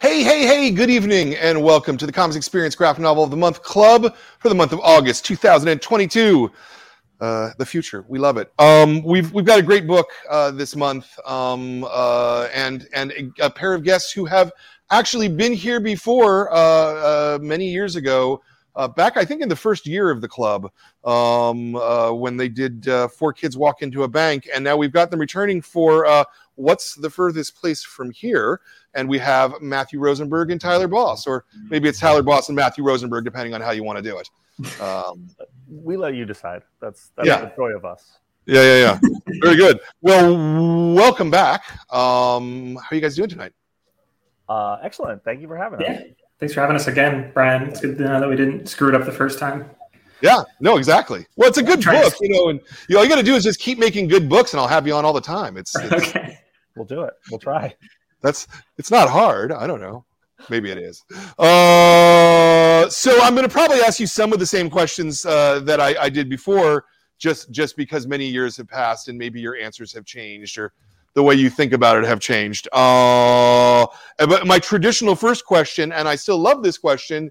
Hey, 0.00 0.22
hey, 0.22 0.46
hey, 0.46 0.70
good 0.70 0.88
evening, 0.88 1.34
and 1.34 1.62
welcome 1.62 1.98
to 1.98 2.06
the 2.06 2.12
Comix 2.12 2.34
Experience 2.34 2.74
Graphic 2.74 3.02
Novel 3.02 3.22
of 3.22 3.30
the 3.30 3.36
Month 3.36 3.62
Club 3.62 4.16
for 4.38 4.48
the 4.48 4.54
month 4.54 4.72
of 4.72 4.80
August 4.80 5.26
2022. 5.26 6.50
Uh, 7.20 7.50
the 7.58 7.66
future, 7.66 8.06
we 8.08 8.18
love 8.18 8.38
it. 8.38 8.50
Um, 8.58 9.02
we've 9.02 9.30
we've 9.34 9.44
got 9.44 9.58
a 9.58 9.62
great 9.62 9.86
book 9.86 10.08
uh, 10.30 10.52
this 10.52 10.74
month, 10.74 11.06
um, 11.26 11.84
uh, 11.86 12.48
and 12.54 12.88
and 12.94 13.12
a, 13.12 13.44
a, 13.44 13.50
pair 13.50 13.74
of 13.74 13.84
guests 13.84 14.10
who 14.10 14.24
have 14.24 14.50
actually 14.90 15.28
been 15.28 15.52
here 15.52 15.80
before 15.80 16.50
uh, 16.50 16.56
uh, 16.56 17.38
many 17.42 17.68
years 17.68 17.94
ago. 17.96 18.40
Uh, 18.76 18.88
back, 18.88 19.16
I 19.16 19.24
think, 19.24 19.42
in 19.42 19.48
the 19.48 19.56
first 19.56 19.86
year 19.86 20.10
of 20.10 20.20
the 20.20 20.28
club, 20.28 20.70
um, 21.04 21.72
when 22.18 22.36
they 22.36 22.48
did 22.48 22.86
Four 23.16 23.32
Kids 23.32 23.56
Walk 23.56 23.82
into 23.82 24.04
a 24.04 24.08
Bank, 24.08 24.48
and 24.54 24.62
now 24.64 24.76
we've 24.76 24.92
got 24.92 25.10
them 25.10 25.20
returning 25.20 25.60
for 25.60 26.26
What's 26.54 26.94
the 26.94 27.10
Furthest 27.10 27.56
Place 27.56 27.82
from 27.82 28.10
Here? 28.10 28.60
and 28.94 29.08
we 29.08 29.18
have 29.18 29.60
Matthew 29.60 30.00
Rosenberg 30.00 30.50
and 30.50 30.60
Tyler 30.60 30.88
Boss, 30.88 31.26
or 31.26 31.44
maybe 31.68 31.88
it's 31.88 32.00
Tyler 32.00 32.22
Boss 32.22 32.48
and 32.48 32.56
Matthew 32.56 32.84
Rosenberg, 32.84 33.24
depending 33.24 33.54
on 33.54 33.60
how 33.60 33.70
you 33.70 33.84
want 33.84 33.98
to 33.98 34.02
do 34.02 34.18
it. 34.18 34.28
Um, 34.80 35.28
we 35.68 35.96
let 35.96 36.14
you 36.14 36.24
decide. 36.24 36.62
That's 36.80 37.12
that's 37.16 37.26
yeah. 37.26 37.40
the 37.40 37.52
joy 37.56 37.70
of 37.70 37.84
us. 37.84 38.18
Yeah, 38.46 38.62
yeah, 38.62 38.98
yeah. 39.02 39.10
Very 39.42 39.56
good. 39.56 39.80
Well, 40.02 40.94
welcome 40.94 41.30
back. 41.30 41.64
Um, 41.92 42.76
how 42.76 42.88
are 42.90 42.94
you 42.94 43.00
guys 43.00 43.14
doing 43.16 43.28
tonight? 43.28 43.52
Uh, 44.48 44.78
excellent. 44.82 45.22
Thank 45.24 45.40
you 45.40 45.46
for 45.46 45.56
having 45.56 45.80
yeah. 45.80 46.02
Thanks 46.40 46.54
for 46.54 46.62
having 46.62 46.74
us 46.74 46.86
again, 46.86 47.30
Brian. 47.34 47.68
It's 47.68 47.80
good 47.80 47.98
to 47.98 48.04
know 48.04 48.18
that 48.18 48.28
we 48.28 48.34
didn't 48.34 48.66
screw 48.66 48.88
it 48.88 48.94
up 48.94 49.04
the 49.04 49.12
first 49.12 49.38
time. 49.38 49.68
Yeah, 50.22 50.42
no, 50.58 50.78
exactly. 50.78 51.26
Well, 51.36 51.48
it's 51.48 51.58
a 51.58 51.62
good 51.62 51.84
book, 51.84 52.14
you 52.20 52.30
know, 52.30 52.48
and 52.48 52.60
you 52.88 52.94
know, 52.94 52.98
all 52.98 53.04
you 53.04 53.10
got 53.10 53.16
to 53.16 53.22
do 53.22 53.34
is 53.34 53.44
just 53.44 53.60
keep 53.60 53.78
making 53.78 54.08
good 54.08 54.28
books, 54.28 54.52
and 54.54 54.60
I'll 54.60 54.68
have 54.68 54.86
you 54.86 54.94
on 54.94 55.04
all 55.04 55.12
the 55.12 55.20
time. 55.20 55.58
It's, 55.58 55.76
it's 55.76 55.92
okay. 55.92 56.38
We'll 56.76 56.86
do 56.86 57.02
it. 57.02 57.12
We'll 57.30 57.38
try. 57.38 57.74
That's 58.22 58.46
it's 58.78 58.90
not 58.90 59.10
hard. 59.10 59.52
I 59.52 59.66
don't 59.66 59.80
know. 59.80 60.04
Maybe 60.48 60.70
it 60.70 60.78
is. 60.78 61.04
Uh, 61.38 62.88
so 62.88 63.20
I'm 63.20 63.34
going 63.34 63.46
to 63.46 63.52
probably 63.52 63.80
ask 63.80 64.00
you 64.00 64.06
some 64.06 64.32
of 64.32 64.38
the 64.38 64.46
same 64.46 64.70
questions 64.70 65.26
uh, 65.26 65.60
that 65.60 65.80
I, 65.80 65.94
I, 66.00 66.08
did 66.08 66.30
before, 66.30 66.86
just 67.18 67.50
just 67.50 67.76
because 67.76 68.06
many 68.06 68.26
years 68.26 68.56
have 68.56 68.68
passed 68.68 69.08
and 69.08 69.18
maybe 69.18 69.40
your 69.40 69.56
answers 69.56 69.92
have 69.92 70.06
changed 70.06 70.56
or 70.56 70.72
the 71.14 71.22
way 71.22 71.34
you 71.34 71.50
think 71.50 71.72
about 71.72 71.98
it 71.98 72.04
have 72.04 72.20
changed. 72.20 72.68
Uh, 72.72 73.86
but 74.18 74.46
my 74.46 74.58
traditional 74.58 75.14
first 75.14 75.44
question, 75.44 75.92
and 75.92 76.08
I 76.08 76.16
still 76.16 76.38
love 76.38 76.62
this 76.62 76.78
question: 76.78 77.30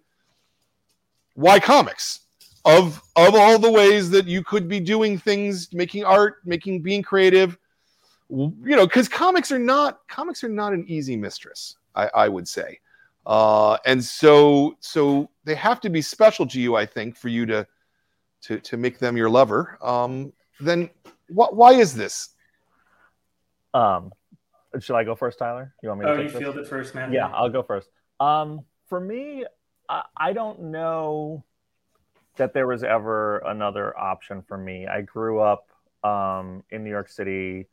Why 1.34 1.60
comics? 1.60 2.22
Of 2.66 3.02
of 3.16 3.36
all 3.36 3.58
the 3.58 3.72
ways 3.72 4.10
that 4.10 4.28
you 4.28 4.44
could 4.44 4.68
be 4.68 4.82
doing 4.82 5.18
things, 5.18 5.74
making 5.74 6.04
art, 6.04 6.38
making 6.46 6.82
being 6.82 7.02
creative 7.02 7.58
you 8.30 8.54
know, 8.64 8.86
because 8.86 9.08
comics 9.10 9.52
are 9.52 9.60
not 9.60 10.08
comics 10.08 10.44
are 10.44 10.50
not 10.50 10.74
an 10.74 10.86
easy 10.88 11.16
mistress. 11.16 11.78
I, 11.96 12.10
I 12.14 12.30
would 12.30 12.48
say, 12.48 12.80
uh, 13.26 13.78
and 13.86 14.04
so 14.04 14.78
so 14.80 15.30
they 15.46 15.56
have 15.56 15.82
to 15.82 15.90
be 15.90 16.02
special 16.02 16.46
to 16.48 16.60
you. 16.62 16.76
I 16.76 16.86
think 16.86 17.18
for 17.18 17.30
you 17.30 17.46
to 17.48 17.68
to 18.44 18.60
to 18.60 18.78
make 18.78 19.00
them 19.00 19.18
your 19.18 19.30
lover. 19.30 19.78
Um, 19.82 20.32
then 20.60 20.90
wh- 21.30 21.52
why 21.54 21.74
is 21.74 21.96
this? 21.96 22.30
Um, 23.74 24.12
should 24.80 24.96
I 24.96 25.04
go 25.04 25.16
first, 25.16 25.40
Tyler? 25.40 25.74
You 25.82 25.90
want 25.90 26.02
me? 26.02 26.06
To 26.06 26.12
oh, 26.12 26.22
you 26.22 26.30
field 26.30 26.58
it 26.58 26.68
first, 26.68 26.94
man. 26.94 27.12
Yeah, 27.12 27.28
I'll 27.28 27.50
go 27.50 27.64
first. 27.64 27.90
Um, 28.20 28.62
for 28.88 29.00
me, 29.00 29.46
I, 29.88 30.04
I 30.16 30.34
don't 30.34 30.64
know 30.64 31.44
that 32.38 32.54
there 32.54 32.68
was 32.68 32.84
ever 32.84 33.40
another 33.40 33.98
option 33.98 34.44
for 34.48 34.58
me. 34.58 34.88
I 34.88 35.02
grew 35.02 35.40
up 35.40 35.70
um, 36.04 36.64
in 36.70 36.84
New 36.84 36.90
York 36.90 37.10
City 37.10 37.68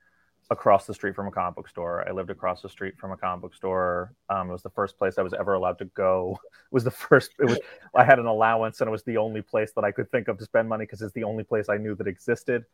across 0.50 0.86
the 0.86 0.94
street 0.94 1.14
from 1.14 1.26
a 1.26 1.30
comic 1.30 1.56
book 1.56 1.68
store. 1.68 2.06
I 2.08 2.12
lived 2.12 2.30
across 2.30 2.62
the 2.62 2.68
street 2.68 2.96
from 2.98 3.12
a 3.12 3.16
comic 3.16 3.42
book 3.42 3.54
store. 3.54 4.14
Um, 4.28 4.48
it 4.48 4.52
was 4.52 4.62
the 4.62 4.70
first 4.70 4.96
place 4.96 5.18
I 5.18 5.22
was 5.22 5.34
ever 5.34 5.54
allowed 5.54 5.78
to 5.78 5.86
go. 5.86 6.38
It 6.66 6.74
was 6.74 6.82
the 6.82 6.90
first. 6.90 7.30
It 7.38 7.44
was. 7.44 7.60
I 7.94 8.02
had 8.02 8.18
an 8.18 8.26
allowance, 8.26 8.80
and 8.80 8.88
it 8.88 8.90
was 8.90 9.04
the 9.04 9.18
only 9.18 9.40
place 9.40 9.70
that 9.76 9.84
I 9.84 9.92
could 9.92 10.10
think 10.10 10.26
of 10.26 10.36
to 10.38 10.44
spend 10.44 10.68
money 10.68 10.84
because 10.84 11.00
it's 11.00 11.14
the 11.14 11.22
only 11.22 11.44
place 11.44 11.68
I 11.68 11.76
knew 11.76 11.94
that 11.94 12.08
existed. 12.08 12.64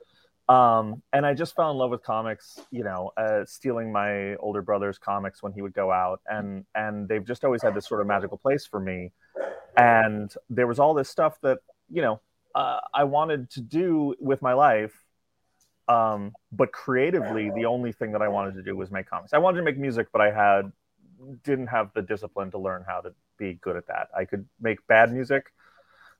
Um, 0.48 1.03
and 1.12 1.25
I 1.25 1.34
just 1.34 1.54
fell 1.54 1.70
in 1.70 1.76
love 1.76 1.91
with 1.91 2.03
comics. 2.03 2.60
You 2.70 2.84
know, 2.84 3.12
uh, 3.16 3.44
stealing 3.47 3.92
my 3.92 4.34
older 4.36 4.62
brother's 4.62 4.98
comics 4.98 5.42
when 5.42 5.53
he 5.53 5.62
would 5.62 5.72
go 5.72 5.91
out, 5.91 6.20
and 6.26 6.64
and 6.75 7.08
they've 7.08 7.25
just 7.25 7.44
always 7.44 7.62
had 7.62 7.75
this 7.75 7.86
sort 7.86 8.00
of 8.00 8.06
magical 8.06 8.38
place 8.38 8.66
for 8.66 8.81
me. 8.81 9.12
And 9.76 10.32
there 10.50 10.66
was 10.66 10.78
all 10.78 10.94
this 10.94 11.08
stuff 11.08 11.38
that 11.42 11.60
you 11.91 12.02
know 12.02 12.20
uh, 12.54 12.81
I 12.92 13.04
wanted 13.04 13.50
to 13.50 13.60
do 13.60 14.14
with 14.19 14.42
my 14.42 14.52
life 14.52 14.92
um, 15.88 16.32
but 16.52 16.72
creatively, 16.72 17.50
the 17.50 17.66
only 17.66 17.92
thing 17.92 18.12
that 18.12 18.22
I 18.22 18.28
wanted 18.28 18.54
to 18.54 18.62
do 18.62 18.76
was 18.76 18.91
make 18.91 19.08
comics. 19.08 19.32
I 19.32 19.38
wanted 19.38 19.58
to 19.58 19.64
make 19.64 19.78
music, 19.78 20.08
but 20.12 20.20
I 20.20 20.31
had 20.31 20.72
didn't 21.44 21.69
have 21.69 21.91
the 21.94 22.02
discipline 22.02 22.50
to 22.50 22.58
learn 22.58 22.84
how 22.86 23.00
to 23.00 23.12
be 23.38 23.54
good 23.54 23.76
at 23.76 23.86
that. 23.86 24.08
I 24.16 24.25
could 24.25 24.47
make 24.60 24.84
bad 24.86 25.12
music, 25.12 25.52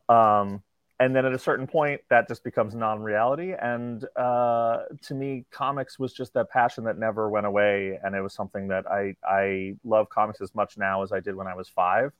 um, 0.09 0.62
and 1.03 1.17
then 1.17 1.27
at 1.27 1.33
a 1.33 1.39
certain 1.39 1.67
point, 1.67 2.01
that 2.11 2.29
just 2.29 2.45
becomes 2.45 2.77
non-reality. 2.77 3.55
And 3.61 4.05
uh, 4.17 4.83
to 5.03 5.15
me, 5.15 5.45
comics 5.51 5.99
was 5.99 6.13
just 6.13 6.33
that 6.35 6.49
passion 6.49 6.85
that 6.85 6.97
never 6.97 7.29
went 7.29 7.45
away, 7.45 7.99
and 8.05 8.15
it 8.15 8.21
was 8.21 8.35
something 8.35 8.69
that 8.69 8.87
I 8.87 9.17
I 9.25 9.75
love 9.83 10.09
comics 10.11 10.41
as 10.41 10.55
much 10.55 10.79
now 10.79 11.03
as 11.03 11.11
I 11.11 11.19
did 11.19 11.35
when 11.35 11.49
I 11.49 11.57
was 11.57 11.69
five. 11.69 12.12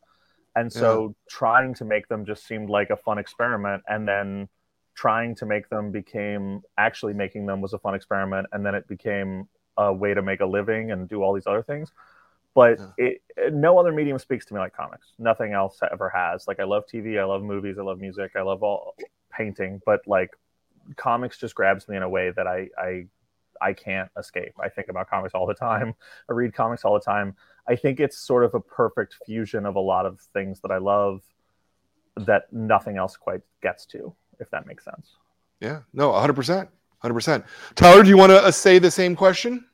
And 0.57 0.71
so, 0.71 1.03
yeah. 1.03 1.13
trying 1.31 1.75
to 1.75 1.85
make 1.85 2.09
them 2.09 2.27
just 2.27 2.45
seemed 2.45 2.69
like 2.71 2.91
a 2.91 2.97
fun 2.97 3.19
experiment, 3.19 3.85
and 3.87 4.07
then 4.07 4.49
trying 4.95 5.37
to 5.37 5.47
make 5.47 5.69
them 5.69 5.93
became 5.93 6.63
actually 6.77 7.15
making 7.15 7.47
them 7.47 7.61
was 7.61 7.73
a 7.73 7.79
fun 7.79 7.95
experiment 7.95 8.47
and 8.53 8.65
then 8.65 8.75
it 8.75 8.87
became 8.89 9.49
a 9.79 9.91
way 9.91 10.13
to 10.13 10.21
make 10.21 10.41
a 10.41 10.47
living 10.47 10.91
and 10.91 11.09
do 11.09 11.23
all 11.23 11.33
these 11.33 11.47
other 11.47 11.63
things 11.63 11.91
but 12.55 12.79
it, 12.99 13.23
no 13.53 13.79
other 13.79 13.93
medium 13.93 14.19
speaks 14.19 14.45
to 14.45 14.55
me 14.55 14.61
like 14.61 14.75
comics 14.75 15.13
nothing 15.19 15.53
else 15.53 15.79
ever 15.91 16.09
has 16.09 16.47
like 16.47 16.61
i 16.61 16.65
love 16.65 16.85
tv 16.93 17.19
i 17.19 17.25
love 17.25 17.43
movies 17.43 17.77
i 17.79 17.83
love 17.83 17.99
music 17.99 18.33
i 18.37 18.43
love 18.43 18.63
all 18.63 18.95
painting 19.31 19.81
but 19.87 20.01
like 20.07 20.31
comics 20.97 21.39
just 21.39 21.55
grabs 21.55 21.89
me 21.89 21.97
in 21.97 22.03
a 22.03 22.09
way 22.09 22.31
that 22.31 22.47
i 22.47 22.69
i 22.79 23.07
i 23.61 23.73
can't 23.73 24.11
escape 24.19 24.53
i 24.61 24.69
think 24.69 24.89
about 24.89 25.09
comics 25.09 25.35
all 25.35 25.47
the 25.47 25.55
time 25.55 25.95
i 26.31 26.33
read 26.33 26.53
comics 26.53 26.85
all 26.85 26.95
the 26.95 27.01
time 27.01 27.35
i 27.69 27.77
think 27.77 28.01
it's 28.01 28.19
sort 28.19 28.45
of 28.45 28.55
a 28.55 28.61
perfect 28.61 29.17
fusion 29.25 29.65
of 29.65 29.77
a 29.77 29.81
lot 29.81 30.05
of 30.05 30.21
things 30.33 30.61
that 30.61 30.71
i 30.71 30.79
love 30.79 31.23
that 32.17 32.53
nothing 32.53 32.97
else 32.97 33.17
quite 33.17 33.41
gets 33.63 33.87
to 33.87 34.15
if 34.43 34.51
that 34.51 34.67
makes 34.67 34.85
sense. 34.85 35.15
Yeah, 35.61 35.81
no, 35.95 36.11
100%. 36.11 36.69
100%. 37.03 37.45
Tyler, 37.75 38.03
do 38.03 38.09
you 38.09 38.17
want 38.17 38.31
to 38.31 38.43
uh, 38.43 38.51
say 38.51 38.79
the 38.79 38.91
same 38.91 39.17
question? 39.17 39.65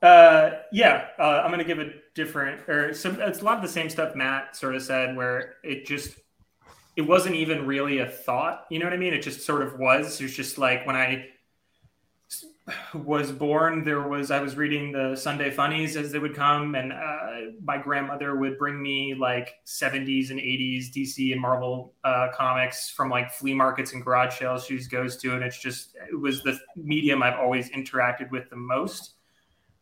Uh, 0.00 0.50
yeah, 0.70 1.08
uh, 1.18 1.42
I'm 1.44 1.50
going 1.50 1.58
to 1.58 1.64
give 1.64 1.80
a 1.80 1.90
different, 2.14 2.68
or 2.68 2.94
some, 2.94 3.20
it's 3.20 3.40
a 3.40 3.44
lot 3.44 3.56
of 3.56 3.62
the 3.62 3.68
same 3.68 3.90
stuff 3.90 4.14
Matt 4.14 4.54
sort 4.54 4.76
of 4.76 4.82
said, 4.82 5.16
where 5.16 5.54
it 5.64 5.86
just, 5.86 6.16
it 6.96 7.02
wasn't 7.02 7.34
even 7.34 7.66
really 7.66 7.98
a 7.98 8.06
thought. 8.06 8.66
You 8.70 8.78
know 8.78 8.86
what 8.86 8.92
I 8.92 8.96
mean? 8.96 9.12
It 9.12 9.22
just 9.22 9.44
sort 9.44 9.62
of 9.62 9.78
was. 9.78 10.20
It 10.20 10.24
was 10.24 10.34
just 10.34 10.58
like 10.58 10.86
when 10.86 10.96
I 10.96 11.26
was 12.94 13.32
born, 13.32 13.84
there 13.84 14.06
was 14.06 14.30
I 14.30 14.40
was 14.40 14.56
reading 14.56 14.92
the 14.92 15.16
Sunday 15.16 15.50
funnies 15.50 15.96
as 15.96 16.12
they 16.12 16.18
would 16.18 16.34
come, 16.34 16.74
and 16.74 16.92
uh, 16.92 17.52
my 17.62 17.78
grandmother 17.78 18.36
would 18.36 18.58
bring 18.58 18.80
me 18.80 19.14
like 19.14 19.54
70s 19.66 20.30
and 20.30 20.38
80s 20.38 20.92
DC 20.92 21.32
and 21.32 21.40
Marvel 21.40 21.94
uh, 22.04 22.28
comics 22.34 22.90
from 22.90 23.10
like 23.10 23.30
flea 23.30 23.54
markets 23.54 23.92
and 23.92 24.04
garage 24.04 24.38
sales 24.38 24.66
she 24.66 24.78
goes 24.88 25.16
to, 25.18 25.34
and 25.34 25.42
it's 25.42 25.58
just 25.60 25.96
it 26.10 26.18
was 26.18 26.42
the 26.42 26.58
medium 26.76 27.22
I've 27.22 27.38
always 27.38 27.70
interacted 27.70 28.30
with 28.30 28.50
the 28.50 28.56
most. 28.56 29.14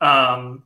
Um, 0.00 0.64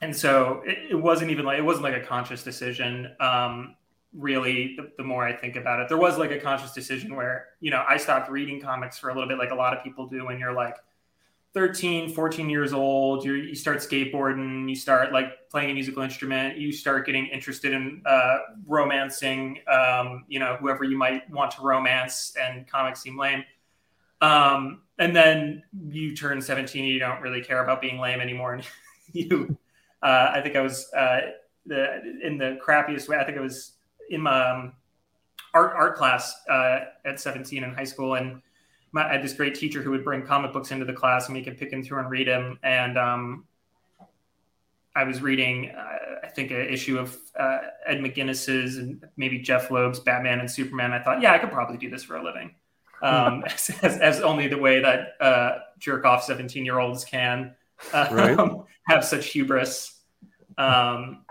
and 0.00 0.14
so 0.14 0.62
it, 0.64 0.92
it 0.92 0.94
wasn't 0.94 1.30
even 1.30 1.44
like 1.44 1.58
it 1.58 1.62
wasn't 1.62 1.84
like 1.84 1.96
a 1.96 2.04
conscious 2.04 2.42
decision. 2.42 3.14
Um, 3.20 3.76
really, 4.12 4.76
the, 4.76 4.90
the 4.96 5.04
more 5.04 5.26
I 5.26 5.32
think 5.32 5.56
about 5.56 5.80
it, 5.80 5.88
there 5.88 5.98
was 5.98 6.18
like 6.18 6.30
a 6.30 6.38
conscious 6.38 6.72
decision 6.72 7.16
where 7.16 7.46
you 7.60 7.70
know 7.70 7.84
I 7.88 7.96
stopped 7.96 8.30
reading 8.30 8.60
comics 8.60 8.98
for 8.98 9.10
a 9.10 9.14
little 9.14 9.28
bit, 9.28 9.38
like 9.38 9.50
a 9.50 9.54
lot 9.54 9.76
of 9.76 9.82
people 9.82 10.06
do 10.06 10.26
when 10.26 10.38
you're 10.38 10.52
like 10.52 10.76
13 11.54 12.12
14 12.12 12.50
years 12.50 12.72
old 12.72 13.24
you 13.24 13.34
you 13.34 13.54
start 13.54 13.78
skateboarding 13.78 14.68
you 14.68 14.74
start 14.74 15.12
like 15.12 15.48
playing 15.50 15.70
a 15.70 15.74
musical 15.74 16.02
instrument 16.02 16.58
you 16.58 16.72
start 16.72 17.06
getting 17.06 17.26
interested 17.28 17.72
in 17.72 18.02
uh, 18.06 18.38
romancing 18.66 19.60
um, 19.68 20.24
you 20.26 20.40
know 20.40 20.56
whoever 20.58 20.82
you 20.82 20.98
might 20.98 21.30
want 21.30 21.52
to 21.52 21.62
romance 21.62 22.34
and 22.40 22.66
comics 22.66 23.00
seem 23.00 23.16
lame 23.16 23.44
um, 24.20 24.82
and 24.98 25.14
then 25.14 25.62
you 25.88 26.14
turn 26.14 26.40
17 26.40 26.84
you 26.84 26.98
don't 26.98 27.20
really 27.20 27.42
care 27.42 27.62
about 27.62 27.80
being 27.80 27.98
lame 27.98 28.20
anymore 28.20 28.54
and 28.54 28.64
you 29.12 29.56
uh, 30.02 30.30
i 30.32 30.40
think 30.40 30.56
i 30.56 30.60
was 30.60 30.90
uh, 30.96 31.20
the, 31.66 32.18
in 32.22 32.38
the 32.38 32.58
crappiest 32.64 33.08
way 33.08 33.16
i 33.16 33.24
think 33.24 33.38
i 33.38 33.40
was 33.40 33.72
in 34.10 34.20
my 34.20 34.50
um, 34.50 34.72
art 35.52 35.72
art 35.76 35.96
class 35.96 36.34
uh, 36.50 36.80
at 37.04 37.20
17 37.20 37.64
in 37.64 37.74
high 37.74 37.84
school 37.84 38.14
and 38.14 38.40
my, 38.94 39.08
I 39.08 39.12
had 39.12 39.22
this 39.22 39.34
great 39.34 39.54
teacher 39.56 39.82
who 39.82 39.90
would 39.90 40.04
bring 40.04 40.22
comic 40.22 40.52
books 40.52 40.70
into 40.70 40.86
the 40.86 40.92
class 40.92 41.26
and 41.26 41.36
we 41.36 41.42
could 41.42 41.58
pick 41.58 41.70
them 41.70 41.82
through 41.82 41.98
and 41.98 42.10
read 42.10 42.28
them. 42.28 42.58
And 42.62 42.96
um, 42.96 43.44
I 44.94 45.02
was 45.02 45.20
reading, 45.20 45.72
uh, 45.76 46.20
I 46.22 46.28
think, 46.28 46.52
an 46.52 46.68
issue 46.68 46.98
of 46.98 47.18
uh, 47.38 47.58
Ed 47.84 47.98
McGuinness's 47.98 48.78
and 48.78 49.04
maybe 49.16 49.40
Jeph 49.40 49.70
Loeb's 49.70 49.98
Batman 49.98 50.38
and 50.38 50.50
Superman. 50.50 50.92
I 50.92 51.00
thought, 51.00 51.20
yeah, 51.20 51.32
I 51.32 51.38
could 51.38 51.50
probably 51.50 51.76
do 51.76 51.90
this 51.90 52.04
for 52.04 52.16
a 52.16 52.24
living. 52.24 52.54
Um, 53.04 53.44
as, 53.46 53.70
as, 53.82 53.98
as, 53.98 54.20
only 54.20 54.48
the 54.48 54.56
way 54.56 54.80
that 54.80 55.14
uh, 55.20 55.58
jerk 55.78 56.04
off 56.04 56.24
17 56.24 56.64
year 56.64 56.78
olds 56.78 57.04
can 57.04 57.54
um, 57.92 58.14
right. 58.14 58.38
have 58.88 59.04
such 59.04 59.26
hubris. 59.26 60.00
Um, 60.56 61.24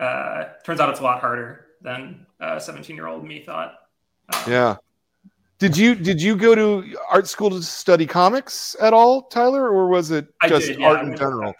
uh, 0.00 0.44
turns 0.64 0.80
out 0.80 0.90
it's 0.90 1.00
a 1.00 1.04
lot 1.04 1.20
harder 1.20 1.66
than 1.80 2.26
17 2.40 2.96
year 2.96 3.06
old 3.06 3.24
me 3.24 3.40
thought. 3.40 3.74
Um, 4.32 4.52
yeah. 4.52 4.76
Did 5.58 5.76
you 5.76 5.94
did 5.94 6.20
you 6.20 6.36
go 6.36 6.54
to 6.54 6.98
art 7.08 7.26
school 7.26 7.48
to 7.48 7.62
study 7.62 8.04
comics 8.06 8.76
at 8.80 8.92
all, 8.92 9.22
Tyler, 9.22 9.70
or 9.70 9.88
was 9.88 10.10
it 10.10 10.26
just 10.48 10.66
did, 10.66 10.80
yeah. 10.80 10.88
art 10.88 11.06
in 11.06 11.16
general? 11.16 11.54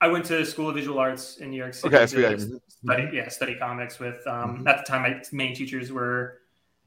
I 0.00 0.08
went 0.08 0.24
to 0.26 0.44
School 0.44 0.68
of 0.68 0.76
Visual 0.76 0.98
Arts 0.98 1.38
in 1.38 1.50
New 1.50 1.56
York 1.56 1.74
City. 1.74 1.94
Okay, 1.94 2.06
study, 2.06 2.36
mm-hmm. 2.36 3.14
yeah, 3.14 3.28
study 3.28 3.56
comics 3.56 3.98
with. 3.98 4.24
Um, 4.28 4.58
mm-hmm. 4.58 4.68
At 4.68 4.78
the 4.78 4.84
time, 4.84 5.02
my 5.02 5.22
main 5.32 5.56
teachers 5.56 5.90
were 5.90 6.41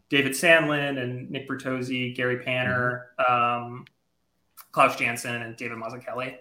David 0.10 0.34
Sandlin 0.34 1.02
and 1.02 1.30
Nick 1.30 1.50
Bertozzi, 1.50 2.16
Gary 2.16 2.40
Panter, 2.40 3.10
mm-hmm. 3.20 3.66
um, 3.74 3.86
Klaus 4.72 4.96
Janson, 4.96 5.42
and 5.42 5.56
David 5.56 5.78
Mazzucchelli. 5.78 6.38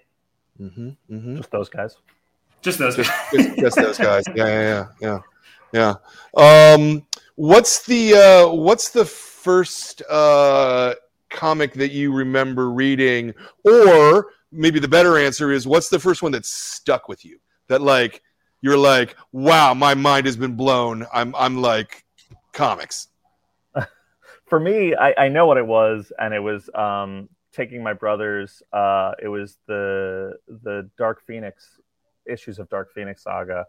Mm-hmm. 0.61 0.89
Mm-hmm. 1.11 1.37
Just 1.37 1.51
those 1.51 1.69
guys. 1.69 1.97
Just 2.63 2.79
those. 2.79 2.97
Just, 2.97 3.11
just, 3.33 3.59
just 3.59 3.77
those 3.77 3.99
guys. 4.11 4.25
Yeah, 4.35 4.47
yeah, 4.47 4.87
yeah, 5.01 5.21
yeah. 5.73 5.95
yeah. 6.37 6.75
Um, 6.75 7.07
what's 7.37 7.85
the 7.85 8.15
uh, 8.15 8.53
what's 8.53 8.91
the 8.91 9.05
first 9.05 10.03
uh, 10.09 10.95
comic 11.31 11.75
that 11.75 11.91
you 11.91 12.13
remember 12.13 12.71
reading, 12.71 13.35
or 13.65 14.29
maybe 14.53 14.79
the 14.79 14.89
better 14.89 15.19
answer 15.19 15.53
is, 15.53 15.67
what's 15.67 15.89
the 15.89 15.99
first 15.99 16.23
one 16.23 16.33
that 16.33 16.47
stuck 16.47 17.09
with 17.09 17.25
you? 17.25 17.39
That 17.69 17.83
like 17.83 18.23
you're 18.61 18.79
like, 18.79 19.17
wow, 19.33 19.75
my 19.75 19.95
mind 19.95 20.27
has 20.27 20.37
been 20.37 20.55
blown. 20.55 21.07
I'm 21.13 21.35
I'm 21.35 21.61
like 21.61 22.05
comics. 22.53 23.09
For 24.55 24.61
me, 24.61 24.95
I, 24.95 25.15
I 25.19 25.29
know 25.31 25.47
what 25.47 25.57
it 25.57 25.67
was, 25.67 26.13
and 26.17 26.33
it 26.33 26.39
was 26.39 26.71
um, 26.77 27.29
taking 27.53 27.83
my 27.83 27.93
brothers. 27.93 28.63
Uh, 28.73 29.11
it 29.21 29.27
was 29.27 29.59
the 29.67 30.35
the 30.47 30.89
Dark 30.97 31.23
Phoenix 31.27 31.81
issues 32.25 32.61
of 32.61 32.69
Dark 32.69 32.93
Phoenix 32.95 33.25
Saga, 33.25 33.67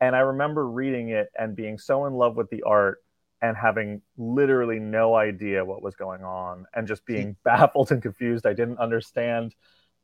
and 0.00 0.14
I 0.14 0.20
remember 0.20 0.68
reading 0.68 1.08
it 1.08 1.30
and 1.36 1.56
being 1.56 1.78
so 1.78 2.06
in 2.06 2.14
love 2.14 2.36
with 2.36 2.48
the 2.48 2.62
art 2.62 2.98
and 3.42 3.56
having 3.56 4.02
literally 4.16 4.78
no 4.78 5.16
idea 5.16 5.64
what 5.64 5.82
was 5.82 5.96
going 5.96 6.22
on 6.22 6.64
and 6.74 6.86
just 6.86 7.04
being 7.04 7.34
baffled 7.44 7.90
and 7.90 8.00
confused. 8.00 8.46
I 8.46 8.52
didn't 8.52 8.78
understand. 8.78 9.56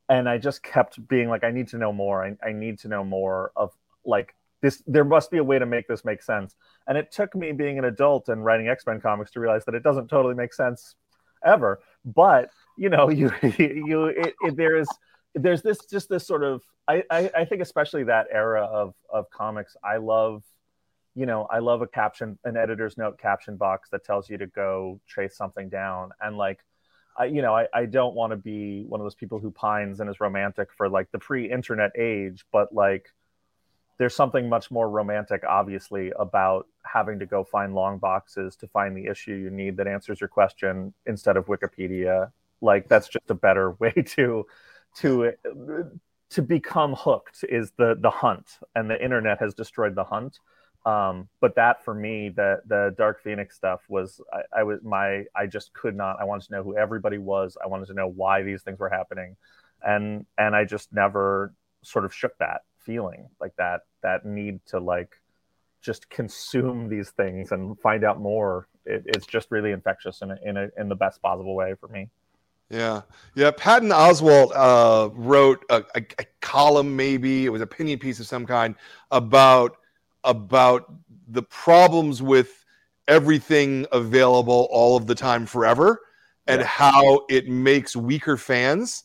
And 0.09 0.29
I 0.29 0.39
just 0.39 0.61
kept 0.61 1.07
being 1.07 1.29
like, 1.29 1.45
I 1.45 1.53
need 1.53 1.69
to 1.69 1.79
know 1.79 1.93
more. 1.93 2.25
I, 2.25 2.37
I 2.45 2.51
need 2.51 2.81
to 2.81 2.89
know 2.89 3.05
more 3.05 3.53
of 3.55 3.71
like 4.05 4.35
this. 4.63 4.83
There 4.87 5.05
must 5.05 5.31
be 5.31 5.39
a 5.39 5.45
way 5.45 5.59
to 5.59 5.67
make 5.67 5.89
this 5.89 6.05
make 6.05 6.23
sense. 6.23 6.55
And 6.87 6.97
it 6.97 7.13
took 7.13 7.35
me 7.35 7.53
being 7.53 7.79
an 7.79 7.85
adult 7.85 8.29
and 8.29 8.45
writing 8.45 8.69
X 8.69 8.87
Men 8.87 9.01
comics 9.01 9.31
to 9.33 9.41
realize 9.41 9.65
that 9.65 9.75
it 9.75 9.83
doesn't 9.83 10.09
totally 10.09 10.35
make 10.35 10.55
sense 10.55 10.95
ever. 11.45 11.81
But 12.05 12.51
you 12.77 12.89
know, 12.89 13.11
you 13.11 13.31
you 13.43 14.07
it, 14.07 14.35
it, 14.43 14.57
there 14.57 14.77
is 14.77 14.89
there's 15.35 15.63
this 15.63 15.79
just 15.91 16.09
this 16.09 16.27
sort 16.27 16.45
of 16.45 16.63
I, 16.89 17.03
I 17.11 17.31
I 17.37 17.45
think 17.45 17.63
especially 17.63 18.05
that 18.05 18.27
era 18.33 18.65
of 18.65 18.95
of 19.11 19.31
comics. 19.31 19.77
I 19.85 19.97
love 19.99 20.43
you 21.17 21.25
know, 21.25 21.47
I 21.51 21.61
love 21.61 21.81
a 21.81 21.87
caption, 21.87 22.39
an 22.45 22.59
editor's 22.59 22.99
note 22.99 23.19
caption 23.19 23.57
box 23.57 23.89
that 23.91 24.05
tells 24.05 24.29
you 24.29 24.37
to 24.37 24.47
go 24.47 25.01
trace 25.09 25.35
something 25.35 25.71
down. 25.71 26.11
And 26.21 26.37
like, 26.37 26.61
I, 27.19 27.25
you 27.25 27.41
know, 27.41 27.57
I, 27.57 27.67
I 27.73 27.87
don't 27.87 28.15
want 28.15 28.33
to 28.33 28.37
be 28.37 28.85
one 28.87 29.01
of 29.01 29.05
those 29.07 29.15
people 29.15 29.39
who 29.39 29.51
pines 29.51 30.01
and 30.01 30.11
is 30.11 30.21
romantic 30.21 30.69
for 30.77 30.91
like 30.91 31.11
the 31.13 31.19
pre-internet 31.19 31.93
age, 31.99 32.45
but 32.53 32.75
like, 32.75 33.09
there's 33.99 34.15
something 34.15 34.49
much 34.49 34.71
more 34.71 34.89
romantic, 34.91 35.43
obviously, 35.49 36.13
about 36.19 36.67
having 36.85 37.19
to 37.19 37.27
go 37.27 37.45
find 37.45 37.75
long 37.75 37.99
boxes 37.99 38.57
to 38.57 38.69
find 38.69 38.97
the 38.97 39.07
issue 39.07 39.33
you 39.33 39.51
need 39.51 39.77
that 39.79 39.87
answers 39.87 40.21
your 40.21 40.29
question 40.29 40.93
instead 41.07 41.37
of 41.37 41.47
Wikipedia. 41.47 42.31
Like, 42.61 42.89
that's 42.89 43.09
just 43.09 43.31
a 43.31 43.35
better 43.35 43.71
way 43.81 43.93
to 43.93 44.47
to 44.97 45.33
to 46.31 46.43
become 46.43 46.95
hooked 46.95 47.45
is 47.49 47.73
the 47.79 47.97
the 47.99 48.11
hunt, 48.11 48.59
and 48.75 48.91
the 48.91 49.03
internet 49.03 49.39
has 49.41 49.55
destroyed 49.55 49.95
the 49.95 50.05
hunt. 50.05 50.39
Um, 50.85 51.29
but 51.41 51.57
that 51.57 51.85
for 51.85 51.95
me, 51.95 52.29
the 52.29 52.61
the 52.67 52.95
Dark 52.97 53.23
Phoenix 53.23 53.57
stuff 53.57 53.81
was 53.89 54.21
I, 54.33 54.61
I, 54.61 54.63
was 54.63 54.81
my 54.83 55.25
I 55.35 55.47
just 55.47 55.73
could 55.73 55.97
not. 55.97 56.19
I 56.21 56.25
wanted 56.25 56.47
to 56.47 56.53
know 56.53 56.63
who 56.63 56.77
everybody 56.77 57.19
was. 57.19 57.57
I 57.63 57.67
wanted 57.67 57.87
to 57.87 57.95
know 57.95 58.09
why 58.09 58.43
these 58.43 58.63
things 58.63 58.79
were 58.79 58.91
happening, 58.91 59.37
and 59.83 60.27
and 60.39 60.55
I 60.55 60.65
just 60.65 60.93
never 60.93 61.53
sort 61.83 62.05
of 62.05 62.15
shook 62.15 62.37
that 62.39 62.63
feeling 62.87 63.29
like 63.41 63.55
that 63.57 63.83
that 64.03 64.25
need 64.25 64.61
to 64.67 64.81
like 64.81 65.21
just 65.83 66.09
consume 66.09 66.89
these 66.89 67.11
things 67.11 67.53
and 67.53 67.79
find 67.81 68.05
out 68.05 68.21
more. 68.21 68.69
It, 68.87 69.03
it's 69.07 69.27
just 69.27 69.51
really 69.51 69.73
infectious 69.73 70.23
in 70.23 70.31
a, 70.31 70.39
in 70.45 70.57
a, 70.57 70.69
in 70.79 70.89
the 70.89 70.95
best 70.95 71.21
possible 71.21 71.55
way 71.55 71.75
for 71.79 71.89
me. 71.89 72.09
Yeah, 72.71 73.03
yeah. 73.35 73.53
Patton 73.53 73.91
Oswalt 73.91 74.51
uh, 74.55 75.11
wrote 75.13 75.65
a, 75.71 75.85
a, 75.95 76.03
a 76.19 76.25
column, 76.41 76.97
maybe 76.97 77.45
it 77.45 77.51
was 77.51 77.61
an 77.61 77.65
opinion 77.65 77.99
piece 77.99 78.19
of 78.19 78.27
some 78.27 78.47
kind 78.47 78.75
about 79.11 79.77
about 80.25 80.93
the 81.29 81.43
problems 81.43 82.23
with 82.23 82.65
everything 83.07 83.87
available 83.93 84.67
all 84.71 84.97
of 84.97 85.07
the 85.07 85.15
time 85.15 85.47
forever 85.47 86.01
and 86.49 86.61
yeah. 86.61 86.67
how 86.67 87.25
it 87.29 87.49
makes 87.49 87.95
weaker 87.95 88.37
fans 88.37 89.05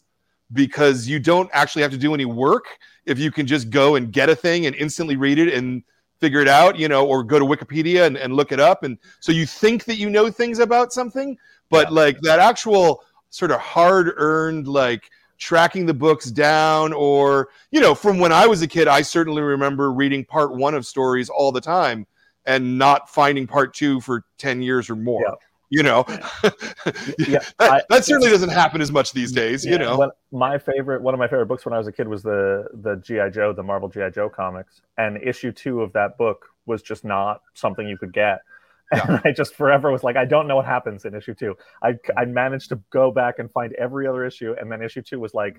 because 0.53 1.07
you 1.07 1.19
don't 1.19 1.49
actually 1.53 1.83
have 1.83 1.91
to 1.91 1.97
do 1.97 2.13
any 2.13 2.25
work 2.25 2.65
if 3.05 3.19
you 3.19 3.31
can 3.31 3.47
just 3.47 3.69
go 3.69 3.95
and 3.95 4.11
get 4.11 4.29
a 4.29 4.35
thing 4.35 4.65
and 4.65 4.75
instantly 4.75 5.15
read 5.15 5.39
it 5.39 5.53
and 5.53 5.83
figure 6.19 6.39
it 6.39 6.47
out, 6.47 6.77
you 6.77 6.87
know, 6.87 7.05
or 7.05 7.23
go 7.23 7.39
to 7.39 7.45
Wikipedia 7.45 8.05
and, 8.05 8.15
and 8.17 8.35
look 8.35 8.51
it 8.51 8.59
up. 8.59 8.83
And 8.83 8.97
so 9.19 9.31
you 9.31 9.45
think 9.45 9.85
that 9.85 9.95
you 9.95 10.09
know 10.09 10.29
things 10.29 10.59
about 10.59 10.93
something, 10.93 11.37
but 11.69 11.87
yeah. 11.87 11.95
like 11.95 12.21
that 12.21 12.39
actual 12.39 13.03
sort 13.31 13.51
of 13.51 13.59
hard 13.59 14.13
earned, 14.17 14.67
like, 14.67 15.09
tracking 15.41 15.87
the 15.87 15.93
books 15.93 16.29
down 16.29 16.93
or 16.93 17.49
you 17.71 17.81
know 17.81 17.95
from 17.95 18.19
when 18.19 18.31
i 18.31 18.45
was 18.45 18.61
a 18.61 18.67
kid 18.67 18.87
i 18.87 19.01
certainly 19.01 19.41
remember 19.41 19.91
reading 19.91 20.23
part 20.23 20.55
one 20.55 20.75
of 20.75 20.85
stories 20.85 21.29
all 21.29 21.51
the 21.51 21.59
time 21.59 22.05
and 22.45 22.77
not 22.77 23.09
finding 23.09 23.47
part 23.47 23.73
two 23.73 23.99
for 24.01 24.23
10 24.37 24.61
years 24.61 24.87
or 24.87 24.95
more 24.95 25.23
yeah. 25.25 25.33
You 25.71 25.81
know 25.81 26.05
yeah, 27.17 27.39
that, 27.57 27.71
I, 27.71 27.81
that, 27.89 28.05
certainly 28.05 28.29
doesn't 28.29 28.49
happen 28.49 28.81
as 28.81 28.91
much 28.91 29.13
these 29.13 29.31
days 29.31 29.65
yeah, 29.65 29.71
you 29.71 29.79
know 29.79 30.11
my 30.31 30.57
favorite 30.59 31.01
one 31.01 31.13
of 31.13 31.19
my 31.19 31.27
favorite 31.27 31.47
books 31.47 31.65
when 31.65 31.73
i 31.73 31.77
was 31.77 31.87
a 31.87 31.91
kid 31.91 32.07
was 32.07 32.21
the 32.21 32.67
the 32.73 32.97
gi 32.97 33.31
joe 33.33 33.53
the 33.53 33.63
marvel 33.63 33.89
gi 33.89 34.11
joe 34.13 34.29
comics 34.29 34.81
and 34.97 35.17
issue 35.23 35.51
two 35.51 35.81
of 35.81 35.91
that 35.93 36.17
book 36.17 36.47
was 36.65 36.81
just 36.81 37.03
not 37.03 37.41
something 37.53 37.87
you 37.87 37.97
could 37.97 38.13
get 38.13 38.41
yeah. 38.93 39.05
And 39.07 39.21
I 39.23 39.31
just 39.31 39.55
forever 39.55 39.89
was 39.89 40.03
like, 40.03 40.17
I 40.17 40.25
don't 40.25 40.49
know 40.49 40.57
what 40.57 40.65
happens 40.65 41.05
in 41.05 41.15
issue 41.15 41.33
two. 41.33 41.55
I, 41.81 41.93
mm-hmm. 41.93 42.19
I 42.19 42.25
managed 42.25 42.69
to 42.69 42.79
go 42.89 43.09
back 43.09 43.39
and 43.39 43.49
find 43.49 43.71
every 43.75 44.05
other 44.05 44.25
issue, 44.25 44.53
and 44.59 44.69
then 44.69 44.81
issue 44.81 45.01
two 45.01 45.17
was 45.17 45.33
like 45.33 45.55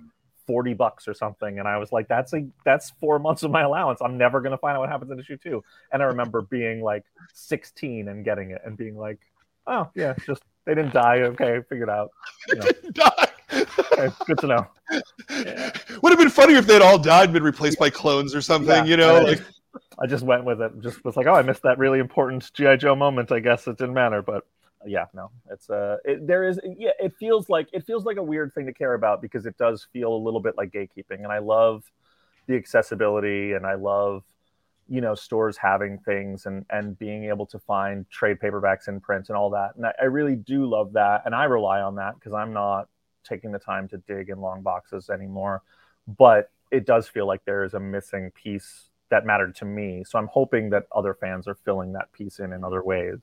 40 0.47 0.75
bucks 0.75 1.09
or 1.09 1.15
something. 1.15 1.59
And 1.59 1.67
I 1.67 1.79
was 1.79 1.93
like, 1.93 2.09
that's 2.09 2.35
a 2.35 2.47
that's 2.65 2.93
four 3.01 3.19
months 3.19 3.43
of 3.43 3.51
my 3.51 3.63
allowance. 3.63 4.01
I'm 4.03 4.19
never 4.19 4.41
gonna 4.41 4.59
find 4.59 4.77
out 4.77 4.81
what 4.81 4.91
happens 4.91 5.11
in 5.11 5.19
issue 5.19 5.37
two. 5.37 5.65
And 5.93 6.03
I 6.03 6.07
remember 6.07 6.43
being 6.43 6.83
like 6.83 7.05
16 7.33 8.09
and 8.09 8.25
getting 8.25 8.51
it 8.51 8.61
and 8.65 8.77
being 8.77 8.97
like, 8.97 9.19
oh 9.67 9.91
yeah, 9.95 10.15
just 10.27 10.43
they 10.65 10.75
didn't 10.75 10.93
die. 10.93 11.21
Okay, 11.23 11.61
figured 11.69 11.91
out. 11.91 12.11
You 12.49 12.57
know. 12.57 12.69
die. 12.93 13.29
okay, 13.53 14.15
good 14.27 14.39
to 14.39 14.47
know. 14.47 14.67
Yeah. 15.31 15.71
Would 16.03 16.11
have 16.11 16.19
been 16.19 16.29
funnier 16.29 16.59
if 16.59 16.67
they'd 16.67 16.83
all 16.83 16.99
died, 16.99 17.25
and 17.25 17.33
been 17.33 17.43
replaced 17.43 17.79
by 17.79 17.89
clones 17.89 18.35
or 18.35 18.43
something. 18.43 18.69
Yeah, 18.69 18.85
you 18.85 18.97
know, 18.99 19.23
like 19.23 19.41
I 19.99 20.07
just 20.07 20.23
went 20.23 20.45
with 20.45 20.61
it. 20.61 20.73
Just 20.81 21.03
was 21.05 21.17
like, 21.17 21.27
oh, 21.27 21.33
I 21.33 21.41
missed 21.41 21.63
that 21.63 21.79
really 21.79 21.99
important 21.99 22.53
GI 22.53 22.77
Joe 22.77 22.95
moment. 22.95 23.33
I 23.33 23.41
guess 23.41 23.67
it 23.67 23.79
didn't 23.79 23.95
matter, 23.95 24.21
but 24.21 24.45
yeah, 24.87 25.07
no, 25.15 25.31
it's 25.51 25.71
uh, 25.71 25.97
it, 26.05 26.27
there 26.27 26.45
is 26.45 26.61
yeah, 26.79 26.91
it 27.01 27.15
feels 27.19 27.49
like 27.49 27.69
it 27.73 27.87
feels 27.87 28.05
like 28.05 28.17
a 28.17 28.23
weird 28.23 28.53
thing 28.55 28.67
to 28.67 28.73
care 28.73 28.95
about 28.95 29.23
because 29.23 29.47
it 29.47 29.57
does 29.57 29.87
feel 29.93 30.13
a 30.15 30.17
little 30.17 30.41
bit 30.41 30.57
like 30.57 30.71
gatekeeping, 30.71 31.23
and 31.23 31.29
I 31.29 31.39
love 31.39 31.85
the 32.47 32.57
accessibility, 32.57 33.53
and 33.53 33.67
I 33.67 33.75
love 33.75 34.25
you 34.93 35.01
know 35.01 35.15
stores 35.15 35.57
having 35.57 35.97
things 35.97 36.45
and 36.45 36.67
and 36.69 36.99
being 36.99 37.25
able 37.25 37.47
to 37.47 37.59
find 37.59 38.09
trade 38.11 38.37
paperbacks 38.39 38.89
in 38.89 39.01
print 39.01 39.31
and 39.31 39.39
all 39.39 39.49
that, 39.49 39.71
and 39.77 39.87
I, 39.87 39.95
I 40.03 40.05
really 40.05 40.37
do 40.37 40.67
love 40.67 40.93
that, 40.93 41.23
and 41.25 41.35
I 41.35 41.45
rely 41.45 41.81
on 41.81 41.95
that 41.95 42.15
because 42.17 42.35
I'm 42.35 42.53
not 42.53 42.89
taking 43.25 43.53
the 43.53 43.59
time 43.59 43.89
to 43.89 43.97
dig 43.97 44.29
in 44.29 44.39
long 44.39 44.61
boxes 44.61 45.09
anymore, 45.09 45.63
but 46.07 46.51
it 46.71 46.85
does 46.85 47.09
feel 47.09 47.27
like 47.27 47.43
there 47.47 47.65
is 47.65 47.73
a 47.73 47.81
missing 47.81 48.31
piece 48.33 48.91
that 49.09 49.25
mattered 49.25 49.55
to 49.57 49.65
me. 49.65 50.05
So 50.07 50.19
I'm 50.19 50.27
hoping 50.27 50.69
that 50.71 50.85
other 50.95 51.15
fans 51.15 51.49
are 51.49 51.55
filling 51.55 51.93
that 51.93 52.13
piece 52.13 52.39
in 52.39 52.53
in 52.53 52.63
other 52.63 52.83
ways. 52.83 53.17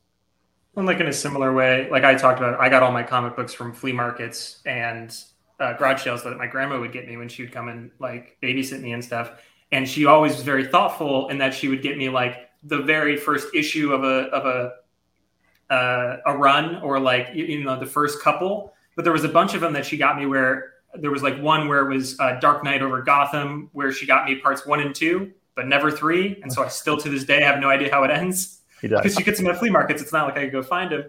And 0.76 0.88
like 0.88 1.00
in 1.00 1.08
a 1.08 1.14
similar 1.14 1.54
way, 1.54 1.88
like 1.92 2.04
I 2.04 2.16
talked 2.16 2.40
about, 2.40 2.60
I 2.60 2.70
got 2.70 2.82
all 2.82 2.92
my 2.92 3.04
comic 3.04 3.36
books 3.36 3.54
from 3.54 3.74
flea 3.74 3.92
markets 3.92 4.62
and 4.66 5.16
uh, 5.60 5.74
garage 5.74 6.04
sales 6.04 6.24
that 6.24 6.38
my 6.38 6.48
grandma 6.48 6.80
would 6.80 6.92
get 6.92 7.08
me 7.08 7.18
when 7.18 7.28
she 7.28 7.44
would 7.44 7.52
come 7.52 7.68
and 7.68 7.92
like 8.00 8.38
babysit 8.42 8.82
me 8.82 8.94
and 8.94 9.04
stuff. 9.04 9.34
And 9.72 9.88
she 9.88 10.06
always 10.06 10.34
was 10.34 10.44
very 10.44 10.66
thoughtful 10.66 11.30
in 11.30 11.38
that 11.38 11.54
she 11.54 11.68
would 11.68 11.82
get 11.82 11.98
me 11.98 12.10
like 12.10 12.50
the 12.64 12.80
very 12.80 13.18
first 13.18 13.54
issue 13.54 13.94
of 13.94 14.04
a 14.04 14.28
of 14.30 14.46
a 14.46 15.74
uh, 15.74 16.18
a 16.26 16.38
run 16.38 16.78
or 16.78 17.00
like 17.00 17.30
you 17.34 17.64
know 17.64 17.80
the 17.80 17.86
first 17.86 18.22
couple. 18.22 18.74
But 18.96 19.04
there 19.04 19.14
was 19.14 19.24
a 19.24 19.30
bunch 19.30 19.54
of 19.54 19.62
them 19.62 19.74
that 19.74 19.86
she 19.86 19.98
got 19.98 20.18
me 20.18 20.26
where 20.26 20.74
there 20.96 21.12
was 21.12 21.24
like 21.24 21.40
one 21.40 21.68
where 21.68 21.90
it 21.90 21.94
was 21.94 22.20
uh, 22.20 22.40
Dark 22.40 22.64
Knight 22.64 22.82
over 22.82 23.02
Gotham, 23.02 23.70
where 23.74 23.92
she 23.92 24.06
got 24.06 24.26
me 24.26 24.36
parts 24.36 24.66
one 24.66 24.80
and 24.80 24.94
two, 24.94 25.32
but 25.56 25.68
never 25.68 25.92
three. 25.92 26.40
And 26.42 26.52
so 26.52 26.64
I 26.64 26.68
still 26.68 26.98
to 26.98 27.10
this 27.10 27.24
day 27.26 27.42
have 27.42 27.60
no 27.60 27.70
idea 27.70 27.92
how 27.92 28.04
it 28.04 28.12
ends. 28.12 28.62
Because 28.82 29.18
you 29.20 29.26
get 29.26 29.38
some 29.38 29.46
at 29.48 29.58
flea 29.58 29.70
markets, 29.70 30.02
it's 30.02 30.14
not 30.14 30.26
like 30.26 30.38
I 30.38 30.46
could 30.46 30.52
go 30.52 30.64
find 30.64 30.92
them. 30.92 31.04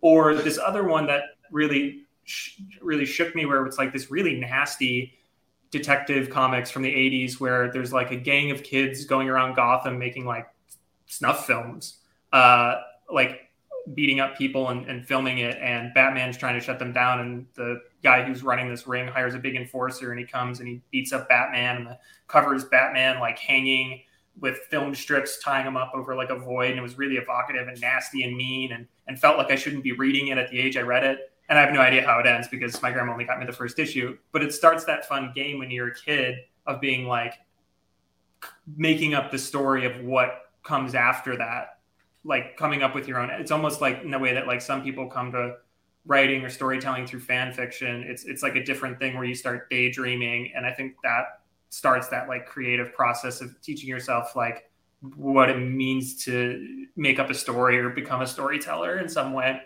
Or 0.00 0.34
this 0.34 0.58
other 0.58 0.84
one 0.84 1.06
that 1.08 1.22
really, 1.50 2.04
really 2.80 3.04
shook 3.04 3.34
me, 3.34 3.44
where 3.44 3.66
it's 3.66 3.76
like 3.76 3.92
this 3.92 4.10
really 4.10 4.38
nasty 4.38 5.17
detective 5.70 6.30
comics 6.30 6.70
from 6.70 6.82
the 6.82 6.92
80s, 6.92 7.40
where 7.40 7.70
there's 7.70 7.92
like 7.92 8.10
a 8.10 8.16
gang 8.16 8.50
of 8.50 8.62
kids 8.62 9.04
going 9.04 9.28
around 9.28 9.54
Gotham 9.54 9.98
making 9.98 10.24
like 10.24 10.46
snuff 11.06 11.46
films, 11.46 11.98
uh, 12.32 12.76
like 13.10 13.48
beating 13.94 14.20
up 14.20 14.36
people 14.36 14.68
and, 14.68 14.86
and 14.86 15.06
filming 15.06 15.38
it, 15.38 15.56
and 15.60 15.92
Batman's 15.94 16.36
trying 16.36 16.54
to 16.54 16.60
shut 16.60 16.78
them 16.78 16.92
down, 16.92 17.20
and 17.20 17.46
the 17.54 17.80
guy 18.02 18.22
who's 18.22 18.42
running 18.42 18.68
this 18.68 18.86
ring 18.86 19.08
hires 19.08 19.34
a 19.34 19.38
big 19.38 19.56
enforcer, 19.56 20.10
and 20.10 20.20
he 20.20 20.26
comes 20.26 20.60
and 20.60 20.68
he 20.68 20.80
beats 20.90 21.12
up 21.12 21.28
Batman, 21.28 21.76
and 21.76 21.86
the 21.86 21.98
cover 22.26 22.54
is 22.54 22.64
Batman 22.64 23.20
like 23.20 23.38
hanging 23.38 24.02
with 24.40 24.58
film 24.70 24.94
strips 24.94 25.38
tying 25.42 25.66
him 25.66 25.76
up 25.76 25.92
over 25.94 26.14
like 26.14 26.30
a 26.30 26.38
void, 26.38 26.70
and 26.70 26.78
it 26.78 26.82
was 26.82 26.98
really 26.98 27.16
evocative 27.16 27.68
and 27.68 27.80
nasty 27.80 28.22
and 28.22 28.36
mean, 28.36 28.72
and 28.72 28.86
and 29.06 29.18
felt 29.18 29.38
like 29.38 29.50
I 29.50 29.56
shouldn't 29.56 29.82
be 29.82 29.92
reading 29.92 30.28
it 30.28 30.38
at 30.38 30.50
the 30.50 30.58
age 30.58 30.76
I 30.76 30.82
read 30.82 31.04
it. 31.04 31.27
And 31.48 31.58
I 31.58 31.62
have 31.62 31.72
no 31.72 31.80
idea 31.80 32.04
how 32.04 32.18
it 32.18 32.26
ends 32.26 32.48
because 32.48 32.80
my 32.82 32.90
grandma 32.90 33.12
only 33.12 33.24
got 33.24 33.38
me 33.38 33.46
the 33.46 33.52
first 33.52 33.78
issue. 33.78 34.18
But 34.32 34.42
it 34.42 34.52
starts 34.52 34.84
that 34.84 35.06
fun 35.06 35.32
game 35.34 35.58
when 35.58 35.70
you're 35.70 35.88
a 35.88 35.94
kid 35.94 36.36
of 36.66 36.80
being 36.80 37.06
like 37.06 37.34
making 38.76 39.14
up 39.14 39.30
the 39.30 39.38
story 39.38 39.86
of 39.86 40.04
what 40.04 40.42
comes 40.62 40.94
after 40.94 41.36
that, 41.36 41.78
like 42.24 42.56
coming 42.56 42.82
up 42.82 42.94
with 42.94 43.08
your 43.08 43.18
own. 43.18 43.30
It's 43.30 43.50
almost 43.50 43.80
like 43.80 44.02
in 44.02 44.10
the 44.10 44.18
way 44.18 44.34
that 44.34 44.46
like 44.46 44.60
some 44.60 44.82
people 44.82 45.06
come 45.06 45.32
to 45.32 45.56
writing 46.06 46.44
or 46.44 46.50
storytelling 46.50 47.06
through 47.06 47.20
fan 47.20 47.52
fiction. 47.52 48.04
It's 48.06 48.24
it's 48.24 48.42
like 48.42 48.56
a 48.56 48.64
different 48.64 48.98
thing 48.98 49.14
where 49.16 49.24
you 49.24 49.34
start 49.34 49.70
daydreaming, 49.70 50.52
and 50.54 50.66
I 50.66 50.72
think 50.72 50.96
that 51.02 51.40
starts 51.70 52.08
that 52.08 52.28
like 52.28 52.46
creative 52.46 52.92
process 52.94 53.40
of 53.40 53.60
teaching 53.60 53.88
yourself 53.88 54.34
like 54.34 54.70
what 55.16 55.48
it 55.48 55.58
means 55.58 56.24
to 56.24 56.86
make 56.96 57.18
up 57.18 57.30
a 57.30 57.34
story 57.34 57.78
or 57.78 57.90
become 57.90 58.22
a 58.22 58.26
storyteller 58.26 58.98
in 58.98 59.08
some 59.08 59.32
way. 59.32 59.60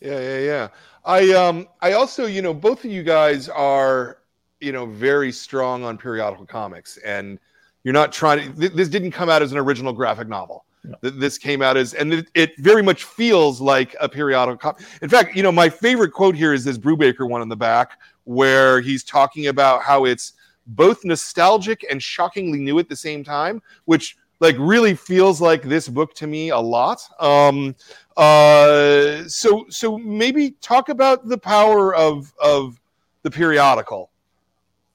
Yeah, 0.00 0.20
yeah, 0.20 0.38
yeah. 0.38 0.68
I 1.04 1.32
um 1.32 1.68
I 1.80 1.92
also, 1.92 2.26
you 2.26 2.42
know, 2.42 2.54
both 2.54 2.84
of 2.84 2.90
you 2.90 3.02
guys 3.02 3.48
are, 3.48 4.18
you 4.60 4.72
know, 4.72 4.86
very 4.86 5.32
strong 5.32 5.84
on 5.84 5.98
periodical 5.98 6.46
comics 6.46 6.98
and 6.98 7.38
you're 7.84 7.94
not 7.94 8.12
trying 8.12 8.52
to 8.52 8.60
th- 8.60 8.72
this 8.72 8.88
didn't 8.88 9.12
come 9.12 9.28
out 9.30 9.40
as 9.40 9.52
an 9.52 9.58
original 9.58 9.92
graphic 9.92 10.28
novel. 10.28 10.64
No. 10.84 11.10
This 11.10 11.38
came 11.38 11.62
out 11.62 11.76
as, 11.76 11.94
and 11.94 12.12
it, 12.12 12.28
it, 12.34 12.56
very 12.58 12.82
much 12.82 13.04
feels 13.04 13.60
like 13.60 13.96
a 14.00 14.08
periodical 14.08 14.56
comic. 14.56 14.86
In 15.02 15.08
fact, 15.08 15.34
you 15.34 15.42
know, 15.42 15.50
my 15.50 15.68
favorite 15.68 16.12
quote 16.12 16.34
here 16.34 16.52
is 16.52 16.64
this 16.64 16.78
Brubaker 16.78 17.28
one 17.28 17.42
in 17.42 17.48
the 17.48 17.56
back, 17.56 17.98
where 18.24 18.80
he's 18.80 19.02
talking 19.02 19.46
about 19.46 19.82
how 19.82 20.04
it's 20.04 20.34
both 20.68 21.02
nostalgic 21.04 21.84
and 21.90 22.02
shockingly 22.02 22.58
new 22.58 22.78
at 22.78 22.88
the 22.88 22.96
same 22.96 23.24
time, 23.24 23.62
which 23.86 24.17
like 24.40 24.56
really 24.58 24.94
feels 24.94 25.40
like 25.40 25.62
this 25.62 25.88
book 25.88 26.14
to 26.14 26.26
me 26.26 26.50
a 26.50 26.58
lot. 26.58 27.00
Um, 27.18 27.74
uh, 28.16 29.24
so 29.28 29.66
so 29.68 29.98
maybe 29.98 30.52
talk 30.60 30.88
about 30.88 31.28
the 31.28 31.38
power 31.38 31.94
of 31.94 32.32
of 32.40 32.80
the 33.22 33.30
periodical. 33.30 34.10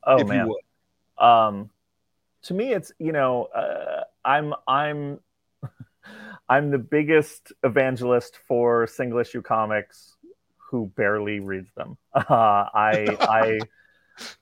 Oh 0.05 0.23
man. 0.23 0.49
Um, 1.17 1.69
to 2.43 2.53
me, 2.53 2.73
it's 2.73 2.91
you 2.99 3.11
know 3.11 3.45
uh, 3.45 4.03
I'm 4.23 4.53
I'm 4.67 5.19
I'm 6.49 6.71
the 6.71 6.77
biggest 6.77 7.51
evangelist 7.63 8.39
for 8.47 8.87
single 8.87 9.19
issue 9.19 9.41
comics 9.41 10.15
who 10.57 10.91
barely 10.95 11.39
reads 11.39 11.71
them. 11.75 11.97
Uh, 12.13 12.23
I 12.29 13.17
I. 13.19 13.59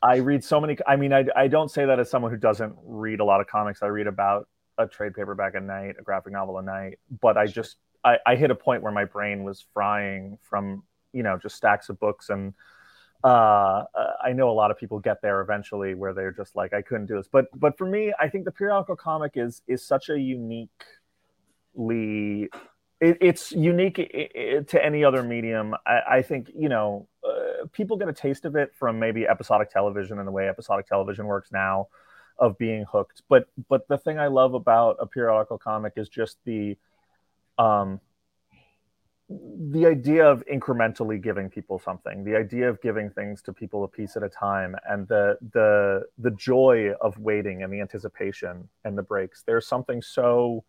I 0.01 0.17
read 0.17 0.43
so 0.43 0.59
many. 0.59 0.75
I 0.85 0.97
mean, 0.97 1.13
I, 1.13 1.23
I 1.33 1.47
don't 1.47 1.71
say 1.71 1.85
that 1.85 1.97
as 1.97 2.09
someone 2.09 2.29
who 2.29 2.37
doesn't 2.37 2.75
read 2.83 3.21
a 3.21 3.23
lot 3.23 3.39
of 3.39 3.47
comics. 3.47 3.81
I 3.81 3.85
read 3.85 4.05
about 4.05 4.49
a 4.83 4.87
trade 4.87 5.13
paperback 5.13 5.55
a 5.55 5.59
night, 5.59 5.95
a 5.99 6.03
graphic 6.03 6.33
novel 6.33 6.57
a 6.57 6.61
night. 6.61 6.99
But 7.21 7.37
I 7.37 7.47
just 7.47 7.77
I, 8.03 8.17
I 8.25 8.35
hit 8.35 8.51
a 8.51 8.55
point 8.55 8.83
where 8.83 8.91
my 8.91 9.05
brain 9.05 9.43
was 9.43 9.65
frying 9.73 10.37
from 10.41 10.83
you 11.13 11.23
know 11.23 11.37
just 11.37 11.55
stacks 11.55 11.89
of 11.89 11.99
books 11.99 12.29
and 12.29 12.53
uh, 13.23 13.83
I 14.23 14.33
know 14.33 14.49
a 14.49 14.53
lot 14.53 14.71
of 14.71 14.77
people 14.77 14.99
get 14.99 15.21
there 15.21 15.41
eventually 15.41 15.93
where 15.93 16.13
they're 16.13 16.31
just 16.31 16.55
like 16.55 16.73
I 16.73 16.81
couldn't 16.81 17.05
do 17.05 17.17
this. 17.17 17.27
But 17.31 17.45
but 17.53 17.77
for 17.77 17.85
me, 17.85 18.13
I 18.19 18.27
think 18.29 18.45
the 18.45 18.51
periodical 18.51 18.95
comic 18.95 19.33
is 19.35 19.61
is 19.67 19.85
such 19.85 20.09
a 20.09 20.19
uniquely 20.19 20.69
it, 22.99 23.17
it's 23.21 23.51
unique 23.51 23.95
to 23.95 24.83
any 24.83 25.03
other 25.03 25.21
medium. 25.23 25.75
I, 25.85 25.99
I 26.09 26.21
think 26.23 26.49
you 26.57 26.69
know 26.69 27.07
uh, 27.23 27.67
people 27.71 27.97
get 27.97 28.09
a 28.09 28.13
taste 28.13 28.45
of 28.45 28.55
it 28.55 28.73
from 28.73 28.97
maybe 28.99 29.27
episodic 29.27 29.69
television 29.69 30.17
and 30.17 30.27
the 30.27 30.31
way 30.31 30.49
episodic 30.49 30.87
television 30.87 31.27
works 31.27 31.51
now, 31.51 31.89
of 32.41 32.57
being 32.57 32.83
hooked. 32.91 33.21
But 33.29 33.47
but 33.69 33.87
the 33.87 33.97
thing 33.97 34.19
I 34.19 34.27
love 34.27 34.55
about 34.55 34.97
a 34.99 35.05
periodical 35.05 35.57
comic 35.57 35.93
is 35.95 36.09
just 36.09 36.37
the 36.43 36.75
um 37.57 38.01
the 39.69 39.85
idea 39.85 40.29
of 40.29 40.43
incrementally 40.51 41.21
giving 41.21 41.49
people 41.49 41.79
something 41.79 42.25
the 42.25 42.35
idea 42.35 42.67
of 42.67 42.81
giving 42.81 43.09
things 43.09 43.41
to 43.41 43.53
people 43.53 43.85
a 43.85 43.87
piece 43.87 44.17
at 44.17 44.23
a 44.23 44.27
time 44.27 44.75
and 44.89 45.07
the 45.07 45.37
the 45.53 46.03
the 46.17 46.31
joy 46.31 46.91
of 46.99 47.17
waiting 47.17 47.63
and 47.63 47.71
the 47.71 47.79
anticipation 47.79 48.67
and 48.83 48.97
the 48.97 49.01
breaks 49.01 49.43
there's 49.43 49.65
something 49.65 50.01
so 50.01 50.65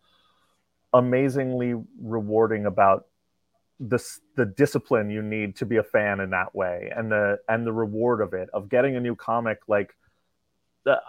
amazingly 0.93 1.73
rewarding 2.01 2.65
about 2.65 3.07
this 3.81 4.21
the 4.37 4.45
discipline 4.45 5.09
you 5.09 5.21
need 5.21 5.57
to 5.57 5.65
be 5.65 5.75
a 5.75 5.83
fan 5.83 6.21
in 6.21 6.29
that 6.29 6.55
way 6.55 6.89
and 6.95 7.11
the 7.11 7.37
and 7.49 7.67
the 7.67 7.73
reward 7.73 8.21
of 8.21 8.33
it 8.33 8.49
of 8.53 8.69
getting 8.69 8.95
a 8.95 8.99
new 8.99 9.15
comic 9.15 9.59
like 9.67 9.93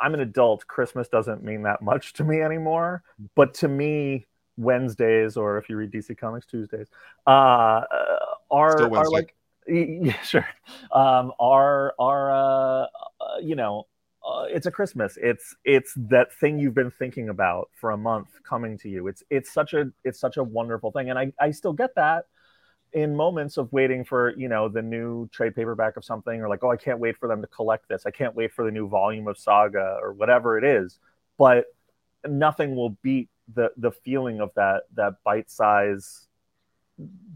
I'm 0.01 0.15
an 0.15 0.21
adult 0.21 0.67
christmas 0.67 1.09
doesn't 1.09 1.43
mean 1.43 1.63
that 1.63 1.83
much 1.83 2.13
to 2.15 2.25
me 2.25 2.41
anymore. 2.41 3.03
But 3.35 3.55
to 3.55 3.69
me 3.69 4.27
wednesdays 4.57 5.37
or 5.37 5.59
if 5.59 5.69
you 5.69 5.77
read 5.77 5.91
dc 5.91 6.17
comics 6.17 6.47
tuesdays 6.47 6.87
uh 7.27 7.83
are, 8.53 8.97
are 8.97 9.11
like 9.11 9.35
yeah 9.67 10.21
sure. 10.23 10.47
Um 10.93 11.33
are 11.41 11.95
are 11.99 12.31
uh, 12.31 12.87
uh 13.21 13.39
you 13.43 13.57
know 13.57 13.87
uh, 14.25 14.45
it's 14.49 14.67
a 14.67 14.71
Christmas. 14.71 15.19
It's 15.21 15.55
it's 15.65 15.93
that 15.97 16.33
thing 16.33 16.59
you've 16.59 16.75
been 16.75 16.91
thinking 16.91 17.29
about 17.29 17.69
for 17.75 17.91
a 17.91 17.97
month 17.97 18.29
coming 18.43 18.79
to 18.79 18.89
you. 18.89 19.07
It's 19.07 19.23
it's 19.29 19.53
such 19.53 19.75
a 19.75 19.93
it's 20.03 20.19
such 20.19 20.39
a 20.39 20.43
wonderful 20.43 20.91
thing, 20.93 21.11
and 21.11 21.19
I 21.19 21.33
I 21.39 21.51
still 21.51 21.75
get 21.75 21.95
that 21.97 22.25
in 22.95 23.15
moments 23.15 23.57
of 23.57 23.73
waiting 23.73 24.05
for 24.05 24.35
you 24.37 24.49
know 24.49 24.69
the 24.69 24.83
new 24.83 25.29
trade 25.29 25.55
paperback 25.55 25.97
of 25.97 26.05
something, 26.05 26.41
or 26.41 26.49
like 26.49 26.65
oh 26.65 26.71
I 26.71 26.77
can't 26.77 26.99
wait 26.99 27.17
for 27.17 27.29
them 27.29 27.41
to 27.41 27.47
collect 27.49 27.89
this. 27.89 28.07
I 28.07 28.11
can't 28.11 28.35
wait 28.35 28.53
for 28.53 28.65
the 28.65 28.71
new 28.71 28.89
volume 28.89 29.29
of 29.29 29.37
Saga 29.37 29.99
or 30.01 30.13
whatever 30.13 30.57
it 30.57 30.65
is. 30.65 30.99
But 31.37 31.67
nothing 32.27 32.77
will 32.77 32.91
beat 33.03 33.29
the 33.53 33.71
the 33.77 33.91
feeling 33.91 34.41
of 34.41 34.51
that 34.55 34.85
that 34.95 35.15
bite 35.25 35.51
size 35.51 36.29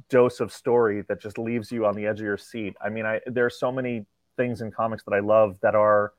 dose 0.09 0.41
of 0.41 0.53
story 0.53 1.03
that 1.03 1.21
just 1.21 1.37
leaves 1.37 1.71
you 1.73 1.85
on 1.85 1.95
the 1.95 2.07
edge 2.07 2.21
of 2.21 2.25
your 2.25 2.39
seat. 2.39 2.77
I 2.81 2.89
mean, 2.89 3.05
I 3.05 3.21
there 3.27 3.45
are 3.45 3.51
so 3.51 3.73
many 3.73 4.07
things 4.37 4.61
in 4.61 4.71
comics 4.71 5.03
that 5.05 5.13
I 5.13 5.19
love 5.19 5.59
that 5.61 5.75
are 5.75 6.13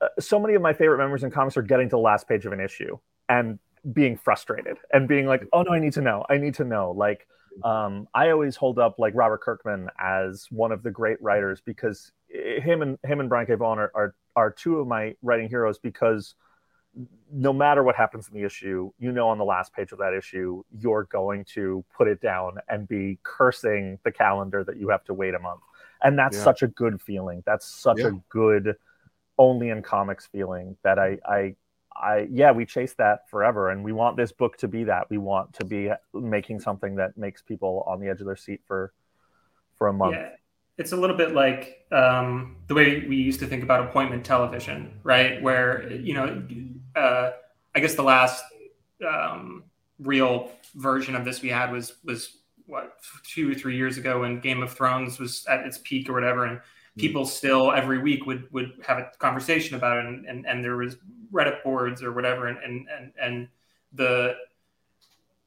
uh, 0.00 0.08
so 0.18 0.38
many 0.38 0.54
of 0.54 0.62
my 0.62 0.72
favorite 0.72 0.98
memories 0.98 1.22
in 1.22 1.30
comics 1.30 1.56
are 1.56 1.62
getting 1.62 1.88
to 1.88 1.96
the 1.96 2.00
last 2.00 2.28
page 2.28 2.44
of 2.44 2.52
an 2.52 2.60
issue 2.60 2.98
and 3.28 3.58
being 3.92 4.16
frustrated 4.16 4.76
and 4.92 5.08
being 5.08 5.26
like, 5.26 5.46
oh 5.52 5.62
no, 5.62 5.72
I 5.72 5.78
need 5.78 5.92
to 5.94 6.00
know. 6.00 6.24
I 6.28 6.38
need 6.38 6.54
to 6.54 6.64
know. 6.64 6.90
Like, 6.90 7.26
um, 7.64 8.08
I 8.14 8.30
always 8.30 8.56
hold 8.56 8.78
up 8.78 8.98
like 8.98 9.14
Robert 9.14 9.40
Kirkman 9.40 9.88
as 9.98 10.46
one 10.50 10.72
of 10.72 10.82
the 10.82 10.90
great 10.90 11.20
writers 11.22 11.60
because 11.64 12.12
him 12.28 12.82
and 12.82 12.98
him 13.04 13.20
and 13.20 13.28
Brian 13.28 13.46
K. 13.46 13.54
Vaughan 13.54 13.78
are, 13.78 13.92
are 13.94 14.14
are 14.34 14.50
two 14.50 14.78
of 14.78 14.86
my 14.86 15.14
writing 15.22 15.48
heroes 15.48 15.78
because 15.78 16.34
no 17.30 17.52
matter 17.52 17.82
what 17.82 17.96
happens 17.96 18.28
in 18.28 18.34
the 18.34 18.44
issue, 18.44 18.90
you 18.98 19.12
know, 19.12 19.28
on 19.28 19.38
the 19.38 19.44
last 19.44 19.72
page 19.74 19.92
of 19.92 19.98
that 19.98 20.14
issue, 20.14 20.62
you're 20.78 21.04
going 21.04 21.44
to 21.44 21.84
put 21.96 22.08
it 22.08 22.20
down 22.20 22.56
and 22.68 22.88
be 22.88 23.18
cursing 23.22 23.98
the 24.04 24.12
calendar 24.12 24.64
that 24.64 24.78
you 24.78 24.88
have 24.88 25.04
to 25.04 25.14
wait 25.14 25.34
a 25.34 25.38
month. 25.38 25.60
And 26.02 26.18
that's 26.18 26.36
yeah. 26.36 26.44
such 26.44 26.62
a 26.62 26.68
good 26.68 27.00
feeling. 27.00 27.42
That's 27.44 27.66
such 27.66 27.98
yeah. 27.98 28.08
a 28.08 28.12
good 28.28 28.76
only 29.38 29.68
in 29.68 29.82
comics 29.82 30.26
feeling 30.26 30.76
that 30.82 30.98
I, 30.98 31.18
I, 31.26 31.54
I, 32.02 32.28
yeah, 32.30 32.52
we 32.52 32.66
chase 32.66 32.94
that 32.94 33.28
forever, 33.30 33.70
and 33.70 33.82
we 33.82 33.92
want 33.92 34.16
this 34.16 34.32
book 34.32 34.56
to 34.58 34.68
be 34.68 34.84
that. 34.84 35.08
We 35.10 35.18
want 35.18 35.54
to 35.54 35.64
be 35.64 35.90
making 36.12 36.60
something 36.60 36.96
that 36.96 37.16
makes 37.16 37.42
people 37.42 37.84
on 37.86 38.00
the 38.00 38.08
edge 38.08 38.20
of 38.20 38.26
their 38.26 38.36
seat 38.36 38.60
for, 38.66 38.92
for 39.76 39.88
a 39.88 39.92
month. 39.92 40.16
Yeah. 40.16 40.30
It's 40.78 40.92
a 40.92 40.96
little 40.96 41.16
bit 41.16 41.32
like 41.32 41.86
um, 41.90 42.56
the 42.66 42.74
way 42.74 43.06
we 43.08 43.16
used 43.16 43.40
to 43.40 43.46
think 43.46 43.62
about 43.62 43.88
appointment 43.88 44.26
television, 44.26 45.00
right? 45.02 45.40
Where 45.40 45.90
you 45.90 46.12
know, 46.12 46.42
uh, 46.94 47.30
I 47.74 47.80
guess 47.80 47.94
the 47.94 48.02
last 48.02 48.44
um, 49.06 49.64
real 49.98 50.50
version 50.74 51.14
of 51.14 51.24
this 51.24 51.40
we 51.40 51.48
had 51.48 51.72
was 51.72 51.94
was 52.04 52.36
what 52.66 52.98
two 53.24 53.50
or 53.50 53.54
three 53.54 53.76
years 53.76 53.96
ago 53.96 54.20
when 54.20 54.40
Game 54.40 54.62
of 54.62 54.72
Thrones 54.72 55.18
was 55.18 55.46
at 55.46 55.60
its 55.60 55.78
peak 55.78 56.10
or 56.10 56.12
whatever, 56.12 56.44
and 56.44 56.60
people 56.96 57.26
still 57.26 57.72
every 57.72 57.98
week 57.98 58.26
would 58.26 58.50
would 58.52 58.72
have 58.86 58.98
a 58.98 59.10
conversation 59.18 59.76
about 59.76 59.98
it 59.98 60.06
and, 60.06 60.26
and, 60.26 60.46
and 60.46 60.64
there 60.64 60.76
was 60.76 60.96
reddit 61.32 61.62
boards 61.62 62.02
or 62.02 62.12
whatever 62.12 62.46
and, 62.46 62.58
and 62.58 62.86
and 62.88 63.12
and 63.20 63.48
the 63.92 64.34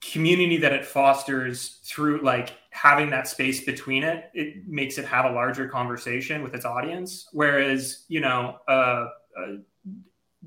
community 0.02 0.58
that 0.58 0.72
it 0.72 0.86
fosters 0.86 1.80
through 1.84 2.22
like 2.22 2.54
having 2.70 3.10
that 3.10 3.28
space 3.28 3.66
between 3.66 4.04
it 4.04 4.30
it 4.34 4.68
makes 4.68 4.98
it 4.98 5.06
have 5.06 5.26
a 5.26 5.32
larger 5.32 5.68
conversation 5.68 6.42
with 6.42 6.54
its 6.54 6.66
audience. 6.66 7.28
Whereas 7.34 8.06
you 8.08 8.22
know 8.22 8.60
uh, 8.68 9.08
uh, 9.38 9.58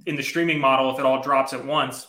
in 0.07 0.17
the 0.17 0.23
streaming 0.23 0.59
model 0.59 0.91
if 0.93 0.99
it 0.99 1.05
all 1.05 1.23
drops 1.23 1.53
at 1.53 1.65
once 1.65 2.07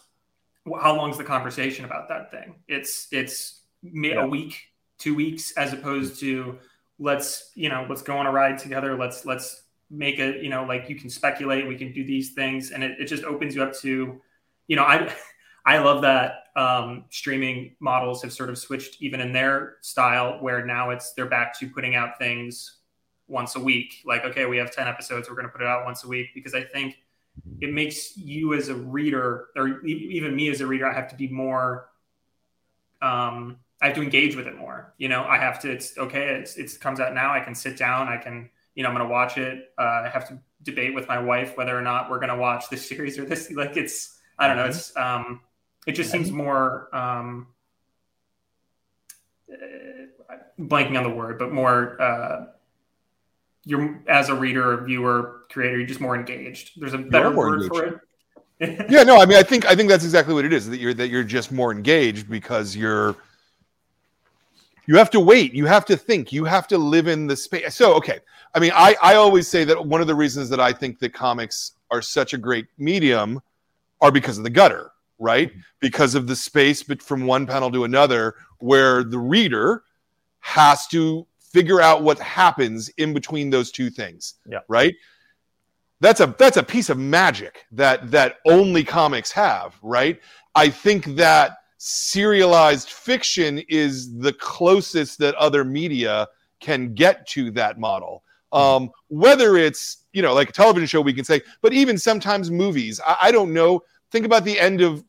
how 0.79 0.95
long's 0.95 1.17
the 1.17 1.23
conversation 1.23 1.85
about 1.85 2.07
that 2.09 2.31
thing? 2.31 2.55
It's 2.67 3.07
it's 3.12 3.62
yeah. 3.81 4.23
a 4.23 4.27
week 4.27 4.62
two 4.97 5.13
weeks 5.13 5.51
as 5.57 5.73
opposed 5.73 6.19
to 6.21 6.57
let's 7.03 7.51
you 7.53 7.67
know 7.67 7.86
let's 7.89 8.01
go 8.01 8.17
on 8.17 8.25
a 8.25 8.31
ride 8.31 8.57
together 8.57 8.98
let's 8.98 9.25
let's 9.25 9.63
make 9.89 10.19
it 10.19 10.41
you 10.41 10.50
know 10.50 10.63
like 10.63 10.89
you 10.89 10.95
can 10.95 11.10
speculate 11.10 11.67
we 11.67 11.75
can 11.75 11.91
do 11.91 12.03
these 12.03 12.33
things 12.33 12.72
and 12.72 12.83
it, 12.83 12.98
it 13.00 13.05
just 13.05 13.24
opens 13.25 13.53
you 13.53 13.62
up 13.62 13.74
to 13.74 14.22
you 14.67 14.75
know 14.75 14.83
i 14.83 15.13
I 15.65 15.77
love 15.77 16.01
that 16.01 16.48
um, 16.55 17.05
streaming 17.10 17.75
models 17.79 18.22
have 18.24 18.33
sort 18.33 18.50
of 18.50 18.57
switched 18.57 19.01
even 19.01 19.22
in 19.22 19.31
their 19.31 19.77
style, 19.81 20.38
where 20.41 20.65
now 20.65 20.89
it's 20.89 21.13
they're 21.13 21.25
back 21.25 21.57
to 21.60 21.69
putting 21.69 21.95
out 21.95 22.19
things 22.19 22.79
once 23.27 23.55
a 23.55 23.60
week. 23.60 24.01
Like, 24.05 24.25
okay, 24.25 24.45
we 24.45 24.57
have 24.57 24.72
10 24.72 24.88
episodes, 24.88 25.29
we're 25.29 25.36
going 25.36 25.48
to 25.48 25.51
put 25.51 25.62
it 25.62 25.67
out 25.67 25.86
once 25.86 26.03
a 26.03 26.07
week 26.07 26.31
because 26.36 26.53
I 26.53 26.63
think 26.63 26.98
it 27.62 27.74
makes 27.74 28.17
you 28.17 28.53
as 28.53 28.67
a 28.67 28.75
reader, 28.75 29.48
or 29.55 29.86
even 29.86 30.36
me 30.36 30.50
as 30.50 30.60
a 30.60 30.67
reader, 30.67 30.86
I 30.86 30.93
have 30.93 31.07
to 31.10 31.15
be 31.15 31.29
more. 31.29 31.89
Um, 33.01 33.57
I 33.83 33.87
have 33.87 33.95
to 33.97 34.01
engage 34.01 34.37
with 34.37 34.47
it 34.47 34.57
more. 34.57 34.93
You 34.97 35.09
know, 35.09 35.25
I 35.25 35.37
have 35.37 35.59
to. 35.63 35.69
It's 35.69 35.97
okay. 35.97 36.29
It's 36.39 36.55
it 36.55 36.79
comes 36.79 37.01
out 37.01 37.13
now. 37.13 37.33
I 37.33 37.41
can 37.41 37.53
sit 37.53 37.77
down. 37.77 38.07
I 38.07 38.15
can. 38.15 38.49
You 38.75 38.81
know, 38.81 38.89
I'm 38.89 38.95
going 38.95 39.05
to 39.05 39.11
watch 39.11 39.37
it. 39.37 39.73
Uh, 39.77 40.03
I 40.05 40.09
have 40.11 40.25
to 40.29 40.39
debate 40.63 40.95
with 40.95 41.09
my 41.09 41.19
wife 41.19 41.57
whether 41.57 41.77
or 41.77 41.81
not 41.81 42.09
we're 42.09 42.17
going 42.17 42.29
to 42.29 42.37
watch 42.37 42.69
this 42.69 42.87
series 42.89 43.19
or 43.19 43.25
this. 43.25 43.51
Like, 43.51 43.75
it's. 43.75 44.19
I 44.39 44.47
don't 44.47 44.55
know. 44.55 44.65
It's. 44.65 44.95
Um, 44.95 45.41
it 45.85 45.91
just 45.91 46.11
seems 46.11 46.31
more. 46.31 46.87
Um, 46.95 47.47
uh, 49.51 50.35
blanking 50.57 50.97
on 50.97 51.03
the 51.03 51.13
word, 51.13 51.37
but 51.37 51.51
more. 51.51 52.01
Uh, 52.01 52.45
you're 53.65 54.01
as 54.07 54.29
a 54.29 54.35
reader, 54.35 54.81
viewer, 54.85 55.41
creator, 55.51 55.77
you're 55.77 55.87
just 55.87 56.01
more 56.01 56.15
engaged. 56.15 56.79
There's 56.79 56.93
a 56.93 56.97
better 56.97 57.31
word 57.31 57.63
engaged. 57.63 57.73
for 57.73 57.85
it. 57.85 57.99
yeah, 58.89 59.03
no, 59.03 59.19
I 59.19 59.25
mean, 59.25 59.37
I 59.37 59.43
think 59.43 59.65
I 59.65 59.75
think 59.75 59.89
that's 59.89 60.05
exactly 60.05 60.33
what 60.33 60.45
it 60.45 60.53
is. 60.53 60.69
That 60.69 60.79
you're 60.79 60.93
that 60.93 61.09
you're 61.09 61.23
just 61.25 61.51
more 61.51 61.73
engaged 61.73 62.29
because 62.29 62.77
you're 62.77 63.17
you 64.87 64.97
have 64.97 65.09
to 65.09 65.19
wait 65.19 65.53
you 65.53 65.65
have 65.65 65.85
to 65.85 65.97
think 65.97 66.31
you 66.31 66.45
have 66.45 66.67
to 66.67 66.77
live 66.77 67.07
in 67.07 67.27
the 67.27 67.35
space 67.35 67.75
so 67.75 67.93
okay 67.93 68.19
i 68.53 68.59
mean 68.59 68.71
i 68.75 68.95
i 69.01 69.15
always 69.15 69.47
say 69.47 69.63
that 69.63 69.85
one 69.85 70.01
of 70.01 70.07
the 70.07 70.15
reasons 70.15 70.49
that 70.49 70.59
i 70.59 70.71
think 70.71 70.99
that 70.99 71.13
comics 71.13 71.73
are 71.91 72.01
such 72.01 72.33
a 72.33 72.37
great 72.37 72.67
medium 72.77 73.41
are 74.01 74.11
because 74.11 74.37
of 74.37 74.43
the 74.43 74.49
gutter 74.49 74.91
right 75.19 75.49
mm-hmm. 75.51 75.59
because 75.79 76.15
of 76.15 76.27
the 76.27 76.35
space 76.35 76.83
but 76.83 77.01
from 77.01 77.25
one 77.25 77.45
panel 77.45 77.71
to 77.71 77.83
another 77.83 78.35
where 78.59 79.03
the 79.03 79.19
reader 79.19 79.83
has 80.39 80.87
to 80.87 81.25
figure 81.53 81.79
out 81.79 82.03
what 82.03 82.19
happens 82.19 82.89
in 82.97 83.13
between 83.13 83.49
those 83.49 83.71
two 83.71 83.89
things. 83.89 84.35
Yeah. 84.45 84.59
Right. 84.67 84.95
That's 86.01 86.19
a 86.19 86.35
that's 86.37 86.57
a 86.57 86.63
piece 86.63 86.89
of 86.89 86.97
magic 86.97 87.65
that 87.71 88.11
that 88.11 88.37
only 88.45 88.83
comics 88.83 89.31
have. 89.31 89.75
Right. 89.81 90.19
I 90.55 90.69
think 90.69 91.05
that 91.15 91.57
serialized 91.85 92.89
fiction 92.91 93.59
is 93.67 94.17
the 94.17 94.31
closest 94.31 95.19
that 95.19 95.35
other 95.35 95.65
media 95.65 96.25
can 96.61 96.93
get 96.93 97.27
to 97.27 97.51
that 97.51 97.77
model. 97.77 98.23
Um, 98.53 98.89
whether 99.09 99.57
it's 99.57 100.05
you 100.13 100.21
know 100.21 100.33
like 100.33 100.49
a 100.49 100.53
television 100.53 100.87
show, 100.87 101.01
we 101.01 101.11
can 101.11 101.25
say, 101.25 101.41
but 101.61 101.73
even 101.73 101.97
sometimes 101.97 102.49
movies. 102.49 103.01
I, 103.05 103.17
I 103.23 103.31
don't 103.31 103.51
know. 103.51 103.81
Think 104.11 104.25
about 104.25 104.45
the 104.45 104.57
end 104.57 104.79
of 104.79 105.03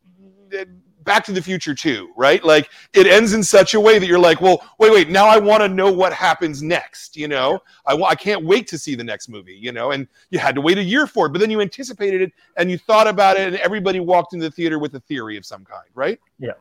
Back 1.04 1.24
to 1.24 1.32
the 1.32 1.42
Future 1.42 1.74
2, 1.74 2.12
right? 2.16 2.42
Like 2.42 2.70
it 2.92 3.06
ends 3.06 3.34
in 3.34 3.42
such 3.42 3.74
a 3.74 3.80
way 3.80 3.98
that 3.98 4.06
you're 4.06 4.18
like, 4.18 4.40
well, 4.40 4.64
wait, 4.78 4.92
wait, 4.92 5.08
now 5.10 5.26
I 5.26 5.38
want 5.38 5.62
to 5.62 5.68
know 5.68 5.92
what 5.92 6.12
happens 6.12 6.62
next, 6.62 7.16
you 7.16 7.28
know? 7.28 7.60
I, 7.86 7.94
I 7.94 8.14
can't 8.14 8.44
wait 8.44 8.66
to 8.68 8.78
see 8.78 8.94
the 8.94 9.04
next 9.04 9.28
movie, 9.28 9.54
you 9.54 9.72
know? 9.72 9.90
And 9.90 10.08
you 10.30 10.38
had 10.38 10.54
to 10.54 10.60
wait 10.60 10.78
a 10.78 10.82
year 10.82 11.06
for 11.06 11.26
it, 11.26 11.30
but 11.30 11.40
then 11.40 11.50
you 11.50 11.60
anticipated 11.60 12.22
it 12.22 12.32
and 12.56 12.70
you 12.70 12.78
thought 12.78 13.06
about 13.06 13.36
it 13.36 13.48
and 13.48 13.56
everybody 13.56 14.00
walked 14.00 14.32
into 14.32 14.46
the 14.46 14.50
theater 14.50 14.78
with 14.78 14.94
a 14.94 15.00
theory 15.00 15.36
of 15.36 15.44
some 15.44 15.64
kind, 15.64 15.88
right? 15.94 16.18
Yeah. 16.38 16.52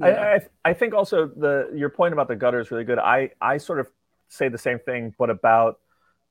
yeah. 0.00 0.06
I, 0.06 0.34
I, 0.34 0.40
I 0.64 0.72
think 0.72 0.94
also 0.94 1.26
the 1.26 1.70
your 1.74 1.90
point 1.90 2.12
about 2.12 2.28
the 2.28 2.36
gutter 2.36 2.60
is 2.60 2.70
really 2.70 2.84
good. 2.84 2.98
I, 2.98 3.30
I 3.40 3.58
sort 3.58 3.80
of 3.80 3.88
say 4.28 4.48
the 4.48 4.58
same 4.58 4.78
thing, 4.78 5.14
but 5.18 5.30
about 5.30 5.80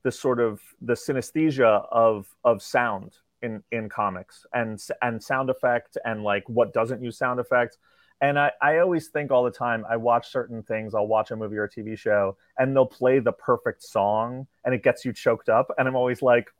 the 0.02 0.10
sort 0.10 0.40
of 0.40 0.60
the 0.80 0.94
synesthesia 0.94 1.86
of 1.90 2.26
of 2.44 2.62
sound 2.62 3.12
in 3.42 3.62
in 3.72 3.88
comics 3.88 4.46
and 4.52 4.82
and 5.02 5.22
sound 5.22 5.50
effect 5.50 5.96
and 6.04 6.22
like 6.22 6.48
what 6.48 6.72
doesn't 6.72 7.02
use 7.02 7.16
sound 7.18 7.40
effects. 7.40 7.78
And 8.22 8.38
I, 8.38 8.52
I 8.60 8.78
always 8.80 9.08
think 9.08 9.30
all 9.30 9.44
the 9.44 9.50
time 9.50 9.82
i 9.88 9.96
watch 9.96 10.30
certain 10.30 10.62
things 10.62 10.94
i'll 10.94 11.06
watch 11.06 11.30
a 11.30 11.36
movie 11.36 11.56
or 11.56 11.64
a 11.64 11.70
tv 11.70 11.96
show 11.96 12.36
and 12.58 12.76
they'll 12.76 12.84
play 12.84 13.18
the 13.18 13.32
perfect 13.32 13.82
song 13.82 14.46
and 14.62 14.74
it 14.74 14.82
gets 14.82 15.06
you 15.06 15.14
choked 15.14 15.48
up 15.48 15.70
and 15.78 15.88
i'm 15.88 15.96
always 15.96 16.20
like 16.20 16.50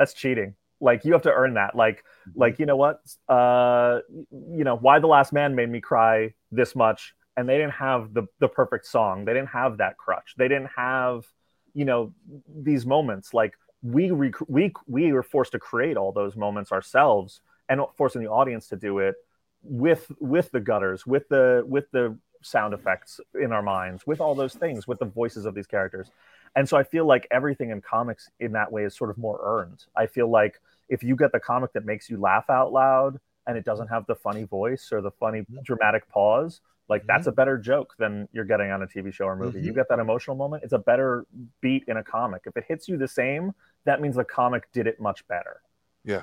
that's 0.00 0.14
cheating. 0.14 0.54
Like 0.80 1.04
you 1.04 1.12
have 1.12 1.22
to 1.22 1.32
earn 1.32 1.54
that. 1.54 1.76
Like 1.76 1.98
mm-hmm. 1.98 2.40
like 2.40 2.58
you 2.58 2.66
know 2.66 2.76
what? 2.76 3.02
Uh 3.28 4.00
you 4.10 4.64
know 4.64 4.74
Y 4.76 4.98
the 4.98 5.06
Last 5.06 5.32
Man 5.32 5.54
made 5.54 5.68
me 5.68 5.80
cry 5.80 6.32
this 6.50 6.74
much 6.74 7.14
and 7.36 7.46
they 7.48 7.58
didn't 7.58 7.74
have 7.74 8.14
the 8.14 8.26
the 8.40 8.48
perfect 8.48 8.86
song. 8.86 9.26
They 9.26 9.34
didn't 9.34 9.50
have 9.50 9.76
that 9.76 9.98
crutch. 9.98 10.34
They 10.38 10.48
didn't 10.48 10.70
have 10.74 11.26
you 11.74 11.84
know 11.84 12.14
these 12.48 12.86
moments. 12.86 13.34
Like 13.34 13.52
we 13.82 14.10
rec- 14.10 14.48
we 14.48 14.72
we 14.86 15.12
were 15.12 15.22
forced 15.22 15.52
to 15.52 15.58
create 15.58 15.96
all 15.96 16.12
those 16.12 16.36
moments 16.36 16.72
ourselves 16.72 17.40
and 17.68 17.80
forcing 17.96 18.22
the 18.22 18.28
audience 18.28 18.68
to 18.68 18.76
do 18.76 18.98
it 18.98 19.14
with 19.62 20.10
with 20.18 20.50
the 20.50 20.60
gutters 20.60 21.06
with 21.06 21.28
the 21.28 21.64
with 21.66 21.90
the 21.92 22.16
sound 22.42 22.72
effects 22.72 23.20
in 23.40 23.52
our 23.52 23.62
minds 23.62 24.06
with 24.06 24.20
all 24.20 24.34
those 24.34 24.54
things 24.54 24.86
with 24.86 24.98
the 24.98 25.04
voices 25.04 25.44
of 25.44 25.54
these 25.54 25.66
characters. 25.66 26.10
And 26.56 26.68
so 26.68 26.76
i 26.76 26.82
feel 26.82 27.06
like 27.06 27.26
everything 27.30 27.70
in 27.70 27.80
comics 27.80 28.28
in 28.40 28.52
that 28.52 28.72
way 28.72 28.84
is 28.84 28.96
sort 28.96 29.10
of 29.10 29.18
more 29.18 29.40
earned. 29.42 29.84
I 29.96 30.06
feel 30.06 30.28
like 30.28 30.60
if 30.88 31.02
you 31.02 31.16
get 31.16 31.32
the 31.32 31.40
comic 31.40 31.72
that 31.74 31.84
makes 31.84 32.10
you 32.10 32.18
laugh 32.18 32.50
out 32.50 32.72
loud 32.72 33.18
and 33.46 33.56
it 33.56 33.64
doesn't 33.64 33.88
have 33.88 34.06
the 34.06 34.14
funny 34.14 34.44
voice 34.44 34.90
or 34.92 35.00
the 35.00 35.10
funny 35.12 35.44
dramatic 35.62 36.08
pause 36.08 36.60
like 36.90 37.06
that's 37.06 37.22
mm-hmm. 37.22 37.30
a 37.30 37.32
better 37.32 37.56
joke 37.56 37.94
than 37.98 38.28
you're 38.32 38.44
getting 38.44 38.70
on 38.70 38.82
a 38.82 38.86
tv 38.86 39.10
show 39.10 39.24
or 39.24 39.36
movie 39.36 39.58
mm-hmm. 39.58 39.68
you 39.68 39.72
get 39.72 39.88
that 39.88 39.98
emotional 39.98 40.36
moment 40.36 40.62
it's 40.62 40.74
a 40.74 40.78
better 40.78 41.24
beat 41.62 41.84
in 41.88 41.96
a 41.96 42.04
comic 42.04 42.42
if 42.44 42.56
it 42.56 42.64
hits 42.68 42.88
you 42.88 42.98
the 42.98 43.08
same 43.08 43.54
that 43.84 44.00
means 44.00 44.16
the 44.16 44.24
comic 44.24 44.70
did 44.72 44.86
it 44.86 45.00
much 45.00 45.26
better. 45.28 45.60
Yeah. 46.04 46.22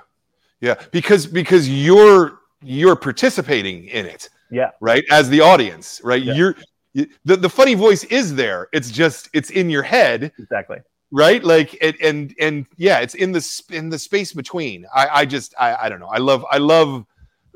Yeah, 0.59 0.75
because 0.91 1.27
because 1.27 1.69
you're 1.69 2.39
you're 2.63 2.95
participating 2.95 3.85
in 3.85 4.07
it. 4.07 4.29
Yeah. 4.49 4.71
Right? 4.79 5.03
As 5.11 5.29
the 5.29 5.41
audience, 5.41 6.01
right? 6.03 6.21
Yeah. 6.21 6.33
You're 6.33 6.55
the, 7.25 7.37
the 7.37 7.49
funny 7.49 7.75
voice 7.75 8.03
is 8.05 8.33
there. 8.33 8.67
It's 8.73 8.89
just 8.89 9.29
it's 9.33 9.51
in 9.51 9.69
your 9.69 9.83
head. 9.83 10.31
Exactly. 10.39 10.77
Right? 11.11 11.43
Like 11.43 11.77
it, 11.79 12.01
and 12.01 12.33
and 12.39 12.65
yeah, 12.75 12.99
it's 12.99 13.13
in 13.13 13.31
the 13.31 13.63
in 13.69 13.89
the 13.89 13.99
space 13.99 14.33
between. 14.33 14.85
I 14.93 15.07
I 15.07 15.25
just 15.25 15.53
I 15.59 15.75
I 15.75 15.89
don't 15.89 15.99
know. 15.99 16.07
I 16.07 16.17
love 16.17 16.43
I 16.49 16.57
love 16.57 17.05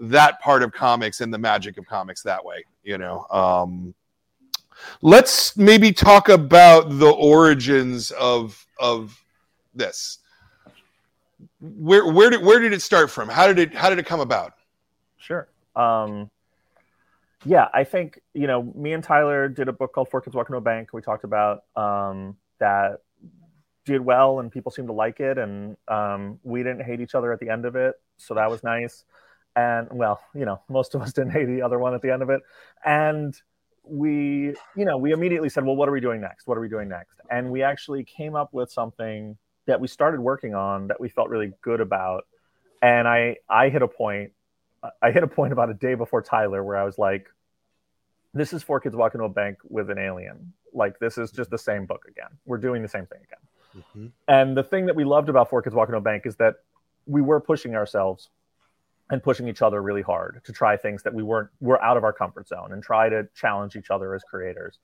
that 0.01 0.39
part 0.41 0.63
of 0.63 0.71
comics 0.71 1.21
and 1.21 1.33
the 1.33 1.37
magic 1.37 1.77
of 1.77 1.85
comics 1.85 2.21
that 2.23 2.43
way, 2.43 2.65
you 2.83 2.97
know. 2.97 3.25
Um 3.29 3.93
let's 5.01 5.55
maybe 5.57 5.91
talk 5.91 6.29
about 6.29 6.89
the 6.89 7.11
origins 7.11 8.11
of 8.11 8.65
of 8.79 9.21
this? 9.73 10.19
Where 11.59 12.11
where 12.11 12.29
did 12.29 12.43
where 12.43 12.59
did 12.59 12.73
it 12.73 12.81
start 12.81 13.09
from? 13.09 13.29
How 13.29 13.47
did 13.47 13.59
it 13.59 13.75
how 13.75 13.89
did 13.89 13.99
it 13.99 14.05
come 14.05 14.19
about? 14.19 14.53
Sure. 15.17 15.47
Um, 15.75 16.29
yeah, 17.45 17.67
I 17.73 17.83
think 17.83 18.19
you 18.33 18.47
know 18.47 18.63
me 18.75 18.93
and 18.93 19.03
Tyler 19.03 19.47
did 19.47 19.67
a 19.67 19.73
book 19.73 19.93
called 19.93 20.09
Four 20.09 20.21
Kids 20.21 20.35
Walk 20.35 20.49
into 20.49 20.57
a 20.57 20.61
Bank. 20.61 20.89
We 20.93 21.01
talked 21.01 21.23
about 21.23 21.63
um, 21.75 22.35
that 22.59 23.01
did 23.83 24.01
well 24.01 24.39
and 24.39 24.51
people 24.51 24.71
seemed 24.71 24.87
to 24.87 24.93
like 24.93 25.19
it, 25.19 25.37
and 25.37 25.77
um, 25.87 26.39
we 26.43 26.63
didn't 26.63 26.83
hate 26.83 27.01
each 27.01 27.15
other 27.15 27.31
at 27.31 27.39
the 27.39 27.49
end 27.49 27.65
of 27.65 27.75
it, 27.75 27.95
so 28.17 28.33
that 28.33 28.49
was 28.49 28.63
nice. 28.63 29.05
And 29.55 29.87
well, 29.91 30.21
you 30.33 30.45
know, 30.45 30.61
most 30.69 30.95
of 30.95 31.01
us 31.01 31.13
didn't 31.13 31.31
hate 31.31 31.45
the 31.45 31.61
other 31.61 31.79
one 31.79 31.93
at 31.93 32.01
the 32.01 32.11
end 32.11 32.21
of 32.21 32.29
it, 32.29 32.41
and 32.85 33.35
we, 33.83 34.55
you 34.75 34.85
know, 34.85 34.97
we 34.97 35.11
immediately 35.11 35.49
said, 35.49 35.65
well, 35.65 35.75
what 35.75 35.89
are 35.89 35.91
we 35.91 35.99
doing 35.99 36.21
next? 36.21 36.47
What 36.47 36.57
are 36.57 36.61
we 36.61 36.69
doing 36.69 36.87
next? 36.87 37.19
And 37.29 37.51
we 37.51 37.63
actually 37.63 38.03
came 38.03 38.35
up 38.35 38.53
with 38.53 38.71
something 38.71 39.37
that 39.65 39.79
we 39.79 39.87
started 39.87 40.21
working 40.21 40.53
on 40.55 40.87
that 40.87 40.99
we 40.99 41.09
felt 41.09 41.29
really 41.29 41.51
good 41.61 41.81
about. 41.81 42.25
And 42.81 43.07
I 43.07 43.37
I 43.49 43.69
hit 43.69 43.81
a 43.81 43.87
point 43.87 44.31
I 45.01 45.11
hit 45.11 45.23
a 45.23 45.27
point 45.27 45.53
about 45.53 45.69
a 45.69 45.73
day 45.73 45.93
before 45.93 46.21
Tyler 46.21 46.63
where 46.63 46.77
I 46.77 46.83
was 46.83 46.97
like, 46.97 47.27
this 48.33 48.53
is 48.53 48.63
four 48.63 48.79
kids 48.79 48.95
walk 48.95 49.13
into 49.13 49.25
a 49.25 49.29
bank 49.29 49.57
with 49.67 49.89
an 49.89 49.97
alien. 49.97 50.53
Like 50.73 50.97
this 50.99 51.17
is 51.17 51.31
just 51.31 51.49
the 51.49 51.57
same 51.57 51.85
book 51.85 52.05
again. 52.07 52.29
We're 52.45 52.57
doing 52.57 52.81
the 52.81 52.87
same 52.87 53.05
thing 53.05 53.19
again. 53.23 53.83
Mm-hmm. 53.83 54.07
And 54.27 54.57
the 54.57 54.63
thing 54.63 54.85
that 54.87 54.95
we 54.95 55.03
loved 55.03 55.29
about 55.29 55.49
four 55.49 55.61
kids 55.61 55.75
walk 55.75 55.89
into 55.89 55.97
a 55.97 56.01
bank 56.01 56.25
is 56.25 56.35
that 56.37 56.55
we 57.05 57.21
were 57.21 57.39
pushing 57.39 57.75
ourselves 57.75 58.29
and 59.11 59.21
pushing 59.21 59.47
each 59.47 59.61
other 59.61 59.81
really 59.81 60.01
hard 60.01 60.41
to 60.45 60.53
try 60.53 60.77
things 60.77 61.03
that 61.03 61.13
we 61.13 61.21
weren't 61.21 61.49
were 61.59 61.81
out 61.83 61.97
of 61.97 62.03
our 62.03 62.13
comfort 62.13 62.47
zone 62.47 62.71
and 62.71 62.81
try 62.81 63.09
to 63.09 63.27
challenge 63.35 63.75
each 63.75 63.91
other 63.91 64.15
as 64.15 64.23
creators. 64.23 64.79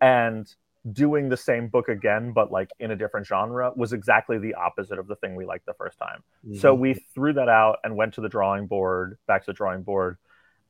And 0.00 0.52
doing 0.92 1.28
the 1.28 1.36
same 1.36 1.68
book 1.68 1.88
again, 1.88 2.32
but 2.32 2.50
like 2.52 2.70
in 2.78 2.90
a 2.90 2.96
different 2.96 3.26
genre, 3.26 3.72
was 3.76 3.92
exactly 3.92 4.38
the 4.38 4.54
opposite 4.54 4.98
of 4.98 5.06
the 5.06 5.16
thing 5.16 5.34
we 5.34 5.44
liked 5.44 5.66
the 5.66 5.74
first 5.74 5.98
time. 5.98 6.22
Mm-hmm. 6.46 6.58
So 6.58 6.74
we 6.74 6.94
threw 7.14 7.32
that 7.34 7.48
out 7.48 7.78
and 7.84 7.96
went 7.96 8.14
to 8.14 8.20
the 8.20 8.28
drawing 8.28 8.66
board, 8.66 9.18
back 9.26 9.44
to 9.44 9.50
the 9.50 9.54
drawing 9.54 9.82
board. 9.82 10.18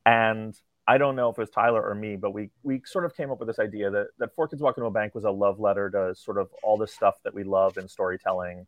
And 0.05 0.55
I 0.87 0.97
don't 0.97 1.15
know 1.15 1.29
if 1.29 1.37
it 1.37 1.41
was 1.41 1.49
Tyler 1.51 1.87
or 1.87 1.93
me, 1.93 2.15
but 2.15 2.31
we 2.31 2.49
we 2.63 2.81
sort 2.85 3.05
of 3.05 3.15
came 3.15 3.31
up 3.31 3.39
with 3.39 3.47
this 3.47 3.59
idea 3.59 3.91
that 3.91 4.07
that 4.17 4.33
Four 4.35 4.47
Kids 4.47 4.61
Walk 4.61 4.77
into 4.77 4.87
a 4.87 4.91
Bank 4.91 5.13
was 5.13 5.23
a 5.23 5.31
love 5.31 5.59
letter 5.59 5.89
to 5.91 6.15
sort 6.15 6.37
of 6.37 6.49
all 6.63 6.77
the 6.77 6.87
stuff 6.87 7.15
that 7.23 7.33
we 7.33 7.43
love 7.43 7.77
in 7.77 7.87
storytelling. 7.87 8.65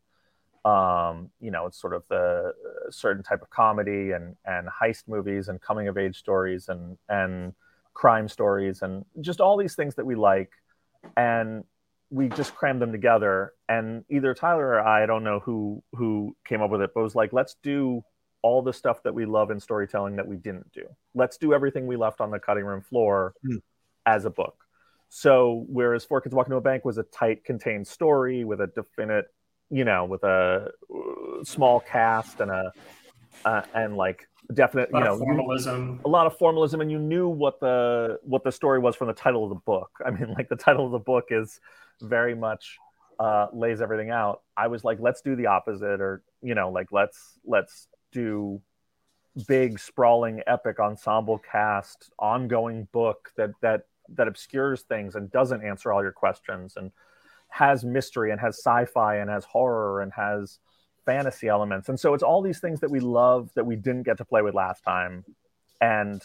Um, 0.63 1.32
you 1.39 1.50
know, 1.50 1.65
it's 1.65 1.80
sort 1.80 1.93
of 1.93 2.04
the 2.10 2.54
uh, 2.54 2.91
certain 2.91 3.24
type 3.24 3.41
of 3.41 3.50
comedy 3.50 4.12
and 4.12 4.36
and 4.45 4.67
heist 4.67 5.08
movies 5.08 5.47
and 5.47 5.60
coming 5.60 5.88
of 5.88 5.97
age 5.97 6.17
stories 6.17 6.69
and 6.69 6.97
and 7.10 7.54
crime 7.93 8.28
stories 8.28 8.82
and 8.84 9.04
just 9.19 9.41
all 9.41 9.58
these 9.58 9.76
things 9.76 9.95
that 9.95 10.06
we 10.06 10.15
like 10.15 10.52
and 11.17 11.63
we 12.10 12.28
just 12.30 12.54
crammed 12.56 12.82
them 12.82 12.91
together. 12.91 13.54
And 13.69 14.04
either 14.10 14.34
Tyler 14.34 14.67
or 14.67 14.82
I, 14.82 15.04
I 15.04 15.06
don't 15.06 15.24
know 15.24 15.39
who 15.39 15.82
who 15.93 16.36
came 16.45 16.62
up 16.62 16.69
with 16.69 16.82
it, 16.82 16.91
but 16.93 17.02
was 17.02 17.15
like, 17.15 17.34
let's 17.34 17.56
do 17.63 18.04
all 18.43 18.62
the 18.62 18.74
stuff 18.74 19.04
that 19.04 19.13
we 19.13 19.26
love 19.26 19.52
in 19.52 19.60
storytelling 19.60 20.15
that 20.17 20.28
we 20.28 20.36
didn't 20.36 20.71
do. 20.71 20.84
Let's 21.13 21.38
do 21.38 21.54
everything 21.54 21.88
we 21.88 21.95
left 21.95 22.21
on 22.21 22.32
the 22.32 22.39
cutting 22.39 22.65
room 22.65 22.82
floor 22.82 23.34
Mm. 23.45 23.62
as 24.06 24.26
a 24.26 24.30
book. 24.30 24.56
So 25.10 25.65
whereas 25.67 26.06
Four 26.06 26.21
Kids 26.21 26.34
Walk 26.34 26.47
into 26.47 26.58
a 26.58 26.62
Bank 26.62 26.86
was 26.86 26.97
a 26.97 27.04
tight, 27.04 27.43
contained 27.43 27.86
story 27.88 28.43
with 28.43 28.62
a 28.62 28.67
definite, 28.67 29.26
you 29.72 29.86
know, 29.86 30.06
with 30.06 30.24
a 30.24 30.70
uh, 30.94 31.44
small 31.44 31.80
cast 31.80 32.40
and 32.42 32.52
a 32.52 32.72
uh, 33.46 33.62
and 33.74 33.96
like 33.96 34.28
definite, 34.54 34.90
you 34.94 35.00
know, 35.00 35.18
formalism. 35.18 36.02
a 36.06 36.10
lot 36.10 36.28
of 36.28 36.38
formalism 36.38 36.82
and 36.82 36.92
you 36.92 37.00
knew 37.00 37.28
what 37.28 37.60
the 37.60 38.20
what 38.24 38.44
the 38.44 38.52
story 38.52 38.80
was 38.80 38.96
from 38.96 39.08
the 39.08 39.14
title 39.14 39.44
of 39.44 39.50
the 39.50 39.56
book 39.56 39.90
i 40.06 40.12
mean 40.12 40.34
like 40.34 40.50
the 40.50 40.56
title 40.56 40.86
of 40.86 40.92
the 40.92 41.00
book 41.00 41.26
is 41.30 41.60
very 42.02 42.36
much 42.36 42.78
uh 43.20 43.48
lays 43.54 43.82
everything 43.82 44.10
out 44.10 44.42
i 44.58 44.68
was 44.68 44.84
like 44.84 45.00
let's 45.00 45.22
do 45.22 45.36
the 45.36 45.46
opposite 45.46 46.02
or 46.02 46.24
you 46.42 46.56
know 46.56 46.70
like 46.70 46.88
let's 46.92 47.40
let's 47.46 47.88
do 48.12 48.62
big 49.48 49.80
sprawling 49.80 50.42
epic 50.48 50.80
ensemble 50.80 51.40
cast 51.40 52.12
ongoing 52.20 52.88
book 52.92 53.32
that 53.38 53.52
that 53.62 53.84
that 54.10 54.28
obscures 54.28 54.82
things 54.82 55.16
and 55.16 55.32
doesn't 55.32 55.64
answer 55.64 55.94
all 55.94 56.02
your 56.02 56.12
questions 56.12 56.74
and 56.76 56.92
has 57.52 57.84
mystery 57.84 58.32
and 58.32 58.40
has 58.40 58.58
sci-fi 58.58 59.18
and 59.18 59.30
has 59.30 59.46
horror 59.46 60.02
and 60.02 60.12
has 60.14 60.60
fantasy 61.06 61.48
elements. 61.48 61.90
And 61.90 62.00
so 62.00 62.14
it's 62.14 62.24
all 62.24 62.42
these 62.42 62.60
things 62.60 62.80
that 62.80 62.90
we 62.90 63.00
love 63.00 63.50
that 63.56 63.66
we 63.66 63.76
didn't 63.76 64.04
get 64.04 64.18
to 64.18 64.26
play 64.26 64.42
with 64.42 64.56
last 64.56 64.84
time. 64.84 65.26
And 65.80 66.22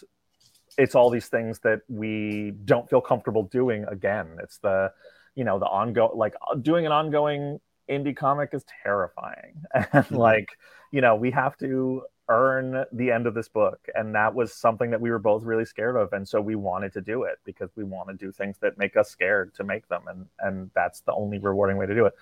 it's 0.78 0.94
all 0.94 1.10
these 1.10 1.28
things 1.28 1.58
that 1.60 1.80
we 1.88 2.52
don't 2.64 2.88
feel 2.88 3.00
comfortable 3.00 3.44
doing 3.44 3.84
again. 3.84 4.38
It's 4.42 4.58
the 4.58 4.92
you 5.34 5.44
know 5.44 5.58
the 5.58 5.66
ongoing 5.66 6.16
like 6.16 6.34
doing 6.62 6.86
an 6.86 6.92
ongoing 6.92 7.60
indie 7.90 8.16
comic 8.16 8.50
is 8.52 8.64
terrifying. 8.82 9.62
And 9.74 9.86
mm-hmm. 9.86 10.14
like 10.14 10.48
you 10.92 11.00
know 11.00 11.16
we 11.16 11.30
have 11.32 11.56
to 11.58 12.02
earn 12.28 12.84
the 12.92 13.10
end 13.10 13.26
of 13.26 13.34
this 13.34 13.48
book. 13.48 13.86
And 13.94 14.14
that 14.14 14.34
was 14.34 14.52
something 14.52 14.90
that 14.90 15.00
we 15.00 15.10
were 15.10 15.18
both 15.18 15.42
really 15.44 15.64
scared 15.64 15.96
of. 15.96 16.12
And 16.12 16.28
so 16.28 16.40
we 16.40 16.54
wanted 16.54 16.92
to 16.94 17.00
do 17.00 17.24
it 17.24 17.38
because 17.44 17.70
we 17.76 17.84
want 17.84 18.08
to 18.08 18.14
do 18.14 18.32
things 18.32 18.56
that 18.60 18.78
make 18.78 18.96
us 18.96 19.10
scared 19.10 19.54
to 19.54 19.64
make 19.64 19.88
them. 19.88 20.02
And 20.08 20.26
and 20.40 20.70
that's 20.74 21.00
the 21.00 21.12
only 21.12 21.38
rewarding 21.38 21.76
way 21.76 21.86
to 21.86 21.94
do 21.94 22.06
it. 22.06 22.14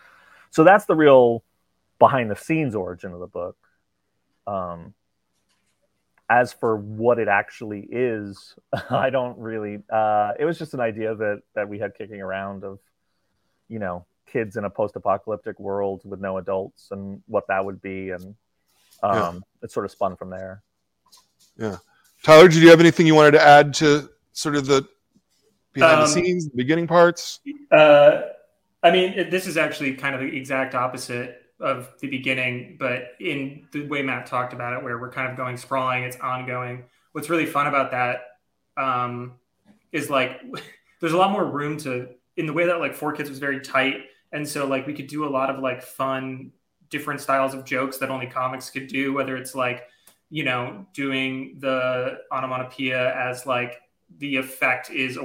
So 0.50 0.64
that's 0.64 0.84
the 0.84 0.94
real 0.94 1.42
behind 1.98 2.30
the 2.30 2.36
scenes 2.36 2.74
origin 2.74 3.12
of 3.12 3.20
the 3.20 3.26
book. 3.26 3.56
Um 4.46 4.94
as 6.30 6.54
for 6.54 6.76
what 6.76 7.18
it 7.18 7.28
actually 7.28 7.86
is 7.92 8.54
i 8.90 9.10
don't 9.10 9.36
really 9.38 9.82
uh 9.92 10.32
it 10.38 10.46
was 10.46 10.58
just 10.58 10.72
an 10.72 10.80
idea 10.80 11.14
that 11.14 11.42
that 11.54 11.68
we 11.68 11.78
had 11.78 11.94
kicking 11.94 12.18
around 12.18 12.64
of 12.64 12.78
you 13.68 13.78
know 13.78 14.06
kids 14.34 14.56
in 14.56 14.64
a 14.64 14.70
post-apocalyptic 14.70 15.58
world 15.60 16.02
with 16.04 16.20
no 16.20 16.38
adults 16.38 16.88
and 16.90 17.22
what 17.26 17.46
that 17.46 17.64
would 17.64 17.80
be. 17.80 18.10
And 18.10 18.34
um 19.04 19.16
Yeah. 19.36 19.40
it 19.62 19.70
sort 19.70 19.84
of 19.84 19.90
spun 19.92 20.16
from 20.16 20.30
there 20.30 20.62
Yeah, 21.56 21.76
Tyler, 22.22 22.48
did 22.48 22.62
you 22.62 22.70
have 22.70 22.80
anything 22.80 23.06
you 23.06 23.14
wanted 23.14 23.32
to 23.32 23.42
add 23.42 23.74
to 23.74 24.08
sort 24.32 24.56
of 24.56 24.66
the 24.66 24.86
behind 25.72 25.98
the 26.00 26.04
Um, 26.04 26.08
scenes, 26.08 26.48
the 26.48 26.56
beginning 26.56 26.86
parts? 26.86 27.40
Uh, 27.70 28.22
I 28.82 28.90
mean, 28.90 29.12
it, 29.14 29.30
this 29.30 29.46
is 29.46 29.56
actually 29.56 29.94
kind 29.94 30.14
of 30.14 30.20
the 30.20 30.36
exact 30.36 30.74
opposite 30.74 31.42
of 31.60 31.92
the 32.00 32.08
beginning, 32.08 32.76
but 32.78 33.12
in 33.20 33.66
the 33.72 33.86
way 33.86 34.02
Matt 34.02 34.26
talked 34.26 34.52
about 34.52 34.72
it, 34.74 34.82
where 34.84 34.98
we're 34.98 35.10
kind 35.10 35.30
of 35.30 35.36
going 35.36 35.56
sprawling, 35.56 36.02
it's 36.04 36.16
ongoing. 36.18 36.84
What's 37.12 37.30
really 37.30 37.46
fun 37.46 37.66
about 37.66 37.92
that 37.92 38.22
um, 38.76 39.34
is 39.92 40.10
like 40.10 40.40
there's 41.00 41.12
a 41.12 41.16
lot 41.16 41.30
more 41.30 41.44
room 41.44 41.76
to 41.78 42.08
in 42.36 42.46
the 42.46 42.52
way 42.52 42.66
that 42.66 42.80
like 42.80 42.94
Four 42.94 43.12
Kids 43.12 43.28
was 43.30 43.38
very 43.38 43.60
tight, 43.60 43.96
and 44.32 44.46
so 44.46 44.66
like 44.66 44.86
we 44.86 44.94
could 44.94 45.06
do 45.06 45.24
a 45.24 45.30
lot 45.30 45.50
of 45.50 45.60
like 45.60 45.82
fun, 45.82 46.50
different 46.94 47.20
styles 47.20 47.54
of 47.54 47.64
jokes 47.64 47.98
that 47.98 48.08
only 48.08 48.28
comics 48.28 48.70
could 48.70 48.86
do. 48.86 49.12
Whether 49.12 49.36
it's 49.36 49.52
like 49.56 49.88
you 50.30 50.44
know 50.44 50.86
doing 50.94 51.56
the 51.58 52.20
onomatopoeia 52.30 53.12
as 53.16 53.46
like 53.46 53.80
the 54.18 54.36
effect 54.36 54.90
is 54.90 55.18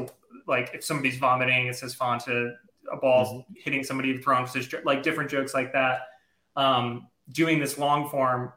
like 0.48 0.72
if 0.74 0.84
somebody's 0.84 1.20
vomiting, 1.20 1.68
it 1.68 1.76
says 1.76 1.96
Fanta, 1.96 2.56
a 2.92 2.98
ball 2.98 3.46
hitting 3.56 3.84
somebody 3.84 4.12
with 4.14 4.26
wrong 4.26 4.48
position, 4.48 4.82
like 4.84 5.04
different 5.04 5.30
jokes 5.30 5.54
like 5.54 5.72
that. 5.74 6.02
Um, 6.56 7.08
doing 7.32 7.60
this 7.60 7.78
long 7.78 8.10
form, 8.10 8.52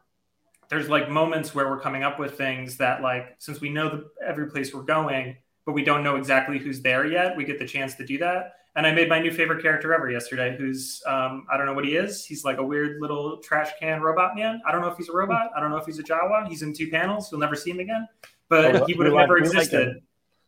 there's 0.70 0.88
like 0.88 1.10
moments 1.10 1.54
where 1.54 1.68
we're 1.68 1.80
coming 1.80 2.02
up 2.02 2.18
with 2.18 2.38
things 2.38 2.78
that 2.78 3.02
like 3.02 3.36
since 3.38 3.60
we 3.60 3.68
know 3.68 3.90
the, 3.90 4.08
every 4.26 4.48
place 4.48 4.72
we're 4.72 4.84
going, 4.84 5.36
but 5.66 5.72
we 5.72 5.84
don't 5.84 6.02
know 6.02 6.16
exactly 6.16 6.58
who's 6.58 6.80
there 6.80 7.04
yet, 7.06 7.36
we 7.36 7.44
get 7.44 7.58
the 7.58 7.66
chance 7.66 7.94
to 7.96 8.06
do 8.06 8.16
that. 8.16 8.54
And 8.74 8.86
I 8.86 8.92
made 8.92 9.08
my 9.08 9.18
new 9.20 9.30
favorite 9.30 9.62
character 9.62 9.92
ever 9.92 10.10
yesterday, 10.10 10.56
who's 10.56 11.02
um, 11.06 11.44
I 11.52 11.56
don't 11.58 11.66
know 11.66 11.74
what 11.74 11.84
he 11.84 11.96
is. 11.96 12.24
He's 12.24 12.42
like 12.44 12.58
a 12.58 12.64
weird 12.64 13.00
little 13.00 13.36
trash 13.38 13.70
can 13.78 14.00
robot 14.00 14.34
man. 14.34 14.62
I 14.66 14.72
don't 14.72 14.80
know 14.80 14.88
if 14.88 14.96
he's 14.96 15.10
a 15.10 15.12
robot. 15.12 15.50
I 15.54 15.60
don't 15.60 15.70
know 15.70 15.76
if 15.76 15.84
he's 15.84 15.98
a 15.98 16.02
Jawa. 16.02 16.48
He's 16.48 16.62
in 16.62 16.72
two 16.72 16.88
panels. 16.90 17.30
You'll 17.30 17.40
never 17.40 17.54
see 17.54 17.70
him 17.70 17.80
again. 17.80 18.08
But 18.48 18.86
he 18.88 18.94
would 18.94 19.06
have 19.06 19.14
never 19.16 19.36
existed. 19.38 20.00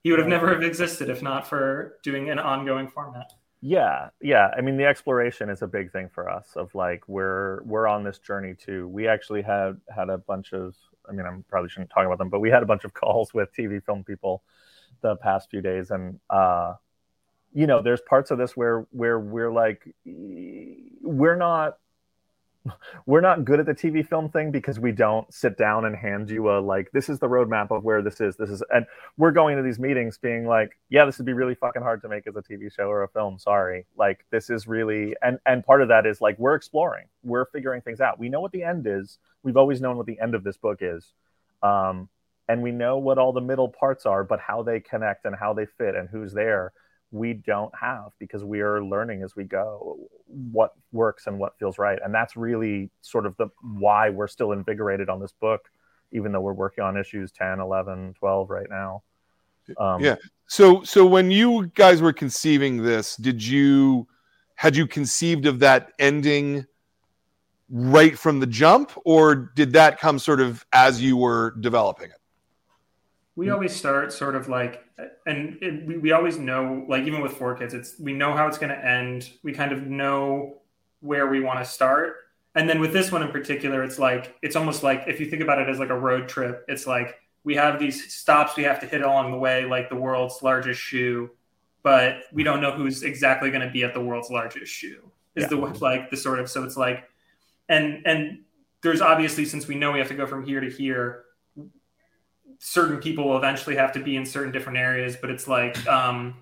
He 0.02 0.10
would 0.10 0.18
have 0.18 0.28
never 0.28 0.48
have 0.52 0.62
existed 0.62 1.08
if 1.10 1.22
not 1.22 1.46
for 1.46 1.98
doing 2.02 2.30
an 2.30 2.38
ongoing 2.38 2.88
format. 2.88 3.32
yeah 3.60 4.10
yeah 4.20 4.50
i 4.58 4.60
mean 4.60 4.76
the 4.76 4.84
exploration 4.84 5.48
is 5.48 5.62
a 5.62 5.66
big 5.66 5.90
thing 5.90 6.10
for 6.12 6.28
us 6.28 6.52
of 6.54 6.74
like 6.74 7.02
we're 7.08 7.62
we're 7.62 7.86
on 7.86 8.04
this 8.04 8.18
journey 8.18 8.54
too 8.54 8.86
we 8.88 9.08
actually 9.08 9.40
had 9.40 9.80
had 9.88 10.10
a 10.10 10.18
bunch 10.18 10.52
of 10.52 10.74
i 11.08 11.12
mean 11.12 11.24
i 11.24 11.30
probably 11.48 11.70
shouldn't 11.70 11.88
talk 11.88 12.04
about 12.04 12.18
them 12.18 12.28
but 12.28 12.40
we 12.40 12.50
had 12.50 12.62
a 12.62 12.66
bunch 12.66 12.84
of 12.84 12.92
calls 12.92 13.32
with 13.32 13.48
tv 13.56 13.82
film 13.82 14.04
people 14.04 14.42
the 15.00 15.16
past 15.16 15.48
few 15.50 15.62
days 15.62 15.90
and 15.90 16.20
uh 16.28 16.74
you 17.54 17.66
know 17.66 17.80
there's 17.80 18.00
parts 18.02 18.30
of 18.30 18.38
this 18.38 18.56
where 18.56 18.86
where 18.90 19.18
we're 19.18 19.52
like 19.52 19.94
we're 20.04 21.36
not 21.36 21.78
we're 23.06 23.20
not 23.20 23.44
good 23.44 23.60
at 23.60 23.66
the 23.66 23.74
TV 23.74 24.06
film 24.06 24.28
thing 24.30 24.50
because 24.50 24.80
we 24.80 24.90
don't 24.90 25.32
sit 25.32 25.56
down 25.56 25.84
and 25.84 25.94
hand 25.94 26.30
you 26.30 26.50
a 26.50 26.58
like 26.60 26.90
this 26.92 27.08
is 27.08 27.18
the 27.18 27.28
roadmap 27.28 27.70
of 27.70 27.84
where 27.84 28.02
this 28.02 28.20
is 28.20 28.36
this 28.36 28.50
is 28.50 28.62
and 28.70 28.86
we're 29.18 29.30
going 29.30 29.56
to 29.56 29.62
these 29.62 29.78
meetings 29.78 30.18
being 30.18 30.46
like 30.46 30.76
yeah 30.88 31.04
this 31.04 31.18
would 31.18 31.26
be 31.26 31.32
really 31.32 31.54
fucking 31.54 31.82
hard 31.82 32.00
to 32.00 32.08
make 32.08 32.26
as 32.26 32.36
a 32.36 32.42
TV 32.42 32.72
show 32.72 32.84
or 32.84 33.02
a 33.02 33.08
film 33.08 33.38
sorry. 33.38 33.86
Like 33.96 34.24
this 34.30 34.50
is 34.50 34.66
really 34.66 35.14
and 35.22 35.38
and 35.46 35.64
part 35.64 35.82
of 35.82 35.88
that 35.88 36.06
is 36.06 36.20
like 36.20 36.38
we're 36.38 36.54
exploring 36.54 37.06
we're 37.22 37.46
figuring 37.46 37.82
things 37.82 38.00
out. 38.00 38.18
We 38.18 38.28
know 38.28 38.40
what 38.40 38.52
the 38.52 38.62
end 38.62 38.86
is. 38.86 39.18
We've 39.42 39.56
always 39.56 39.80
known 39.80 39.96
what 39.96 40.06
the 40.06 40.18
end 40.20 40.34
of 40.34 40.42
this 40.42 40.56
book 40.56 40.78
is. 40.80 41.12
Um 41.62 42.08
and 42.48 42.62
we 42.62 42.72
know 42.72 42.98
what 42.98 43.16
all 43.18 43.32
the 43.32 43.40
middle 43.40 43.68
parts 43.68 44.06
are 44.06 44.24
but 44.24 44.40
how 44.40 44.62
they 44.62 44.80
connect 44.80 45.24
and 45.24 45.36
how 45.36 45.52
they 45.52 45.66
fit 45.66 45.94
and 45.94 46.08
who's 46.08 46.32
there 46.32 46.72
we 47.14 47.32
don't 47.32 47.72
have 47.80 48.12
because 48.18 48.44
we 48.44 48.60
are 48.60 48.84
learning 48.84 49.22
as 49.22 49.36
we 49.36 49.44
go 49.44 49.96
what 50.26 50.72
works 50.92 51.26
and 51.26 51.38
what 51.38 51.56
feels 51.58 51.78
right 51.78 51.98
and 52.04 52.12
that's 52.12 52.36
really 52.36 52.90
sort 53.02 53.24
of 53.24 53.36
the 53.36 53.46
why 53.62 54.10
we're 54.10 54.28
still 54.28 54.52
invigorated 54.52 55.08
on 55.08 55.20
this 55.20 55.32
book 55.32 55.70
even 56.12 56.32
though 56.32 56.40
we're 56.40 56.52
working 56.52 56.82
on 56.82 56.96
issues 56.96 57.30
10 57.32 57.60
11 57.60 58.14
12 58.18 58.50
right 58.50 58.66
now 58.68 59.02
um, 59.78 60.02
Yeah. 60.02 60.16
So 60.46 60.82
so 60.82 61.06
when 61.06 61.30
you 61.30 61.66
guys 61.74 62.02
were 62.02 62.12
conceiving 62.12 62.82
this, 62.82 63.16
did 63.16 63.44
you 63.44 64.06
had 64.56 64.76
you 64.76 64.86
conceived 64.86 65.46
of 65.46 65.58
that 65.60 65.92
ending 65.98 66.66
right 67.70 68.18
from 68.18 68.40
the 68.40 68.46
jump, 68.46 68.92
or 69.04 69.34
did 69.34 69.72
that 69.72 69.98
come 69.98 70.18
sort 70.18 70.40
of 70.40 70.64
as 70.72 71.00
you 71.00 71.16
were 71.16 71.56
developing 71.60 72.10
it? 72.10 72.20
We 73.36 73.46
hmm. 73.46 73.52
always 73.52 73.74
start 73.74 74.12
sort 74.12 74.36
of 74.36 74.48
like, 74.48 74.84
and 75.26 75.58
it, 75.60 75.86
we, 75.86 75.98
we 75.98 76.12
always 76.12 76.38
know, 76.38 76.84
like 76.88 77.04
even 77.04 77.20
with 77.20 77.32
four 77.32 77.56
kids, 77.56 77.74
it's 77.74 77.98
we 77.98 78.12
know 78.12 78.36
how 78.36 78.46
it's 78.46 78.58
going 78.58 78.70
to 78.70 78.84
end. 78.84 79.30
We 79.42 79.52
kind 79.52 79.72
of 79.72 79.86
know 79.86 80.58
where 81.00 81.26
we 81.26 81.40
want 81.40 81.58
to 81.58 81.64
start, 81.64 82.16
and 82.54 82.68
then 82.68 82.80
with 82.80 82.92
this 82.92 83.10
one 83.10 83.22
in 83.22 83.30
particular, 83.30 83.82
it's 83.82 83.98
like 83.98 84.36
it's 84.42 84.56
almost 84.56 84.82
like 84.82 85.04
if 85.06 85.18
you 85.18 85.26
think 85.26 85.42
about 85.42 85.58
it 85.58 85.68
as 85.68 85.78
like 85.78 85.90
a 85.90 85.98
road 85.98 86.28
trip, 86.28 86.64
it's 86.68 86.86
like 86.86 87.16
we 87.42 87.54
have 87.56 87.78
these 87.78 88.14
stops 88.14 88.56
we 88.56 88.62
have 88.62 88.80
to 88.80 88.86
hit 88.86 89.02
along 89.02 89.30
the 89.30 89.38
way, 89.38 89.64
like 89.64 89.88
the 89.88 89.96
world's 89.96 90.42
largest 90.42 90.80
shoe, 90.80 91.30
but 91.82 92.20
we 92.32 92.42
don't 92.42 92.62
know 92.62 92.72
who's 92.72 93.02
exactly 93.02 93.50
going 93.50 93.66
to 93.66 93.70
be 93.70 93.84
at 93.84 93.92
the 93.92 94.00
world's 94.00 94.30
largest 94.30 94.72
shoe. 94.72 95.10
Is 95.34 95.42
Yeah. 95.42 95.48
the 95.48 95.56
like 95.56 96.10
the 96.10 96.16
sort 96.16 96.38
of 96.38 96.48
so 96.48 96.62
it's 96.62 96.76
like, 96.76 97.08
and 97.68 98.06
and 98.06 98.44
there's 98.82 99.00
obviously 99.00 99.44
since 99.44 99.66
we 99.66 99.74
know 99.74 99.92
we 99.92 99.98
have 99.98 100.08
to 100.08 100.14
go 100.14 100.26
from 100.26 100.44
here 100.44 100.60
to 100.60 100.70
here 100.70 101.23
certain 102.66 102.96
people 102.96 103.28
will 103.28 103.36
eventually 103.36 103.76
have 103.76 103.92
to 103.92 104.00
be 104.00 104.16
in 104.16 104.24
certain 104.24 104.50
different 104.50 104.78
areas 104.78 105.16
but 105.20 105.28
it's 105.28 105.46
like 105.46 105.86
um 105.86 106.34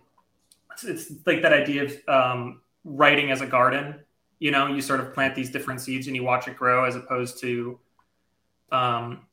it's, 0.71 0.85
it's 0.85 1.27
like 1.27 1.43
that 1.43 1.53
idea 1.53 1.83
of 1.83 2.09
um 2.09 2.61
writing 2.85 3.33
as 3.33 3.41
a 3.41 3.47
garden. 3.47 3.97
You 4.39 4.53
know 4.53 4.69
you 4.69 4.83
sort 4.83 5.01
of 5.01 5.13
plant 5.15 5.35
these 5.35 5.51
different 5.51 5.81
seeds 5.81 6.07
and 6.07 6.15
you 6.15 6.23
watch 6.23 6.47
it 6.47 6.57
grow 6.57 6.85
as 6.85 6.95
opposed 6.95 7.41
to 7.41 7.79
um 8.71 9.27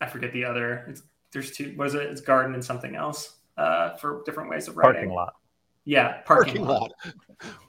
i 0.00 0.06
forget 0.06 0.32
the 0.32 0.44
other. 0.44 0.84
It's, 0.88 1.02
there's 1.32 1.52
two 1.52 1.74
what 1.76 1.86
is 1.86 1.94
it? 1.94 2.02
It's 2.02 2.20
garden 2.20 2.54
and 2.54 2.64
something 2.64 2.96
else 2.96 3.36
uh 3.56 3.96
for 3.96 4.22
different 4.24 4.50
ways 4.50 4.66
of 4.66 4.76
writing. 4.76 4.94
Parking 4.94 5.14
lot. 5.14 5.34
Yeah 5.84 6.22
parking, 6.22 6.64
lot. 6.64 6.92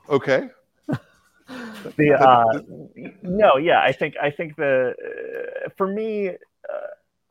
Okay. 0.09 0.49
the 1.97 2.13
uh, 2.13 2.59
no 3.21 3.57
yeah 3.57 3.81
i 3.81 3.91
think 3.91 4.15
i 4.21 4.29
think 4.29 4.55
the 4.55 4.93
uh, 5.65 5.69
for 5.75 5.87
me 5.87 6.29
uh, 6.29 6.33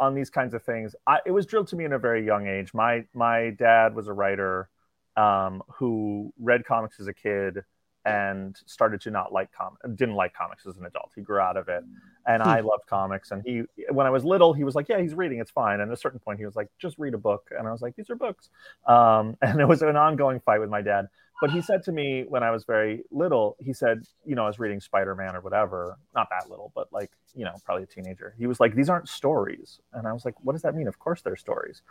on 0.00 0.14
these 0.14 0.30
kinds 0.30 0.54
of 0.54 0.62
things. 0.64 0.96
I, 1.06 1.18
it 1.26 1.30
was 1.30 1.46
drilled 1.46 1.68
to 1.68 1.76
me 1.76 1.84
in 1.84 1.92
a 1.92 1.98
very 1.98 2.24
young 2.24 2.48
age. 2.48 2.74
My 2.74 3.04
my 3.14 3.50
dad 3.50 3.94
was 3.94 4.08
a 4.08 4.12
writer 4.12 4.68
um, 5.16 5.62
who 5.74 6.32
read 6.40 6.64
comics 6.64 6.98
as 6.98 7.06
a 7.06 7.14
kid 7.14 7.62
and 8.06 8.56
started 8.64 8.98
to 9.02 9.10
not 9.10 9.30
like 9.30 9.52
comics 9.52 9.82
didn't 9.94 10.14
like 10.14 10.32
comics 10.32 10.64
as 10.66 10.78
an 10.78 10.86
adult. 10.86 11.12
He 11.14 11.20
grew 11.20 11.38
out 11.38 11.58
of 11.58 11.68
it. 11.68 11.84
And 12.26 12.42
i 12.42 12.60
loved 12.60 12.86
comics. 12.86 13.30
And 13.30 13.42
he 13.44 13.62
when 13.92 14.06
i 14.06 14.10
was 14.10 14.24
little 14.24 14.54
he 14.54 14.64
was 14.64 14.74
like 14.74 14.88
yeah 14.88 15.00
he's 15.00 15.14
reading. 15.14 15.38
It's 15.38 15.50
fine. 15.50 15.80
And 15.80 15.90
at 15.90 15.94
a 15.94 16.00
certain 16.00 16.18
point 16.18 16.38
he 16.38 16.46
was 16.46 16.56
like 16.56 16.68
just 16.78 16.98
read 16.98 17.12
a 17.12 17.18
book. 17.18 17.50
And 17.56 17.68
i 17.68 17.72
was 17.72 17.82
like 17.82 17.94
these 17.94 18.08
are 18.08 18.16
books. 18.16 18.48
Um, 18.86 19.36
and 19.42 19.60
it 19.60 19.68
was 19.68 19.82
an 19.82 19.96
ongoing 19.96 20.40
fight 20.40 20.60
with 20.60 20.70
my 20.70 20.80
dad 20.80 21.08
but 21.40 21.50
he 21.50 21.60
said 21.60 21.82
to 21.82 21.92
me 21.92 22.24
when 22.28 22.42
i 22.42 22.50
was 22.50 22.64
very 22.64 23.02
little 23.10 23.56
he 23.60 23.72
said 23.72 24.02
you 24.24 24.34
know 24.34 24.44
i 24.44 24.46
was 24.46 24.58
reading 24.58 24.80
spider-man 24.80 25.34
or 25.34 25.40
whatever 25.40 25.96
not 26.14 26.28
that 26.30 26.50
little 26.50 26.72
but 26.74 26.92
like 26.92 27.10
you 27.34 27.44
know 27.44 27.54
probably 27.64 27.84
a 27.84 27.86
teenager 27.86 28.34
he 28.38 28.46
was 28.46 28.60
like 28.60 28.74
these 28.74 28.88
aren't 28.88 29.08
stories 29.08 29.80
and 29.92 30.06
i 30.06 30.12
was 30.12 30.24
like 30.24 30.34
what 30.42 30.52
does 30.52 30.62
that 30.62 30.74
mean 30.74 30.88
of 30.88 30.98
course 30.98 31.22
they're 31.22 31.36
stories 31.36 31.82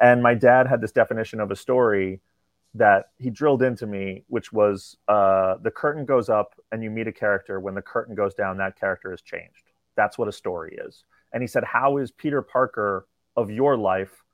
and 0.00 0.22
my 0.22 0.34
dad 0.34 0.66
had 0.66 0.80
this 0.80 0.92
definition 0.92 1.40
of 1.40 1.50
a 1.50 1.56
story 1.56 2.20
that 2.74 3.10
he 3.18 3.30
drilled 3.30 3.62
into 3.62 3.86
me, 3.86 4.24
which 4.28 4.52
was 4.52 4.96
uh, 5.06 5.56
the 5.62 5.70
curtain 5.70 6.04
goes 6.04 6.28
up 6.28 6.54
and 6.72 6.82
you 6.82 6.90
meet 6.90 7.06
a 7.06 7.12
character. 7.12 7.60
When 7.60 7.74
the 7.74 7.82
curtain 7.82 8.14
goes 8.14 8.34
down, 8.34 8.56
that 8.58 8.78
character 8.78 9.12
is 9.12 9.22
changed. 9.22 9.70
That's 9.96 10.18
what 10.18 10.26
a 10.26 10.32
story 10.32 10.76
is. 10.84 11.04
And 11.32 11.42
he 11.42 11.46
said, 11.46 11.62
How 11.64 11.98
is 11.98 12.10
Peter 12.10 12.42
Parker 12.42 13.06
of 13.36 13.50
your 13.50 13.76
life 13.76 14.24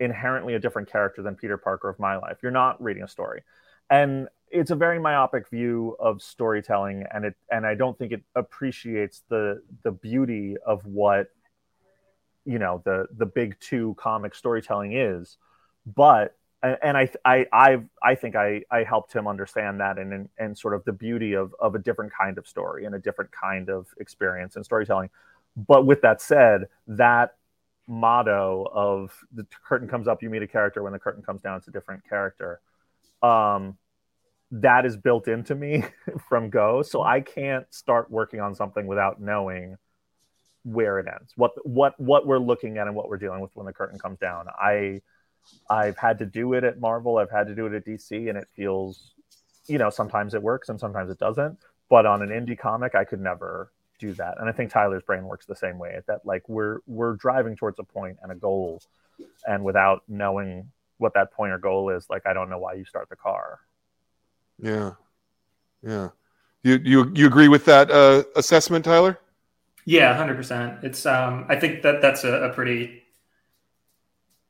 inherently 0.00 0.54
a 0.54 0.58
different 0.58 0.90
character 0.90 1.22
than 1.22 1.36
Peter 1.36 1.56
Parker 1.56 1.88
of 1.88 1.98
my 2.00 2.16
life? 2.16 2.38
You're 2.42 2.52
not 2.52 2.82
reading 2.82 3.04
a 3.04 3.08
story. 3.08 3.42
And 3.90 4.28
it's 4.50 4.70
a 4.70 4.76
very 4.76 4.98
myopic 4.98 5.48
view 5.48 5.96
of 6.00 6.22
storytelling 6.22 7.04
and 7.12 7.26
it 7.26 7.34
and 7.50 7.66
I 7.66 7.74
don't 7.74 7.98
think 7.98 8.12
it 8.12 8.22
appreciates 8.34 9.22
the 9.28 9.62
the 9.82 9.90
beauty 9.90 10.56
of 10.66 10.84
what 10.86 11.28
you 12.46 12.58
know 12.58 12.80
the 12.86 13.06
the 13.16 13.26
big 13.26 13.60
two 13.60 13.94
comic 13.98 14.34
storytelling 14.34 14.94
is 14.96 15.36
but 15.84 16.34
and 16.62 16.96
I 16.96 17.08
I 17.24 17.46
I 17.52 17.80
I 18.02 18.14
think 18.16 18.34
I 18.34 18.62
I 18.70 18.82
helped 18.82 19.12
him 19.12 19.28
understand 19.28 19.80
that 19.80 19.98
and, 19.98 20.12
and 20.12 20.28
and 20.38 20.58
sort 20.58 20.74
of 20.74 20.84
the 20.84 20.92
beauty 20.92 21.34
of 21.34 21.54
of 21.60 21.74
a 21.74 21.78
different 21.78 22.12
kind 22.12 22.36
of 22.36 22.48
story 22.48 22.84
and 22.84 22.94
a 22.94 22.98
different 22.98 23.30
kind 23.30 23.68
of 23.70 23.86
experience 24.00 24.56
and 24.56 24.64
storytelling. 24.64 25.10
But 25.56 25.86
with 25.86 26.02
that 26.02 26.20
said, 26.20 26.64
that 26.88 27.36
motto 27.86 28.66
of 28.72 29.12
the 29.32 29.46
curtain 29.64 29.88
comes 29.88 30.08
up, 30.08 30.22
you 30.22 30.30
meet 30.30 30.42
a 30.42 30.48
character. 30.48 30.82
When 30.82 30.92
the 30.92 30.98
curtain 30.98 31.22
comes 31.22 31.42
down, 31.42 31.58
it's 31.58 31.68
a 31.68 31.72
different 31.72 32.02
character. 32.08 32.60
Um, 33.22 33.78
that 34.50 34.86
is 34.86 34.96
built 34.96 35.28
into 35.28 35.54
me 35.54 35.84
from 36.28 36.50
Go, 36.50 36.82
so 36.82 37.02
I 37.02 37.20
can't 37.20 37.66
start 37.72 38.10
working 38.10 38.40
on 38.40 38.54
something 38.54 38.86
without 38.86 39.20
knowing 39.20 39.76
where 40.64 40.98
it 40.98 41.06
ends, 41.06 41.32
what 41.36 41.52
what 41.66 41.98
what 41.98 42.26
we're 42.26 42.38
looking 42.38 42.78
at, 42.78 42.86
and 42.86 42.96
what 42.96 43.08
we're 43.08 43.18
dealing 43.18 43.40
with 43.40 43.54
when 43.54 43.66
the 43.66 43.72
curtain 43.72 43.98
comes 43.98 44.18
down. 44.18 44.46
I 44.48 45.00
I've 45.70 45.96
had 45.96 46.18
to 46.18 46.26
do 46.26 46.54
it 46.54 46.64
at 46.64 46.80
Marvel, 46.80 47.18
I've 47.18 47.30
had 47.30 47.46
to 47.48 47.54
do 47.54 47.66
it 47.66 47.74
at 47.74 47.86
DC, 47.86 48.28
and 48.28 48.38
it 48.38 48.48
feels, 48.54 49.12
you 49.66 49.78
know, 49.78 49.90
sometimes 49.90 50.34
it 50.34 50.42
works 50.42 50.68
and 50.68 50.78
sometimes 50.78 51.10
it 51.10 51.18
doesn't. 51.18 51.58
But 51.88 52.06
on 52.06 52.22
an 52.22 52.28
indie 52.28 52.58
comic, 52.58 52.94
I 52.94 53.04
could 53.04 53.20
never 53.20 53.72
do 53.98 54.12
that. 54.14 54.36
And 54.38 54.48
I 54.48 54.52
think 54.52 54.70
Tyler's 54.70 55.02
brain 55.02 55.24
works 55.24 55.46
the 55.46 55.56
same 55.56 55.78
way. 55.78 56.00
That 56.06 56.24
like 56.24 56.48
we're 56.48 56.80
we're 56.86 57.14
driving 57.14 57.56
towards 57.56 57.78
a 57.78 57.84
point 57.84 58.18
and 58.22 58.32
a 58.32 58.34
goal, 58.34 58.82
and 59.46 59.64
without 59.64 60.02
knowing 60.08 60.70
what 60.98 61.14
that 61.14 61.32
point 61.32 61.52
or 61.52 61.58
goal 61.58 61.90
is, 61.90 62.06
like 62.10 62.26
I 62.26 62.32
don't 62.32 62.50
know 62.50 62.58
why 62.58 62.74
you 62.74 62.84
start 62.84 63.08
the 63.08 63.16
car. 63.16 63.60
Yeah, 64.60 64.92
yeah. 65.82 66.08
You 66.62 66.80
you 66.84 67.12
you 67.14 67.26
agree 67.26 67.48
with 67.48 67.64
that 67.66 67.90
uh, 67.90 68.24
assessment, 68.36 68.84
Tyler? 68.84 69.18
Yeah, 69.84 70.14
hundred 70.16 70.36
percent. 70.36 70.82
It's 70.82 71.06
um, 71.06 71.46
I 71.48 71.56
think 71.56 71.82
that 71.82 72.02
that's 72.02 72.24
a, 72.24 72.44
a 72.44 72.52
pretty 72.52 73.02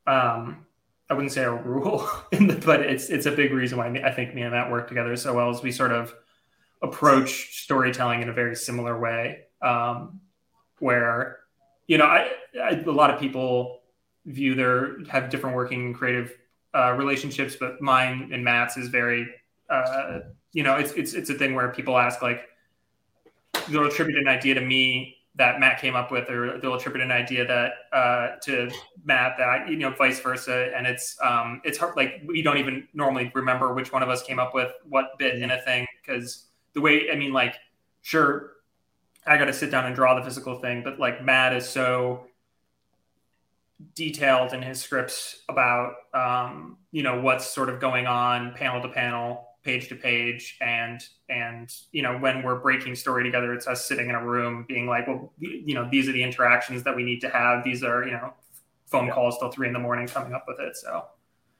um, 0.06 0.66
I 1.10 1.14
wouldn't 1.14 1.32
say 1.32 1.44
a 1.44 1.52
rule, 1.52 2.08
the, 2.32 2.60
but 2.64 2.80
it's 2.80 3.08
it's 3.08 3.26
a 3.26 3.32
big 3.32 3.52
reason 3.52 3.78
why 3.78 3.88
I 4.04 4.10
think 4.10 4.34
me 4.34 4.42
and 4.42 4.52
Matt 4.52 4.70
work 4.70 4.88
together 4.88 5.14
so 5.16 5.34
well. 5.34 5.50
Is 5.50 5.62
we 5.62 5.72
sort 5.72 5.92
of 5.92 6.14
approach 6.82 7.62
storytelling 7.62 8.22
in 8.22 8.28
a 8.28 8.32
very 8.32 8.56
similar 8.56 8.98
way, 8.98 9.44
um, 9.62 10.20
where 10.80 11.38
you 11.86 11.98
know 11.98 12.04
I, 12.04 12.30
I, 12.60 12.70
a 12.70 12.90
lot 12.90 13.10
of 13.10 13.20
people 13.20 13.77
view 14.26 14.54
their 14.54 15.04
have 15.06 15.30
different 15.30 15.56
working 15.56 15.92
creative 15.94 16.36
uh, 16.74 16.92
relationships, 16.92 17.56
but 17.58 17.80
mine 17.80 18.30
and 18.32 18.44
Matt's 18.44 18.76
is 18.76 18.88
very 18.88 19.26
uh, 19.70 20.20
you 20.52 20.62
know 20.62 20.76
it's 20.76 20.92
it's 20.92 21.14
it's 21.14 21.30
a 21.30 21.34
thing 21.34 21.54
where 21.54 21.68
people 21.70 21.98
ask 21.98 22.22
like 22.22 22.48
they'll 23.68 23.86
attribute 23.86 24.18
an 24.18 24.28
idea 24.28 24.54
to 24.54 24.60
me 24.60 25.18
that 25.38 25.60
Matt 25.60 25.80
came 25.80 25.94
up 25.94 26.10
with, 26.10 26.28
or 26.28 26.58
they'll 26.58 26.74
attribute 26.74 27.02
an 27.02 27.12
idea 27.12 27.46
that 27.46 27.72
uh, 27.96 28.36
to 28.42 28.68
Matt 29.04 29.36
that 29.38 29.68
you 29.68 29.76
know, 29.76 29.90
vice 29.90 30.18
versa, 30.20 30.70
and 30.76 30.86
it's 30.86 31.16
um, 31.22 31.60
it's 31.64 31.78
hard. 31.78 31.96
Like 31.96 32.22
we 32.26 32.42
don't 32.42 32.58
even 32.58 32.88
normally 32.92 33.30
remember 33.34 33.72
which 33.72 33.92
one 33.92 34.02
of 34.02 34.08
us 34.08 34.22
came 34.22 34.38
up 34.38 34.52
with 34.52 34.72
what 34.88 35.16
bit 35.18 35.40
in 35.40 35.52
a 35.52 35.60
thing 35.62 35.86
because 36.02 36.46
the 36.74 36.80
way 36.80 37.08
I 37.12 37.16
mean, 37.16 37.32
like, 37.32 37.54
sure, 38.02 38.54
I 39.26 39.38
got 39.38 39.44
to 39.44 39.52
sit 39.52 39.70
down 39.70 39.86
and 39.86 39.94
draw 39.94 40.14
the 40.14 40.24
physical 40.24 40.60
thing, 40.60 40.82
but 40.82 40.98
like 40.98 41.24
Matt 41.24 41.54
is 41.54 41.68
so 41.68 42.26
detailed 43.94 44.52
in 44.52 44.62
his 44.62 44.80
scripts 44.80 45.42
about 45.48 45.94
um, 46.14 46.78
you 46.90 47.02
know 47.02 47.20
what's 47.20 47.46
sort 47.46 47.68
of 47.68 47.80
going 47.80 48.06
on 48.06 48.52
panel 48.54 48.82
to 48.82 48.88
panel 48.88 49.46
page 49.62 49.88
to 49.88 49.94
page 49.94 50.56
and 50.60 51.04
and 51.28 51.72
you 51.92 52.02
know 52.02 52.16
when 52.18 52.42
we're 52.42 52.58
breaking 52.58 52.94
story 52.94 53.22
together 53.22 53.52
it's 53.52 53.66
us 53.66 53.86
sitting 53.86 54.08
in 54.08 54.14
a 54.14 54.24
room 54.24 54.64
being 54.66 54.86
like 54.86 55.06
well 55.06 55.32
you 55.38 55.74
know 55.74 55.88
these 55.90 56.08
are 56.08 56.12
the 56.12 56.22
interactions 56.22 56.82
that 56.82 56.94
we 56.94 57.02
need 57.04 57.20
to 57.20 57.28
have. 57.28 57.62
These 57.64 57.82
are 57.82 58.04
you 58.04 58.12
know 58.12 58.32
phone 58.86 59.06
yeah. 59.06 59.12
calls 59.12 59.38
till 59.38 59.50
three 59.50 59.66
in 59.66 59.72
the 59.72 59.78
morning 59.78 60.06
coming 60.06 60.32
up 60.32 60.44
with 60.48 60.58
it 60.60 60.76
so. 60.76 61.04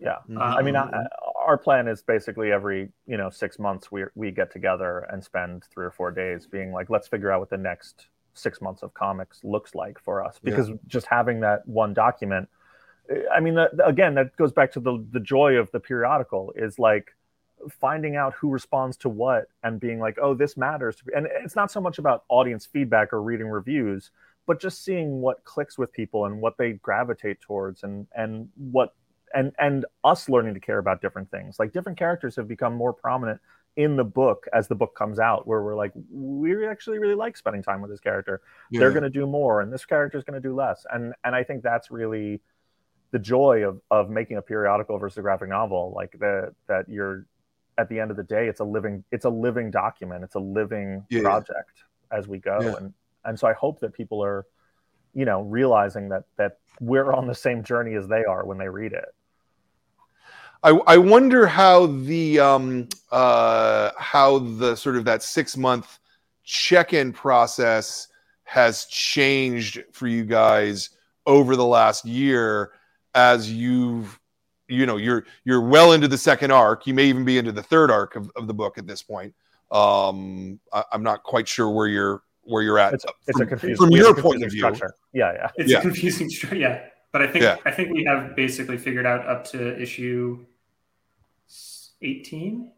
Yeah. 0.01 0.19
Um, 0.29 0.39
i 0.39 0.63
mean 0.63 0.77
I, 0.77 1.07
our 1.45 1.59
plan 1.59 1.89
is 1.89 2.03
basically 2.03 2.53
every 2.53 2.91
you 3.07 3.17
know 3.17 3.31
six 3.31 3.59
months 3.59 3.91
we 3.91 4.05
we 4.15 4.31
get 4.31 4.51
together 4.53 5.07
and 5.11 5.23
spend 5.23 5.65
three 5.73 5.85
or 5.85 5.91
four 5.91 6.11
days 6.11 6.47
being 6.47 6.73
like 6.73 6.89
let's 6.89 7.09
figure 7.09 7.33
out 7.33 7.41
what 7.41 7.51
the 7.51 7.59
next 7.59 8.07
six 8.39 8.61
months 8.61 8.83
of 8.83 8.95
comics 8.95 9.41
looks 9.43 9.75
like 9.75 9.99
for 10.01 10.25
us 10.25 10.39
because 10.43 10.69
yeah. 10.69 10.75
just 10.87 11.07
having 11.07 11.41
that 11.41 11.67
one 11.67 11.93
document 11.93 12.49
eh, 13.11 13.21
i 13.35 13.41
mean 13.41 13.55
that, 13.55 13.71
again 13.85 14.15
that 14.15 14.35
goes 14.37 14.53
back 14.53 14.73
to 14.73 14.81
the 14.81 15.05
the 15.11 15.21
joy 15.21 15.55
of 15.55 15.71
the 15.73 15.81
periodical 15.81 16.53
is 16.57 16.79
like 16.79 17.15
finding 17.81 18.17
out 18.17 18.35
who 18.35 18.51
responds 18.51 18.97
to 18.99 19.09
what 19.09 19.47
and 19.63 19.81
being 19.81 19.99
like, 19.99 20.19
oh, 20.21 20.35
this 20.35 20.57
matters. 20.57 20.97
And 21.15 21.27
it's 21.43 21.57
not 21.57 21.71
so 21.71 21.81
much 21.81 21.99
about 21.99 22.25
audience 22.29 22.67
feedback 22.67 23.13
or 23.13 23.23
reading 23.23 23.49
reviews, 23.49 24.11
but 24.47 24.61
just 24.61 24.85
seeing 24.85 25.21
what 25.21 25.45
clicks 25.45 25.79
with 25.79 25.93
people 25.93 26.27
and 26.27 26.41
what 26.41 26.57
they 26.57 26.73
gravitate 26.75 27.41
towards 27.41 27.83
and 27.83 28.07
and 28.15 28.49
what 28.57 28.95
and 29.35 29.53
and 29.59 29.85
us 30.05 30.29
learning 30.29 30.55
to 30.55 30.61
care 30.61 30.79
about 30.79 31.01
different 31.01 31.31
things. 31.31 31.59
Like 31.59 31.73
different 31.73 31.99
characters 31.99 32.37
have 32.37 32.49
become 32.49 32.75
more 32.75 32.93
prominent 32.93 33.41
in 33.79 33.95
the 33.95 34.05
book 34.05 34.49
as 34.53 34.67
the 34.67 34.75
book 34.75 34.97
comes 34.97 35.21
out 35.21 35.47
where 35.47 35.63
we're 35.63 35.77
like 35.77 35.93
we 36.11 36.67
actually 36.67 36.99
really 36.99 37.15
like 37.15 37.37
spending 37.37 37.63
time 37.63 37.81
with 37.81 37.91
this 37.91 38.01
character. 38.01 38.43
Yeah. 38.73 38.81
they're 38.81 38.91
going 38.91 39.05
to 39.05 39.09
do 39.11 39.25
more 39.25 39.61
and 39.61 39.73
this 39.73 39.87
character 39.87 40.19
is 40.19 40.25
going 40.25 40.35
to 40.35 40.47
do 40.47 40.55
less. 40.55 40.85
And 40.93 41.15
and 41.23 41.35
i 41.35 41.45
think 41.45 41.63
that's 41.63 41.89
really 41.91 42.41
the 43.13 43.21
joy 43.21 43.63
of 43.63 43.81
of 43.91 44.11
making 44.11 44.37
a 44.37 44.43
periodical 44.43 44.99
versus 44.99 45.19
a 45.19 45.23
graphic 45.23 45.49
novel 45.49 45.93
like 45.95 46.11
the 46.19 46.53
that 46.67 46.89
you're 46.89 47.25
at 47.79 47.89
the 47.89 48.01
end 48.01 48.11
of 48.11 48.17
the 48.17 48.25
day 48.25 48.49
it's 48.49 48.59
a 48.59 48.65
living 48.65 49.05
it's 49.13 49.25
a 49.25 49.31
living 49.31 49.71
document. 49.71 50.25
It's 50.25 50.35
a 50.35 50.41
living 50.41 51.05
yeah, 51.09 51.23
project 51.23 51.85
yeah. 52.11 52.19
as 52.19 52.27
we 52.27 52.39
go. 52.39 52.59
And 52.77 52.93
and 53.25 53.39
so 53.39 53.47
i 53.47 53.53
hope 53.53 53.79
that 53.81 53.93
people 53.93 54.25
are 54.25 54.45
you 55.15 55.25
know 55.25 55.43
realizing 55.43 56.09
that 56.09 56.25
that 56.37 56.59
we're 56.81 57.13
on 57.13 57.29
the 57.29 57.35
same 57.35 57.63
journey 57.63 57.95
as 57.95 58.09
they 58.09 58.25
are 58.25 58.45
when 58.45 58.59
they 58.59 58.69
read 58.69 58.93
it 58.93 59.15
I, 60.63 60.71
I 60.71 60.99
wonder 60.99 61.47
how 61.47 61.87
the 61.87 62.41
um, 62.41 62.89
uh, 63.13 63.91
how 63.97 64.39
the 64.39 64.77
sort 64.77 64.97
of 64.97 65.05
that 65.05 65.23
six 65.23 65.57
month 65.57 65.99
check-in 66.45 67.13
process 67.13 68.09
has 68.45 68.87
changed 68.87 69.85
for 69.93 70.07
you 70.09 70.25
guys 70.25 70.91
over 71.27 71.57
the 71.57 71.65
last 71.65 72.05
year 72.05 72.73
as 73.15 73.53
you've 73.53 74.19
you 74.69 74.87
know 74.87 74.97
you're 74.97 75.27
you're 75.45 75.61
well 75.61 75.93
into 75.93 76.09
the 76.09 76.19
second 76.19 76.51
arc. 76.51 76.87
You 76.87 76.95
may 76.95 77.05
even 77.05 77.25
be 77.25 77.39
into 77.39 77.53
the 77.53 77.63
third 77.63 77.91
arc 77.91 78.17
of, 78.17 78.31
of 78.35 78.47
the 78.47 78.55
book 78.55 78.79
at 78.79 78.87
this 78.87 79.03
point. 79.03 79.35
Um 79.71 80.59
I, 80.73 80.83
am 80.93 81.03
not 81.03 81.23
quite 81.23 81.47
sure 81.47 81.71
where 81.71 81.87
you're 81.87 82.23
where 82.43 82.63
you're 82.63 82.79
at. 82.79 82.95
It's, 82.95 83.05
it's 83.27 83.39
from, 83.39 83.47
a 83.47 83.51
confusing, 83.51 83.77
from 83.77 83.91
your 83.91 84.15
point 84.15 84.43
of 84.43 84.51
view. 84.51 84.61
structure. 84.61 84.95
yeah 85.13 85.33
yeah. 85.35 85.51
It's 85.57 85.71
yeah. 85.71 85.79
a 85.79 85.83
confusing 85.83 86.31
yeah 86.53 86.87
but 87.13 87.23
i 87.23 87.27
think 87.27 87.43
yeah. 87.43 87.57
i 87.65 87.71
think 87.71 87.91
we 87.93 88.05
have 88.05 88.35
basically 88.37 88.79
figured 88.79 89.07
out 89.07 89.27
up 89.27 89.45
to 89.45 89.81
issue 89.81 90.45
18 92.03 92.71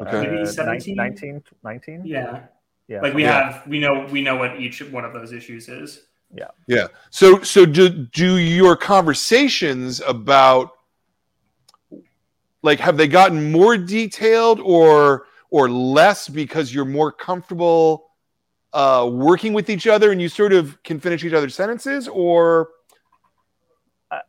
okay. 0.00 0.26
maybe 0.26 0.46
17 0.46 0.96
19 0.96 1.42
19 1.62 2.02
yeah. 2.04 2.46
Yeah. 2.86 3.00
Like 3.00 3.14
we 3.14 3.22
yeah. 3.22 3.52
have 3.52 3.66
we 3.66 3.78
know 3.78 4.06
we 4.10 4.20
know 4.20 4.36
what 4.36 4.60
each 4.60 4.82
one 4.82 5.04
of 5.04 5.12
those 5.12 5.32
issues 5.32 5.68
is. 5.68 6.02
Yeah. 6.34 6.48
Yeah. 6.66 6.88
So 7.10 7.42
so 7.42 7.64
do 7.64 7.88
do 7.88 8.36
your 8.36 8.76
conversations 8.76 10.00
about 10.00 10.72
like 12.62 12.80
have 12.80 12.96
they 12.96 13.08
gotten 13.08 13.52
more 13.52 13.76
detailed 13.76 14.60
or 14.60 15.26
or 15.50 15.70
less 15.70 16.28
because 16.28 16.74
you're 16.74 16.84
more 16.84 17.12
comfortable 17.12 18.10
uh, 18.72 19.08
working 19.10 19.52
with 19.52 19.70
each 19.70 19.86
other 19.86 20.10
and 20.10 20.20
you 20.20 20.28
sort 20.28 20.52
of 20.52 20.82
can 20.82 20.98
finish 20.98 21.24
each 21.24 21.32
other's 21.32 21.54
sentences 21.54 22.08
or 22.08 22.70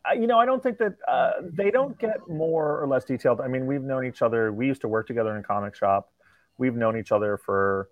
uh, 0.08 0.12
you 0.14 0.26
know 0.26 0.38
i 0.38 0.44
don't 0.44 0.62
think 0.62 0.78
that 0.78 0.94
uh, 1.08 1.32
they 1.42 1.70
don't 1.70 1.98
get 1.98 2.28
more 2.28 2.80
or 2.80 2.86
less 2.86 3.04
detailed. 3.04 3.40
I 3.40 3.48
mean 3.48 3.66
we've 3.66 3.82
known 3.82 4.06
each 4.06 4.22
other 4.22 4.52
we 4.52 4.66
used 4.66 4.80
to 4.82 4.88
work 4.88 5.06
together 5.06 5.36
in 5.36 5.42
comic 5.42 5.74
shop. 5.74 6.12
We've 6.58 6.74
known 6.74 6.98
each 6.98 7.12
other 7.12 7.36
for 7.36 7.90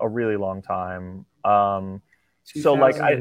a 0.00 0.08
really 0.08 0.36
long 0.36 0.62
time. 0.62 1.26
Um, 1.44 2.02
so 2.44 2.74
like 2.74 3.00
I 3.00 3.20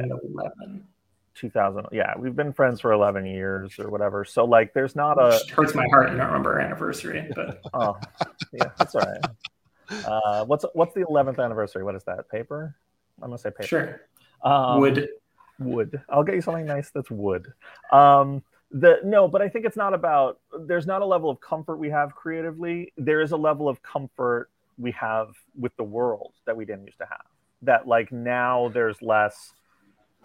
2000 1.35 1.85
yeah 1.93 2.17
we've 2.17 2.35
been 2.35 2.51
friends 2.51 2.81
for 2.81 2.91
11 2.91 3.25
years 3.25 3.79
or 3.79 3.89
whatever. 3.89 4.25
So 4.25 4.45
like 4.45 4.73
there's 4.73 4.95
not 4.95 5.21
a 5.21 5.37
it 5.37 5.49
hurts 5.49 5.73
my 5.73 5.87
heart 5.89 6.09
i 6.09 6.15
don't 6.15 6.27
remember 6.27 6.53
our 6.53 6.59
anniversary 6.59 7.29
but 7.35 7.61
oh 7.73 7.97
yeah 8.51 8.71
that's 8.77 8.95
all 8.95 9.01
right. 9.01 9.21
Uh, 10.05 10.45
what's 10.45 10.65
what's 10.73 10.93
the 10.93 11.01
11th 11.01 11.43
anniversary? 11.43 11.83
What 11.83 11.95
is 11.95 12.03
that 12.03 12.29
paper? 12.29 12.75
I'm 13.21 13.29
gonna 13.29 13.37
say 13.37 13.49
paper. 13.49 13.67
Sure. 13.67 14.01
Um, 14.43 14.79
wood 14.79 15.09
wood. 15.59 16.01
I'll 16.09 16.23
get 16.23 16.35
you 16.35 16.41
something 16.41 16.65
nice 16.65 16.91
that's 16.91 17.11
wood. 17.11 17.53
Um, 17.91 18.43
the 18.71 18.99
no 19.03 19.27
but 19.27 19.41
i 19.41 19.49
think 19.49 19.65
it's 19.65 19.75
not 19.75 19.95
about 19.95 20.39
there's 20.67 20.85
not 20.85 21.01
a 21.01 21.05
level 21.05 21.27
of 21.29 21.41
comfort 21.41 21.77
we 21.77 21.89
have 21.89 22.13
creatively. 22.13 22.93
There 22.97 23.21
is 23.21 23.31
a 23.31 23.37
level 23.37 23.67
of 23.67 23.81
comfort 23.81 24.49
we 24.77 24.91
have 24.91 25.29
with 25.57 25.75
the 25.75 25.83
world 25.83 26.33
that 26.45 26.55
we 26.55 26.65
didn't 26.65 26.85
used 26.85 26.99
to 26.99 27.05
have. 27.05 27.25
That 27.63 27.87
like 27.87 28.11
now 28.11 28.69
there's 28.73 29.01
less 29.01 29.53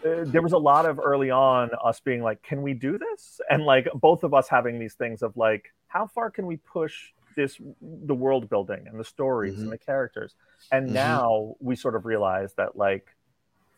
uh, 0.05 0.25
there 0.25 0.43
was 0.43 0.53
a 0.53 0.59
lot 0.59 0.87
of 0.87 0.99
early 0.99 1.31
on 1.31 1.71
us 1.83 2.01
being 2.01 2.23
like 2.23 2.43
can 2.43 2.63
we 2.63 2.75
do 2.75 2.99
this? 2.99 3.41
And 3.51 3.65
like 3.65 3.89
both 3.95 4.23
of 4.25 4.35
us 4.35 4.49
having 4.49 4.79
these 4.79 4.95
things 4.95 5.23
of 5.23 5.37
like 5.37 5.73
how 5.89 6.07
far 6.07 6.31
can 6.31 6.47
we 6.47 6.57
push 6.59 7.13
this 7.37 7.59
the 7.81 8.15
world 8.15 8.49
building 8.49 8.87
and 8.87 9.01
the 9.01 9.05
stories 9.05 9.55
mm-hmm. 9.55 9.63
and 9.65 9.73
the 9.73 9.79
characters? 9.79 10.35
And 10.71 10.87
mm-hmm. 10.87 10.95
now 10.95 11.57
we 11.61 11.77
sort 11.77 11.97
of 11.97 12.05
realize 12.05 12.53
that 12.55 12.77
like 12.77 13.14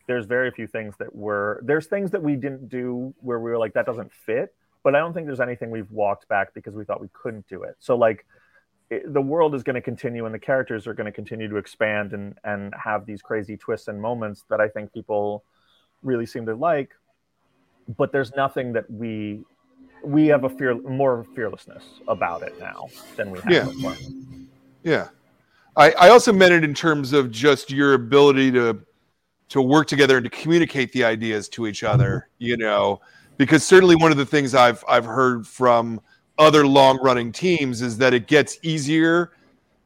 there's 0.07 0.25
very 0.25 0.51
few 0.51 0.67
things 0.67 0.95
that 0.97 1.13
were 1.15 1.61
there's 1.63 1.87
things 1.87 2.11
that 2.11 2.21
we 2.21 2.35
didn't 2.35 2.69
do 2.69 3.13
where 3.19 3.39
we 3.39 3.51
were 3.51 3.57
like 3.57 3.73
that 3.73 3.85
doesn't 3.85 4.11
fit 4.11 4.53
but 4.83 4.95
i 4.95 4.99
don't 4.99 5.13
think 5.13 5.25
there's 5.25 5.39
anything 5.39 5.69
we've 5.69 5.91
walked 5.91 6.27
back 6.27 6.53
because 6.53 6.73
we 6.73 6.83
thought 6.83 7.01
we 7.01 7.09
couldn't 7.13 7.47
do 7.47 7.63
it 7.63 7.75
so 7.79 7.95
like 7.95 8.25
it, 8.89 9.13
the 9.13 9.21
world 9.21 9.53
is 9.53 9.63
going 9.63 9.75
to 9.75 9.81
continue 9.81 10.25
and 10.25 10.33
the 10.33 10.39
characters 10.39 10.87
are 10.87 10.93
going 10.93 11.05
to 11.05 11.11
continue 11.11 11.47
to 11.47 11.57
expand 11.57 12.13
and 12.13 12.35
and 12.43 12.73
have 12.81 13.05
these 13.05 13.21
crazy 13.21 13.57
twists 13.57 13.87
and 13.87 14.01
moments 14.01 14.45
that 14.49 14.61
i 14.61 14.67
think 14.67 14.91
people 14.93 15.43
really 16.03 16.25
seem 16.25 16.45
to 16.45 16.55
like 16.55 16.91
but 17.97 18.11
there's 18.11 18.33
nothing 18.35 18.73
that 18.73 18.89
we 18.89 19.43
we 20.03 20.27
have 20.27 20.43
a 20.43 20.49
fear 20.49 20.75
more 20.81 21.25
fearlessness 21.35 21.83
about 22.07 22.41
it 22.43 22.57
now 22.59 22.87
than 23.15 23.31
we 23.31 23.39
have 23.39 23.51
yeah. 23.51 23.63
before. 23.63 23.95
Yeah. 24.83 25.07
I, 25.75 25.91
I 25.91 26.09
also 26.09 26.33
meant 26.33 26.53
it 26.53 26.63
in 26.63 26.73
terms 26.73 27.13
of 27.13 27.31
just 27.31 27.69
your 27.71 27.93
ability 27.93 28.51
to 28.51 28.79
to 29.49 29.61
work 29.61 29.87
together 29.87 30.17
and 30.17 30.23
to 30.23 30.29
communicate 30.29 30.91
the 30.91 31.03
ideas 31.03 31.47
to 31.49 31.67
each 31.67 31.81
mm-hmm. 31.81 31.93
other, 31.93 32.29
you 32.37 32.57
know, 32.57 32.99
because 33.37 33.63
certainly 33.63 33.95
one 33.95 34.11
of 34.11 34.17
the 34.17 34.25
things 34.25 34.55
I've 34.55 34.83
I've 34.87 35.05
heard 35.05 35.47
from 35.47 36.01
other 36.37 36.67
long 36.67 36.99
running 37.01 37.31
teams 37.31 37.81
is 37.81 37.97
that 37.97 38.13
it 38.13 38.27
gets 38.27 38.59
easier 38.61 39.31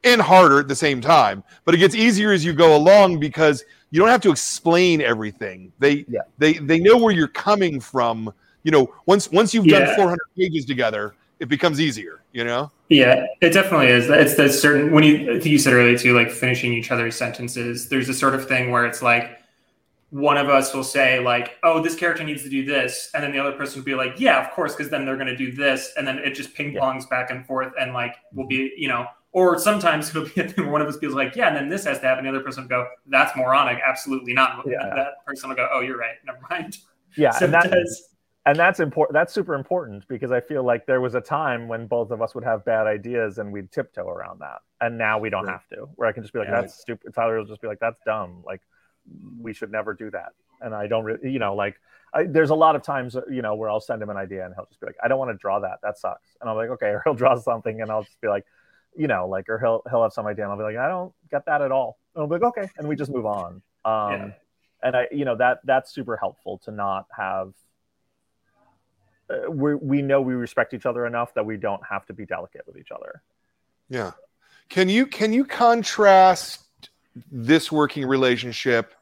and 0.03 0.21
harder 0.21 0.59
at 0.59 0.67
the 0.67 0.75
same 0.75 0.99
time, 0.99 1.43
but 1.63 1.75
it 1.75 1.77
gets 1.77 1.95
easier 1.95 2.31
as 2.31 2.43
you 2.43 2.53
go 2.53 2.75
along 2.75 3.19
because 3.19 3.63
you 3.91 3.99
don't 3.99 4.09
have 4.09 4.21
to 4.21 4.31
explain 4.31 5.01
everything. 5.01 5.71
They 5.79 6.05
yeah. 6.07 6.21
they 6.37 6.53
they 6.53 6.79
know 6.79 6.97
where 6.97 7.13
you're 7.13 7.27
coming 7.27 7.79
from. 7.79 8.33
You 8.63 8.71
know, 8.71 8.93
once 9.05 9.31
once 9.31 9.53
you've 9.53 9.65
yeah. 9.65 9.85
done 9.85 9.95
400 9.95 10.19
pages 10.37 10.65
together, 10.65 11.15
it 11.39 11.49
becomes 11.49 11.79
easier. 11.79 12.21
You 12.31 12.45
know. 12.45 12.71
Yeah, 12.89 13.25
it 13.41 13.51
definitely 13.51 13.87
is. 13.87 14.09
It's 14.09 14.35
that 14.35 14.51
certain 14.51 14.91
when 14.91 15.03
you 15.03 15.31
I 15.31 15.33
think 15.33 15.45
you 15.45 15.59
said 15.59 15.73
earlier 15.73 15.97
too, 15.97 16.15
like 16.15 16.31
finishing 16.31 16.73
each 16.73 16.91
other's 16.91 17.15
sentences. 17.15 17.89
There's 17.89 18.09
a 18.09 18.13
sort 18.13 18.33
of 18.33 18.47
thing 18.47 18.71
where 18.71 18.85
it's 18.85 19.01
like 19.01 19.40
one 20.11 20.37
of 20.37 20.49
us 20.49 20.73
will 20.73 20.83
say 20.83 21.19
like, 21.19 21.57
"Oh, 21.63 21.81
this 21.81 21.95
character 21.95 22.23
needs 22.23 22.43
to 22.43 22.49
do 22.49 22.63
this," 22.63 23.09
and 23.13 23.23
then 23.23 23.31
the 23.31 23.39
other 23.39 23.53
person 23.53 23.79
will 23.79 23.85
be 23.85 23.95
like, 23.95 24.19
"Yeah, 24.19 24.45
of 24.45 24.51
course," 24.53 24.75
because 24.75 24.91
then 24.91 25.05
they're 25.05 25.15
going 25.15 25.27
to 25.27 25.37
do 25.37 25.51
this, 25.51 25.91
and 25.97 26.07
then 26.07 26.19
it 26.19 26.35
just 26.35 26.53
ping 26.53 26.73
pongs 26.73 27.01
yeah. 27.01 27.09
back 27.09 27.31
and 27.31 27.45
forth, 27.45 27.73
and 27.79 27.93
like 27.93 28.15
will 28.33 28.47
be 28.47 28.57
mm-hmm. 28.57 28.81
you 28.81 28.87
know 28.87 29.07
or 29.33 29.57
sometimes 29.57 30.09
it'll 30.15 30.25
be 30.25 30.41
a 30.41 30.47
thing 30.47 30.65
where 30.65 30.73
one 30.73 30.81
of 30.81 30.87
us 30.87 30.97
feels 30.97 31.13
like, 31.13 31.35
yeah, 31.35 31.47
and 31.47 31.55
then 31.55 31.69
this 31.69 31.85
has 31.85 31.99
to 31.99 32.05
happen. 32.05 32.23
The 32.23 32.29
other 32.29 32.41
person 32.41 32.63
will 32.63 32.69
go, 32.69 32.87
that's 33.07 33.35
moronic. 33.35 33.79
Absolutely 33.85 34.33
not. 34.33 34.65
Yeah. 34.67 34.93
That 34.95 35.25
person 35.25 35.49
will 35.49 35.55
go, 35.55 35.67
oh, 35.73 35.79
you're 35.81 35.97
right. 35.97 36.15
Never 36.25 36.39
mind. 36.49 36.77
Yeah. 37.17 37.31
So 37.31 37.43
and, 37.43 37.53
that, 37.53 37.73
and 38.45 38.57
that's 38.57 38.79
important. 38.79 39.13
That's 39.15 39.33
super 39.33 39.53
important 39.53 40.07
because 40.07 40.31
I 40.31 40.39
feel 40.39 40.63
like 40.63 40.85
there 40.85 41.01
was 41.01 41.13
a 41.13 41.19
time 41.19 41.67
when 41.67 41.87
both 41.87 42.09
of 42.09 42.21
us 42.21 42.33
would 42.33 42.45
have 42.45 42.63
bad 42.63 42.87
ideas 42.87 43.37
and 43.37 43.51
we'd 43.51 43.69
tiptoe 43.69 44.07
around 44.07 44.39
that. 44.39 44.59
And 44.79 44.97
now 44.97 45.19
we 45.19 45.29
don't 45.29 45.49
have 45.49 45.67
to, 45.73 45.89
where 45.95 46.07
I 46.07 46.13
can 46.13 46.23
just 46.23 46.31
be 46.31 46.39
like, 46.39 46.47
yeah. 46.47 46.61
that's 46.61 46.79
stupid. 46.79 47.13
Tyler 47.13 47.37
will 47.37 47.43
just 47.43 47.61
be 47.61 47.67
like, 47.67 47.81
that's 47.81 47.99
dumb. 48.05 48.43
Like, 48.45 48.61
we 49.39 49.53
should 49.53 49.71
never 49.71 49.93
do 49.93 50.11
that. 50.11 50.33
And 50.61 50.73
I 50.75 50.87
don't 50.87 51.03
really, 51.03 51.31
you 51.31 51.39
know, 51.39 51.55
like, 51.55 51.79
I, 52.13 52.23
there's 52.23 52.49
a 52.49 52.55
lot 52.55 52.75
of 52.75 52.83
times, 52.83 53.15
you 53.29 53.41
know, 53.41 53.55
where 53.55 53.69
I'll 53.69 53.79
send 53.79 54.01
him 54.01 54.09
an 54.09 54.17
idea 54.17 54.45
and 54.45 54.53
he'll 54.53 54.65
just 54.65 54.79
be 54.79 54.85
like, 54.85 54.97
I 55.01 55.07
don't 55.07 55.17
want 55.17 55.31
to 55.31 55.37
draw 55.37 55.59
that. 55.59 55.79
That 55.81 55.97
sucks. 55.97 56.35
And 56.41 56.49
I'm 56.49 56.55
like, 56.55 56.69
okay. 56.71 56.87
Or 56.91 57.01
he'll 57.05 57.13
draw 57.13 57.37
something 57.37 57.81
and 57.81 57.89
I'll 57.89 58.03
just 58.03 58.19
be 58.21 58.27
like, 58.27 58.45
you 58.95 59.07
know, 59.07 59.27
like, 59.27 59.49
or 59.49 59.59
he'll 59.59 59.81
he'll 59.89 60.03
have 60.03 60.13
some 60.13 60.27
idea, 60.27 60.43
and 60.43 60.51
I'll 60.51 60.57
be 60.57 60.63
like, 60.63 60.77
I 60.77 60.87
don't 60.87 61.13
get 61.29 61.45
that 61.45 61.61
at 61.61 61.71
all. 61.71 61.97
And 62.15 62.21
I'll 62.21 62.27
be 62.27 62.33
like, 62.33 62.43
okay, 62.43 62.69
and 62.77 62.87
we 62.87 62.95
just 62.95 63.11
move 63.11 63.25
on. 63.25 63.61
Um, 63.85 64.11
yeah. 64.11 64.31
And 64.83 64.95
I, 64.95 65.07
you 65.11 65.25
know, 65.25 65.35
that 65.37 65.59
that's 65.63 65.91
super 65.91 66.17
helpful 66.17 66.59
to 66.65 66.71
not 66.71 67.05
have. 67.15 67.53
Uh, 69.29 69.49
we 69.49 69.75
we 69.75 70.01
know 70.01 70.21
we 70.21 70.33
respect 70.33 70.73
each 70.73 70.85
other 70.85 71.05
enough 71.05 71.33
that 71.35 71.45
we 71.45 71.57
don't 71.57 71.81
have 71.89 72.05
to 72.07 72.13
be 72.13 72.25
delicate 72.25 72.63
with 72.67 72.77
each 72.77 72.91
other. 72.91 73.21
Yeah, 73.89 74.11
can 74.69 74.89
you 74.89 75.05
can 75.05 75.31
you 75.33 75.45
contrast 75.45 76.65
this 77.31 77.71
working 77.71 78.05
relationship 78.05 78.93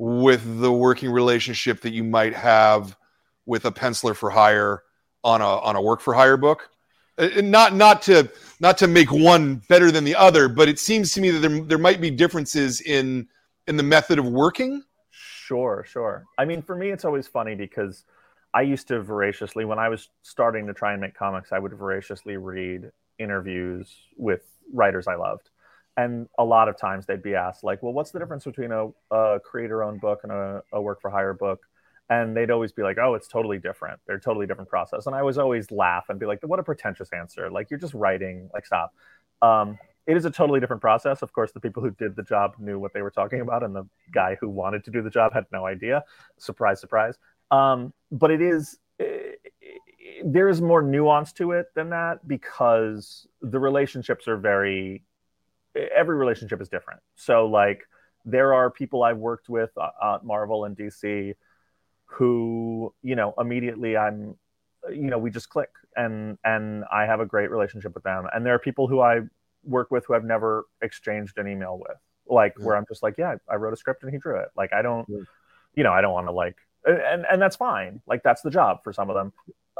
with 0.00 0.60
the 0.60 0.72
working 0.72 1.10
relationship 1.10 1.82
that 1.82 1.92
you 1.92 2.02
might 2.02 2.32
have 2.32 2.96
with 3.44 3.66
a 3.66 3.70
penciler 3.70 4.16
for 4.16 4.30
hire 4.30 4.82
on 5.22 5.42
a 5.42 5.44
on 5.44 5.76
a 5.76 5.82
work 5.82 6.00
for 6.00 6.14
hire 6.14 6.38
book? 6.38 6.70
Uh, 7.18 7.28
not 7.42 7.74
not 7.74 8.00
to 8.00 8.30
not 8.60 8.78
to 8.78 8.88
make 8.88 9.12
one 9.12 9.56
better 9.68 9.90
than 9.90 10.04
the 10.04 10.16
other, 10.16 10.48
but 10.48 10.70
it 10.70 10.78
seems 10.78 11.12
to 11.12 11.20
me 11.20 11.28
that 11.30 11.40
there 11.40 11.60
there 11.60 11.78
might 11.78 12.00
be 12.00 12.10
differences 12.10 12.80
in 12.80 13.28
in 13.66 13.76
the 13.76 13.82
method 13.82 14.18
of 14.18 14.26
working. 14.26 14.82
Sure, 15.10 15.84
sure. 15.86 16.24
I 16.38 16.46
mean, 16.46 16.62
for 16.62 16.74
me, 16.74 16.90
it's 16.90 17.04
always 17.04 17.28
funny 17.28 17.54
because 17.54 18.04
I 18.54 18.62
used 18.62 18.88
to 18.88 19.02
voraciously, 19.02 19.66
when 19.66 19.78
I 19.78 19.90
was 19.90 20.08
starting 20.22 20.66
to 20.68 20.72
try 20.72 20.92
and 20.92 21.00
make 21.00 21.14
comics, 21.14 21.52
I 21.52 21.58
would 21.58 21.74
voraciously 21.74 22.38
read 22.38 22.90
interviews 23.18 23.94
with 24.16 24.40
writers 24.72 25.06
I 25.06 25.16
loved. 25.16 25.50
And 25.96 26.28
a 26.38 26.44
lot 26.44 26.68
of 26.68 26.78
times 26.78 27.06
they'd 27.06 27.22
be 27.22 27.34
asked, 27.34 27.64
like, 27.64 27.82
well, 27.82 27.92
what's 27.92 28.10
the 28.10 28.18
difference 28.18 28.44
between 28.44 28.72
a, 28.72 28.88
a 29.10 29.40
creator 29.40 29.82
owned 29.82 30.00
book 30.00 30.20
and 30.22 30.32
a, 30.32 30.62
a 30.72 30.80
work 30.80 31.00
for 31.00 31.10
hire 31.10 31.34
book? 31.34 31.60
and 32.10 32.36
they'd 32.36 32.50
always 32.50 32.72
be 32.72 32.82
like, 32.82 32.98
"Oh, 32.98 33.14
it's 33.14 33.28
totally 33.28 33.58
different. 33.58 34.00
They're 34.06 34.18
totally 34.18 34.46
different 34.46 34.68
process." 34.68 35.06
And 35.06 35.14
I 35.14 35.22
was 35.22 35.38
always 35.38 35.70
laugh 35.70 36.06
and 36.08 36.18
be 36.18 36.26
like, 36.26 36.40
"What 36.42 36.58
a 36.58 36.62
pretentious 36.62 37.08
answer! 37.12 37.50
Like 37.50 37.70
you're 37.70 37.78
just 37.78 37.94
writing. 37.94 38.50
Like 38.52 38.66
stop." 38.66 38.92
Um, 39.40 39.78
it 40.06 40.16
is 40.16 40.24
a 40.24 40.30
totally 40.30 40.58
different 40.58 40.82
process. 40.82 41.22
Of 41.22 41.32
course, 41.32 41.52
the 41.52 41.60
people 41.60 41.82
who 41.82 41.92
did 41.92 42.16
the 42.16 42.24
job 42.24 42.54
knew 42.58 42.78
what 42.78 42.92
they 42.92 43.02
were 43.02 43.12
talking 43.12 43.40
about, 43.40 43.62
and 43.62 43.74
the 43.74 43.84
guy 44.12 44.36
who 44.40 44.48
wanted 44.48 44.84
to 44.84 44.90
do 44.90 45.02
the 45.02 45.10
job 45.10 45.32
had 45.32 45.44
no 45.52 45.66
idea. 45.66 46.02
Surprise, 46.36 46.80
surprise. 46.80 47.14
Um, 47.52 47.92
but 48.10 48.32
it 48.32 48.42
is 48.42 48.78
it, 48.98 49.40
it, 49.60 50.22
there 50.24 50.48
is 50.48 50.60
more 50.60 50.82
nuance 50.82 51.32
to 51.34 51.52
it 51.52 51.66
than 51.76 51.90
that 51.90 52.26
because 52.26 53.26
the 53.40 53.58
relationships 53.58 54.26
are 54.26 54.36
very. 54.36 55.04
Every 55.74 56.16
relationship 56.16 56.60
is 56.60 56.68
different. 56.68 57.00
So, 57.16 57.46
like, 57.46 57.82
there 58.24 58.54
are 58.54 58.70
people 58.70 59.02
I've 59.02 59.18
worked 59.18 59.48
with 59.48 59.70
at 59.78 60.24
Marvel 60.24 60.64
and 60.64 60.76
DC 60.76 61.34
who 62.10 62.92
you 63.02 63.14
know 63.14 63.32
immediately 63.38 63.96
i'm 63.96 64.34
you 64.90 65.08
know 65.10 65.18
we 65.18 65.30
just 65.30 65.48
click 65.48 65.70
and 65.96 66.36
and 66.44 66.84
i 66.92 67.04
have 67.04 67.20
a 67.20 67.26
great 67.26 67.50
relationship 67.50 67.94
with 67.94 68.02
them 68.02 68.26
and 68.32 68.44
there 68.44 68.54
are 68.54 68.58
people 68.58 68.88
who 68.88 69.00
i 69.00 69.20
work 69.64 69.90
with 69.90 70.04
who 70.06 70.14
i've 70.14 70.24
never 70.24 70.66
exchanged 70.82 71.38
an 71.38 71.46
email 71.46 71.78
with 71.78 71.96
like 72.26 72.54
yeah. 72.58 72.66
where 72.66 72.76
i'm 72.76 72.84
just 72.88 73.02
like 73.02 73.14
yeah 73.16 73.36
i 73.48 73.54
wrote 73.54 73.72
a 73.72 73.76
script 73.76 74.02
and 74.02 74.12
he 74.12 74.18
drew 74.18 74.38
it 74.38 74.48
like 74.56 74.72
i 74.72 74.82
don't 74.82 75.06
yeah. 75.08 75.18
you 75.74 75.84
know 75.84 75.92
i 75.92 76.00
don't 76.00 76.12
want 76.12 76.26
to 76.26 76.32
like 76.32 76.56
and 76.84 77.24
and 77.30 77.40
that's 77.40 77.56
fine 77.56 78.00
like 78.06 78.22
that's 78.22 78.42
the 78.42 78.50
job 78.50 78.78
for 78.82 78.92
some 78.92 79.08
of 79.08 79.14
them 79.14 79.32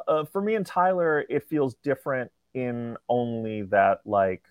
uh, 0.07 0.24
for 0.24 0.40
me 0.40 0.55
and 0.55 0.66
tyler 0.66 1.24
it 1.29 1.48
feels 1.48 1.74
different 1.83 2.31
in 2.55 2.96
only 3.09 3.62
that 3.62 4.00
like 4.05 4.42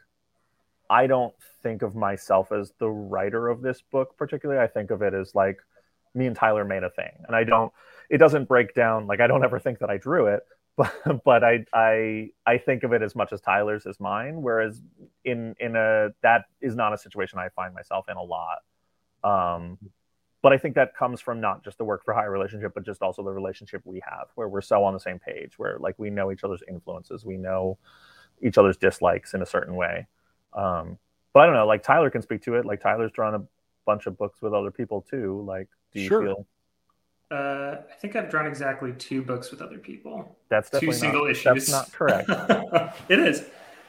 i 0.89 1.08
don't 1.08 1.34
think 1.62 1.82
of 1.82 1.95
myself 1.95 2.52
as 2.52 2.73
the 2.80 2.89
writer 2.89 3.47
of 3.47 3.62
this 3.62 3.82
book 3.91 4.18
particularly 4.18 4.61
i 4.61 4.68
think 4.68 4.91
of 4.91 5.01
it 5.01 5.14
as 5.14 5.36
like 5.36 5.57
me 6.14 6.28
and 6.28 6.36
Tyler 6.36 6.66
made 6.66 6.84
a 6.84 6.89
thing. 6.89 7.11
And 7.28 7.36
I 7.36 7.43
don't, 7.43 7.72
it 8.09 8.18
doesn't 8.18 8.47
break 8.47 8.74
down. 8.74 9.07
Like 9.07 9.20
I 9.20 9.28
don't 9.28 9.43
ever 9.43 9.59
think 9.59 9.80
that 9.80 9.89
I 9.89 9.97
drew 9.97 10.28
it, 10.28 10.41
but, 10.78 11.24
but 11.26 11.43
I, 11.43 11.66
I, 11.74 12.30
I 12.45 12.57
think 12.57 12.84
of 12.84 12.93
it 12.93 13.01
as 13.01 13.16
much 13.16 13.34
as 13.34 13.41
Tyler's 13.41 13.86
as 13.86 13.99
mine. 13.99 14.41
Whereas 14.41 14.82
in, 15.26 15.55
in 15.59 15.76
a, 15.76 16.09
that 16.22 16.45
is 16.61 16.76
not 16.76 16.93
a 16.93 16.97
situation 16.97 17.39
I 17.39 17.49
find 17.49 17.74
myself 17.74 18.05
in 18.09 18.18
a 18.18 18.24
lot. 18.24 18.59
Um, 19.24 19.78
but 20.41 20.53
I 20.53 20.57
think 20.57 20.76
that 20.76 20.95
comes 20.95 21.20
from 21.20 21.41
not 21.41 21.66
just 21.66 21.78
the 21.78 21.84
work 21.84 22.05
for 22.05 22.14
hire 22.14 22.32
relationship, 22.32 22.72
but 22.74 22.86
just 22.86 23.01
also 23.01 23.24
the 23.24 23.32
relationship 23.32 23.82
we 23.84 24.01
have 24.09 24.28
where 24.36 24.47
we're 24.47 24.61
so 24.61 24.86
on 24.86 24.93
the 24.93 24.99
same 24.99 25.20
page, 25.20 25.59
where 25.59 25.78
like 25.80 25.95
we 25.97 26.09
know 26.09 26.32
each 26.32 26.45
other's 26.45 26.64
influences, 26.70 27.26
we 27.26 27.36
know 27.36 27.78
each 28.41 28.57
other's 28.57 28.78
dislikes 28.78 29.34
in 29.34 29.41
a 29.41 29.45
certain 29.45 29.76
way. 29.76 30.07
Um, 30.54 30.97
but 31.34 31.41
I 31.41 31.45
don't 31.45 31.56
know, 31.56 31.68
like 31.68 31.84
Tyler 31.84 32.10
can 32.10 32.22
speak 32.22 32.41
to 32.43 32.56
it. 32.56 32.66
Like 32.66 32.82
Tyler's 32.82 33.12
drawn 33.12 33.36
a 33.36 33.43
bunch 33.86 34.08
of 34.08 34.18
books 34.18 34.41
with 34.41 34.54
other 34.54 34.72
people 34.72 35.06
too. 35.10 35.43
Like 35.47 35.68
do 35.93 36.02
you 36.02 36.08
sure. 36.08 36.24
feel? 36.24 36.47
Uh, 37.32 37.76
I 37.89 37.93
think 38.00 38.16
I've 38.16 38.30
drawn 38.30 38.47
exactly 38.47 38.91
two 38.93 39.22
books 39.22 39.52
with 39.52 39.62
other 39.62 39.78
people. 39.78 40.36
That's 40.50 40.70
two 40.70 40.91
single 40.91 41.26
not, 41.26 41.32
issues. 41.32 41.43
That's 41.43 41.72
not 41.72 41.91
correct. 41.91 42.30
it 43.10 43.20
is. 43.20 43.45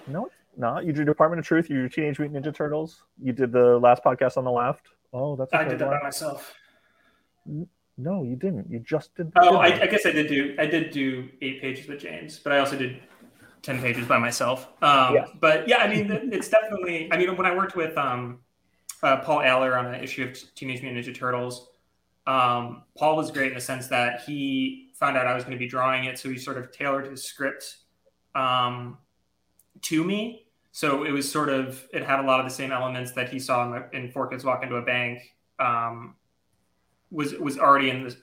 No, 0.07 0.29
No, 0.57 0.79
you 0.79 0.93
did 0.93 1.07
Department 1.07 1.41
of 1.41 1.47
Truth. 1.47 1.71
You 1.71 1.83
did 1.83 1.93
Teenage 1.93 2.19
Mutant 2.19 2.45
Ninja 2.45 2.55
Turtles. 2.55 3.05
You 3.23 3.33
did 3.33 3.51
the 3.53 3.79
last 3.79 4.05
podcast 4.05 4.37
on 4.37 4.45
the 4.45 4.51
left. 4.51 4.89
Oh, 5.13 5.37
that's. 5.37 5.53
I 5.55 5.65
did 5.65 5.79
that 5.79 5.89
one. 5.89 5.99
by 5.99 6.05
myself. 6.05 6.55
No, 7.97 8.23
you 8.23 8.37
didn't. 8.37 8.71
You 8.71 8.79
just 8.81 9.15
did. 9.15 9.33
Oh, 9.37 9.57
I, 9.57 9.83
I, 9.83 9.87
guess 9.87 10.05
I 10.05 10.11
did 10.11 10.29
do. 10.29 10.55
I 10.59 10.67
did 10.67 10.91
do 10.91 11.29
eight 11.41 11.61
pages 11.61 11.89
with 11.89 12.01
James, 12.01 12.39
but 12.39 12.53
I 12.53 12.59
also 12.59 12.77
did 12.77 13.01
ten 13.63 13.81
pages 13.81 14.07
by 14.07 14.19
myself. 14.19 14.69
Um, 14.83 15.15
yeah. 15.15 15.27
But 15.39 15.69
yeah, 15.69 15.79
I 15.79 15.89
mean, 15.89 16.31
it's 16.33 16.49
definitely. 16.49 17.13
I 17.13 17.17
mean, 17.17 17.37
when 17.37 17.47
I 17.47 17.55
worked 17.55 17.77
with 17.77 17.97
um, 17.97 18.41
uh, 19.03 19.19
Paul 19.19 19.41
Allor 19.41 19.79
on 19.79 19.87
an 19.87 20.03
issue 20.03 20.25
of 20.25 20.55
Teenage 20.55 20.83
Mutant 20.83 21.05
Ninja 21.05 21.15
Turtles, 21.15 21.69
um, 22.27 22.83
Paul 22.97 23.17
was 23.17 23.31
great 23.31 23.49
in 23.49 23.55
the 23.55 23.61
sense 23.61 23.89
that 23.89 24.23
he 24.23 24.91
found 24.95 25.17
out 25.17 25.27
I 25.27 25.35
was 25.35 25.45
going 25.45 25.57
to 25.57 25.59
be 25.59 25.69
drawing 25.69 26.05
it, 26.05 26.19
so 26.19 26.29
he 26.29 26.39
sort 26.39 26.59
of 26.59 26.71
tailored 26.73 27.07
his 27.07 27.23
script 27.25 27.79
um, 28.35 28.99
to 29.83 30.05
me. 30.05 30.47
So 30.73 31.05
it 31.05 31.11
was 31.11 31.31
sort 31.31 31.49
of 31.49 31.85
it 31.93 32.05
had 32.05 32.21
a 32.21 32.23
lot 32.23 32.41
of 32.41 32.47
the 32.47 32.55
same 32.55 32.71
elements 32.71 33.13
that 33.13 33.29
he 33.29 33.39
saw 33.39 33.65
in, 33.65 33.71
the, 33.73 33.97
in 33.97 34.11
Four 34.11 34.29
Kids 34.29 34.45
Walk 34.45 34.63
into 34.63 34.77
a 34.77 34.83
Bank. 34.83 35.35
Um, 35.59 36.15
was 37.11 37.35
was 37.35 37.59
already 37.59 37.91
in 37.91 38.05
the 38.05 38.17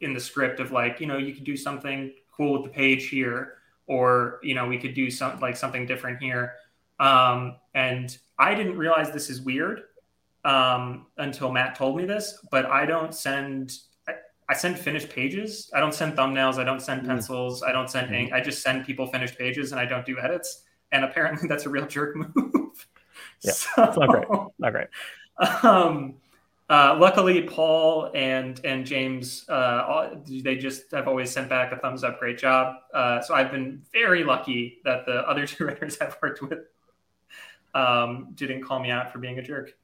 in 0.00 0.12
the 0.12 0.20
script 0.20 0.58
of 0.58 0.72
like 0.72 1.00
you 1.00 1.06
know 1.06 1.18
you 1.18 1.34
could 1.34 1.44
do 1.44 1.56
something 1.56 2.12
cool 2.32 2.52
with 2.54 2.64
the 2.64 2.68
page 2.68 3.08
here, 3.08 3.58
or 3.86 4.40
you 4.42 4.54
know 4.54 4.66
we 4.66 4.78
could 4.78 4.94
do 4.94 5.10
something 5.10 5.40
like 5.40 5.56
something 5.56 5.86
different 5.86 6.22
here. 6.22 6.54
Um, 7.00 7.56
and 7.74 8.16
I 8.38 8.54
didn't 8.54 8.78
realize 8.78 9.10
this 9.10 9.30
is 9.30 9.42
weird 9.42 9.82
um, 10.44 11.06
until 11.18 11.50
Matt 11.50 11.74
told 11.74 11.96
me 11.96 12.04
this, 12.04 12.38
but 12.50 12.66
I 12.66 12.86
don't 12.86 13.14
send. 13.14 13.72
I, 14.08 14.14
I 14.48 14.54
send 14.54 14.78
finished 14.78 15.08
pages. 15.08 15.70
I 15.74 15.80
don't 15.80 15.94
send 15.94 16.16
thumbnails. 16.16 16.58
I 16.58 16.64
don't 16.64 16.80
send 16.80 17.02
mm. 17.02 17.06
pencils. 17.06 17.62
I 17.62 17.72
don't 17.72 17.90
send 17.90 18.14
ink. 18.14 18.32
I 18.32 18.40
just 18.40 18.62
send 18.62 18.84
people 18.84 19.06
finished 19.06 19.38
pages, 19.38 19.72
and 19.72 19.80
I 19.80 19.86
don't 19.86 20.04
do 20.04 20.18
edits. 20.18 20.62
And 20.92 21.04
apparently, 21.04 21.48
that's 21.48 21.66
a 21.66 21.70
real 21.70 21.86
jerk 21.86 22.16
move. 22.16 22.86
yeah, 23.42 23.52
so, 23.52 23.68
not 23.76 24.08
great. 24.08 24.26
Not 24.58 24.72
great. 24.72 24.88
Um, 25.64 26.14
uh, 26.70 26.96
luckily, 26.98 27.42
Paul 27.42 28.10
and 28.14 28.60
and 28.64 28.86
James, 28.86 29.46
uh, 29.48 30.14
they 30.26 30.56
just 30.56 30.90
have 30.92 31.06
always 31.06 31.30
sent 31.30 31.48
back 31.48 31.72
a 31.72 31.76
thumbs 31.76 32.02
up. 32.02 32.18
Great 32.18 32.38
job. 32.38 32.76
Uh, 32.94 33.20
so 33.20 33.34
I've 33.34 33.50
been 33.50 33.82
very 33.92 34.24
lucky 34.24 34.78
that 34.84 35.04
the 35.04 35.18
other 35.28 35.46
two 35.46 35.66
writers 35.66 35.98
I've 36.00 36.16
worked 36.22 36.40
with 36.40 36.60
um, 37.74 38.28
didn't 38.34 38.62
call 38.62 38.80
me 38.80 38.90
out 38.90 39.12
for 39.12 39.18
being 39.18 39.38
a 39.38 39.42
jerk. 39.42 39.74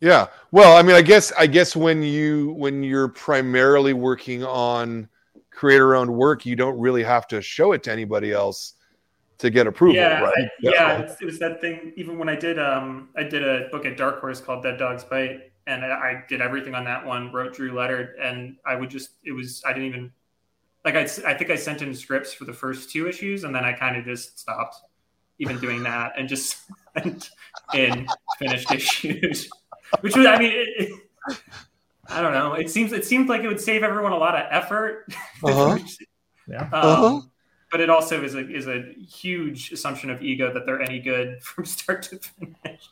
Yeah. 0.00 0.26
Well, 0.50 0.76
I 0.76 0.82
mean, 0.82 0.96
I 0.96 1.02
guess 1.02 1.32
I 1.38 1.46
guess 1.46 1.76
when 1.76 2.02
you 2.02 2.54
when 2.58 2.82
you're 2.82 3.08
primarily 3.08 3.92
working 3.92 4.44
on 4.44 5.08
creator 5.52 5.94
owned 5.94 6.12
work, 6.12 6.44
you 6.44 6.56
don't 6.56 6.78
really 6.78 7.04
have 7.04 7.28
to 7.28 7.40
show 7.40 7.72
it 7.72 7.84
to 7.84 7.92
anybody 7.92 8.32
else 8.32 8.74
to 9.38 9.50
get 9.50 9.66
approval, 9.66 9.96
yeah, 9.96 10.20
right? 10.20 10.34
I, 10.36 10.48
yeah, 10.60 11.00
it 11.20 11.24
was 11.24 11.38
that 11.38 11.60
thing. 11.60 11.92
Even 11.96 12.18
when 12.18 12.28
I 12.28 12.36
did, 12.36 12.58
um, 12.58 13.08
I 13.16 13.22
did 13.22 13.42
a 13.42 13.68
book 13.70 13.86
at 13.86 13.96
Dark 13.96 14.20
Horse 14.20 14.40
called 14.40 14.62
Dead 14.62 14.78
Dogs 14.78 15.04
Bite, 15.04 15.52
and 15.66 15.84
I, 15.84 16.24
did 16.28 16.40
everything 16.40 16.74
on 16.74 16.84
that 16.84 17.04
one. 17.04 17.32
Wrote, 17.32 17.54
drew, 17.54 17.72
lettered, 17.72 18.16
and 18.20 18.56
I 18.66 18.76
would 18.76 18.90
just. 18.90 19.10
It 19.24 19.32
was. 19.32 19.62
I 19.64 19.72
didn't 19.72 19.88
even 19.88 20.12
like. 20.84 20.94
I 20.94 21.02
I 21.26 21.34
think 21.34 21.50
I 21.50 21.56
sent 21.56 21.82
in 21.82 21.94
scripts 21.94 22.32
for 22.32 22.44
the 22.44 22.52
first 22.52 22.90
two 22.90 23.08
issues, 23.08 23.44
and 23.44 23.54
then 23.54 23.64
I 23.64 23.72
kind 23.72 23.96
of 23.96 24.04
just 24.04 24.38
stopped 24.38 24.76
even 25.38 25.58
doing 25.58 25.82
that, 25.84 26.12
and 26.16 26.28
just 26.28 26.58
sent 26.96 27.30
in 27.74 28.06
finished 28.38 28.70
issues. 28.70 29.48
Which 30.00 30.16
was, 30.16 30.26
I 30.26 30.38
mean, 30.38 30.52
it, 30.52 30.68
it, 30.78 31.40
I 32.08 32.20
don't 32.20 32.32
know. 32.32 32.54
It 32.54 32.70
seems 32.70 32.92
it 32.92 33.04
seemed 33.04 33.28
like 33.28 33.42
it 33.42 33.48
would 33.48 33.60
save 33.60 33.82
everyone 33.82 34.12
a 34.12 34.18
lot 34.18 34.34
of 34.34 34.46
effort. 34.50 35.06
Uh-huh. 35.42 35.78
yeah. 36.48 36.62
Um, 36.62 36.70
uh-huh. 36.72 37.20
But 37.70 37.80
it 37.80 37.90
also 37.90 38.22
is 38.24 38.34
a 38.34 38.48
is 38.48 38.66
a 38.66 38.94
huge 38.98 39.72
assumption 39.72 40.08
of 40.08 40.22
ego 40.22 40.52
that 40.54 40.64
they're 40.64 40.80
any 40.80 41.00
good 41.00 41.42
from 41.42 41.64
start 41.66 42.02
to 42.04 42.18
finish. 42.18 42.88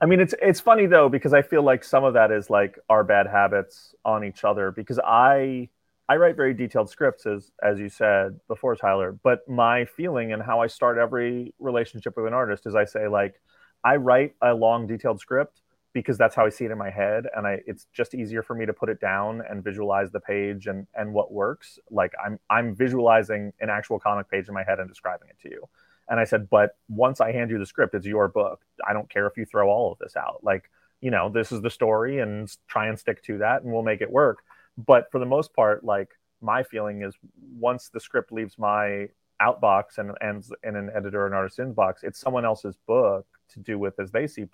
I 0.00 0.06
mean, 0.06 0.20
it's 0.20 0.34
it's 0.40 0.60
funny 0.60 0.86
though 0.86 1.08
because 1.08 1.34
I 1.34 1.42
feel 1.42 1.62
like 1.62 1.84
some 1.84 2.04
of 2.04 2.14
that 2.14 2.32
is 2.32 2.48
like 2.48 2.78
our 2.88 3.04
bad 3.04 3.26
habits 3.26 3.94
on 4.04 4.24
each 4.24 4.44
other. 4.44 4.70
Because 4.70 4.98
I 4.98 5.68
I 6.08 6.16
write 6.16 6.36
very 6.36 6.54
detailed 6.54 6.90
scripts 6.90 7.26
as 7.26 7.50
as 7.62 7.78
you 7.78 7.88
said 7.88 8.40
before, 8.48 8.76
Tyler. 8.76 9.12
But 9.12 9.46
my 9.48 9.84
feeling 9.84 10.32
and 10.32 10.42
how 10.42 10.60
I 10.60 10.68
start 10.68 10.96
every 10.98 11.54
relationship 11.58 12.16
with 12.16 12.26
an 12.26 12.32
artist 12.32 12.66
is 12.66 12.74
I 12.74 12.84
say 12.84 13.08
like 13.08 13.40
I 13.84 13.96
write 13.96 14.34
a 14.42 14.54
long 14.54 14.86
detailed 14.86 15.20
script 15.20 15.60
because 15.92 16.16
that's 16.16 16.34
how 16.34 16.46
I 16.46 16.50
see 16.50 16.64
it 16.64 16.70
in 16.70 16.78
my 16.78 16.90
head, 16.90 17.26
and 17.36 17.46
I 17.46 17.60
it's 17.66 17.86
just 17.92 18.14
easier 18.14 18.42
for 18.42 18.54
me 18.54 18.64
to 18.66 18.72
put 18.72 18.88
it 18.88 19.00
down 19.00 19.42
and 19.50 19.62
visualize 19.62 20.10
the 20.12 20.20
page 20.20 20.66
and 20.66 20.86
and 20.94 21.12
what 21.12 21.32
works. 21.32 21.78
Like 21.90 22.14
I'm 22.24 22.38
I'm 22.48 22.74
visualizing 22.74 23.52
an 23.60 23.68
actual 23.70 23.98
comic 23.98 24.30
page 24.30 24.48
in 24.48 24.54
my 24.54 24.64
head 24.64 24.78
and 24.78 24.88
describing 24.88 25.28
it 25.28 25.36
to 25.42 25.50
you. 25.50 25.68
And 26.10 26.20
I 26.20 26.24
said, 26.24 26.50
but 26.50 26.76
once 26.88 27.20
I 27.20 27.32
hand 27.32 27.50
you 27.50 27.58
the 27.58 27.64
script, 27.64 27.94
it's 27.94 28.04
your 28.04 28.28
book. 28.28 28.60
I 28.86 28.92
don't 28.92 29.08
care 29.08 29.26
if 29.26 29.36
you 29.36 29.46
throw 29.46 29.70
all 29.70 29.92
of 29.92 29.98
this 29.98 30.16
out. 30.16 30.40
Like 30.42 30.68
you 31.00 31.10
know, 31.10 31.30
this 31.30 31.50
is 31.50 31.62
the 31.62 31.70
story, 31.70 32.18
and 32.18 32.54
try 32.68 32.88
and 32.88 32.98
stick 32.98 33.22
to 33.24 33.38
that, 33.38 33.62
and 33.62 33.72
we'll 33.72 33.82
make 33.82 34.02
it 34.02 34.10
work. 34.10 34.40
But 34.76 35.10
for 35.10 35.18
the 35.18 35.26
most 35.26 35.54
part, 35.54 35.82
like 35.84 36.10
my 36.42 36.62
feeling 36.62 37.02
is 37.02 37.14
once 37.58 37.88
the 37.88 38.00
script 38.00 38.32
leaves 38.32 38.58
my 38.58 39.08
outbox 39.40 39.96
and 39.96 40.12
ends 40.20 40.52
in 40.62 40.76
an 40.76 40.90
editor 40.94 41.24
and 41.24 41.34
artist 41.34 41.58
inbox, 41.58 42.02
it's 42.02 42.18
someone 42.20 42.44
else's 42.44 42.76
book 42.86 43.26
to 43.52 43.60
do 43.60 43.78
with 43.78 43.98
as 43.98 44.10
they 44.10 44.26
see 44.26 44.44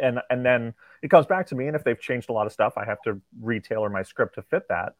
and 0.00 0.20
and 0.30 0.44
then 0.44 0.74
it 1.02 1.08
comes 1.08 1.26
back 1.26 1.46
to 1.46 1.54
me 1.54 1.66
and 1.66 1.76
if 1.76 1.84
they've 1.84 2.00
changed 2.00 2.30
a 2.30 2.32
lot 2.32 2.46
of 2.46 2.52
stuff 2.52 2.74
i 2.76 2.84
have 2.84 3.00
to 3.02 3.20
retailer 3.40 3.90
my 3.90 4.02
script 4.02 4.34
to 4.34 4.42
fit 4.42 4.66
that 4.68 4.94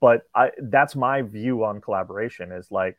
but 0.00 0.22
i 0.34 0.50
that's 0.64 0.94
my 0.94 1.22
view 1.22 1.64
on 1.64 1.80
collaboration 1.80 2.52
is 2.52 2.70
like 2.70 2.98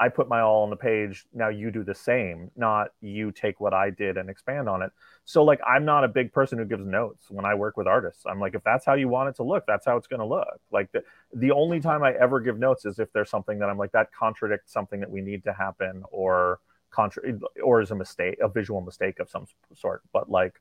i 0.00 0.08
put 0.08 0.28
my 0.28 0.40
all 0.40 0.62
on 0.62 0.70
the 0.70 0.76
page 0.76 1.24
now 1.32 1.48
you 1.48 1.70
do 1.70 1.84
the 1.84 1.94
same 1.94 2.50
not 2.56 2.88
you 3.00 3.30
take 3.30 3.60
what 3.60 3.72
i 3.72 3.90
did 3.90 4.16
and 4.16 4.28
expand 4.28 4.68
on 4.68 4.82
it 4.82 4.90
so 5.24 5.42
like 5.42 5.60
i'm 5.66 5.84
not 5.84 6.04
a 6.04 6.08
big 6.08 6.32
person 6.32 6.58
who 6.58 6.64
gives 6.64 6.84
notes 6.84 7.26
when 7.30 7.44
i 7.44 7.54
work 7.54 7.76
with 7.76 7.86
artists 7.86 8.24
i'm 8.26 8.40
like 8.40 8.54
if 8.54 8.62
that's 8.64 8.84
how 8.84 8.94
you 8.94 9.08
want 9.08 9.28
it 9.28 9.36
to 9.36 9.42
look 9.42 9.64
that's 9.66 9.86
how 9.86 9.96
it's 9.96 10.06
going 10.06 10.20
to 10.20 10.26
look 10.26 10.60
like 10.72 10.90
the, 10.92 11.02
the 11.34 11.50
only 11.50 11.80
time 11.80 12.02
i 12.02 12.12
ever 12.12 12.40
give 12.40 12.58
notes 12.58 12.84
is 12.84 12.98
if 12.98 13.12
there's 13.12 13.30
something 13.30 13.58
that 13.58 13.68
i'm 13.68 13.78
like 13.78 13.92
that 13.92 14.12
contradicts 14.12 14.72
something 14.72 15.00
that 15.00 15.10
we 15.10 15.20
need 15.20 15.42
to 15.44 15.52
happen 15.52 16.02
or 16.10 16.60
contra 16.94 17.22
or 17.62 17.82
is 17.82 17.90
a 17.90 17.94
mistake, 17.94 18.38
a 18.40 18.48
visual 18.48 18.80
mistake 18.80 19.18
of 19.18 19.28
some 19.28 19.46
sort. 19.74 20.02
But 20.12 20.30
like, 20.30 20.54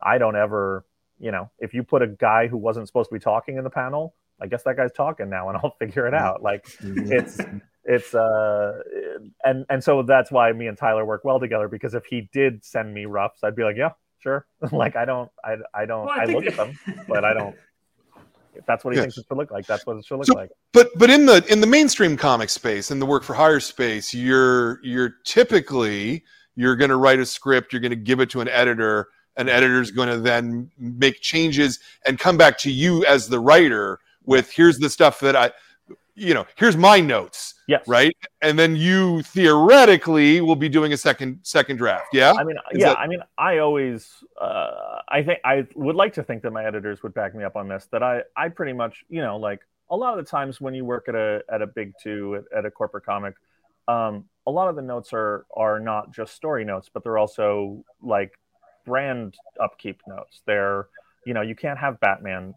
I 0.00 0.18
don't 0.18 0.36
ever, 0.36 0.84
you 1.18 1.32
know, 1.32 1.50
if 1.58 1.74
you 1.74 1.82
put 1.82 2.02
a 2.02 2.06
guy 2.06 2.46
who 2.46 2.56
wasn't 2.56 2.86
supposed 2.86 3.10
to 3.10 3.14
be 3.14 3.20
talking 3.20 3.56
in 3.56 3.64
the 3.64 3.70
panel, 3.70 4.14
I 4.40 4.46
guess 4.46 4.62
that 4.62 4.76
guy's 4.76 4.92
talking 4.92 5.28
now, 5.28 5.48
and 5.48 5.58
I'll 5.58 5.76
figure 5.78 6.06
it 6.06 6.14
out. 6.14 6.42
Like, 6.42 6.64
mm-hmm. 6.78 7.12
it's 7.12 7.38
it's 7.84 8.14
uh 8.14 8.80
and 9.44 9.66
and 9.68 9.82
so 9.82 10.02
that's 10.02 10.30
why 10.30 10.52
me 10.52 10.66
and 10.66 10.78
Tyler 10.78 11.04
work 11.04 11.24
well 11.24 11.40
together 11.40 11.68
because 11.68 11.94
if 11.94 12.04
he 12.04 12.28
did 12.32 12.64
send 12.64 12.94
me 12.94 13.06
roughs, 13.06 13.38
I'd 13.42 13.56
be 13.56 13.64
like, 13.64 13.76
yeah, 13.76 13.90
sure. 14.20 14.46
like 14.72 14.96
I 14.96 15.04
don't 15.04 15.30
I 15.44 15.56
I 15.74 15.86
don't 15.86 16.06
well, 16.06 16.18
I, 16.18 16.22
I 16.22 16.26
look 16.26 16.46
at 16.46 16.56
them, 16.56 16.78
but 17.08 17.24
I 17.24 17.34
don't 17.34 17.56
if 18.54 18.66
that's 18.66 18.84
what 18.84 18.94
he 18.94 19.00
thinks 19.00 19.16
it 19.16 19.24
should 19.28 19.36
look 19.36 19.50
like, 19.50 19.66
that's 19.66 19.86
what 19.86 19.96
it 19.96 20.04
should 20.04 20.16
look 20.16 20.26
so, 20.26 20.34
like. 20.34 20.50
But 20.72 20.90
but 20.96 21.10
in 21.10 21.26
the 21.26 21.44
in 21.50 21.60
the 21.60 21.66
mainstream 21.66 22.16
comic 22.16 22.50
space, 22.50 22.90
in 22.90 22.98
the 22.98 23.06
work 23.06 23.24
for 23.24 23.34
hire 23.34 23.60
space, 23.60 24.12
you're 24.12 24.78
you're 24.84 25.14
typically 25.24 26.24
you're 26.54 26.76
going 26.76 26.90
to 26.90 26.96
write 26.96 27.18
a 27.18 27.26
script, 27.26 27.72
you're 27.72 27.80
going 27.80 27.90
to 27.90 27.96
give 27.96 28.20
it 28.20 28.28
to 28.30 28.40
an 28.40 28.48
editor, 28.48 29.08
an 29.36 29.48
editor's 29.48 29.90
going 29.90 30.08
to 30.08 30.18
then 30.18 30.70
make 30.78 31.20
changes 31.20 31.78
and 32.04 32.18
come 32.18 32.36
back 32.36 32.58
to 32.58 32.70
you 32.70 33.04
as 33.06 33.28
the 33.28 33.40
writer 33.40 33.98
with 34.24 34.50
here's 34.52 34.78
the 34.78 34.90
stuff 34.90 35.20
that 35.20 35.34
I 35.34 35.50
you 36.14 36.34
know, 36.34 36.46
here's 36.56 36.76
my 36.76 37.00
notes. 37.00 37.54
Yes. 37.68 37.86
Right. 37.88 38.16
And 38.42 38.58
then 38.58 38.76
you 38.76 39.22
theoretically 39.22 40.40
will 40.40 40.56
be 40.56 40.68
doing 40.68 40.92
a 40.92 40.96
second 40.96 41.38
second 41.42 41.76
draft. 41.76 42.08
Yeah. 42.12 42.32
I 42.32 42.44
mean, 42.44 42.56
Is 42.72 42.80
yeah. 42.80 42.88
That... 42.88 42.98
I 42.98 43.06
mean, 43.06 43.20
I 43.38 43.58
always, 43.58 44.12
uh, 44.40 45.00
I 45.08 45.22
think 45.22 45.40
I 45.44 45.66
would 45.74 45.96
like 45.96 46.12
to 46.14 46.22
think 46.22 46.42
that 46.42 46.50
my 46.50 46.64
editors 46.64 47.02
would 47.02 47.14
back 47.14 47.34
me 47.34 47.44
up 47.44 47.56
on 47.56 47.68
this. 47.68 47.88
That 47.92 48.02
I, 48.02 48.22
I 48.36 48.48
pretty 48.48 48.72
much, 48.72 49.04
you 49.08 49.22
know, 49.22 49.36
like 49.36 49.60
a 49.90 49.96
lot 49.96 50.18
of 50.18 50.24
the 50.24 50.30
times 50.30 50.60
when 50.60 50.74
you 50.74 50.84
work 50.84 51.08
at 51.08 51.14
a 51.14 51.42
at 51.50 51.62
a 51.62 51.66
big 51.66 51.92
two 52.02 52.36
at, 52.36 52.58
at 52.58 52.64
a 52.66 52.70
corporate 52.70 53.04
comic, 53.04 53.34
um, 53.88 54.24
a 54.46 54.50
lot 54.50 54.68
of 54.68 54.76
the 54.76 54.82
notes 54.82 55.12
are 55.12 55.46
are 55.56 55.80
not 55.80 56.12
just 56.12 56.34
story 56.34 56.64
notes, 56.64 56.90
but 56.92 57.04
they're 57.04 57.18
also 57.18 57.84
like 58.02 58.32
brand 58.84 59.36
upkeep 59.60 60.00
notes. 60.06 60.42
They're 60.46 60.88
you 61.24 61.32
know 61.32 61.42
you 61.42 61.54
can't 61.54 61.78
have 61.78 62.00
Batman 62.00 62.54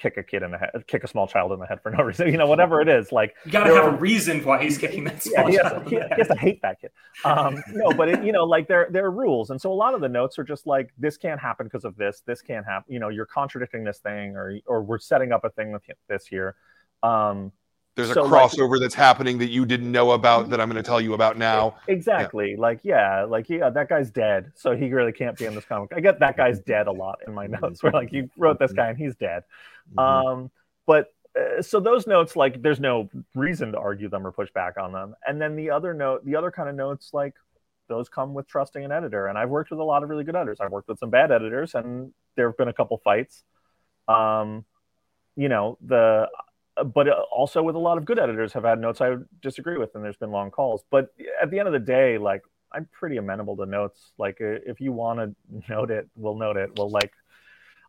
kick 0.00 0.16
a 0.16 0.22
kid 0.22 0.42
in 0.42 0.50
the 0.50 0.58
head, 0.58 0.70
kick 0.86 1.04
a 1.04 1.06
small 1.06 1.26
child 1.26 1.52
in 1.52 1.60
the 1.60 1.66
head 1.66 1.80
for 1.82 1.90
no 1.90 1.98
reason, 2.04 2.28
you 2.28 2.38
know, 2.38 2.46
whatever 2.46 2.80
it 2.80 2.88
is. 2.88 3.12
Like 3.12 3.34
you 3.44 3.52
got 3.52 3.64
to 3.64 3.74
have 3.74 3.84
are, 3.84 3.90
a 3.90 3.96
reason 3.96 4.42
why 4.44 4.62
he's 4.62 4.78
kicking 4.78 5.04
that 5.04 5.24
yeah. 5.26 5.48
He 5.48 5.56
has, 5.56 5.72
he, 5.84 5.96
he 5.96 6.14
has 6.16 6.28
to 6.28 6.36
hate 6.36 6.62
that 6.62 6.80
kid. 6.80 6.90
Um, 7.24 7.62
no, 7.72 7.92
but 7.92 8.08
it, 8.08 8.24
you 8.24 8.32
know, 8.32 8.44
like 8.44 8.68
there 8.68 8.88
there 8.90 9.04
are 9.04 9.10
rules, 9.10 9.50
and 9.50 9.60
so 9.60 9.72
a 9.72 9.74
lot 9.74 9.94
of 9.94 10.00
the 10.00 10.08
notes 10.08 10.38
are 10.38 10.44
just 10.44 10.66
like 10.66 10.90
this 10.98 11.16
can't 11.16 11.40
happen 11.40 11.66
because 11.66 11.84
of 11.84 11.96
this. 11.96 12.22
This 12.26 12.42
can't 12.42 12.64
happen. 12.64 12.92
You 12.92 13.00
know, 13.00 13.08
you're 13.08 13.26
contradicting 13.26 13.84
this 13.84 13.98
thing, 13.98 14.36
or 14.36 14.58
or 14.66 14.82
we're 14.82 14.98
setting 14.98 15.32
up 15.32 15.44
a 15.44 15.50
thing 15.50 15.72
with 15.72 15.82
this 16.08 16.26
here. 16.26 16.56
Um, 17.02 17.52
there's 18.04 18.14
so 18.14 18.24
a 18.24 18.28
crossover 18.28 18.72
like, 18.72 18.80
that's 18.80 18.94
happening 18.94 19.38
that 19.38 19.50
you 19.50 19.64
didn't 19.64 19.90
know 19.90 20.12
about 20.12 20.50
that 20.50 20.60
I'm 20.60 20.68
going 20.68 20.82
to 20.82 20.86
tell 20.86 21.00
you 21.00 21.14
about 21.14 21.38
now. 21.38 21.76
Exactly. 21.88 22.52
Yeah. 22.52 22.60
Like, 22.60 22.80
yeah, 22.82 23.24
like, 23.24 23.48
yeah, 23.48 23.70
that 23.70 23.88
guy's 23.88 24.10
dead. 24.10 24.52
So 24.54 24.76
he 24.76 24.92
really 24.92 25.12
can't 25.12 25.36
be 25.36 25.46
in 25.46 25.54
this 25.54 25.64
comic. 25.64 25.92
I 25.94 26.00
get 26.00 26.20
that 26.20 26.36
guy's 26.36 26.60
dead 26.60 26.86
a 26.86 26.92
lot 26.92 27.20
in 27.26 27.34
my 27.34 27.46
notes 27.46 27.82
where 27.82 27.92
like 27.92 28.12
you 28.12 28.30
wrote 28.36 28.58
this 28.58 28.72
guy 28.72 28.88
and 28.88 28.98
he's 28.98 29.14
dead. 29.16 29.44
Mm-hmm. 29.94 29.98
Um, 29.98 30.50
but 30.86 31.12
uh, 31.38 31.62
so 31.62 31.80
those 31.80 32.06
notes, 32.06 32.36
like, 32.36 32.60
there's 32.62 32.80
no 32.80 33.08
reason 33.34 33.72
to 33.72 33.78
argue 33.78 34.08
them 34.08 34.26
or 34.26 34.32
push 34.32 34.50
back 34.52 34.76
on 34.78 34.92
them. 34.92 35.14
And 35.26 35.40
then 35.40 35.56
the 35.56 35.70
other 35.70 35.94
note, 35.94 36.24
the 36.24 36.36
other 36.36 36.50
kind 36.50 36.68
of 36.68 36.74
notes, 36.74 37.10
like, 37.12 37.34
those 37.88 38.08
come 38.08 38.34
with 38.34 38.46
trusting 38.46 38.84
an 38.84 38.92
editor. 38.92 39.26
And 39.26 39.36
I've 39.36 39.50
worked 39.50 39.70
with 39.70 39.80
a 39.80 39.84
lot 39.84 40.02
of 40.02 40.08
really 40.08 40.24
good 40.24 40.36
editors. 40.36 40.58
I've 40.60 40.70
worked 40.70 40.88
with 40.88 40.98
some 40.98 41.10
bad 41.10 41.30
editors, 41.30 41.74
and 41.74 42.12
there 42.36 42.48
have 42.48 42.56
been 42.56 42.68
a 42.68 42.72
couple 42.72 42.98
fights. 42.98 43.44
Um, 44.08 44.64
you 45.36 45.48
know, 45.48 45.78
the 45.80 46.28
Uh, 46.76 46.84
but 46.84 47.08
uh, 47.08 47.22
also 47.32 47.62
with 47.62 47.74
a 47.74 47.78
lot 47.78 47.98
of 47.98 48.04
good 48.04 48.18
editors 48.18 48.52
have 48.52 48.64
had 48.64 48.80
notes 48.80 49.00
I 49.00 49.16
disagree 49.42 49.78
with, 49.78 49.94
and 49.94 50.04
there's 50.04 50.16
been 50.16 50.30
long 50.30 50.50
calls. 50.50 50.84
But 50.90 51.14
at 51.40 51.50
the 51.50 51.58
end 51.58 51.68
of 51.68 51.72
the 51.72 51.80
day, 51.80 52.18
like 52.18 52.42
I'm 52.72 52.88
pretty 52.92 53.16
amenable 53.16 53.56
to 53.56 53.66
notes. 53.66 54.12
Like 54.18 54.40
uh, 54.40 54.58
if 54.66 54.80
you 54.80 54.92
want 54.92 55.18
to 55.18 55.62
note 55.68 55.90
it, 55.90 56.08
we'll 56.16 56.36
note 56.36 56.56
it. 56.56 56.70
We'll 56.76 56.90
like 56.90 57.12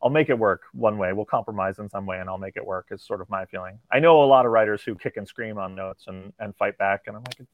I'll 0.03 0.09
make 0.09 0.29
it 0.29 0.37
work 0.37 0.63
one 0.73 0.97
way. 0.97 1.13
We'll 1.13 1.25
compromise 1.25 1.77
in 1.77 1.89
some 1.89 2.05
way, 2.05 2.19
and 2.19 2.27
I'll 2.29 2.39
make 2.39 2.57
it 2.57 2.65
work. 2.65 2.87
Is 2.91 3.03
sort 3.03 3.21
of 3.21 3.29
my 3.29 3.45
feeling. 3.45 3.79
I 3.91 3.99
know 3.99 4.23
a 4.23 4.25
lot 4.25 4.45
of 4.45 4.51
writers 4.51 4.81
who 4.81 4.95
kick 4.95 5.17
and 5.17 5.27
scream 5.27 5.57
on 5.57 5.75
notes 5.75 6.05
and 6.07 6.33
and 6.39 6.55
fight 6.55 6.77
back, 6.77 7.01
and 7.07 7.15
I'm 7.15 7.23
like, 7.23 7.39
it's 7.39 7.51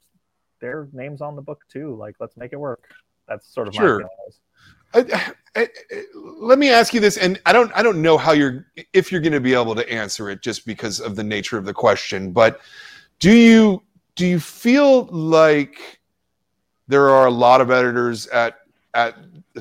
their 0.60 0.88
names 0.94 1.22
on 1.22 1.36
the 1.36 1.42
book 1.42 1.64
too. 1.70 1.96
Like, 1.96 2.16
let's 2.20 2.38
make 2.38 2.54
it 2.54 2.60
work. 2.60 2.90
That's 3.28 3.54
sort 3.54 3.68
of 3.68 3.76
sure. 3.76 3.84
my 3.84 3.98
feeling. 3.98 4.10
I, 4.94 5.34
I, 5.56 5.68
let 6.16 6.60
me 6.60 6.70
ask 6.70 6.94
you 6.94 7.00
this, 7.00 7.18
and 7.18 7.40
I 7.46 7.54
don't 7.54 7.72
I 7.76 7.84
don't 7.84 8.02
know 8.02 8.18
how 8.18 8.32
you're 8.32 8.68
if 8.94 9.12
you're 9.12 9.22
going 9.22 9.34
to 9.34 9.40
be 9.40 9.54
able 9.54 9.76
to 9.76 9.90
answer 9.92 10.30
it 10.30 10.42
just 10.42 10.66
because 10.66 11.00
of 11.00 11.16
the 11.16 11.24
nature 11.24 11.58
of 11.58 11.66
the 11.66 11.74
question, 11.74 12.32
but 12.32 12.62
do 13.20 13.32
you 13.32 13.84
do 14.16 14.26
you 14.26 14.40
feel 14.40 15.06
like 15.06 16.00
there 16.88 17.10
are 17.10 17.28
a 17.28 17.32
lot 17.32 17.62
of 17.62 17.72
editors 17.72 18.28
at 18.28 18.60
at 18.94 19.16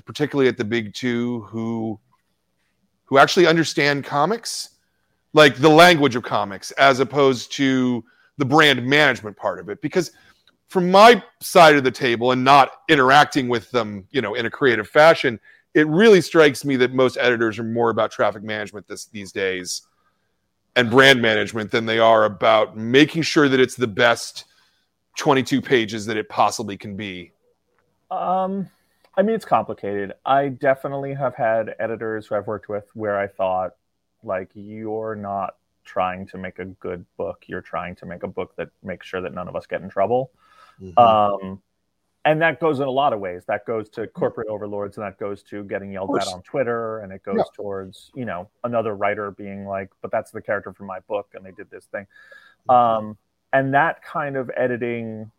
particularly 0.04 0.48
at 0.48 0.56
the 0.56 0.64
big 0.64 0.94
two 0.94 1.42
who 1.42 1.98
who 3.04 3.18
actually 3.18 3.46
understand 3.46 4.04
comics, 4.04 4.70
like 5.32 5.56
the 5.56 5.68
language 5.68 6.16
of 6.16 6.22
comics, 6.22 6.72
as 6.72 7.00
opposed 7.00 7.52
to 7.52 8.04
the 8.36 8.44
brand 8.44 8.84
management 8.84 9.36
part 9.36 9.58
of 9.58 9.68
it. 9.68 9.80
Because 9.80 10.12
from 10.68 10.90
my 10.90 11.22
side 11.40 11.76
of 11.76 11.84
the 11.84 11.90
table 11.90 12.32
and 12.32 12.42
not 12.42 12.70
interacting 12.88 13.48
with 13.48 13.70
them, 13.70 14.06
you 14.10 14.20
know, 14.20 14.34
in 14.34 14.46
a 14.46 14.50
creative 14.50 14.88
fashion, 14.88 15.38
it 15.74 15.86
really 15.88 16.20
strikes 16.20 16.64
me 16.64 16.76
that 16.76 16.92
most 16.92 17.16
editors 17.20 17.58
are 17.58 17.64
more 17.64 17.90
about 17.90 18.10
traffic 18.10 18.42
management 18.42 18.88
this, 18.88 19.06
these 19.06 19.30
days 19.30 19.82
and 20.74 20.90
brand 20.90 21.22
management 21.22 21.70
than 21.70 21.86
they 21.86 21.98
are 21.98 22.24
about 22.24 22.76
making 22.76 23.22
sure 23.22 23.48
that 23.48 23.60
it's 23.60 23.76
the 23.76 23.86
best 23.86 24.44
22 25.16 25.62
pages 25.62 26.06
that 26.06 26.16
it 26.16 26.28
possibly 26.28 26.76
can 26.76 26.96
be. 26.96 27.32
Um, 28.10 28.68
I 29.16 29.22
mean, 29.22 29.34
it's 29.34 29.44
complicated. 29.44 30.12
I 30.24 30.48
definitely 30.48 31.14
have 31.14 31.34
had 31.34 31.74
editors 31.78 32.26
who 32.26 32.34
I've 32.34 32.46
worked 32.46 32.68
with 32.68 32.88
where 32.94 33.18
I 33.18 33.26
thought, 33.26 33.74
like, 34.22 34.50
you're 34.54 35.14
not 35.14 35.56
trying 35.84 36.26
to 36.26 36.38
make 36.38 36.58
a 36.58 36.66
good 36.66 37.06
book. 37.16 37.44
You're 37.46 37.62
trying 37.62 37.96
to 37.96 38.06
make 38.06 38.22
a 38.22 38.28
book 38.28 38.54
that 38.56 38.68
makes 38.82 39.06
sure 39.06 39.22
that 39.22 39.32
none 39.32 39.48
of 39.48 39.56
us 39.56 39.66
get 39.66 39.80
in 39.80 39.88
trouble. 39.88 40.30
Mm-hmm. 40.80 40.98
Um, 40.98 41.62
and 42.24 42.42
that 42.42 42.58
goes 42.58 42.80
in 42.80 42.86
a 42.86 42.90
lot 42.90 43.12
of 43.12 43.20
ways. 43.20 43.44
That 43.46 43.64
goes 43.66 43.88
to 43.90 44.06
corporate 44.08 44.48
overlords, 44.48 44.96
and 44.96 45.06
that 45.06 45.18
goes 45.18 45.42
to 45.44 45.62
getting 45.64 45.92
yelled 45.92 46.16
at 46.18 46.26
on 46.26 46.42
Twitter, 46.42 46.98
and 46.98 47.12
it 47.12 47.22
goes 47.22 47.36
yeah. 47.38 47.44
towards 47.54 48.10
you 48.14 48.24
know 48.24 48.48
another 48.64 48.96
writer 48.96 49.30
being 49.30 49.64
like, 49.64 49.90
"But 50.02 50.10
that's 50.10 50.32
the 50.32 50.42
character 50.42 50.72
from 50.72 50.86
my 50.86 51.00
book, 51.00 51.28
and 51.34 51.46
they 51.46 51.52
did 51.52 51.70
this 51.70 51.84
thing." 51.86 52.06
Mm-hmm. 52.68 52.70
Um, 52.70 53.18
and 53.52 53.74
that 53.74 54.02
kind 54.02 54.36
of 54.36 54.50
editing, 54.56 55.30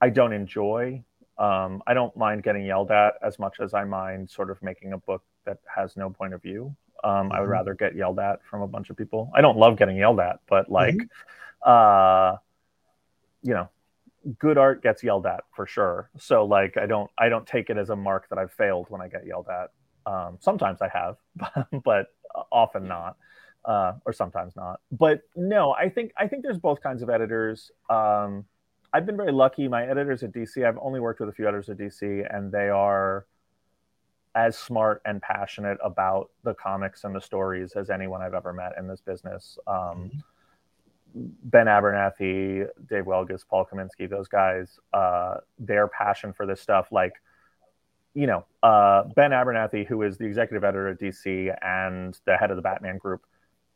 I 0.00 0.10
don't 0.10 0.32
enjoy 0.32 1.04
um, 1.38 1.82
I 1.86 1.94
don't 1.94 2.16
mind 2.16 2.42
getting 2.42 2.64
yelled 2.64 2.90
at 2.90 3.14
as 3.22 3.38
much 3.38 3.60
as 3.60 3.72
I 3.72 3.84
mind 3.84 4.28
sort 4.28 4.50
of 4.50 4.60
making 4.60 4.92
a 4.92 4.98
book 4.98 5.22
that 5.44 5.58
has 5.74 5.96
no 5.96 6.10
point 6.10 6.34
of 6.34 6.42
view. 6.42 6.74
Um, 7.04 7.12
mm-hmm. 7.12 7.32
I 7.32 7.40
would 7.40 7.44
mm-hmm. 7.44 7.52
rather 7.52 7.74
get 7.74 7.94
yelled 7.94 8.18
at 8.18 8.44
from 8.44 8.62
a 8.62 8.66
bunch 8.66 8.90
of 8.90 8.96
people. 8.96 9.30
I 9.34 9.40
don't 9.40 9.56
love 9.56 9.76
getting 9.76 9.96
yelled 9.96 10.18
at, 10.18 10.40
but 10.48 10.68
like, 10.68 10.96
mm-hmm. 10.96 11.70
uh, 11.70 12.38
you 13.42 13.54
know, 13.54 13.68
good 14.38 14.58
art 14.58 14.82
gets 14.82 15.02
yelled 15.02 15.26
at 15.26 15.44
for 15.54 15.66
sure. 15.66 16.10
So 16.18 16.44
like, 16.44 16.76
I 16.76 16.86
don't, 16.86 17.10
I 17.18 17.28
don't 17.28 17.46
take 17.46 17.70
it 17.70 17.76
as 17.76 17.90
a 17.90 17.96
mark 17.96 18.28
that 18.30 18.38
I've 18.38 18.52
failed 18.52 18.86
when 18.88 19.00
I 19.00 19.08
get 19.08 19.26
yelled 19.26 19.46
at. 19.48 19.70
Um, 20.10 20.38
sometimes 20.40 20.80
I 20.80 20.88
have, 20.88 21.16
but 21.84 22.06
often 22.50 22.88
not, 22.88 23.16
uh, 23.64 23.94
or 24.06 24.12
sometimes 24.12 24.56
not. 24.56 24.80
But 24.90 25.22
no, 25.36 25.72
I 25.72 25.88
think 25.88 26.12
I 26.16 26.26
think 26.26 26.42
there's 26.42 26.58
both 26.58 26.82
kinds 26.82 27.02
of 27.02 27.10
editors. 27.10 27.70
Um, 27.90 28.44
I've 28.92 29.04
been 29.04 29.16
very 29.16 29.32
lucky. 29.32 29.68
My 29.68 29.86
editors 29.86 30.22
at 30.22 30.32
DC, 30.32 30.66
I've 30.66 30.78
only 30.80 31.00
worked 31.00 31.20
with 31.20 31.28
a 31.28 31.32
few 31.32 31.46
editors 31.46 31.68
at 31.68 31.76
DC, 31.76 32.34
and 32.34 32.50
they 32.50 32.68
are 32.70 33.26
as 34.34 34.56
smart 34.56 35.02
and 35.04 35.20
passionate 35.20 35.78
about 35.82 36.30
the 36.44 36.54
comics 36.54 37.04
and 37.04 37.14
the 37.14 37.20
stories 37.20 37.72
as 37.72 37.90
anyone 37.90 38.22
I've 38.22 38.34
ever 38.34 38.52
met 38.52 38.72
in 38.78 38.86
this 38.86 39.00
business. 39.00 39.58
Um, 39.66 39.74
mm-hmm. 39.76 40.18
Ben 41.14 41.66
Abernathy, 41.66 42.66
Dave 42.88 43.04
Wielgosz, 43.04 43.46
Paul 43.48 43.66
Kaminski, 43.70 44.08
those 44.08 44.28
guys, 44.28 44.78
uh, 44.92 45.36
their 45.58 45.88
passion 45.88 46.32
for 46.32 46.46
this 46.46 46.60
stuff, 46.60 46.88
like, 46.92 47.14
you 48.14 48.26
know, 48.26 48.44
uh, 48.62 49.04
Ben 49.14 49.30
Abernathy, 49.30 49.86
who 49.86 50.02
is 50.02 50.18
the 50.18 50.24
executive 50.24 50.64
editor 50.64 50.88
at 50.88 51.00
DC 51.00 51.54
and 51.62 52.18
the 52.24 52.36
head 52.36 52.50
of 52.50 52.56
the 52.56 52.62
Batman 52.62 52.98
group, 52.98 53.24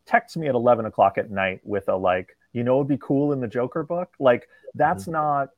texts 0.05 0.37
me 0.37 0.49
at 0.49 0.55
11 0.55 0.87
o'clock 0.87 1.19
at 1.19 1.31
night 1.31 1.61
with 1.65 1.89
a 1.89 1.97
like, 1.97 2.37
you 2.53 2.63
know, 2.63 2.77
it'd 2.77 2.89
be 2.89 2.99
cool 2.99 3.33
in 3.33 3.41
the 3.41 3.49
Joker 3.49 3.83
book. 3.83 4.13
Like, 4.19 4.49
that's 4.75 5.05
mm-hmm. 5.05 5.13
not 5.13 5.49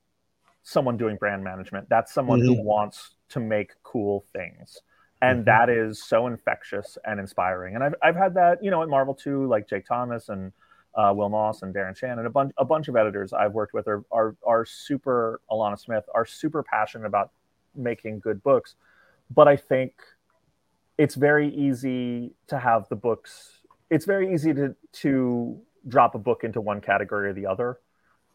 someone 0.63 0.97
doing 0.97 1.17
brand 1.17 1.43
management. 1.43 1.89
That's 1.89 2.13
someone 2.13 2.41
mm-hmm. 2.41 2.55
who 2.55 2.63
wants 2.63 3.15
to 3.31 3.41
make 3.41 3.73
cool 3.83 4.25
things. 4.33 4.81
And 5.23 5.41
mm-hmm. 5.41 5.47
that 5.47 5.71
is 5.71 6.03
so 6.03 6.27
infectious 6.27 6.99
and 7.05 7.19
inspiring. 7.19 7.75
And 7.75 7.85
I've, 7.85 7.95
I've 8.03 8.17
had 8.17 8.35
that, 8.35 8.63
you 8.63 8.71
know, 8.71 8.83
at 8.83 8.89
Marvel 8.89 9.15
too, 9.15 9.47
like 9.47 9.69
Jake 9.69 9.87
Thomas 9.87 10.29
and 10.29 10.53
uh, 10.97 11.13
Will 11.15 11.29
Moss 11.29 11.63
and 11.63 11.75
Darren 11.75 11.97
Shannon, 11.97 12.27
a 12.27 12.31
bunch, 12.31 12.53
a 12.57 12.65
bunch 12.65 12.89
of 12.89 12.97
editors 12.97 13.33
I've 13.33 13.53
worked 13.53 13.75
with 13.75 13.89
are, 13.89 14.05
are, 14.11 14.37
are 14.47 14.65
super, 14.65 15.41
Alanna 15.51 15.79
Smith, 15.79 16.05
are 16.15 16.25
super 16.25 16.63
passionate 16.63 17.07
about 17.07 17.31
making 17.75 18.21
good 18.21 18.43
books. 18.43 18.77
But 19.35 19.49
I 19.49 19.57
think 19.57 19.95
it's 20.97 21.17
very 21.17 21.53
easy 21.53 22.33
to 22.47 22.59
have 22.59 22.89
the 22.89 22.97
books, 22.97 23.61
it's 23.91 24.05
very 24.05 24.33
easy 24.33 24.55
to, 24.55 24.77
to 24.93 25.61
drop 25.89 26.15
a 26.15 26.19
book 26.19 26.45
into 26.45 26.61
one 26.61 26.81
category 26.81 27.31
or 27.31 27.33
the 27.33 27.47
other. 27.47 27.79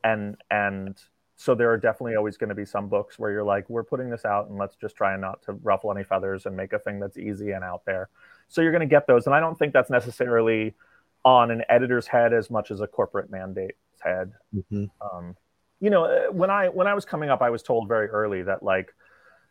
And 0.03 0.37
and 0.49 0.97
so 1.35 1.55
there 1.55 1.71
are 1.71 1.77
definitely 1.77 2.15
always 2.15 2.37
going 2.37 2.49
to 2.49 2.55
be 2.55 2.65
some 2.65 2.89
books 2.89 3.17
where 3.17 3.31
you're 3.31 3.43
like 3.43 3.69
we're 3.69 3.83
putting 3.83 4.09
this 4.09 4.25
out 4.25 4.49
and 4.49 4.57
let's 4.57 4.75
just 4.75 4.95
try 4.95 5.15
not 5.15 5.41
to 5.43 5.53
ruffle 5.53 5.91
any 5.91 6.03
feathers 6.03 6.45
and 6.45 6.55
make 6.55 6.73
a 6.73 6.79
thing 6.79 6.99
that's 6.99 7.17
easy 7.17 7.51
and 7.51 7.63
out 7.63 7.83
there. 7.85 8.09
So 8.49 8.61
you're 8.61 8.71
going 8.71 8.81
to 8.81 8.87
get 8.87 9.07
those. 9.07 9.25
And 9.25 9.35
i 9.35 9.39
don't 9.39 9.57
think 9.57 9.73
that's 9.73 9.89
necessarily 9.89 10.75
on 11.25 11.51
an 11.51 11.63
editor's 11.69 12.07
head 12.07 12.33
as 12.33 12.49
much 12.49 12.71
as 12.71 12.81
a 12.81 12.87
corporate 12.87 13.29
mandate's 13.29 13.75
head. 14.01 14.31
Mm-hmm. 14.55 14.85
um, 15.01 15.35
you 15.79 15.89
know 15.89 16.05
uh, 16.05 16.31
when 16.31 16.49
i 16.49 16.67
when 16.67 16.87
i 16.87 16.93
was 16.93 17.05
coming 17.05 17.29
up 17.29 17.41
i 17.41 17.49
was 17.49 17.63
told 17.63 17.87
very 17.87 18.07
early 18.07 18.43
that 18.43 18.63
like 18.63 18.93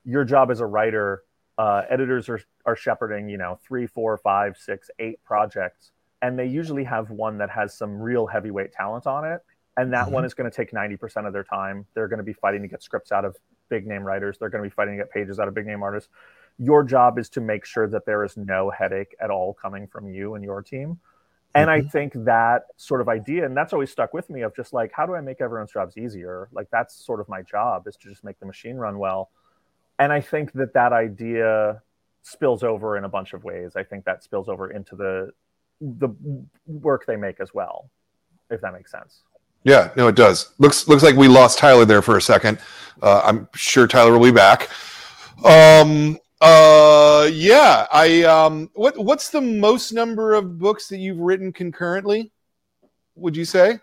your 0.04 0.24
job 0.24 0.50
as 0.50 0.60
a 0.60 0.66
writer 0.66 1.22
uh, 1.58 1.82
editors 1.90 2.28
are, 2.28 2.40
are 2.66 2.76
shepherding 2.76 3.28
you 3.28 3.36
know 3.36 3.58
three 3.66 3.86
four 3.86 4.16
five 4.18 4.56
six 4.56 4.90
eight 4.98 5.22
projects 5.24 5.90
and 6.22 6.38
they 6.38 6.46
usually 6.46 6.84
have 6.84 7.10
one 7.10 7.38
that 7.38 7.50
has 7.50 7.76
some 7.76 7.98
real 8.00 8.26
heavyweight 8.26 8.72
talent 8.72 9.06
on 9.06 9.24
it 9.24 9.40
and 9.76 9.92
that 9.92 10.06
mm-hmm. 10.06 10.14
one 10.14 10.24
is 10.24 10.34
going 10.34 10.50
to 10.50 10.54
take 10.54 10.72
90% 10.72 11.24
of 11.24 11.32
their 11.32 11.44
time. 11.44 11.86
They're 11.94 12.08
going 12.08 12.18
to 12.18 12.24
be 12.24 12.32
fighting 12.32 12.62
to 12.62 12.68
get 12.68 12.82
scripts 12.82 13.12
out 13.12 13.24
of 13.24 13.36
big 13.68 13.86
name 13.86 14.02
writers. 14.02 14.36
They're 14.36 14.48
going 14.48 14.64
to 14.64 14.68
be 14.68 14.74
fighting 14.74 14.98
to 14.98 15.04
get 15.04 15.12
pages 15.12 15.38
out 15.38 15.46
of 15.46 15.54
big 15.54 15.66
name 15.66 15.84
artists. 15.84 16.10
Your 16.58 16.82
job 16.82 17.16
is 17.16 17.28
to 17.30 17.40
make 17.40 17.64
sure 17.64 17.86
that 17.86 18.04
there 18.04 18.24
is 18.24 18.36
no 18.36 18.70
headache 18.70 19.14
at 19.20 19.30
all 19.30 19.54
coming 19.54 19.86
from 19.86 20.08
you 20.08 20.34
and 20.34 20.42
your 20.42 20.62
team 20.62 20.98
and 21.54 21.68
mm-hmm. 21.68 21.86
i 21.86 21.90
think 21.90 22.12
that 22.14 22.64
sort 22.76 23.00
of 23.00 23.08
idea 23.08 23.44
and 23.44 23.56
that's 23.56 23.72
always 23.72 23.90
stuck 23.90 24.12
with 24.12 24.28
me 24.30 24.42
of 24.42 24.54
just 24.54 24.72
like 24.72 24.90
how 24.92 25.06
do 25.06 25.14
i 25.14 25.20
make 25.20 25.40
everyone's 25.40 25.72
jobs 25.72 25.96
easier 25.96 26.48
like 26.52 26.68
that's 26.70 26.94
sort 26.94 27.20
of 27.20 27.28
my 27.28 27.42
job 27.42 27.86
is 27.86 27.96
to 27.96 28.08
just 28.08 28.24
make 28.24 28.38
the 28.40 28.46
machine 28.46 28.76
run 28.76 28.98
well 28.98 29.30
and 29.98 30.12
i 30.12 30.20
think 30.20 30.52
that 30.52 30.74
that 30.74 30.92
idea 30.92 31.82
spills 32.22 32.62
over 32.62 32.96
in 32.96 33.04
a 33.04 33.08
bunch 33.08 33.32
of 33.32 33.44
ways 33.44 33.76
i 33.76 33.82
think 33.82 34.04
that 34.04 34.22
spills 34.22 34.48
over 34.48 34.70
into 34.70 34.96
the 34.96 35.30
the 35.80 36.08
work 36.66 37.06
they 37.06 37.16
make 37.16 37.40
as 37.40 37.54
well 37.54 37.90
if 38.50 38.60
that 38.60 38.72
makes 38.72 38.90
sense 38.90 39.22
yeah, 39.64 39.90
no, 39.96 40.08
it 40.08 40.14
does. 40.14 40.50
Looks 40.58 40.88
looks 40.88 41.02
like 41.02 41.16
we 41.16 41.28
lost 41.28 41.58
Tyler 41.58 41.84
there 41.84 42.02
for 42.02 42.16
a 42.16 42.22
second. 42.22 42.58
Uh, 43.02 43.22
I'm 43.24 43.48
sure 43.54 43.86
Tyler 43.86 44.12
will 44.12 44.24
be 44.24 44.30
back. 44.30 44.70
Um, 45.44 46.18
uh, 46.40 47.28
yeah, 47.32 47.86
I 47.92 48.22
um, 48.22 48.70
what 48.74 48.96
what's 48.98 49.30
the 49.30 49.40
most 49.40 49.92
number 49.92 50.34
of 50.34 50.58
books 50.58 50.88
that 50.88 50.98
you've 50.98 51.18
written 51.18 51.52
concurrently? 51.52 52.30
Would 53.16 53.36
you 53.36 53.44
say? 53.44 53.78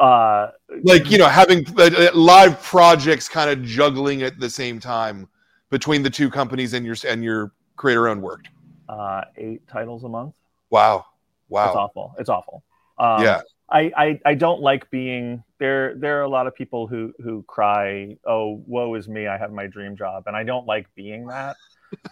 Uh, 0.00 0.48
like 0.82 1.10
you 1.10 1.18
know, 1.18 1.28
having 1.28 1.66
uh, 1.78 1.90
uh 1.96 2.10
live 2.14 2.60
projects 2.62 3.28
kind 3.28 3.50
of 3.50 3.62
juggling 3.62 4.22
at 4.22 4.40
the 4.40 4.50
same 4.50 4.80
time 4.80 5.28
between 5.70 6.02
the 6.02 6.10
two 6.10 6.30
companies 6.30 6.72
and 6.72 6.84
your 6.84 6.96
and 7.06 7.22
your 7.22 7.52
creator 7.76 8.08
owned 8.08 8.22
work. 8.22 8.46
Uh, 8.88 9.22
eight 9.36 9.66
titles 9.68 10.04
a 10.04 10.08
month. 10.08 10.34
Wow, 10.70 11.04
wow, 11.48 11.66
it's 11.66 11.76
awful. 11.76 12.14
It's 12.18 12.28
awful. 12.28 12.64
Um, 12.98 13.22
yeah, 13.22 13.40
I, 13.70 13.92
I, 13.96 14.20
I 14.24 14.34
don't 14.34 14.60
like 14.60 14.90
being 14.90 15.42
there. 15.58 15.94
There 15.96 16.18
are 16.18 16.22
a 16.22 16.28
lot 16.28 16.46
of 16.46 16.54
people 16.54 16.86
who 16.86 17.12
who 17.22 17.42
cry, 17.44 18.16
"Oh, 18.26 18.62
woe 18.66 18.94
is 18.94 19.08
me! 19.08 19.26
I 19.26 19.38
have 19.38 19.52
my 19.52 19.66
dream 19.66 19.96
job," 19.96 20.24
and 20.26 20.36
I 20.36 20.44
don't 20.44 20.66
like 20.66 20.92
being 20.94 21.26
that. 21.28 21.56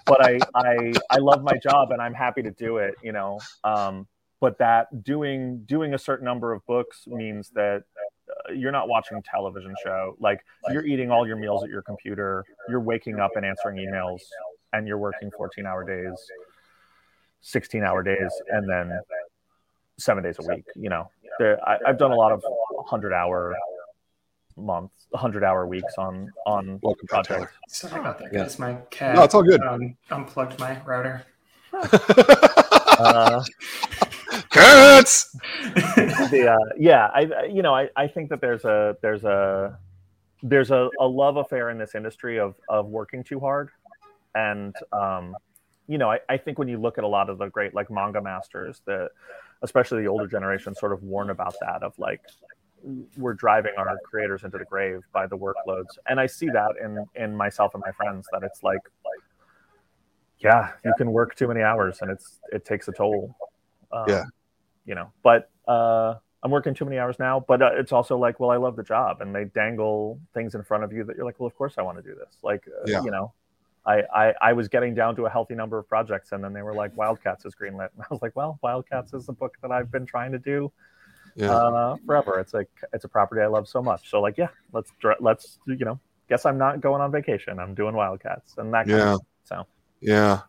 but 0.06 0.24
I 0.24 0.38
I 0.54 0.92
I 1.10 1.18
love 1.18 1.42
my 1.42 1.56
job 1.56 1.90
and 1.90 2.00
I'm 2.00 2.14
happy 2.14 2.42
to 2.42 2.50
do 2.50 2.78
it. 2.78 2.94
You 3.02 3.12
know, 3.12 3.38
um, 3.64 4.06
but 4.40 4.58
that 4.58 5.04
doing 5.04 5.64
doing 5.66 5.94
a 5.94 5.98
certain 5.98 6.24
number 6.24 6.52
of 6.52 6.64
books 6.66 7.06
means 7.06 7.50
that 7.50 7.84
you're 8.54 8.72
not 8.72 8.88
watching 8.88 9.18
a 9.18 9.22
television 9.22 9.74
show. 9.84 10.16
Like 10.20 10.40
you're 10.70 10.84
eating 10.84 11.10
all 11.10 11.26
your 11.26 11.36
meals 11.36 11.62
at 11.62 11.70
your 11.70 11.82
computer. 11.82 12.44
You're 12.68 12.80
waking 12.80 13.20
up 13.20 13.32
and 13.36 13.44
answering 13.44 13.76
emails, 13.76 14.20
and 14.72 14.86
you're 14.86 14.98
working 14.98 15.30
14 15.36 15.66
hour 15.66 15.84
days, 15.84 16.18
16 17.40 17.82
hour 17.84 18.02
days, 18.02 18.30
and 18.48 18.68
then 18.68 18.98
seven 19.98 20.22
days 20.22 20.36
a 20.38 20.46
week. 20.46 20.64
You 20.76 20.90
know, 20.90 21.10
there, 21.38 21.58
I, 21.66 21.78
have 21.86 21.98
done 21.98 22.12
a 22.12 22.16
lot 22.16 22.32
of 22.32 22.42
100 22.44 23.12
hour 23.12 23.56
months, 24.56 25.06
100 25.10 25.44
hour 25.44 25.66
weeks 25.66 25.94
on 25.98 26.30
on 26.46 26.78
Welcome 26.82 27.06
projects. 27.08 27.52
Sorry 27.68 28.00
about 28.00 28.18
that, 28.18 28.32
yeah. 28.32 28.48
My 28.58 28.74
cat. 28.90 29.16
No, 29.16 29.24
it's 29.24 29.34
all 29.34 29.42
good. 29.42 29.62
Um, 29.62 29.96
unplugged 30.10 30.58
my 30.58 30.80
router. 30.84 31.24
uh, 31.72 33.42
Cats. 34.50 35.36
the, 35.74 36.56
uh, 36.58 36.74
yeah, 36.78 37.06
I 37.14 37.46
you 37.46 37.62
know 37.62 37.74
I, 37.74 37.88
I 37.96 38.06
think 38.06 38.30
that 38.30 38.40
there's 38.40 38.64
a 38.64 38.96
there's 39.02 39.24
a 39.24 39.78
there's 40.42 40.70
a, 40.70 40.88
a 41.00 41.06
love 41.06 41.36
affair 41.36 41.70
in 41.70 41.78
this 41.78 41.94
industry 41.94 42.38
of 42.38 42.54
of 42.68 42.86
working 42.86 43.24
too 43.24 43.40
hard, 43.40 43.70
and 44.34 44.74
um, 44.92 45.36
you 45.86 45.98
know 45.98 46.10
I, 46.10 46.20
I 46.28 46.36
think 46.38 46.58
when 46.58 46.68
you 46.68 46.78
look 46.78 46.98
at 46.98 47.04
a 47.04 47.08
lot 47.08 47.28
of 47.28 47.38
the 47.38 47.48
great 47.48 47.74
like 47.74 47.90
manga 47.90 48.20
masters 48.20 48.80
that 48.86 49.10
especially 49.62 50.02
the 50.02 50.08
older 50.08 50.26
generation 50.26 50.74
sort 50.74 50.92
of 50.92 51.02
warn 51.02 51.30
about 51.30 51.54
that 51.60 51.82
of 51.82 51.98
like 51.98 52.20
we're 53.16 53.34
driving 53.34 53.72
our 53.78 53.96
creators 54.04 54.42
into 54.42 54.58
the 54.58 54.64
grave 54.64 55.00
by 55.12 55.26
the 55.26 55.36
workloads. 55.36 55.98
And 56.06 56.18
i 56.20 56.26
see 56.26 56.48
that 56.48 56.72
in 56.82 57.04
in 57.14 57.34
myself 57.36 57.74
and 57.74 57.82
my 57.84 57.92
friends 57.92 58.26
that 58.32 58.42
it's 58.42 58.62
like 58.62 58.80
like 59.04 59.22
yeah 60.40 60.70
you 60.84 60.92
can 60.98 61.12
work 61.12 61.34
too 61.34 61.48
many 61.48 61.62
hours 61.62 61.98
and 62.00 62.10
it's 62.10 62.40
it 62.52 62.64
takes 62.64 62.88
a 62.88 62.92
toll. 62.92 63.34
Um, 63.92 64.04
yeah. 64.08 64.24
you 64.86 64.94
know 64.94 65.12
but 65.22 65.50
uh 65.68 66.14
i'm 66.42 66.50
working 66.50 66.72
too 66.72 66.86
many 66.86 66.98
hours 66.98 67.18
now 67.18 67.44
but 67.46 67.60
uh, 67.60 67.72
it's 67.74 67.92
also 67.92 68.16
like 68.16 68.40
well 68.40 68.48
i 68.48 68.56
love 68.56 68.74
the 68.74 68.82
job 68.82 69.20
and 69.20 69.34
they 69.34 69.44
dangle 69.44 70.18
things 70.32 70.54
in 70.54 70.62
front 70.62 70.82
of 70.82 70.94
you 70.94 71.04
that 71.04 71.14
you're 71.14 71.26
like 71.26 71.38
well 71.38 71.46
of 71.46 71.54
course 71.54 71.74
i 71.76 71.82
want 71.82 71.98
to 71.98 72.02
do 72.02 72.14
this. 72.14 72.38
Like 72.42 72.66
uh, 72.68 72.84
yeah. 72.86 73.02
you 73.02 73.10
know 73.10 73.34
I, 73.84 74.02
I, 74.14 74.34
I 74.40 74.52
was 74.52 74.68
getting 74.68 74.94
down 74.94 75.16
to 75.16 75.26
a 75.26 75.30
healthy 75.30 75.54
number 75.54 75.78
of 75.78 75.88
projects 75.88 76.32
and 76.32 76.42
then 76.42 76.52
they 76.52 76.62
were 76.62 76.74
like 76.74 76.96
wildcats 76.96 77.44
is 77.44 77.54
greenlit 77.54 77.88
and 77.96 78.00
i 78.00 78.06
was 78.10 78.22
like 78.22 78.36
well 78.36 78.58
wildcats 78.62 79.12
is 79.12 79.26
the 79.26 79.32
book 79.32 79.56
that 79.60 79.72
i've 79.72 79.90
been 79.90 80.06
trying 80.06 80.30
to 80.32 80.38
do 80.38 80.70
yeah. 81.34 81.50
uh, 81.50 81.96
forever. 82.06 82.38
It's 82.38 82.54
like 82.54 82.68
it's 82.92 83.04
a 83.04 83.08
property 83.08 83.42
I 83.42 83.46
love 83.46 83.68
so 83.68 83.82
much. 83.82 84.10
So 84.10 84.20
like, 84.20 84.36
yeah, 84.38 84.48
let's 84.72 84.90
let's 85.20 85.58
you 85.66 85.84
know, 85.84 85.98
guess 86.28 86.46
I'm 86.46 86.58
not 86.58 86.80
going 86.80 87.00
on 87.00 87.10
vacation. 87.10 87.58
I'm 87.58 87.74
doing 87.74 87.94
Wildcats 87.94 88.54
and 88.58 88.72
that. 88.74 88.86
yeah. 88.86 89.14
Of, 89.14 89.20
so 89.44 89.66
yeah, 90.00 90.40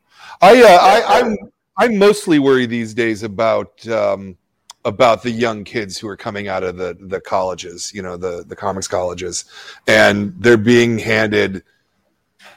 I 0.41 0.61
uh, 0.61 0.79
I 0.81 1.19
I'm 1.19 1.37
I'm 1.77 1.97
mostly 1.97 2.39
worried 2.39 2.69
these 2.69 2.93
days 2.93 3.23
about. 3.23 3.87
Um, 3.87 4.37
about 4.85 5.23
the 5.23 5.31
young 5.31 5.63
kids 5.63 5.97
who 5.97 6.09
are 6.09 6.17
coming 6.17 6.49
out 6.49 6.61
of 6.61 6.75
the 6.75 6.97
the 6.99 7.21
colleges, 7.21 7.93
you 7.95 8.01
know, 8.01 8.17
the 8.17 8.43
the 8.45 8.53
comics 8.53 8.85
colleges, 8.85 9.45
and 9.87 10.33
they're 10.37 10.57
being 10.57 10.99
handed 10.99 11.63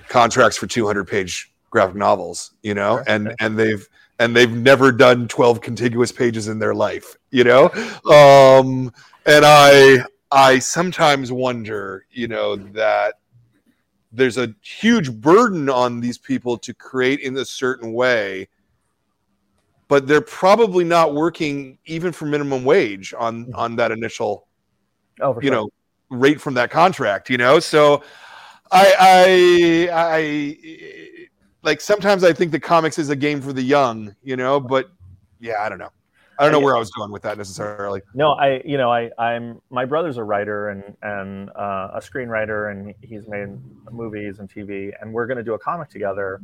contracts 0.09 0.57
for 0.57 0.67
200 0.67 1.07
page 1.07 1.53
graphic 1.71 1.97
novels, 1.97 2.53
you 2.63 2.75
know, 2.75 3.03
and 3.07 3.35
and 3.41 3.59
they've 3.59 3.89
and 4.19 4.35
they've 4.35 4.53
never 4.53 4.93
done 4.93 5.29
12 5.29 5.61
contiguous 5.61 6.13
pages 6.13 6.49
in 6.49 6.59
their 6.59 6.75
life 6.75 7.17
you 7.31 7.45
know 7.45 7.67
um, 8.11 8.93
and 9.27 9.45
i 9.45 9.99
i 10.31 10.59
sometimes 10.59 11.31
wonder 11.31 12.07
you 12.11 12.29
know 12.29 12.57
that 12.57 13.15
there's 14.13 14.39
a 14.39 14.55
huge 14.63 15.13
burden 15.13 15.69
on 15.69 16.01
these 16.01 16.19
people 16.19 16.57
to 16.57 16.73
create 16.73 17.21
in 17.21 17.37
a 17.37 17.45
certain 17.45 17.93
way 17.93 18.49
but 19.89 20.07
they're 20.07 20.21
probably 20.21 20.85
not 20.85 21.15
working 21.15 21.79
even 21.87 22.13
for 22.13 22.27
minimum 22.27 22.65
wage 22.65 23.15
on 23.19 23.45
mm-hmm. 23.45 23.55
on 23.55 23.77
that 23.77 23.91
initial 23.93 24.47
oh, 25.21 25.35
you 25.41 25.49
sure. 25.49 25.51
know 25.51 25.71
rate 26.09 26.41
from 26.41 26.55
that 26.55 26.71
contract 26.71 27.29
you 27.29 27.37
know 27.37 27.59
so 27.59 28.03
i 28.71 28.95
i 28.99 29.89
i 29.93 31.27
like 31.67 31.81
sometimes 31.81 32.25
I 32.25 32.33
think 32.33 32.53
the 32.53 32.61
comics 32.61 32.99
is 32.99 33.11
a 33.11 33.17
game 33.17 33.43
for 33.43 33.53
the 33.53 33.63
young, 33.63 34.15
you 34.23 34.37
know, 34.37 34.61
but 34.61 34.89
yeah, 35.41 35.57
I 35.61 35.69
don't 35.69 35.79
know. 35.79 35.91
I 36.39 36.45
don't 36.45 36.53
know 36.53 36.61
where 36.61 36.77
I 36.77 36.79
was 36.79 36.91
going 36.91 37.11
with 37.11 37.23
that 37.23 37.39
necessarily. 37.39 38.03
No, 38.15 38.33
I, 38.33 38.61
you 38.65 38.77
know, 38.77 38.93
I, 38.93 39.11
I'm 39.19 39.61
my 39.71 39.87
brother's 39.87 40.19
a 40.19 40.23
writer 40.23 40.69
and 40.69 40.97
and 41.03 41.51
uh, 41.51 41.93
a 41.95 42.01
screenwriter, 42.01 42.71
and 42.71 42.95
he's 43.01 43.27
made 43.27 43.49
movies 43.91 44.39
and 44.39 44.49
TV, 44.49 44.93
and 45.01 45.13
we're 45.13 45.27
going 45.27 45.39
to 45.39 45.43
do 45.43 45.55
a 45.55 45.59
comic 45.59 45.89
together, 45.89 46.41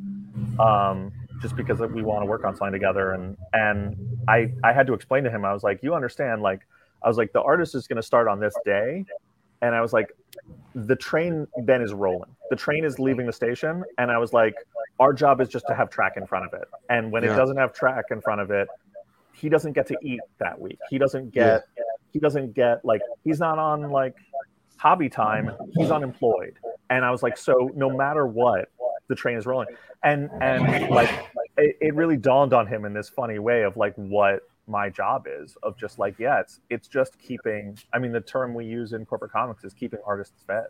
um, 0.59 1.12
just 1.43 1.57
because 1.57 1.79
we 1.81 2.03
want 2.03 2.23
to 2.23 2.27
work 2.27 2.45
on 2.45 2.57
something 2.57 2.73
together. 2.73 3.12
And 3.12 3.37
and 3.53 3.97
I 4.29 4.51
I 4.64 4.73
had 4.73 4.87
to 4.87 4.95
explain 4.95 5.25
to 5.25 5.31
him, 5.31 5.45
I 5.45 5.53
was 5.53 5.62
like, 5.62 5.83
you 5.83 5.95
understand, 5.95 6.41
like, 6.41 6.66
I 7.03 7.09
was 7.09 7.18
like, 7.18 7.33
the 7.33 7.43
artist 7.43 7.75
is 7.75 7.87
going 7.87 7.97
to 7.97 8.03
start 8.03 8.29
on 8.29 8.41
this 8.41 8.55
day, 8.64 9.05
and 9.63 9.75
I 9.75 9.81
was 9.81 9.93
like, 9.93 10.13
the 10.75 10.97
train 10.97 11.47
then 11.65 11.81
is 11.81 11.93
rolling. 11.93 12.31
The 12.51 12.57
train 12.57 12.85
is 12.85 12.99
leaving 12.99 13.27
the 13.27 13.33
station, 13.33 13.85
and 13.99 14.11
I 14.11 14.19
was 14.19 14.33
like, 14.33 14.55
our 15.01 15.13
job 15.13 15.41
is 15.41 15.49
just 15.49 15.67
to 15.69 15.75
have 15.75 15.89
track 15.89 16.15
in 16.17 16.27
front 16.27 16.47
of 16.47 16.61
it. 16.61 16.69
And 16.91 17.11
when 17.11 17.23
yeah. 17.23 17.33
it 17.33 17.37
doesn't 17.37 17.57
have 17.57 17.73
track 17.73 18.07
in 18.11 18.21
front 18.21 18.41
of 18.41 18.51
it, 18.51 18.69
he 19.33 19.49
doesn't 19.49 19.73
get 19.73 19.87
to 19.89 19.97
eat 20.03 20.21
that 20.39 20.61
week. 20.61 20.79
He 20.91 20.99
doesn't 20.99 21.33
get 21.33 21.65
yeah. 21.77 21.83
he 22.13 22.19
doesn't 22.19 22.55
get 22.55 22.85
like 22.85 23.01
he's 23.25 23.41
not 23.41 23.59
on 23.59 23.91
like 23.91 24.15
hobby 24.77 25.09
time. 25.09 25.51
He's 25.75 25.91
unemployed. 25.91 26.59
And 26.91 27.05
I 27.05 27.11
was 27.11 27.23
like, 27.23 27.37
so 27.37 27.71
no 27.75 27.89
matter 27.89 28.27
what, 28.27 28.71
the 29.09 29.15
train 29.15 29.39
is 29.39 29.47
rolling. 29.47 29.69
And 30.05 30.31
and 30.41 30.91
like 30.91 31.11
it, 31.57 31.77
it 31.81 31.95
really 31.95 32.17
dawned 32.17 32.53
on 32.53 32.67
him 32.67 32.85
in 32.85 32.93
this 32.93 33.09
funny 33.09 33.39
way 33.39 33.63
of 33.63 33.77
like 33.77 33.95
what 33.97 34.43
my 34.67 34.89
job 34.89 35.27
is 35.29 35.57
of 35.63 35.77
just 35.77 35.99
like 35.99 36.19
yeah 36.19 36.39
it's 36.39 36.61
it's 36.71 36.87
just 36.87 37.19
keeping 37.19 37.77
i 37.93 37.99
mean 37.99 38.13
the 38.13 38.21
term 38.21 38.55
we 38.55 38.65
use 38.65 38.93
in 38.93 39.05
corporate 39.05 39.33
comics 39.33 39.65
is 39.65 39.75
keeping 39.75 39.99
artists 40.07 40.45
fed 40.47 40.67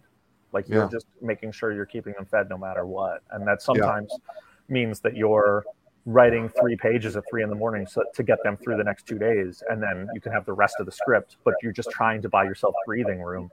like 0.53 0.69
you're 0.69 0.89
just 0.89 1.07
making 1.21 1.53
sure 1.53 1.73
you're 1.73 1.87
keeping 1.87 2.13
them 2.15 2.27
fed 2.27 2.49
no 2.51 2.59
matter 2.59 2.87
what. 2.87 3.23
And 3.31 3.47
that 3.47 3.63
sometimes 3.63 4.11
yeah. 4.11 4.35
means 4.69 5.01
that 5.01 5.17
you're 5.17 5.65
writing 6.05 6.49
three 6.61 6.77
pages 6.77 7.17
at 7.17 7.25
three 7.31 7.43
in 7.43 7.49
the 7.49 7.55
morning 7.55 7.87
so, 7.87 8.03
to 8.15 8.23
get 8.23 8.43
them 8.43 8.57
through 8.57 8.77
the 8.77 8.85
next 8.85 9.07
two 9.07 9.19
days. 9.19 9.63
And 9.71 9.83
then 9.83 10.09
you 10.15 10.21
can 10.21 10.33
have 10.33 10.45
the 10.45 10.53
rest 10.53 10.77
of 10.79 10.87
the 10.87 10.93
script, 10.93 11.37
but 11.45 11.55
you're 11.63 11.73
just 11.73 11.91
trying 11.91 12.21
to 12.23 12.29
buy 12.29 12.45
yourself 12.45 12.75
breathing 12.87 13.21
room. 13.21 13.51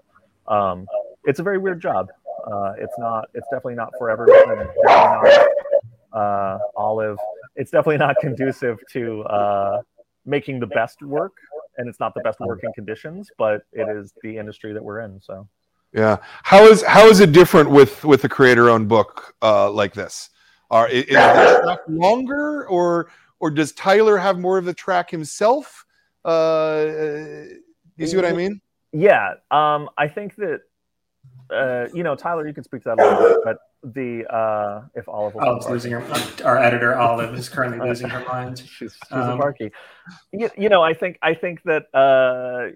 Um, 0.48 0.88
it's 1.24 1.40
a 1.40 1.44
very 1.44 1.58
weird 1.58 1.82
job. 1.82 2.10
Uh, 2.52 2.74
it's 2.78 2.98
not, 2.98 3.30
it's 3.34 3.48
definitely 3.48 3.76
not 3.76 3.92
for 3.98 4.10
everyone. 4.10 4.68
Not, 4.84 5.48
uh, 6.12 6.58
Olive, 6.76 7.18
it's 7.56 7.72
definitely 7.72 7.98
not 7.98 8.16
conducive 8.22 8.80
to 8.92 9.22
uh, 9.24 9.82
making 10.30 10.60
the 10.60 10.68
best 10.68 11.02
work 11.02 11.34
and 11.78 11.88
it's 11.88 12.00
not 12.00 12.14
the 12.14 12.22
best 12.22 12.40
working 12.40 12.72
conditions, 12.76 13.30
but 13.38 13.64
it 13.72 13.88
is 13.90 14.14
the 14.22 14.38
industry 14.38 14.74
that 14.74 14.84
we're 14.84 15.00
in. 15.00 15.20
So. 15.22 15.48
Yeah. 15.94 16.18
How 16.44 16.66
is 16.66 16.84
how 16.84 17.08
is 17.08 17.20
it 17.20 17.32
different 17.32 17.70
with 17.72 18.04
with 18.06 18.24
a 18.24 18.30
creator 18.30 18.70
owned 18.70 18.88
book 18.88 19.34
uh, 19.42 19.72
like 19.72 19.94
this? 19.94 20.30
Are 20.70 20.88
is, 20.88 21.06
is 21.06 21.16
the 21.16 21.62
track 21.64 21.80
longer, 21.88 22.68
or 22.68 23.10
or 23.40 23.50
does 23.50 23.72
Tyler 23.72 24.18
have 24.18 24.38
more 24.38 24.58
of 24.58 24.66
the 24.66 24.74
track 24.74 25.10
himself? 25.10 25.86
Uh, 26.24 26.86
you 27.98 28.08
see 28.08 28.16
what 28.16 28.26
I 28.26 28.34
mean? 28.34 28.62
Yeah. 28.92 29.36
Um, 29.50 29.90
I 29.98 30.08
think 30.08 30.36
that 30.36 30.62
uh, 31.52 31.88
you 31.94 32.04
know, 32.04 32.16
Tyler, 32.16 32.48
you 32.48 32.54
can 32.54 32.64
speak 32.64 32.84
to 32.84 32.90
that 32.90 33.00
a 33.00 33.10
little 33.10 33.30
bit, 33.30 33.38
but 33.44 33.58
the 33.96 34.26
uh, 34.34 34.84
if 34.96 35.08
Olive 35.08 35.36
Olive's 35.38 35.68
losing 35.70 35.92
her, 35.92 36.02
our 36.44 36.58
editor 36.58 36.96
Olive 36.96 37.34
is 37.34 37.50
currently 37.50 37.88
losing 37.88 38.10
her 38.10 38.24
mind. 38.26 38.60
she's 38.66 38.94
she's 38.94 38.98
um, 39.12 39.32
a 39.32 39.36
marquee. 39.36 39.72
You, 40.32 40.50
you, 40.58 40.70
know, 40.70 40.84
I 40.84 40.94
think 40.94 41.18
I 41.22 41.34
think 41.34 41.62
that 41.64 41.86
uh, 41.94 42.70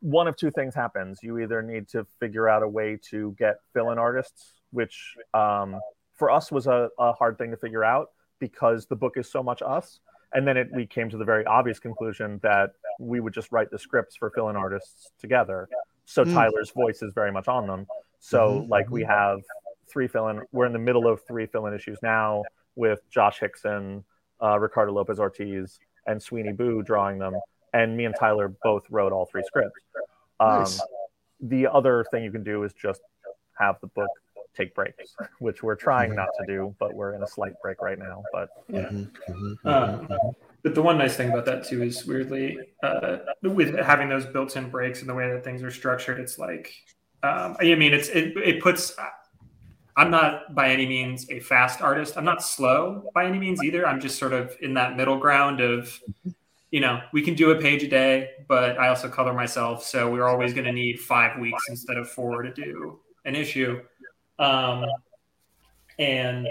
one 0.00 0.28
of 0.28 0.36
two 0.36 0.50
things 0.50 0.74
happens. 0.74 1.20
You 1.22 1.38
either 1.38 1.62
need 1.62 1.88
to 1.88 2.06
figure 2.20 2.48
out 2.48 2.62
a 2.62 2.68
way 2.68 2.98
to 3.10 3.34
get 3.38 3.56
fill-in 3.72 3.98
artists, 3.98 4.52
which 4.70 5.14
um, 5.34 5.80
for 6.14 6.30
us 6.30 6.50
was 6.50 6.66
a, 6.66 6.88
a 6.98 7.12
hard 7.12 7.38
thing 7.38 7.50
to 7.50 7.56
figure 7.56 7.84
out 7.84 8.08
because 8.38 8.86
the 8.86 8.96
book 8.96 9.14
is 9.16 9.30
so 9.30 9.42
much 9.42 9.62
us. 9.62 10.00
And 10.32 10.46
then 10.46 10.56
it, 10.56 10.68
we 10.74 10.86
came 10.86 11.08
to 11.10 11.16
the 11.16 11.24
very 11.24 11.44
obvious 11.46 11.78
conclusion 11.78 12.40
that 12.42 12.70
we 12.98 13.20
would 13.20 13.32
just 13.32 13.52
write 13.52 13.70
the 13.70 13.78
scripts 13.78 14.16
for 14.16 14.30
fill-in 14.30 14.56
artists 14.56 15.10
together. 15.18 15.68
So 16.06 16.24
mm. 16.24 16.32
Tyler's 16.32 16.70
voice 16.70 17.02
is 17.02 17.12
very 17.14 17.30
much 17.30 17.48
on 17.48 17.66
them. 17.66 17.86
So 18.20 18.60
mm-hmm. 18.60 18.70
like 18.70 18.90
we 18.90 19.04
have 19.04 19.40
three 19.88 20.08
fill-in. 20.08 20.42
We're 20.52 20.66
in 20.66 20.72
the 20.72 20.78
middle 20.78 21.06
of 21.06 21.20
three 21.26 21.46
fill-in 21.46 21.74
issues 21.74 21.98
now 22.02 22.42
with 22.74 23.00
Josh 23.10 23.40
Hixson, 23.40 24.02
uh, 24.42 24.58
Ricardo 24.58 24.92
Lopez 24.92 25.18
Ortiz, 25.18 25.78
and 26.06 26.22
Sweeney 26.22 26.52
Boo 26.52 26.82
drawing 26.82 27.18
them 27.18 27.34
and 27.76 27.96
me 27.96 28.06
and 28.06 28.14
Tyler 28.18 28.54
both 28.62 28.84
wrote 28.90 29.12
all 29.12 29.26
three 29.26 29.42
scripts. 29.44 29.78
Um, 30.40 30.60
nice. 30.60 30.80
The 31.40 31.66
other 31.66 32.04
thing 32.10 32.24
you 32.24 32.32
can 32.32 32.42
do 32.42 32.62
is 32.64 32.72
just 32.72 33.02
have 33.58 33.76
the 33.80 33.88
book 33.88 34.08
take 34.56 34.74
breaks, 34.74 35.14
which 35.38 35.62
we're 35.62 35.76
trying 35.76 36.14
not 36.14 36.28
to 36.40 36.46
do, 36.46 36.74
but 36.78 36.94
we're 36.94 37.14
in 37.14 37.22
a 37.22 37.26
slight 37.26 37.52
break 37.60 37.82
right 37.82 37.98
now. 37.98 38.22
But 38.32 38.48
yeah. 38.68 38.80
Mm-hmm, 38.88 39.68
mm-hmm, 39.68 39.68
um, 39.68 40.08
but 40.62 40.74
the 40.74 40.82
one 40.82 40.98
nice 40.98 41.16
thing 41.16 41.30
about 41.30 41.44
that 41.46 41.66
too 41.66 41.82
is 41.82 42.06
weirdly 42.06 42.58
uh, 42.82 43.18
with 43.42 43.78
having 43.78 44.08
those 44.08 44.26
built-in 44.26 44.68
breaks 44.70 45.00
and 45.00 45.08
the 45.08 45.14
way 45.14 45.30
that 45.30 45.44
things 45.44 45.62
are 45.62 45.70
structured, 45.70 46.18
it's 46.18 46.38
like 46.38 46.72
um, 47.22 47.56
I 47.60 47.74
mean, 47.74 47.92
it's 47.92 48.08
it, 48.08 48.36
it 48.36 48.62
puts. 48.62 48.94
I'm 49.96 50.10
not 50.10 50.54
by 50.54 50.68
any 50.68 50.86
means 50.86 51.28
a 51.30 51.40
fast 51.40 51.80
artist. 51.80 52.18
I'm 52.18 52.24
not 52.24 52.42
slow 52.42 53.10
by 53.14 53.24
any 53.24 53.38
means 53.38 53.64
either. 53.64 53.86
I'm 53.86 54.00
just 54.00 54.18
sort 54.18 54.34
of 54.34 54.54
in 54.60 54.74
that 54.74 54.96
middle 54.96 55.16
ground 55.16 55.60
of 55.60 55.98
you 56.70 56.80
know, 56.80 57.00
we 57.12 57.22
can 57.22 57.34
do 57.34 57.52
a 57.52 57.60
page 57.60 57.82
a 57.84 57.88
day, 57.88 58.30
but 58.48 58.78
I 58.78 58.88
also 58.88 59.08
color 59.08 59.32
myself, 59.32 59.84
so 59.84 60.10
we're 60.10 60.28
always 60.28 60.52
going 60.52 60.66
to 60.66 60.72
need 60.72 61.00
five 61.00 61.38
weeks 61.38 61.62
instead 61.68 61.96
of 61.96 62.10
four 62.10 62.42
to 62.42 62.52
do 62.52 62.98
an 63.24 63.36
issue. 63.36 63.80
Um, 64.38 64.84
and 65.98 66.48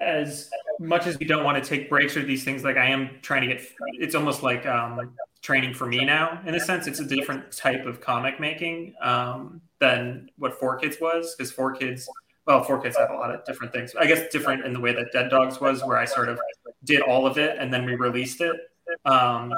as 0.00 0.50
much 0.78 1.06
as 1.06 1.18
we 1.18 1.26
don't 1.26 1.44
want 1.44 1.62
to 1.62 1.68
take 1.68 1.88
breaks 1.88 2.16
or 2.16 2.22
these 2.22 2.44
things, 2.44 2.64
like 2.64 2.76
I 2.76 2.86
am 2.86 3.10
trying 3.22 3.42
to 3.42 3.54
get, 3.54 3.62
it's 3.94 4.14
almost 4.14 4.42
like 4.42 4.64
um, 4.66 5.14
training 5.42 5.74
for 5.74 5.86
me 5.86 6.04
now. 6.04 6.40
In 6.46 6.54
a 6.54 6.60
sense, 6.60 6.86
it's 6.86 7.00
a 7.00 7.04
different 7.04 7.50
type 7.52 7.84
of 7.84 8.00
comic 8.00 8.38
making 8.38 8.94
um, 9.00 9.60
than 9.80 10.30
what 10.38 10.60
4Kids 10.60 11.00
was, 11.00 11.34
because 11.34 11.52
4Kids, 11.52 12.06
well, 12.46 12.64
4Kids 12.64 12.96
have 12.96 13.10
a 13.10 13.14
lot 13.14 13.34
of 13.34 13.44
different 13.44 13.72
things. 13.72 13.94
I 13.98 14.06
guess 14.06 14.30
different 14.30 14.64
in 14.64 14.72
the 14.72 14.80
way 14.80 14.92
that 14.92 15.12
Dead 15.12 15.30
Dogs 15.30 15.60
was, 15.60 15.84
where 15.84 15.98
I 15.98 16.04
sort 16.04 16.28
of 16.28 16.38
did 16.84 17.02
all 17.02 17.26
of 17.26 17.38
it 17.38 17.56
and 17.58 17.72
then 17.72 17.84
we 17.84 17.94
released 17.94 18.40
it. 18.40 18.56
Um, 19.04 19.52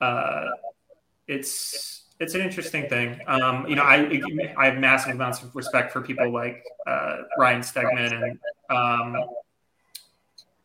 uh, 0.00 0.46
it's 1.26 2.03
it's 2.20 2.34
an 2.34 2.40
interesting 2.40 2.88
thing. 2.88 3.20
Um, 3.26 3.66
you 3.68 3.76
know, 3.76 3.82
I 3.82 4.20
I 4.56 4.66
have 4.66 4.78
massive 4.78 5.14
amounts 5.14 5.42
of 5.42 5.54
respect 5.54 5.92
for 5.92 6.00
people 6.00 6.32
like 6.32 6.62
uh, 6.86 7.18
Ryan 7.38 7.60
Stegman 7.60 8.22
and 8.22 8.38
um, 8.70 9.16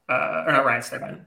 uh, 0.07 0.43
or 0.45 0.51
not 0.51 0.65
Ryan 0.65 0.81
Stegman. 0.81 1.25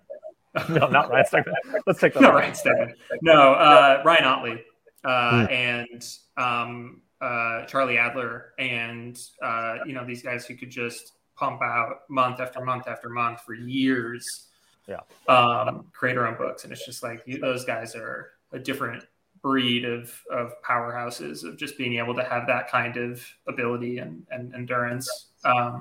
no, 0.68 0.89
not 0.89 1.11
Ryan 1.11 1.25
Stegman. 1.25 1.81
Let's 1.87 2.01
take 2.01 2.14
that. 2.14 2.23
No, 2.23 2.33
Ryan 2.33 2.53
Stegman. 2.53 2.93
No, 3.23 3.53
uh, 3.55 4.03
Ryan 4.05 4.25
Ottley 4.25 4.64
uh, 5.05 5.47
hmm. 5.47 5.53
and 5.53 6.05
um, 6.37 7.03
uh, 7.20 7.64
Charlie 7.66 7.97
Adlard, 7.97 8.43
and 8.59 9.18
uh, 9.43 9.79
you 9.87 9.93
know 9.93 10.05
these 10.05 10.23
guys 10.23 10.47
who 10.47 10.55
could 10.55 10.70
just 10.70 11.12
pump 11.37 11.62
out 11.62 12.09
month 12.09 12.41
after 12.41 12.64
month 12.64 12.87
after 12.87 13.09
month 13.09 13.41
for 13.41 13.55
years. 13.55 14.49
Yeah. 14.87 15.01
Um, 15.29 15.87
create 15.93 16.16
our 16.16 16.27
own 16.27 16.37
books, 16.37 16.64
and 16.64 16.73
it's 16.73 16.85
just 16.85 17.03
like 17.03 17.25
those 17.41 17.64
guys 17.64 17.95
are 17.95 18.31
a 18.53 18.59
different 18.59 19.05
breed 19.43 19.84
of 19.84 20.12
of 20.30 20.53
powerhouses 20.62 21.45
of 21.45 21.57
just 21.57 21.76
being 21.76 21.99
able 21.99 22.14
to 22.14 22.24
have 22.24 22.47
that 22.47 22.70
kind 22.70 22.97
of 22.97 23.24
ability 23.49 23.99
and, 23.99 24.26
and 24.30 24.55
endurance. 24.55 25.28
Um, 25.45 25.80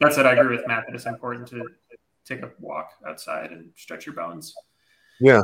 that's 0.00 0.16
what 0.16 0.26
I 0.26 0.32
agree 0.32 0.56
with 0.56 0.66
Matt 0.66 0.84
that 0.86 0.94
it's 0.94 1.06
important 1.06 1.46
to 1.48 1.66
take 2.24 2.42
a 2.42 2.50
walk 2.58 2.90
outside 3.06 3.52
and 3.52 3.70
stretch 3.76 4.06
your 4.06 4.14
bones. 4.14 4.54
Yeah. 5.20 5.42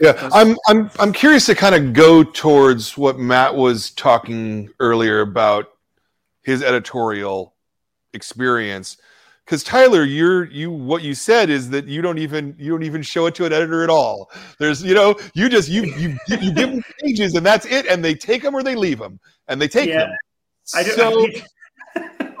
Yeah, 0.00 0.28
I'm 0.32 0.56
I'm 0.68 0.90
I'm 1.00 1.12
curious 1.12 1.46
to 1.46 1.54
kind 1.54 1.74
of 1.74 1.92
go 1.92 2.22
towards 2.22 2.96
what 2.96 3.18
Matt 3.18 3.54
was 3.54 3.90
talking 3.90 4.70
earlier 4.78 5.20
about 5.20 5.66
his 6.42 6.62
editorial 6.62 7.54
experience 8.12 8.96
because 9.44 9.62
Tyler, 9.62 10.04
you're 10.04 10.44
you 10.50 10.70
what 10.70 11.02
you 11.02 11.14
said 11.14 11.50
is 11.50 11.68
that 11.70 11.86
you 11.86 12.00
don't 12.00 12.18
even 12.18 12.54
you 12.58 12.70
don't 12.70 12.82
even 12.82 13.02
show 13.02 13.26
it 13.26 13.34
to 13.36 13.44
an 13.44 13.52
editor 13.52 13.82
at 13.82 13.90
all. 13.90 14.30
There's 14.58 14.82
you 14.82 14.94
know 14.94 15.16
you 15.34 15.48
just 15.48 15.68
you 15.68 15.84
you 15.96 16.16
you 16.28 16.52
give 16.52 16.54
them 16.54 16.82
pages 17.00 17.34
and 17.34 17.44
that's 17.44 17.66
it, 17.66 17.86
and 17.86 18.04
they 18.04 18.14
take 18.14 18.42
them 18.42 18.54
or 18.54 18.62
they 18.62 18.74
leave 18.74 18.98
them, 18.98 19.20
and 19.48 19.60
they 19.60 19.68
take 19.68 19.88
yeah, 19.88 19.98
them. 19.98 20.16
I 20.74 20.82
do, 20.82 20.90
so, 20.90 21.26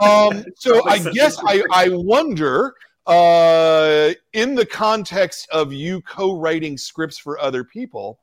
um, 0.00 0.44
so 0.56 0.88
I 0.88 0.98
guess 0.98 1.38
I 1.44 1.62
I 1.70 1.88
wonder 1.90 2.74
uh, 3.06 4.12
in 4.32 4.54
the 4.54 4.66
context 4.66 5.48
of 5.50 5.72
you 5.72 6.00
co-writing 6.02 6.78
scripts 6.78 7.18
for 7.18 7.38
other 7.38 7.64
people, 7.64 8.18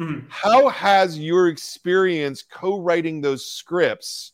mm-hmm. 0.00 0.26
how 0.30 0.68
has 0.68 1.18
your 1.18 1.48
experience 1.48 2.42
co-writing 2.42 3.20
those 3.20 3.44
scripts? 3.44 4.32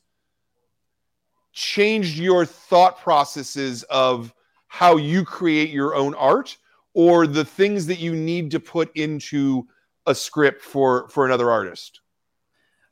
Changed 1.59 2.19
your 2.19 2.47
thought 2.47 2.99
processes 2.99 3.83
of 3.85 4.33
how 4.69 4.97
you 4.97 5.25
create 5.25 5.71
your 5.71 5.97
own 5.97 6.15
art 6.15 6.57
or 6.95 7.27
the 7.27 7.45
things 7.45 7.87
that 7.87 7.99
you 7.99 8.15
need 8.15 8.51
to 8.53 8.61
put 8.61 8.95
into 8.97 9.67
a 10.07 10.15
script 10.15 10.63
for 10.63 11.09
for 11.09 11.27
another 11.27 11.51
artist? 11.51 12.01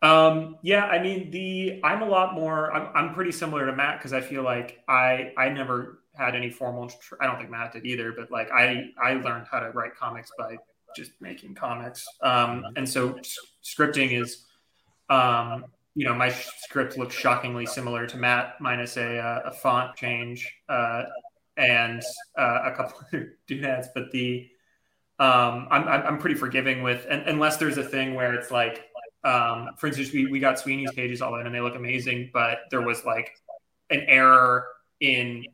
Um 0.03 0.57
yeah 0.63 0.87
i 0.87 1.01
mean 1.01 1.31
the 1.31 1.81
i'm 1.83 2.03
a 2.03 2.09
lot 2.09 2.35
more 2.35 2.73
i'm, 2.75 2.91
I'm 2.95 3.15
pretty 3.15 3.33
similar 3.33 3.65
to 3.65 3.75
matt 3.75 3.99
because 3.99 4.13
i 4.13 4.21
feel 4.21 4.43
like 4.43 4.81
i 4.89 5.33
i 5.39 5.49
never 5.49 6.03
had 6.15 6.35
any 6.35 6.51
formal 6.51 6.93
i 7.21 7.27
don't 7.27 7.39
think 7.39 7.51
matt 7.51 7.73
did 7.73 7.87
either 7.87 8.13
but 8.13 8.31
like 8.31 8.51
i 8.51 8.91
i 9.03 9.15
learned 9.15 9.47
how 9.51 9.61
to 9.61 9.71
write 9.71 9.97
comics 9.97 10.31
by 10.39 10.57
just 10.97 11.13
making 11.21 11.55
comics. 11.55 12.07
Um 12.23 12.65
and 12.77 12.89
so 12.89 13.19
scripting 13.63 14.21
is 14.21 14.45
um 15.09 15.67
you 15.97 16.05
know, 16.05 16.15
my 16.15 16.29
script 16.29 16.99
looks 16.99 17.15
shockingly 17.15 17.65
similar 17.65 18.07
to 18.07 18.19
Matt, 18.19 18.61
minus 18.61 18.99
a, 18.99 19.19
uh, 19.19 19.41
a 19.47 19.51
font 19.51 19.97
change 19.97 20.55
uh, 20.69 21.05
and 21.57 22.03
uh, 22.39 22.61
a 22.65 22.73
couple 22.73 23.01
of 23.19 23.27
doodads. 23.49 23.89
But 23.95 24.13
the 24.13 24.47
um, 25.19 25.67
I'm, 25.71 25.89
I'm 25.89 26.19
pretty 26.19 26.37
forgiving 26.37 26.83
with, 26.83 27.07
and, 27.09 27.23
unless 27.23 27.57
there's 27.57 27.79
a 27.79 27.83
thing 27.83 28.15
where 28.15 28.35
it's 28.35 28.51
like, 28.51 28.85
um, 29.25 29.71
for 29.79 29.87
instance, 29.87 30.13
we, 30.13 30.27
we 30.27 30.39
got 30.39 30.59
Sweeney's 30.59 30.93
pages 30.93 31.23
all 31.23 31.35
in 31.41 31.47
and 31.47 31.55
they 31.55 31.63
look 31.63 31.75
amazing, 31.75 32.29
but 32.31 32.59
there 32.71 32.83
was 32.83 33.07
like 33.07 33.31
an 33.89 34.05
error 34.07 34.67
in 35.01 35.47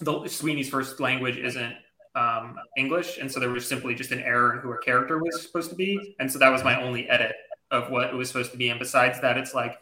the 0.00 0.26
Sweeney's 0.26 0.68
first 0.68 0.98
language 0.98 1.36
isn't 1.36 1.74
um, 2.16 2.58
English, 2.76 3.18
and 3.18 3.30
so 3.30 3.38
there 3.38 3.50
was 3.50 3.66
simply 3.66 3.94
just 3.94 4.10
an 4.10 4.20
error 4.20 4.54
in 4.54 4.58
who 4.58 4.72
a 4.72 4.78
character 4.78 5.18
was 5.18 5.40
supposed 5.40 5.70
to 5.70 5.76
be, 5.76 6.16
and 6.18 6.30
so 6.30 6.40
that 6.40 6.48
was 6.48 6.64
my 6.64 6.82
only 6.82 7.08
edit 7.08 7.36
of 7.70 7.90
what 7.90 8.08
it 8.08 8.14
was 8.14 8.28
supposed 8.28 8.52
to 8.52 8.56
be. 8.56 8.70
And 8.70 8.78
besides 8.78 9.20
that, 9.20 9.36
it's 9.36 9.54
like, 9.54 9.78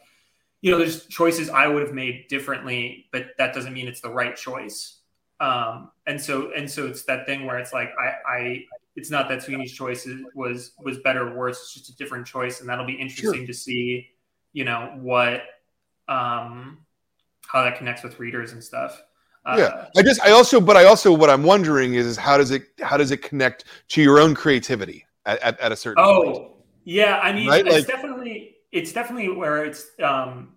you 0.61 0.71
know, 0.71 0.79
there's 0.79 1.07
choices 1.07 1.51
I 1.51 1.67
would 1.69 1.83
have 1.83 1.93
made 1.95 2.27
differently, 2.29 3.07
but 3.13 3.27
that 3.39 3.55
doesn't 3.55 3.73
mean 3.73 3.87
it's 3.87 4.01
the 4.01 4.11
right 4.11 4.35
choice. 4.35 5.01
Um, 5.39 5.91
and 6.07 6.21
so, 6.21 6.51
and 6.53 6.69
so 6.69 6.87
it's 6.87 7.03
that 7.05 7.27
thing 7.27 7.47
where 7.47 7.59
it's 7.59 7.73
like, 7.73 7.91
I, 8.01 8.15
I, 8.29 8.65
it's 8.97 9.11
not 9.11 9.29
that 9.29 9.43
Sweeney's 9.43 9.73
choice 9.73 10.09
was, 10.35 10.73
was 10.83 10.99
better 10.99 11.29
or 11.29 11.37
worse. 11.37 11.59
It's 11.59 11.75
just 11.75 11.91
a 11.91 11.97
different 11.97 12.27
choice. 12.27 12.61
And 12.61 12.69
that'll 12.69 12.87
be 12.87 12.95
interesting 12.95 13.41
sure. 13.41 13.47
to 13.47 13.55
see, 13.55 14.09
you 14.53 14.65
know, 14.65 14.95
what, 14.97 15.43
um, 16.09 16.79
how 17.47 17.63
that 17.63 17.77
connects 17.77 18.03
with 18.03 18.19
readers 18.19 18.53
and 18.53 18.65
stuff. 18.65 19.03
Uh, 19.45 19.57
yeah, 19.59 19.87
I 19.97 20.03
just, 20.03 20.21
I 20.23 20.31
also, 20.31 20.61
but 20.61 20.77
I 20.77 20.87
also, 20.87 21.13
what 21.13 21.31
I'm 21.31 21.45
wondering 21.45 21.95
is, 21.95 22.07
is 22.07 22.17
how 22.17 22.37
does 22.37 22.51
it, 22.51 22.65
how 22.83 22.97
does 22.97 23.13
it 23.13 23.19
connect 23.23 23.67
to 23.91 24.03
your 24.03 24.19
own 24.19 24.35
creativity 24.35 25.07
at, 25.27 25.39
at, 25.41 25.61
at 25.61 25.71
a 25.71 25.77
certain 25.77 26.03
oh, 26.03 26.23
point? 26.23 26.53
Yeah, 26.87 27.19
I 27.19 27.33
mean, 27.33 27.49
right? 27.49 27.67
it's 27.67 27.75
like, 27.75 27.87
definitely 27.89 28.57
it's 28.73 28.93
definitely 28.93 29.29
where 29.29 29.65
it's. 29.65 29.87
um 30.03 30.55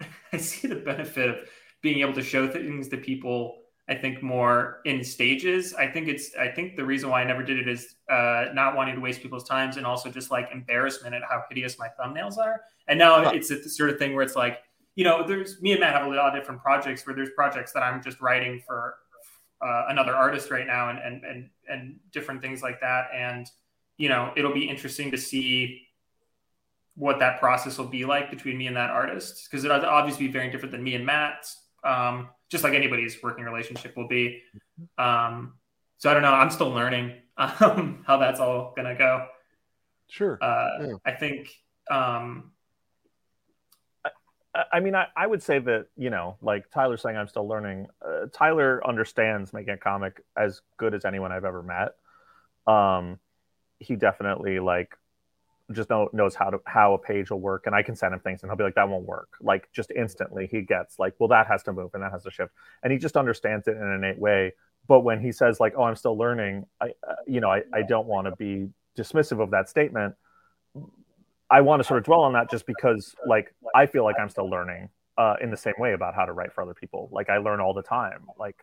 I 0.32 0.36
see 0.38 0.68
the 0.68 0.76
benefit 0.76 1.28
of 1.28 1.36
being 1.82 2.00
able 2.00 2.14
to 2.14 2.22
show 2.22 2.48
things 2.48 2.88
to 2.88 2.96
people. 2.96 3.62
I 3.88 3.94
think 3.94 4.22
more 4.22 4.80
in 4.84 5.02
stages. 5.02 5.74
I 5.74 5.88
think 5.88 6.06
it's. 6.08 6.34
I 6.36 6.48
think 6.48 6.76
the 6.76 6.84
reason 6.84 7.10
why 7.10 7.20
I 7.20 7.24
never 7.24 7.42
did 7.42 7.58
it 7.58 7.68
is 7.68 7.96
uh, 8.10 8.46
not 8.54 8.76
wanting 8.76 8.94
to 8.94 9.00
waste 9.00 9.22
people's 9.22 9.48
times, 9.48 9.76
and 9.76 9.84
also 9.84 10.08
just 10.08 10.30
like 10.30 10.48
embarrassment 10.52 11.14
at 11.14 11.22
how 11.28 11.42
hideous 11.48 11.78
my 11.78 11.88
thumbnails 12.00 12.38
are. 12.38 12.60
And 12.86 12.98
now 12.98 13.24
huh. 13.24 13.32
it's 13.34 13.48
the 13.48 13.68
sort 13.68 13.90
of 13.90 13.98
thing 13.98 14.14
where 14.14 14.22
it's 14.22 14.36
like, 14.36 14.62
you 14.94 15.02
know, 15.02 15.26
there's 15.26 15.60
me 15.62 15.72
and 15.72 15.80
Matt 15.80 15.94
have 15.94 16.06
a 16.06 16.08
lot 16.08 16.34
of 16.34 16.40
different 16.40 16.62
projects 16.62 17.04
where 17.06 17.14
there's 17.14 17.30
projects 17.30 17.72
that 17.72 17.82
I'm 17.82 18.02
just 18.02 18.20
writing 18.20 18.62
for 18.64 18.94
uh, 19.60 19.86
another 19.88 20.14
artist 20.14 20.50
right 20.50 20.66
now, 20.66 20.90
and 20.90 20.98
and 21.00 21.24
and 21.24 21.50
and 21.68 21.98
different 22.12 22.40
things 22.40 22.62
like 22.62 22.80
that, 22.80 23.06
and 23.12 23.48
you 23.96 24.08
know, 24.08 24.32
it'll 24.36 24.54
be 24.54 24.68
interesting 24.68 25.10
to 25.10 25.18
see 25.18 25.86
what 26.94 27.18
that 27.18 27.38
process 27.38 27.78
will 27.78 27.86
be 27.86 28.04
like 28.04 28.30
between 28.30 28.56
me 28.56 28.66
and 28.66 28.76
that 28.76 28.90
artist 28.90 29.48
because 29.50 29.64
it'll 29.64 29.84
obviously 29.84 30.26
be 30.26 30.32
very 30.32 30.50
different 30.50 30.72
than 30.72 30.82
me 30.82 30.94
and 30.94 31.04
Matt, 31.04 31.46
um, 31.84 32.28
just 32.48 32.64
like 32.64 32.72
anybody's 32.74 33.22
working 33.22 33.44
relationship 33.44 33.96
will 33.96 34.08
be. 34.08 34.42
Um, 34.98 35.54
so 35.98 36.10
I 36.10 36.14
don't 36.14 36.22
know. 36.22 36.32
I'm 36.32 36.50
still 36.50 36.70
learning 36.70 37.14
um, 37.36 38.02
how 38.06 38.16
that's 38.18 38.40
all 38.40 38.72
gonna 38.76 38.96
go. 38.96 39.26
Sure. 40.08 40.38
Uh, 40.40 40.68
yeah. 40.80 40.94
I 41.04 41.12
think. 41.12 41.50
Um, 41.90 42.52
I, 44.54 44.64
I 44.74 44.80
mean, 44.80 44.94
I, 44.94 45.06
I 45.16 45.26
would 45.26 45.42
say 45.42 45.58
that 45.58 45.86
you 45.96 46.10
know, 46.10 46.36
like 46.40 46.70
Tyler 46.70 46.96
saying, 46.96 47.16
I'm 47.16 47.28
still 47.28 47.46
learning. 47.46 47.88
Uh, 48.04 48.26
Tyler 48.32 48.86
understands 48.86 49.52
making 49.52 49.74
a 49.74 49.78
comic 49.78 50.22
as 50.36 50.62
good 50.76 50.94
as 50.94 51.04
anyone 51.04 51.32
I've 51.32 51.44
ever 51.44 51.62
met. 51.62 51.94
Um, 52.72 53.18
he 53.78 53.96
definitely 53.96 54.58
like 54.58 54.96
just 55.72 55.90
know, 55.90 56.08
knows 56.12 56.34
how 56.34 56.50
to 56.50 56.60
how 56.64 56.94
a 56.94 56.98
page 56.98 57.30
will 57.30 57.40
work 57.40 57.66
and 57.66 57.74
i 57.74 57.82
can 57.82 57.96
send 57.96 58.14
him 58.14 58.20
things 58.20 58.42
and 58.42 58.50
he'll 58.50 58.56
be 58.56 58.64
like 58.64 58.74
that 58.76 58.88
won't 58.88 59.04
work. 59.04 59.30
Like 59.40 59.70
just 59.72 59.90
instantly 59.90 60.46
he 60.46 60.62
gets 60.62 60.98
like 60.98 61.14
well 61.18 61.28
that 61.28 61.46
has 61.48 61.62
to 61.64 61.72
move 61.72 61.90
and 61.94 62.02
that 62.02 62.12
has 62.12 62.22
to 62.22 62.30
shift. 62.30 62.52
And 62.82 62.92
he 62.92 62.98
just 62.98 63.16
understands 63.16 63.66
it 63.66 63.76
in 63.76 63.82
an 63.82 63.94
innate 63.94 64.18
way. 64.18 64.52
But 64.86 65.00
when 65.00 65.20
he 65.20 65.32
says 65.32 65.58
like 65.58 65.74
oh 65.76 65.82
i'm 65.82 65.96
still 65.96 66.16
learning 66.16 66.66
i 66.80 66.86
uh, 67.08 67.14
you 67.26 67.40
know 67.40 67.50
i, 67.50 67.62
I 67.72 67.82
don't 67.82 68.06
want 68.06 68.26
to 68.26 68.36
be 68.36 68.68
dismissive 68.96 69.42
of 69.42 69.50
that 69.50 69.68
statement. 69.68 70.14
I 71.50 71.60
want 71.60 71.80
to 71.80 71.84
sort 71.86 71.98
of 71.98 72.04
dwell 72.04 72.20
on 72.20 72.32
that 72.34 72.50
just 72.50 72.66
because 72.66 73.14
like 73.26 73.52
i 73.74 73.86
feel 73.86 74.04
like 74.04 74.16
i'm 74.20 74.28
still 74.28 74.48
learning 74.48 74.88
uh, 75.18 75.34
in 75.40 75.50
the 75.50 75.56
same 75.56 75.74
way 75.78 75.94
about 75.94 76.14
how 76.14 76.26
to 76.26 76.32
write 76.32 76.52
for 76.52 76.62
other 76.62 76.74
people. 76.74 77.08
Like 77.10 77.28
i 77.28 77.38
learn 77.38 77.60
all 77.60 77.74
the 77.74 77.82
time. 77.82 78.26
Like 78.38 78.56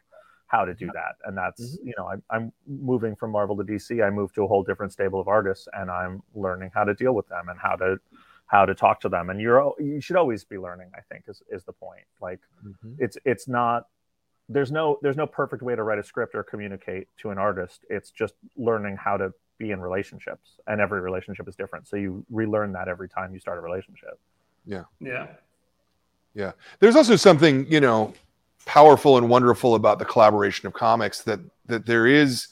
how 0.53 0.65
to 0.65 0.73
do 0.73 0.87
that. 0.93 1.15
And 1.25 1.35
that's, 1.35 1.61
mm-hmm. 1.61 1.87
you 1.87 1.93
know, 1.97 2.07
I'm, 2.07 2.23
I'm 2.29 2.53
moving 2.67 3.15
from 3.15 3.31
Marvel 3.31 3.57
to 3.57 3.63
DC. 3.63 4.05
I 4.05 4.09
moved 4.09 4.35
to 4.35 4.43
a 4.43 4.47
whole 4.47 4.63
different 4.63 4.93
stable 4.93 5.19
of 5.19 5.27
artists 5.27 5.67
and 5.73 5.89
I'm 5.89 6.21
learning 6.35 6.71
how 6.73 6.83
to 6.83 6.93
deal 6.93 7.13
with 7.13 7.27
them 7.27 7.49
and 7.49 7.59
how 7.59 7.75
to, 7.77 7.97
how 8.45 8.65
to 8.65 8.75
talk 8.75 8.99
to 9.01 9.09
them. 9.09 9.31
And 9.31 9.41
you're, 9.41 9.73
you 9.79 9.99
should 9.99 10.15
always 10.15 10.43
be 10.43 10.57
learning, 10.57 10.91
I 10.95 11.01
think 11.11 11.23
is, 11.27 11.41
is 11.49 11.63
the 11.63 11.73
point. 11.73 12.05
Like 12.21 12.39
mm-hmm. 12.65 12.93
it's, 12.99 13.17
it's 13.25 13.47
not, 13.47 13.87
there's 14.49 14.73
no 14.73 14.99
there's 15.01 15.15
no 15.15 15.25
perfect 15.25 15.63
way 15.63 15.73
to 15.73 15.83
write 15.83 15.99
a 15.99 16.03
script 16.03 16.35
or 16.35 16.43
communicate 16.43 17.07
to 17.17 17.29
an 17.29 17.37
artist. 17.37 17.85
It's 17.89 18.11
just 18.11 18.33
learning 18.57 18.97
how 18.97 19.15
to 19.15 19.31
be 19.57 19.71
in 19.71 19.79
relationships, 19.79 20.59
and 20.67 20.81
every 20.81 20.99
relationship 20.99 21.47
is 21.47 21.55
different. 21.55 21.87
So 21.87 21.95
you 21.95 22.25
relearn 22.29 22.73
that 22.73 22.89
every 22.89 23.07
time 23.07 23.33
you 23.33 23.39
start 23.39 23.57
a 23.57 23.61
relationship. 23.61 24.19
Yeah. 24.65 24.83
Yeah. 24.99 25.27
Yeah. 26.33 26.51
There's 26.79 26.97
also 26.97 27.15
something, 27.15 27.65
you 27.71 27.79
know, 27.79 28.13
powerful 28.65 29.17
and 29.17 29.29
wonderful 29.29 29.75
about 29.75 29.99
the 29.99 30.05
collaboration 30.05 30.67
of 30.67 30.73
comics 30.73 31.21
that 31.23 31.39
that 31.65 31.85
there 31.85 32.07
is 32.07 32.47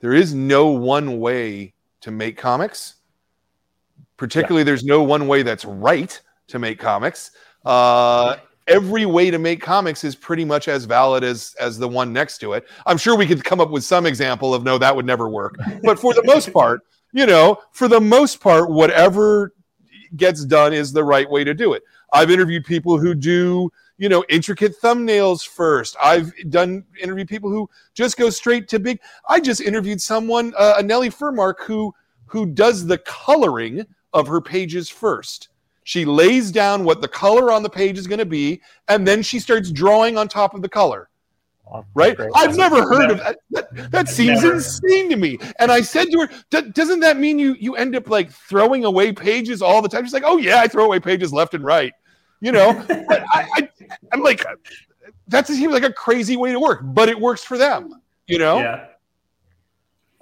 there 0.00 0.12
is 0.12 0.34
no 0.34 0.68
one 0.68 1.20
way 1.20 1.74
to 2.00 2.10
make 2.10 2.36
comics. 2.36 2.96
Particularly, 4.16 4.60
yeah. 4.60 4.66
there's 4.66 4.84
no 4.84 5.02
one 5.02 5.26
way 5.26 5.42
that's 5.42 5.64
right 5.64 6.20
to 6.48 6.58
make 6.58 6.78
comics. 6.78 7.32
Uh, 7.64 8.36
every 8.68 9.06
way 9.06 9.30
to 9.30 9.38
make 9.38 9.60
comics 9.60 10.04
is 10.04 10.14
pretty 10.14 10.44
much 10.44 10.68
as 10.68 10.84
valid 10.84 11.24
as 11.24 11.54
as 11.58 11.78
the 11.78 11.88
one 11.88 12.12
next 12.12 12.38
to 12.38 12.52
it. 12.52 12.66
I'm 12.86 12.98
sure 12.98 13.16
we 13.16 13.26
could 13.26 13.44
come 13.44 13.60
up 13.60 13.70
with 13.70 13.84
some 13.84 14.06
example 14.06 14.54
of 14.54 14.62
no, 14.62 14.78
that 14.78 14.94
would 14.94 15.06
never 15.06 15.28
work. 15.28 15.56
But 15.82 15.98
for 15.98 16.14
the 16.14 16.22
most 16.24 16.52
part, 16.52 16.82
you 17.12 17.26
know, 17.26 17.58
for 17.72 17.88
the 17.88 18.00
most 18.00 18.40
part, 18.40 18.70
whatever 18.70 19.54
gets 20.16 20.44
done 20.44 20.72
is 20.72 20.92
the 20.92 21.04
right 21.04 21.28
way 21.28 21.44
to 21.44 21.54
do 21.54 21.72
it. 21.72 21.82
I've 22.12 22.30
interviewed 22.30 22.64
people 22.64 22.98
who 22.98 23.14
do, 23.14 23.72
you 24.02 24.08
know, 24.08 24.24
intricate 24.28 24.80
thumbnails 24.80 25.46
first. 25.46 25.94
I've 26.02 26.32
done 26.50 26.84
interview 27.00 27.24
people 27.24 27.50
who 27.50 27.70
just 27.94 28.16
go 28.16 28.30
straight 28.30 28.66
to 28.70 28.80
big. 28.80 28.98
I 29.28 29.38
just 29.38 29.60
interviewed 29.60 30.00
someone, 30.00 30.52
uh, 30.58 30.82
Nellie 30.84 31.08
Furmark, 31.08 31.60
who 31.60 31.94
who 32.26 32.46
does 32.46 32.84
the 32.84 32.98
coloring 32.98 33.86
of 34.12 34.26
her 34.26 34.40
pages 34.40 34.88
first. 34.88 35.50
She 35.84 36.04
lays 36.04 36.50
down 36.50 36.82
what 36.82 37.00
the 37.00 37.06
color 37.06 37.52
on 37.52 37.62
the 37.62 37.70
page 37.70 37.96
is 37.96 38.08
going 38.08 38.18
to 38.18 38.26
be, 38.26 38.60
and 38.88 39.06
then 39.06 39.22
she 39.22 39.38
starts 39.38 39.70
drawing 39.70 40.18
on 40.18 40.26
top 40.26 40.54
of 40.54 40.62
the 40.62 40.68
color. 40.68 41.08
right? 41.94 42.18
I've 42.34 42.56
never 42.56 42.82
heard 42.82 43.12
of 43.12 43.18
that. 43.18 43.38
That, 43.52 43.92
that 43.92 44.08
seems 44.08 44.42
never. 44.42 44.54
insane 44.54 45.10
to 45.10 45.16
me. 45.16 45.38
And 45.60 45.70
I 45.70 45.80
said 45.80 46.06
to 46.10 46.26
her, 46.26 46.62
"Doesn't 46.72 46.98
that 47.00 47.18
mean 47.18 47.38
you 47.38 47.54
you 47.54 47.76
end 47.76 47.94
up 47.94 48.10
like 48.10 48.32
throwing 48.32 48.84
away 48.84 49.12
pages 49.12 49.62
all 49.62 49.80
the 49.80 49.88
time?" 49.88 50.04
She's 50.04 50.12
like, 50.12 50.24
"Oh 50.26 50.38
yeah, 50.38 50.58
I 50.58 50.66
throw 50.66 50.86
away 50.86 50.98
pages 50.98 51.32
left 51.32 51.54
and 51.54 51.62
right." 51.62 51.92
You 52.42 52.50
know, 52.50 52.84
I, 52.90 53.24
I, 53.54 53.68
I'm 54.12 54.20
like, 54.20 54.44
that 55.28 55.46
seems 55.46 55.72
like 55.72 55.84
a 55.84 55.92
crazy 55.92 56.36
way 56.36 56.50
to 56.50 56.58
work, 56.58 56.80
but 56.82 57.08
it 57.08 57.18
works 57.18 57.44
for 57.44 57.56
them. 57.56 58.02
You 58.26 58.38
know? 58.38 58.58
Yeah. 58.58 58.86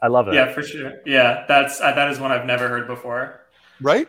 I 0.03 0.09
love 0.09 0.29
it. 0.29 0.35
Yeah, 0.35 0.53
for 0.53 0.63
sure. 0.63 1.01
Yeah, 1.07 1.47
that's 1.49 1.81
uh, 1.81 1.93
that 1.93 2.11
is 2.11 2.21
one 2.21 2.31
I've 2.31 2.45
never 2.45 2.69
heard 2.69 2.87
before. 2.87 3.41
Right? 3.81 4.07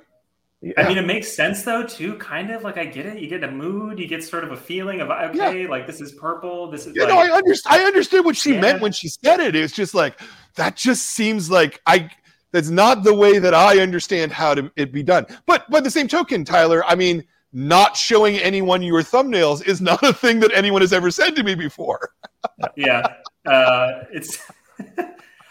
Yeah. 0.62 0.74
I 0.78 0.88
mean, 0.88 0.98
it 0.98 1.06
makes 1.06 1.32
sense 1.32 1.64
though, 1.64 1.86
too. 1.86 2.16
Kind 2.18 2.52
of 2.52 2.64
like 2.64 2.78
I 2.78 2.86
get 2.86 3.06
it. 3.06 3.20
You 3.20 3.30
get 3.30 3.46
a 3.46 3.52
mood. 3.52 3.98
You 3.98 4.08
get 4.08 4.24
sort 4.24 4.44
of 4.44 4.52
a 4.52 4.58
feeling 4.58 5.00
of 5.00 5.10
okay, 5.10 5.64
yeah. 5.64 5.70
like 5.70 5.88
this 5.88 6.02
is 6.02 6.12
purple. 6.12 6.70
This 6.70 6.86
is. 6.86 6.96
You 6.96 7.04
like, 7.04 7.10
know, 7.10 7.18
I 7.18 7.32
understand. 7.32 7.82
I 7.82 7.86
understood 7.86 8.26
what 8.26 8.36
she 8.36 8.56
yeah. 8.56 8.62
meant 8.62 8.82
when 8.82 8.92
she 8.92 9.08
said 9.08 9.40
it. 9.40 9.56
It's 9.56 9.74
just 9.74 9.94
like 9.94 10.20
that. 10.56 10.76
Just 10.76 11.08
seems 11.08 11.50
like 11.50 11.82
I. 11.86 12.10
That's 12.52 12.70
not 12.70 13.04
the 13.04 13.14
way 13.14 13.40
that 13.40 13.54
I 13.54 13.80
understand 13.80 14.34
how 14.34 14.54
to 14.54 14.70
it 14.76 14.92
be 14.92 15.02
done. 15.02 15.26
But 15.46 15.70
by 15.72 15.80
the 15.80 15.90
same 15.90 16.10
token, 16.10 16.44
Tyler, 16.44 16.84
I 16.86 16.96
mean, 16.96 17.24
not 17.54 17.98
showing 17.98 18.38
anyone 18.38 18.82
your 18.82 19.02
thumbnails 19.02 19.66
is 19.66 19.82
not 19.82 20.02
a 20.04 20.14
thing 20.14 20.40
that 20.40 20.52
anyone 20.54 20.82
has 20.82 20.94
ever 20.94 21.12
said 21.12 21.36
to 21.36 21.44
me 21.44 21.56
before. 21.56 22.14
yeah, 22.76 23.16
uh, 23.46 24.04
it's. 24.12 24.38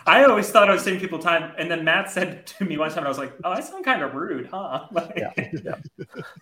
I 0.07 0.24
always 0.24 0.51
thought 0.51 0.70
I 0.70 0.72
was 0.72 0.82
saving 0.82 0.98
people 0.98 1.18
time, 1.18 1.53
and 1.59 1.70
then 1.70 1.84
Matt 1.84 2.11
said 2.11 2.46
to 2.46 2.64
me 2.64 2.78
one 2.78 2.88
time, 2.88 2.98
and 2.98 3.07
I 3.07 3.11
was 3.11 3.18
like, 3.18 3.32
"Oh, 3.44 3.51
I 3.51 3.61
sound 3.61 3.84
kind 3.84 4.03
of 4.03 4.14
rude, 4.14 4.48
huh?" 4.51 4.86
Like, 4.92 5.12
yeah, 5.14 5.32
yeah. 5.36 5.74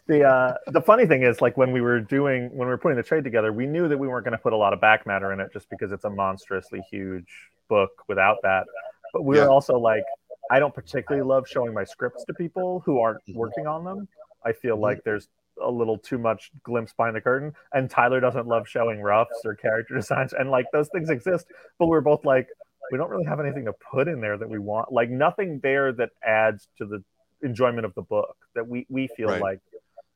The 0.06 0.24
uh, 0.24 0.54
the 0.68 0.80
funny 0.80 1.06
thing 1.06 1.22
is, 1.22 1.42
like 1.42 1.56
when 1.56 1.72
we 1.72 1.80
were 1.80 2.00
doing 2.00 2.44
when 2.50 2.68
we 2.68 2.72
were 2.72 2.78
putting 2.78 2.96
the 2.96 3.02
trade 3.02 3.24
together, 3.24 3.52
we 3.52 3.66
knew 3.66 3.88
that 3.88 3.98
we 3.98 4.06
weren't 4.06 4.24
going 4.24 4.36
to 4.36 4.42
put 4.42 4.52
a 4.52 4.56
lot 4.56 4.72
of 4.72 4.80
back 4.80 5.06
matter 5.06 5.32
in 5.32 5.40
it, 5.40 5.52
just 5.52 5.68
because 5.70 5.90
it's 5.90 6.04
a 6.04 6.10
monstrously 6.10 6.80
huge 6.90 7.28
book 7.68 7.90
without 8.06 8.36
that. 8.42 8.64
But 9.12 9.24
we 9.24 9.36
yeah. 9.36 9.44
were 9.44 9.50
also 9.50 9.76
like, 9.76 10.04
I 10.50 10.60
don't 10.60 10.74
particularly 10.74 11.26
love 11.26 11.48
showing 11.48 11.74
my 11.74 11.84
scripts 11.84 12.24
to 12.26 12.34
people 12.34 12.80
who 12.86 13.00
aren't 13.00 13.20
working 13.34 13.66
on 13.66 13.84
them. 13.84 14.06
I 14.44 14.52
feel 14.52 14.76
mm-hmm. 14.76 14.82
like 14.84 15.04
there's 15.04 15.28
a 15.62 15.70
little 15.70 15.98
too 15.98 16.18
much 16.18 16.50
glimpse 16.62 16.92
behind 16.92 17.16
the 17.16 17.20
curtain. 17.20 17.52
And 17.72 17.90
Tyler 17.90 18.20
doesn't 18.20 18.46
love 18.46 18.68
showing 18.68 19.00
roughs 19.00 19.28
or 19.44 19.54
character 19.54 19.94
designs, 19.96 20.32
and 20.32 20.50
like 20.50 20.66
those 20.72 20.88
things 20.88 21.10
exist, 21.10 21.46
but 21.78 21.86
we're 21.86 22.00
both 22.00 22.24
like, 22.24 22.48
we 22.90 22.98
don't 22.98 23.10
really 23.10 23.26
have 23.26 23.40
anything 23.40 23.64
to 23.66 23.72
put 23.72 24.08
in 24.08 24.20
there 24.20 24.38
that 24.38 24.48
we 24.48 24.58
want 24.58 24.92
like 24.92 25.10
nothing 25.10 25.60
there 25.62 25.92
that 25.92 26.10
adds 26.24 26.68
to 26.78 26.86
the 26.86 27.02
enjoyment 27.42 27.84
of 27.84 27.94
the 27.94 28.02
book 28.02 28.36
that 28.54 28.66
we 28.66 28.86
we 28.88 29.08
feel 29.16 29.28
right. 29.28 29.40
like 29.40 29.60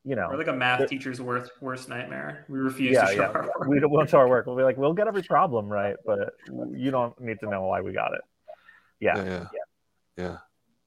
you 0.04 0.16
know 0.16 0.28
we're 0.30 0.38
like 0.38 0.48
a 0.48 0.52
math 0.52 0.88
teacher's 0.88 1.20
worst 1.20 1.50
worst 1.60 1.88
nightmare 1.88 2.44
we 2.48 2.58
refuse 2.58 2.94
yeah, 2.94 3.06
to 3.06 3.14
show 3.14 3.20
yeah. 3.22 3.28
our 3.28 3.42
work 3.42 3.68
we 3.68 3.78
don't 3.78 3.90
want 3.90 4.08
to 4.08 4.10
show 4.10 4.18
our 4.18 4.28
work 4.28 4.46
we'll 4.46 4.56
be 4.56 4.62
like 4.62 4.76
we'll 4.76 4.92
get 4.92 5.06
every 5.06 5.22
problem 5.22 5.68
right 5.68 5.96
but 6.04 6.34
you 6.72 6.90
don't 6.90 7.18
need 7.20 7.38
to 7.40 7.48
know 7.48 7.62
why 7.62 7.80
we 7.80 7.92
got 7.92 8.12
it 8.14 8.22
yeah 9.00 9.16
yeah, 9.16 9.24
yeah. 9.24 9.46
yeah. 10.16 10.36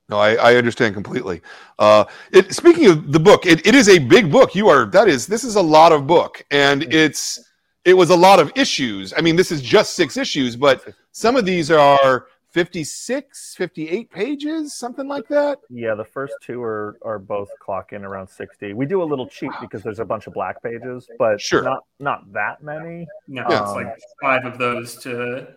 No, 0.07 0.17
I, 0.17 0.35
I 0.35 0.55
understand 0.55 0.93
completely. 0.93 1.41
Uh, 1.79 2.05
it, 2.31 2.53
speaking 2.53 2.87
of 2.87 3.11
the 3.11 3.19
book, 3.19 3.45
it, 3.45 3.65
it 3.65 3.73
is 3.73 3.89
a 3.89 3.97
big 3.97 4.31
book. 4.31 4.53
You 4.53 4.69
are 4.69 4.85
that 4.87 5.07
is 5.07 5.25
this 5.25 5.43
is 5.43 5.55
a 5.55 5.61
lot 5.61 5.91
of 5.91 6.05
book, 6.05 6.45
and 6.51 6.83
it's 6.93 7.43
it 7.85 7.93
was 7.93 8.11
a 8.11 8.15
lot 8.15 8.39
of 8.39 8.51
issues. 8.55 9.13
I 9.17 9.21
mean, 9.21 9.35
this 9.35 9.51
is 9.51 9.61
just 9.61 9.95
six 9.95 10.15
issues, 10.17 10.55
but 10.55 10.83
some 11.11 11.35
of 11.35 11.45
these 11.45 11.71
are 11.71 12.27
56, 12.55 13.55
58 13.57 14.11
pages, 14.11 14.75
something 14.75 15.07
like 15.07 15.27
that. 15.27 15.59
Yeah, 15.69 15.93
the 15.93 16.05
first 16.05 16.35
two 16.41 16.63
are 16.63 16.97
are 17.01 17.19
both 17.19 17.49
clocking 17.61 18.03
around 18.03 18.27
60. 18.27 18.73
We 18.73 18.85
do 18.85 19.01
a 19.01 19.03
little 19.03 19.27
cheat 19.27 19.51
because 19.59 19.83
there's 19.83 19.99
a 19.99 20.05
bunch 20.05 20.27
of 20.27 20.33
black 20.33 20.63
pages, 20.63 21.05
but 21.19 21.41
sure. 21.41 21.63
not 21.63 21.83
not 21.99 22.31
that 22.31 22.63
many. 22.63 23.07
No, 23.27 23.43
yeah. 23.49 23.61
it's 23.61 23.71
like 23.71 23.99
five 24.21 24.45
of 24.45 24.57
those 24.57 24.95
to 25.03 25.47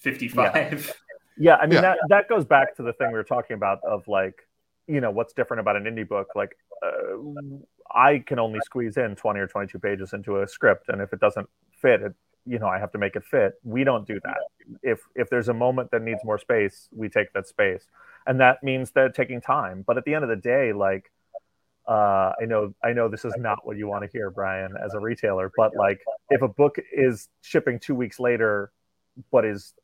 55. 0.00 0.54
Yeah, 0.54 0.92
yeah 1.38 1.56
I 1.56 1.66
mean 1.66 1.74
yeah. 1.74 1.80
that 1.80 1.98
that 2.08 2.28
goes 2.28 2.44
back 2.44 2.76
to 2.76 2.82
the 2.82 2.92
thing 2.92 3.08
we 3.08 3.14
were 3.14 3.24
talking 3.24 3.54
about 3.54 3.78
of 3.84 4.06
like, 4.08 4.46
you 4.86 5.00
know, 5.00 5.10
what's 5.10 5.32
different 5.32 5.60
about 5.60 5.76
an 5.76 5.84
indie 5.84 6.08
book? 6.08 6.28
Like 6.34 6.56
uh, 6.82 7.18
I 7.94 8.18
can 8.18 8.38
only 8.38 8.60
squeeze 8.64 8.96
in 8.96 9.16
20 9.16 9.40
or 9.40 9.46
22 9.46 9.78
pages 9.78 10.12
into 10.12 10.40
a 10.40 10.48
script 10.48 10.88
and 10.88 11.00
if 11.00 11.12
it 11.12 11.20
doesn't 11.20 11.48
fit, 11.80 12.02
it 12.02 12.14
you 12.46 12.60
know, 12.60 12.68
I 12.68 12.78
have 12.78 12.92
to 12.92 12.98
make 12.98 13.16
it 13.16 13.24
fit. 13.24 13.54
We 13.64 13.84
don't 13.84 14.06
do 14.06 14.20
that. 14.22 14.38
If 14.82 15.00
if 15.14 15.28
there's 15.28 15.48
a 15.48 15.54
moment 15.54 15.90
that 15.90 16.02
needs 16.02 16.20
more 16.24 16.38
space, 16.38 16.88
we 16.92 17.08
take 17.08 17.32
that 17.32 17.48
space, 17.48 17.88
and 18.26 18.40
that 18.40 18.62
means 18.62 18.92
that 18.92 19.14
taking 19.14 19.40
time. 19.40 19.82
But 19.86 19.98
at 19.98 20.04
the 20.04 20.14
end 20.14 20.22
of 20.22 20.30
the 20.30 20.36
day, 20.36 20.72
like 20.72 21.10
uh, 21.86 22.32
I 22.40 22.46
know 22.46 22.74
I 22.84 22.92
know 22.92 23.08
this 23.08 23.24
is 23.24 23.34
not 23.36 23.66
what 23.66 23.76
you 23.76 23.88
want 23.88 24.04
to 24.04 24.10
hear, 24.10 24.30
Brian, 24.30 24.74
as 24.82 24.94
a 24.94 25.00
retailer, 25.00 25.50
but 25.56 25.72
like 25.76 26.00
if 26.30 26.42
a 26.42 26.48
book 26.48 26.76
is 26.92 27.28
shipping 27.42 27.80
two 27.80 27.94
weeks 27.94 28.20
later, 28.20 28.70
but 29.32 29.44
is 29.44 29.74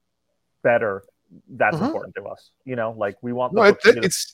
better, 0.63 1.05
that's 1.51 1.77
uh-huh. 1.77 1.87
important 1.87 2.15
to 2.17 2.25
us. 2.25 2.51
You 2.65 2.77
know, 2.77 2.95
like 2.97 3.17
we 3.23 3.33
want. 3.33 3.53
no, 3.53 3.63
it, 3.63 3.77
it's 3.85 4.33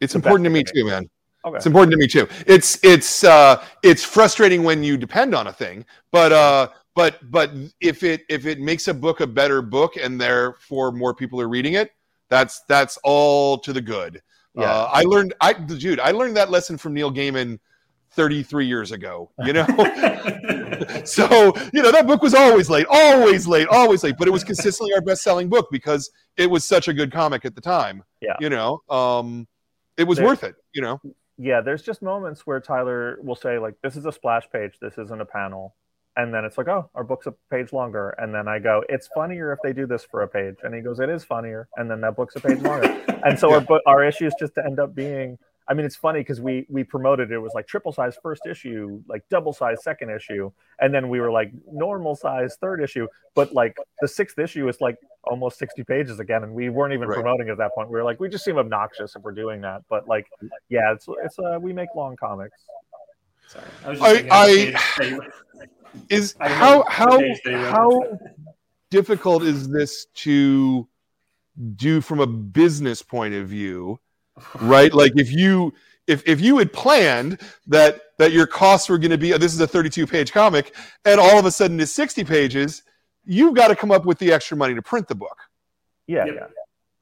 it's 0.00 0.14
important 0.14 0.44
to 0.44 0.50
me 0.50 0.64
too, 0.64 0.84
man. 0.86 1.08
Okay. 1.44 1.56
It's 1.56 1.66
important 1.66 1.92
to 1.92 1.98
me 1.98 2.06
too. 2.06 2.26
It's 2.46 2.82
it's 2.82 3.24
uh, 3.24 3.64
it's 3.82 4.02
frustrating 4.04 4.62
when 4.62 4.82
you 4.82 4.96
depend 4.96 5.34
on 5.34 5.48
a 5.48 5.52
thing, 5.52 5.84
but 6.10 6.32
uh, 6.32 6.68
but 6.94 7.18
but 7.30 7.52
if 7.80 8.02
it 8.02 8.22
if 8.28 8.46
it 8.46 8.60
makes 8.60 8.88
a 8.88 8.94
book 8.94 9.20
a 9.20 9.26
better 9.26 9.60
book 9.62 9.96
and 9.96 10.20
therefore 10.20 10.92
more 10.92 11.14
people 11.14 11.40
are 11.40 11.48
reading 11.48 11.74
it 11.74 11.90
that's 12.30 12.62
that's 12.68 12.98
all 13.04 13.58
to 13.58 13.72
the 13.72 13.80
good 13.80 14.22
yeah 14.54 14.64
uh, 14.64 14.90
i 14.92 15.02
learned 15.02 15.34
i 15.40 15.52
dude 15.52 16.00
i 16.00 16.10
learned 16.10 16.36
that 16.36 16.50
lesson 16.50 16.78
from 16.78 16.94
neil 16.94 17.12
gaiman 17.12 17.58
33 18.14 18.66
years 18.66 18.92
ago 18.92 19.30
you 19.44 19.52
know? 19.52 19.66
So 21.04 21.52
you 21.72 21.82
know 21.82 21.92
that 21.92 22.06
book 22.06 22.22
was 22.22 22.34
always 22.34 22.70
late 22.70 22.86
always 22.88 23.46
late 23.46 23.68
always 23.68 24.02
late 24.02 24.16
but 24.18 24.28
it 24.28 24.30
was 24.30 24.44
consistently 24.44 24.94
our 24.94 25.00
best 25.00 25.22
selling 25.22 25.48
book 25.48 25.68
because 25.70 26.10
it 26.36 26.50
was 26.50 26.64
such 26.64 26.88
a 26.88 26.94
good 26.94 27.12
comic 27.12 27.44
at 27.44 27.54
the 27.54 27.60
time 27.60 28.02
yeah. 28.20 28.36
you 28.40 28.50
know? 28.50 28.80
Um 28.88 29.46
it 29.96 30.04
was 30.04 30.20
worth 30.20 30.44
it 30.44 30.54
you 30.72 30.82
know? 30.82 31.00
Yeah 31.38 31.60
there's 31.60 31.82
just 31.82 32.02
moments 32.02 32.46
where 32.46 32.60
tyler 32.60 33.18
will 33.22 33.36
say 33.36 33.58
like 33.58 33.74
this 33.82 33.96
is 33.96 34.06
a 34.06 34.12
splash 34.12 34.44
page 34.50 34.72
this 34.80 34.98
isn't 34.98 35.20
a 35.20 35.26
panel 35.26 35.74
and 36.16 36.32
then 36.32 36.44
it's 36.44 36.56
like 36.56 36.68
oh 36.68 36.88
our 36.94 37.04
book's 37.04 37.26
a 37.26 37.34
page 37.50 37.72
longer 37.72 38.10
and 38.18 38.32
then 38.34 38.46
i 38.48 38.58
go 38.58 38.82
it's 38.88 39.08
funnier 39.08 39.52
if 39.52 39.58
they 39.62 39.72
do 39.72 39.86
this 39.86 40.04
for 40.04 40.22
a 40.22 40.28
page 40.28 40.56
and 40.62 40.74
he 40.74 40.80
goes 40.80 41.00
it 41.00 41.08
is 41.08 41.24
funnier 41.24 41.68
and 41.76 41.90
then 41.90 42.00
that 42.00 42.16
book's 42.16 42.36
a 42.36 42.40
page 42.40 42.60
longer. 42.60 43.04
And 43.24 43.38
so 43.38 43.50
yeah. 43.50 43.64
our, 43.68 43.80
our 43.86 44.04
issues 44.04 44.34
just 44.38 44.52
end 44.58 44.78
up 44.78 44.94
being 44.94 45.38
i 45.68 45.74
mean 45.74 45.84
it's 45.86 45.96
funny 45.96 46.20
because 46.20 46.40
we 46.40 46.66
we 46.68 46.84
promoted 46.84 47.30
it 47.30 47.38
was 47.38 47.52
like 47.54 47.66
triple 47.66 47.92
size 47.92 48.16
first 48.22 48.46
issue 48.46 49.02
like 49.08 49.22
double 49.30 49.52
size 49.52 49.82
second 49.82 50.10
issue 50.10 50.50
and 50.80 50.92
then 50.92 51.08
we 51.08 51.20
were 51.20 51.30
like 51.30 51.50
normal 51.72 52.14
size 52.14 52.56
third 52.60 52.82
issue 52.82 53.06
but 53.34 53.52
like 53.52 53.76
the 54.00 54.08
sixth 54.08 54.38
issue 54.38 54.68
is 54.68 54.80
like 54.80 54.96
almost 55.24 55.58
60 55.58 55.84
pages 55.84 56.20
again 56.20 56.42
and 56.42 56.52
we 56.52 56.68
weren't 56.68 56.92
even 56.92 57.08
right. 57.08 57.14
promoting 57.14 57.48
at 57.48 57.58
that 57.58 57.74
point 57.74 57.88
we 57.88 57.96
were 57.96 58.04
like 58.04 58.20
we 58.20 58.28
just 58.28 58.44
seem 58.44 58.58
obnoxious 58.58 59.16
if 59.16 59.22
we're 59.22 59.32
doing 59.32 59.60
that 59.60 59.82
but 59.88 60.06
like 60.06 60.26
yeah 60.68 60.92
it's 60.92 61.06
it's 61.22 61.38
uh 61.38 61.58
we 61.60 61.72
make 61.72 61.88
long 61.94 62.16
comics 62.16 62.64
Sorry. 63.46 64.00
I, 64.00 64.28
I, 64.30 64.74
I 64.98 65.18
is 66.08 66.34
how 66.40 66.84
how 66.88 67.20
how 67.44 68.18
difficult 68.90 69.42
is 69.42 69.68
this 69.68 70.06
to 70.14 70.88
do 71.76 72.00
from 72.00 72.20
a 72.20 72.26
business 72.26 73.02
point 73.02 73.34
of 73.34 73.48
view 73.48 73.98
right 74.60 74.92
like 74.92 75.12
if 75.16 75.30
you 75.32 75.72
if 76.06 76.22
if 76.26 76.40
you 76.40 76.58
had 76.58 76.72
planned 76.72 77.40
that 77.66 78.00
that 78.18 78.32
your 78.32 78.46
costs 78.46 78.88
were 78.88 78.98
going 78.98 79.10
to 79.10 79.18
be 79.18 79.32
this 79.32 79.54
is 79.54 79.60
a 79.60 79.66
32 79.66 80.06
page 80.06 80.32
comic 80.32 80.74
and 81.04 81.20
all 81.20 81.38
of 81.38 81.46
a 81.46 81.50
sudden 81.50 81.78
it's 81.80 81.92
60 81.92 82.24
pages 82.24 82.82
you've 83.24 83.54
got 83.54 83.68
to 83.68 83.76
come 83.76 83.90
up 83.90 84.04
with 84.04 84.18
the 84.18 84.32
extra 84.32 84.56
money 84.56 84.74
to 84.74 84.82
print 84.82 85.08
the 85.08 85.14
book 85.14 85.38
Yeah, 86.06 86.26
Yep. 86.26 86.34
yeah. 86.34 86.46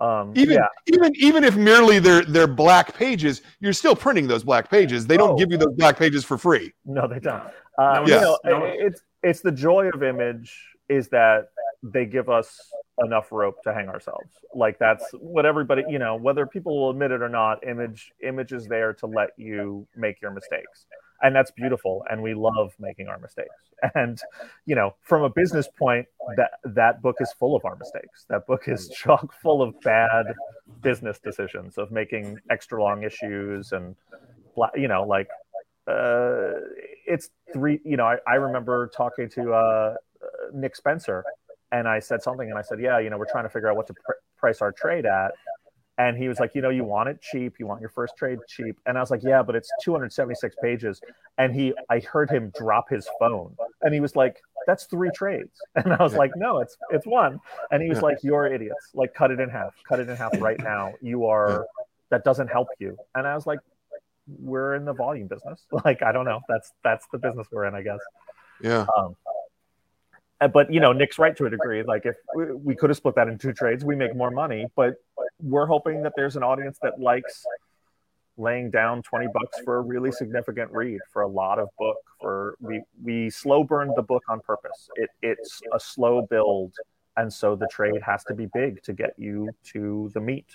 Um, 0.00 0.32
even 0.34 0.54
yeah, 0.56 0.66
even 0.92 1.12
even 1.16 1.44
if 1.44 1.56
merely 1.56 2.00
they're 2.00 2.24
they're 2.24 2.48
black 2.48 2.92
pages 2.94 3.40
you're 3.60 3.72
still 3.72 3.94
printing 3.94 4.26
those 4.26 4.42
black 4.42 4.68
pages 4.68 5.06
they 5.06 5.16
don't 5.16 5.32
Oh. 5.32 5.36
give 5.36 5.50
you 5.52 5.56
those 5.58 5.74
black 5.76 5.96
pages 5.96 6.24
for 6.24 6.36
free 6.36 6.72
no, 6.84 7.06
they 7.06 7.20
don't. 7.20 7.44
No 7.78 7.84
Uh, 7.84 8.04
you 8.04 8.14
know, 8.20 8.38
no 8.44 8.64
it's 8.64 9.00
it's 9.22 9.40
the 9.42 9.52
joy 9.52 9.88
of 9.94 10.02
image 10.02 10.52
is 10.88 11.08
that 11.10 11.50
they 11.82 12.06
give 12.06 12.28
us 12.28 12.72
enough 13.02 13.32
rope 13.32 13.62
to 13.64 13.74
hang 13.74 13.88
ourselves. 13.88 14.30
Like 14.54 14.78
that's 14.78 15.04
what 15.12 15.46
everybody, 15.46 15.82
you 15.88 15.98
know, 15.98 16.16
whether 16.16 16.46
people 16.46 16.80
will 16.80 16.90
admit 16.90 17.10
it 17.10 17.22
or 17.22 17.28
not. 17.28 17.66
Image 17.66 18.12
image 18.22 18.52
is 18.52 18.66
there 18.66 18.92
to 18.94 19.06
let 19.06 19.30
you 19.36 19.86
make 19.96 20.20
your 20.20 20.30
mistakes, 20.30 20.86
and 21.22 21.34
that's 21.34 21.50
beautiful. 21.50 22.04
And 22.10 22.22
we 22.22 22.34
love 22.34 22.72
making 22.78 23.08
our 23.08 23.18
mistakes. 23.18 23.48
And 23.96 24.20
you 24.64 24.76
know, 24.76 24.94
from 25.02 25.24
a 25.24 25.30
business 25.30 25.68
point, 25.76 26.06
that 26.36 26.52
that 26.64 27.02
book 27.02 27.16
is 27.18 27.32
full 27.32 27.56
of 27.56 27.64
our 27.64 27.74
mistakes. 27.74 28.26
That 28.28 28.46
book 28.46 28.68
is 28.68 28.88
chock 28.96 29.32
full 29.42 29.60
of 29.60 29.74
bad 29.80 30.26
business 30.82 31.18
decisions 31.18 31.78
of 31.78 31.90
making 31.90 32.38
extra 32.48 32.80
long 32.80 33.02
issues 33.02 33.72
and 33.72 33.96
you 34.76 34.86
know 34.86 35.02
like 35.04 35.28
uh, 35.88 36.52
it's 37.06 37.30
three. 37.52 37.80
You 37.84 37.96
know, 37.96 38.04
I, 38.06 38.18
I 38.26 38.34
remember 38.34 38.90
talking 38.94 39.28
to 39.30 39.52
uh, 39.52 39.56
uh, 40.22 40.26
Nick 40.52 40.76
Spencer, 40.76 41.24
and 41.72 41.88
I 41.88 41.98
said 41.98 42.22
something, 42.22 42.48
and 42.48 42.58
I 42.58 42.62
said, 42.62 42.80
"Yeah, 42.80 42.98
you 42.98 43.10
know, 43.10 43.18
we're 43.18 43.30
trying 43.30 43.44
to 43.44 43.50
figure 43.50 43.68
out 43.68 43.76
what 43.76 43.86
to 43.88 43.94
pr- 43.94 44.12
price 44.38 44.62
our 44.62 44.70
trade 44.72 45.06
at." 45.06 45.32
And 45.98 46.16
he 46.16 46.28
was 46.28 46.38
like, 46.40 46.54
"You 46.54 46.62
know, 46.62 46.70
you 46.70 46.84
want 46.84 47.08
it 47.08 47.20
cheap. 47.20 47.54
You 47.58 47.66
want 47.66 47.80
your 47.80 47.90
first 47.90 48.16
trade 48.16 48.38
cheap." 48.48 48.78
And 48.86 48.96
I 48.96 49.00
was 49.00 49.10
like, 49.10 49.22
"Yeah, 49.22 49.42
but 49.42 49.56
it's 49.56 49.70
276 49.82 50.54
pages." 50.62 51.00
And 51.38 51.54
he, 51.54 51.74
I 51.90 51.98
heard 52.00 52.30
him 52.30 52.52
drop 52.56 52.88
his 52.88 53.08
phone, 53.18 53.56
and 53.82 53.92
he 53.92 54.00
was 54.00 54.14
like, 54.14 54.40
"That's 54.66 54.84
three 54.84 55.10
trades." 55.14 55.60
And 55.76 55.92
I 55.92 56.02
was 56.02 56.14
like, 56.14 56.32
"No, 56.36 56.60
it's 56.60 56.76
it's 56.90 57.06
one." 57.06 57.40
And 57.70 57.82
he 57.82 57.88
was 57.88 58.02
like, 58.02 58.18
"You're 58.22 58.46
idiots. 58.46 58.90
Like, 58.94 59.14
cut 59.14 59.30
it 59.30 59.40
in 59.40 59.48
half. 59.48 59.74
Cut 59.88 59.98
it 60.00 60.08
in 60.08 60.16
half 60.16 60.32
right 60.40 60.60
now. 60.60 60.92
You 61.00 61.26
are." 61.26 61.66
That 62.10 62.24
doesn't 62.24 62.48
help 62.48 62.68
you. 62.78 62.98
And 63.14 63.26
I 63.26 63.34
was 63.34 63.46
like, 63.46 63.60
we're 64.38 64.74
in 64.74 64.84
the 64.84 64.92
volume 64.92 65.26
business. 65.28 65.64
Like 65.84 66.02
I 66.02 66.12
don't 66.12 66.24
know. 66.24 66.40
That's 66.48 66.72
that's 66.84 67.06
the 67.12 67.18
business 67.18 67.46
we're 67.50 67.64
in, 67.64 67.74
I 67.74 67.82
guess. 67.82 67.98
yeah 68.60 68.86
Um, 68.96 69.16
but 70.48 70.72
you 70.72 70.80
know, 70.80 70.92
Nick's 70.92 71.18
right 71.18 71.36
to 71.36 71.46
a 71.46 71.50
degree. 71.50 71.82
Like 71.82 72.06
if 72.06 72.16
we, 72.34 72.52
we 72.52 72.76
could 72.76 72.90
have 72.90 72.96
split 72.96 73.14
that 73.16 73.28
in 73.28 73.38
two 73.38 73.52
trades, 73.52 73.84
we 73.84 73.94
make 73.96 74.14
more 74.16 74.30
money. 74.30 74.66
But 74.76 74.94
we're 75.40 75.66
hoping 75.66 76.02
that 76.02 76.12
there's 76.16 76.36
an 76.36 76.42
audience 76.42 76.78
that 76.82 77.00
likes 77.00 77.44
laying 78.38 78.70
down 78.70 79.02
20 79.02 79.26
bucks 79.34 79.58
for 79.64 79.76
a 79.76 79.80
really 79.80 80.10
significant 80.10 80.70
read 80.72 80.98
for 81.12 81.22
a 81.22 81.28
lot 81.28 81.58
of 81.58 81.68
book 81.78 81.98
for 82.18 82.56
we 82.60 82.82
we 83.02 83.28
slow 83.28 83.62
burned 83.62 83.92
the 83.94 84.02
book 84.02 84.22
on 84.28 84.40
purpose 84.40 84.88
it 84.94 85.10
it's 85.20 85.60
a 85.74 85.78
slow 85.78 86.26
build 86.30 86.72
and 87.18 87.30
so 87.30 87.54
the 87.54 87.66
trade 87.70 88.00
has 88.02 88.24
to 88.24 88.32
be 88.32 88.46
big 88.54 88.82
to 88.82 88.94
get 88.94 89.12
you 89.18 89.50
to 89.62 90.10
the 90.14 90.20
meat 90.20 90.46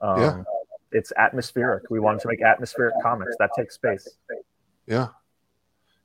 um, 0.00 0.20
Yeah. 0.20 0.42
it's 0.90 1.12
atmospheric 1.16 1.84
we 1.90 2.00
wanted 2.00 2.20
to 2.22 2.28
make 2.28 2.42
atmospheric 2.42 2.94
comics 3.00 3.36
that 3.38 3.50
takes 3.56 3.76
space 3.76 4.18
Yeah. 4.88 5.08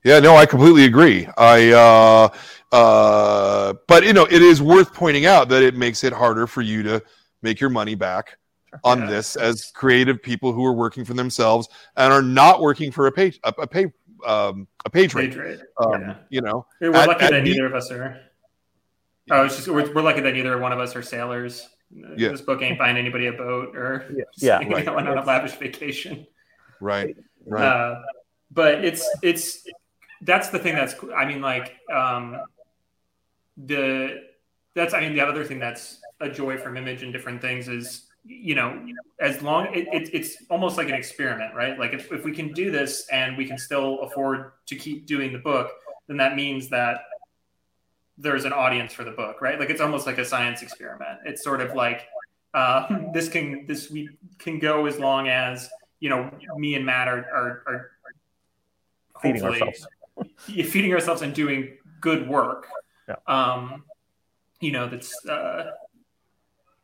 Yeah, 0.04 0.20
no, 0.20 0.36
I 0.36 0.46
completely 0.46 0.86
agree. 0.86 1.28
I 1.38 1.72
uh 1.72 2.30
uh 2.76 3.74
but 3.88 4.04
you 4.04 4.14
know, 4.14 4.26
it 4.30 4.42
is 4.42 4.62
worth 4.62 4.94
pointing 4.94 5.26
out 5.26 5.50
that 5.50 5.62
it 5.64 5.76
makes 5.76 6.04
it 6.04 6.14
harder 6.14 6.48
for 6.48 6.62
you 6.62 6.82
to 6.84 7.02
make 7.42 7.60
your 7.60 7.70
money 7.70 7.96
back 7.96 8.38
on 8.84 9.00
Yeah. 9.02 9.06
this 9.08 9.36
as 9.36 9.72
creative 9.76 10.22
people 10.24 10.54
who 10.54 10.66
are 10.66 10.74
working 10.74 11.04
for 11.06 11.14
themselves 11.14 11.68
and 11.98 12.12
are 12.14 12.22
not 12.22 12.62
working 12.62 12.92
for 12.92 13.08
a 13.08 13.12
pay 13.12 13.34
a, 13.44 13.54
a 13.60 13.68
pay 13.68 13.92
um 14.26 14.68
a 14.86 14.90
page 14.90 15.14
rate. 15.14 15.32
Page 15.32 15.38
rate. 15.38 15.60
Um, 15.84 16.02
Yeah. 16.02 16.16
you 16.30 16.42
know. 16.42 16.66
We're 16.80 16.96
At- 16.96 17.08
lucky 17.08 17.26
at 17.26 17.32
that 17.32 17.44
the- 17.44 17.50
neither 17.50 17.66
of 17.66 17.76
us 17.76 17.92
are. 17.92 18.20
Oh, 19.30 19.46
it's 19.46 19.56
just 19.56 19.68
we're, 19.68 19.92
we're 19.94 20.02
lucky 20.02 20.22
that 20.22 20.34
neither 20.34 20.58
one 20.58 20.72
of 20.72 20.80
us 20.80 20.96
are 20.96 21.02
sailors. 21.04 21.70
Yeah. 21.92 22.30
This 22.30 22.42
book 22.42 22.62
ain't 22.62 22.80
buying 22.80 22.98
anybody 22.98 23.28
a 23.28 23.34
boat 23.34 23.76
or 23.76 24.06
Yeah. 24.16 24.24
Yeah, 24.38 24.64
going 24.70 24.86
right. 24.86 24.88
on 24.88 25.18
a 25.18 25.24
lavish 25.24 25.54
vacation. 25.54 26.26
Right. 26.80 27.16
Right. 27.46 27.64
Uh, 27.64 28.02
but 28.52 28.84
it's 28.86 29.08
it's 29.22 29.64
that's 30.22 30.50
the 30.50 30.60
thing 30.60 30.76
that's 30.76 30.96
I 31.16 31.26
mean 31.26 31.42
like 31.42 31.78
um, 31.92 32.38
the 33.58 34.24
that's 34.76 34.94
I 34.94 35.02
mean 35.02 35.14
the 35.14 35.22
other 35.22 35.44
thing 35.44 35.60
that's 35.60 36.00
a 36.20 36.30
joy 36.30 36.58
from 36.58 36.78
image 36.78 37.04
and 37.04 37.12
different 37.12 37.42
things 37.42 37.68
is 37.68 38.08
you 38.24 38.54
know 38.54 38.86
as 39.20 39.42
long 39.42 39.74
it, 39.74 39.88
it, 39.92 40.10
it's 40.14 40.38
almost 40.50 40.78
like 40.78 40.88
an 40.88 40.94
experiment 40.94 41.56
right? 41.56 41.78
Like 41.78 41.94
if, 41.94 42.12
if 42.12 42.24
we 42.24 42.32
can 42.32 42.54
do 42.54 42.72
this 42.72 43.08
and 43.12 43.36
we 43.36 43.46
can 43.46 43.58
still 43.58 44.00
afford 44.02 44.52
to 44.68 44.76
keep 44.76 45.08
doing 45.08 45.34
the 45.34 45.40
book 45.40 45.72
then 46.08 46.18
that 46.18 46.36
means 46.36 46.70
that 46.70 47.02
there's 48.18 48.46
an 48.46 48.54
audience 48.54 48.94
for 48.94 49.04
the 49.04 49.12
book 49.12 49.42
right? 49.42 49.60
Like 49.60 49.72
it's 49.72 49.82
almost 49.82 50.06
like 50.06 50.20
a 50.20 50.26
science 50.26 50.62
experiment. 50.62 51.20
It's 51.26 51.44
sort 51.44 51.62
of 51.62 51.74
like 51.74 52.08
uh, 52.54 52.88
this 53.14 53.28
can 53.28 53.66
this 53.66 53.90
we 53.90 54.10
can 54.38 54.60
go 54.60 54.86
as 54.86 55.00
long 55.00 55.28
as 55.28 55.70
you 56.00 56.10
know 56.10 56.32
me 56.58 56.76
and 56.76 56.86
matt 56.86 57.08
are 57.08 57.26
are, 57.34 57.64
are 57.66 57.92
feeding 59.22 59.42
hopefully- 59.42 59.62
ourselves 59.62 59.88
feeding 60.38 60.94
ourselves 60.94 61.22
and 61.22 61.34
doing 61.34 61.78
good 62.00 62.28
work. 62.28 62.68
Yeah. 63.08 63.16
Um, 63.28 63.84
you 64.60 64.72
know, 64.72 64.88
that's 64.88 65.26
uh, 65.26 65.72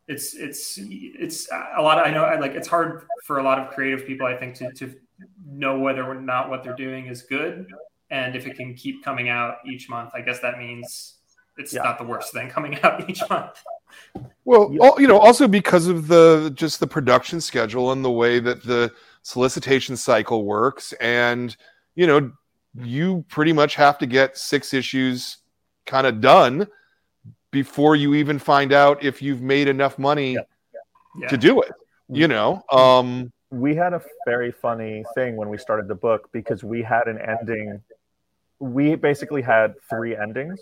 it's 0.08 0.34
it's 0.36 0.80
it's 0.82 1.48
a 1.52 1.82
lot. 1.82 2.00
Of, 2.00 2.08
I 2.08 2.12
know, 2.12 2.24
I 2.24 2.40
like 2.40 2.52
it's 2.54 2.68
hard 2.68 3.04
for 3.24 3.40
a 3.40 3.44
lot 3.44 3.60
of 3.60 3.70
creative 3.74 4.06
people. 4.06 4.26
I 4.26 4.36
think 4.38 4.56
to 4.56 4.72
to 4.74 4.96
know 5.46 5.80
whether 5.80 6.04
or 6.04 6.16
not 6.16 6.50
what 6.50 6.64
they're 6.64 6.76
doing 6.76 7.08
is 7.08 7.24
good, 7.24 7.68
and 8.10 8.36
if 8.36 8.48
it 8.48 8.56
can 8.56 8.74
keep 8.74 9.04
coming 9.04 9.30
out 9.30 9.58
each 9.66 9.90
month, 9.90 10.12
I 10.16 10.22
guess 10.22 10.40
that 10.40 10.58
means 10.58 11.16
it's 11.58 11.74
Yeah. 11.74 11.84
not 11.84 11.98
the 11.98 12.04
worst 12.06 12.32
thing 12.34 12.50
coming 12.50 12.80
out 12.84 13.10
each 13.10 13.22
month. 13.30 13.62
Well, 14.46 14.70
Yeah. 14.72 14.86
al- 14.86 15.02
you 15.02 15.08
know, 15.08 15.20
also 15.20 15.48
because 15.48 15.88
of 15.88 16.08
the 16.08 16.52
just 16.56 16.80
the 16.80 16.88
production 16.88 17.42
schedule 17.42 17.92
and 17.92 18.04
the 18.06 18.12
way 18.12 18.40
that 18.40 18.64
the 18.64 18.94
solicitation 19.24 19.98
cycle 19.98 20.46
works, 20.46 20.94
and 20.94 21.56
you 21.96 22.08
know, 22.08 22.32
you 22.82 23.26
pretty 23.30 23.54
much 23.54 23.76
have 23.76 23.98
to 24.00 24.06
get 24.06 24.38
six 24.38 24.74
issues 24.74 25.38
kind 25.86 26.06
of 26.06 26.22
done 26.22 26.68
before 27.52 27.96
you 27.96 28.14
even 28.14 28.38
find 28.38 28.74
out 28.74 29.04
if 29.04 29.22
you've 29.22 29.42
made 29.42 29.68
enough 29.68 29.98
money 29.98 30.34
Yeah. 30.34 30.42
Yeah. 31.20 31.28
to 31.30 31.38
do 31.38 31.62
it. 31.62 31.72
You 32.10 32.28
know, 32.28 32.64
um, 32.72 33.34
we 33.50 33.76
had 33.76 33.94
a 33.94 34.02
very 34.26 34.52
funny 34.52 35.04
thing 35.16 35.36
when 35.36 35.50
we 35.50 35.58
started 35.58 35.88
the 35.88 35.96
book 35.96 36.30
because 36.32 36.64
we 36.64 36.82
had 36.82 37.08
an 37.08 37.18
ending 37.18 37.82
we 38.60 38.96
basically 38.96 39.42
had 39.42 39.76
three 39.90 40.16
endings 40.16 40.60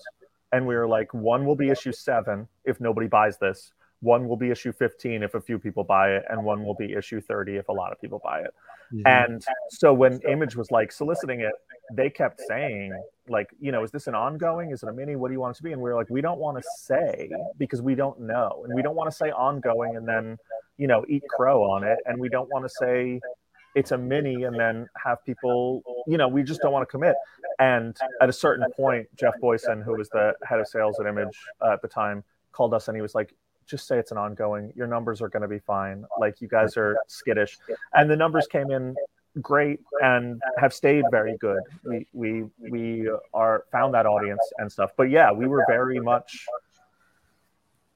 and 0.52 0.66
we 0.66 0.76
were 0.76 0.88
like 0.88 1.14
one 1.14 1.46
will 1.46 1.56
be 1.56 1.70
issue 1.70 1.92
7 1.92 2.48
if 2.66 2.80
nobody 2.80 3.08
buys 3.08 3.38
this 3.38 3.72
one 4.02 4.28
will 4.28 4.38
be 4.38 4.52
issue 4.52 4.72
15 4.74 5.24
if 5.24 5.34
a 5.34 5.42
few 5.42 5.58
people 5.58 5.84
buy 5.84 6.12
it 6.12 6.26
and 6.30 6.44
one 6.44 6.64
will 6.64 6.76
be 6.76 6.94
issue 6.94 7.22
30 7.22 7.56
if 7.56 7.70
a 7.70 7.72
lot 7.72 7.92
of 7.92 8.00
people 8.02 8.20
buy 8.24 8.42
it 8.42 8.54
and 9.06 9.44
so 9.70 9.94
when 9.94 10.22
image 10.22 10.56
was 10.56 10.72
like 10.72 10.92
soliciting 10.92 11.42
it 11.42 11.54
they 11.94 12.10
kept 12.10 12.42
saying 12.48 12.92
like 13.28 13.50
you 13.60 13.72
know 13.72 13.84
is 13.84 13.92
this 13.92 14.08
an 14.08 14.16
ongoing? 14.16 14.72
Is 14.72 14.84
it 14.84 14.90
a 14.90 14.94
mini? 14.94 15.16
What 15.16 15.30
do 15.30 15.34
you 15.34 15.40
want 15.40 15.56
it 15.56 15.58
to 15.58 15.64
be? 15.64 15.72
And 15.72 15.82
we 15.82 15.90
were 15.90 15.96
like 15.96 16.10
we 16.10 16.22
don't 16.22 16.40
want 16.40 16.58
to 16.58 16.64
say 16.78 17.30
because 17.58 17.82
we 17.82 17.96
don't 17.96 18.20
know. 18.20 18.64
And 18.66 18.74
we 18.74 18.82
don't 18.82 18.96
want 18.96 19.10
to 19.10 19.16
say 19.16 19.32
ongoing 19.32 19.96
and 19.96 20.08
then 20.08 20.38
you 20.78 20.88
know 20.88 21.06
eat 21.08 21.24
crow 21.30 21.64
on 21.64 21.84
it. 21.84 22.00
And 22.06 22.20
we 22.20 22.30
don't 22.30 22.50
want 22.50 22.66
to 22.66 22.70
say 22.70 23.20
it's 23.76 23.92
a 23.92 23.98
mini 23.98 24.44
and 24.44 24.58
then 24.58 24.88
have 25.04 25.24
people 25.26 25.82
you 26.08 26.18
know 26.18 26.28
we 26.28 26.44
just 26.44 26.62
don't 26.62 26.72
want 26.72 26.84
to 26.84 26.92
commit. 26.92 27.16
And 27.60 27.96
at 28.22 28.30
a 28.30 28.34
certain 28.34 28.66
point 28.76 29.08
Jeff 29.16 29.34
Boison 29.40 29.82
who 29.82 29.98
was 29.98 30.10
the 30.10 30.34
head 30.44 30.60
of 30.60 30.68
sales 30.68 31.00
at 31.00 31.08
image 31.08 31.38
uh, 31.62 31.74
at 31.74 31.82
the 31.82 31.88
time 31.88 32.24
called 32.52 32.74
us 32.74 32.88
and 32.88 32.96
he 32.96 33.02
was 33.02 33.16
like 33.16 33.34
just 33.68 33.88
say 33.88 33.98
it's 33.98 34.12
an 34.12 34.18
ongoing 34.18 34.72
your 34.76 34.88
numbers 34.88 35.22
are 35.22 35.30
going 35.30 35.42
to 35.42 35.48
be 35.48 35.60
fine 35.60 36.06
like 36.20 36.42
you 36.42 36.48
guys 36.48 36.78
are 36.78 36.98
skittish. 37.08 37.58
And 37.94 38.10
the 38.10 38.16
numbers 38.16 38.48
came 38.48 38.72
in 38.72 38.96
great 39.42 39.80
and 40.02 40.42
have 40.58 40.74
stayed 40.74 41.06
very 41.12 41.38
good. 41.38 41.62
We 41.84 42.08
we 42.14 42.46
we 42.58 43.10
are 43.34 43.66
found 43.72 43.94
that 43.94 44.06
audience 44.06 44.42
and 44.58 44.72
stuff. 44.72 44.92
But 44.98 45.10
yeah 45.10 45.32
we 45.32 45.48
were 45.48 45.66
very 45.68 46.00
much 46.00 46.46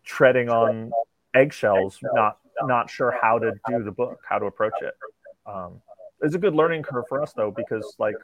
treading 0.03 0.49
on 0.49 0.91
eggshells 1.35 1.99
not 2.13 2.39
not 2.63 2.89
sure 2.89 3.15
how 3.21 3.37
to 3.37 3.51
do 3.69 3.83
the 3.83 3.91
book 3.91 4.19
how 4.27 4.39
to 4.39 4.45
approach 4.45 4.73
it. 4.81 4.95
Um, 5.45 5.81
it's 6.21 6.35
a 6.35 6.39
good 6.39 6.55
learning 6.55 6.83
curve 6.83 7.05
for 7.07 7.21
us 7.21 7.33
though 7.33 7.51
because 7.51 7.95
like 7.99 8.15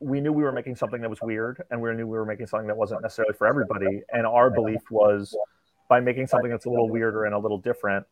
we 0.00 0.20
knew 0.20 0.32
we 0.32 0.42
were 0.42 0.52
making 0.52 0.76
something 0.76 1.00
that 1.00 1.10
was 1.10 1.20
weird 1.22 1.62
and 1.70 1.80
we 1.80 1.92
knew 1.94 2.06
we 2.06 2.16
were 2.16 2.26
making 2.26 2.46
something 2.46 2.68
that 2.68 2.76
wasn't 2.76 3.02
necessarily 3.02 3.34
for 3.34 3.46
everybody. 3.46 4.02
And 4.12 4.26
our 4.26 4.50
belief 4.50 4.80
was 4.90 5.36
by 5.88 6.00
making 6.00 6.26
something 6.26 6.50
that's 6.50 6.66
a 6.66 6.70
little 6.70 6.88
weirder 6.88 7.24
and 7.24 7.34
a 7.34 7.38
little 7.38 7.58
different 7.58 8.06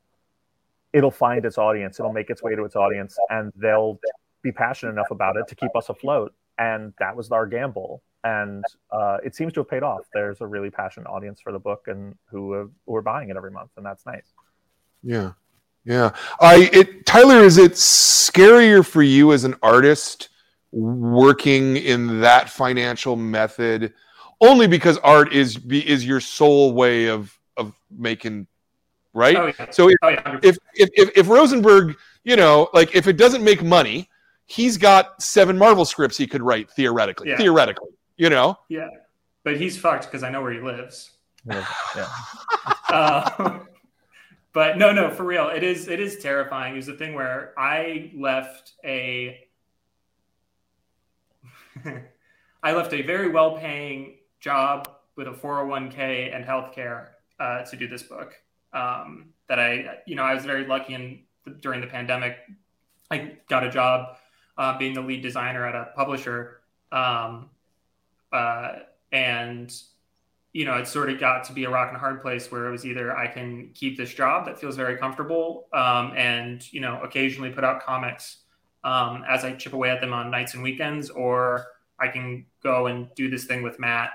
it'll 0.93 1.11
find 1.11 1.45
its 1.45 1.59
audience 1.59 1.99
it'll 2.01 2.13
make 2.13 2.31
its 2.31 2.43
way 2.43 2.55
to 2.55 2.65
its 2.65 2.77
audience 2.77 3.19
and 3.31 3.53
they'll 3.57 3.99
be 4.47 4.53
passionate 4.53 4.93
enough 4.93 5.11
about 5.11 5.37
it 5.37 5.47
to 5.49 5.55
keep 5.55 5.75
us 5.77 5.89
afloat. 5.89 6.33
And 6.59 6.95
that 6.99 7.15
was 7.15 7.31
our 7.31 7.47
gamble. 7.47 8.03
And 8.25 8.65
uh, 8.91 9.19
it 9.25 9.35
seems 9.35 9.53
to 9.55 9.61
have 9.61 9.69
paid 9.69 9.83
off. 9.83 10.01
There's 10.15 10.41
a 10.41 10.47
really 10.47 10.71
passionate 10.71 11.09
audience 11.09 11.41
for 11.41 11.53
the 11.53 11.59
book 11.59 11.87
and 11.89 12.15
who, 12.31 12.53
have, 12.53 12.71
who 12.87 12.97
are 12.97 13.03
buying 13.03 13.29
it 13.29 13.37
every 13.37 13.51
month 13.51 13.71
and 13.77 13.85
that's 13.85 14.07
nice. 14.07 14.33
Yeah, 15.03 15.33
Yeah. 15.85 16.11
I 16.41 16.71
it 16.73 17.07
Tyler, 17.07 17.43
is 17.43 17.59
it 17.59 17.73
scarier 17.73 18.85
for 18.85 19.03
you 19.03 19.33
as 19.33 19.45
an 19.45 19.55
artist 19.63 20.31
working 20.73 21.77
in 21.77 22.21
that 22.21 22.51
financial 22.51 23.17
method 23.17 23.93
only 24.41 24.67
because 24.67 24.99
art 24.99 25.33
is 25.33 25.59
is 25.71 26.05
your 26.05 26.21
sole 26.21 26.73
way 26.73 27.07
of 27.07 27.21
of 27.21 27.36
making 27.91 28.47
right? 29.17 29.37
Oh, 29.37 29.47
yeah. 29.59 29.71
So 29.71 29.89
if, 29.89 29.97
Oh, 30.03 30.09
yeah, 30.09 30.39
if, 30.43 30.59
if 30.75 30.91
if 30.95 31.11
if 31.17 31.29
Rosenberg, 31.29 31.97
you 32.23 32.37
know, 32.37 32.69
like 32.73 32.95
if 32.95 33.09
it 33.09 33.17
doesn't 33.17 33.43
make 33.43 33.63
money, 33.63 34.09
he's 34.45 34.77
got 34.77 35.21
seven 35.21 35.59
Marvel 35.59 35.85
scripts 35.85 36.17
he 36.17 36.27
could 36.27 36.43
write 36.43 36.71
theoretically. 36.71 37.31
Yeah. 37.31 37.39
Theoretically, 37.39 37.91
you 38.17 38.31
know. 38.31 38.59
yeah. 38.69 38.89
But 39.43 39.57
he's 39.57 39.79
fucked 39.79 40.05
because 40.05 40.23
I 40.23 40.31
know 40.31 40.43
where 40.43 40.53
he 40.53 40.61
lives. 40.61 41.13
Yeah. 41.49 41.65
Uh, 42.89 43.61
but 44.53 44.77
no, 44.77 44.93
no, 44.93 45.11
for 45.11 45.25
real, 45.25 45.49
it 45.49 45.63
is 45.63 45.89
it 45.89 46.01
is 46.01 46.19
terrifying. 46.19 46.75
It 46.75 46.77
was 46.77 46.89
a 46.89 46.95
thing 46.97 47.15
where 47.15 47.55
I 47.57 48.11
left 48.15 48.73
a 48.85 49.41
I 52.63 52.73
left 52.73 52.93
a 52.93 53.03
very 53.03 53.31
well 53.31 53.57
paying 53.57 54.19
job 54.41 54.89
with 55.15 55.29
a 55.29 55.33
401k 55.33 56.35
and 56.35 56.45
healthcare 56.45 57.09
uh, 57.39 57.63
to 57.63 57.77
do 57.77 57.89
this 57.89 58.03
book. 58.03 58.35
Um, 58.73 59.31
that 59.49 59.59
I, 59.59 59.99
you 60.07 60.17
know, 60.17 60.23
I 60.23 60.35
was 60.35 60.45
very 60.45 60.67
lucky 60.67 60.95
in 60.95 61.21
during 61.61 61.81
the 61.81 61.87
pandemic. 61.87 62.39
I 63.11 63.37
got 63.49 63.65
a 63.65 63.71
job 63.71 64.17
uh, 64.59 64.77
being 64.79 64.95
the 64.95 65.01
lead 65.01 65.23
designer 65.23 65.67
at 65.67 65.75
a 65.75 65.93
publisher. 65.95 66.61
Um, 66.93 67.51
uh, 68.33 68.81
and 69.13 69.73
you 70.57 70.65
know, 70.65 70.73
it 70.73 70.89
sort 70.89 71.11
of 71.11 71.21
got 71.21 71.45
to 71.45 71.53
be 71.53 71.65
a 71.65 71.71
rock 71.71 71.91
and 71.91 71.99
hard 71.99 72.23
place 72.23 72.51
where 72.51 72.67
it 72.67 72.71
was 72.71 72.87
either 72.87 73.15
I 73.15 73.27
can 73.27 73.69
keep 73.75 73.99
this 73.99 74.15
job 74.15 74.47
that 74.47 74.59
feels 74.59 74.75
very 74.75 74.97
comfortable 74.97 75.67
um, 75.75 76.15
and, 76.17 76.73
you 76.73 76.81
know, 76.81 76.99
occasionally 77.03 77.51
put 77.51 77.63
out 77.63 77.85
comics 77.85 78.39
um, 78.83 79.23
as 79.29 79.45
I 79.45 79.53
chip 79.53 79.75
away 79.75 79.91
at 79.91 80.01
them 80.01 80.15
on 80.15 80.31
nights 80.31 80.55
and 80.55 80.63
weekends, 80.63 81.11
or 81.11 81.67
I 82.01 82.09
can 82.09 82.47
go 82.63 82.87
and 82.87 83.15
do 83.15 83.29
this 83.29 83.45
thing 83.45 83.63
with 83.63 83.79
Matt 83.79 84.13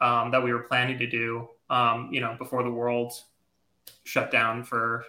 um, 0.00 0.32
that 0.32 0.42
we 0.42 0.52
were 0.52 0.64
planning 0.64 0.98
to 0.98 1.06
do, 1.06 1.48
um, 1.70 2.10
you 2.12 2.20
know, 2.20 2.36
before 2.38 2.62
the 2.62 2.70
world 2.70 3.12
shut 4.04 4.30
down 4.30 4.64
for 4.64 5.04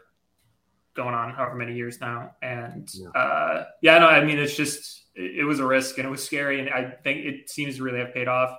going 0.94 1.14
on 1.14 1.32
however 1.32 1.56
many 1.56 1.76
years 1.76 2.00
now. 2.00 2.36
And 2.42 2.90
Yeah. 2.94 3.10
uh, 3.10 3.66
yeah, 3.82 4.00
no, 4.00 4.08
I 4.08 4.24
mean, 4.24 4.40
it's 4.40 4.56
just, 4.56 5.06
it, 5.14 5.40
it 5.40 5.44
was 5.44 5.60
a 5.60 5.66
risk 5.66 5.98
and 5.98 6.08
it 6.08 6.10
was 6.10 6.24
scary. 6.24 6.60
And 6.60 6.70
I 6.70 6.90
think 7.04 7.26
it 7.26 7.50
seems 7.50 7.78
to 7.78 7.84
really 7.84 8.00
have 8.00 8.14
paid 8.14 8.28
off. 8.28 8.58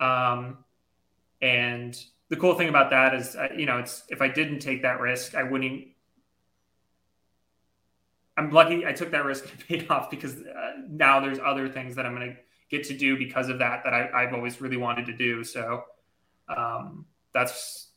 Um, 0.00 0.64
and 1.40 1.96
the 2.28 2.36
cool 2.36 2.54
thing 2.54 2.68
about 2.68 2.90
that 2.90 3.14
is, 3.14 3.36
uh, 3.36 3.48
you 3.56 3.66
know, 3.66 3.78
it's 3.78 4.02
if 4.08 4.20
I 4.20 4.28
didn't 4.28 4.58
take 4.58 4.82
that 4.82 5.00
risk, 5.00 5.34
I 5.34 5.44
wouldn't. 5.44 5.86
I'm 8.36 8.50
lucky 8.52 8.86
I 8.86 8.92
took 8.92 9.10
that 9.10 9.24
risk 9.24 9.44
and 9.44 9.60
it 9.60 9.66
paid 9.66 9.90
off 9.90 10.10
because 10.10 10.36
uh, 10.36 10.72
now 10.88 11.20
there's 11.20 11.38
other 11.38 11.68
things 11.68 11.96
that 11.96 12.06
I'm 12.06 12.14
going 12.14 12.30
to 12.30 12.36
get 12.70 12.86
to 12.88 12.96
do 12.96 13.16
because 13.16 13.48
of 13.48 13.58
that 13.60 13.82
that 13.84 13.94
I, 13.94 14.10
I've 14.14 14.34
always 14.34 14.60
really 14.60 14.76
wanted 14.76 15.06
to 15.06 15.12
do. 15.16 15.42
So 15.42 15.84
um, 16.54 17.06
that's 17.34 17.92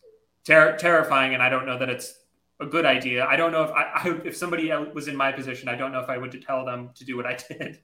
ter- 0.46 0.78
terrifying, 0.78 1.34
and 1.34 1.44
I 1.44 1.50
don't 1.50 1.66
know 1.66 1.78
that 1.80 1.90
it's 1.90 2.14
a 2.60 2.66
good 2.66 2.86
idea. 2.86 3.26
I 3.26 3.36
don't 3.36 3.52
know 3.52 3.64
if 3.64 3.72
I, 3.72 3.84
I 3.96 4.22
if 4.26 4.36
somebody 4.38 4.72
was 4.94 5.08
in 5.08 5.16
my 5.16 5.32
position, 5.32 5.70
I 5.70 5.76
don't 5.76 5.92
know 5.92 6.00
if 6.00 6.10
I 6.10 6.18
would 6.18 6.42
tell 6.46 6.66
them 6.66 6.92
to 6.96 7.06
do 7.06 7.18
what 7.18 7.26
I 7.26 7.38
did. 7.50 7.80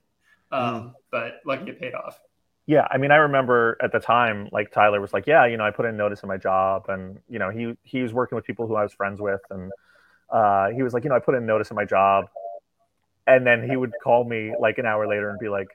Um, 0.51 0.95
But 1.11 1.41
lucky 1.45 1.69
it 1.69 1.79
paid 1.79 1.93
off. 1.93 2.19
Yeah, 2.65 2.85
I 2.91 2.97
mean, 2.97 3.11
I 3.11 3.15
remember 3.15 3.77
at 3.81 3.93
the 3.93 3.99
time, 3.99 4.49
like 4.51 4.71
Tyler 4.71 4.99
was 4.99 5.13
like, 5.13 5.25
"Yeah, 5.25 5.45
you 5.45 5.55
know, 5.55 5.63
I 5.63 5.71
put 5.71 5.85
in 5.85 5.95
notice 5.95 6.21
in 6.23 6.27
my 6.27 6.37
job, 6.37 6.85
and 6.89 7.19
you 7.29 7.39
know, 7.39 7.49
he 7.49 7.73
he 7.83 8.01
was 8.01 8.13
working 8.13 8.35
with 8.35 8.45
people 8.45 8.67
who 8.67 8.75
I 8.75 8.83
was 8.83 8.91
friends 8.93 9.21
with, 9.21 9.39
and 9.49 9.71
uh, 10.29 10.69
he 10.69 10.83
was 10.83 10.93
like, 10.93 11.03
you 11.05 11.09
know, 11.09 11.15
I 11.15 11.19
put 11.19 11.35
in 11.35 11.45
notice 11.45 11.69
in 11.71 11.75
my 11.75 11.85
job, 11.85 12.25
and 13.25 13.45
then 13.47 13.69
he 13.69 13.75
would 13.75 13.91
call 14.03 14.23
me 14.23 14.53
like 14.59 14.77
an 14.77 14.85
hour 14.85 15.07
later 15.07 15.29
and 15.29 15.39
be 15.39 15.49
like, 15.49 15.67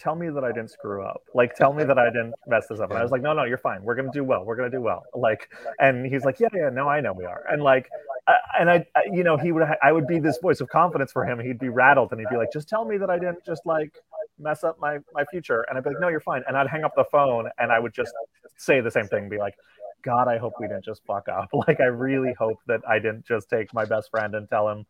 "Tell 0.00 0.14
me 0.16 0.30
that 0.30 0.42
I 0.42 0.48
didn't 0.48 0.70
screw 0.70 1.04
up, 1.04 1.22
like, 1.34 1.54
tell 1.54 1.72
me 1.72 1.84
that 1.84 1.98
I 1.98 2.06
didn't 2.06 2.34
mess 2.46 2.66
this 2.68 2.80
up." 2.80 2.90
And 2.90 2.98
I 2.98 3.02
was 3.02 3.12
like, 3.12 3.22
"No, 3.22 3.32
no, 3.32 3.44
you're 3.44 3.58
fine. 3.58 3.82
We're 3.84 3.94
gonna 3.94 4.10
do 4.12 4.24
well. 4.24 4.44
We're 4.44 4.56
gonna 4.56 4.70
do 4.70 4.80
well." 4.80 5.04
Like, 5.14 5.50
and 5.78 6.06
he's 6.06 6.24
like, 6.24 6.40
"Yeah, 6.40 6.48
yeah, 6.54 6.70
no, 6.70 6.88
I 6.88 7.00
know 7.00 7.12
we 7.12 7.24
are," 7.24 7.44
and 7.50 7.62
like, 7.62 7.88
I, 8.26 8.34
and 8.58 8.70
I, 8.70 8.86
I, 8.96 9.02
you 9.12 9.22
know, 9.22 9.36
he 9.36 9.52
would, 9.52 9.62
I 9.82 9.92
would 9.92 10.06
be 10.06 10.18
this 10.18 10.38
voice 10.38 10.60
of 10.60 10.68
confidence 10.68 11.12
for 11.12 11.24
him. 11.24 11.38
He'd 11.38 11.58
be 11.58 11.68
rattled, 11.68 12.12
and 12.12 12.20
he'd 12.20 12.30
be 12.30 12.36
like, 12.36 12.52
"Just 12.52 12.68
tell 12.68 12.84
me 12.84 12.96
that 12.98 13.10
I 13.10 13.18
didn't 13.18 13.44
just 13.44 13.66
like." 13.66 13.94
mess 14.38 14.64
up 14.64 14.80
my 14.80 14.98
my 15.12 15.24
future 15.26 15.66
and 15.68 15.76
i'd 15.76 15.84
be 15.84 15.90
like 15.90 16.00
no 16.00 16.08
you're 16.08 16.20
fine 16.20 16.42
and 16.48 16.56
i'd 16.56 16.66
hang 16.66 16.82
up 16.84 16.94
the 16.96 17.04
phone 17.12 17.48
and 17.58 17.70
i 17.70 17.78
would 17.78 17.92
just 17.92 18.12
say 18.56 18.80
the 18.80 18.90
same 18.90 19.06
thing 19.06 19.28
be 19.28 19.38
like 19.38 19.54
god 20.02 20.28
i 20.28 20.38
hope 20.38 20.54
we 20.58 20.66
didn't 20.66 20.84
just 20.84 21.04
fuck 21.06 21.28
up 21.28 21.48
like 21.68 21.80
i 21.80 21.84
really 21.84 22.32
hope 22.38 22.58
that 22.66 22.80
i 22.88 22.98
didn't 22.98 23.24
just 23.24 23.48
take 23.50 23.72
my 23.74 23.84
best 23.84 24.10
friend 24.10 24.34
and 24.34 24.48
tell 24.48 24.68
him 24.68 24.86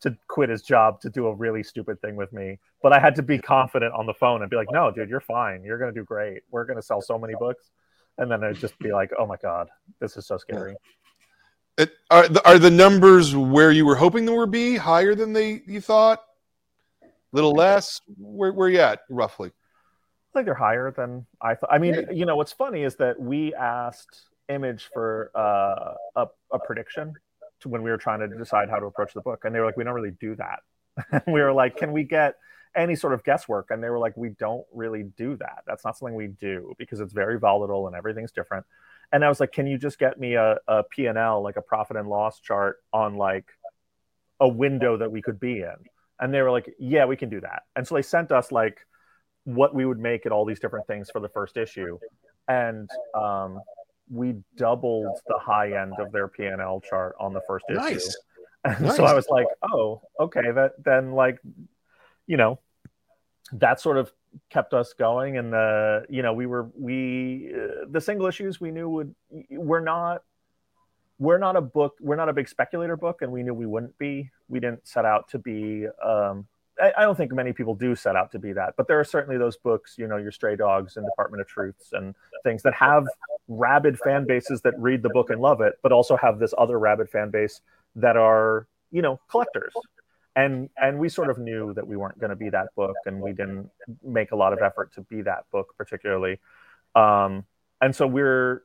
to 0.00 0.16
quit 0.28 0.48
his 0.48 0.62
job 0.62 1.00
to 1.00 1.10
do 1.10 1.26
a 1.26 1.34
really 1.34 1.62
stupid 1.62 2.00
thing 2.00 2.16
with 2.16 2.32
me 2.32 2.58
but 2.82 2.92
i 2.92 2.98
had 2.98 3.14
to 3.14 3.22
be 3.22 3.38
confident 3.38 3.92
on 3.94 4.06
the 4.06 4.14
phone 4.14 4.42
and 4.42 4.50
be 4.50 4.56
like 4.56 4.70
no 4.70 4.90
dude 4.90 5.08
you're 5.08 5.20
fine 5.20 5.62
you're 5.64 5.78
going 5.78 5.92
to 5.92 6.00
do 6.00 6.04
great 6.04 6.42
we're 6.50 6.64
going 6.64 6.76
to 6.76 6.82
sell 6.82 7.00
so 7.00 7.18
many 7.18 7.34
books 7.38 7.70
and 8.18 8.30
then 8.30 8.42
it'd 8.42 8.56
just 8.56 8.78
be 8.78 8.92
like 8.92 9.10
oh 9.18 9.26
my 9.26 9.36
god 9.42 9.68
this 10.00 10.16
is 10.16 10.26
so 10.26 10.36
scary 10.36 10.74
It, 11.78 11.92
are 12.10 12.26
the, 12.28 12.44
are 12.48 12.58
the 12.58 12.70
numbers 12.72 13.36
where 13.36 13.70
you 13.70 13.86
were 13.86 13.94
hoping 13.94 14.24
they 14.26 14.32
would 14.32 14.50
be 14.50 14.76
higher 14.76 15.14
than 15.14 15.32
they 15.32 15.62
you 15.64 15.80
thought? 15.80 16.20
A 17.04 17.06
little 17.30 17.52
less? 17.52 18.00
Where 18.16 18.52
where 18.52 18.68
you 18.68 18.80
at 18.80 19.02
roughly? 19.08 19.50
I 19.50 20.30
think 20.34 20.46
they're 20.46 20.54
higher 20.54 20.90
than 20.90 21.24
I 21.40 21.54
thought. 21.54 21.70
I 21.70 21.78
mean, 21.78 22.06
you 22.12 22.26
know, 22.26 22.34
what's 22.34 22.52
funny 22.52 22.82
is 22.82 22.96
that 22.96 23.20
we 23.20 23.54
asked 23.54 24.28
Image 24.48 24.90
for 24.92 25.30
uh, 25.36 25.94
a, 26.16 26.26
a 26.52 26.58
prediction 26.58 27.14
to 27.60 27.68
when 27.68 27.82
we 27.82 27.90
were 27.90 27.98
trying 27.98 28.20
to 28.20 28.28
decide 28.28 28.68
how 28.70 28.78
to 28.78 28.86
approach 28.86 29.12
the 29.14 29.20
book, 29.20 29.44
and 29.44 29.54
they 29.54 29.60
were 29.60 29.66
like, 29.66 29.76
"We 29.76 29.84
don't 29.84 29.94
really 29.94 30.16
do 30.18 30.36
that." 30.36 30.60
we 31.26 31.40
were 31.40 31.52
like, 31.52 31.76
"Can 31.76 31.92
we 31.92 32.04
get 32.04 32.34
any 32.74 32.94
sort 32.94 33.14
of 33.14 33.24
guesswork?" 33.24 33.70
And 33.70 33.82
they 33.82 33.90
were 33.90 33.98
like, 33.98 34.16
"We 34.16 34.30
don't 34.30 34.64
really 34.72 35.04
do 35.04 35.36
that. 35.36 35.64
That's 35.66 35.84
not 35.84 35.96
something 35.96 36.14
we 36.14 36.28
do 36.28 36.74
because 36.78 37.00
it's 37.00 37.12
very 37.12 37.38
volatile 37.38 37.86
and 37.86 37.96
everything's 37.96 38.32
different." 38.32 38.66
And 39.12 39.24
I 39.24 39.28
was 39.28 39.40
like, 39.40 39.52
"Can 39.52 39.66
you 39.66 39.78
just 39.78 39.98
get 39.98 40.18
me 40.18 40.34
a, 40.34 40.58
a 40.66 40.84
P 40.84 41.06
and 41.06 41.18
L, 41.18 41.42
like 41.42 41.56
a 41.56 41.62
profit 41.62 41.96
and 41.96 42.08
loss 42.08 42.40
chart 42.40 42.78
on 42.92 43.16
like 43.16 43.46
a 44.40 44.48
window 44.48 44.96
that 44.96 45.10
we 45.10 45.22
could 45.22 45.40
be 45.40 45.60
in?" 45.60 45.76
And 46.20 46.32
they 46.32 46.42
were 46.42 46.50
like, 46.50 46.74
"Yeah, 46.78 47.06
we 47.06 47.16
can 47.16 47.28
do 47.28 47.40
that." 47.40 47.62
And 47.76 47.86
so 47.86 47.94
they 47.94 48.02
sent 48.02 48.32
us 48.32 48.52
like 48.52 48.86
what 49.44 49.74
we 49.74 49.86
would 49.86 49.98
make 49.98 50.26
at 50.26 50.32
all 50.32 50.44
these 50.44 50.60
different 50.60 50.86
things 50.86 51.10
for 51.10 51.20
the 51.20 51.28
first 51.28 51.56
issue, 51.56 51.98
and 52.48 52.88
um, 53.14 53.60
we 54.10 54.36
doubled 54.56 55.18
the 55.26 55.38
high 55.38 55.80
end 55.80 55.94
of 55.98 56.12
their 56.12 56.28
P 56.28 56.44
and 56.46 56.60
L 56.60 56.80
chart 56.80 57.14
on 57.20 57.32
the 57.32 57.40
first 57.46 57.66
issue. 57.70 57.78
Nice. 57.78 58.16
And 58.64 58.80
Nice. 58.80 58.96
so 58.96 59.04
I 59.04 59.14
was 59.14 59.28
like, 59.30 59.46
"Oh, 59.62 60.02
okay." 60.18 60.50
That 60.50 60.72
then 60.84 61.12
like, 61.12 61.38
you 62.26 62.36
know, 62.36 62.58
that 63.52 63.80
sort 63.80 63.96
of 63.98 64.12
kept 64.50 64.74
us 64.74 64.94
going, 64.94 65.38
and 65.38 65.52
the 65.52 66.04
you 66.08 66.22
know 66.22 66.32
we 66.32 66.46
were 66.46 66.68
we 66.76 67.52
uh, 67.54 67.84
the 67.88 68.00
single 68.00 68.26
issues 68.26 68.60
we 68.60 68.72
knew 68.72 68.88
would 68.88 69.14
we're 69.50 69.80
not 69.80 70.24
we're 71.20 71.38
not 71.38 71.54
a 71.54 71.60
book 71.60 71.94
we're 72.00 72.16
not 72.16 72.28
a 72.28 72.32
big 72.32 72.48
speculator 72.48 72.96
book 72.96 73.22
and 73.22 73.30
we 73.30 73.42
knew 73.42 73.54
we 73.54 73.66
wouldn't 73.66 73.96
be 73.98 74.30
we 74.48 74.60
didn't 74.60 74.86
set 74.86 75.04
out 75.04 75.28
to 75.28 75.38
be 75.38 75.86
um 76.04 76.46
I, 76.80 76.92
I 76.98 77.02
don't 77.02 77.16
think 77.16 77.32
many 77.32 77.52
people 77.52 77.74
do 77.74 77.94
set 77.94 78.16
out 78.16 78.30
to 78.32 78.38
be 78.38 78.52
that 78.52 78.74
but 78.76 78.86
there 78.88 78.98
are 79.00 79.04
certainly 79.04 79.38
those 79.38 79.56
books 79.56 79.96
you 79.98 80.06
know 80.06 80.16
your 80.16 80.32
stray 80.32 80.56
dogs 80.56 80.96
and 80.96 81.06
department 81.06 81.40
of 81.40 81.46
truths 81.48 81.90
and 81.92 82.14
things 82.44 82.62
that 82.62 82.74
have 82.74 83.06
rabid 83.48 83.98
fan 83.98 84.26
bases 84.26 84.60
that 84.62 84.74
read 84.78 85.02
the 85.02 85.08
book 85.10 85.30
and 85.30 85.40
love 85.40 85.60
it 85.60 85.74
but 85.82 85.92
also 85.92 86.16
have 86.16 86.38
this 86.38 86.52
other 86.58 86.78
rabid 86.78 87.08
fan 87.08 87.30
base 87.30 87.60
that 87.96 88.16
are 88.16 88.66
you 88.90 89.02
know 89.02 89.18
collectors 89.30 89.72
and 90.36 90.68
and 90.76 90.98
we 90.98 91.08
sort 91.08 91.30
of 91.30 91.38
knew 91.38 91.72
that 91.74 91.86
we 91.86 91.96
weren't 91.96 92.18
going 92.20 92.30
to 92.30 92.36
be 92.36 92.50
that 92.50 92.68
book 92.76 92.94
and 93.06 93.20
we 93.20 93.32
didn't 93.32 93.68
make 94.04 94.30
a 94.32 94.36
lot 94.36 94.52
of 94.52 94.60
effort 94.60 94.92
to 94.92 95.00
be 95.02 95.22
that 95.22 95.44
book 95.50 95.74
particularly 95.76 96.38
um 96.94 97.44
and 97.80 97.94
so 97.94 98.06
we're 98.06 98.62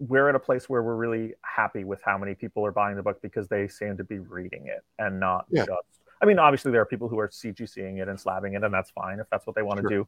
we're 0.00 0.28
at 0.28 0.34
a 0.36 0.38
place 0.38 0.68
where 0.68 0.82
we're 0.82 0.94
really 0.94 1.34
happy 1.42 1.82
with 1.84 2.00
how 2.02 2.16
many 2.16 2.34
people 2.34 2.64
are 2.64 2.70
buying 2.72 2.96
the 2.96 3.02
book 3.02 3.20
because 3.20 3.48
they 3.48 3.66
seem 3.66 3.96
to 3.96 4.04
be 4.04 4.18
reading 4.20 4.66
it 4.66 4.84
and 4.98 5.18
not 5.18 5.44
Yeah. 5.50 5.64
just 5.66 6.00
I 6.20 6.26
mean 6.26 6.38
obviously 6.38 6.72
there 6.72 6.80
are 6.80 6.86
people 6.86 7.08
who 7.08 7.18
are 7.18 7.28
CGCing 7.28 8.00
it 8.02 8.08
and 8.08 8.18
slabbing 8.18 8.56
it 8.56 8.62
and 8.64 8.72
that's 8.72 8.90
fine 8.90 9.20
if 9.20 9.28
that's 9.30 9.46
what 9.46 9.54
they 9.56 9.62
want 9.62 9.78
to 9.80 9.88
Sure. 9.88 10.06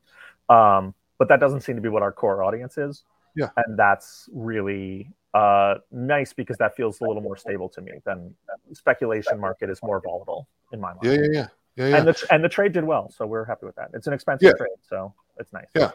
do 0.48 0.54
um 0.54 0.94
but 1.18 1.28
that 1.28 1.40
doesn't 1.40 1.60
seem 1.60 1.76
to 1.76 1.82
be 1.82 1.88
what 1.88 2.02
our 2.02 2.12
core 2.12 2.42
audience 2.42 2.78
is 2.78 3.04
Yeah. 3.36 3.48
and 3.56 3.78
that's 3.78 4.28
really 4.32 5.10
uh 5.34 5.74
nice 5.92 6.32
because 6.32 6.56
that 6.58 6.74
feels 6.74 7.00
a 7.00 7.04
little 7.04 7.22
more 7.22 7.36
stable 7.36 7.68
to 7.70 7.80
me 7.80 7.92
than 8.04 8.34
speculation 8.72 9.38
market 9.38 9.70
is 9.70 9.80
more 9.82 10.00
volatile 10.00 10.48
in 10.72 10.80
my 10.80 10.92
mind 10.94 11.04
Yeah, 11.04 11.12
yeah, 11.12 11.26
yeah. 11.32 11.46
Yeah, 11.76 11.86
yeah. 11.88 11.96
and 11.98 12.08
the 12.08 12.26
and 12.32 12.42
the 12.44 12.48
trade 12.48 12.72
did 12.72 12.84
well 12.84 13.10
so 13.10 13.26
we're 13.26 13.44
happy 13.44 13.66
with 13.66 13.76
that 13.76 13.90
it's 13.94 14.06
an 14.08 14.12
expensive 14.12 14.46
Yeah. 14.48 14.52
trade 14.54 14.78
so 14.88 15.14
it's 15.38 15.52
nice 15.52 15.68
Yeah. 15.76 15.90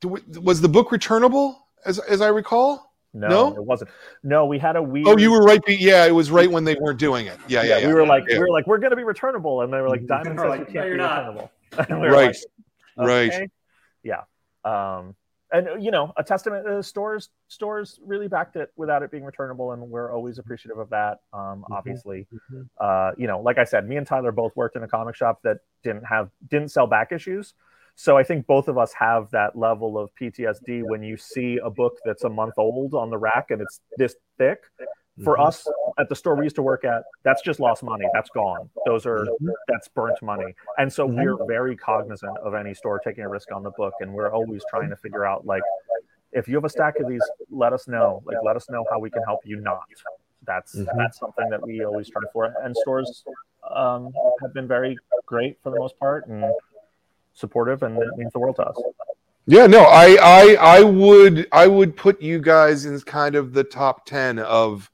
do 0.00 0.08
we- 0.08 0.22
was 0.40 0.60
the 0.60 0.68
book 0.68 0.90
returnable 0.92 1.68
as 1.84 1.98
as 2.00 2.20
I 2.20 2.28
recall? 2.28 2.87
No, 3.14 3.28
No? 3.28 3.54
it 3.56 3.64
wasn't 3.64 3.90
no 4.22 4.46
we 4.46 4.58
had 4.58 4.76
a 4.76 4.82
weird 4.82 5.08
Oh, 5.08 5.16
you 5.16 5.30
were 5.30 5.42
right. 5.42 5.60
Yeah, 5.66 6.06
it 6.06 6.14
was 6.14 6.30
right 6.30 6.50
when 6.50 6.64
they 6.64 6.74
weren't 6.74 6.98
doing 6.98 7.26
it. 7.26 7.38
Yeah, 7.48 7.62
yeah, 7.62 7.78
yeah. 7.78 7.86
we 7.86 7.94
were 7.94 8.06
like 8.06 8.24
Yeah. 8.28 8.36
we 8.36 8.40
were 8.40 8.50
like 8.50 8.66
we're 8.66 8.78
gonna 8.78 8.96
be 8.96 9.04
returnable 9.04 9.62
and 9.62 9.72
they 9.72 9.80
were 9.80 9.88
like 9.88 10.06
diamond 10.06 10.36
We're 10.36 10.44
says 10.44 10.50
like, 10.50 10.68
you 10.68 10.74
can't 10.74 10.86
you're 10.86 10.94
be 10.96 11.02
not." 11.02 11.18
returnable 11.18 11.50
we 12.02 12.08
right, 12.08 12.36
like, 12.96 13.08
right. 13.08 13.32
"Okay." 13.32 13.48
yeah 14.02 14.22
um 14.64 15.14
and 15.50 15.82
you 15.82 15.90
know, 15.90 16.12
a 16.16 16.22
testament 16.22 16.66
uh, 16.66 16.82
stores 16.82 17.30
stores 17.48 17.98
really 18.04 18.28
backed 18.28 18.56
it 18.56 18.70
without 18.76 19.02
it 19.02 19.10
being 19.10 19.24
returnable, 19.24 19.72
and 19.72 19.82
we're 19.82 20.12
always 20.12 20.38
appreciative 20.38 20.78
of 20.78 20.90
that. 20.90 21.20
Um, 21.32 21.40
mm-hmm. 21.62 21.72
Obviously, 21.72 22.26
mm-hmm. 22.32 22.62
Uh, 22.78 23.12
you 23.16 23.26
know, 23.26 23.40
like 23.40 23.56
I 23.56 23.64
said, 23.64 23.88
me 23.88 23.96
and 23.96 24.06
Tyler 24.06 24.32
both 24.32 24.54
worked 24.56 24.76
in 24.76 24.82
a 24.82 24.88
comic 24.88 25.16
shop 25.16 25.40
that 25.44 25.58
didn't 25.82 26.04
have 26.04 26.30
didn't 26.50 26.68
sell 26.68 26.86
back 26.86 27.12
issues. 27.12 27.54
So 28.00 28.16
I 28.16 28.22
think 28.22 28.46
both 28.46 28.68
of 28.68 28.78
us 28.78 28.92
have 28.92 29.28
that 29.32 29.58
level 29.58 29.98
of 29.98 30.10
PTSD 30.14 30.84
when 30.84 31.02
you 31.02 31.16
see 31.16 31.58
a 31.64 31.68
book 31.68 31.98
that's 32.04 32.22
a 32.22 32.28
month 32.28 32.54
old 32.56 32.94
on 32.94 33.10
the 33.10 33.18
rack 33.18 33.50
and 33.50 33.60
it's 33.60 33.80
this 33.96 34.14
thick 34.38 34.62
for 35.24 35.34
mm-hmm. 35.34 35.42
us 35.42 35.66
at 35.98 36.08
the 36.08 36.14
store 36.14 36.36
we 36.36 36.44
used 36.44 36.54
to 36.54 36.62
work 36.62 36.84
at 36.84 37.02
that's 37.24 37.42
just 37.42 37.58
lost 37.58 37.82
money 37.82 38.06
that's 38.14 38.30
gone 38.30 38.70
those 38.86 39.04
are 39.04 39.24
mm-hmm. 39.24 39.48
that's 39.66 39.88
burnt 39.88 40.16
money 40.22 40.54
and 40.78 40.92
so 40.92 41.08
mm-hmm. 41.08 41.16
we're 41.16 41.44
very 41.48 41.76
cognizant 41.76 42.38
of 42.38 42.54
any 42.54 42.72
store 42.72 43.00
taking 43.00 43.24
a 43.24 43.28
risk 43.28 43.50
on 43.52 43.64
the 43.64 43.72
book 43.72 43.92
and 43.98 44.12
we're 44.12 44.30
always 44.30 44.62
trying 44.70 44.88
to 44.88 44.96
figure 44.96 45.26
out 45.26 45.44
like 45.44 45.62
if 46.30 46.46
you 46.46 46.54
have 46.54 46.64
a 46.64 46.68
stack 46.68 47.00
of 47.00 47.08
these 47.08 47.22
let 47.50 47.72
us 47.72 47.88
know 47.88 48.22
like 48.26 48.36
let 48.44 48.54
us 48.54 48.70
know 48.70 48.84
how 48.92 49.00
we 49.00 49.10
can 49.10 49.24
help 49.24 49.40
you 49.44 49.60
not 49.60 49.82
that's 50.46 50.76
mm-hmm. 50.76 50.96
that's 50.96 51.18
something 51.18 51.48
that 51.50 51.60
we 51.66 51.84
always 51.84 52.08
try 52.08 52.22
for 52.32 52.54
and 52.62 52.76
stores 52.76 53.24
um, 53.74 54.12
have 54.40 54.54
been 54.54 54.68
very 54.68 54.96
great 55.26 55.58
for 55.64 55.70
the 55.70 55.80
most 55.80 55.98
part 55.98 56.28
and 56.28 56.44
supportive 57.38 57.82
and 57.82 57.96
it 57.96 58.16
means 58.16 58.32
the 58.32 58.38
world 58.38 58.56
to 58.56 58.62
us 58.62 58.76
yeah, 59.50 59.66
no, 59.66 59.84
I, 59.84 60.18
I, 60.20 60.56
I 60.60 60.82
would, 60.82 61.48
I 61.52 61.66
would 61.66 61.96
put 61.96 62.20
you 62.20 62.38
guys 62.38 62.84
in 62.84 63.00
kind 63.00 63.34
of 63.34 63.54
the 63.54 63.64
top 63.64 64.04
ten 64.04 64.38
of 64.38 64.90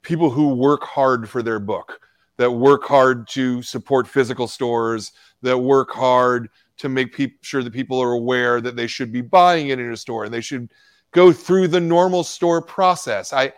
people 0.00 0.30
who 0.30 0.54
work 0.54 0.82
hard 0.84 1.28
for 1.28 1.42
their 1.42 1.58
book, 1.58 2.00
that 2.38 2.50
work 2.50 2.84
hard 2.84 3.28
to 3.28 3.60
support 3.60 4.08
physical 4.08 4.48
stores, 4.48 5.12
that 5.42 5.58
work 5.58 5.90
hard 5.90 6.48
to 6.78 6.88
make 6.88 7.14
pe- 7.14 7.34
sure 7.42 7.62
that 7.62 7.74
people 7.74 8.00
are 8.00 8.12
aware 8.12 8.62
that 8.62 8.74
they 8.74 8.86
should 8.86 9.12
be 9.12 9.20
buying 9.20 9.68
it 9.68 9.78
in 9.78 9.92
a 9.92 9.96
store 9.98 10.24
and 10.24 10.32
they 10.32 10.40
should 10.40 10.70
go 11.10 11.30
through 11.30 11.68
the 11.68 11.78
normal 11.78 12.24
store 12.24 12.62
process. 12.62 13.34
I 13.34 13.52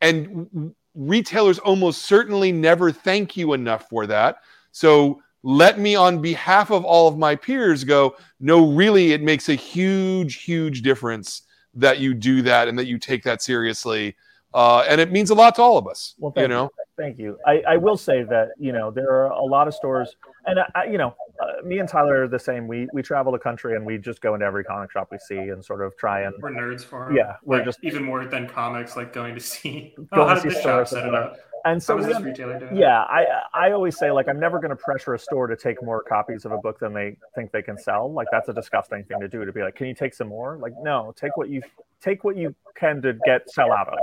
and 0.00 0.74
retailers 0.94 1.58
almost 1.58 2.02
certainly 2.02 2.52
never 2.52 2.92
thank 2.92 3.36
you 3.36 3.54
enough 3.54 3.88
for 3.88 4.06
that. 4.06 4.42
So 4.72 5.22
let 5.42 5.78
me 5.78 5.94
on 5.94 6.20
behalf 6.20 6.70
of 6.70 6.84
all 6.84 7.08
of 7.08 7.16
my 7.16 7.36
peers 7.36 7.84
go, 7.84 8.16
no, 8.40 8.72
really, 8.72 9.12
it 9.12 9.22
makes 9.22 9.48
a 9.48 9.54
huge, 9.54 10.42
huge 10.42 10.82
difference 10.82 11.42
that 11.74 11.98
you 11.98 12.14
do 12.14 12.42
that 12.42 12.68
and 12.68 12.78
that 12.78 12.86
you 12.86 12.98
take 12.98 13.22
that 13.24 13.42
seriously 13.42 14.16
uh, 14.54 14.80
and 14.88 15.00
it 15.00 15.12
means 15.12 15.30
a 15.30 15.34
lot 15.34 15.54
to 15.56 15.62
all 15.62 15.76
of 15.76 15.86
us. 15.86 16.14
Well, 16.18 16.32
you 16.36 16.48
know. 16.48 16.64
You. 16.64 16.70
Thank 16.96 17.18
you. 17.18 17.38
I, 17.46 17.62
I 17.68 17.76
will 17.76 17.96
say 17.96 18.24
that 18.24 18.48
you 18.58 18.72
know 18.72 18.90
there 18.90 19.10
are 19.10 19.26
a 19.26 19.44
lot 19.44 19.68
of 19.68 19.74
stores, 19.74 20.16
and 20.46 20.58
I, 20.74 20.84
you 20.84 20.98
know, 20.98 21.14
uh, 21.40 21.64
me 21.64 21.78
and 21.78 21.88
Tyler 21.88 22.24
are 22.24 22.28
the 22.28 22.38
same. 22.38 22.66
We 22.66 22.88
we 22.92 23.02
travel 23.02 23.30
the 23.30 23.38
country 23.38 23.76
and 23.76 23.84
we 23.84 23.98
just 23.98 24.20
go 24.20 24.34
into 24.34 24.46
every 24.46 24.64
comic 24.64 24.90
shop 24.90 25.08
we 25.12 25.18
see 25.18 25.36
and 25.36 25.64
sort 25.64 25.82
of 25.82 25.96
try 25.96 26.22
and. 26.22 26.34
We're 26.40 26.50
nerds 26.50 26.82
for 26.82 27.06
them. 27.06 27.16
Yeah, 27.16 27.36
we're 27.44 27.58
like, 27.58 27.66
just 27.66 27.78
even 27.82 28.02
more 28.02 28.24
than 28.24 28.48
comics, 28.48 28.96
like 28.96 29.12
going 29.12 29.34
to 29.34 29.40
see. 29.40 29.94
Oh, 30.12 30.26
how 30.26 30.34
did 30.34 30.50
this 30.50 30.62
shop 30.62 30.88
set 30.88 31.06
it 31.06 31.14
up? 31.14 31.36
And 31.64 31.82
so, 31.82 31.98
this 31.98 32.20
retailer 32.20 32.58
doing? 32.58 32.76
Yeah, 32.76 33.00
I 33.00 33.26
I 33.52 33.72
always 33.72 33.98
say 33.98 34.10
like 34.10 34.28
I'm 34.28 34.40
never 34.40 34.58
going 34.58 34.70
to 34.70 34.76
pressure 34.76 35.14
a 35.14 35.18
store 35.18 35.46
to 35.46 35.56
take 35.56 35.82
more 35.82 36.02
copies 36.02 36.44
of 36.44 36.52
a 36.52 36.58
book 36.58 36.78
than 36.78 36.94
they 36.94 37.16
think 37.34 37.52
they 37.52 37.62
can 37.62 37.76
sell. 37.78 38.12
Like 38.12 38.28
that's 38.30 38.48
a 38.48 38.52
disgusting 38.52 39.04
thing 39.04 39.20
to 39.20 39.28
do. 39.28 39.44
To 39.44 39.52
be 39.52 39.62
like, 39.62 39.74
can 39.74 39.86
you 39.86 39.94
take 39.94 40.14
some 40.14 40.28
more? 40.28 40.58
Like, 40.58 40.72
no, 40.80 41.12
take 41.16 41.36
what 41.36 41.48
you 41.48 41.62
take 42.00 42.24
what 42.24 42.36
you 42.36 42.54
can 42.74 43.02
to 43.02 43.14
get 43.24 43.50
sell 43.50 43.72
out 43.72 43.88
of. 43.88 43.98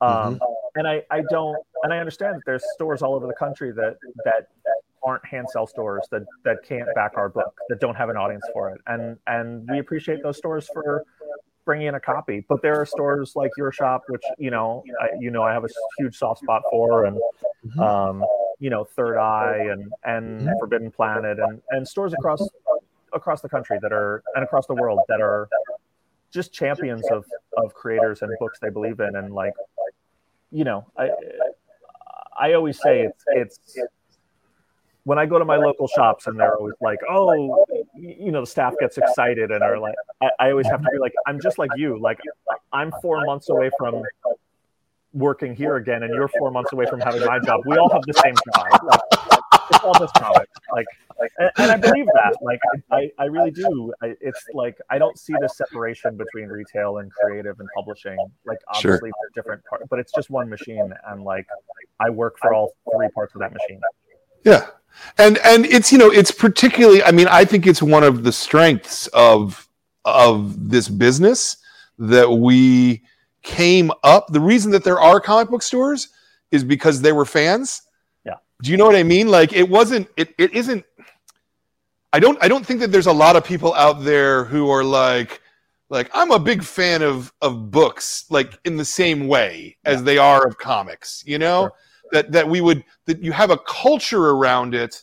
Um, 0.00 0.34
mm-hmm. 0.34 0.44
And 0.76 0.88
I, 0.88 1.02
I 1.10 1.22
don't, 1.30 1.56
and 1.84 1.92
I 1.92 1.98
understand 1.98 2.36
that 2.36 2.42
there's 2.46 2.64
stores 2.74 3.00
all 3.00 3.14
over 3.14 3.26
the 3.26 3.34
country 3.34 3.72
that 3.72 3.96
that 4.24 4.48
aren't 5.04 5.24
hand 5.24 5.46
sell 5.50 5.66
stores 5.66 6.06
that 6.10 6.22
that 6.44 6.58
can't 6.66 6.88
back 6.94 7.12
our 7.16 7.28
book, 7.28 7.54
that 7.68 7.80
don't 7.80 7.94
have 7.94 8.08
an 8.08 8.16
audience 8.16 8.44
for 8.52 8.70
it, 8.70 8.80
and 8.86 9.16
and 9.26 9.68
we 9.70 9.78
appreciate 9.78 10.22
those 10.22 10.36
stores 10.36 10.68
for 10.72 11.04
bringing 11.64 11.88
in 11.88 11.94
a 11.94 12.00
copy. 12.00 12.44
But 12.48 12.62
there 12.62 12.80
are 12.80 12.86
stores 12.86 13.32
like 13.34 13.50
your 13.56 13.72
shop, 13.72 14.02
which 14.08 14.22
you 14.38 14.50
know, 14.50 14.82
I, 15.00 15.08
you 15.18 15.30
know, 15.30 15.42
I 15.42 15.52
have 15.52 15.64
a 15.64 15.68
huge 15.98 16.16
soft 16.16 16.40
spot 16.42 16.62
for, 16.70 17.04
and 17.06 17.16
mm-hmm. 17.66 17.80
um, 17.80 18.24
you 18.58 18.70
know, 18.70 18.84
Third 18.84 19.18
Eye 19.18 19.68
and 19.70 19.92
and 20.04 20.40
mm-hmm. 20.40 20.58
Forbidden 20.58 20.90
Planet, 20.90 21.38
and 21.38 21.60
and 21.70 21.86
stores 21.86 22.12
across 22.12 22.46
across 23.12 23.40
the 23.40 23.48
country 23.48 23.78
that 23.80 23.92
are 23.92 24.22
and 24.34 24.44
across 24.44 24.66
the 24.66 24.74
world 24.74 25.00
that 25.08 25.20
are 25.20 25.48
just 26.30 26.52
champions 26.52 27.06
of 27.10 27.24
of 27.56 27.72
creators 27.74 28.22
and 28.22 28.32
books 28.40 28.58
they 28.60 28.68
believe 28.70 28.98
in 29.00 29.14
and 29.16 29.32
like 29.32 29.52
you 30.50 30.64
know 30.64 30.84
i 30.98 31.08
i 32.38 32.52
always 32.54 32.80
say 32.82 33.02
it's 33.02 33.24
it's 33.28 33.78
when 35.04 35.18
i 35.18 35.26
go 35.26 35.38
to 35.38 35.44
my 35.44 35.56
local 35.56 35.88
shops 35.88 36.26
and 36.26 36.38
they're 36.38 36.56
always 36.56 36.74
like 36.80 36.98
oh 37.08 37.66
you 37.94 38.32
know 38.32 38.40
the 38.40 38.46
staff 38.46 38.74
gets 38.80 38.98
excited 38.98 39.50
and 39.50 39.62
are 39.62 39.78
like 39.78 39.94
i, 40.22 40.28
I 40.40 40.50
always 40.50 40.66
have 40.66 40.82
to 40.82 40.88
be 40.90 40.98
like 40.98 41.12
i'm 41.26 41.40
just 41.40 41.58
like 41.58 41.70
you 41.76 41.98
like 42.00 42.18
i'm 42.72 42.92
four 43.02 43.24
months 43.24 43.48
away 43.48 43.70
from 43.78 44.02
working 45.12 45.54
here 45.54 45.76
again 45.76 46.02
and 46.02 46.12
you're 46.12 46.28
four 46.28 46.50
months 46.50 46.72
away 46.72 46.86
from 46.86 47.00
having 47.00 47.24
my 47.24 47.38
job 47.38 47.60
we 47.66 47.76
all 47.76 47.90
have 47.90 48.02
the 48.06 48.14
same 48.14 48.34
job 48.54 48.80
like, 48.82 49.00
it's 49.70 49.84
all 49.84 49.94
just 49.94 50.14
comics 50.14 50.50
like 50.72 50.86
and, 51.38 51.50
and, 51.58 51.70
I 51.70 51.76
believe 51.76 52.06
that. 52.06 52.36
Like, 52.42 52.60
I, 52.90 53.10
I 53.18 53.26
really 53.26 53.50
do. 53.50 53.92
I, 54.02 54.14
it's 54.20 54.44
like 54.52 54.76
I 54.90 54.98
don't 54.98 55.18
see 55.18 55.32
the 55.40 55.48
separation 55.48 56.16
between 56.16 56.48
retail 56.48 56.98
and 56.98 57.10
creative 57.12 57.60
and 57.60 57.68
publishing. 57.74 58.16
Like, 58.44 58.58
obviously, 58.68 58.90
sure. 58.90 59.00
they're 59.00 59.42
different 59.42 59.64
parts, 59.64 59.84
but 59.88 59.98
it's 59.98 60.12
just 60.12 60.30
one 60.30 60.48
machine, 60.48 60.92
and 61.06 61.22
like 61.22 61.46
I 62.00 62.10
work 62.10 62.36
for 62.40 62.52
all 62.52 62.72
three 62.92 63.08
parts 63.14 63.34
of 63.34 63.40
that 63.40 63.52
machine. 63.52 63.80
Yeah, 64.44 64.66
and 65.18 65.38
and 65.38 65.66
it's 65.66 65.92
you 65.92 65.98
know 65.98 66.10
it's 66.10 66.30
particularly. 66.30 67.02
I 67.02 67.10
mean, 67.10 67.28
I 67.28 67.44
think 67.44 67.66
it's 67.66 67.82
one 67.82 68.04
of 68.04 68.24
the 68.24 68.32
strengths 68.32 69.06
of 69.08 69.68
of 70.04 70.70
this 70.70 70.88
business 70.88 71.56
that 71.98 72.30
we 72.30 73.02
came 73.42 73.90
up. 74.02 74.28
The 74.28 74.40
reason 74.40 74.70
that 74.72 74.84
there 74.84 75.00
are 75.00 75.20
comic 75.20 75.50
book 75.50 75.62
stores 75.62 76.08
is 76.50 76.64
because 76.64 77.00
they 77.00 77.12
were 77.12 77.24
fans. 77.24 77.82
Yeah. 78.24 78.34
Do 78.62 78.70
you 78.70 78.76
know 78.76 78.86
what 78.86 78.96
I 78.96 79.02
mean? 79.02 79.28
Like 79.28 79.52
it 79.52 79.68
wasn't. 79.68 80.08
It 80.16 80.34
it 80.38 80.52
isn't 80.52 80.84
I 82.14 82.20
don't 82.20 82.38
I 82.40 82.46
don't 82.46 82.64
think 82.64 82.78
that 82.78 82.92
there's 82.92 83.08
a 83.08 83.12
lot 83.12 83.34
of 83.34 83.44
people 83.44 83.74
out 83.74 84.04
there 84.04 84.44
who 84.44 84.70
are 84.70 84.84
like 84.84 85.42
like 85.88 86.08
I'm 86.14 86.30
a 86.30 86.38
big 86.38 86.62
fan 86.62 87.02
of 87.02 87.32
of 87.42 87.72
books 87.72 88.26
like 88.30 88.56
in 88.64 88.76
the 88.76 88.84
same 88.84 89.26
way 89.26 89.76
as 89.84 90.04
they 90.04 90.16
are 90.16 90.46
of 90.46 90.56
comics, 90.56 91.24
you 91.26 91.38
know? 91.38 91.62
Sure. 91.62 91.72
That 92.14 92.30
that 92.30 92.48
we 92.48 92.60
would 92.60 92.84
that 93.06 93.20
you 93.22 93.32
have 93.32 93.50
a 93.50 93.58
culture 93.58 94.30
around 94.30 94.72
it 94.74 95.02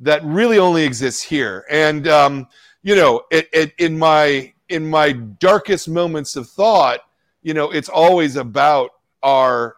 that 0.00 0.24
really 0.24 0.58
only 0.58 0.82
exists 0.82 1.20
here. 1.22 1.66
And 1.70 2.08
um, 2.08 2.48
you 2.82 2.96
know, 2.96 3.22
it, 3.30 3.48
it, 3.52 3.74
in 3.76 3.98
my 3.98 4.54
in 4.70 4.88
my 4.88 5.12
darkest 5.12 5.86
moments 5.86 6.34
of 6.34 6.48
thought, 6.48 7.00
you 7.42 7.52
know, 7.52 7.70
it's 7.70 7.90
always 7.90 8.36
about 8.36 8.90
our 9.22 9.76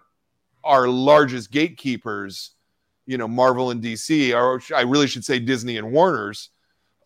our 0.63 0.87
largest 0.87 1.51
gatekeepers 1.51 2.53
you 3.07 3.19
know 3.19 3.27
Marvel 3.27 3.71
and 3.71 3.83
DC, 3.83 4.33
or 4.33 4.61
I 4.73 4.83
really 4.83 5.07
should 5.07 5.25
say 5.25 5.39
Disney 5.39 5.79
and 5.79 5.91
Warner's, 5.91 6.51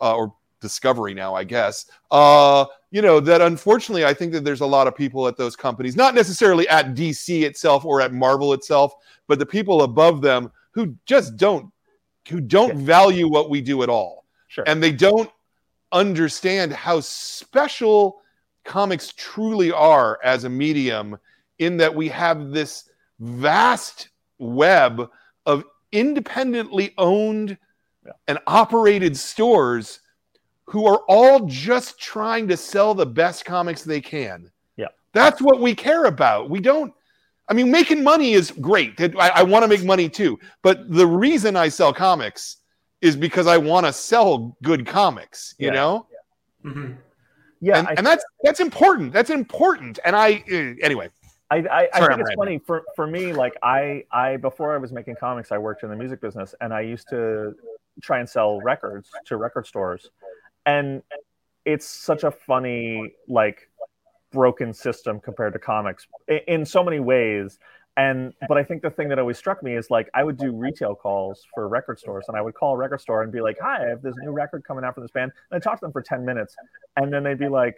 uh, 0.01 0.15
or 0.15 0.35
Discovery 0.61 1.15
now, 1.15 1.35
I 1.35 1.45
guess. 1.45 1.87
Uh, 2.11 2.67
you 2.91 3.03
know 3.03 3.21
that 3.21 3.41
unfortunately, 3.41 4.05
I 4.05 4.15
think 4.15 4.33
that 4.33 4.45
there's 4.45 4.61
a 4.61 4.67
lot 4.67 4.87
of 4.87 4.97
people 4.97 5.29
at 5.29 5.37
those 5.37 5.57
companies, 5.57 5.97
not 5.97 6.15
necessarily 6.15 6.69
at 6.69 6.95
DC 6.95 7.43
itself 7.43 7.85
or 7.85 8.01
at 8.01 8.13
Marvel 8.13 8.53
itself, 8.53 8.95
but 9.29 9.39
the 9.39 9.47
people 9.47 9.83
above 9.83 10.23
them 10.23 10.51
who 10.73 10.95
just 11.07 11.37
don't, 11.37 11.71
who 12.29 12.41
don't 12.41 12.79
yeah. 12.79 12.85
value 12.85 13.29
what 13.29 13.51
we 13.51 13.61
do 13.61 13.83
at 13.83 13.89
all, 13.89 14.25
sure. 14.49 14.65
and 14.67 14.83
they 14.83 14.93
don't 14.93 15.31
understand 15.93 16.73
how 16.73 17.01
special 17.01 18.23
comics 18.65 19.13
truly 19.17 19.73
are 19.73 20.19
as 20.23 20.45
a 20.45 20.49
medium 20.49 21.17
in 21.59 21.77
that 21.77 21.95
we 21.95 22.09
have 22.09 22.51
this 22.51 22.91
vast 23.21 24.09
web 24.39 25.09
of 25.47 25.65
independently 25.93 26.95
owned 26.99 27.57
yeah. 28.05 28.13
and 28.29 28.39
operated 28.47 29.17
stores 29.17 30.01
who 30.71 30.87
are 30.87 31.03
all 31.09 31.41
just 31.47 31.99
trying 31.99 32.47
to 32.47 32.57
sell 32.57 32.95
the 32.95 33.05
best 33.05 33.45
comics 33.45 33.83
they 33.83 34.01
can. 34.01 34.49
Yeah. 34.77 34.87
That's 35.13 35.43
what 35.43 35.61
we 35.61 35.75
care 35.75 36.05
about. 36.05 36.49
We 36.49 36.61
don't, 36.61 36.93
I 37.49 37.55
mean, 37.55 37.73
making 37.73 38.05
money 38.05 38.35
is 38.35 38.53
great. 38.53 39.01
I, 39.01 39.31
I 39.31 39.43
want 39.43 39.65
to 39.65 39.69
make 39.69 39.83
money 39.83 40.09
too. 40.09 40.39
But 40.63 40.89
the 40.89 41.07
reason 41.07 41.57
I 41.57 41.71
sell 41.71 41.93
comics 41.93 42.59
is 43.01 43.17
because 43.17 43.49
I 43.49 43.59
want 43.59 43.85
to 43.87 43.93
sell 43.93 44.57
good 44.63 44.87
comics, 44.87 45.57
you 45.59 45.67
yeah. 45.67 45.73
know? 45.73 46.07
Yeah. 46.65 46.71
Mm-hmm. 46.71 46.93
yeah 47.61 47.79
and, 47.79 47.89
I, 47.89 47.95
and, 47.97 48.07
that's 48.07 48.25
that's 48.45 48.61
important. 48.61 49.13
That's 49.13 49.31
important. 49.31 49.99
And 50.05 50.15
I 50.15 50.45
uh, 50.53 50.85
anyway. 50.85 51.09
I, 51.51 51.57
I, 51.57 51.89
I 51.93 52.07
think 52.07 52.21
it's 52.21 52.35
funny 52.37 52.61
for, 52.65 52.85
for 52.95 53.09
me. 53.09 53.33
Like 53.33 53.55
I, 53.61 54.05
I 54.13 54.37
before 54.37 54.73
I 54.73 54.79
was 54.79 54.93
making 54.93 55.17
comics, 55.17 55.51
I 55.51 55.59
worked 55.59 55.83
in 55.83 55.91
the 55.91 55.97
music 55.97 56.21
business, 56.21 56.55
and 56.61 56.73
I 56.73 56.83
used 56.83 57.09
to 57.09 57.57
try 58.01 58.21
and 58.21 58.29
sell 58.29 58.61
records 58.61 59.09
to 59.27 59.37
record 59.37 59.67
stores, 59.67 60.11
and 60.67 61.03
it's 61.65 61.87
such 61.87 62.25
a 62.25 62.31
funny 62.31 63.15
like 63.29 63.69
broken 64.33 64.73
system 64.73 65.21
compared 65.21 65.53
to 65.53 65.59
comics 65.59 66.07
in, 66.47 66.65
so 66.65 66.85
many 66.85 67.01
ways. 67.01 67.59
and 67.97 68.33
but 68.49 68.57
I 68.57 68.63
think 68.63 68.83
the 68.83 68.91
thing 68.91 69.09
that 69.09 69.19
always 69.19 69.37
struck 69.37 69.63
me 69.63 69.75
is 69.75 69.91
like 69.91 70.09
I 70.15 70.23
would 70.23 70.37
do 70.37 70.53
retail 70.53 70.95
calls 70.95 71.45
for 71.53 71.69
record 71.69 71.99
stores, 71.99 72.27
and 72.29 72.37
I 72.37 72.41
would 72.41 72.55
call 72.55 72.75
a 72.75 72.77
record 72.77 73.01
store 73.01 73.23
and 73.23 73.33
be 73.33 73.41
like, 73.41 73.59
"Hi, 73.61 73.85
I 73.85 73.89
have 73.89 74.03
this 74.03 74.15
new 74.23 74.31
record 74.31 74.65
coming 74.65 74.85
out 74.85 74.95
from 74.95 75.03
this 75.03 75.11
band," 75.11 75.33
and 75.51 75.57
I 75.57 75.61
talk 75.61 75.81
to 75.81 75.85
them 75.87 75.93
for 75.93 76.03
ten 76.03 76.25
minutes, 76.25 76.55
and 76.97 77.13
then 77.13 77.25
they'd 77.25 77.39
be 77.39 77.49
like, 77.49 77.77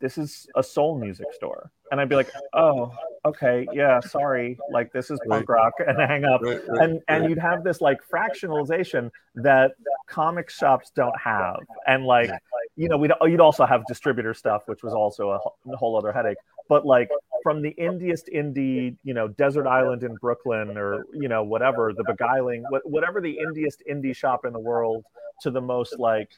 "This 0.00 0.16
is 0.16 0.46
a 0.54 0.62
soul 0.62 0.96
music 0.98 1.32
store," 1.32 1.70
and 1.90 2.00
I'd 2.00 2.08
be 2.08 2.16
like, 2.16 2.30
"Oh, 2.52 2.92
okay, 3.24 3.66
yeah, 3.72 4.00
sorry, 4.00 4.58
like 4.70 4.92
this 4.92 5.10
is 5.10 5.20
punk 5.28 5.48
Right. 5.48 5.56
rock," 5.56 5.74
and 5.86 5.98
hang 5.98 6.24
up, 6.24 6.40
Right, 6.42 6.58
right, 6.68 6.82
and 6.88 7.00
and 7.08 7.28
you'd 7.28 7.38
have 7.38 7.64
this 7.64 7.80
like 7.80 8.00
fractionalization 8.08 9.10
that 9.36 9.72
comic 10.06 10.50
shops 10.50 10.90
don't 10.94 11.18
have, 11.20 11.60
and 11.86 12.04
like 12.04 12.30
you 12.76 12.88
know 12.88 12.96
we'd 12.96 13.12
you'd 13.22 13.40
also 13.40 13.66
have 13.66 13.84
distributor 13.86 14.34
stuff, 14.34 14.62
which 14.66 14.82
was 14.82 14.94
also 14.94 15.30
a 15.30 15.38
wh- 15.38 15.74
whole 15.76 15.96
other 15.96 16.12
headache, 16.12 16.38
but 16.68 16.86
like 16.86 17.10
from 17.42 17.60
the 17.60 17.70
indiest 17.70 18.28
indie, 18.32 18.96
you 19.02 19.14
know, 19.14 19.28
desert 19.28 19.66
island 19.66 20.04
in 20.04 20.14
Brooklyn 20.14 20.78
or, 20.78 21.04
you 21.12 21.28
know, 21.28 21.42
whatever, 21.42 21.92
the 21.92 22.04
beguiling, 22.04 22.64
whatever 22.84 23.20
the 23.20 23.36
indiest 23.36 23.82
indie 23.90 24.14
shop 24.14 24.44
in 24.44 24.52
the 24.52 24.60
world 24.60 25.04
to 25.40 25.50
the 25.50 25.60
most 25.60 25.98
like 25.98 26.30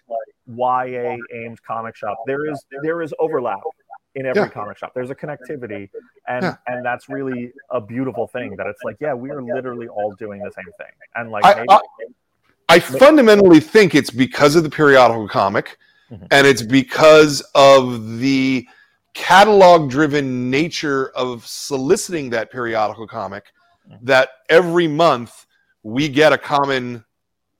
YA 0.46 1.18
aimed 1.34 1.62
comic 1.62 1.94
shop, 1.94 2.16
there 2.26 2.50
is, 2.50 2.64
there 2.82 3.02
is 3.02 3.12
overlap 3.18 3.60
in 4.14 4.26
every 4.26 4.42
Yeah. 4.42 4.48
comic 4.48 4.76
shop. 4.78 4.92
There's 4.94 5.10
a 5.10 5.14
connectivity 5.14 5.90
and, 6.28 6.42
Yeah. 6.44 6.56
and 6.66 6.84
that's 6.84 7.08
really 7.08 7.52
a 7.70 7.80
beautiful 7.80 8.26
thing 8.28 8.56
that 8.56 8.66
it's 8.66 8.82
like, 8.84 8.96
yeah, 9.00 9.12
we 9.14 9.30
are 9.30 9.42
literally 9.42 9.88
all 9.88 10.12
doing 10.12 10.40
the 10.42 10.52
same 10.52 10.72
thing. 10.78 10.92
And 11.16 11.30
like, 11.30 11.44
I- 11.44 11.54
maybe, 11.54 11.66
I- 11.70 11.80
I 12.68 12.78
fundamentally 12.80 13.60
think 13.60 13.94
it's 13.94 14.10
because 14.10 14.56
of 14.56 14.62
the 14.62 14.70
periodical 14.70 15.28
comic, 15.28 15.76
Mhm. 16.10 16.26
and 16.30 16.46
it's 16.46 16.62
because 16.62 17.40
of 17.54 18.18
the 18.18 18.66
catalog 19.12 19.90
driven 19.90 20.50
nature 20.50 21.10
of 21.10 21.46
soliciting 21.46 22.30
that 22.30 22.50
periodical 22.50 23.06
comic 23.06 23.44
Mhm. 23.88 23.98
that 24.02 24.30
every 24.48 24.88
month 24.88 25.46
we 25.82 26.08
get 26.08 26.32
a 26.32 26.38
common 26.38 27.04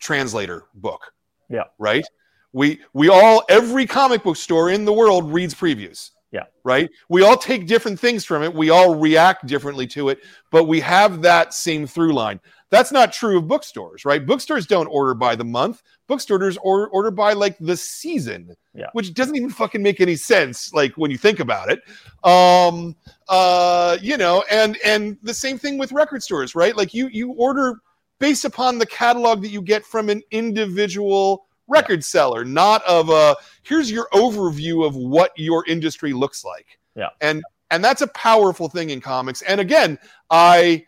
translator 0.00 0.64
book. 0.74 1.12
Yeah. 1.48 1.64
Right? 1.78 2.04
We 2.52 2.80
we 2.92 3.08
all 3.08 3.42
every 3.48 3.86
comic 3.86 4.22
book 4.22 4.36
store 4.36 4.70
in 4.70 4.84
the 4.84 4.92
world 4.92 5.32
reads 5.32 5.54
previews. 5.54 6.10
Yeah. 6.34 6.46
Right? 6.64 6.90
We 7.08 7.22
all 7.22 7.36
take 7.36 7.68
different 7.68 8.00
things 8.00 8.24
from 8.24 8.42
it. 8.42 8.52
We 8.52 8.68
all 8.70 8.96
react 8.96 9.46
differently 9.46 9.86
to 9.88 10.08
it, 10.08 10.18
but 10.50 10.64
we 10.64 10.80
have 10.80 11.22
that 11.22 11.54
same 11.54 11.86
through 11.86 12.12
line. 12.12 12.40
That's 12.70 12.90
not 12.90 13.12
true 13.12 13.38
of 13.38 13.46
bookstores, 13.46 14.04
right? 14.04 14.26
Bookstores 14.26 14.66
don't 14.66 14.88
order 14.88 15.14
by 15.14 15.36
the 15.36 15.44
month. 15.44 15.80
Bookstores 16.08 16.56
order, 16.60 16.88
order 16.88 17.12
by 17.12 17.34
like 17.34 17.56
the 17.60 17.76
season, 17.76 18.56
Yeah. 18.74 18.86
which 18.94 19.14
doesn't 19.14 19.36
even 19.36 19.48
fucking 19.48 19.80
make 19.80 20.00
any 20.00 20.16
sense, 20.16 20.72
like 20.74 20.92
when 20.96 21.12
you 21.12 21.18
think 21.18 21.38
about 21.38 21.70
it. 21.70 21.82
Um, 22.28 22.96
uh, 23.28 23.96
you 24.02 24.16
know, 24.16 24.44
and 24.50 24.76
and 24.84 25.16
the 25.22 25.34
same 25.34 25.56
thing 25.56 25.78
with 25.78 25.92
record 25.92 26.24
stores, 26.24 26.56
right? 26.56 26.76
Like 26.76 26.92
you 26.92 27.06
you 27.12 27.30
order 27.34 27.76
based 28.18 28.44
upon 28.44 28.78
the 28.78 28.86
catalog 28.86 29.40
that 29.42 29.50
you 29.50 29.62
get 29.62 29.84
from 29.86 30.08
an 30.10 30.20
individual 30.32 31.46
record 31.66 32.04
seller, 32.04 32.44
not 32.44 32.82
of 32.84 33.08
a 33.10 33.36
here's 33.62 33.90
your 33.90 34.08
overview 34.12 34.86
of 34.86 34.96
what 34.96 35.32
your 35.36 35.64
industry 35.66 36.12
looks 36.12 36.44
like. 36.44 36.78
Yeah. 36.94 37.10
And 37.20 37.42
and 37.70 37.82
that's 37.82 38.02
a 38.02 38.06
powerful 38.08 38.68
thing 38.68 38.90
in 38.90 39.00
comics. 39.00 39.42
And 39.42 39.60
again, 39.60 39.98
I 40.30 40.86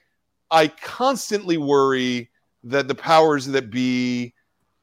I 0.50 0.68
constantly 0.68 1.56
worry 1.56 2.30
that 2.64 2.88
the 2.88 2.94
powers 2.94 3.46
that 3.46 3.70
be 3.70 4.34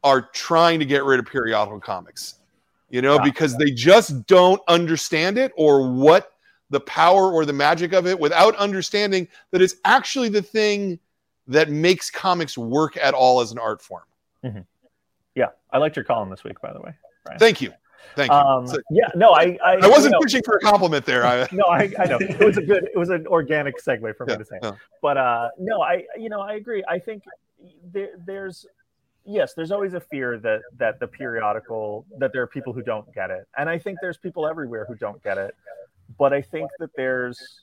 are 0.04 0.22
trying 0.34 0.80
to 0.80 0.86
get 0.86 1.04
rid 1.06 1.20
of 1.20 1.26
periodical 1.26 1.80
comics. 1.80 2.36
You 2.90 3.02
know, 3.02 3.16
Yeah. 3.16 3.24
because 3.24 3.58
they 3.58 3.72
just 3.72 4.26
don't 4.28 4.62
understand 4.68 5.38
it 5.38 5.52
or 5.56 5.90
what 5.92 6.32
the 6.70 6.80
power 6.82 7.32
or 7.32 7.46
the 7.46 7.54
magic 7.54 7.94
of 7.94 8.08
it 8.08 8.20
without 8.20 8.56
understanding 8.56 9.28
that 9.52 9.62
it's 9.62 9.76
actually 9.86 10.30
the 10.30 10.42
thing 10.42 11.00
that 11.48 11.70
makes 11.70 12.10
comics 12.10 12.58
work 12.58 12.98
at 12.98 13.14
all 13.14 13.40
as 13.42 13.52
an 13.52 13.60
art 13.60 13.82
form. 13.82 14.04
yeah, 14.44 14.62
I 15.74 15.80
liked 15.80 15.96
your 15.96 16.06
column 16.06 16.30
this 16.30 16.44
week, 16.44 16.62
by 16.62 16.72
the 16.72 16.80
way. 16.80 16.94
Brian. 17.26 17.40
Thank 17.40 17.62
you. 17.62 17.74
Thank 18.16 18.32
you. 18.32 18.38
Um, 18.38 18.68
So- 18.68 18.78
yeah, 18.92 19.10
no, 19.16 19.32
I, 19.32 19.58
I, 19.66 19.78
I 19.82 19.88
wasn't 19.88 20.06
you 20.06 20.10
know, 20.12 20.20
pushing 20.22 20.44
for 20.44 20.58
a 20.58 20.60
compliment 20.60 21.06
there. 21.06 21.26
I, 21.26 21.48
no, 21.52 21.66
I, 21.66 21.92
I 22.00 22.06
know 22.06 22.18
it 22.20 22.40
was 22.40 22.58
a 22.58 22.62
good, 22.62 22.84
it 22.94 22.98
was 22.98 23.10
an 23.10 23.26
organic 23.28 23.82
segue 23.84 24.16
for 24.16 24.26
me 24.26 24.38
to 24.38 24.46
say. 24.46 24.60
yeah. 24.62 24.74
But 25.02 25.18
uh, 25.18 25.50
no, 25.58 25.82
I, 25.82 26.04
you 26.18 26.30
know, 26.30 26.42
I 26.42 26.54
agree. 26.54 26.84
I 26.88 27.00
think 27.00 27.24
there, 27.92 28.10
there's, 28.26 28.66
yes, 29.26 29.54
there's 29.56 29.72
always 29.72 29.94
a 29.94 30.00
fear 30.00 30.38
that 30.40 30.62
that 30.78 31.00
the 31.00 31.08
periodical 31.08 32.06
that 32.20 32.34
there 32.34 32.42
are 32.44 32.48
people 32.48 32.72
who 32.74 32.82
don't 32.84 33.12
get 33.16 33.32
it, 33.32 33.48
and 33.58 33.70
I 33.70 33.80
think 33.80 34.00
there's 34.02 34.18
people 34.18 34.46
everywhere 34.46 34.86
who 34.86 34.96
don't 34.96 35.22
get 35.24 35.38
it. 35.38 35.56
But 36.20 36.34
I 36.34 36.42
think 36.42 36.70
that 36.80 36.90
there's, 36.96 37.62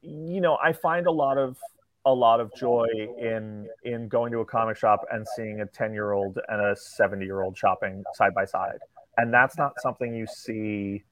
you 0.00 0.40
know, 0.40 0.56
I 0.62 0.72
find 0.72 1.06
a 1.06 1.10
lot 1.10 1.36
of 1.36 1.58
a 2.06 2.14
lot 2.14 2.40
of 2.40 2.54
joy 2.54 2.86
in 3.18 3.68
in 3.84 4.08
going 4.08 4.32
to 4.32 4.38
a 4.38 4.44
comic 4.44 4.76
shop 4.76 5.04
and 5.10 5.26
seeing 5.36 5.60
a 5.60 5.66
10 5.66 5.92
year 5.92 6.12
old 6.12 6.38
and 6.48 6.60
a 6.60 6.74
70 6.74 7.24
year 7.24 7.42
old 7.42 7.56
shopping 7.58 8.02
side 8.14 8.32
by 8.32 8.44
side. 8.44 8.78
And 9.18 9.34
that's 9.34 9.58
not 9.58 9.72
something 9.80 10.14
you 10.14 10.26
see 10.26 11.02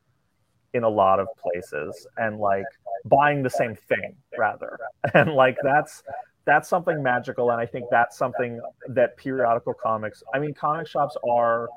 in 0.72 0.84
a 0.84 0.88
lot 0.88 1.20
of 1.20 1.26
places 1.36 2.06
and 2.16 2.38
like 2.38 2.64
buying 3.04 3.42
the 3.42 3.50
same 3.50 3.76
thing 3.88 4.16
rather. 4.38 4.78
And 5.14 5.34
like 5.34 5.56
that's 5.62 6.02
that's 6.46 6.68
something 6.68 7.02
magical. 7.02 7.50
And 7.50 7.60
i 7.60 7.66
think 7.66 7.86
that's 7.90 8.16
something 8.16 8.60
that 8.88 9.16
periodical 9.16 9.74
comics 9.74 10.22
i 10.32 10.38
mean 10.38 10.54
comic 10.54 10.86
shops 10.86 11.16
are 11.28 11.68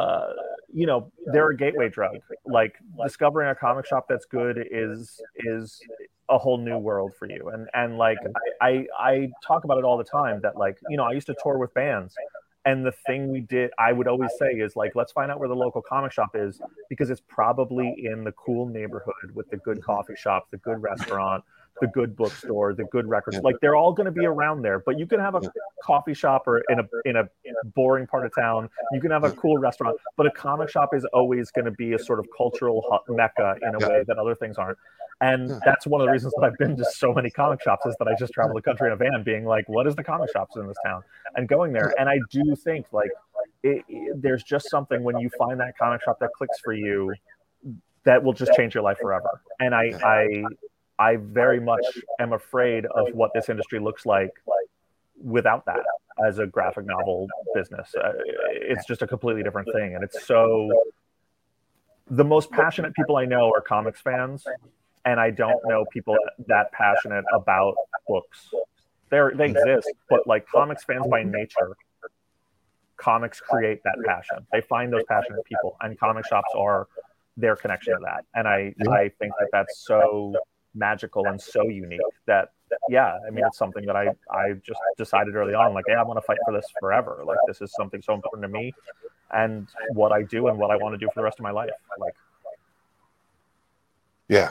uh, 0.00 0.32
you 0.72 0.86
know 0.86 1.10
they're 1.26 1.50
a 1.50 1.56
gateway 1.56 1.88
drug. 1.88 2.16
Like 2.46 2.74
discovering 3.02 3.50
a 3.50 3.54
comic 3.54 3.86
shop 3.86 4.06
that's 4.08 4.24
good 4.24 4.66
is 4.70 5.20
is 5.36 5.80
a 6.28 6.38
whole 6.38 6.58
new 6.58 6.78
world 6.78 7.12
for 7.18 7.28
you. 7.28 7.50
And 7.52 7.68
and 7.74 7.98
like 7.98 8.18
I, 8.60 8.66
I 8.68 8.86
i 8.98 9.28
talk 9.46 9.64
about 9.64 9.78
it 9.78 9.84
all 9.84 9.98
the 9.98 10.04
time 10.04 10.40
that 10.42 10.56
like 10.56 10.78
you 10.88 10.96
know 10.96 11.04
i 11.04 11.12
used 11.12 11.26
to 11.26 11.36
tour 11.42 11.58
with 11.58 11.74
bands. 11.74 12.14
And 12.66 12.84
the 12.84 12.92
thing 13.06 13.32
we 13.32 13.40
did 13.40 13.70
i 13.78 13.90
would 13.92 14.06
always 14.06 14.30
say 14.38 14.52
is 14.52 14.76
like 14.76 14.92
let's 14.94 15.12
find 15.12 15.30
out 15.30 15.38
where 15.40 15.48
the 15.48 15.56
local 15.56 15.82
comic 15.82 16.12
shop 16.12 16.30
is 16.34 16.60
because 16.88 17.08
it's 17.10 17.22
probably 17.26 17.88
in 18.10 18.22
the 18.22 18.32
cool 18.32 18.66
neighborhood 18.66 19.30
with 19.34 19.48
the 19.50 19.56
good 19.56 19.82
coffee 19.82 20.14
shop 20.16 20.48
the 20.50 20.58
good 20.58 20.80
restaurant 20.82 21.42
the 21.80 21.86
good 21.88 22.14
bookstore 22.16 22.74
the 22.74 22.84
good 22.84 23.06
records 23.08 23.36
Yeah. 23.36 23.42
like 23.44 23.56
they're 23.60 23.74
all 23.76 23.92
going 23.92 24.06
to 24.06 24.12
be 24.12 24.26
around 24.26 24.62
there 24.62 24.78
but 24.80 24.98
you 24.98 25.06
can 25.06 25.20
have 25.20 25.34
a 25.34 25.40
coffee 25.82 26.14
shop 26.14 26.46
or 26.46 26.62
in 26.68 26.80
a 26.80 26.84
in 27.04 27.16
a 27.16 27.24
boring 27.74 28.06
part 28.06 28.24
of 28.26 28.34
town 28.34 28.68
you 28.92 29.00
can 29.00 29.10
have 29.10 29.24
a 29.24 29.30
cool 29.32 29.58
restaurant 29.58 29.96
but 30.16 30.26
a 30.26 30.30
comic 30.30 30.68
shop 30.68 30.94
is 30.94 31.04
always 31.12 31.50
going 31.50 31.64
to 31.64 31.70
be 31.72 31.92
a 31.94 31.98
sort 31.98 32.18
of 32.18 32.26
cultural 32.36 33.00
mecca 33.08 33.56
in 33.62 33.74
a 33.74 33.80
Yeah. 33.80 33.88
way 33.88 34.04
that 34.06 34.18
other 34.18 34.34
things 34.34 34.58
aren't 34.58 34.78
and 35.22 35.50
that's 35.66 35.86
one 35.86 36.00
of 36.00 36.06
the 36.06 36.12
reasons 36.12 36.32
that 36.38 36.44
I've 36.46 36.56
been 36.56 36.76
to 36.78 36.84
so 36.84 37.12
many 37.12 37.28
comic 37.28 37.62
shops 37.62 37.84
is 37.84 37.94
that 37.98 38.08
I 38.08 38.14
just 38.18 38.32
travel 38.32 38.54
the 38.54 38.62
country 38.62 38.86
in 38.86 38.94
a 38.94 38.96
van, 38.96 39.22
being 39.22 39.44
like, 39.44 39.68
"What 39.68 39.86
is 39.86 39.94
the 39.94 40.02
comic 40.02 40.30
shops 40.32 40.56
in 40.56 40.66
this 40.66 40.78
town?" 40.82 41.02
and 41.36 41.46
going 41.46 41.74
there. 41.74 41.92
And 41.98 42.08
I 42.08 42.18
do 42.30 42.56
think 42.56 42.86
like 42.90 43.10
it, 43.62 43.84
it- 43.86 44.22
there's 44.22 44.42
just 44.42 44.70
something 44.70 45.04
when 45.04 45.18
you 45.18 45.28
find 45.38 45.60
that 45.60 45.76
comic 45.76 46.00
shop 46.02 46.20
that 46.20 46.30
clicks 46.34 46.58
for 46.60 46.72
you 46.72 47.12
that 48.04 48.24
will 48.24 48.32
just 48.32 48.54
change 48.54 48.74
your 48.74 48.82
life 48.82 48.96
forever. 48.98 49.42
And 49.60 49.74
I 49.74 49.92
I 50.02 50.42
I 51.00 51.16
very 51.16 51.60
much 51.60 51.84
am 52.18 52.34
afraid 52.34 52.84
of 52.84 53.08
what 53.14 53.30
this 53.34 53.48
industry 53.48 53.80
looks 53.80 54.04
like 54.04 54.30
without 55.22 55.64
that 55.64 55.80
as 56.26 56.38
a 56.38 56.46
graphic 56.46 56.84
novel 56.84 57.26
business. 57.54 57.94
Uh, 57.94 58.12
it's 58.70 58.86
just 58.86 59.00
a 59.00 59.06
completely 59.06 59.42
different 59.42 59.68
thing, 59.74 59.94
and 59.94 60.04
it's 60.04 60.26
so. 60.26 60.70
The 62.12 62.24
most 62.24 62.50
passionate 62.50 62.92
people 62.94 63.16
I 63.16 63.24
know 63.24 63.50
are 63.56 63.60
comics 63.60 64.00
fans, 64.00 64.44
and 65.04 65.18
I 65.18 65.30
don't 65.30 65.60
know 65.66 65.84
people 65.92 66.16
that 66.48 66.70
passionate 66.72 67.24
about 67.32 67.74
books. 68.06 68.50
They're, 69.10 69.32
they 69.34 69.46
exist, 69.46 69.88
but 70.08 70.26
like 70.26 70.46
comics 70.48 70.84
fans 70.84 71.06
by 71.08 71.22
nature, 71.22 71.76
comics 72.96 73.40
create 73.40 73.80
that 73.84 73.96
passion. 74.06 74.46
They 74.52 74.60
find 74.60 74.92
those 74.92 75.04
passionate 75.08 75.44
people, 75.44 75.76
and 75.80 75.98
comic 75.98 76.26
shops 76.26 76.52
are 76.56 76.88
their 77.36 77.56
connection 77.56 77.94
to 77.94 78.00
that. 78.04 78.24
And 78.34 78.46
I, 78.46 78.74
I 78.90 79.10
think 79.18 79.32
that 79.38 79.48
that's 79.52 79.78
so 79.86 80.34
magical 80.74 81.26
and 81.26 81.40
so 81.40 81.64
unique 81.68 82.00
that, 82.26 82.52
yeah, 82.88 83.18
I 83.26 83.30
mean, 83.30 83.44
it's 83.44 83.58
something 83.58 83.84
that 83.86 83.96
I, 83.96 84.08
I 84.30 84.52
just 84.64 84.78
decided 84.96 85.34
early 85.34 85.54
on, 85.54 85.74
like, 85.74 85.84
hey, 85.88 85.94
I 85.94 86.02
want 86.02 86.18
to 86.18 86.22
fight 86.22 86.38
for 86.44 86.52
this 86.52 86.66
forever. 86.78 87.22
Like, 87.26 87.38
this 87.46 87.60
is 87.60 87.72
something 87.72 88.00
so 88.00 88.14
important 88.14 88.42
to 88.42 88.48
me, 88.48 88.72
and 89.32 89.66
what 89.94 90.12
I 90.12 90.22
do 90.22 90.48
and 90.48 90.58
what 90.58 90.70
I 90.70 90.76
want 90.76 90.94
to 90.94 90.98
do 90.98 91.06
for 91.06 91.14
the 91.16 91.22
rest 91.24 91.38
of 91.38 91.42
my 91.42 91.50
life. 91.50 91.70
Like, 91.98 92.14
Yeah. 94.28 94.50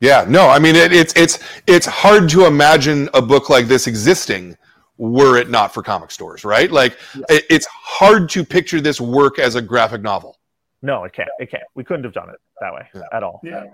Yeah. 0.00 0.24
No, 0.28 0.48
I 0.48 0.58
mean 0.58 0.76
it, 0.76 0.92
it's 0.92 1.12
it's 1.16 1.38
it's 1.66 1.86
hard 1.86 2.28
to 2.30 2.46
imagine 2.46 3.08
a 3.14 3.20
book 3.20 3.50
like 3.50 3.66
this 3.66 3.86
existing 3.86 4.56
were 4.96 5.36
it 5.36 5.50
not 5.50 5.74
for 5.74 5.82
comic 5.82 6.10
stores, 6.10 6.44
right? 6.44 6.70
Like 6.70 6.96
it, 7.28 7.44
it's 7.50 7.66
hard 7.66 8.28
to 8.30 8.44
picture 8.44 8.80
this 8.80 9.00
work 9.00 9.38
as 9.38 9.54
a 9.56 9.62
graphic 9.62 10.02
novel. 10.02 10.38
No, 10.82 11.04
it 11.04 11.12
can't. 11.12 11.28
It 11.40 11.50
can't. 11.50 11.64
We 11.74 11.82
couldn't 11.84 12.04
have 12.04 12.14
done 12.14 12.30
it 12.30 12.36
that 12.60 12.72
way 12.72 12.88
Yeah. 12.94 13.02
at 13.12 13.22
all. 13.22 13.40
Yeah. 13.42 13.64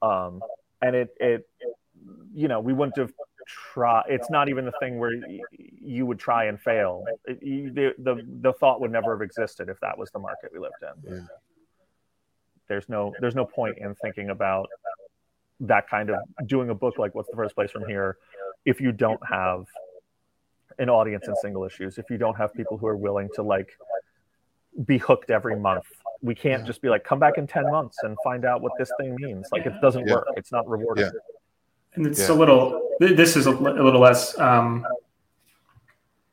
Um, 0.00 0.40
and 0.82 0.96
it, 0.96 1.14
it, 1.18 1.48
you 2.34 2.48
know, 2.48 2.60
we 2.60 2.72
wouldn't 2.72 2.98
have 2.98 3.12
tried. 3.46 4.04
It's 4.08 4.30
not 4.30 4.48
even 4.48 4.64
the 4.64 4.72
thing 4.80 4.98
where 4.98 5.12
you 5.52 6.06
would 6.06 6.18
try 6.18 6.44
and 6.44 6.60
fail. 6.60 7.04
It, 7.24 7.42
you, 7.42 7.70
the, 7.70 7.94
the 7.98 8.22
the 8.40 8.52
thought 8.54 8.80
would 8.80 8.92
never 8.92 9.12
have 9.12 9.22
existed 9.22 9.68
if 9.68 9.78
that 9.80 9.96
was 9.96 10.10
the 10.10 10.18
market 10.18 10.50
we 10.52 10.58
lived 10.58 10.74
in. 10.82 11.16
Yeah. 11.16 11.26
There's 12.68 12.88
no 12.88 13.12
there's 13.20 13.34
no 13.34 13.44
point 13.44 13.78
in 13.78 13.94
thinking 13.96 14.30
about 14.30 14.68
that 15.60 15.88
kind 15.88 16.10
of 16.10 16.18
doing 16.46 16.70
a 16.70 16.74
book 16.74 16.98
like 16.98 17.14
what's 17.14 17.28
the 17.28 17.36
furthest 17.36 17.54
place 17.54 17.70
from 17.70 17.86
here 17.86 18.16
if 18.64 18.80
you 18.80 18.92
don't 18.92 19.20
have 19.28 19.66
an 20.78 20.90
audience 20.90 21.28
in 21.28 21.36
single 21.36 21.64
issues 21.64 21.96
if 21.96 22.10
you 22.10 22.18
don't 22.18 22.36
have 22.36 22.52
people 22.52 22.76
who 22.76 22.86
are 22.86 22.96
willing 22.96 23.28
to 23.34 23.42
like 23.42 23.70
be 24.84 24.98
hooked 24.98 25.30
every 25.30 25.56
month 25.56 25.86
we 26.24 26.34
can't 26.34 26.64
just 26.66 26.80
be 26.80 26.88
like 26.88 27.04
come 27.04 27.18
back 27.18 27.36
in 27.38 27.46
10 27.46 27.70
months 27.70 27.98
and 28.02 28.16
find 28.24 28.44
out 28.44 28.62
what 28.62 28.72
this 28.78 28.90
thing 28.98 29.14
means 29.16 29.46
like 29.52 29.66
it 29.66 29.74
doesn't 29.82 30.06
Yeah. 30.08 30.14
work 30.14 30.26
it's 30.36 30.50
not 30.50 30.66
rewarding 30.68 31.04
Yeah. 31.04 31.10
and 31.94 32.06
it's 32.06 32.18
Yeah. 32.28 32.34
a 32.34 32.36
little 32.42 32.80
this 32.98 33.36
is 33.36 33.44
a, 33.46 33.50
little 33.50 34.00
less 34.00 34.36
um 34.38 34.86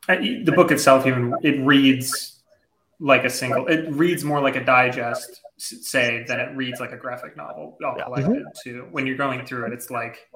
the 0.08 0.52
book 0.56 0.70
itself 0.70 1.06
even 1.06 1.34
it 1.42 1.60
reads 1.64 2.42
like 3.00 3.24
a 3.24 3.30
single 3.30 3.66
it 3.66 3.90
reads 3.92 4.24
more 4.24 4.40
like 4.40 4.56
a 4.56 4.64
digest 4.64 5.40
say 5.58 6.24
than 6.26 6.40
it 6.40 6.56
reads 6.56 6.80
like 6.80 6.92
a 6.92 6.96
graphic 6.96 7.36
novel 7.36 7.76
all 7.84 7.94
Yeah. 7.98 8.04
collected 8.04 8.44
too 8.64 8.88
when 8.90 9.06
you're 9.06 9.16
going 9.16 9.44
through 9.46 9.66
it 9.66 9.72
it's 9.72 9.90
like 9.90 10.28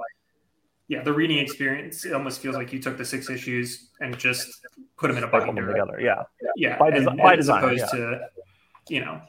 yeah 0.89 1.03
the 1.03 1.12
reading 1.12 1.39
experience 1.39 2.05
it 2.05 2.12
almost 2.12 2.41
feels 2.41 2.55
like 2.57 2.73
you 2.73 2.81
took 2.81 2.97
the 2.99 3.05
six 3.05 3.28
issues 3.31 3.89
and 4.01 4.16
just 4.19 4.65
put 4.99 5.09
them 5.09 5.16
in 5.16 5.24
a 5.24 5.28
Staple 5.28 5.47
them 5.47 5.55
binder 5.57 5.73
together 5.73 5.99
yeah 6.01 6.23
yeah 6.57 6.78
By 6.78 6.89
and- 6.89 7.07
desi- 7.07 7.23
by 7.23 7.33
as 7.33 7.39
design, 7.39 7.65
opposed 7.65 7.85
yeah. 7.93 7.99
to 8.01 8.20
you 8.89 9.01
know 9.05 9.20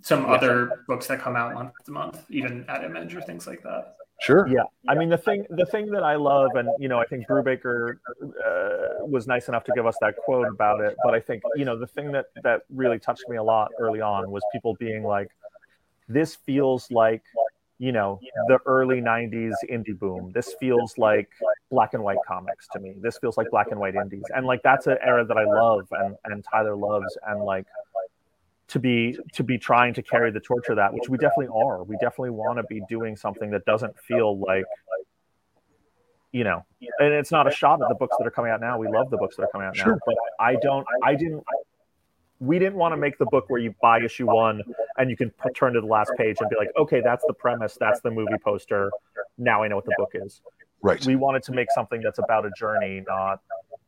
some 0.00 0.22
Yeah. 0.24 0.32
other 0.32 0.84
books 0.86 1.06
that 1.08 1.20
come 1.20 1.36
out 1.36 1.54
month 1.54 1.72
to 1.84 1.90
month 1.90 2.24
even 2.30 2.64
at 2.68 2.84
image 2.84 3.14
or 3.14 3.20
things 3.20 3.46
like 3.46 3.62
that 3.62 3.96
Sure. 4.20 4.48
Yeah, 4.48 4.64
I 4.88 4.96
mean 4.96 5.10
the 5.10 5.16
thing 5.16 5.46
the 5.48 5.64
thing 5.64 5.86
that 5.92 6.02
I 6.02 6.16
love, 6.16 6.56
and 6.56 6.68
you 6.80 6.88
know, 6.88 6.98
I 6.98 7.06
think 7.06 7.28
Brubaker 7.28 7.98
uh, 8.20 9.06
was 9.06 9.28
nice 9.28 9.46
enough 9.46 9.62
to 9.64 9.72
give 9.76 9.86
us 9.86 9.96
that 10.00 10.16
quote 10.16 10.48
about 10.48 10.80
it. 10.80 10.96
But 11.04 11.14
I 11.14 11.20
think 11.20 11.44
you 11.54 11.64
know 11.64 11.78
the 11.78 11.86
thing 11.86 12.10
that 12.10 12.26
that 12.42 12.62
really 12.68 12.98
touched 12.98 13.28
me 13.28 13.36
a 13.36 13.42
lot 13.44 13.70
early 13.78 14.00
on 14.00 14.28
was 14.32 14.42
people 14.52 14.74
being 14.74 15.04
like, 15.04 15.30
"This 16.08 16.34
feels 16.34 16.90
like." 16.90 17.22
You 17.80 17.92
know, 17.92 18.18
the 18.48 18.58
early 18.66 19.00
90s 19.00 19.54
indie 19.70 19.96
boom. 19.96 20.32
This 20.34 20.52
feels 20.58 20.98
like 20.98 21.28
black 21.70 21.94
and 21.94 22.02
white 22.02 22.18
comics 22.26 22.66
to 22.72 22.80
me. 22.80 22.94
This 23.00 23.18
feels 23.18 23.36
like 23.36 23.48
black 23.52 23.70
and 23.70 23.78
white 23.78 23.94
indies. 23.94 24.24
And 24.34 24.46
like 24.48 24.64
that's 24.64 24.88
an 24.88 24.98
era 25.00 25.24
that 25.24 25.36
I 25.36 25.44
love 25.44 25.86
and, 25.92 26.16
and 26.24 26.44
Tyler 26.50 26.74
loves. 26.74 27.16
And 27.28 27.44
like 27.44 27.66
to 28.68 28.78
be 28.78 29.18
to 29.32 29.42
be 29.42 29.58
trying 29.58 29.94
to 29.94 30.02
carry 30.02 30.30
the 30.30 30.40
torch 30.40 30.68
of 30.68 30.76
that, 30.76 30.92
which 30.92 31.08
we 31.08 31.16
definitely 31.18 31.48
are. 31.54 31.82
We 31.82 31.96
definitely 31.96 32.30
want 32.30 32.58
to 32.58 32.64
be 32.64 32.82
doing 32.88 33.16
something 33.16 33.50
that 33.50 33.64
doesn't 33.64 33.98
feel 33.98 34.38
like, 34.38 34.64
you 36.32 36.44
know, 36.44 36.64
and 36.98 37.12
it's 37.14 37.32
not 37.32 37.46
a 37.46 37.50
shot 37.50 37.80
at 37.82 37.88
the 37.88 37.94
books 37.94 38.14
that 38.18 38.26
are 38.26 38.30
coming 38.30 38.50
out 38.50 38.60
now. 38.60 38.78
We 38.78 38.88
love 38.88 39.10
the 39.10 39.16
books 39.16 39.36
that 39.36 39.44
are 39.44 39.48
coming 39.50 39.66
out 39.66 39.76
now, 39.76 39.84
Sure. 39.84 39.98
but 40.04 40.16
I 40.38 40.56
don't. 40.56 40.86
I 41.02 41.14
didn't. 41.14 41.42
We 42.40 42.60
didn't 42.60 42.76
want 42.76 42.92
to 42.92 42.96
make 42.96 43.18
the 43.18 43.26
book 43.26 43.46
where 43.48 43.60
you 43.60 43.74
buy 43.82 44.00
issue 44.00 44.26
one 44.26 44.62
and 44.96 45.10
you 45.10 45.16
can 45.16 45.32
turn 45.56 45.72
to 45.72 45.80
the 45.80 45.86
last 45.86 46.12
page 46.16 46.36
and 46.38 46.48
be 46.48 46.54
like, 46.56 46.70
okay, 46.78 47.00
that's 47.00 47.24
the 47.26 47.32
premise, 47.32 47.76
that's 47.80 48.00
the 48.00 48.12
movie 48.12 48.38
poster. 48.44 48.92
Now 49.38 49.64
I 49.64 49.68
know 49.68 49.74
what 49.74 49.86
the 49.86 49.94
book 49.98 50.12
is. 50.14 50.40
Right. 50.80 51.04
We 51.04 51.16
wanted 51.16 51.42
to 51.44 51.52
make 51.52 51.66
something 51.72 52.00
that's 52.00 52.20
about 52.20 52.46
a 52.46 52.50
journey, 52.56 53.02
not 53.08 53.40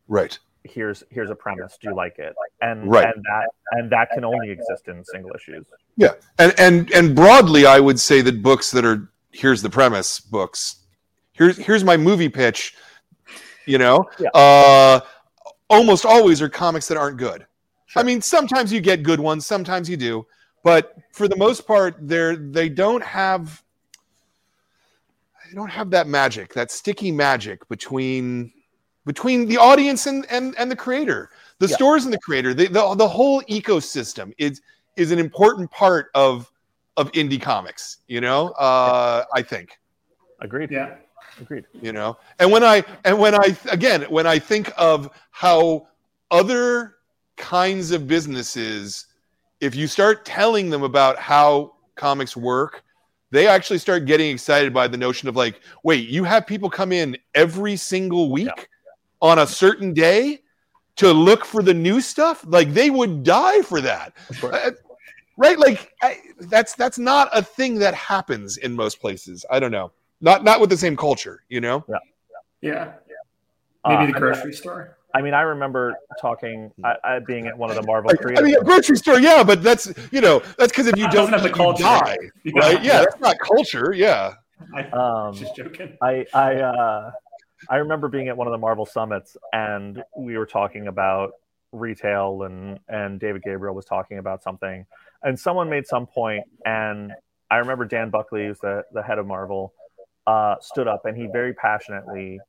Right. 0.09 0.36
Here's 0.65 1.03
here's 1.11 1.31
a 1.31 1.35
premise. 1.35 1.78
Do 1.81 1.89
you 1.89 1.95
like 1.95 2.19
it? 2.19 2.35
And 2.61 2.91
Right. 2.91 3.05
and 3.05 3.24
that 3.24 3.49
and 3.73 3.91
that 3.91 4.11
can 4.12 4.24
only 4.24 4.51
exist 4.51 4.89
in 4.89 5.05
single 5.05 5.31
issues. 5.35 5.66
Yeah. 5.97 6.12
And 6.39 6.55
and 6.59 6.91
and 6.93 7.15
broadly, 7.16 7.66
I 7.66 7.81
would 7.81 7.99
say 7.99 8.20
that 8.23 8.43
books 8.43 8.70
that 8.73 8.85
are 8.85 9.11
here's 9.32 9.62
the 9.62 9.70
premise 9.70 10.20
books. 10.20 10.77
Here's 11.32 11.57
here's 11.57 11.85
my 11.85 11.97
movie 11.97 12.28
pitch. 12.28 12.74
You 13.66 13.78
know, 13.78 14.09
Yeah. 14.19 14.31
uh, 14.35 15.01
almost 15.69 16.05
always 16.05 16.43
are 16.43 16.49
comics 16.49 16.89
that 16.89 16.97
aren't 16.97 17.19
good. 17.19 17.47
Sure. 17.87 18.01
I 18.01 18.05
mean, 18.05 18.20
sometimes 18.20 18.73
you 18.73 18.81
get 18.81 19.03
good 19.03 19.20
ones, 19.20 19.47
sometimes 19.47 19.89
you 19.89 19.97
do, 19.97 20.27
but 20.65 20.97
for 21.12 21.28
the 21.28 21.37
most 21.37 21.66
part, 21.66 21.97
they're 22.01 22.37
they 22.37 22.69
don't 22.69 23.03
have 23.03 23.62
they 25.49 25.55
don't 25.55 25.70
have 25.70 25.91
that 25.91 26.07
magic, 26.07 26.55
that 26.55 26.70
sticky 26.70 27.11
magic 27.11 27.69
between 27.69 28.53
between 29.07 29.47
the 29.47 29.57
audience 29.57 30.07
and 30.07 30.27
and, 30.31 30.55
and 30.59 30.71
the 30.71 30.77
creator, 30.77 31.31
the 31.59 31.69
Yeah. 31.69 31.75
stores 31.77 32.05
and 32.05 32.13
the 32.13 32.19
creator, 32.19 32.55
the, 32.55 32.67
the 32.67 32.95
the 32.95 33.09
whole 33.09 33.43
ecosystem 33.43 34.33
is 34.39 34.61
is 34.97 35.11
an 35.11 35.19
important 35.19 35.71
part 35.71 36.11
of 36.15 36.51
of 36.97 37.11
indie 37.13 37.41
comics. 37.41 37.99
You 38.09 38.21
know, 38.21 38.49
uh, 38.51 39.25
I 39.35 39.43
think 39.43 39.79
Agreed. 40.41 40.71
yeah 40.71 40.97
Agreed. 41.41 41.65
you 41.81 41.93
know 41.93 42.17
and 42.39 42.51
when 42.51 42.63
i 42.65 42.83
and 43.05 43.19
when 43.19 43.35
i 43.35 43.57
again 43.71 44.03
when 44.11 44.27
i 44.27 44.39
think 44.39 44.73
of 44.77 45.09
how 45.31 45.87
other 46.31 46.97
kinds 47.37 47.91
of 47.93 48.07
businesses 48.07 49.07
if 49.61 49.75
you 49.75 49.87
start 49.87 50.25
telling 50.25 50.69
them 50.71 50.83
about 50.83 51.19
how 51.19 51.75
comics 51.95 52.37
work 52.37 52.83
they 53.31 53.47
actually 53.47 53.79
start 53.79 54.05
getting 54.07 54.31
excited 54.31 54.73
by 54.75 54.87
the 54.89 54.97
notion 54.97 55.29
of 55.29 55.37
like 55.37 55.61
wait 55.85 56.09
you 56.09 56.25
have 56.25 56.47
people 56.47 56.69
come 56.69 56.93
in 56.93 57.17
every 57.35 57.77
single 57.77 58.31
week 58.31 58.69
on 59.21 59.39
a 59.39 59.47
certain 59.47 59.93
day 59.93 60.41
to 60.97 61.13
look 61.13 61.45
for 61.45 61.63
the 61.63 61.75
new 61.75 62.01
stuff 62.01 62.45
like 62.47 62.73
they 62.73 62.91
would 62.91 63.23
die 63.25 63.63
for 63.63 63.81
that. 63.81 64.13
Sure. 64.33 64.55
Uh, 64.55 64.71
right? 65.37 65.59
Like 65.59 65.93
I, 66.03 66.19
that's 66.41 66.75
that's 66.75 66.99
not 66.99 67.29
a 67.33 67.43
thing 67.43 67.77
that 67.79 67.95
happens 67.95 68.57
in 68.59 68.75
most 68.75 69.01
places. 69.01 69.45
I 69.51 69.61
don't 69.61 69.73
know. 69.73 69.93
Not 70.21 70.45
not 70.45 70.61
with 70.61 70.71
the 70.71 70.77
same 70.77 70.97
culture 70.97 71.43
you 71.49 71.61
know? 71.61 71.85
Yeah. 71.89 71.97
Yeah, 72.63 72.93
maybe 73.87 74.03
Uh, 74.03 74.07
the 74.07 74.13
grocery 74.13 74.53
store. 74.53 74.99
I 75.15 75.23
mean, 75.23 75.33
I 75.33 75.41
remember 75.41 75.97
talking, 76.21 76.71
I, 76.85 76.95
I 77.03 77.19
being 77.21 77.47
at 77.47 77.57
one 77.57 77.71
of 77.71 77.77
the 77.77 77.83
Marvel 77.83 78.11
Like, 78.11 78.39
I 78.39 78.43
mean, 78.43 78.55
a 78.55 78.63
grocery 78.63 78.99
store, 78.99 79.19
yeah, 79.19 79.43
but 79.43 79.63
that's 79.63 79.91
you 80.13 80.21
know 80.21 80.41
that's 80.59 80.71
because 80.71 80.87
if 80.87 80.99
you 80.99 81.09
don't 81.11 81.31
have 81.31 81.43
the 81.43 81.49
eat, 81.49 81.57
you 81.57 81.65
culture. 81.65 81.83
die, 81.85 82.17
right? 82.55 82.85
Yeah, 82.85 82.99
that's 82.99 83.19
not 83.19 83.39
culture. 83.39 83.95
Yeah, 83.95 84.35
I, 84.75 84.83
um, 84.91 85.35
just 85.35 85.57
joking. 85.57 85.97
I 86.03 86.27
I 86.35 86.57
uh, 86.57 87.13
I 87.69 87.77
remember 87.77 88.09
being 88.09 88.28
at 88.28 88.37
one 88.37 88.47
of 88.47 88.53
the 88.53 88.59
Marvel 88.59 88.87
summits, 88.87 89.37
and 89.53 90.03
we 90.16 90.39
were 90.39 90.47
talking 90.47 90.87
about 90.87 91.32
retail, 91.73 92.43
and 92.43 92.78
and 92.89 93.20
David 93.20 93.43
Gabriel 93.43 93.74
was 93.74 93.85
talking 93.85 94.19
about 94.19 94.43
something, 94.43 94.87
and 95.23 95.39
someone 95.39 95.69
made 95.69 95.87
some 95.87 96.07
point, 96.07 96.45
and 96.65 97.12
I 97.51 97.57
remember 97.57 97.85
Dan 97.85 98.11
Buckley, 98.11 98.47
who's 98.47 98.59
the 98.61 98.85
the 98.93 99.03
head 99.03 99.19
of 99.19 99.27
Marvel, 99.27 99.74
uh, 100.27 100.57
stood 100.61 100.89
up, 100.89 101.05
and 101.05 101.16
he 101.16 101.27
very 101.27 101.53
passionately 101.55 102.41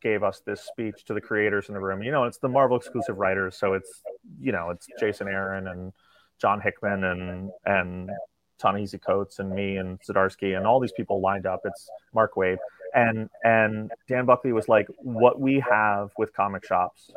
gave 0.00 0.22
us 0.22 0.42
this 0.46 0.62
speech 0.62 1.04
to 1.06 1.14
the 1.14 1.20
creators 1.20 1.68
in 1.68 1.74
the 1.74 1.80
room. 1.80 2.02
You 2.02 2.12
know, 2.12 2.24
it's 2.24 2.38
the 2.38 2.48
Marvel 2.48 2.76
exclusive 2.76 3.18
writers, 3.18 3.56
so 3.56 3.74
it's 3.74 4.02
you 4.40 4.52
know 4.52 4.70
it's 4.70 4.86
Jason 5.00 5.28
Aaron 5.28 5.68
and 5.68 5.92
John 6.40 6.60
Hickman 6.60 7.04
and 7.04 7.50
and 7.64 8.10
Ta-Nehisi 8.58 9.00
Coates 9.00 9.38
and 9.38 9.50
me 9.50 9.76
and 9.76 10.00
Zdarsky 10.00 10.56
and 10.56 10.66
all 10.66 10.80
these 10.80 10.92
people 10.92 11.20
lined 11.20 11.46
up. 11.46 11.60
It's 11.64 11.88
Mark 12.12 12.34
Waid 12.34 12.58
and 12.94 13.28
and 13.44 13.90
Dan 14.08 14.24
Buckley 14.26 14.52
was 14.52 14.68
like, 14.68 14.86
"What 14.98 15.40
we 15.40 15.60
have 15.60 16.10
with 16.18 16.32
comic 16.32 16.64
shops 16.64 17.10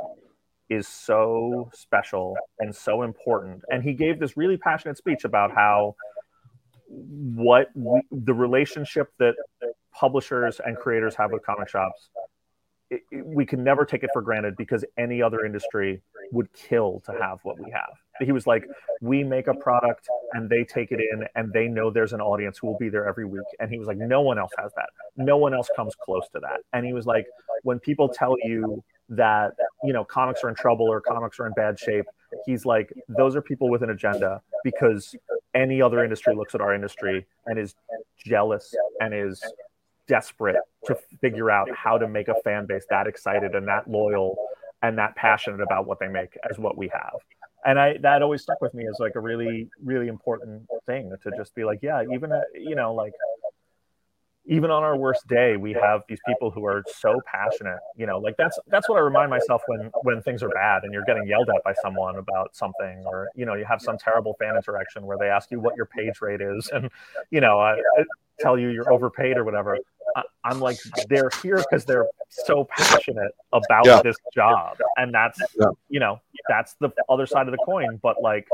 is 0.69 0.87
so 0.87 1.69
special 1.73 2.37
and 2.59 2.75
so 2.75 3.03
important." 3.03 3.63
And 3.71 3.83
he 3.83 3.93
gave 3.93 4.19
this 4.19 4.37
really 4.37 4.57
passionate 4.57 4.97
speech 4.97 5.23
about 5.23 5.51
how 5.53 5.95
what 6.87 7.69
we, 7.73 8.01
the 8.11 8.33
relationship 8.33 9.11
that 9.19 9.35
publishers 9.93 10.59
and 10.63 10.77
creators 10.77 11.15
have 11.15 11.31
with 11.31 11.43
comic 11.45 11.69
shops 11.69 12.09
it, 12.89 13.01
it- 13.11 13.25
we 13.25 13.45
can 13.45 13.63
never 13.63 13.85
take 13.85 14.03
it 14.03 14.09
for 14.13 14.21
granted 14.21 14.55
because 14.57 14.83
any 14.97 15.21
other 15.21 15.45
industry 15.45 16.01
would 16.31 16.51
kill 16.53 17.01
to 17.05 17.13
have 17.13 17.39
what 17.43 17.57
we 17.59 17.71
have. 17.71 17.89
He 18.21 18.31
was 18.31 18.45
like, 18.45 18.65
we 19.01 19.23
make 19.23 19.47
a 19.47 19.53
product 19.53 20.07
and 20.33 20.49
they 20.49 20.63
take 20.63 20.91
it 20.91 20.99
in 20.99 21.25
and 21.35 21.51
they 21.51 21.67
know 21.67 21.89
there's 21.89 22.13
an 22.13 22.21
audience 22.21 22.57
who 22.57 22.67
will 22.67 22.77
be 22.77 22.89
there 22.89 23.07
every 23.07 23.25
week. 23.25 23.45
And 23.59 23.69
he 23.71 23.77
was 23.77 23.87
like, 23.87 23.97
no 23.97 24.21
one 24.21 24.37
else 24.37 24.51
has 24.57 24.71
that. 24.75 24.89
No 25.17 25.37
one 25.37 25.53
else 25.53 25.69
comes 25.75 25.93
close 25.95 26.27
to 26.33 26.39
that. 26.39 26.61
And 26.73 26.85
he 26.85 26.93
was 26.93 27.05
like, 27.05 27.25
when 27.63 27.79
people 27.79 28.09
tell 28.09 28.35
you 28.43 28.83
that, 29.09 29.53
you 29.83 29.93
know, 29.93 30.03
comics 30.03 30.43
are 30.43 30.49
in 30.49 30.55
trouble 30.55 30.85
or 30.89 31.01
comics 31.01 31.39
are 31.39 31.47
in 31.47 31.53
bad 31.53 31.79
shape, 31.79 32.05
he's 32.45 32.65
like, 32.65 32.93
those 33.09 33.35
are 33.35 33.41
people 33.41 33.69
with 33.69 33.83
an 33.83 33.89
agenda 33.89 34.41
because 34.63 35.15
any 35.53 35.81
other 35.81 36.03
industry 36.03 36.35
looks 36.35 36.55
at 36.55 36.61
our 36.61 36.73
industry 36.73 37.25
and 37.45 37.59
is 37.59 37.75
jealous 38.17 38.73
and 39.01 39.13
is 39.13 39.43
desperate 40.07 40.57
to 40.85 40.95
figure 41.21 41.49
out 41.49 41.69
how 41.75 41.97
to 41.97 42.07
make 42.07 42.27
a 42.27 42.35
fan 42.43 42.65
base 42.65 42.85
that 42.89 43.07
excited 43.07 43.55
and 43.55 43.67
that 43.67 43.89
loyal 43.89 44.37
and 44.81 44.97
that 44.97 45.15
passionate 45.15 45.61
about 45.61 45.85
what 45.85 45.99
they 45.99 46.07
make 46.07 46.37
as 46.49 46.57
what 46.57 46.77
we 46.77 46.87
have. 46.89 47.19
And 47.65 47.79
I 47.79 47.97
that 48.01 48.21
always 48.21 48.41
stuck 48.41 48.61
with 48.61 48.73
me 48.73 48.85
as 48.87 48.97
like 48.99 49.15
a 49.15 49.19
really 49.19 49.69
really 49.83 50.07
important 50.07 50.63
thing 50.85 51.13
to 51.23 51.31
just 51.37 51.53
be 51.55 51.63
like, 51.63 51.79
yeah, 51.81 52.03
even 52.13 52.31
uh, 52.31 52.41
you 52.53 52.75
know 52.75 52.93
like 52.93 53.13
even 54.45 54.71
on 54.71 54.83
our 54.83 54.97
worst 54.97 55.27
day, 55.27 55.55
we 55.55 55.73
have 55.73 56.01
these 56.09 56.19
people 56.27 56.49
who 56.49 56.65
are 56.65 56.83
so 56.95 57.21
passionate. 57.25 57.79
You 57.95 58.07
know, 58.07 58.17
like 58.17 58.35
that's 58.37 58.57
that's 58.67 58.89
what 58.89 58.97
I 58.97 59.01
remind 59.01 59.29
myself 59.29 59.61
when 59.67 59.91
when 60.03 60.21
things 60.23 60.41
are 60.41 60.49
bad 60.49 60.83
and 60.83 60.93
you're 60.93 61.05
getting 61.05 61.27
yelled 61.27 61.49
at 61.55 61.63
by 61.63 61.73
someone 61.81 62.17
about 62.17 62.55
something, 62.55 63.03
or 63.05 63.29
you 63.35 63.45
know, 63.45 63.53
you 63.53 63.65
have 63.65 63.81
some 63.81 63.97
terrible 63.97 64.35
fan 64.39 64.55
interaction 64.55 65.05
where 65.05 65.17
they 65.17 65.27
ask 65.27 65.51
you 65.51 65.59
what 65.59 65.75
your 65.75 65.85
page 65.85 66.21
rate 66.21 66.41
is, 66.41 66.69
and 66.73 66.89
you 67.29 67.39
know, 67.39 67.59
I, 67.59 67.73
I 67.73 68.03
tell 68.39 68.57
you 68.57 68.69
you're 68.69 68.91
overpaid 68.91 69.37
or 69.37 69.43
whatever. 69.43 69.77
I, 70.15 70.23
I'm 70.43 70.59
like, 70.59 70.77
they're 71.09 71.29
here 71.41 71.57
because 71.57 71.85
they're 71.85 72.07
so 72.29 72.65
passionate 72.65 73.31
about 73.53 73.85
Yeah. 73.85 74.01
this 74.01 74.17
job, 74.33 74.77
and 74.97 75.13
that's 75.13 75.39
Yeah. 75.59 75.67
you 75.89 75.99
know, 75.99 76.19
that's 76.49 76.73
the 76.79 76.89
other 77.09 77.25
side 77.25 77.47
of 77.47 77.51
the 77.51 77.63
coin. 77.65 77.99
But 78.01 78.21
like, 78.21 78.47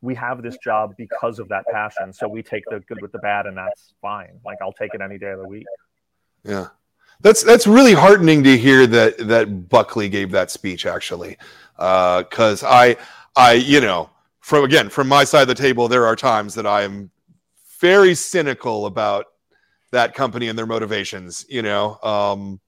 we 0.00 0.14
have 0.16 0.42
this 0.42 0.56
job 0.58 0.94
because 0.96 1.38
of 1.38 1.48
that 1.48 1.64
passion. 1.70 2.12
So 2.12 2.28
we 2.28 2.42
take 2.42 2.64
the 2.70 2.80
good 2.80 3.00
with 3.00 3.12
the 3.12 3.18
bad, 3.18 3.46
and 3.46 3.56
that's 3.56 3.94
fine. 4.02 4.40
Like 4.44 4.58
I'll 4.60 4.72
take 4.72 4.94
it 4.94 5.00
any 5.00 5.18
day 5.18 5.30
of 5.30 5.38
the 5.38 5.48
week. 5.48 5.66
Yeah. 6.44 6.68
That's 7.20 7.42
that's 7.44 7.68
really 7.68 7.92
heartening 7.92 8.42
to 8.44 8.58
hear 8.58 8.86
that 8.88 9.16
that 9.28 9.68
Buckley 9.68 10.08
gave 10.08 10.32
that 10.32 10.50
speech 10.50 10.86
actually, 10.86 11.38
because 11.76 12.64
uh, 12.64 12.68
I 12.68 12.96
I 13.36 13.52
you 13.52 13.80
know 13.80 14.10
from 14.40 14.64
again 14.64 14.88
from 14.88 15.06
my 15.06 15.22
side 15.22 15.42
of 15.42 15.48
the 15.48 15.54
table 15.54 15.86
there 15.86 16.04
are 16.04 16.16
times 16.16 16.54
that 16.54 16.66
I 16.66 16.82
am 16.82 17.10
very 17.80 18.16
cynical 18.16 18.86
about 18.86 19.26
that 19.92 20.14
company 20.14 20.48
and 20.48 20.58
their 20.58 20.66
motivations. 20.66 21.46
You 21.48 21.62
know, 21.62 21.98
um, 22.02 22.60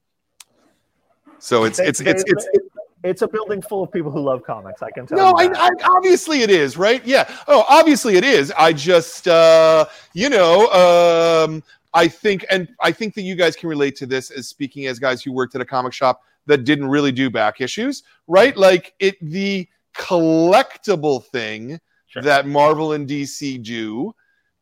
so 1.38 1.64
it's 1.64 1.78
it's 1.78 2.00
it's 2.00 2.24
it's. 2.26 2.46
it's 2.52 2.68
it's 3.04 3.20
a 3.20 3.28
building 3.28 3.60
full 3.60 3.82
of 3.82 3.92
people 3.92 4.10
who 4.10 4.20
love 4.20 4.42
comics. 4.44 4.82
I 4.82 4.90
can 4.90 5.06
tell. 5.06 5.18
No, 5.18 5.34
I, 5.36 5.50
I, 5.54 5.68
obviously 5.94 6.40
it 6.40 6.48
is, 6.48 6.78
right? 6.78 7.04
Yeah. 7.04 7.30
Oh, 7.46 7.64
obviously 7.68 8.16
it 8.16 8.24
is. 8.24 8.50
I 8.56 8.72
just, 8.72 9.28
uh, 9.28 9.84
you 10.14 10.30
know, 10.30 10.68
um, 10.72 11.62
I 11.92 12.08
think, 12.08 12.46
and 12.50 12.68
I 12.80 12.92
think 12.92 13.14
that 13.14 13.22
you 13.22 13.34
guys 13.34 13.56
can 13.56 13.68
relate 13.68 13.94
to 13.96 14.06
this 14.06 14.30
as 14.30 14.48
speaking 14.48 14.86
as 14.86 14.98
guys 14.98 15.22
who 15.22 15.32
worked 15.32 15.54
at 15.54 15.60
a 15.60 15.66
comic 15.66 15.92
shop 15.92 16.22
that 16.46 16.64
didn't 16.64 16.88
really 16.88 17.12
do 17.12 17.28
back 17.28 17.60
issues, 17.60 18.04
right? 18.26 18.56
Like 18.56 18.94
it, 18.98 19.16
the 19.20 19.68
collectible 19.94 21.22
thing 21.24 21.78
sure. 22.06 22.22
that 22.22 22.46
Marvel 22.46 22.94
and 22.94 23.06
DC 23.06 23.62
do 23.62 24.14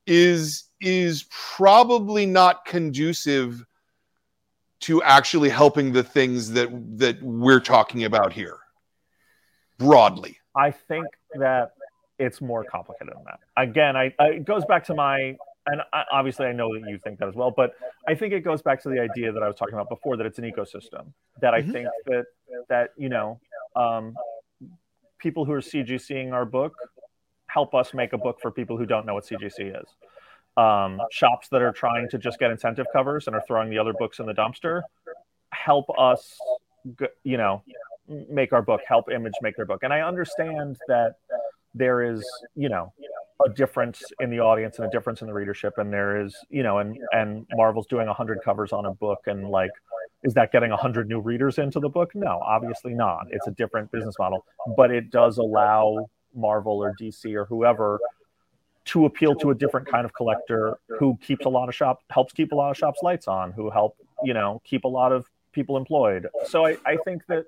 is 0.06 0.64
is 0.82 1.24
probably 1.30 2.26
not 2.26 2.64
conducive 2.64 3.64
to 4.80 5.02
actually 5.02 5.48
helping 5.48 5.92
the 5.92 6.02
things 6.02 6.50
that 6.52 6.68
that 6.98 7.22
we're 7.22 7.60
talking 7.60 8.04
about 8.04 8.32
here 8.32 8.58
broadly. 9.78 10.38
I 10.56 10.70
think 10.70 11.06
that 11.34 11.72
it's 12.18 12.40
more 12.40 12.64
complicated 12.64 13.14
than 13.14 13.24
that. 13.24 13.40
Again, 13.56 13.96
I, 13.96 14.12
I 14.18 14.26
it 14.28 14.44
goes 14.44 14.64
back 14.64 14.84
to 14.86 14.94
my 14.94 15.36
and 15.66 15.80
I, 15.92 16.02
obviously 16.12 16.46
I 16.46 16.52
know 16.52 16.74
that 16.74 16.88
you 16.88 16.98
think 16.98 17.20
that 17.20 17.28
as 17.28 17.34
well, 17.34 17.52
but 17.56 17.74
I 18.08 18.14
think 18.14 18.32
it 18.32 18.40
goes 18.40 18.62
back 18.62 18.82
to 18.82 18.88
the 18.88 19.00
idea 19.00 19.32
that 19.32 19.42
I 19.42 19.46
was 19.46 19.56
talking 19.56 19.74
about 19.74 19.88
before 19.88 20.16
that 20.16 20.26
it's 20.26 20.38
an 20.38 20.44
ecosystem. 20.44 21.12
That 21.40 21.54
I 21.54 21.62
mm-hmm. 21.62 21.72
think 21.72 21.88
that 22.06 22.24
that 22.68 22.90
you 22.96 23.08
know 23.08 23.40
um, 23.76 24.14
people 25.18 25.44
who 25.44 25.52
are 25.52 25.60
CGCing 25.60 26.32
our 26.32 26.44
book 26.44 26.74
help 27.46 27.74
us 27.74 27.94
make 27.94 28.12
a 28.12 28.18
book 28.18 28.40
for 28.40 28.50
people 28.50 28.76
who 28.76 28.86
don't 28.86 29.06
know 29.06 29.14
what 29.14 29.24
CGC 29.24 29.80
is. 29.80 29.88
Um, 30.56 31.00
shops 31.10 31.48
that 31.48 31.62
are 31.62 31.72
trying 31.72 32.10
to 32.10 32.18
just 32.18 32.38
get 32.38 32.50
incentive 32.50 32.86
covers 32.92 33.26
and 33.26 33.34
are 33.34 33.42
throwing 33.46 33.70
the 33.70 33.78
other 33.78 33.94
books 33.94 34.18
in 34.18 34.26
the 34.26 34.34
dumpster 34.34 34.82
help 35.52 35.86
us, 35.98 36.36
you 37.24 37.36
know, 37.36 37.62
make 38.08 38.52
our 38.52 38.62
book, 38.62 38.80
help 38.86 39.10
Image 39.10 39.34
make 39.42 39.56
their 39.56 39.66
book. 39.66 39.82
And 39.82 39.92
I 39.92 40.00
understand 40.00 40.76
that 40.88 41.14
there 41.74 42.02
is, 42.02 42.26
you 42.54 42.68
know, 42.68 42.92
a 43.44 43.48
difference 43.50 44.02
in 44.20 44.30
the 44.30 44.40
audience 44.40 44.78
and 44.78 44.86
a 44.86 44.90
difference 44.90 45.20
in 45.20 45.26
the 45.26 45.32
readership. 45.32 45.74
And 45.78 45.92
there 45.92 46.20
is 46.20 46.36
you 46.48 46.62
know 46.62 46.78
and 46.78 46.96
and 47.12 47.46
marvel's 47.54 47.86
doing 47.86 48.06
100 48.06 48.40
covers 48.44 48.72
on 48.72 48.86
a 48.86 48.92
book 48.92 49.20
and 49.26 49.48
like 49.48 49.70
is 50.22 50.34
that 50.34 50.52
getting 50.52 50.70
100 50.70 51.08
new 51.08 51.20
readers 51.20 51.58
into 51.58 51.80
the 51.80 51.88
book? 51.88 52.14
No 52.14 52.40
obviously 52.44 52.94
not. 52.94 53.26
It's 53.30 53.46
a 53.48 53.50
different 53.52 53.90
business 53.90 54.14
model. 54.18 54.44
But 54.76 54.92
it 54.92 55.10
does 55.10 55.38
allow 55.38 56.08
marvel 56.34 56.78
or 56.78 56.94
dc 57.00 57.34
or 57.34 57.46
whoever 57.46 57.98
to 58.84 59.06
appeal 59.06 59.34
to 59.34 59.50
a 59.50 59.54
different 59.54 59.86
kind 59.86 60.04
of 60.04 60.12
collector 60.12 60.78
who 60.98 61.16
keeps 61.22 61.46
a 61.46 61.48
lot 61.48 61.68
of 61.68 61.74
shop 61.74 62.02
helps 62.10 62.32
keep 62.32 62.52
a 62.52 62.54
lot 62.54 62.70
of 62.70 62.76
shops 62.76 63.00
lights 63.02 63.28
on 63.28 63.52
who 63.52 63.70
help 63.70 63.96
you 64.24 64.34
know 64.34 64.60
keep 64.64 64.84
a 64.84 64.88
lot 64.88 65.12
of 65.12 65.26
people 65.52 65.76
employed 65.76 66.26
so 66.46 66.66
i, 66.66 66.76
I 66.84 66.96
think 67.04 67.22
that 67.28 67.44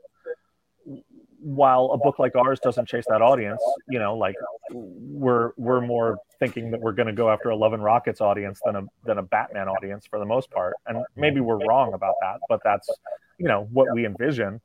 while 1.45 1.91
a 1.93 1.99
book 1.99 2.19
like 2.19 2.35
ours 2.37 2.59
doesn't 2.59 2.89
chase 2.89 3.05
that 3.09 3.21
audience, 3.21 3.61
you 3.87 3.99
know, 3.99 4.17
like 4.17 4.35
we're 4.73 5.53
we're 5.59 5.83
more 5.83 6.19
thinking 6.39 6.71
that 6.71 6.81
we're 6.81 6.93
going 6.93 7.07
to 7.07 7.13
go 7.13 7.31
after 7.31 7.51
a 7.51 7.57
Love 7.57 7.75
and 7.75 7.85
Rockets 7.85 8.23
audience 8.23 8.61
than 8.65 8.77
a 8.77 8.83
than 9.05 9.19
a 9.19 9.23
Batman 9.23 9.69
audience 9.69 10.07
for 10.07 10.19
the 10.19 10.25
most 10.25 10.51
part, 10.51 10.75
and 10.87 11.05
maybe 11.17 11.41
we're 11.41 11.59
wrong 11.67 11.93
about 11.93 12.15
that, 12.23 12.41
but 12.49 12.61
that's 12.65 12.89
you 13.39 13.47
know 13.47 13.69
what 13.71 13.93
we 13.93 14.07
envision. 14.07 14.63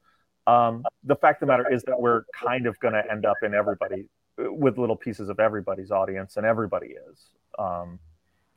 Um, 0.48 0.84
the 1.04 1.18
fact 1.18 1.44
of 1.44 1.48
the 1.48 1.52
matter 1.52 1.72
is 1.72 1.84
that 1.84 2.00
we're 2.00 2.24
kind 2.34 2.66
of 2.66 2.80
going 2.80 2.94
to 2.94 3.04
end 3.12 3.26
up 3.26 3.38
in 3.44 3.54
everybody 3.54 4.08
with 4.48 4.78
little 4.78 4.96
pieces 4.96 5.30
of 5.30 5.40
everybody's 5.40 5.92
audience, 5.92 6.38
and 6.38 6.46
everybody 6.46 6.96
is. 7.12 7.26
Um, 7.58 8.00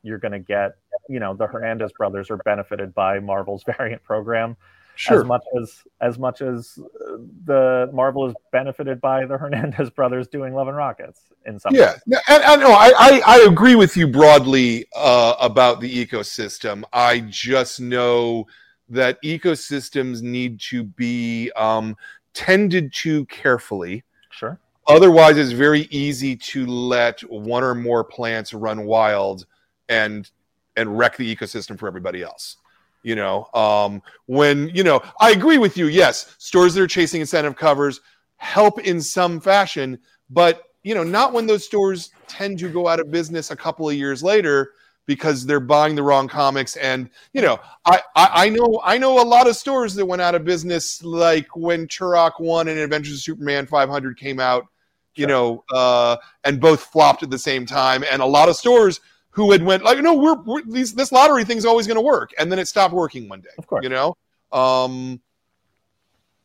you're 0.01 0.19
going 0.19 0.33
to 0.33 0.39
get, 0.39 0.75
you 1.07 1.19
know, 1.19 1.33
the 1.33 1.47
Hernandez 1.47 1.91
brothers 1.93 2.29
are 2.29 2.37
benefited 2.37 2.93
by 2.93 3.19
Marvel's 3.19 3.63
variant 3.77 4.03
program 4.03 4.57
Sure. 4.95 5.21
As 5.21 5.25
much 5.25 5.43
as 5.59 5.83
as 6.01 6.19
much 6.19 6.41
as 6.41 6.77
uh, 6.79 7.17
the 7.45 7.89
Marvel 7.91 8.27
is 8.27 8.35
benefited 8.51 9.01
by 9.01 9.25
the 9.25 9.37
Hernandez 9.39 9.89
brothers 9.89 10.27
doing 10.27 10.53
Love 10.53 10.67
and 10.67 10.77
Rockets 10.77 11.21
in 11.45 11.59
some. 11.59 11.73
Yeah, 11.73 11.93
way. 12.05 12.19
and, 12.29 12.43
and 12.43 12.61
no, 12.61 12.71
I, 12.71 12.91
I, 12.97 13.21
I 13.25 13.37
agree 13.47 13.75
with 13.75 13.97
you 13.97 14.07
broadly 14.07 14.85
uh, 14.95 15.35
about 15.39 15.79
the 15.79 16.05
ecosystem. 16.05 16.83
I 16.93 17.21
just 17.21 17.79
know 17.79 18.45
that 18.89 19.21
ecosystems 19.23 20.21
need 20.21 20.59
to 20.59 20.83
be 20.83 21.51
um, 21.55 21.95
tended 22.35 22.93
to 22.93 23.25
carefully. 23.25 24.03
Sure. 24.29 24.59
Otherwise, 24.87 25.37
it's 25.37 25.51
very 25.51 25.81
easy 25.91 26.35
to 26.35 26.65
let 26.65 27.19
one 27.21 27.63
or 27.63 27.75
more 27.75 28.03
plants 28.03 28.53
run 28.53 28.85
wild 28.85 29.45
and 29.89 30.29
and 30.75 30.97
wreck 30.97 31.17
the 31.17 31.35
ecosystem 31.35 31.77
for 31.77 31.87
everybody 31.87 32.23
else 32.23 32.57
you 33.03 33.15
know? 33.15 33.47
Um, 33.53 34.01
when 34.25 34.69
you 34.69 34.83
know 34.83 35.01
i 35.19 35.31
agree 35.31 35.57
with 35.57 35.77
you 35.77 35.87
yes 35.87 36.35
stores 36.39 36.73
that 36.73 36.81
are 36.81 36.87
chasing 36.87 37.21
incentive 37.21 37.55
covers 37.55 37.99
help 38.37 38.79
in 38.79 39.01
some 39.01 39.39
fashion 39.39 39.99
but 40.29 40.63
you 40.83 40.95
know 40.95 41.03
not 41.03 41.33
when 41.33 41.45
those 41.45 41.65
stores 41.65 42.11
tend 42.27 42.57
to 42.59 42.69
go 42.69 42.87
out 42.87 42.99
of 42.99 43.11
business 43.11 43.51
a 43.51 43.55
couple 43.55 43.87
of 43.87 43.95
years 43.95 44.23
later 44.23 44.71
because 45.05 45.45
they're 45.45 45.59
buying 45.59 45.95
the 45.95 46.03
wrong 46.03 46.29
comics. 46.29 46.77
And 46.77 47.09
you 47.33 47.41
know 47.41 47.59
I, 47.85 48.01
I, 48.15 48.29
I 48.45 48.49
know 48.49 48.81
i 48.83 48.97
know 48.97 49.21
a 49.21 49.23
lot 49.23 49.47
of 49.47 49.55
stores 49.55 49.93
that 49.95 50.05
went 50.05 50.21
out 50.21 50.35
of 50.35 50.45
business 50.45 51.03
like 51.03 51.55
when 51.55 51.87
turok 51.87 52.39
1 52.39 52.67
and 52.69 52.79
adventures 52.79 53.15
of 53.15 53.19
superman 53.19 53.67
500 53.67 54.17
came 54.17 54.39
out 54.39 54.67
you 55.15 55.27
know 55.27 55.63
uh, 55.73 56.17
and 56.43 56.59
both 56.59 56.81
flopped 56.81 57.23
at 57.23 57.29
the 57.29 57.39
same 57.39 57.65
time 57.65 58.03
and 58.09 58.21
a 58.21 58.25
lot 58.25 58.49
of 58.49 58.55
stores 58.55 58.99
who 59.33 59.51
had 59.51 59.63
went 59.63 59.83
like, 59.83 59.99
no, 59.99 60.13
we're, 60.13 60.39
we're 60.43 60.61
these, 60.61 60.93
this 60.93 61.11
lottery 61.11 61.43
thing's 61.43 61.65
always 61.65 61.87
going 61.87 61.95
to 61.95 62.01
work, 62.01 62.31
and 62.37 62.51
then 62.51 62.59
it 62.59 62.67
stopped 62.67 62.93
working 62.93 63.27
one 63.27 63.41
day. 63.41 63.49
Of 63.57 63.67
course, 63.67 63.83
you 63.83 63.89
know. 63.89 64.15
Um, 64.51 65.19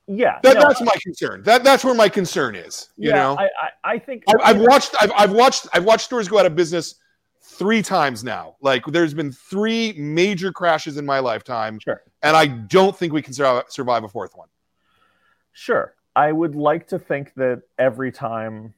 yeah, 0.06 0.38
that, 0.42 0.54
no, 0.54 0.62
that's 0.62 0.80
my 0.80 0.96
concern. 1.02 1.42
That 1.42 1.62
that's 1.62 1.84
where 1.84 1.94
my 1.94 2.08
concern 2.08 2.56
is. 2.56 2.88
You 2.96 3.10
yeah, 3.10 3.16
know, 3.16 3.36
I, 3.38 3.44
I, 3.44 3.92
I 3.92 3.98
think 3.98 4.24
I, 4.42 4.54
have 4.54 4.60
watched 4.62 4.94
I've, 4.98 5.12
I've 5.14 5.32
watched 5.32 5.68
I've 5.74 5.84
watched 5.84 6.06
stores 6.06 6.28
go 6.28 6.38
out 6.38 6.46
of 6.46 6.56
business 6.56 6.94
three 7.42 7.82
times 7.82 8.24
now. 8.24 8.56
Like 8.62 8.86
there's 8.86 9.12
been 9.12 9.32
three 9.32 9.92
major 9.98 10.50
crashes 10.50 10.96
in 10.96 11.04
my 11.04 11.18
lifetime, 11.18 11.78
sure. 11.80 12.02
and 12.22 12.34
I 12.34 12.46
don't 12.46 12.96
think 12.96 13.12
we 13.12 13.20
can 13.20 13.34
survive, 13.34 13.64
survive 13.68 14.02
a 14.02 14.08
fourth 14.08 14.34
one. 14.34 14.48
Sure, 15.52 15.94
I 16.18 16.32
would 16.32 16.56
like 16.56 16.88
to 16.88 16.98
think 16.98 17.32
that 17.36 17.62
every 17.78 18.10
time 18.10 18.74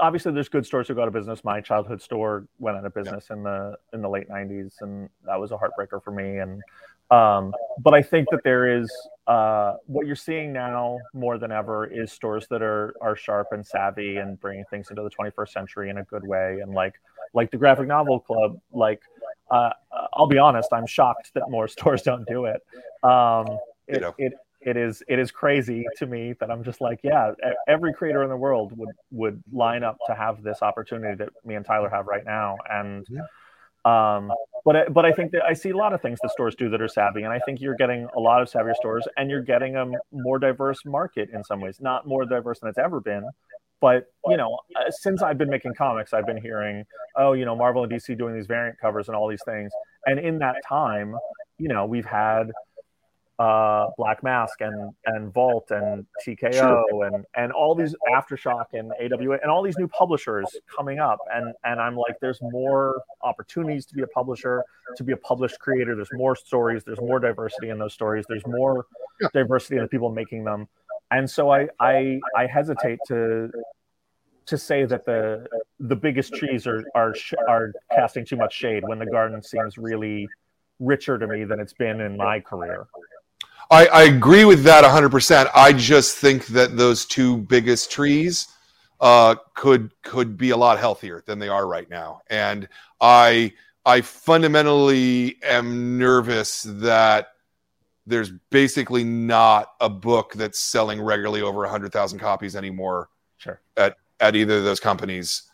obviously 0.00 0.32
there's 0.32 0.48
good 0.48 0.64
stores 0.64 0.88
who 0.88 0.94
go 0.94 1.02
out 1.02 1.08
of 1.08 1.12
business. 1.12 1.44
My 1.44 1.60
childhood 1.60 2.00
store 2.00 2.46
went 2.58 2.78
out 2.78 2.86
of 2.86 2.94
business 2.94 3.26
yeah. 3.28 3.36
in 3.36 3.42
the 3.42 3.76
in 3.92 4.00
the 4.00 4.08
late 4.08 4.30
'90s, 4.30 4.80
and 4.80 5.10
that 5.26 5.38
was 5.38 5.52
a 5.52 5.58
heartbreaker 5.58 6.02
for 6.02 6.10
me. 6.10 6.38
And 6.38 6.62
um, 7.10 7.52
but 7.82 7.92
I 7.92 8.00
think 8.00 8.28
that 8.30 8.42
there 8.44 8.80
is 8.80 8.90
uh, 9.26 9.74
what 9.84 10.06
you're 10.06 10.16
seeing 10.16 10.54
now 10.54 10.98
more 11.12 11.36
than 11.36 11.52
ever 11.52 11.84
is 11.84 12.10
stores 12.12 12.46
that 12.48 12.62
are 12.62 12.94
are 13.02 13.14
sharp 13.14 13.48
and 13.52 13.66
savvy 13.66 14.16
and 14.16 14.40
bringing 14.40 14.64
things 14.70 14.88
into 14.88 15.02
the 15.02 15.10
21st 15.10 15.50
century 15.50 15.90
in 15.90 15.98
a 15.98 16.04
good 16.04 16.26
way. 16.26 16.60
And 16.62 16.72
like 16.72 16.94
like 17.34 17.50
the 17.50 17.58
graphic 17.58 17.88
novel 17.88 18.20
club, 18.20 18.58
like 18.72 19.02
uh, 19.50 19.68
I'll 20.14 20.28
be 20.28 20.38
honest, 20.38 20.72
I'm 20.72 20.86
shocked 20.86 21.32
that 21.34 21.50
more 21.50 21.68
stores 21.76 22.00
don't 22.00 22.26
do 22.26 22.46
it. 22.46 22.62
Um, 23.02 23.58
it, 23.86 24.02
it, 24.16 24.32
it 24.64 24.76
is 24.76 25.02
it 25.08 25.18
is 25.18 25.30
crazy 25.30 25.84
to 25.98 26.06
me 26.06 26.34
that 26.40 26.50
I'm 26.50 26.64
just 26.64 26.80
like, 26.80 27.00
yeah, 27.02 27.32
every 27.68 27.92
creator 27.92 28.22
in 28.22 28.28
the 28.28 28.36
world 28.36 28.76
would 28.76 28.90
would 29.10 29.42
line 29.52 29.84
up 29.84 29.96
to 30.06 30.14
have 30.14 30.42
this 30.42 30.62
opportunity 30.62 31.16
that 31.16 31.28
me 31.44 31.54
and 31.54 31.64
Tyler 31.64 31.88
have 31.88 32.06
right 32.06 32.24
now, 32.24 32.56
and. 32.70 33.06
Um, 33.84 34.32
but 34.64 34.94
but 34.94 35.04
I 35.04 35.12
think 35.12 35.32
that 35.32 35.44
I 35.44 35.52
see 35.52 35.68
a 35.68 35.76
lot 35.76 35.92
of 35.92 36.00
things 36.00 36.18
that 36.22 36.30
stores 36.30 36.54
do 36.54 36.70
that 36.70 36.80
are 36.80 36.88
savvy, 36.88 37.22
and 37.22 37.32
I 37.32 37.38
think 37.40 37.60
you're 37.60 37.76
getting 37.76 38.08
a 38.16 38.18
lot 38.18 38.40
of 38.40 38.50
savvier 38.50 38.74
stores, 38.74 39.06
and 39.18 39.28
you're 39.28 39.42
getting 39.42 39.76
a 39.76 39.84
more 40.10 40.38
diverse 40.38 40.78
market 40.86 41.28
in 41.34 41.44
some 41.44 41.60
ways. 41.60 41.82
Not 41.82 42.06
more 42.06 42.24
diverse 42.24 42.60
than 42.60 42.70
it's 42.70 42.78
ever 42.78 42.98
been, 42.98 43.28
but 43.82 44.06
you 44.26 44.38
know, 44.38 44.58
uh, 44.74 44.90
since 44.90 45.20
I've 45.20 45.36
been 45.36 45.50
making 45.50 45.74
comics, 45.74 46.14
I've 46.14 46.24
been 46.24 46.40
hearing, 46.40 46.84
oh, 47.16 47.34
you 47.34 47.44
know, 47.44 47.54
Marvel 47.54 47.82
and 47.82 47.92
DC 47.92 48.16
doing 48.16 48.34
these 48.34 48.46
variant 48.46 48.80
covers 48.80 49.08
and 49.08 49.16
all 49.16 49.28
these 49.28 49.44
things, 49.44 49.70
and 50.06 50.18
in 50.18 50.38
that 50.38 50.56
time, 50.66 51.14
you 51.58 51.68
know, 51.68 51.84
we've 51.84 52.06
had 52.06 52.50
uh, 53.38 53.86
Black 53.96 54.22
Mask 54.22 54.60
and 54.60 54.92
and 55.06 55.32
Vault 55.32 55.70
and 55.70 56.06
TKO 56.24 56.52
sure. 56.52 57.04
and 57.04 57.24
and 57.34 57.52
all 57.52 57.74
these 57.74 57.94
Aftershock 58.12 58.66
and 58.72 58.92
AWA 58.92 59.38
and 59.42 59.50
all 59.50 59.62
these 59.62 59.76
new 59.76 59.88
publishers 59.88 60.46
coming 60.74 61.00
up 61.00 61.18
and 61.32 61.52
and 61.64 61.80
I'm 61.80 61.96
like 61.96 62.20
there's 62.20 62.40
more 62.40 63.02
opportunities 63.22 63.86
to 63.86 63.94
be 63.94 64.02
a 64.02 64.06
publisher 64.06 64.62
to 64.96 65.02
be 65.02 65.12
a 65.12 65.16
published 65.16 65.58
creator 65.58 65.96
there's 65.96 66.12
more 66.12 66.36
stories 66.36 66.84
there's 66.84 67.00
more 67.00 67.18
diversity 67.18 67.70
in 67.70 67.78
those 67.78 67.92
stories 67.92 68.24
there's 68.28 68.46
more 68.46 68.86
yeah. 69.20 69.28
diversity 69.32 69.76
in 69.76 69.82
the 69.82 69.88
people 69.88 70.12
making 70.12 70.44
them 70.44 70.68
and 71.10 71.28
so 71.28 71.50
I 71.50 71.68
I 71.80 72.20
I 72.36 72.46
hesitate 72.46 73.00
to 73.08 73.50
to 74.46 74.58
say 74.58 74.84
that 74.84 75.04
the 75.04 75.46
the 75.80 75.96
biggest 75.96 76.34
trees 76.34 76.68
are 76.68 76.84
are 76.94 77.14
are 77.48 77.72
casting 77.92 78.24
too 78.24 78.36
much 78.36 78.54
shade 78.54 78.84
when 78.86 79.00
the 79.00 79.06
garden 79.06 79.42
seems 79.42 79.76
really 79.76 80.28
richer 80.80 81.18
to 81.18 81.26
me 81.26 81.44
than 81.44 81.60
it's 81.60 81.72
been 81.72 82.00
in 82.00 82.16
my 82.16 82.40
career. 82.40 82.86
I, 83.70 83.86
I 83.86 84.02
agree 84.04 84.44
with 84.44 84.62
that 84.64 84.84
100%. 84.84 85.50
I 85.54 85.72
just 85.72 86.16
think 86.16 86.46
that 86.48 86.76
those 86.76 87.06
two 87.06 87.38
biggest 87.38 87.90
trees 87.90 88.48
uh, 89.00 89.34
could 89.54 89.90
could 90.02 90.36
be 90.36 90.50
a 90.50 90.56
lot 90.56 90.78
healthier 90.78 91.22
than 91.26 91.38
they 91.38 91.48
are 91.48 91.66
right 91.66 91.90
now, 91.90 92.22
and 92.30 92.68
I 93.00 93.52
I 93.84 94.00
fundamentally 94.00 95.36
am 95.42 95.98
nervous 95.98 96.62
that 96.62 97.28
there's 98.06 98.30
basically 98.50 99.04
not 99.04 99.72
a 99.80 99.88
book 99.88 100.32
that's 100.34 100.58
selling 100.58 101.00
regularly 101.00 101.42
over 101.42 101.60
100,000 101.60 102.18
copies 102.18 102.54
anymore 102.54 103.08
sure. 103.38 103.60
at, 103.76 103.96
at 104.20 104.36
either 104.36 104.58
of 104.58 104.64
those 104.64 104.80
companies. 104.80 105.44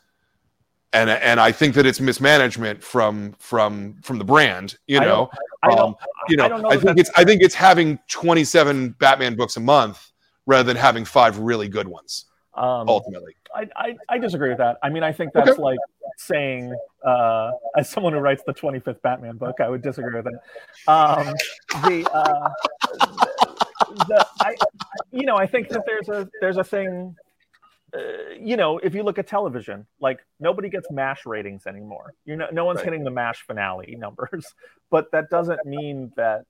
And, 0.92 1.08
and 1.08 1.38
I 1.38 1.52
think 1.52 1.74
that 1.76 1.86
it's 1.86 2.00
mismanagement 2.00 2.82
from 2.82 3.34
from 3.38 3.94
from 4.02 4.18
the 4.18 4.24
brand, 4.24 4.76
you 4.88 4.98
know. 4.98 5.30
I 5.62 5.68
um, 5.74 5.94
you 6.28 6.36
know, 6.36 6.44
I, 6.46 6.48
know 6.48 6.70
I 6.70 6.76
think 6.76 6.98
it's 6.98 7.10
I 7.14 7.24
think 7.24 7.42
it's 7.42 7.54
having 7.54 7.98
27 8.08 8.96
Batman 8.98 9.36
books 9.36 9.56
a 9.56 9.60
month 9.60 10.10
rather 10.46 10.64
than 10.64 10.76
having 10.76 11.04
five 11.04 11.38
really 11.38 11.68
good 11.68 11.86
ones. 11.86 12.24
Um, 12.54 12.88
ultimately, 12.88 13.36
I, 13.54 13.68
I, 13.76 13.96
I 14.08 14.18
disagree 14.18 14.48
with 14.48 14.58
that. 14.58 14.78
I 14.82 14.90
mean, 14.90 15.02
I 15.02 15.12
think 15.12 15.32
that's 15.32 15.50
okay. 15.50 15.62
like 15.62 15.78
saying, 16.18 16.74
uh, 17.04 17.52
as 17.76 17.88
someone 17.88 18.12
who 18.12 18.18
writes 18.18 18.42
the 18.46 18.52
25th 18.52 19.00
Batman 19.02 19.36
book, 19.36 19.60
I 19.60 19.68
would 19.68 19.82
disagree 19.82 20.20
with 20.20 20.26
it. 20.26 20.34
Um, 20.88 21.34
the, 21.84 22.10
uh, 22.12 22.50
the, 22.92 24.04
the 24.08 24.26
I, 24.40 24.54
you 25.10 25.24
know, 25.24 25.36
I 25.36 25.46
think 25.46 25.68
that 25.68 25.84
there's 25.86 26.08
a 26.08 26.28
there's 26.40 26.56
a 26.56 26.64
thing. 26.64 27.16
Uh, 27.94 28.34
you 28.38 28.56
know, 28.56 28.78
if 28.78 28.94
you 28.94 29.02
look 29.02 29.18
at 29.18 29.26
television, 29.26 29.86
like 30.00 30.20
nobody 30.38 30.68
gets 30.68 30.90
MASH 30.90 31.26
ratings 31.26 31.66
anymore. 31.66 32.14
You 32.24 32.36
know, 32.36 32.48
no 32.52 32.64
one's 32.64 32.78
right. 32.78 32.86
hitting 32.86 33.04
the 33.04 33.10
MASH 33.10 33.42
finale 33.46 33.96
numbers, 33.98 34.46
but 34.90 35.10
that 35.12 35.30
doesn't 35.30 35.64
mean 35.64 36.12
that 36.16 36.44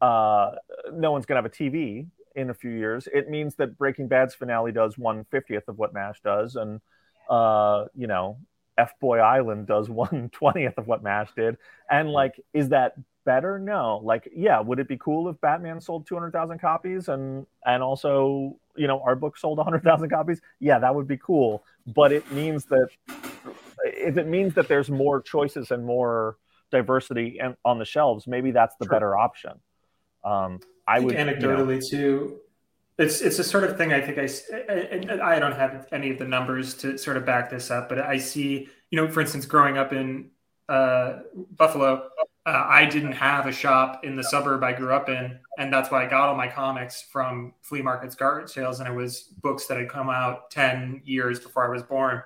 uh, 0.00 0.52
no 0.92 1.12
one's 1.12 1.26
gonna 1.26 1.38
have 1.38 1.46
a 1.46 1.50
TV 1.50 2.06
in 2.34 2.50
a 2.50 2.54
few 2.54 2.70
years. 2.70 3.08
It 3.12 3.30
means 3.30 3.54
that 3.56 3.78
Breaking 3.78 4.08
Bad's 4.08 4.34
finale 4.34 4.72
does 4.72 4.98
one 4.98 5.24
fiftieth 5.30 5.68
of 5.68 5.78
what 5.78 5.94
MASH 5.94 6.20
does, 6.22 6.56
and 6.56 6.80
uh, 7.30 7.86
you 7.94 8.06
know, 8.06 8.38
F 8.76 8.92
Boy 9.00 9.18
Island 9.18 9.66
does 9.66 9.88
one 9.90 10.30
twentieth 10.32 10.78
of 10.78 10.86
what 10.86 11.02
MASH 11.02 11.30
did. 11.36 11.58
And 11.88 12.10
like, 12.10 12.40
is 12.52 12.70
that 12.70 12.94
better? 13.24 13.58
No. 13.58 14.00
Like, 14.02 14.28
yeah, 14.34 14.60
would 14.60 14.78
it 14.78 14.88
be 14.88 14.96
cool 14.96 15.28
if 15.28 15.40
Batman 15.40 15.80
sold 15.80 16.06
two 16.06 16.14
hundred 16.14 16.32
thousand 16.32 16.58
copies 16.58 17.08
and 17.08 17.46
and 17.64 17.82
also 17.82 18.56
you 18.76 18.86
know 18.86 19.00
our 19.00 19.14
book 19.16 19.36
sold 19.36 19.58
hundred 19.58 19.82
thousand 19.82 20.10
copies? 20.10 20.40
Yeah, 20.60 20.78
that 20.78 20.94
would 20.94 21.08
be 21.08 21.16
cool. 21.16 21.64
But 21.86 22.12
it 22.12 22.30
means 22.32 22.64
that 22.66 22.88
if 23.84 24.16
it 24.16 24.26
means 24.26 24.54
that 24.54 24.68
there's 24.68 24.90
more 24.90 25.20
choices 25.20 25.70
and 25.70 25.84
more 25.84 26.36
diversity 26.70 27.38
and 27.40 27.56
on 27.64 27.78
the 27.78 27.84
shelves, 27.84 28.26
maybe 28.26 28.50
that's 28.50 28.74
the 28.76 28.84
sure. 28.84 28.92
better 28.92 29.16
option. 29.16 29.52
Um, 30.24 30.60
I, 30.86 30.96
I 30.96 30.98
would 31.00 31.16
anecdotally 31.16 31.82
you 31.90 31.98
know, 31.98 32.18
too. 32.18 32.40
It's 32.98 33.20
it's 33.20 33.38
a 33.38 33.44
sort 33.44 33.64
of 33.64 33.76
thing 33.76 33.92
I 33.92 34.00
think 34.00 34.18
I, 34.18 34.28
I, 34.72 35.36
I 35.36 35.38
don't 35.38 35.54
have 35.56 35.88
any 35.92 36.10
of 36.10 36.18
the 36.18 36.26
numbers 36.26 36.74
to 36.74 36.98
sort 36.98 37.16
of 37.16 37.24
back 37.24 37.50
this 37.50 37.70
up, 37.70 37.88
but 37.88 37.98
I 37.98 38.18
see 38.18 38.68
you 38.90 38.96
know 38.96 39.08
for 39.08 39.20
instance 39.20 39.46
growing 39.46 39.78
up 39.78 39.92
in 39.92 40.30
uh, 40.68 41.20
Buffalo, 41.56 42.08
uh, 42.44 42.66
I 42.68 42.86
didn't 42.86 43.12
have 43.12 43.46
a 43.46 43.52
shop 43.52 44.04
in 44.04 44.16
the 44.16 44.24
suburb 44.24 44.64
I 44.64 44.72
grew 44.72 44.92
up 44.92 45.08
in, 45.08 45.38
and 45.58 45.72
that's 45.72 45.90
why 45.90 46.04
I 46.04 46.08
got 46.08 46.28
all 46.28 46.36
my 46.36 46.48
comics 46.48 47.02
from 47.02 47.54
flea 47.62 47.82
markets, 47.82 48.14
garage 48.14 48.50
sales, 48.50 48.80
and 48.80 48.88
it 48.88 48.94
was 48.94 49.22
books 49.42 49.66
that 49.66 49.78
had 49.78 49.88
come 49.88 50.10
out 50.10 50.50
ten 50.50 51.02
years 51.04 51.38
before 51.38 51.66
I 51.66 51.70
was 51.70 51.82
born. 51.82 52.22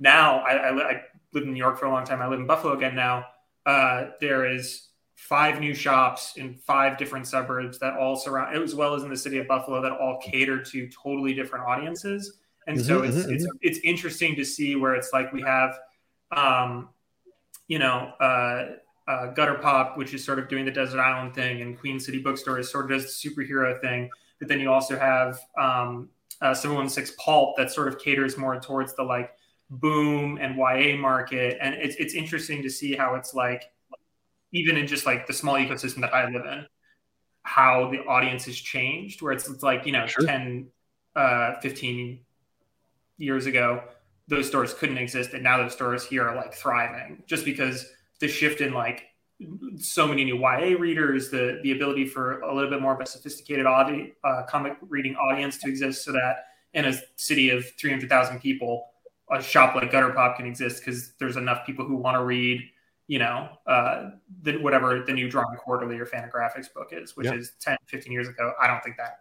Now 0.00 0.40
I, 0.40 0.52
I, 0.54 0.90
I 0.90 1.02
lived 1.32 1.46
in 1.46 1.52
New 1.52 1.58
York 1.58 1.78
for 1.78 1.86
a 1.86 1.90
long 1.90 2.04
time. 2.04 2.20
I 2.20 2.26
live 2.26 2.40
in 2.40 2.46
Buffalo 2.46 2.74
again 2.74 2.96
now. 2.96 3.26
Uh, 3.64 4.10
there 4.20 4.52
is 4.52 4.88
five 5.14 5.60
new 5.60 5.72
shops 5.72 6.34
in 6.36 6.54
five 6.54 6.98
different 6.98 7.26
suburbs 7.26 7.78
that 7.78 7.96
all 7.96 8.16
surround, 8.16 8.60
as 8.60 8.74
well 8.74 8.94
as 8.94 9.04
in 9.04 9.10
the 9.10 9.16
city 9.16 9.38
of 9.38 9.46
Buffalo, 9.46 9.80
that 9.80 9.92
all 9.92 10.18
cater 10.20 10.60
to 10.60 10.88
totally 10.88 11.32
different 11.32 11.64
audiences. 11.64 12.38
And 12.66 12.76
mm-hmm, 12.76 12.86
so 12.86 13.02
it's, 13.02 13.16
mm-hmm, 13.16 13.32
it's, 13.32 13.44
mm-hmm. 13.44 13.56
it's 13.62 13.78
interesting 13.84 14.36
to 14.36 14.44
see 14.44 14.74
where 14.74 14.94
it's 14.94 15.10
like 15.12 15.32
we 15.32 15.42
have, 15.42 15.78
um, 16.32 16.88
you 17.68 17.78
know, 17.78 18.12
uh, 18.20 18.76
uh, 19.06 19.26
Gutter 19.28 19.54
Pop, 19.54 19.98
which 19.98 20.14
is 20.14 20.24
sort 20.24 20.38
of 20.38 20.48
doing 20.48 20.64
the 20.64 20.70
Desert 20.70 21.00
Island 21.00 21.34
thing, 21.34 21.62
and 21.62 21.78
Queen 21.78 22.00
City 22.00 22.20
Bookstore 22.20 22.58
is 22.58 22.70
sort 22.70 22.84
of 22.84 22.90
does 22.90 23.04
the 23.04 23.30
superhero 23.30 23.78
thing. 23.80 24.08
But 24.38 24.48
then 24.48 24.60
you 24.60 24.72
also 24.72 24.98
have 24.98 25.38
um, 25.58 26.08
uh, 26.40 26.54
716 26.54 27.16
Pulp 27.18 27.56
that 27.56 27.70
sort 27.70 27.88
of 27.88 27.98
caters 27.98 28.36
more 28.36 28.58
towards 28.58 28.94
the 28.94 29.02
like 29.02 29.30
boom 29.70 30.38
and 30.40 30.56
YA 30.56 30.96
market. 30.96 31.58
And 31.60 31.74
it's, 31.74 31.96
it's 31.96 32.14
interesting 32.14 32.62
to 32.62 32.70
see 32.70 32.94
how 32.94 33.14
it's 33.14 33.34
like, 33.34 33.64
even 34.52 34.76
in 34.76 34.86
just 34.86 35.06
like 35.06 35.26
the 35.26 35.32
small 35.32 35.54
ecosystem 35.54 36.00
that 36.00 36.14
I 36.14 36.30
live 36.30 36.44
in, 36.44 36.66
how 37.42 37.90
the 37.90 37.98
audience 38.04 38.44
has 38.44 38.56
changed, 38.56 39.20
where 39.20 39.32
it's, 39.32 39.48
it's 39.48 39.62
like, 39.62 39.84
you 39.86 39.92
know, 39.92 40.06
sure. 40.06 40.24
10, 40.24 40.68
uh, 41.16 41.60
15 41.60 42.20
years 43.18 43.46
ago, 43.46 43.82
those 44.28 44.46
stores 44.46 44.72
couldn't 44.74 44.98
exist. 44.98 45.34
And 45.34 45.42
now 45.42 45.58
those 45.58 45.72
stores 45.72 46.04
here 46.04 46.26
are 46.26 46.36
like 46.36 46.54
thriving 46.54 47.22
just 47.26 47.44
because 47.44 47.86
the 48.20 48.28
shift 48.28 48.60
in 48.60 48.72
like 48.72 49.06
so 49.76 50.06
many 50.06 50.24
new 50.24 50.38
YA 50.38 50.78
readers, 50.78 51.30
the, 51.30 51.60
the 51.62 51.72
ability 51.72 52.06
for 52.06 52.40
a 52.40 52.54
little 52.54 52.70
bit 52.70 52.80
more 52.80 52.94
of 52.94 53.00
a 53.00 53.06
sophisticated 53.06 53.66
audi- 53.66 54.14
uh, 54.22 54.42
comic 54.48 54.76
reading 54.88 55.16
audience 55.16 55.58
to 55.58 55.68
exist 55.68 56.04
so 56.04 56.12
that 56.12 56.46
in 56.72 56.84
a 56.86 56.94
city 57.16 57.50
of 57.50 57.68
300,000 57.78 58.40
people, 58.40 58.86
a 59.30 59.42
shop 59.42 59.74
like 59.74 59.90
Gutter 59.90 60.10
Pop 60.10 60.36
can 60.36 60.46
exist 60.46 60.80
because 60.84 61.14
there's 61.18 61.36
enough 61.36 61.66
people 61.66 61.84
who 61.84 61.96
want 61.96 62.16
to 62.16 62.24
read 62.24 62.62
you 63.06 63.18
know, 63.18 63.48
uh, 63.66 64.10
the, 64.42 64.56
whatever 64.58 65.04
the 65.06 65.12
new 65.12 65.28
Drawn 65.28 65.56
Quarterly 65.56 65.98
or 65.98 66.06
Fantagraphics 66.06 66.72
book 66.72 66.88
is, 66.92 67.16
which 67.16 67.26
yeah. 67.26 67.34
is 67.34 67.52
10, 67.60 67.76
15 67.86 68.12
years 68.12 68.28
ago. 68.28 68.52
I 68.60 68.66
don't 68.66 68.82
think 68.82 68.96
that 68.96 69.20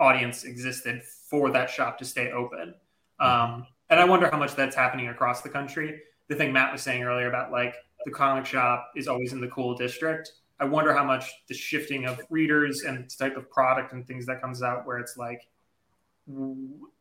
audience 0.00 0.44
existed 0.44 1.02
for 1.02 1.50
that 1.50 1.68
shop 1.68 1.98
to 1.98 2.04
stay 2.04 2.30
open. 2.30 2.74
Mm-hmm. 3.20 3.54
Um, 3.54 3.66
and 3.90 4.00
I 4.00 4.04
wonder 4.04 4.30
how 4.30 4.38
much 4.38 4.54
that's 4.54 4.76
happening 4.76 5.08
across 5.08 5.42
the 5.42 5.48
country. 5.48 6.00
The 6.28 6.36
thing 6.36 6.52
Matt 6.52 6.72
was 6.72 6.82
saying 6.82 7.02
earlier 7.02 7.28
about 7.28 7.52
like 7.52 7.74
the 8.04 8.10
comic 8.10 8.46
shop 8.46 8.90
is 8.96 9.08
always 9.08 9.32
in 9.32 9.40
the 9.40 9.48
cool 9.48 9.74
district. 9.74 10.32
I 10.60 10.64
wonder 10.64 10.92
how 10.92 11.04
much 11.04 11.30
the 11.48 11.54
shifting 11.54 12.04
of 12.04 12.20
readers 12.30 12.82
and 12.82 13.08
type 13.16 13.36
of 13.36 13.48
product 13.50 13.92
and 13.92 14.06
things 14.06 14.26
that 14.26 14.40
comes 14.40 14.62
out 14.62 14.86
where 14.86 14.98
it's 14.98 15.16
like, 15.16 15.48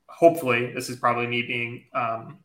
hopefully, 0.08 0.74
this 0.74 0.90
is 0.90 0.98
probably 0.98 1.28
me 1.28 1.42
being 1.42 1.86
um, 1.94 2.38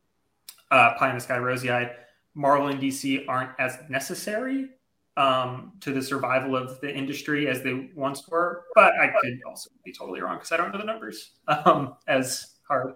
uh, 0.70 0.94
pie 0.94 1.10
in 1.10 1.14
the 1.14 1.20
sky, 1.20 1.38
rosy 1.38 1.70
eyed 1.70 1.90
Marvel 2.34 2.68
and 2.68 2.80
DC 2.80 3.24
aren't 3.28 3.50
as 3.58 3.78
necessary 3.88 4.70
um, 5.16 5.72
to 5.80 5.92
the 5.92 6.02
survival 6.02 6.56
of 6.56 6.80
the 6.80 6.94
industry 6.94 7.48
as 7.48 7.62
they 7.62 7.90
once 7.94 8.26
were. 8.28 8.64
But 8.74 8.94
I 8.98 9.08
could 9.08 9.40
also 9.46 9.70
be 9.84 9.92
totally 9.92 10.20
wrong 10.20 10.36
because 10.36 10.52
I 10.52 10.56
don't 10.56 10.72
know 10.72 10.78
the 10.78 10.84
numbers 10.84 11.32
um, 11.48 11.96
as 12.06 12.54
hard. 12.66 12.94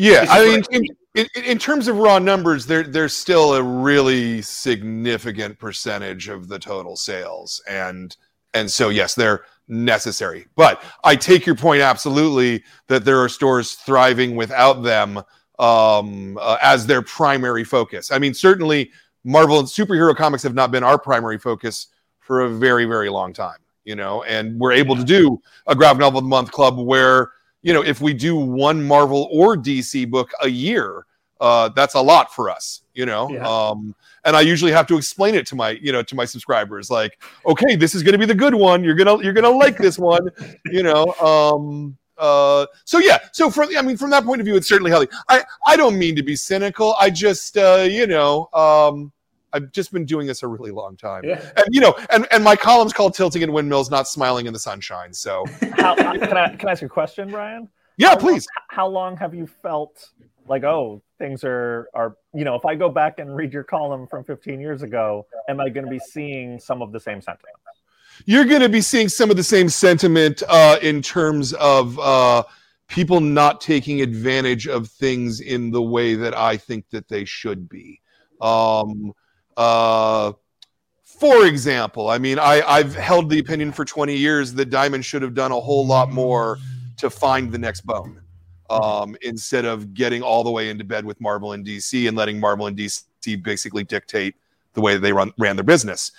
Yeah, 0.00 0.26
I 0.28 0.44
mean, 0.44 0.62
in, 0.70 0.86
in, 1.16 1.26
in, 1.44 1.58
terms 1.58 1.88
of 1.88 1.96
raw 1.96 2.20
numbers, 2.20 2.66
there 2.66 2.84
there's 2.84 3.12
still 3.12 3.54
a 3.54 3.62
really 3.62 4.40
significant 4.42 5.58
percentage 5.58 6.28
of 6.28 6.46
the 6.46 6.56
total 6.56 6.94
sales, 6.94 7.60
and 7.68 8.16
and 8.54 8.70
so 8.70 8.90
yes, 8.90 9.16
they're 9.16 9.42
necessary. 9.66 10.46
But 10.54 10.84
I 11.02 11.16
take 11.16 11.46
your 11.46 11.56
point 11.56 11.82
absolutely 11.82 12.62
that 12.86 13.04
there 13.04 13.18
are 13.18 13.28
stores 13.28 13.72
thriving 13.72 14.36
without 14.36 14.84
them 14.84 15.18
um, 15.58 16.38
uh, 16.40 16.58
as 16.62 16.86
their 16.86 17.02
primary 17.02 17.64
focus. 17.64 18.12
I 18.12 18.20
mean, 18.20 18.34
certainly 18.34 18.92
Marvel 19.24 19.58
and 19.58 19.66
superhero 19.66 20.14
comics 20.14 20.44
have 20.44 20.54
not 20.54 20.70
been 20.70 20.84
our 20.84 20.96
primary 20.96 21.38
focus 21.38 21.88
for 22.20 22.42
a 22.42 22.48
very, 22.48 22.84
very 22.84 23.08
long 23.08 23.32
time, 23.32 23.58
you 23.84 23.96
know, 23.96 24.22
and 24.22 24.60
we're 24.60 24.70
able 24.70 24.94
to 24.94 25.02
do 25.02 25.42
a 25.66 25.74
graphic 25.74 25.98
novel 25.98 26.18
of 26.18 26.24
the 26.24 26.28
month 26.28 26.52
club 26.52 26.78
where, 26.78 27.32
you 27.62 27.72
know, 27.72 27.82
if 27.82 28.00
we 28.00 28.14
do 28.14 28.36
one 28.36 28.82
Marvel 28.82 29.28
or 29.32 29.56
DC 29.56 30.08
book 30.10 30.30
a 30.42 30.48
year, 30.48 31.06
uh, 31.40 31.68
that's 31.70 31.94
a 31.94 32.00
lot 32.00 32.34
for 32.34 32.50
us, 32.50 32.82
you 32.94 33.06
know. 33.06 33.30
Yeah. 33.30 33.46
Um, 33.46 33.94
and 34.24 34.36
I 34.36 34.40
usually 34.40 34.72
have 34.72 34.86
to 34.88 34.96
explain 34.96 35.34
it 35.34 35.46
to 35.48 35.56
my, 35.56 35.70
you 35.70 35.92
know, 35.92 36.02
to 36.02 36.14
my 36.14 36.24
subscribers, 36.24 36.90
like, 36.90 37.22
okay, 37.46 37.76
this 37.76 37.94
is 37.94 38.02
going 38.02 38.12
to 38.12 38.18
be 38.18 38.26
the 38.26 38.34
good 38.34 38.54
one. 38.54 38.82
You're 38.82 38.94
gonna, 38.94 39.22
you're 39.22 39.32
gonna 39.32 39.50
like 39.50 39.78
this 39.78 39.98
one, 39.98 40.28
you 40.66 40.82
know. 40.82 41.14
Um, 41.14 41.96
uh, 42.18 42.66
so 42.84 42.98
yeah, 42.98 43.18
so 43.32 43.50
from 43.50 43.70
I 43.76 43.82
mean 43.82 43.96
from 43.96 44.10
that 44.10 44.24
point 44.24 44.40
of 44.40 44.44
view, 44.44 44.56
it's 44.56 44.68
certainly 44.68 44.90
healthy. 44.90 45.08
I 45.28 45.44
I 45.66 45.76
don't 45.76 45.96
mean 45.96 46.16
to 46.16 46.22
be 46.22 46.34
cynical. 46.34 46.96
I 46.98 47.10
just 47.10 47.56
uh, 47.56 47.86
you 47.88 48.06
know 48.06 48.48
um, 48.52 49.12
I've 49.52 49.72
just 49.72 49.92
been 49.92 50.04
doing 50.04 50.26
this 50.26 50.42
a 50.42 50.46
really 50.46 50.70
long 50.70 50.96
time, 50.96 51.24
yeah. 51.24 51.40
and 51.56 51.66
you 51.70 51.80
know, 51.80 51.94
and 52.10 52.26
and 52.30 52.44
my 52.44 52.56
column's 52.56 52.92
called 52.92 53.14
"Tilting 53.14 53.42
in 53.42 53.52
Windmills, 53.52 53.90
Not 53.90 54.08
Smiling 54.08 54.46
in 54.46 54.52
the 54.52 54.58
Sunshine." 54.58 55.12
So 55.12 55.44
how, 55.76 55.94
can 55.94 56.36
I 56.36 56.56
can 56.56 56.68
I 56.68 56.72
ask 56.72 56.82
you 56.82 56.86
a 56.86 56.90
question, 56.90 57.30
Brian? 57.30 57.68
Yeah, 57.96 58.10
how 58.10 58.16
please. 58.16 58.46
Long, 58.46 58.66
how 58.68 58.88
long 58.88 59.16
have 59.16 59.34
you 59.34 59.46
felt 59.46 60.10
like 60.46 60.64
oh 60.64 61.02
things 61.18 61.44
are 61.44 61.88
are 61.94 62.16
you 62.32 62.44
know 62.44 62.54
if 62.54 62.64
I 62.64 62.74
go 62.74 62.88
back 62.88 63.18
and 63.18 63.34
read 63.34 63.52
your 63.52 63.64
column 63.64 64.06
from 64.06 64.24
15 64.24 64.60
years 64.60 64.82
ago, 64.82 65.26
am 65.48 65.60
I 65.60 65.68
going 65.68 65.84
to 65.84 65.90
be 65.90 65.98
seeing 65.98 66.58
some 66.58 66.82
of 66.82 66.92
the 66.92 67.00
same 67.00 67.20
sentiment? 67.20 67.56
you're 68.26 68.44
going 68.44 68.60
to 68.60 68.68
be 68.68 68.80
seeing 68.80 69.08
some 69.08 69.30
of 69.30 69.36
the 69.36 69.44
same 69.44 69.68
sentiment 69.68 70.42
uh, 70.48 70.78
in 70.82 71.02
terms 71.02 71.52
of 71.54 71.98
uh, 71.98 72.42
people 72.88 73.20
not 73.20 73.60
taking 73.60 74.00
advantage 74.00 74.66
of 74.66 74.88
things 74.88 75.40
in 75.40 75.70
the 75.70 75.82
way 75.82 76.14
that 76.14 76.36
I 76.36 76.56
think 76.56 76.88
that 76.90 77.08
they 77.08 77.24
should 77.24 77.68
be. 77.68 78.00
Um, 78.40 79.12
uh, 79.58 80.32
for 81.02 81.46
example, 81.46 82.08
I 82.08 82.18
mean, 82.18 82.38
I, 82.38 82.62
I've 82.62 82.94
held 82.94 83.28
the 83.28 83.40
opinion 83.40 83.72
for 83.72 83.84
20 83.84 84.16
years 84.16 84.54
that 84.54 84.70
Diamond 84.70 85.04
should 85.04 85.20
have 85.20 85.34
done 85.34 85.50
a 85.50 85.60
whole 85.60 85.84
lot 85.84 86.12
more 86.12 86.58
to 86.98 87.10
find 87.10 87.50
the 87.50 87.58
next 87.58 87.80
bone 87.80 88.20
um, 88.70 89.16
instead 89.22 89.64
of 89.64 89.94
getting 89.94 90.22
all 90.22 90.44
the 90.44 90.50
way 90.50 90.70
into 90.70 90.84
bed 90.84 91.04
with 91.04 91.20
Marvel 91.20 91.54
and 91.54 91.66
DC 91.66 92.06
and 92.06 92.16
letting 92.16 92.38
Marvel 92.38 92.68
and 92.68 92.76
DC 92.76 93.02
basically 93.42 93.82
dictate 93.82 94.36
the 94.74 94.80
way 94.80 94.96
they 94.96 95.12
run 95.12 95.32
ran 95.38 95.56
their 95.56 95.64
business. 95.64 96.12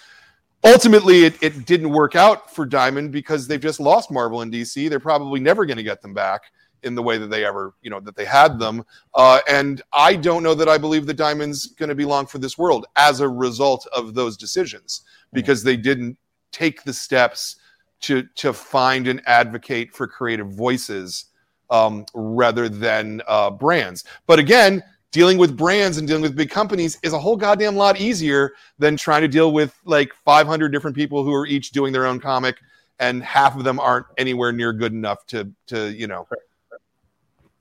Ultimately, 0.66 1.24
it, 1.24 1.42
it 1.42 1.66
didn't 1.66 1.92
work 1.92 2.18
out 2.18 2.54
for 2.54 2.66
Diamond 2.66 3.14
because 3.14 3.48
they've 3.48 3.62
just 3.62 3.80
lost 3.80 4.12
Marvel 4.12 4.42
and 4.42 4.52
DC. 4.52 4.90
They're 4.90 5.00
probably 5.00 5.40
never 5.40 5.66
going 5.66 5.78
to 5.78 5.84
get 5.84 6.02
them 6.02 6.14
back 6.14 6.52
in 6.84 6.96
the 6.96 7.04
way 7.04 7.18
that 7.18 7.30
they 7.30 7.46
ever, 7.46 7.74
you 7.82 7.90
know, 7.90 8.00
that 8.00 8.16
they 8.16 8.26
had 8.26 8.60
them. 8.60 8.84
Uh, 9.14 9.40
and 9.50 9.82
I 9.94 10.16
don't 10.16 10.44
know 10.44 10.54
that 10.56 10.70
I 10.70 10.78
believe 10.78 11.06
the 11.06 11.14
Diamond's 11.14 11.68
going 11.68 11.90
to 11.90 11.96
be 11.96 12.06
long 12.06 12.26
for 12.26 12.38
this 12.38 12.58
world 12.58 12.86
as 12.96 13.20
a 13.20 13.30
result 13.30 13.88
of 13.94 14.14
those 14.14 14.38
decisions 14.38 15.02
because 15.34 15.64
they 15.64 15.78
didn't 15.78 16.18
take 16.52 16.84
the 16.84 16.94
steps 16.94 17.58
to 18.02 18.24
to 18.36 18.54
find 18.54 19.08
and 19.08 19.22
advocate 19.28 19.94
for 19.94 20.08
creative 20.08 20.52
voices 20.54 21.26
um, 21.70 22.06
rather 22.14 22.70
than 22.70 23.22
uh, 23.28 23.50
brands. 23.50 24.04
But 24.26 24.40
again, 24.40 24.84
dealing 25.12 25.38
with 25.38 25.58
brands 25.58 25.98
and 25.98 26.08
dealing 26.08 26.22
with 26.22 26.36
big 26.36 26.50
companies 26.50 26.98
is 27.04 27.14
a 27.14 27.20
whole 27.20 27.36
goddamn 27.36 27.76
lot 27.76 28.00
easier 28.00 28.54
than 28.78 28.96
trying 28.96 29.22
to 29.22 29.28
deal 29.28 29.52
with 29.52 29.76
like 29.86 30.14
500 30.26 30.70
different 30.70 30.96
people 30.96 31.24
who 31.24 31.34
are 31.34 31.46
each 31.46 31.72
doing 31.72 31.92
their 31.92 32.06
own 32.06 32.20
comic 32.20 32.58
and 33.00 33.24
half 33.24 33.56
of 33.56 33.64
them 33.64 33.80
aren't 33.80 34.06
anywhere 34.18 34.52
near 34.52 34.74
good 34.74 34.94
enough 34.94 35.26
to 35.28 35.52
to 35.68 35.92
you 35.92 36.08
know 36.08 36.28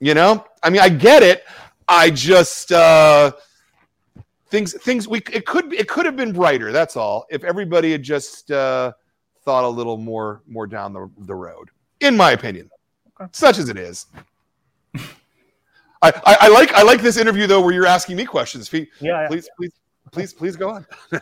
you 0.01 0.15
know 0.15 0.45
i 0.63 0.71
mean 0.71 0.81
i 0.81 0.89
get 0.89 1.23
it 1.23 1.45
i 1.89 2.11
just 2.11 2.73
uh 2.73 3.31
things 4.49 4.75
things 4.75 5.07
we 5.07 5.19
it 5.33 5.47
could 5.47 5.73
it 5.73 5.89
could 5.89 6.07
have 6.07 6.17
been 6.17 6.33
brighter 6.33 6.73
that's 6.73 6.97
all 6.97 7.27
if 7.31 7.45
everybody 7.45 7.93
had 7.93 8.03
just 8.03 8.51
uh 8.51 8.93
thought 9.45 9.65
a 9.65 9.69
little 9.69 9.97
more 9.97 10.43
more 10.47 10.67
down 10.67 10.93
the, 10.93 11.11
the 11.21 11.35
road 11.35 11.71
in 12.01 12.17
my 12.17 12.33
opinion 12.33 12.71
okay. 13.21 13.29
such 13.33 13.59
as 13.59 13.69
it 13.69 13.77
is 13.77 14.07
I, 16.01 16.11
I, 16.11 16.37
I, 16.43 16.49
like 16.49 16.73
I 16.75 16.83
like 16.83 17.03
this 17.03 17.17
interview 17.17 17.47
though 17.47 17.61
where 17.61 17.75
you're 17.75 17.87
asking 17.87 18.17
me 18.17 18.25
questions. 18.25 18.69
Please, 18.69 18.87
yeah, 19.01 19.23
yeah. 19.23 19.27
please, 19.29 19.49
please, 19.57 19.73
please, 20.13 20.33
please 20.33 20.57
go 20.57 20.71
on. 20.71 20.87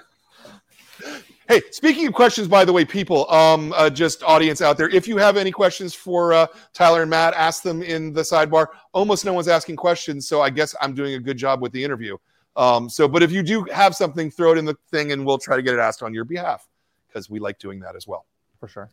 hey, 1.49 1.63
speaking 1.71 2.07
of 2.07 2.15
questions, 2.15 2.49
by 2.49 2.65
the 2.65 2.73
way, 2.73 2.85
people, 2.85 3.31
um, 3.31 3.73
uh, 3.77 3.91
just 3.91 4.23
audience 4.23 4.61
out 4.61 4.77
there, 4.77 4.89
if 4.89 5.07
you 5.07 5.17
have 5.17 5.37
any 5.37 5.51
questions 5.51 5.95
for 5.95 6.33
uh, 6.33 6.47
Tyler 6.73 7.03
and 7.03 7.11
Matt, 7.11 7.35
ask 7.35 7.63
them 7.63 7.83
in 7.83 8.13
the 8.13 8.23
sidebar. 8.23 8.67
Almost 8.93 9.25
no 9.25 9.33
one's 9.33 9.49
asking 9.49 9.77
questions, 9.77 10.29
so 10.29 10.43
I 10.43 10.51
guess 10.51 10.75
I'm 10.81 10.95
doing 10.95 11.15
a 11.15 11.21
good 11.21 11.37
job 11.37 11.63
with 11.63 11.73
the 11.73 11.83
interview. 11.83 12.17
Um, 12.57 12.89
so, 12.89 13.07
but 13.07 13.23
if 13.23 13.31
you 13.31 13.43
do 13.43 13.65
have 13.73 13.95
something, 13.95 14.31
throw 14.31 14.53
it 14.53 14.59
in 14.59 14.65
the 14.65 14.77
thing, 14.91 15.13
and 15.13 15.25
we'll 15.25 15.39
try 15.39 15.57
to 15.57 15.63
get 15.63 15.75
it 15.75 15.81
asked 15.81 16.03
on 16.03 16.15
your 16.15 16.25
behalf 16.25 16.67
because 17.09 17.31
we 17.31 17.39
like 17.39 17.59
doing 17.59 17.81
that 17.81 17.97
as 17.97 18.07
well. 18.07 18.27
For 18.59 18.69
sure. 18.69 18.91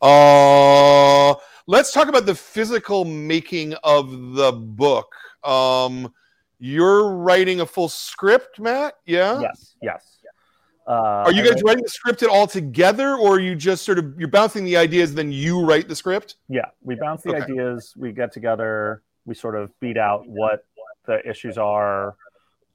Uh, 0.00 1.34
let's 1.66 1.92
talk 1.92 2.08
about 2.08 2.26
the 2.26 2.34
physical 2.34 3.04
making 3.04 3.74
of 3.82 4.34
the 4.34 4.52
book. 4.52 5.12
Um, 5.42 6.12
you're 6.58 7.14
writing 7.16 7.60
a 7.60 7.66
full 7.66 7.88
script, 7.88 8.60
Matt? 8.60 8.94
Yeah. 9.04 9.40
Yes. 9.40 9.74
Yes. 9.82 10.15
Uh, 10.86 11.24
are 11.26 11.32
you 11.32 11.42
guys 11.42 11.62
writing 11.64 11.82
the 11.82 11.90
script 11.90 12.22
at 12.22 12.28
all 12.28 12.46
together, 12.46 13.16
or 13.16 13.36
are 13.36 13.40
you 13.40 13.54
just 13.54 13.84
sort 13.84 13.98
of 13.98 14.18
you're 14.18 14.28
bouncing 14.28 14.64
the 14.64 14.76
ideas, 14.76 15.14
then 15.14 15.32
you 15.32 15.64
write 15.64 15.88
the 15.88 15.96
script? 15.96 16.36
Yeah, 16.48 16.66
we 16.82 16.94
bounce 16.94 17.22
the 17.22 17.30
okay. 17.30 17.42
ideas. 17.42 17.92
We 17.96 18.12
get 18.12 18.32
together. 18.32 19.02
We 19.24 19.34
sort 19.34 19.56
of 19.56 19.70
beat 19.80 19.96
out 19.96 20.28
what 20.28 20.64
the 21.06 21.28
issues 21.28 21.58
are 21.58 22.14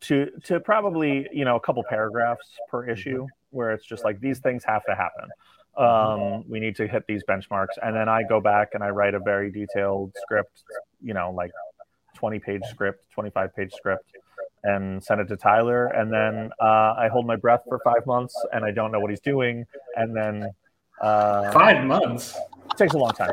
to 0.01 0.29
to 0.45 0.59
probably 0.59 1.27
you 1.31 1.45
know 1.45 1.55
a 1.55 1.59
couple 1.59 1.83
paragraphs 1.87 2.49
per 2.69 2.89
issue, 2.89 3.27
where 3.51 3.71
it's 3.71 3.85
just 3.85 4.03
like 4.03 4.19
these 4.19 4.39
things 4.39 4.63
have 4.65 4.83
to 4.85 4.95
happen 4.95 5.29
um, 5.77 6.43
we 6.49 6.59
need 6.59 6.75
to 6.75 6.87
hit 6.87 7.05
these 7.07 7.23
benchmarks 7.23 7.77
and 7.81 7.95
then 7.95 8.09
i 8.09 8.23
go 8.23 8.41
back 8.41 8.69
and 8.73 8.83
i 8.83 8.89
write 8.89 9.13
a 9.13 9.19
very 9.19 9.51
detailed 9.51 10.11
script 10.21 10.63
you 11.01 11.13
know 11.13 11.31
like 11.31 11.51
20 12.15 12.39
page 12.39 12.61
script 12.69 13.05
25 13.13 13.55
page 13.55 13.71
script 13.73 14.05
and 14.63 15.03
send 15.03 15.21
it 15.21 15.27
to 15.27 15.35
tyler 15.35 15.87
and 15.87 16.11
then 16.11 16.49
uh, 16.61 16.93
i 16.97 17.07
hold 17.11 17.25
my 17.25 17.35
breath 17.35 17.61
for 17.67 17.79
five 17.83 18.05
months 18.05 18.35
and 18.53 18.63
i 18.63 18.71
don't 18.71 18.91
know 18.91 18.99
what 18.99 19.09
he's 19.09 19.21
doing 19.21 19.65
and 19.95 20.15
then 20.15 20.49
uh, 21.01 21.51
five 21.51 21.85
months 21.85 22.37
it 22.69 22.77
takes 22.77 22.93
a 22.93 22.97
long 22.97 23.11
time 23.11 23.31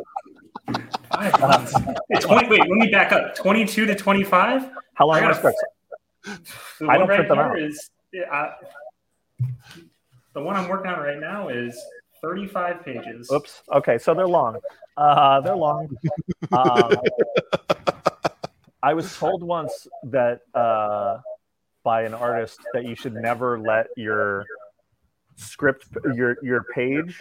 five 1.12 1.40
months 1.40 1.72
20, 2.20 2.48
wait 2.48 2.60
let 2.60 2.70
me 2.70 2.88
back 2.90 3.12
up 3.12 3.34
22 3.34 3.86
to 3.86 3.94
25 3.94 4.70
how 4.94 5.06
long 5.06 5.22
are 5.22 5.34
scripts 5.34 5.62
i 6.26 6.96
don't 6.96 7.08
right 7.08 7.16
print 7.16 7.28
them 7.28 7.38
out 7.38 7.58
is, 7.58 7.90
uh, 8.30 8.50
the 10.34 10.40
one 10.40 10.56
i'm 10.56 10.68
working 10.68 10.90
on 10.90 10.98
right 10.98 11.20
now 11.20 11.48
is 11.48 11.78
35 12.20 12.84
pages. 12.84 13.30
Oops. 13.32 13.62
Okay, 13.72 13.98
so 13.98 14.14
they're 14.14 14.28
long. 14.28 14.58
Uh, 14.96 15.40
they're 15.40 15.56
long. 15.56 15.88
Um, 16.50 16.92
I 18.82 18.94
was 18.94 19.16
told 19.16 19.42
once 19.42 19.86
that 20.04 20.40
uh, 20.54 21.18
by 21.82 22.02
an 22.02 22.14
artist 22.14 22.58
that 22.74 22.84
you 22.84 22.94
should 22.94 23.14
never 23.14 23.58
let 23.58 23.86
your 23.96 24.44
script 25.36 25.86
your 26.14 26.36
your 26.42 26.64
page 26.74 27.20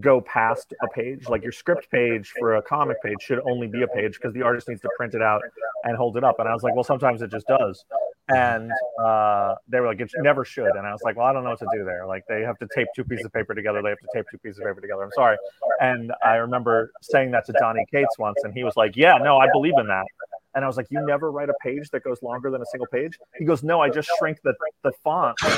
go 0.00 0.20
past 0.20 0.72
a 0.82 0.88
page. 0.88 1.28
Like 1.28 1.42
your 1.42 1.52
script 1.52 1.90
page 1.90 2.32
for 2.38 2.56
a 2.56 2.62
comic 2.62 3.02
page 3.02 3.18
should 3.20 3.40
only 3.48 3.66
be 3.66 3.82
a 3.82 3.88
page 3.88 4.14
because 4.14 4.32
the 4.34 4.42
artist 4.42 4.68
needs 4.68 4.80
to 4.82 4.88
print 4.96 5.14
it 5.14 5.22
out 5.22 5.42
and 5.84 5.96
hold 5.96 6.16
it 6.16 6.24
up. 6.24 6.36
And 6.38 6.48
I 6.48 6.54
was 6.54 6.62
like, 6.62 6.74
well, 6.74 6.84
sometimes 6.84 7.22
it 7.22 7.30
just 7.30 7.46
does 7.46 7.84
and 8.28 8.70
uh, 9.02 9.54
they 9.68 9.80
were 9.80 9.88
like, 9.88 10.00
"It 10.00 10.10
never 10.18 10.44
should." 10.44 10.70
And 10.76 10.86
I 10.86 10.92
was 10.92 11.02
like, 11.02 11.16
"Well, 11.16 11.26
I 11.26 11.32
don't 11.32 11.44
know 11.44 11.50
what 11.50 11.58
to 11.60 11.68
do 11.72 11.84
there. 11.84 12.06
Like, 12.06 12.24
they 12.28 12.42
have 12.42 12.58
to 12.58 12.68
tape 12.74 12.86
two 12.94 13.04
pieces 13.04 13.26
of 13.26 13.32
paper 13.32 13.54
together. 13.54 13.82
They 13.82 13.90
have 13.90 13.98
to 13.98 14.08
tape 14.14 14.26
two 14.30 14.38
pieces 14.38 14.58
of 14.58 14.66
paper 14.66 14.80
together. 14.80 15.02
I'm 15.02 15.10
sorry." 15.12 15.36
And 15.80 16.12
I 16.24 16.36
remember 16.36 16.92
saying 17.02 17.32
that 17.32 17.46
to 17.46 17.52
Donny 17.52 17.84
Cates 17.90 18.18
once, 18.18 18.38
and 18.44 18.54
he 18.54 18.64
was 18.64 18.76
like, 18.76 18.96
"Yeah, 18.96 19.18
no, 19.18 19.38
I 19.38 19.48
believe 19.52 19.74
in 19.78 19.86
that." 19.88 20.06
And 20.54 20.64
I 20.64 20.66
was 20.66 20.76
like, 20.76 20.86
"You 20.90 21.04
never 21.04 21.30
write 21.30 21.48
a 21.48 21.54
page 21.62 21.90
that 21.90 22.04
goes 22.04 22.22
longer 22.22 22.50
than 22.50 22.60
a 22.60 22.66
single 22.66 22.86
page?" 22.86 23.18
He 23.38 23.44
goes, 23.44 23.62
"No, 23.62 23.80
I 23.80 23.88
just 23.88 24.10
shrink 24.18 24.42
the 24.42 24.54
the 24.82 24.92
font." 25.04 25.36
And, 25.44 25.52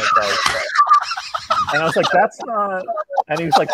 and 1.72 1.82
I 1.82 1.84
was 1.84 1.96
like, 1.96 2.06
"That's 2.12 2.38
not." 2.44 2.84
And 3.28 3.40
he 3.40 3.46
was 3.46 3.56
like. 3.56 3.70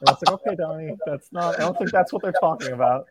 And 0.00 0.08
I 0.08 0.12
was 0.12 0.22
like, 0.26 0.46
okay, 0.46 0.54
Donny, 0.56 0.96
that's 1.06 1.32
not. 1.32 1.54
I 1.58 1.60
don't 1.60 1.78
think 1.78 1.90
that's 1.90 2.12
what 2.12 2.20
they're 2.20 2.32
talking 2.32 2.72
about. 2.72 3.06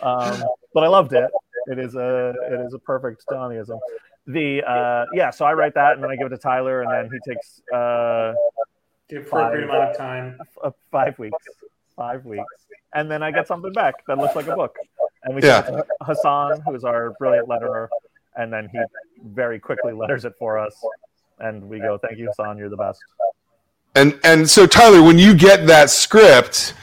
Um, 0.00 0.44
but 0.72 0.84
I 0.84 0.88
loved 0.88 1.12
it. 1.12 1.30
It 1.66 1.78
is 1.78 1.94
a 1.94 2.34
it 2.50 2.60
is 2.60 2.74
a 2.74 2.78
perfect 2.78 3.24
Donnyism. 3.28 3.78
The 4.26 4.62
uh, 4.62 5.06
yeah, 5.12 5.30
so 5.30 5.44
I 5.44 5.54
write 5.54 5.74
that 5.74 5.94
and 5.94 6.02
then 6.02 6.10
I 6.10 6.16
give 6.16 6.26
it 6.26 6.30
to 6.30 6.38
Tyler, 6.38 6.82
and 6.82 6.90
then 6.90 7.10
he 7.10 7.30
takes 7.30 7.60
uh, 7.72 8.34
the 9.08 9.20
appropriate 9.20 9.64
amount 9.64 9.90
of 9.90 9.96
time, 9.96 10.38
uh, 10.62 10.70
five 10.90 11.18
weeks, 11.18 11.36
five 11.96 12.24
weeks, 12.24 12.44
and 12.94 13.10
then 13.10 13.22
I 13.22 13.30
get 13.30 13.46
something 13.46 13.72
back 13.72 14.06
that 14.06 14.18
looks 14.18 14.36
like 14.36 14.46
a 14.46 14.54
book, 14.54 14.76
and 15.24 15.34
we 15.34 15.42
yeah. 15.42 15.64
send 15.64 15.82
Hassan, 16.02 16.60
who 16.62 16.74
is 16.74 16.84
our 16.84 17.14
brilliant 17.18 17.48
letterer, 17.48 17.88
and 18.36 18.52
then 18.52 18.68
he 18.72 18.78
very 19.24 19.58
quickly 19.58 19.92
letters 19.92 20.24
it 20.24 20.34
for 20.38 20.58
us, 20.58 20.74
and 21.38 21.68
we 21.68 21.78
go, 21.80 21.98
"Thank 21.98 22.18
you, 22.18 22.26
Hassan, 22.26 22.58
you're 22.58 22.68
the 22.68 22.76
best." 22.76 23.00
And 23.94 24.18
and 24.24 24.48
so 24.48 24.66
Tyler, 24.66 25.02
when 25.02 25.18
you 25.18 25.34
get 25.34 25.66
that 25.66 25.90
script 25.90 26.74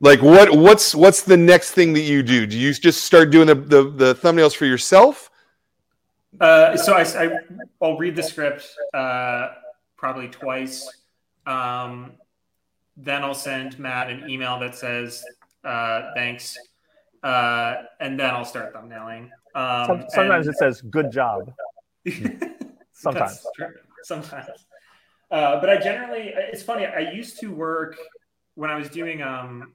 like 0.00 0.22
what 0.22 0.56
what's 0.56 0.94
what's 0.94 1.22
the 1.22 1.36
next 1.36 1.72
thing 1.72 1.92
that 1.94 2.02
you 2.02 2.22
do? 2.22 2.46
Do 2.46 2.56
you 2.56 2.72
just 2.72 3.04
start 3.04 3.30
doing 3.30 3.48
the 3.48 3.54
the, 3.54 3.90
the 3.90 4.14
thumbnails 4.14 4.54
for 4.54 4.64
yourself? 4.64 5.30
Uh, 6.40 6.76
so 6.76 6.92
I, 6.92 7.02
I 7.02 7.30
will 7.80 7.98
read 7.98 8.14
the 8.14 8.22
script 8.22 8.68
uh, 8.94 9.54
probably 9.96 10.28
twice. 10.28 10.88
Um, 11.46 12.12
then 12.98 13.22
I'll 13.22 13.34
send 13.34 13.78
Matt 13.78 14.10
an 14.10 14.28
email 14.28 14.58
that 14.60 14.74
says 14.74 15.24
uh, 15.64 16.10
thanks, 16.14 16.58
uh, 17.22 17.74
and 18.00 18.18
then 18.18 18.34
I'll 18.34 18.44
start 18.44 18.74
thumbnailing. 18.74 19.30
Um, 19.54 20.04
Sometimes 20.08 20.46
and... 20.46 20.54
it 20.54 20.58
says 20.58 20.82
good 20.82 21.10
job. 21.10 21.52
Sometimes. 22.92 23.46
Sometimes. 24.02 24.66
Uh, 25.30 25.60
but 25.60 25.70
I 25.70 25.76
generally, 25.76 26.32
it's 26.34 26.62
funny. 26.62 26.86
I 26.86 27.12
used 27.12 27.38
to 27.40 27.52
work 27.52 27.96
when 28.54 28.70
I 28.70 28.76
was 28.76 28.88
doing 28.88 29.22
um, 29.22 29.74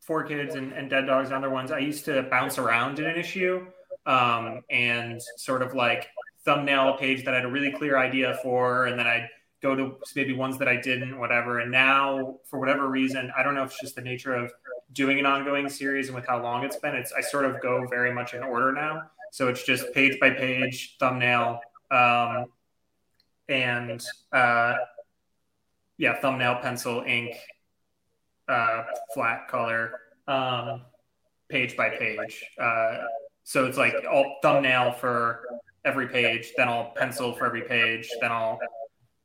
Four 0.00 0.24
Kids 0.24 0.54
and, 0.54 0.72
and 0.72 0.88
Dead 0.88 1.06
Dogs 1.06 1.28
and 1.28 1.36
other 1.36 1.50
ones, 1.50 1.70
I 1.70 1.78
used 1.78 2.04
to 2.06 2.22
bounce 2.24 2.58
around 2.58 2.98
in 2.98 3.04
an 3.04 3.16
issue 3.16 3.66
um, 4.06 4.62
and 4.70 5.20
sort 5.36 5.62
of 5.62 5.74
like 5.74 6.08
thumbnail 6.44 6.94
a 6.94 6.98
page 6.98 7.24
that 7.24 7.34
I 7.34 7.36
had 7.36 7.44
a 7.44 7.50
really 7.50 7.70
clear 7.70 7.98
idea 7.98 8.38
for, 8.42 8.86
and 8.86 8.98
then 8.98 9.06
I'd 9.06 9.28
go 9.62 9.74
to 9.74 9.96
maybe 10.14 10.32
ones 10.32 10.58
that 10.58 10.68
I 10.68 10.76
didn't, 10.76 11.18
whatever. 11.18 11.58
And 11.60 11.70
now, 11.70 12.36
for 12.44 12.58
whatever 12.58 12.88
reason, 12.88 13.32
I 13.36 13.42
don't 13.42 13.54
know 13.54 13.64
if 13.64 13.70
it's 13.70 13.80
just 13.80 13.96
the 13.96 14.02
nature 14.02 14.34
of 14.34 14.52
doing 14.92 15.18
an 15.18 15.26
ongoing 15.26 15.68
series 15.68 16.08
and 16.08 16.14
with 16.14 16.26
how 16.26 16.42
long 16.42 16.64
it's 16.64 16.76
been, 16.76 16.94
it's 16.94 17.12
I 17.12 17.20
sort 17.20 17.44
of 17.44 17.60
go 17.60 17.86
very 17.88 18.12
much 18.12 18.34
in 18.34 18.42
order 18.42 18.72
now. 18.72 19.02
So 19.32 19.48
it's 19.48 19.64
just 19.64 19.92
page 19.92 20.18
by 20.20 20.30
page 20.30 20.96
thumbnail, 20.98 21.60
um, 21.90 22.46
and 23.48 24.02
uh, 24.32 24.74
yeah, 25.98 26.18
thumbnail, 26.20 26.56
pencil, 26.62 27.02
ink, 27.06 27.34
uh, 28.48 28.84
flat 29.12 29.48
color, 29.48 30.00
um, 30.26 30.82
page 31.48 31.76
by 31.76 31.90
page. 31.90 32.42
Uh, 32.58 32.98
so 33.44 33.66
it's 33.66 33.76
like 33.76 33.94
all 34.10 34.36
thumbnail 34.42 34.92
for 34.92 35.44
every 35.84 36.08
page, 36.08 36.52
then 36.56 36.68
I'll 36.68 36.92
pencil 36.96 37.34
for 37.34 37.46
every 37.46 37.62
page, 37.62 38.08
then 38.20 38.32
I'll. 38.32 38.58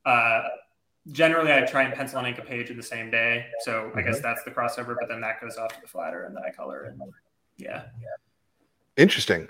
Uh, 0.05 0.43
generally, 1.11 1.51
I 1.53 1.61
try 1.61 1.83
and 1.83 1.93
pencil 1.93 2.19
and 2.19 2.27
ink 2.27 2.37
a 2.37 2.41
page 2.41 2.69
in 2.69 2.77
the 2.77 2.83
same 2.83 3.09
day. 3.11 3.45
So 3.61 3.91
I 3.95 4.01
guess 4.01 4.19
that's 4.21 4.43
the 4.43 4.51
crossover, 4.51 4.95
but 4.99 5.07
then 5.09 5.21
that 5.21 5.41
goes 5.41 5.57
off 5.57 5.73
to 5.75 5.81
the 5.81 5.87
flatter 5.87 6.23
and 6.25 6.35
then 6.35 6.43
I 6.45 6.51
color 6.51 6.83
and 6.83 7.01
yeah. 7.57 7.83
Interesting. 8.97 9.47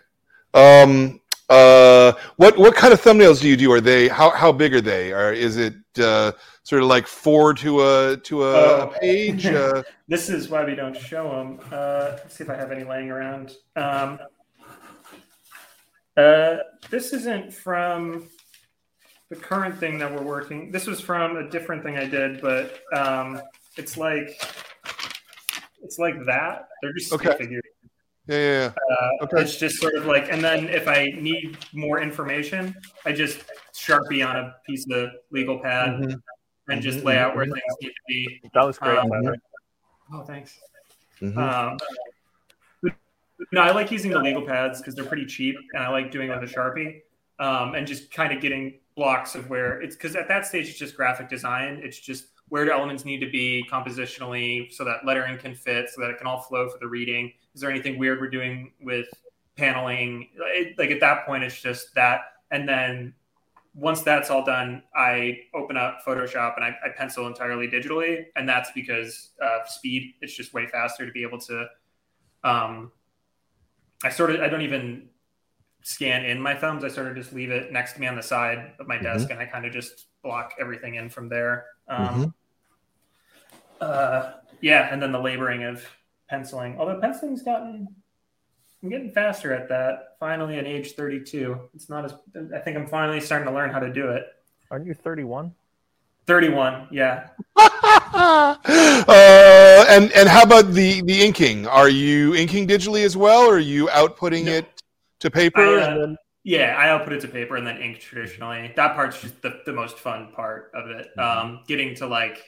Um, 0.53 1.19
uh, 1.49 2.13
what 2.37 2.57
what 2.57 2.75
kind 2.75 2.93
of 2.93 3.01
thumbnails 3.01 3.41
do 3.41 3.47
you 3.49 3.57
do? 3.57 3.71
Are 3.71 3.81
they 3.81 4.07
how 4.07 4.29
how 4.29 4.51
big 4.51 4.73
are 4.73 4.81
they? 4.81 5.11
Or 5.11 5.31
is 5.33 5.57
it 5.57 5.73
uh, 5.99 6.31
sort 6.63 6.81
of 6.81 6.87
like 6.87 7.05
four 7.07 7.53
to 7.55 7.81
a 7.81 8.17
to 8.17 8.43
a, 8.43 8.53
Oh. 8.53 8.93
page? 8.99 9.45
Uh, 9.45 9.83
this 10.07 10.29
is 10.29 10.49
why 10.49 10.63
we 10.63 10.75
don't 10.75 10.95
show 10.97 11.29
them. 11.29 11.59
Uh, 11.71 12.11
let's 12.17 12.35
see 12.35 12.43
if 12.43 12.49
I 12.49 12.55
have 12.55 12.71
any 12.71 12.83
laying 12.83 13.09
around. 13.11 13.55
Um, 13.75 14.19
uh, 16.15 16.57
this 16.89 17.11
isn't 17.13 17.53
from 17.53 18.29
the 19.33 19.39
current 19.39 19.77
thing 19.77 19.97
that 19.97 20.13
we're 20.13 20.21
working. 20.23 20.71
This 20.71 20.85
was 20.85 21.01
from 21.01 21.37
a 21.37 21.49
different 21.49 21.83
thing 21.83 21.97
I 21.97 22.05
did, 22.05 22.41
but 22.41 22.79
um, 22.95 23.41
it's 23.77 23.97
like 23.97 24.39
it's 25.81 25.97
like 25.97 26.15
that. 26.25 26.67
They're 26.81 26.93
just 26.93 27.11
Okay. 27.13 27.35
figures. 27.37 27.63
yeah, 28.27 28.37
yeah, 28.37 28.43
yeah. 28.45 28.71
Uh, 28.95 29.23
Okay. 29.25 29.41
It's 29.41 29.57
just 29.57 29.79
sort 29.79 29.95
of 29.95 30.05
like, 30.05 30.31
and 30.31 30.43
then 30.43 30.69
if 30.69 30.87
I 30.87 31.07
need 31.19 31.57
more 31.73 31.99
information, 32.01 32.75
I 33.05 33.11
just 33.11 33.43
sharpie 33.73 34.25
on 34.27 34.35
a 34.37 34.55
piece 34.67 34.85
of 34.91 35.09
legal 35.31 35.59
pad 35.59 35.89
Mhm. 35.99 36.21
and 36.69 36.81
just 36.81 36.99
Mhm, 36.99 37.03
lay 37.05 37.17
out 37.17 37.35
where 37.35 37.45
mhm. 37.45 37.53
things 37.53 37.73
need 37.81 37.89
to 37.89 38.01
be. 38.07 38.41
That 38.53 38.65
was 38.65 38.77
great. 38.77 38.97
Um, 38.97 39.09
by 39.09 39.21
the. 39.21 39.37
Oh, 40.13 40.23
thanks. 40.23 40.59
Mhm. 41.21 41.37
Um, 41.37 41.77
no, 43.51 43.61
I 43.61 43.71
like 43.71 43.91
using 43.91 44.11
the 44.11 44.19
legal 44.19 44.43
pads 44.43 44.79
because 44.79 44.95
they're 44.95 45.05
pretty 45.05 45.25
cheap, 45.25 45.55
and 45.73 45.83
I 45.83 45.89
like 45.89 46.11
doing 46.11 46.29
it 46.29 46.39
with 46.39 46.49
a 46.49 46.53
sharpie, 46.53 47.01
um, 47.39 47.73
and 47.75 47.85
just 47.87 48.11
kind 48.13 48.31
of 48.31 48.39
getting 48.41 48.79
blocks 48.95 49.35
of 49.35 49.49
where 49.49 49.81
it's 49.81 49.95
because 49.95 50.15
at 50.15 50.27
that 50.27 50.45
stage 50.45 50.69
it's 50.69 50.77
just 50.77 50.95
graphic 50.95 51.29
design. 51.29 51.79
It's 51.83 51.99
just 51.99 52.27
where 52.49 52.65
do 52.65 52.71
elements 52.71 53.05
need 53.05 53.19
to 53.19 53.29
be 53.29 53.65
compositionally 53.71 54.71
so 54.71 54.83
that 54.83 55.05
lettering 55.05 55.37
can 55.37 55.55
fit, 55.55 55.89
so 55.89 56.01
that 56.01 56.11
it 56.11 56.17
can 56.17 56.27
all 56.27 56.41
flow 56.41 56.69
for 56.69 56.77
the 56.77 56.87
reading. 56.87 57.31
Is 57.55 57.61
there 57.61 57.69
anything 57.69 57.97
weird 57.97 58.19
we're 58.19 58.29
doing 58.29 58.73
with 58.81 59.07
paneling? 59.55 60.29
It, 60.37 60.77
like 60.77 60.91
at 60.91 60.99
that 60.99 61.25
point, 61.25 61.43
it's 61.43 61.59
just 61.59 61.95
that, 61.95 62.21
and 62.51 62.67
then 62.67 63.13
once 63.75 64.03
that's 64.03 64.29
all 64.29 64.45
done, 64.45 64.83
I 64.95 65.39
open 65.55 65.77
up 65.77 65.99
Photoshop 66.05 66.55
and 66.55 66.63
I, 66.63 66.77
I 66.85 66.89
pencil 66.95 67.25
entirely 67.25 67.67
digitally, 67.67 68.25
and 68.35 68.47
that's 68.47 68.69
because 68.75 69.29
of 69.41 69.67
speed. 69.67 70.13
It's 70.21 70.35
just 70.35 70.53
way 70.53 70.67
faster 70.67 71.05
to 71.05 71.11
be 71.11 71.23
able 71.23 71.39
to. 71.39 71.65
Um, 72.43 72.91
I 74.03 74.09
sort 74.09 74.31
of 74.31 74.41
I 74.41 74.49
don't 74.49 74.61
even 74.61 75.09
scan 75.83 76.25
in 76.25 76.41
my 76.41 76.55
thumbs. 76.55 76.83
I 76.83 76.87
sort 76.87 77.07
of 77.07 77.15
just 77.15 77.33
leave 77.33 77.51
it 77.51 77.71
next 77.71 77.93
to 77.93 77.99
me 78.01 78.07
on 78.07 78.15
the 78.15 78.23
side 78.23 78.73
of 78.79 78.87
my 78.87 78.97
desk, 78.97 79.29
and 79.29 79.39
I 79.39 79.45
kind 79.45 79.65
of 79.65 79.71
just 79.71 80.07
block 80.23 80.53
everything 80.59 80.95
in 80.95 81.09
from 81.09 81.29
there. 81.29 81.65
Um, 81.87 82.33
uh, 83.79 84.31
yeah, 84.61 84.89
and 84.91 85.01
then 85.01 85.11
the 85.11 85.19
laboring 85.19 85.63
of 85.63 85.85
penciling. 86.29 86.77
Although 86.79 86.99
penciling's 86.99 87.43
gotten, 87.43 87.87
I'm 88.81 88.89
getting 88.89 89.11
faster 89.11 89.53
at 89.53 89.69
that. 89.69 90.15
Finally, 90.19 90.57
at 90.57 90.65
age 90.65 90.93
32, 90.93 91.59
it's 91.75 91.89
not 91.89 92.05
as. 92.05 92.13
I 92.55 92.59
think 92.59 92.77
I'm 92.77 92.87
finally 92.87 93.19
starting 93.19 93.47
to 93.47 93.53
learn 93.53 93.69
how 93.69 93.79
to 93.79 93.91
do 93.91 94.09
it. 94.09 94.25
Aren't 94.71 94.87
you 94.87 94.93
31? 94.93 95.53
31, 96.25 96.87
yeah. 96.89 97.27
uh, 97.57 98.55
and 99.89 100.11
and 100.13 100.29
how 100.29 100.43
about 100.43 100.71
the 100.71 101.01
the 101.01 101.21
inking? 101.21 101.67
Are 101.67 101.89
you 101.89 102.33
inking 102.35 102.67
digitally 102.67 103.03
as 103.03 103.17
well, 103.17 103.41
or 103.41 103.55
are 103.55 103.59
you 103.59 103.87
outputting 103.87 104.45
No. 104.45 104.53
it 104.53 104.82
to 105.23 105.31
paper? 105.31 105.61
I, 105.61 105.81
uh, 105.81 105.89
and 105.91 106.01
then- 106.01 106.17
Yeah, 106.43 106.75
I 106.77 106.89
output 106.89 107.13
it 107.13 107.21
to 107.21 107.27
paper 107.27 107.55
and 107.55 107.65
then 107.65 107.81
ink 107.81 107.99
traditionally. 107.99 108.71
That 108.75 108.95
part's 108.95 109.21
just 109.21 109.41
the, 109.41 109.61
the 109.65 109.73
most 109.73 109.97
fun 109.97 110.31
part 110.33 110.71
of 110.73 110.89
it. 110.89 111.07
Um, 111.17 111.61
getting 111.67 111.95
to 111.95 112.07
like 112.07 112.43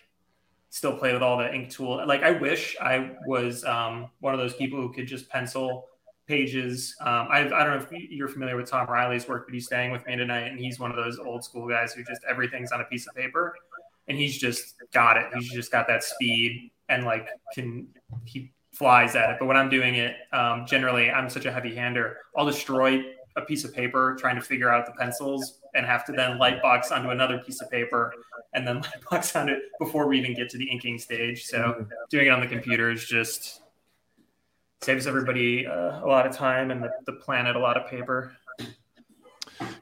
still 0.69 0.97
play 0.97 1.13
with 1.13 1.21
all 1.23 1.37
the 1.37 1.53
ink 1.53 1.69
tool. 1.69 2.05
Like 2.05 2.21
I 2.21 2.31
wish 2.31 2.75
I 2.81 3.11
was 3.25 3.63
um, 3.63 4.09
one 4.19 4.33
of 4.33 4.39
those 4.39 4.53
people 4.55 4.79
who 4.81 4.91
could 4.91 5.07
just 5.07 5.29
pencil 5.29 5.87
pages. 6.27 6.95
Um, 6.99 7.27
I, 7.29 7.39
I 7.45 7.63
don't 7.63 7.79
know 7.79 7.87
if 7.89 7.91
you're 8.11 8.27
familiar 8.27 8.57
with 8.57 8.69
Tom 8.69 8.87
Riley's 8.87 9.27
work, 9.27 9.47
but 9.47 9.53
he's 9.53 9.65
staying 9.67 9.91
with 9.91 10.05
me 10.07 10.15
tonight, 10.17 10.47
and 10.47 10.59
he's 10.59 10.79
one 10.79 10.89
of 10.91 10.97
those 10.97 11.17
old 11.19 11.43
school 11.45 11.67
guys 11.69 11.93
who 11.93 12.03
just 12.03 12.21
everything's 12.27 12.71
on 12.71 12.81
a 12.81 12.85
piece 12.85 13.07
of 13.07 13.15
paper, 13.15 13.55
and 14.09 14.17
he's 14.17 14.37
just 14.37 14.75
got 14.91 15.17
it. 15.17 15.27
He's 15.37 15.51
just 15.51 15.71
got 15.71 15.87
that 15.87 16.03
speed 16.03 16.71
and 16.89 17.03
like 17.03 17.27
can 17.53 17.87
he 18.25 18.51
flies 18.75 19.15
at 19.15 19.29
it. 19.31 19.37
But 19.39 19.45
when 19.45 19.57
I'm 19.57 19.69
doing 19.69 19.95
it, 19.95 20.15
um, 20.33 20.65
generally 20.65 21.09
I'm 21.09 21.29
such 21.29 21.45
a 21.45 21.51
heavy 21.51 21.73
hander. 21.73 22.17
I'll 22.35 22.45
destroy 22.45 23.03
a 23.37 23.41
piece 23.41 23.63
of 23.63 23.73
paper 23.73 24.15
trying 24.19 24.35
to 24.35 24.41
figure 24.41 24.71
out 24.71 24.85
the 24.85 24.91
pencils 24.93 25.59
and 25.73 25.85
have 25.85 26.05
to 26.05 26.11
then 26.11 26.37
light 26.37 26.61
box 26.61 26.91
onto 26.91 27.09
another 27.09 27.39
piece 27.39 27.61
of 27.61 27.69
paper 27.69 28.13
and 28.53 28.67
then 28.67 28.75
light 28.81 29.03
box 29.09 29.35
on 29.35 29.49
it 29.49 29.59
before 29.79 30.07
we 30.07 30.19
even 30.19 30.33
get 30.33 30.49
to 30.49 30.57
the 30.57 30.69
inking 30.69 30.97
stage. 30.97 31.45
So 31.45 31.85
doing 32.09 32.27
it 32.27 32.29
on 32.29 32.39
the 32.39 32.47
computer 32.47 32.91
is 32.91 33.05
just 33.05 33.61
saves 34.81 35.07
everybody 35.07 35.65
uh, 35.65 36.03
a 36.03 36.07
lot 36.07 36.27
of 36.27 36.35
time 36.35 36.71
and 36.71 36.83
the, 36.83 36.91
the 37.05 37.13
planet 37.13 37.55
a 37.55 37.59
lot 37.59 37.77
of 37.77 37.89
paper. 37.89 38.35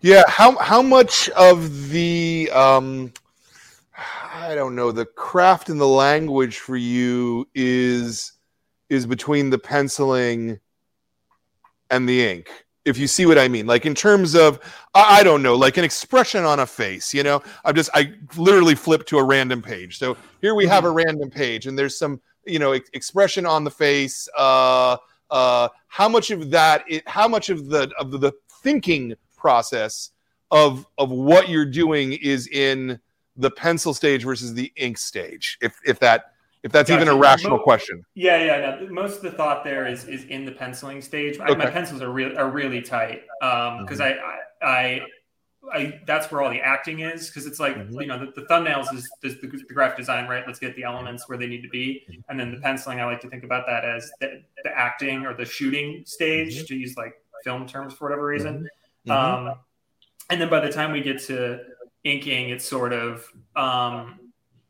Yeah, 0.01 0.23
how 0.27 0.55
how 0.57 0.81
much 0.81 1.29
of 1.29 1.89
the 1.89 2.49
um 2.53 3.11
I 4.33 4.55
don't 4.55 4.75
know, 4.75 4.91
the 4.91 5.05
craft 5.05 5.69
and 5.69 5.79
the 5.79 5.87
language 5.87 6.57
for 6.57 6.75
you 6.75 7.47
is 7.55 8.33
is 8.93 9.05
between 9.05 9.49
the 9.49 9.57
penciling 9.57 10.59
and 11.89 12.07
the 12.07 12.25
ink. 12.25 12.47
If 12.85 12.97
you 12.97 13.07
see 13.07 13.25
what 13.25 13.37
I 13.37 13.47
mean, 13.47 13.65
like 13.65 13.85
in 13.85 13.95
terms 13.95 14.35
of 14.35 14.59
I, 14.93 15.23
don't 15.23 15.41
know, 15.41 15.55
like 15.55 15.77
an 15.77 15.85
expression 15.85 16.43
on 16.43 16.59
a 16.59 16.65
face, 16.65 17.13
you 17.13 17.23
know, 17.23 17.41
I'm 17.63 17.75
just 17.75 17.89
I 17.93 18.13
literally 18.35 18.75
flip 18.75 19.05
to 19.07 19.19
a 19.19 19.23
random 19.23 19.61
page. 19.61 19.97
So 19.97 20.17
here 20.41 20.53
we 20.53 20.65
have 20.67 20.83
a 20.83 20.91
random 20.91 21.29
page 21.29 21.65
and 21.65 21.79
there's 21.79 21.97
some, 21.97 22.19
you 22.45 22.59
know, 22.59 22.73
ex- 22.73 22.89
expression 22.93 23.45
on 23.45 23.63
the 23.63 23.71
face 23.71 24.27
uh 24.37 24.97
uh 25.31 25.69
how 25.87 26.09
much 26.09 26.29
of 26.29 26.49
that 26.51 26.83
it, 26.89 27.07
how 27.07 27.27
much 27.27 27.49
of 27.49 27.69
the 27.69 27.89
of 27.97 28.11
the 28.11 28.33
thinking 28.61 29.15
process 29.37 30.11
of 30.51 30.85
of 30.97 31.09
what 31.09 31.47
you're 31.47 31.65
doing 31.65 32.13
is 32.13 32.47
in 32.47 32.99
the 33.37 33.49
pencil 33.49 33.93
stage 33.93 34.23
versus 34.23 34.53
the 34.53 34.71
ink 34.75 34.97
stage 34.97 35.57
if 35.61 35.79
if 35.85 35.99
that 35.99 36.32
if 36.63 36.71
that's 36.71 36.89
even 36.89 37.07
a 37.07 37.15
rational 37.15 37.57
Mo- 37.57 37.63
question 37.63 38.03
Yeah, 38.15 38.43
yeah. 38.43 38.77
No, 38.81 38.87
most 38.89 39.17
of 39.17 39.21
the 39.23 39.31
thought 39.31 39.63
there 39.63 39.85
is 39.85 40.05
is 40.05 40.23
in 40.25 40.45
the 40.45 40.51
penciling 40.51 41.01
stage. 41.01 41.39
I, 41.39 41.53
my 41.55 41.69
pencils 41.69 42.01
are 42.01 42.11
really 42.11 42.35
are 42.37 42.49
really 42.49 42.81
tight 42.81 43.23
because 43.41 43.99
I, 43.99 44.11
I 44.11 44.39
I 44.61 45.01
I 45.73 45.99
that's 46.05 46.31
where 46.31 46.41
all 46.41 46.49
the 46.49 46.59
acting 46.61 46.99
is 47.01 47.27
because 47.27 47.45
it's 47.45 47.59
like 47.59 47.75
Mhm. 47.75 48.01
you 48.01 48.07
know 48.07 48.19
the, 48.19 48.31
the 48.41 48.47
thumbnails 48.47 48.93
is, 48.93 49.09
is 49.23 49.39
the, 49.41 49.47
the 49.47 49.73
graphic 49.73 49.97
design 49.97 50.27
right. 50.27 50.43
Let's 50.45 50.59
get 50.59 50.75
the 50.75 50.83
elements 50.83 51.27
where 51.29 51.37
they 51.37 51.47
need 51.47 51.61
to 51.63 51.69
be, 51.69 52.05
and 52.29 52.39
then 52.39 52.51
the 52.51 52.59
penciling. 52.59 52.99
I 52.99 53.05
like 53.05 53.21
to 53.21 53.29
think 53.29 53.43
about 53.43 53.65
that 53.67 53.85
as 53.85 54.11
the, 54.19 54.41
the 54.63 54.77
acting 54.77 55.25
or 55.25 55.33
the 55.33 55.45
shooting 55.45 56.03
stage 56.05 56.65
to 56.67 56.75
use 56.75 56.95
like 56.97 57.13
film 57.43 57.67
terms 57.67 57.93
for 57.93 58.05
whatever 58.05 58.25
reason. 58.25 58.67
Mhm. 59.07 59.11
Um, 59.11 59.55
and 60.29 60.39
then 60.41 60.49
by 60.49 60.59
the 60.61 60.71
time 60.71 60.91
we 60.93 61.01
get 61.01 61.21
to 61.23 61.59
inking, 62.05 62.49
it's 62.49 62.65
sort 62.65 62.93
of 62.93 63.27
um, 63.55 64.19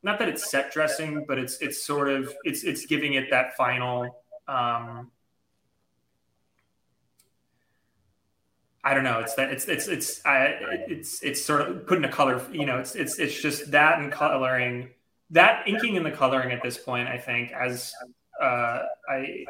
not 0.03 0.19
that 0.19 0.27
it's 0.27 0.51
set 0.51 0.71
dressing, 0.71 1.25
but 1.27 1.39
it's 1.39 1.57
it's 1.59 1.83
sort 1.83 2.09
of 2.09 2.33
it's 2.43 2.63
it's 2.63 2.85
giving 2.85 3.13
it 3.13 3.29
that 3.31 3.55
final. 3.55 4.23
Um, 4.47 5.09
I 8.83 8.93
don't 8.93 9.05
know. 9.05 9.19
It's 9.19 9.33
that 9.35 9.51
it's 9.51 9.67
it's 9.69 9.87
it's 9.87 10.25
I, 10.25 10.57
it's 10.89 11.23
it's 11.23 11.43
sort 11.43 11.61
of 11.61 11.87
putting 11.87 12.03
a 12.03 12.11
color. 12.11 12.45
You 12.51 12.65
know, 12.65 12.79
it's 12.79 12.95
it's 12.95 13.17
it's 13.17 13.41
just 13.41 13.71
that 13.71 13.99
and 13.99 14.11
coloring, 14.11 14.89
that 15.31 15.65
inking 15.67 15.95
and 15.95 16.05
the 16.05 16.11
coloring 16.11 16.51
at 16.51 16.61
this 16.61 16.77
point. 16.77 17.07
I 17.07 17.17
think 17.17 17.53
as 17.53 17.93
uh, 18.41 18.81
I 19.09 19.45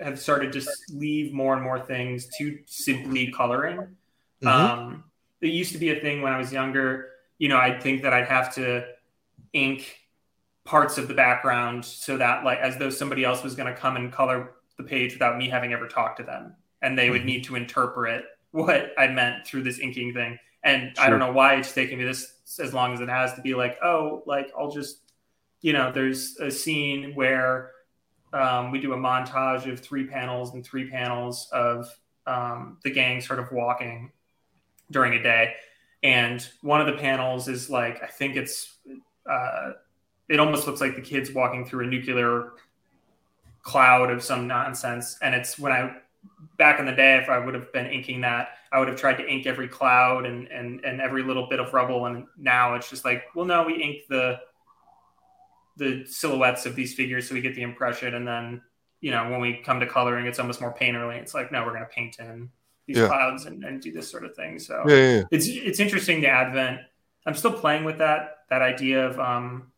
have 0.00 0.20
started 0.20 0.52
to 0.52 0.64
leave 0.92 1.32
more 1.32 1.54
and 1.54 1.62
more 1.62 1.80
things 1.80 2.28
to 2.38 2.56
simply 2.66 3.32
coloring. 3.32 3.96
Mhm. 4.42 4.46
Um, 4.46 5.04
it 5.40 5.48
used 5.48 5.72
to 5.72 5.78
be 5.78 5.90
a 5.90 6.00
thing 6.00 6.22
when 6.22 6.32
I 6.32 6.38
was 6.38 6.52
younger. 6.52 7.10
You 7.38 7.48
know, 7.48 7.56
I'd 7.56 7.82
think 7.82 8.02
that 8.02 8.12
I'd 8.12 8.28
have 8.28 8.54
to 8.54 8.86
ink 9.52 9.98
parts 10.64 10.98
of 10.98 11.08
the 11.08 11.14
background 11.14 11.84
so 11.84 12.16
that, 12.18 12.44
like, 12.44 12.58
as 12.58 12.76
though 12.76 12.90
somebody 12.90 13.24
else 13.24 13.42
was 13.42 13.54
going 13.54 13.72
to 13.72 13.78
come 13.78 13.96
and 13.96 14.12
color 14.12 14.54
the 14.76 14.84
page 14.84 15.14
without 15.14 15.38
me 15.38 15.48
having 15.48 15.72
ever 15.72 15.88
talked 15.88 16.18
to 16.18 16.22
them, 16.22 16.54
and 16.82 16.98
they 16.98 17.10
would 17.10 17.22
Mhm. 17.22 17.26
need 17.26 17.44
to 17.44 17.56
interpret 17.56 18.24
what 18.50 18.92
I 18.98 19.08
meant 19.08 19.46
through 19.46 19.62
this 19.62 19.78
inking 19.78 20.14
thing. 20.14 20.38
And 20.62 20.92
I 20.98 21.08
don't 21.08 21.18
know 21.18 21.32
why 21.32 21.54
it's 21.54 21.72
taken 21.72 21.98
me 21.98 22.04
this 22.04 22.58
as 22.58 22.74
long 22.74 22.92
as 22.92 23.00
it 23.00 23.08
has 23.08 23.34
to 23.34 23.42
be 23.42 23.54
like, 23.54 23.78
oh, 23.82 24.22
like 24.26 24.50
I'll 24.56 24.70
just, 24.70 25.12
you 25.60 25.72
know, 25.72 25.92
there's 25.92 26.36
a 26.38 26.50
scene 26.50 27.14
where 27.14 27.72
um, 28.32 28.70
we 28.70 28.80
do 28.80 28.92
a 28.92 28.96
montage 28.96 29.70
of 29.70 29.80
three 29.80 30.06
panels 30.06 30.54
and 30.54 30.64
three 30.64 30.90
panels 30.90 31.48
of 31.52 31.88
um, 32.26 32.78
the 32.82 32.90
gang 32.90 33.20
sort 33.20 33.38
of 33.38 33.50
walking 33.52 34.12
during 34.90 35.14
a 35.14 35.22
day. 35.22 35.54
And 36.02 36.46
one 36.62 36.80
of 36.80 36.86
the 36.86 37.00
panels 37.00 37.48
is 37.48 37.70
like, 37.70 38.02
I 38.02 38.06
think 38.06 38.36
it's, 38.36 38.78
uh, 39.28 39.72
it 40.28 40.40
almost 40.40 40.66
looks 40.66 40.80
like 40.80 40.94
the 40.94 41.02
kids 41.02 41.32
walking 41.32 41.64
through 41.64 41.84
a 41.84 41.88
nuclear 41.88 42.52
cloud 43.62 44.10
of 44.10 44.22
some 44.22 44.46
nonsense. 44.46 45.18
And 45.22 45.34
it's 45.34 45.58
when 45.58 45.72
I 45.72 45.96
back 46.56 46.80
in 46.80 46.86
the 46.86 46.92
day, 46.92 47.16
if 47.18 47.28
I 47.28 47.38
would 47.38 47.54
have 47.54 47.72
been 47.72 47.86
inking 47.86 48.20
that, 48.22 48.50
I 48.72 48.78
would 48.78 48.88
have 48.88 48.98
tried 48.98 49.14
to 49.18 49.26
ink 49.26 49.46
every 49.46 49.68
cloud 49.68 50.26
and 50.26 50.48
and 50.48 50.84
and 50.84 51.00
every 51.00 51.22
little 51.22 51.48
bit 51.48 51.60
of 51.60 51.72
rubble. 51.72 52.06
And 52.06 52.26
now 52.36 52.74
it's 52.74 52.90
just 52.90 53.04
like, 53.04 53.24
well, 53.34 53.46
no, 53.46 53.64
we 53.64 53.82
ink 53.82 54.02
the 54.08 54.38
the 55.76 56.04
silhouettes 56.06 56.66
of 56.66 56.74
these 56.74 56.94
figures 56.94 57.28
so 57.28 57.34
we 57.34 57.40
get 57.40 57.54
the 57.54 57.62
impression, 57.62 58.14
and 58.14 58.26
then 58.26 58.62
you 59.00 59.10
know 59.10 59.30
when 59.30 59.40
we 59.40 59.62
come 59.64 59.80
to 59.80 59.86
coloring, 59.86 60.26
it's 60.26 60.38
almost 60.38 60.60
more 60.60 60.74
painterly. 60.74 61.16
It's 61.20 61.34
like, 61.34 61.52
no, 61.52 61.64
we're 61.64 61.72
going 61.72 61.84
to 61.84 61.90
paint 61.94 62.18
in 62.18 62.50
these 62.86 62.96
Yeah. 62.96 63.06
clouds 63.06 63.44
and, 63.44 63.64
and 63.64 63.80
do 63.80 63.92
this 63.92 64.10
sort 64.10 64.24
of 64.24 64.34
thing. 64.34 64.58
So 64.58 64.82
Yeah, 64.88 64.94
yeah, 64.96 65.22
it's 65.30 65.46
it's 65.46 65.78
interesting 65.78 66.20
the 66.20 66.28
advent. 66.28 66.80
I'm 67.26 67.34
still 67.34 67.52
playing 67.52 67.84
with 67.84 67.98
that 67.98 68.38
that 68.50 68.62
idea 68.62 69.06
of 69.06 69.18
um, 69.20 69.72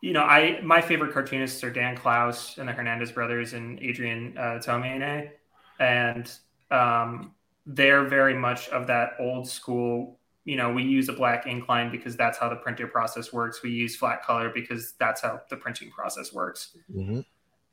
you 0.00 0.12
know, 0.12 0.22
I 0.22 0.60
my 0.62 0.80
favorite 0.80 1.12
cartoonists 1.12 1.62
are 1.62 1.70
Dan 1.70 1.96
Clowes 1.96 2.56
and 2.58 2.68
the 2.68 2.72
Hernandez 2.72 3.12
brothers 3.12 3.52
and 3.52 3.78
Adrian 3.80 4.36
uh, 4.38 4.58
Tomine, 4.64 5.30
and 5.78 6.32
um, 6.70 7.34
they're 7.66 8.04
very 8.04 8.34
much 8.34 8.68
of 8.70 8.86
that 8.86 9.12
old 9.20 9.46
school. 9.48 10.18
You 10.44 10.56
know, 10.56 10.72
we 10.72 10.82
use 10.82 11.10
a 11.10 11.12
black 11.12 11.46
ink 11.46 11.68
line 11.68 11.90
because 11.90 12.16
that's 12.16 12.38
how 12.38 12.48
the 12.48 12.56
printer 12.56 12.86
process 12.86 13.30
works. 13.32 13.62
We 13.62 13.70
use 13.70 13.94
flat 13.94 14.22
color 14.24 14.50
because 14.52 14.94
that's 14.98 15.20
how 15.20 15.42
the 15.50 15.56
printing 15.56 15.90
process 15.90 16.32
works 16.32 16.74
Mhm. 16.90 17.24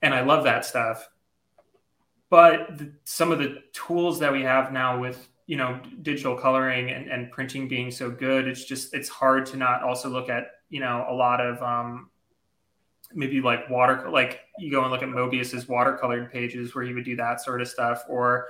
and 0.02 0.14
I 0.14 0.22
love 0.22 0.44
that 0.44 0.66
stuff. 0.66 1.08
But 2.30 2.78
the, 2.78 2.92
some 3.06 3.32
of 3.32 3.40
the 3.40 3.64
tools 3.72 4.20
that 4.20 4.34
we 4.34 4.42
have 4.44 4.74
now 4.74 5.00
with 5.00 5.30
you 5.48 5.56
know 5.58 5.80
digital 6.02 6.36
coloring 6.36 6.92
and, 6.92 7.10
and 7.10 7.32
printing 7.32 7.68
being 7.68 7.90
so 7.90 8.12
good, 8.12 8.48
it's 8.48 8.66
just 8.66 8.94
it's 8.94 9.10
hard 9.10 9.46
to 9.48 9.58
not 9.58 9.82
also 9.82 10.10
look 10.10 10.30
at 10.30 10.52
you 10.70 10.80
know 10.80 11.06
a 11.10 11.14
lot 11.14 11.42
of 11.42 11.62
um, 11.64 12.10
maybe 13.14 13.42
like 13.42 13.70
water 13.70 14.10
like 14.10 14.42
you 14.60 14.70
go 14.70 14.82
and 14.84 14.92
look 14.92 15.02
at 15.02 15.10
Moebius's 15.10 15.66
watercolored 15.66 16.32
pages 16.32 16.76
where 16.76 16.84
he 16.84 16.94
would 16.94 17.06
do 17.06 17.16
that 17.16 17.42
sort 17.42 17.62
of 17.62 17.68
stuff. 17.68 18.04
Or 18.10 18.48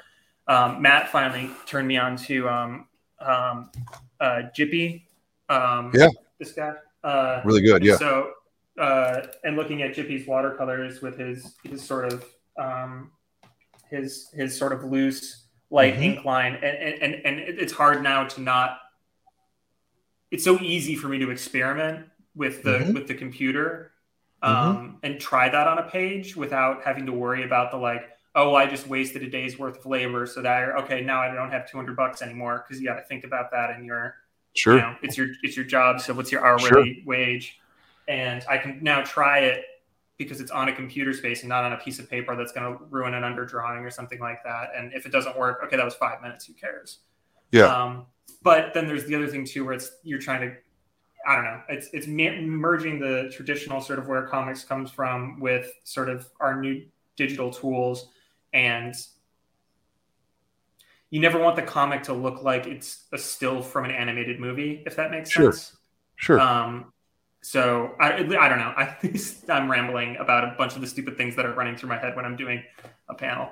um, 0.47 0.81
Matt 0.81 1.09
finally 1.09 1.49
turned 1.65 1.87
me 1.87 1.97
on 1.97 2.15
to 2.17 2.49
um, 2.49 2.87
um, 3.19 3.71
uh, 4.19 4.43
Gipi. 4.57 5.03
Um, 5.49 5.91
Yeah. 5.93 6.09
this 6.39 6.53
guy. 6.53 6.73
Uh, 7.03 7.41
Really 7.45 7.61
good. 7.61 7.83
Yeah. 7.83 7.97
so, 7.97 8.31
uh, 8.79 9.27
and 9.43 9.55
looking 9.55 9.81
at 9.81 9.93
Gipi's 9.95 10.27
watercolors 10.27 11.01
with 11.01 11.17
his 11.17 11.55
his 11.63 11.83
sort 11.83 12.11
of 12.11 12.25
um, 12.57 13.11
his 13.89 14.29
his 14.33 14.57
sort 14.57 14.71
of 14.73 14.83
loose 14.83 15.46
light 15.69 15.95
Mhm. 15.95 16.01
ink 16.03 16.25
line, 16.25 16.55
and, 16.55 16.63
and 16.63 17.03
and 17.03 17.25
and 17.25 17.39
it's 17.59 17.73
hard 17.73 18.01
now 18.01 18.23
to 18.25 18.41
not. 18.41 18.79
It's 20.31 20.43
so 20.43 20.59
easy 20.59 20.95
for 20.95 21.07
me 21.07 21.19
to 21.19 21.31
experiment 21.31 22.07
with 22.35 22.63
the 22.63 22.79
Mhm. 22.79 22.93
with 22.93 23.07
the 23.07 23.15
computer, 23.15 23.93
um, 24.41 24.99
and 25.03 25.19
try 25.19 25.49
that 25.49 25.67
on 25.67 25.77
a 25.79 25.83
page 25.83 26.35
without 26.35 26.83
having 26.83 27.05
to 27.05 27.11
worry 27.13 27.43
about 27.43 27.71
the 27.71 27.77
like. 27.77 28.09
Oh, 28.35 28.53
I 28.53 28.67
just 28.67 28.87
wasted 28.87 29.23
a 29.23 29.29
day's 29.29 29.57
worth 29.57 29.79
of 29.79 29.85
labor, 29.85 30.25
so 30.25 30.41
that 30.41 30.69
okay 30.81 31.01
now 31.01 31.21
I 31.21 31.33
don't 31.33 31.49
have 31.51 31.69
two 31.69 31.77
hundred 31.77 31.95
bucks 31.95 32.21
anymore 32.21 32.63
because 32.65 32.79
you 32.79 32.87
got 32.87 32.95
to 32.97 33.03
think 33.03 33.23
about 33.23 33.51
that 33.51 33.71
in 33.77 33.83
your 33.85 34.15
Sure. 34.53 34.75
you 34.75 34.81
know, 34.81 34.95
it's 35.01 35.17
your 35.17 35.27
it's 35.43 35.55
your 35.55 35.65
job. 35.65 36.01
So 36.01 36.13
what's 36.13 36.31
your 36.31 36.45
hourly 36.45 36.67
Sure. 36.67 36.85
wage? 37.05 37.59
And 38.07 38.43
I 38.49 38.57
can 38.57 38.79
now 38.81 39.01
try 39.03 39.39
it 39.39 39.65
because 40.17 40.41
it's 40.41 40.51
on 40.51 40.69
a 40.69 40.73
computer 40.75 41.13
space 41.13 41.41
and 41.41 41.49
not 41.49 41.63
on 41.63 41.73
a 41.73 41.77
piece 41.77 41.99
of 41.99 42.09
paper 42.09 42.35
that's 42.35 42.51
going 42.51 42.65
to 42.77 42.83
ruin 42.89 43.13
an 43.13 43.23
underdrawing 43.23 43.85
or 43.85 43.91
something 43.91 44.19
like 44.19 44.43
that. 44.43 44.71
And 44.75 44.91
if 44.93 45.05
it 45.05 45.11
doesn't 45.11 45.37
work, 45.37 45.61
okay, 45.63 45.77
that 45.77 45.85
was 45.85 45.95
five 45.95 46.21
minutes. 46.21 46.45
Who 46.45 46.53
cares? 46.53 46.99
Yeah. 47.51 47.65
Um, 47.65 48.07
but 48.41 48.73
then 48.73 48.87
there's 48.87 49.05
the 49.05 49.15
other 49.15 49.27
thing 49.27 49.45
too, 49.45 49.63
where 49.63 49.73
it's 49.73 49.91
you're 50.03 50.19
trying 50.19 50.41
to, 50.41 50.55
I 51.27 51.35
don't 51.35 51.45
know, 51.45 51.61
it's 51.69 51.89
it's 51.93 52.07
merging 52.07 52.99
the 52.99 53.31
traditional 53.33 53.79
sort 53.79 53.99
of 53.99 54.07
where 54.07 54.23
comics 54.23 54.63
comes 54.63 54.91
from 54.91 55.39
with 55.39 55.71
sort 55.83 56.09
of 56.09 56.27
our 56.39 56.59
new 56.59 56.83
digital 57.15 57.51
tools 57.51 58.09
and 58.53 58.95
you 61.09 61.19
never 61.21 61.39
want 61.39 61.55
the 61.55 61.61
comic 61.61 62.03
to 62.03 62.13
look 62.13 62.43
like 62.43 62.67
it's 62.67 63.05
a 63.13 63.17
still 63.17 63.61
from 63.61 63.85
an 63.85 63.91
animated 63.91 64.39
movie, 64.39 64.83
if 64.85 64.95
that 64.97 65.09
makes 65.11 65.29
Sure. 65.29 65.51
sense. 65.51 65.77
Sure. 66.17 66.39
Um, 66.39 66.91
so 67.47 67.95
I, 67.97 68.11
I 68.15 68.49
don't 68.49 68.59
know. 68.59 68.73
I, 68.77 68.97
I'm 69.47 69.71
rambling 69.71 70.17
about 70.17 70.43
a 70.43 70.53
bunch 70.57 70.75
of 70.75 70.81
the 70.81 70.87
stupid 70.87 71.15
things 71.15 71.33
that 71.37 71.45
are 71.45 71.53
running 71.53 71.77
through 71.77 71.87
my 71.87 71.97
head 71.97 72.13
when 72.13 72.25
I'm 72.25 72.35
doing 72.35 72.61
a 73.07 73.13
panel. 73.13 73.51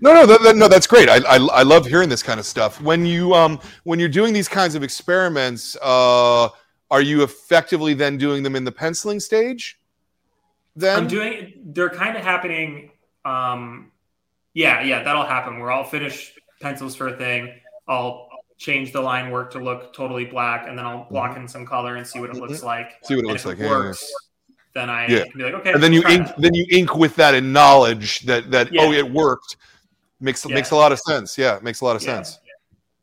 No, 0.00 0.14
no, 0.14 0.26
that, 0.26 0.42
that- 0.42 0.54
no, 0.56 0.68
that's 0.68 0.86
great. 0.86 1.08
I, 1.08 1.16
I, 1.16 1.36
I 1.38 1.62
love 1.64 1.84
hearing 1.84 2.08
this 2.08 2.22
kind 2.22 2.38
of 2.38 2.46
stuff. 2.46 2.80
When 2.80 3.04
you 3.04 3.34
um 3.34 3.58
when 3.82 3.98
you're 3.98 4.08
doing 4.08 4.32
these 4.32 4.46
kinds 4.46 4.76
of 4.76 4.84
experiments, 4.84 5.76
uh, 5.82 6.50
are 6.88 7.00
you 7.00 7.24
effectively 7.24 7.94
then 7.94 8.16
doing 8.16 8.44
them 8.44 8.54
in 8.54 8.62
the 8.62 8.70
penciling 8.70 9.18
stage? 9.18 9.80
Then 10.76 10.96
I'm 10.96 11.08
doing. 11.08 11.54
They're 11.64 11.90
kind 11.90 12.16
of 12.16 12.22
happening. 12.22 12.92
Um, 13.24 13.90
yeah, 14.54 14.82
yeah, 14.82 15.02
that'll 15.02 15.26
happen. 15.26 15.58
Where 15.58 15.72
I'll 15.72 15.82
finish 15.82 16.32
pencils 16.60 16.94
for 16.94 17.08
a 17.08 17.16
thing. 17.16 17.52
I'll 17.88 18.28
change 18.62 18.92
the 18.92 19.00
line 19.00 19.30
work 19.30 19.50
to 19.52 19.58
look 19.58 19.92
totally 19.92 20.24
black, 20.24 20.68
and 20.68 20.78
then 20.78 20.86
I'll 20.86 21.04
block 21.10 21.36
in 21.36 21.48
some 21.48 21.66
color 21.66 21.96
and 21.96 22.06
see 22.06 22.20
what 22.20 22.30
it 22.30 22.36
looks 22.36 22.62
like. 22.62 22.86
Mm-hmm. 22.90 23.06
see 23.06 23.14
what 23.16 23.18
it 23.18 23.24
And 23.24 23.28
looks 23.28 23.42
if 23.42 23.46
like. 23.46 23.58
it 23.58 23.62
yeah, 23.62 23.66
yeah, 23.68 23.72
yeah. 23.72 23.78
works, 23.86 24.12
then 24.74 24.88
I 24.90 25.06
Yeah. 25.08 25.24
can 25.24 25.38
be 25.38 25.44
like, 25.44 25.54
okay. 25.54 25.72
And 25.72 25.82
then 25.82 25.92
you 25.92 26.02
ink 26.08 26.26
that. 26.28 26.40
then 26.40 26.54
you 26.54 26.64
ink 26.70 26.94
with 26.96 27.14
that 27.16 27.34
in 27.34 27.52
knowledge 27.52 28.20
that 28.20 28.50
that 28.52 28.72
Yeah. 28.72 28.82
oh 28.82 28.92
it 28.92 29.10
worked. 29.10 29.56
Makes 30.20 30.46
Yeah. 30.46 30.54
makes 30.54 30.70
a 30.70 30.76
lot 30.76 30.92
of 30.92 31.00
sense. 31.00 31.36
Yeah, 31.36 31.58
makes 31.62 31.80
a 31.80 31.84
lot 31.84 31.96
of 31.96 32.02
Yeah. 32.02 32.14
sense. 32.22 32.38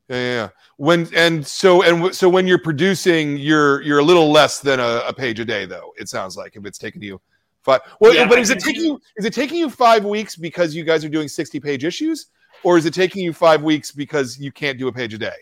Yeah, 0.09 0.15
yeah, 0.15 0.33
yeah. 0.41 0.49
When 0.77 1.07
and 1.15 1.45
so 1.45 1.83
and 1.83 1.97
w- 1.97 2.13
so 2.13 2.29
when 2.29 2.47
you're 2.47 2.57
producing, 2.69 3.37
you're 3.37 3.81
you're 3.81 3.99
a 3.99 4.03
little 4.11 4.31
less 4.31 4.59
than 4.61 4.79
a, 4.79 5.03
a 5.07 5.13
page 5.13 5.39
a 5.41 5.45
day, 5.45 5.65
though. 5.65 5.91
It 5.99 6.07
sounds 6.09 6.37
like 6.37 6.55
if 6.55 6.65
it's 6.65 6.77
taking 6.79 7.03
you 7.03 7.19
five. 7.61 7.81
Well, 7.99 8.15
Yeah, 8.15 8.25
but 8.27 8.37
I 8.37 8.41
is 8.41 8.49
it 8.49 8.59
taking 8.59 8.85
you 8.85 8.99
is 9.17 9.25
it 9.25 9.33
taking 9.33 9.57
you 9.57 9.69
five 9.69 10.05
weeks 10.05 10.35
because 10.37 10.73
you 10.73 10.83
guys 10.85 11.03
are 11.03 11.09
doing 11.09 11.27
sixty 11.27 11.59
page 11.59 11.83
issues, 11.83 12.27
or 12.63 12.77
is 12.77 12.85
it 12.85 12.93
taking 12.93 13.21
you 13.23 13.33
five 13.33 13.61
weeks 13.61 13.91
because 13.91 14.39
you 14.39 14.51
can't 14.51 14.79
do 14.79 14.87
a 14.87 14.91
page 14.93 15.13
a 15.13 15.17
day? 15.17 15.35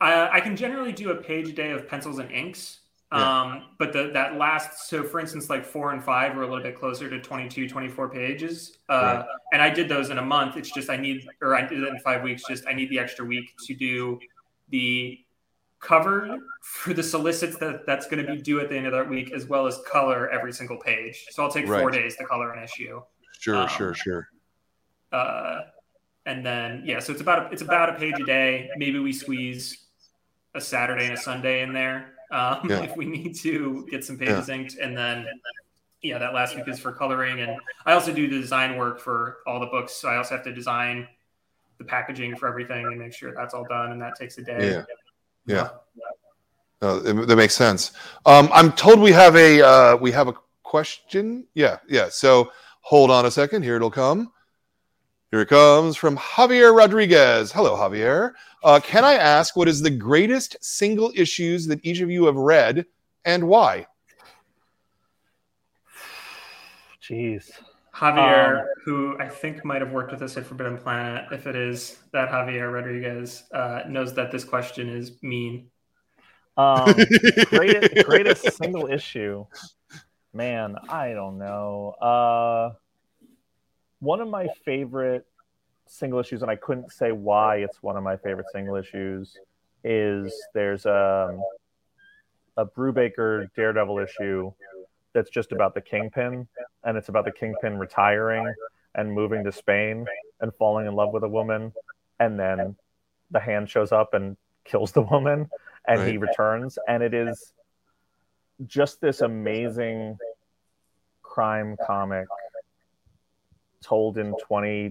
I, 0.00 0.36
I 0.36 0.40
can 0.40 0.56
generally 0.56 0.92
do 0.92 1.10
a 1.10 1.16
page 1.16 1.48
a 1.48 1.52
day 1.52 1.70
of 1.70 1.88
pencils 1.88 2.18
and 2.18 2.30
inks. 2.30 2.80
Yeah. 3.12 3.42
Um, 3.42 3.62
but 3.78 3.92
the, 3.92 4.10
that 4.12 4.36
last, 4.36 4.88
so 4.88 5.02
for 5.04 5.20
instance, 5.20 5.48
like 5.48 5.64
four 5.64 5.92
and 5.92 6.02
five 6.02 6.36
are 6.36 6.42
a 6.42 6.46
little 6.46 6.62
bit 6.62 6.78
closer 6.78 7.08
to 7.08 7.20
22, 7.20 7.68
24 7.68 8.08
pages. 8.10 8.78
Uh, 8.88 8.94
Right. 8.94 9.26
And 9.52 9.62
I 9.62 9.70
did 9.70 9.88
those 9.88 10.10
in 10.10 10.18
a 10.18 10.24
month. 10.24 10.56
It's 10.56 10.72
just 10.72 10.90
I 10.90 10.96
need, 10.96 11.26
or 11.40 11.54
I 11.54 11.64
did 11.64 11.82
it 11.82 11.88
in 11.88 11.98
five 12.00 12.22
weeks, 12.22 12.42
just 12.48 12.66
I 12.66 12.72
need 12.72 12.90
the 12.90 12.98
extra 12.98 13.24
week 13.24 13.54
to 13.66 13.74
do 13.74 14.18
the 14.70 15.20
cover 15.78 16.38
for 16.62 16.92
the 16.94 17.02
solicits 17.02 17.56
that 17.58 17.86
that's 17.86 18.08
going 18.08 18.26
to 18.26 18.34
be 18.34 18.42
due 18.42 18.58
at 18.60 18.68
the 18.68 18.76
end 18.76 18.86
of 18.86 18.92
that 18.92 19.08
week, 19.08 19.30
as 19.32 19.46
well 19.46 19.66
as 19.68 19.78
color 19.86 20.28
every 20.30 20.52
single 20.52 20.76
page. 20.76 21.26
So 21.30 21.44
I'll 21.44 21.50
take 21.50 21.66
four 21.66 21.90
days 21.92 22.16
to 22.16 22.24
color 22.26 22.52
an 22.52 22.64
issue. 22.64 23.00
Sure, 23.38 23.56
Um, 23.56 23.68
sure, 23.68 23.94
sure. 23.94 24.28
Uh, 25.12 25.60
and 26.26 26.44
then 26.44 26.82
yeah, 26.84 26.98
so 26.98 27.12
it's 27.12 27.20
about 27.20 27.52
it's 27.52 27.62
about 27.62 27.88
a 27.90 27.94
page 27.94 28.18
a 28.20 28.24
day. 28.24 28.68
Maybe 28.76 28.98
we 28.98 29.12
squeeze 29.12 29.85
a 30.56 30.60
Saturday 30.60 31.04
and 31.04 31.14
a 31.14 31.20
Sunday 31.20 31.62
in 31.62 31.72
there 31.72 32.14
um, 32.32 32.68
Yeah. 32.68 32.80
if 32.80 32.96
we 32.96 33.04
need 33.04 33.36
to 33.36 33.86
get 33.90 34.04
some 34.04 34.18
pages 34.18 34.48
inked, 34.48 34.76
and 34.76 34.96
then 34.96 35.26
yeah, 36.02 36.18
that 36.18 36.34
last 36.34 36.56
week 36.56 36.66
is 36.68 36.78
for 36.78 36.92
coloring. 36.92 37.40
And 37.40 37.56
I 37.84 37.92
also 37.92 38.12
do 38.12 38.28
the 38.28 38.40
design 38.40 38.76
work 38.76 39.00
for 39.00 39.38
all 39.46 39.60
the 39.60 39.66
books, 39.66 39.92
so 39.92 40.08
I 40.08 40.16
also 40.16 40.36
have 40.36 40.44
to 40.44 40.52
design 40.52 41.06
the 41.78 41.84
packaging 41.84 42.36
for 42.36 42.48
everything 42.48 42.86
and 42.86 42.98
make 42.98 43.12
sure 43.12 43.34
that's 43.34 43.54
all 43.54 43.64
done, 43.64 43.92
and 43.92 44.00
that 44.00 44.16
takes 44.18 44.38
a 44.38 44.42
day. 44.42 44.70
Yeah. 44.70 44.84
Yeah. 45.46 45.68
That 46.80 47.36
makes 47.36 47.54
sense. 47.54 47.92
Um, 48.26 48.48
I'm 48.52 48.72
told 48.72 49.00
we 49.00 49.12
have 49.12 49.36
a 49.36 49.62
uh, 49.62 49.96
we 49.96 50.12
have 50.12 50.28
a 50.28 50.34
question. 50.62 51.46
Yeah, 51.54 51.78
yeah. 51.88 52.08
So 52.10 52.50
hold 52.80 53.10
on 53.10 53.26
a 53.26 53.30
second. 53.30 53.62
Here 53.62 53.76
it'll 53.76 53.90
come. 53.90 54.32
Here 55.36 55.42
it 55.42 55.48
comes 55.48 55.98
from 55.98 56.16
Javier 56.16 56.74
Rodriguez. 56.74 57.52
Hello, 57.52 57.76
Javier. 57.76 58.32
Uh, 58.64 58.80
can 58.82 59.04
I 59.04 59.16
ask 59.16 59.54
what 59.54 59.68
is 59.68 59.82
the 59.82 59.90
greatest 59.90 60.56
single 60.62 61.12
issues 61.14 61.66
that 61.66 61.78
each 61.84 62.00
of 62.00 62.10
you 62.10 62.24
have 62.24 62.36
read 62.36 62.86
and 63.26 63.46
why? 63.46 63.86
Jeez. 67.02 67.50
Javier, 67.94 68.60
Um, 68.60 68.66
who 68.86 69.18
I 69.20 69.28
think 69.28 69.62
might 69.62 69.82
have 69.82 69.92
worked 69.92 70.10
with 70.10 70.22
us 70.22 70.38
at 70.38 70.46
Forbidden 70.46 70.78
Planet, 70.78 71.26
if 71.30 71.46
it 71.46 71.54
is 71.54 71.98
that 72.14 72.30
Javier 72.30 72.72
Rodriguez, 72.72 73.42
uh, 73.52 73.82
knows 73.86 74.14
that 74.14 74.32
this 74.32 74.42
question 74.42 74.88
is 74.88 75.22
mean. 75.22 75.68
Um, 76.56 76.94
greatest, 77.50 78.06
greatest 78.06 78.52
single 78.56 78.86
issue. 78.86 79.44
Man, 80.32 80.76
I 80.88 81.12
don't 81.12 81.36
know. 81.36 81.90
Uh, 82.00 82.70
one 84.00 84.20
of 84.20 84.28
my 84.28 84.48
favorite 84.64 85.26
single 85.86 86.18
issues, 86.18 86.42
and 86.42 86.50
I 86.50 86.56
couldn't 86.56 86.92
say 86.92 87.12
why 87.12 87.56
it's 87.56 87.82
one 87.82 87.96
of 87.96 88.02
my 88.02 88.16
favorite 88.16 88.46
single 88.52 88.76
issues, 88.76 89.36
is 89.84 90.34
there's 90.52 90.84
um, 90.86 91.40
a 92.56 92.66
Brubaker 92.66 93.48
Daredevil 93.54 93.98
issue 93.98 94.52
that's 95.12 95.30
just 95.30 95.52
about 95.52 95.74
the 95.74 95.80
Kingpin, 95.80 96.46
and 96.84 96.96
it's 96.98 97.08
about 97.08 97.24
the 97.24 97.32
Kingpin 97.32 97.78
retiring 97.78 98.52
and 98.94 99.12
moving 99.12 99.44
to 99.44 99.52
Spain 99.52 100.06
and 100.40 100.52
falling 100.54 100.86
in 100.86 100.94
love 100.94 101.12
with 101.12 101.22
a 101.22 101.28
woman, 101.28 101.72
and 102.20 102.38
then 102.38 102.76
the 103.30 103.40
hand 103.40 103.70
shows 103.70 103.92
up 103.92 104.14
and 104.14 104.36
kills 104.64 104.92
the 104.92 105.02
woman, 105.02 105.48
and 105.86 106.08
he 106.08 106.18
returns, 106.18 106.78
and 106.88 107.02
it 107.02 107.14
is 107.14 107.52
just 108.66 109.00
this 109.00 109.20
amazing 109.20 110.18
crime 111.22 111.76
comic 111.86 112.26
told 113.86 114.18
in 114.18 114.34
20, 114.46 114.90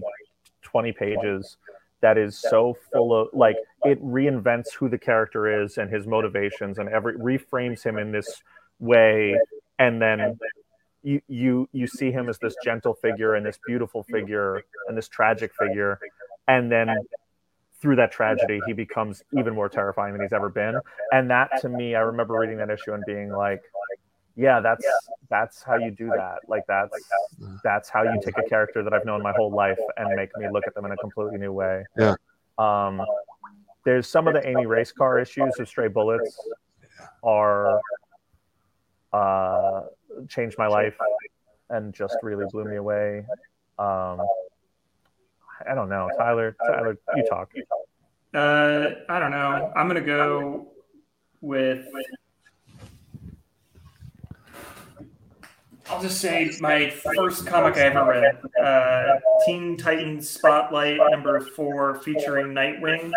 20 0.62 0.92
pages 0.92 1.56
that 2.00 2.18
is 2.18 2.38
so 2.38 2.76
full 2.92 3.14
of 3.14 3.28
like 3.32 3.56
it 3.84 4.02
reinvents 4.04 4.72
who 4.72 4.88
the 4.88 4.98
character 4.98 5.62
is 5.62 5.78
and 5.78 5.90
his 5.90 6.06
motivations 6.06 6.78
and 6.78 6.88
every 6.88 7.14
reframes 7.14 7.82
him 7.82 7.98
in 7.98 8.12
this 8.12 8.42
way. 8.78 9.38
And 9.78 10.00
then 10.00 10.38
you 11.02 11.20
you 11.28 11.68
you 11.72 11.86
see 11.86 12.10
him 12.10 12.28
as 12.28 12.38
this 12.38 12.54
gentle 12.62 12.94
figure 12.94 13.34
and 13.34 13.46
this 13.46 13.58
beautiful 13.66 14.02
figure 14.02 14.62
and 14.88 14.96
this 14.96 15.08
tragic 15.08 15.52
figure. 15.58 15.98
And 16.48 16.70
then 16.70 16.96
through 17.80 17.96
that 17.96 18.12
tragedy 18.12 18.60
he 18.66 18.72
becomes 18.72 19.22
even 19.38 19.54
more 19.54 19.68
terrifying 19.68 20.12
than 20.12 20.22
he's 20.22 20.32
ever 20.32 20.48
been. 20.48 20.78
And 21.12 21.30
that 21.30 21.50
to 21.62 21.68
me 21.68 21.94
i 21.94 22.00
remember 22.00 22.38
reading 22.38 22.58
that 22.58 22.70
issue 22.70 22.92
and 22.92 23.04
being 23.06 23.30
like 23.30 23.62
yeah 24.36 24.60
that's 24.60 24.84
that's 25.30 25.62
how 25.62 25.76
you 25.76 25.90
do 25.90 26.08
that 26.10 26.38
like 26.46 26.62
that's 26.68 26.94
that's 27.64 27.88
how 27.88 28.02
you 28.02 28.20
take 28.22 28.36
a 28.38 28.42
character 28.42 28.82
that 28.82 28.92
i've 28.92 29.04
known 29.04 29.22
my 29.22 29.32
whole 29.32 29.50
life 29.50 29.78
and 29.96 30.14
make 30.14 30.28
me 30.36 30.46
look 30.52 30.66
at 30.66 30.74
them 30.74 30.84
in 30.84 30.92
a 30.92 30.96
completely 30.98 31.38
new 31.38 31.52
way 31.52 31.84
Yeah. 31.96 32.14
um 32.58 33.02
there's 33.84 34.06
some 34.08 34.26
of 34.28 34.34
the 34.34 34.46
Amy 34.46 34.64
Racecar 34.66 35.22
issues 35.22 35.58
of 35.60 35.68
stray 35.68 35.88
bullets 35.88 36.36
are 37.22 37.80
uh 39.12 39.82
changed 40.28 40.58
my 40.58 40.66
life 40.66 40.96
and 41.70 41.92
just 41.94 42.16
really 42.22 42.44
blew 42.52 42.64
me 42.64 42.76
away 42.76 43.24
um 43.78 44.20
i 45.68 45.74
don't 45.74 45.88
know 45.88 46.08
tyler 46.18 46.56
tyler 46.66 46.98
you 47.16 47.24
talk 47.28 47.50
Uh, 48.34 48.90
I 49.08 49.18
don't 49.18 49.30
know. 49.30 49.72
I'm 49.74 49.86
gonna 49.88 50.00
go 50.02 50.68
with. 51.40 51.86
I'll 55.88 56.02
just 56.02 56.20
say 56.20 56.50
my 56.60 56.90
first 56.90 57.46
comic 57.46 57.76
I 57.76 57.82
ever 57.82 58.04
read, 58.04 58.38
uh, 58.62 59.18
Teen 59.44 59.76
Titans 59.76 60.28
Spotlight 60.28 60.98
number 61.10 61.40
four, 61.40 61.96
featuring 62.02 62.48
Nightwing. 62.48 63.12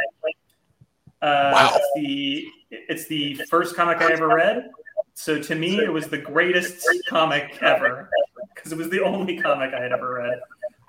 Uh, 1.22 1.52
Wow. 1.54 1.72
It's 1.76 1.90
the 1.96 2.48
it's 2.72 3.08
the 3.08 3.36
first 3.50 3.76
comic 3.76 3.98
I 4.02 4.12
ever 4.14 4.28
read. 4.28 4.70
So 5.16 5.42
to 5.42 5.56
me, 5.56 5.80
it 5.80 5.92
was 5.92 6.08
the 6.08 6.18
greatest 6.18 6.88
comic 7.10 7.58
ever 7.62 8.10
because 8.56 8.72
it 8.72 8.78
was 8.78 8.90
the 8.90 9.04
only 9.04 9.38
comic 9.38 9.74
I 9.74 9.82
had 9.82 9.92
ever 9.92 10.14
read. 10.14 10.40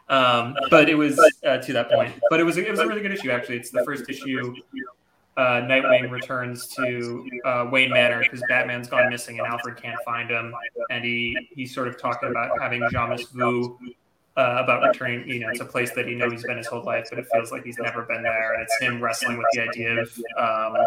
Um, 0.08 0.56
but 0.70 0.88
it 0.88 0.94
was 0.94 1.18
uh, 1.44 1.58
to 1.58 1.72
that 1.72 1.90
point. 1.90 2.12
But 2.28 2.40
it 2.40 2.44
was 2.44 2.56
it 2.58 2.70
was 2.70 2.80
a 2.80 2.86
really 2.86 3.00
good 3.00 3.12
issue 3.12 3.30
actually. 3.30 3.56
It's 3.56 3.70
the 3.70 3.84
first 3.84 4.08
issue. 4.08 4.54
Uh, 5.36 5.62
Nightwing 5.62 6.10
returns 6.10 6.66
to 6.66 7.26
uh, 7.44 7.68
Wayne 7.70 7.90
Manor 7.90 8.20
because 8.20 8.42
Batman's 8.48 8.88
gone 8.88 9.08
missing 9.08 9.38
and 9.38 9.46
Alfred 9.46 9.76
can't 9.76 9.96
find 10.04 10.28
him, 10.28 10.52
and 10.90 11.04
he 11.04 11.36
he's 11.54 11.74
sort 11.74 11.88
of 11.88 11.98
talking 11.98 12.30
about 12.30 12.60
having 12.60 12.82
jamais 12.90 13.22
vu 13.30 13.78
uh, 14.36 14.56
about 14.62 14.82
returning. 14.82 15.26
You 15.28 15.40
know, 15.40 15.48
it's 15.48 15.60
a 15.60 15.64
place 15.64 15.92
that 15.92 16.06
he 16.06 16.14
knows 16.14 16.32
he's 16.32 16.44
been 16.44 16.58
his 16.58 16.66
whole 16.66 16.84
life, 16.84 17.06
but 17.10 17.18
it 17.18 17.26
feels 17.32 17.52
like 17.52 17.64
he's 17.64 17.78
never 17.78 18.02
been 18.02 18.22
there, 18.22 18.54
and 18.54 18.62
it's 18.62 18.76
him 18.80 19.00
wrestling 19.00 19.38
with 19.38 19.46
the 19.52 19.62
idea 19.62 20.00
of 20.00 20.20
um, 20.36 20.84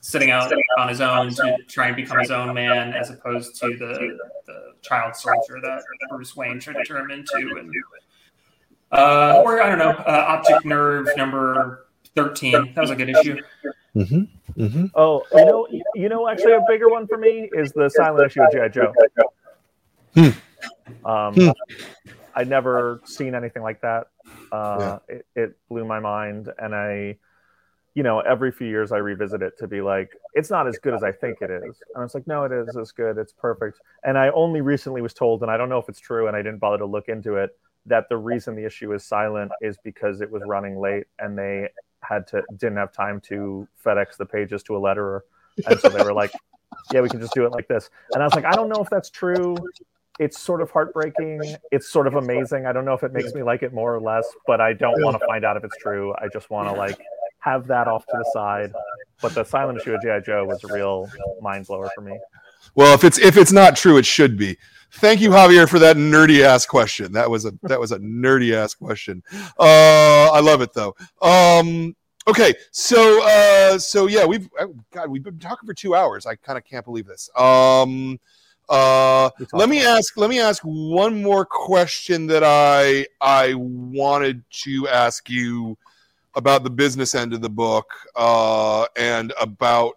setting 0.00 0.30
out 0.30 0.52
on 0.78 0.88
his 0.88 1.00
own 1.00 1.30
to 1.30 1.56
try 1.66 1.88
and 1.88 1.96
become 1.96 2.18
his 2.18 2.30
own 2.30 2.54
man, 2.54 2.92
as 2.92 3.10
opposed 3.10 3.58
to 3.60 3.76
the 3.76 4.18
the 4.46 4.74
child 4.82 5.16
soldier 5.16 5.60
that 5.62 5.82
Bruce 6.10 6.36
Wayne 6.36 6.60
tried 6.60 6.74
to 6.74 6.84
turn 6.84 7.10
him 7.10 7.18
into, 7.18 7.56
and 7.58 7.72
uh, 8.92 9.42
or 9.44 9.62
I 9.62 9.68
don't 9.68 9.78
know, 9.78 9.90
uh, 9.90 10.26
Optic 10.28 10.64
Nerve 10.64 11.08
number 11.16 11.85
thirteen. 12.16 12.72
That 12.74 12.80
was 12.80 12.90
a 12.90 12.96
good 12.96 13.10
issue. 13.10 13.40
Mm-hmm. 13.94 14.62
Mm-hmm. 14.62 14.86
Oh, 14.94 15.24
you 15.32 15.44
know, 15.44 15.68
you 15.94 16.08
know, 16.08 16.28
actually, 16.28 16.52
a 16.52 16.64
bigger 16.68 16.88
one 16.88 17.06
for 17.06 17.16
me 17.16 17.48
is 17.52 17.72
the 17.72 17.88
silent 17.88 18.26
issue 18.26 18.42
of 18.42 18.52
GI 18.52 18.68
Joe. 18.70 18.92
Hmm. 20.14 21.06
Um, 21.08 21.34
Hmm. 21.34 21.50
I'd 22.34 22.48
never 22.48 23.00
seen 23.04 23.34
anything 23.34 23.62
like 23.62 23.80
that. 23.80 24.08
Uh, 24.52 24.98
it, 25.08 25.26
it 25.34 25.56
blew 25.70 25.84
my 25.86 26.00
mind, 26.00 26.52
and 26.58 26.74
I, 26.74 27.16
you 27.94 28.02
know, 28.02 28.20
every 28.20 28.52
few 28.52 28.66
years 28.66 28.92
I 28.92 28.98
revisit 28.98 29.40
it 29.40 29.56
to 29.58 29.66
be 29.66 29.80
like, 29.80 30.10
it's 30.34 30.50
not 30.50 30.66
as 30.66 30.78
good 30.78 30.92
as 30.92 31.02
I 31.02 31.12
think 31.12 31.40
it 31.40 31.50
is, 31.50 31.62
and 31.62 31.96
I 31.96 32.00
was 32.00 32.14
like, 32.14 32.26
no, 32.26 32.44
it 32.44 32.52
is. 32.52 32.76
It's 32.76 32.92
good. 32.92 33.16
It's 33.16 33.32
perfect. 33.32 33.80
And 34.04 34.18
I 34.18 34.28
only 34.30 34.60
recently 34.60 35.00
was 35.00 35.14
told, 35.14 35.40
and 35.42 35.50
I 35.50 35.56
don't 35.56 35.70
know 35.70 35.78
if 35.78 35.88
it's 35.88 36.00
true, 36.00 36.28
and 36.28 36.36
I 36.36 36.42
didn't 36.42 36.58
bother 36.58 36.78
to 36.78 36.86
look 36.86 37.08
into 37.08 37.36
it, 37.36 37.56
that 37.86 38.08
the 38.10 38.18
reason 38.18 38.54
the 38.54 38.66
issue 38.66 38.92
is 38.92 39.02
silent 39.04 39.50
is 39.62 39.78
because 39.82 40.20
it 40.20 40.30
was 40.30 40.42
running 40.46 40.78
late, 40.78 41.04
and 41.18 41.38
they 41.38 41.70
had 42.08 42.26
to 42.28 42.42
didn't 42.56 42.76
have 42.76 42.92
time 42.92 43.20
to 43.22 43.66
FedEx 43.84 44.16
the 44.16 44.26
pages 44.26 44.62
to 44.64 44.76
a 44.76 44.80
letterer, 44.80 45.20
and 45.66 45.78
so 45.80 45.88
they 45.88 46.02
were 46.02 46.12
like, 46.12 46.32
"Yeah, 46.92 47.00
we 47.00 47.08
can 47.08 47.20
just 47.20 47.34
do 47.34 47.44
it 47.46 47.52
like 47.52 47.68
this." 47.68 47.90
And 48.12 48.22
I 48.22 48.26
was 48.26 48.34
like, 48.34 48.44
"I 48.44 48.52
don't 48.52 48.68
know 48.68 48.82
if 48.82 48.90
that's 48.90 49.10
true. 49.10 49.56
It's 50.18 50.40
sort 50.40 50.62
of 50.62 50.70
heartbreaking. 50.70 51.42
It's 51.70 51.88
sort 51.88 52.06
of 52.06 52.14
amazing. 52.14 52.66
I 52.66 52.72
don't 52.72 52.84
know 52.84 52.94
if 52.94 53.02
it 53.02 53.12
makes 53.12 53.34
me 53.34 53.42
like 53.42 53.62
it 53.62 53.74
more 53.74 53.94
or 53.94 54.00
less, 54.00 54.26
but 54.46 54.60
I 54.60 54.72
don't 54.72 55.02
want 55.02 55.20
to 55.20 55.26
find 55.26 55.44
out 55.44 55.56
if 55.56 55.64
it's 55.64 55.76
true. 55.76 56.14
I 56.18 56.28
just 56.32 56.48
want 56.50 56.68
to 56.68 56.74
like 56.74 56.98
have 57.40 57.66
that 57.66 57.88
off 57.88 58.06
to 58.06 58.12
the 58.16 58.30
side." 58.32 58.72
But 59.22 59.34
the 59.34 59.44
silent 59.44 59.80
issue 59.80 59.94
of 59.94 60.02
GI 60.02 60.20
Joe 60.26 60.44
was 60.44 60.62
a 60.64 60.72
real 60.72 61.10
mind 61.40 61.66
blower 61.66 61.90
for 61.94 62.02
me. 62.02 62.18
Well, 62.76 62.94
if 62.94 63.04
it's 63.04 63.18
if 63.18 63.36
it's 63.38 63.52
not 63.52 63.74
true, 63.74 63.96
it 63.96 64.06
should 64.06 64.36
be. 64.36 64.56
Thank 64.92 65.20
you, 65.20 65.30
Javier, 65.30 65.68
for 65.68 65.78
that 65.78 65.96
nerdy 65.96 66.42
ass 66.42 66.66
question. 66.66 67.10
That 67.12 67.28
was 67.28 67.46
a 67.46 67.52
that 67.62 67.80
was 67.80 67.90
a 67.90 67.98
nerdy 67.98 68.54
ass 68.54 68.74
question. 68.74 69.22
Uh, 69.58 70.30
I 70.30 70.40
love 70.40 70.60
it 70.60 70.74
though. 70.74 70.94
Um, 71.22 71.96
okay, 72.28 72.54
so 72.70 73.22
uh, 73.24 73.78
so 73.78 74.06
yeah, 74.06 74.26
we've 74.26 74.48
oh, 74.60 74.74
God, 74.92 75.08
we've 75.08 75.24
been 75.24 75.38
talking 75.38 75.66
for 75.66 75.72
two 75.72 75.94
hours. 75.94 76.26
I 76.26 76.36
kind 76.36 76.58
of 76.58 76.64
can't 76.64 76.84
believe 76.84 77.06
this. 77.06 77.30
Um, 77.34 78.20
uh, 78.68 79.30
let 79.54 79.70
me 79.70 79.82
ask 79.82 80.14
let 80.18 80.28
me 80.28 80.38
ask 80.38 80.62
one 80.62 81.22
more 81.22 81.46
question 81.46 82.26
that 82.26 82.44
I 82.44 83.06
I 83.22 83.54
wanted 83.54 84.44
to 84.64 84.86
ask 84.88 85.30
you 85.30 85.78
about 86.34 86.62
the 86.62 86.70
business 86.70 87.14
end 87.14 87.32
of 87.32 87.40
the 87.40 87.48
book 87.48 87.90
uh, 88.16 88.84
and 88.96 89.32
about 89.40 89.96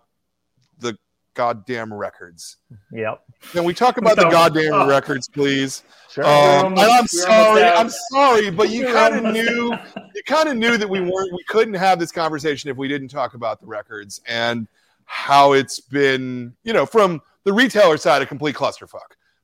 goddamn 1.33 1.93
records. 1.93 2.57
it. 2.71 2.99
Yep. 2.99 3.21
Can 3.51 3.63
we 3.63 3.73
talk 3.73 3.97
about 3.97 4.15
the 4.17 4.23
goddamn 4.31 4.73
Oh. 4.73 4.87
records, 4.87 5.27
please? 5.29 5.83
Sure. 6.11 6.23
Um, 6.25 6.77
almost- 6.77 6.89
I'm 6.89 7.07
sorry. 7.07 7.63
I'm 7.63 7.89
sorry, 8.11 8.49
but 8.51 8.69
you 8.69 8.85
kind 8.87 9.15
of 9.15 9.25
almost 9.25 9.45
knew 9.45 9.73
you 10.15 10.23
kind 10.25 10.49
of 10.49 10.57
knew 10.57 10.77
that 10.77 10.89
we 10.89 10.99
weren't 11.01 11.31
we 11.33 11.43
couldn't 11.47 11.75
have 11.75 11.99
this 11.99 12.11
conversation 12.11 12.69
if 12.69 12.77
we 12.77 12.87
didn't 12.87 13.07
talk 13.09 13.33
about 13.35 13.59
the 13.61 13.67
records 13.67 14.21
and 14.27 14.67
how 15.05 15.53
it's 15.53 15.79
been, 15.79 16.53
you 16.63 16.73
know, 16.73 16.85
from 16.85 17.21
the 17.43 17.53
retailer 17.53 17.97
side 17.97 18.21
a 18.21 18.25
complete 18.25 18.55
clusterfuck. 18.55 18.99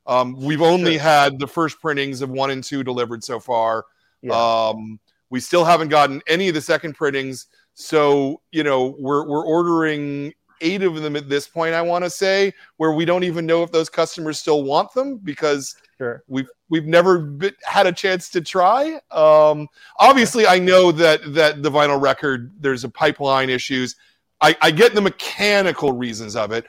Um, 0.06 0.36
we've 0.40 0.62
only 0.62 0.92
Sure. 0.94 1.02
had 1.02 1.38
the 1.40 1.46
first 1.48 1.80
printings 1.80 2.20
of 2.22 2.30
one 2.30 2.50
and 2.50 2.62
two 2.62 2.84
delivered 2.84 3.24
so 3.24 3.40
far. 3.40 3.84
yeah. 4.22 4.32
Um, 4.68 5.00
we 5.30 5.40
still 5.40 5.64
haven't 5.64 5.88
gotten 5.88 6.22
any 6.28 6.46
of 6.48 6.54
the 6.54 6.60
second 6.60 6.94
printings. 6.94 7.46
So, 7.74 8.40
you 8.52 8.62
know, 8.62 8.94
we're, 8.98 9.26
we're 9.26 9.44
ordering 9.44 10.32
eight 10.60 10.82
of 10.82 11.00
them 11.02 11.16
at 11.16 11.28
this 11.28 11.46
point, 11.48 11.74
I 11.74 11.82
want 11.82 12.04
to 12.04 12.10
say, 12.10 12.52
where 12.76 12.92
we 12.92 13.04
don't 13.04 13.24
even 13.24 13.46
know 13.46 13.62
if 13.62 13.72
those 13.72 13.88
customers 13.88 14.38
still 14.38 14.62
want 14.62 14.92
them 14.92 15.18
because 15.18 15.76
sure. 15.98 16.24
we've 16.28 16.48
we've 16.68 16.86
never 16.86 17.18
been, 17.18 17.54
had 17.64 17.86
a 17.86 17.92
chance 17.92 18.28
to 18.30 18.40
try. 18.40 19.00
Um, 19.10 19.68
obviously, 19.98 20.46
I 20.46 20.58
know 20.58 20.92
that 20.92 21.34
that 21.34 21.62
the 21.62 21.70
vinyl 21.70 22.00
record 22.00 22.52
there's 22.60 22.84
a 22.84 22.88
pipeline 22.88 23.50
issues. 23.50 23.96
I, 24.40 24.56
I 24.60 24.70
get 24.70 24.94
the 24.94 25.00
mechanical 25.00 25.92
reasons 25.92 26.36
of 26.36 26.52
it. 26.52 26.66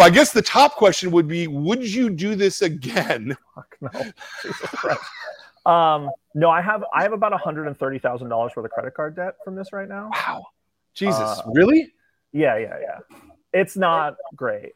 I 0.00 0.10
guess 0.10 0.32
the 0.32 0.42
top 0.42 0.76
question 0.76 1.10
would 1.10 1.28
be: 1.28 1.46
Would 1.46 1.82
you 1.82 2.10
do 2.10 2.34
this 2.34 2.62
again? 2.62 3.36
No. 3.80 3.90
Um, 5.66 6.10
no, 6.34 6.50
I 6.50 6.62
have 6.62 6.84
I 6.94 7.02
have 7.02 7.12
about 7.12 7.38
hundred 7.38 7.66
and 7.66 7.78
thirty 7.78 7.98
thousand 7.98 8.28
dollars 8.28 8.52
worth 8.56 8.64
of 8.64 8.70
credit 8.70 8.94
card 8.94 9.16
debt 9.16 9.34
from 9.44 9.54
this 9.54 9.72
right 9.72 9.88
now. 9.88 10.10
Wow, 10.12 10.46
Jesus, 10.94 11.20
Uh, 11.20 11.42
really? 11.52 11.92
Yeah, 12.32 12.56
yeah, 12.56 12.76
yeah. 12.80 12.98
It's 13.52 13.76
not 13.76 14.16
great. 14.36 14.72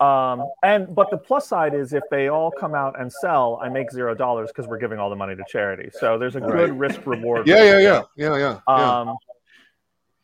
Um, 0.00 0.48
and 0.62 0.94
but 0.94 1.10
the 1.10 1.18
plus 1.18 1.46
side 1.46 1.74
is 1.74 1.92
if 1.92 2.02
they 2.10 2.28
all 2.28 2.50
come 2.50 2.74
out 2.74 3.00
and 3.00 3.12
sell, 3.12 3.58
I 3.62 3.68
make 3.68 3.90
zero 3.90 4.14
dollars 4.14 4.48
because 4.48 4.66
we're 4.66 4.78
giving 4.78 4.98
all 4.98 5.10
the 5.10 5.16
money 5.16 5.36
to 5.36 5.44
charity. 5.48 5.90
So 5.92 6.18
there's 6.18 6.34
a 6.36 6.40
good 6.40 6.70
Right. 6.70 6.74
risk 6.74 7.06
reward. 7.06 7.46
Yeah, 7.46 7.62
yeah, 7.62 7.78
yeah, 7.78 8.02
yeah, 8.16 8.36
yeah. 8.36 8.60
yeah. 8.68 9.00
Um, 9.00 9.16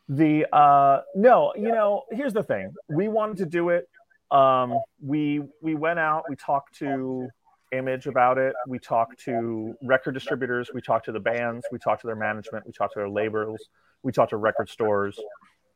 the 0.08 0.46
uh, 0.52 1.02
no, 1.14 1.52
you 1.56 1.68
know, 1.68 2.04
here's 2.10 2.32
the 2.32 2.42
thing. 2.42 2.74
We 2.88 3.08
wanted 3.08 3.36
to 3.38 3.46
do 3.46 3.68
it. 3.68 3.88
Um, 4.30 4.78
we 5.00 5.42
we 5.60 5.74
went 5.74 5.98
out. 5.98 6.24
We 6.28 6.36
talked 6.36 6.78
to 6.78 7.28
Image 7.70 8.06
about 8.06 8.38
it. 8.38 8.54
We 8.66 8.78
talked 8.78 9.20
to 9.24 9.74
record 9.82 10.14
distributors. 10.14 10.70
We 10.72 10.80
talked 10.80 11.04
to 11.04 11.12
the 11.12 11.20
bands. 11.20 11.66
We 11.70 11.78
talked 11.78 12.00
to 12.00 12.06
their 12.06 12.16
management. 12.16 12.66
We 12.66 12.72
talked 12.72 12.94
to 12.94 13.00
their 13.00 13.10
labels. 13.10 13.68
We 14.02 14.10
talked 14.10 14.30
to 14.30 14.38
record 14.38 14.70
stores. 14.70 15.18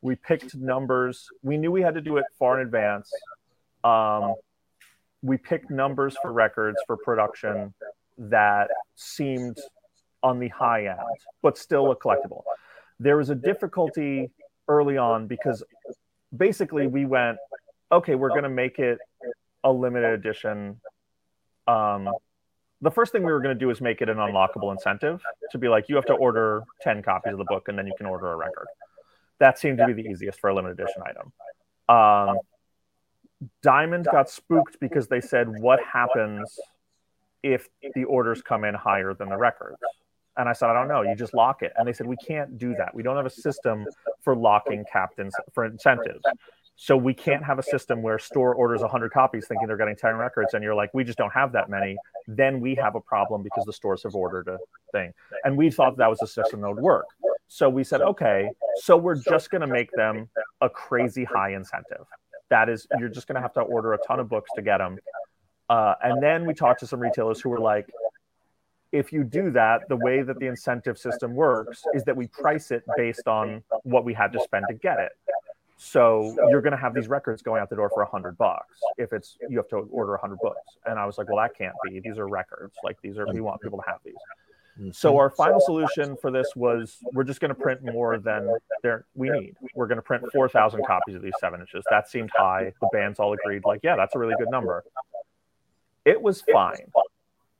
We 0.03 0.15
picked 0.15 0.55
numbers. 0.55 1.27
We 1.41 1.57
knew 1.57 1.71
we 1.71 1.81
had 1.81 1.95
to 1.95 2.01
do 2.01 2.17
it 2.17 2.25
far 2.37 2.59
in 2.59 2.65
advance. 2.67 3.09
Um, 3.83 4.35
we 5.21 5.37
picked 5.37 5.71
numbers 5.71 6.15
for 6.21 6.31
records 6.31 6.77
for 6.85 6.97
production 6.97 7.73
that 8.17 8.67
seemed 8.95 9.57
on 10.21 10.39
the 10.39 10.49
high 10.49 10.87
end, 10.87 10.99
but 11.41 11.57
still 11.57 11.91
a 11.91 11.95
collectible. 11.95 12.43
There 12.99 13.17
was 13.17 13.29
a 13.29 13.35
difficulty 13.35 14.29
early 14.67 14.97
on 14.97 15.27
because 15.27 15.63
basically 16.35 16.87
we 16.87 17.05
went, 17.05 17.37
okay, 17.91 18.15
we're 18.15 18.29
going 18.29 18.43
to 18.43 18.49
make 18.49 18.79
it 18.79 18.99
a 19.63 19.71
limited 19.71 20.11
edition 20.11 20.79
um, 21.67 22.09
the 22.81 22.91
first 22.91 23.11
thing 23.11 23.23
we 23.23 23.31
were 23.31 23.39
going 23.39 23.57
to 23.57 23.59
do 23.59 23.69
is 23.69 23.79
make 23.79 24.01
it 24.01 24.09
an 24.09 24.17
unlockable 24.17 24.71
incentive 24.71 25.21
to 25.51 25.57
be 25.57 25.69
like, 25.69 25.87
you 25.87 25.95
have 25.95 26.05
to 26.05 26.13
order 26.13 26.63
10 26.81 27.01
copies 27.01 27.31
of 27.31 27.39
the 27.39 27.45
book 27.45 27.69
and 27.69 27.77
then 27.77 27.87
you 27.87 27.93
can 27.97 28.05
order 28.05 28.31
a 28.31 28.35
record. 28.35 28.67
That 29.39 29.59
seemed 29.59 29.77
to 29.79 29.87
be 29.87 29.93
the 29.93 30.07
easiest 30.07 30.39
for 30.39 30.49
a 30.49 30.55
limited 30.55 30.79
edition 30.79 31.01
item. 31.05 31.31
Um, 31.89 32.37
Diamond 33.61 34.05
got 34.05 34.29
spooked 34.29 34.79
because 34.79 35.07
they 35.07 35.21
said, 35.21 35.47
what 35.49 35.79
happens 35.83 36.57
if 37.41 37.67
the 37.93 38.05
orders 38.05 38.41
come 38.41 38.63
in 38.63 38.73
higher 38.73 39.13
than 39.13 39.29
the 39.29 39.37
records? 39.37 39.77
And 40.37 40.49
I 40.49 40.53
said, 40.53 40.69
I 40.69 40.73
don't 40.73 40.87
know. 40.87 41.01
You 41.01 41.15
just 41.15 41.33
lock 41.33 41.61
it. 41.61 41.73
And 41.75 41.87
they 41.87 41.93
said, 41.93 42.07
we 42.07 42.15
can't 42.17 42.57
do 42.57 42.73
that. 42.77 42.95
We 42.95 43.03
don't 43.03 43.17
have 43.17 43.25
a 43.25 43.29
system 43.29 43.85
for 44.21 44.35
locking 44.35 44.83
captains 44.91 45.33
for 45.53 45.65
incentives. 45.65 46.23
So 46.75 46.97
we 46.97 47.13
can't 47.13 47.43
have 47.43 47.59
a 47.59 47.63
system 47.63 48.01
where 48.01 48.17
store 48.17 48.55
orders 48.55 48.81
100 48.81 49.11
copies 49.11 49.45
thinking 49.47 49.67
they're 49.67 49.77
getting 49.77 49.95
10 49.95 50.15
records 50.15 50.53
and 50.53 50.63
you're 50.63 50.75
like, 50.75 50.93
we 50.93 51.03
just 51.03 51.17
don't 51.17 51.33
have 51.33 51.51
that 51.53 51.69
many. 51.69 51.97
Then 52.27 52.59
we 52.59 52.75
have 52.75 52.95
a 52.95 53.01
problem 53.01 53.43
because 53.43 53.65
the 53.65 53.73
stores 53.73 54.03
have 54.03 54.15
ordered 54.15 54.47
a 54.47 54.57
thing. 54.91 55.13
And 55.43 55.55
we 55.55 55.69
thought 55.69 55.97
that 55.97 56.09
was 56.09 56.21
a 56.21 56.27
system 56.27 56.61
that 56.61 56.69
would 56.69 56.83
work. 56.83 57.05
So 57.47 57.69
we 57.69 57.83
said, 57.83 58.01
okay, 58.01 58.49
so 58.77 58.97
we're 58.97 59.15
just 59.15 59.51
going 59.51 59.61
to 59.61 59.67
make 59.67 59.91
them 59.91 60.29
a 60.61 60.69
crazy 60.69 61.23
high 61.23 61.53
incentive. 61.53 62.05
That 62.49 62.69
is, 62.69 62.87
you're 62.99 63.09
just 63.09 63.27
going 63.27 63.35
to 63.35 63.41
have 63.41 63.53
to 63.53 63.61
order 63.61 63.93
a 63.93 63.97
ton 64.07 64.19
of 64.19 64.27
books 64.27 64.49
to 64.55 64.61
get 64.61 64.79
them. 64.79 64.97
Uh, 65.69 65.93
and 66.03 66.21
then 66.21 66.45
we 66.45 66.53
talked 66.53 66.79
to 66.79 66.87
some 66.87 66.99
retailers 66.99 67.39
who 67.39 67.49
were 67.49 67.59
like, 67.59 67.87
if 68.91 69.11
you 69.11 69.23
do 69.23 69.49
that, 69.51 69.87
the 69.89 69.95
way 69.95 70.21
that 70.21 70.39
the 70.39 70.45
incentive 70.45 70.97
system 70.97 71.33
works 71.33 71.83
is 71.93 72.03
that 72.03 72.15
we 72.15 72.27
price 72.27 72.69
it 72.71 72.83
based 72.95 73.27
on 73.27 73.63
what 73.83 74.05
we 74.05 74.13
had 74.13 74.31
to 74.33 74.39
spend 74.39 74.65
to 74.69 74.75
get 74.75 74.99
it. 74.99 75.11
So 75.77 76.35
you're 76.49 76.61
going 76.61 76.71
to 76.71 76.77
have 76.77 76.93
these 76.93 77.07
records 77.07 77.41
going 77.41 77.61
out 77.61 77.69
the 77.69 77.75
door 77.75 77.89
for 77.93 78.03
a 78.03 78.09
hundred 78.09 78.37
bucks 78.37 78.79
if 78.97 79.11
it's 79.11 79.37
you 79.49 79.57
have 79.57 79.67
to 79.69 79.77
order 79.91 80.15
a 80.15 80.21
hundred 80.21 80.39
books. 80.39 80.59
And 80.85 80.99
I 80.99 81.05
was 81.05 81.17
like, 81.17 81.27
well, 81.27 81.37
that 81.37 81.57
can't 81.57 81.75
be. 81.83 81.99
These 81.99 82.17
are 82.17 82.27
records. 82.27 82.75
Like 82.83 82.97
these 83.01 83.17
are 83.17 83.25
we 83.33 83.41
want 83.41 83.61
people 83.61 83.79
to 83.79 83.89
have 83.89 83.99
these. 84.05 84.15
Mm-hmm. 84.79 84.91
So 84.91 85.17
our 85.17 85.29
final 85.29 85.59
solution 85.59 86.17
for 86.17 86.31
this 86.31 86.47
was 86.55 86.97
we're 87.13 87.23
just 87.23 87.39
going 87.39 87.49
to 87.49 87.55
print 87.55 87.83
more 87.83 88.17
than 88.17 88.55
there 88.81 89.05
we 89.13 89.29
need. 89.29 89.55
We're 89.75 89.87
going 89.87 89.97
to 89.97 90.01
print 90.01 90.23
4,000 90.33 90.83
copies 90.85 91.15
of 91.15 91.21
these 91.21 91.33
seven 91.39 91.61
inches. 91.61 91.83
That 91.91 92.09
seemed 92.09 92.31
high. 92.35 92.73
The 92.81 92.89
bands 92.91 93.19
all 93.19 93.33
agreed, 93.33 93.63
like, 93.65 93.81
yeah, 93.83 93.95
that's 93.95 94.15
a 94.15 94.19
really 94.19 94.35
good 94.37 94.49
number. 94.49 94.83
It 96.05 96.21
was 96.21 96.41
fine. 96.51 96.91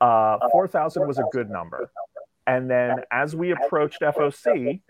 Uh, 0.02 0.38
4,000 0.52 1.08
was 1.08 1.20
a 1.20 1.24
good 1.32 1.50
number. 1.50 1.92
And 2.48 2.70
then 2.70 3.04
as 3.12 3.36
we 3.36 3.52
approached 3.52 4.02
FOC, 4.02 4.82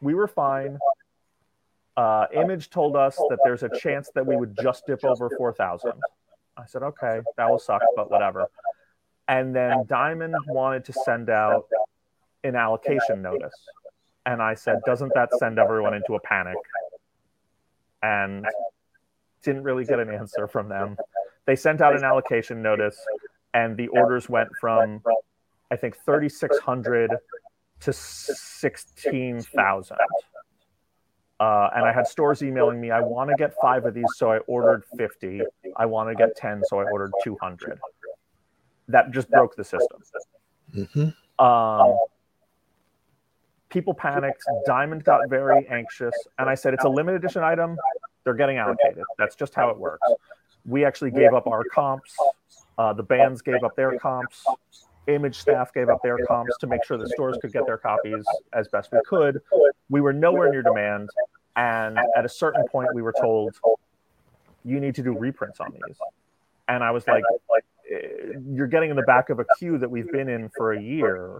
we 0.00 0.14
were 0.14 0.28
fine. 0.28 0.78
Uh, 1.98 2.28
Image 2.32 2.70
told 2.70 2.94
us 2.94 3.16
that 3.28 3.40
there's 3.42 3.64
a 3.64 3.78
chance 3.80 4.08
that 4.14 4.24
we 4.24 4.36
would 4.36 4.56
just 4.62 4.86
dip 4.86 5.04
over 5.04 5.28
4,000. 5.36 5.90
I 6.56 6.64
said, 6.64 6.84
okay, 6.84 7.18
that 7.36 7.50
will 7.50 7.58
suck, 7.58 7.82
but 7.96 8.08
whatever. 8.08 8.46
And 9.26 9.54
then 9.54 9.84
Diamond 9.88 10.36
wanted 10.46 10.84
to 10.84 10.92
send 10.92 11.28
out 11.28 11.66
an 12.44 12.54
allocation 12.54 13.20
notice. 13.20 13.52
And 14.26 14.40
I 14.40 14.54
said, 14.54 14.78
doesn't 14.86 15.10
that 15.16 15.30
send 15.40 15.58
everyone 15.58 15.92
into 15.92 16.14
a 16.14 16.20
panic? 16.20 16.54
And 18.00 18.46
didn't 19.42 19.64
really 19.64 19.84
get 19.84 19.98
an 19.98 20.08
answer 20.08 20.46
from 20.46 20.68
them. 20.68 20.96
They 21.46 21.56
sent 21.56 21.80
out 21.80 21.96
an 21.96 22.04
allocation 22.04 22.62
notice, 22.62 22.96
and 23.54 23.76
the 23.76 23.88
orders 23.88 24.28
went 24.28 24.50
from, 24.60 25.02
I 25.72 25.74
think, 25.74 25.96
3,600 26.04 27.16
to 27.80 27.92
16,000. 27.92 29.96
Uh, 31.40 31.70
and 31.74 31.84
I 31.84 31.92
had 31.92 32.06
stores 32.06 32.42
emailing 32.42 32.80
me, 32.80 32.90
I 32.90 33.00
want 33.00 33.30
to 33.30 33.36
get 33.36 33.54
five 33.60 33.84
of 33.84 33.94
these, 33.94 34.06
so 34.16 34.32
I 34.32 34.38
ordered 34.38 34.84
50. 34.96 35.42
I 35.76 35.86
want 35.86 36.08
to 36.08 36.14
get 36.14 36.36
10, 36.36 36.62
so 36.64 36.80
I 36.80 36.84
ordered 36.84 37.12
200. 37.22 37.78
That 38.88 39.10
just 39.10 39.30
broke 39.30 39.54
the 39.54 39.64
system. 39.64 40.00
Mm-hmm. 40.74 41.44
Um, 41.44 41.98
people 43.68 43.94
panicked. 43.94 44.42
Diamond 44.66 45.04
got 45.04 45.28
very 45.28 45.66
anxious. 45.68 46.14
And 46.38 46.48
I 46.48 46.54
said, 46.54 46.74
it's 46.74 46.84
a 46.84 46.88
limited 46.88 47.22
edition 47.22 47.42
item. 47.42 47.76
They're 48.24 48.34
getting 48.34 48.56
allocated. 48.56 49.04
That's 49.18 49.36
just 49.36 49.54
how 49.54 49.68
it 49.70 49.78
works. 49.78 50.06
We 50.64 50.84
actually 50.84 51.10
gave 51.10 51.32
up 51.32 51.46
our 51.46 51.64
comps. 51.64 52.14
Uh, 52.76 52.92
the 52.92 53.02
bands 53.02 53.42
gave 53.42 53.62
up 53.64 53.74
their 53.76 53.98
comps. 53.98 54.44
Image 55.06 55.38
staff 55.38 55.72
gave 55.72 55.88
up 55.88 56.02
their 56.02 56.18
comps 56.26 56.56
to 56.58 56.66
make 56.66 56.84
sure 56.84 56.98
the 56.98 57.08
stores 57.08 57.38
could 57.40 57.52
get 57.52 57.64
their 57.66 57.78
copies 57.78 58.24
as 58.52 58.68
best 58.68 58.92
we 58.92 58.98
could. 59.06 59.40
We 59.88 60.00
were 60.00 60.12
nowhere 60.12 60.50
near 60.50 60.62
demand. 60.62 61.10
And 61.56 61.98
at 62.16 62.24
a 62.24 62.28
certain 62.28 62.66
point, 62.68 62.94
we 62.94 63.02
were 63.02 63.14
told, 63.20 63.56
you 64.64 64.80
need 64.80 64.94
to 64.96 65.02
do 65.02 65.16
reprints 65.16 65.60
on 65.60 65.72
these. 65.72 65.96
And 66.68 66.84
I 66.84 66.90
was 66.90 67.06
like, 67.06 67.24
eh, 67.90 68.34
you're 68.52 68.66
getting 68.66 68.90
in 68.90 68.96
the 68.96 69.02
back 69.02 69.30
of 69.30 69.38
a 69.38 69.44
queue 69.58 69.78
that 69.78 69.90
we've 69.90 70.10
been 70.12 70.28
in 70.28 70.50
for 70.56 70.72
a 70.72 70.80
year 70.80 71.38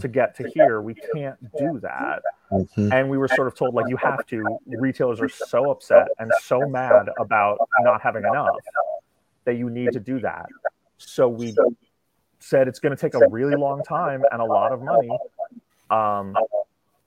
to 0.00 0.08
get 0.08 0.34
to 0.36 0.48
here. 0.54 0.80
We 0.80 0.94
can't 0.94 1.36
do 1.58 1.78
that. 1.80 2.22
Mm-hmm. 2.50 2.92
And 2.92 3.10
we 3.10 3.18
were 3.18 3.28
sort 3.28 3.48
of 3.48 3.54
told, 3.54 3.74
like, 3.74 3.88
you 3.88 3.96
have 3.96 4.24
to. 4.28 4.58
Retailers 4.66 5.20
are 5.20 5.28
so 5.28 5.70
upset 5.70 6.08
and 6.18 6.30
so 6.42 6.60
mad 6.60 7.08
about 7.18 7.58
not 7.80 8.00
having 8.00 8.24
enough 8.24 8.56
that 9.44 9.56
you 9.56 9.68
need 9.68 9.92
to 9.92 10.00
do 10.00 10.20
that. 10.20 10.46
So 10.96 11.28
we 11.28 11.54
said 12.38 12.68
it's 12.68 12.78
going 12.78 12.96
to 12.96 13.00
take 13.00 13.14
a 13.14 13.28
really 13.28 13.56
long 13.56 13.82
time 13.82 14.22
and 14.30 14.40
a 14.40 14.44
lot 14.44 14.72
of 14.72 14.80
money. 14.80 15.10
Um, 15.90 16.34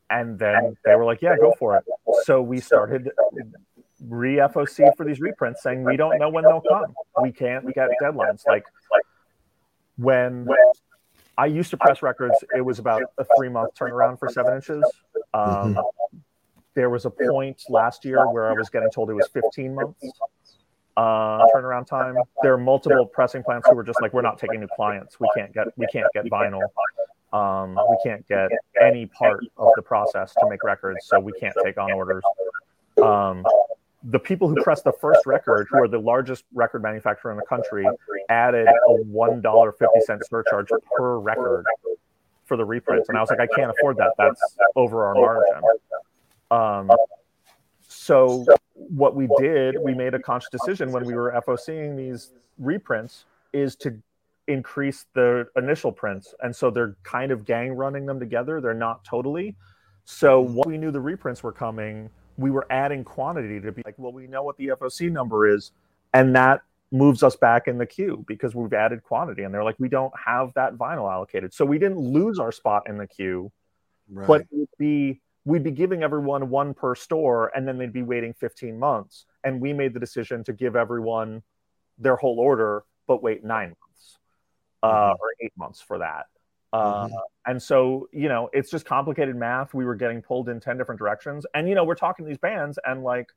and 0.10 0.40
then 0.40 0.78
they 0.86 0.96
were 0.96 1.06
like, 1.06 1.22
yeah, 1.22 1.36
go 1.38 1.54
for 1.60 1.78
it. 1.78 1.84
So 2.24 2.42
we 2.42 2.60
started 2.60 3.12
re 4.06 4.36
FOC 4.36 4.96
for 4.96 5.06
these 5.06 5.20
reprints 5.20 5.64
saying 5.64 5.84
we 5.84 5.98
don't 5.98 6.20
know 6.20 6.30
when 6.30 6.44
they'll 6.44 6.62
come. 6.62 6.94
We 7.22 7.32
can't 7.32 7.66
get 7.74 7.90
deadlines. 8.02 8.46
Like 8.48 8.66
when 9.98 10.48
I 11.38 11.48
used 11.48 11.70
to 11.72 11.78
press 11.78 12.02
records, 12.02 12.36
it 12.56 12.62
was 12.62 12.80
about 12.80 13.04
a 13.18 13.26
three 13.38 13.50
month 13.50 13.74
turnaround 13.76 14.20
for 14.20 14.30
seven 14.30 14.56
inches. 14.56 14.84
Um, 15.34 15.76
mm-hmm. 15.76 16.18
There 16.74 16.90
was 16.90 17.06
a 17.06 17.10
point 17.10 17.64
last 17.70 18.06
year 18.06 18.30
where 18.30 18.50
I 18.50 18.54
was 18.54 18.70
getting 18.70 18.90
told 18.92 19.10
it 19.10 19.16
was 19.16 19.28
15 19.30 19.74
months 19.76 20.06
uh, 20.98 21.46
turnaround 21.56 21.88
time. 21.88 22.16
There 22.42 22.54
are 22.54 22.58
multiple 22.58 23.06
pressing 23.06 23.44
plants 23.44 23.68
who 23.70 23.76
were 23.76 23.84
just 23.84 24.02
like, 24.02 24.14
we're 24.14 24.22
not 24.22 24.40
taking 24.40 24.60
new 24.60 24.68
clients. 24.76 25.20
We 25.20 25.28
can't 25.36 25.54
get 25.54 25.68
we 25.78 25.86
can't 25.88 26.08
get 26.14 26.26
vinyl. 26.26 26.62
Um, 27.34 27.78
we 27.90 27.98
can't 28.04 28.26
get 28.28 28.50
any 28.82 29.06
part 29.06 29.44
of 29.58 29.70
the 29.76 29.82
process 29.82 30.34
to 30.40 30.48
make 30.50 30.64
records, 30.64 31.06
so 31.06 31.20
we 31.20 31.34
can't 31.34 31.56
take 31.64 31.78
on 31.78 31.92
orders. 31.92 32.24
Um, 33.02 33.46
the 34.04 34.20
people 34.20 34.48
who 34.48 34.62
pressed 34.64 34.86
the 34.86 34.94
first 34.94 35.26
record, 35.26 35.68
who 35.70 35.80
are 35.80 35.88
the 35.88 36.00
largest 36.00 36.46
record 36.54 36.82
manufacturer 36.82 37.32
in 37.32 37.38
the 37.38 37.46
country, 37.46 37.86
added 38.30 38.68
a 38.68 38.94
one 39.04 39.42
dollar 39.42 39.72
fifty 39.74 40.00
cent 40.02 40.26
surcharge 40.26 40.70
per 40.96 41.18
record 41.18 41.66
for 42.46 42.56
the 42.56 42.64
reprints, 42.64 43.10
and 43.10 43.18
I 43.18 43.22
was 43.22 43.30
like, 43.30 43.42
I 43.42 43.48
can't 43.48 43.72
afford 43.78 43.98
that. 43.98 44.14
That's 44.18 44.42
over 44.76 45.06
our 45.06 45.16
margin. 45.16 45.62
Um, 46.50 46.92
so 47.90 48.46
what 48.74 49.16
we 49.16 49.28
did, 49.38 49.76
we 49.82 49.94
made 49.94 50.14
a 50.14 50.20
conscious 50.20 50.50
decision 50.50 50.92
when 50.92 51.04
we 51.06 51.14
were 51.14 51.32
FOCing 51.46 51.98
these 51.98 52.32
reprints 52.58 53.26
is 53.52 53.76
to 53.78 53.98
increase 54.48 55.06
the 55.14 55.48
initial 55.56 55.92
prints. 55.92 56.34
And 56.42 56.56
so 56.56 56.70
they're 56.70 56.96
kind 57.04 57.32
of 57.32 57.46
gang 57.46 57.74
running 57.74 58.06
them 58.06 58.20
together. 58.20 58.62
They're 58.62 58.74
not 58.74 59.04
totally. 59.04 59.56
So 60.06 60.44
mm-hmm. 60.44 60.56
when 60.56 60.70
we 60.70 60.78
knew 60.78 60.92
the 60.92 61.02
reprints 61.02 61.44
were 61.44 61.52
coming, 61.52 62.10
we 62.38 62.52
were 62.52 62.66
adding 62.70 63.04
quantity 63.04 63.60
to 63.60 63.72
be 63.72 63.82
like, 63.86 63.96
well, 63.98 64.14
we 64.14 64.28
know 64.28 64.44
what 64.44 64.58
the 64.58 64.68
FOC 64.68 65.12
number 65.12 65.48
is. 65.48 65.72
And 66.14 66.36
that 66.36 66.62
moves 66.92 67.24
us 67.24 67.36
back 67.36 67.68
in 67.68 67.78
the 67.78 67.86
queue 67.86 68.24
because 68.28 68.56
we've 68.56 68.74
added 68.74 69.04
quantity. 69.04 69.44
And 69.44 69.54
they're 69.54 69.64
like, 69.64 69.76
we 69.80 69.90
don't 69.90 70.14
have 70.18 70.54
that 70.56 70.76
vinyl 70.76 71.12
allocated. 71.12 71.54
So 71.54 71.66
we 71.66 71.78
didn't 71.78 72.00
lose 72.00 72.40
our 72.40 72.52
spot 72.52 72.84
in 72.88 72.98
the 72.98 73.08
queue, 73.08 73.52
right. 74.10 74.28
but 74.28 74.42
it'd 74.52 74.70
be 74.78 75.22
we'd 75.44 75.64
be 75.64 75.72
giving 75.72 76.04
everyone 76.04 76.50
one 76.50 76.74
per 76.74 76.94
store 76.94 77.52
and 77.56 77.66
then 77.66 77.78
they'd 77.78 77.94
be 77.94 78.04
waiting 78.04 78.34
15 78.34 78.78
months. 78.78 79.26
And 79.46 79.62
we 79.62 79.72
made 79.72 79.94
the 79.94 80.00
decision 80.00 80.44
to 80.46 80.54
give 80.54 80.76
everyone 80.76 81.42
their 81.98 82.18
whole 82.18 82.40
order, 82.40 82.84
but 83.08 83.24
wait 83.24 83.46
nine 83.46 83.70
months 83.70 83.87
uh, 84.88 85.14
mm-hmm. 85.14 85.22
or 85.22 85.34
eight 85.42 85.54
months 85.58 85.82
for 85.82 86.00
that. 86.00 86.26
Uh, 86.74 87.06
mm-hmm. 87.06 87.16
And 87.46 87.62
so, 87.62 88.10
you 88.12 88.30
know, 88.30 88.50
it's 88.54 88.70
just 88.70 88.86
complicated 88.86 89.36
math. 89.36 89.74
We 89.74 89.86
were 89.86 89.96
getting 89.96 90.22
pulled 90.22 90.50
in 90.50 90.60
10 90.60 90.78
different 90.78 91.00
directions. 91.00 91.46
And, 91.54 91.68
you 91.68 91.76
know, 91.76 91.84
we're 91.84 91.96
talking 91.96 92.26
to 92.26 92.30
these 92.30 92.38
bands 92.38 92.78
and 92.86 93.04
like, 93.04 93.30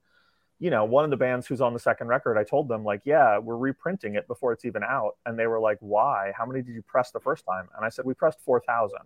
you 0.59 0.69
know, 0.69 0.85
one 0.85 1.05
of 1.05 1.11
the 1.11 1.17
bands 1.17 1.47
who's 1.47 1.63
on 1.63 1.73
the 1.73 1.79
second 1.79 2.09
record, 2.09 2.37
I 2.37 2.45
told 2.45 2.69
them, 2.69 2.85
like, 2.85 3.01
yeah, 3.05 3.39
we're 3.39 3.57
reprinting 3.57 4.15
it 4.15 4.29
before 4.29 4.53
it's 4.53 4.67
even 4.67 4.83
out. 4.83 5.17
And 5.25 5.39
they 5.39 5.47
were 5.47 5.59
like, 5.59 5.79
why? 5.81 6.33
How 6.37 6.45
many 6.45 6.61
did 6.61 6.75
you 6.75 6.83
press 6.83 7.11
the 7.13 7.21
first 7.21 7.47
time? 7.47 7.69
And 7.75 7.85
I 7.85 7.89
said, 7.89 8.05
we 8.05 8.13
pressed 8.13 8.41
4,000. 8.45 8.99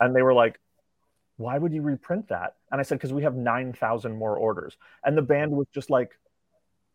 And 0.00 0.16
they 0.16 0.22
were 0.22 0.34
like, 0.34 0.58
why 1.36 1.56
would 1.56 1.72
you 1.72 1.82
reprint 1.82 2.28
that? 2.28 2.56
And 2.72 2.80
I 2.80 2.82
said, 2.82 2.96
because 2.96 3.12
we 3.12 3.22
have 3.22 3.36
9,000 3.36 4.16
more 4.16 4.36
orders. 4.36 4.76
And 5.04 5.16
the 5.16 5.22
band 5.22 5.52
was 5.52 5.68
just 5.72 5.90
like, 5.90 6.10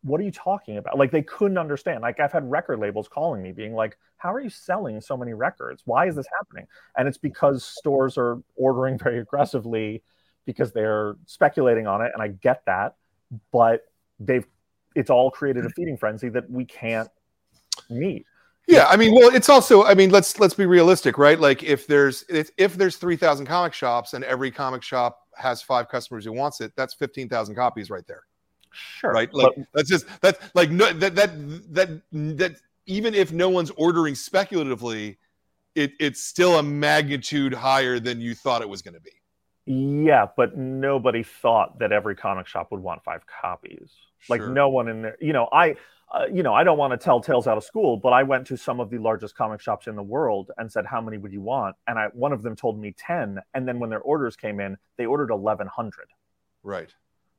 what 0.06 0.22
are 0.22 0.24
you 0.24 0.32
talking 0.32 0.78
about? 0.78 1.00
Like 1.00 1.10
they 1.10 1.24
couldn't 1.24 1.58
understand. 1.58 2.04
Like 2.04 2.20
I've 2.20 2.32
had 2.32 2.50
record 2.50 2.80
labels 2.80 3.08
calling 3.08 3.42
me 3.42 3.52
being 3.52 3.74
like, 3.74 3.98
how 4.18 4.32
are 4.32 4.40
you 4.40 4.52
selling 4.52 5.02
so 5.02 5.18
many 5.18 5.34
records? 5.34 5.82
Why 5.86 6.08
is 6.08 6.16
this 6.16 6.28
happening? 6.38 6.68
And 6.96 7.08
it's 7.08 7.18
because 7.18 7.66
stores 7.66 8.16
are 8.16 8.38
ordering 8.56 8.98
very 9.04 9.20
aggressively 9.20 10.04
because 10.46 10.72
they're 10.72 11.16
speculating 11.26 11.88
on 11.88 12.02
it. 12.02 12.12
And 12.14 12.22
I 12.22 12.28
get 12.28 12.62
that, 12.68 12.96
but 13.52 13.86
they've, 14.20 14.46
it's 14.96 15.10
all 15.10 15.32
created 15.32 15.66
a 15.66 15.70
feeding 15.70 15.98
frenzy 15.98 16.30
that 16.30 16.50
we 16.52 16.66
can't 16.66 17.10
meet. 17.90 18.28
Yeah, 18.68 18.86
I 18.88 18.98
mean, 18.98 19.14
well, 19.14 19.34
it's 19.34 19.50
also, 19.50 19.84
I 19.84 19.94
mean, 19.94 20.10
let's 20.10 20.40
let's 20.40 20.56
be 20.56 20.66
realistic, 20.66 21.20
right? 21.20 21.40
Like, 21.40 21.62
if 21.62 21.86
there's 21.86 22.26
if, 22.30 22.50
if 22.58 22.76
there's 22.76 22.98
three 22.98 23.16
thousand 23.16 23.46
comic 23.46 23.74
shops 23.74 24.14
and 24.14 24.24
every 24.24 24.50
comic 24.50 24.82
shop 24.82 25.20
has 25.36 25.62
five 25.62 25.88
customers 25.88 26.26
who 26.26 26.34
wants 26.34 26.62
it, 26.62 26.72
that's 26.76 26.96
fifteen 26.96 27.30
thousand 27.30 27.54
copies 27.54 27.92
right 27.92 28.08
there, 28.08 28.24
Sure. 28.76 29.12
right? 29.12 29.34
Like, 29.34 29.54
but- 29.56 29.66
that's 29.74 29.90
just 29.90 30.06
that's 30.22 30.40
like 30.54 30.70
no 30.70 30.92
that 30.94 31.16
that 31.16 31.32
that 31.74 32.02
that 32.12 32.56
even 32.86 33.14
if 33.14 33.32
no 33.32 33.50
one's 33.50 33.72
ordering 33.72 34.16
speculatively, 34.16 35.18
it 35.74 35.94
it's 36.00 36.22
still 36.22 36.60
a 36.60 36.64
magnitude 36.64 37.54
higher 37.54 38.00
than 38.00 38.22
you 38.22 38.36
thought 38.36 38.62
it 38.62 38.70
was 38.70 38.82
going 38.82 38.94
to 38.94 39.02
be. 39.02 39.12
Yeah, 39.66 40.28
but 40.38 40.56
nobody 40.58 41.24
thought 41.24 41.80
that 41.80 41.92
every 41.92 42.16
comic 42.16 42.46
shop 42.48 42.72
would 42.72 42.82
want 42.82 43.04
five 43.04 43.26
copies. 43.26 43.92
Like 44.30 44.42
no 44.42 44.70
one 44.70 44.88
in 44.88 45.02
there, 45.04 45.18
you 45.20 45.34
know, 45.34 45.48
I, 45.52 45.76
uh, 46.12 46.26
you 46.32 46.44
know, 46.44 46.54
I 46.54 46.64
don't 46.64 46.78
want 46.78 46.92
to 46.92 46.98
tell 46.98 47.20
tales 47.20 47.48
out 47.48 47.58
of 47.58 47.64
school, 47.64 47.98
but 47.98 48.14
I 48.14 48.24
went 48.24 48.48
to 48.48 48.58
some 48.58 48.80
of 48.80 48.90
the 48.90 48.98
largest 49.00 49.36
comic 49.36 49.60
shops 49.60 49.88
in 49.88 49.96
the 49.96 50.04
world 50.04 50.52
and 50.58 50.72
said, 50.72 50.86
"How 50.86 51.02
many 51.02 51.18
would 51.18 51.34
you 51.34 51.42
want?" 51.42 51.76
And 51.88 51.98
I, 51.98 52.08
one 52.14 52.32
of 52.32 52.42
them 52.44 52.56
told 52.56 52.80
me 52.80 52.94
ten, 52.98 53.40
and 53.54 53.68
then 53.68 53.80
when 53.80 53.90
their 53.90 54.02
orders 54.02 54.36
came 54.36 54.60
in, 54.60 54.78
they 54.98 55.06
ordered 55.06 55.32
eleven 55.32 55.68
hundred. 55.68 56.08
Right. 56.64 56.94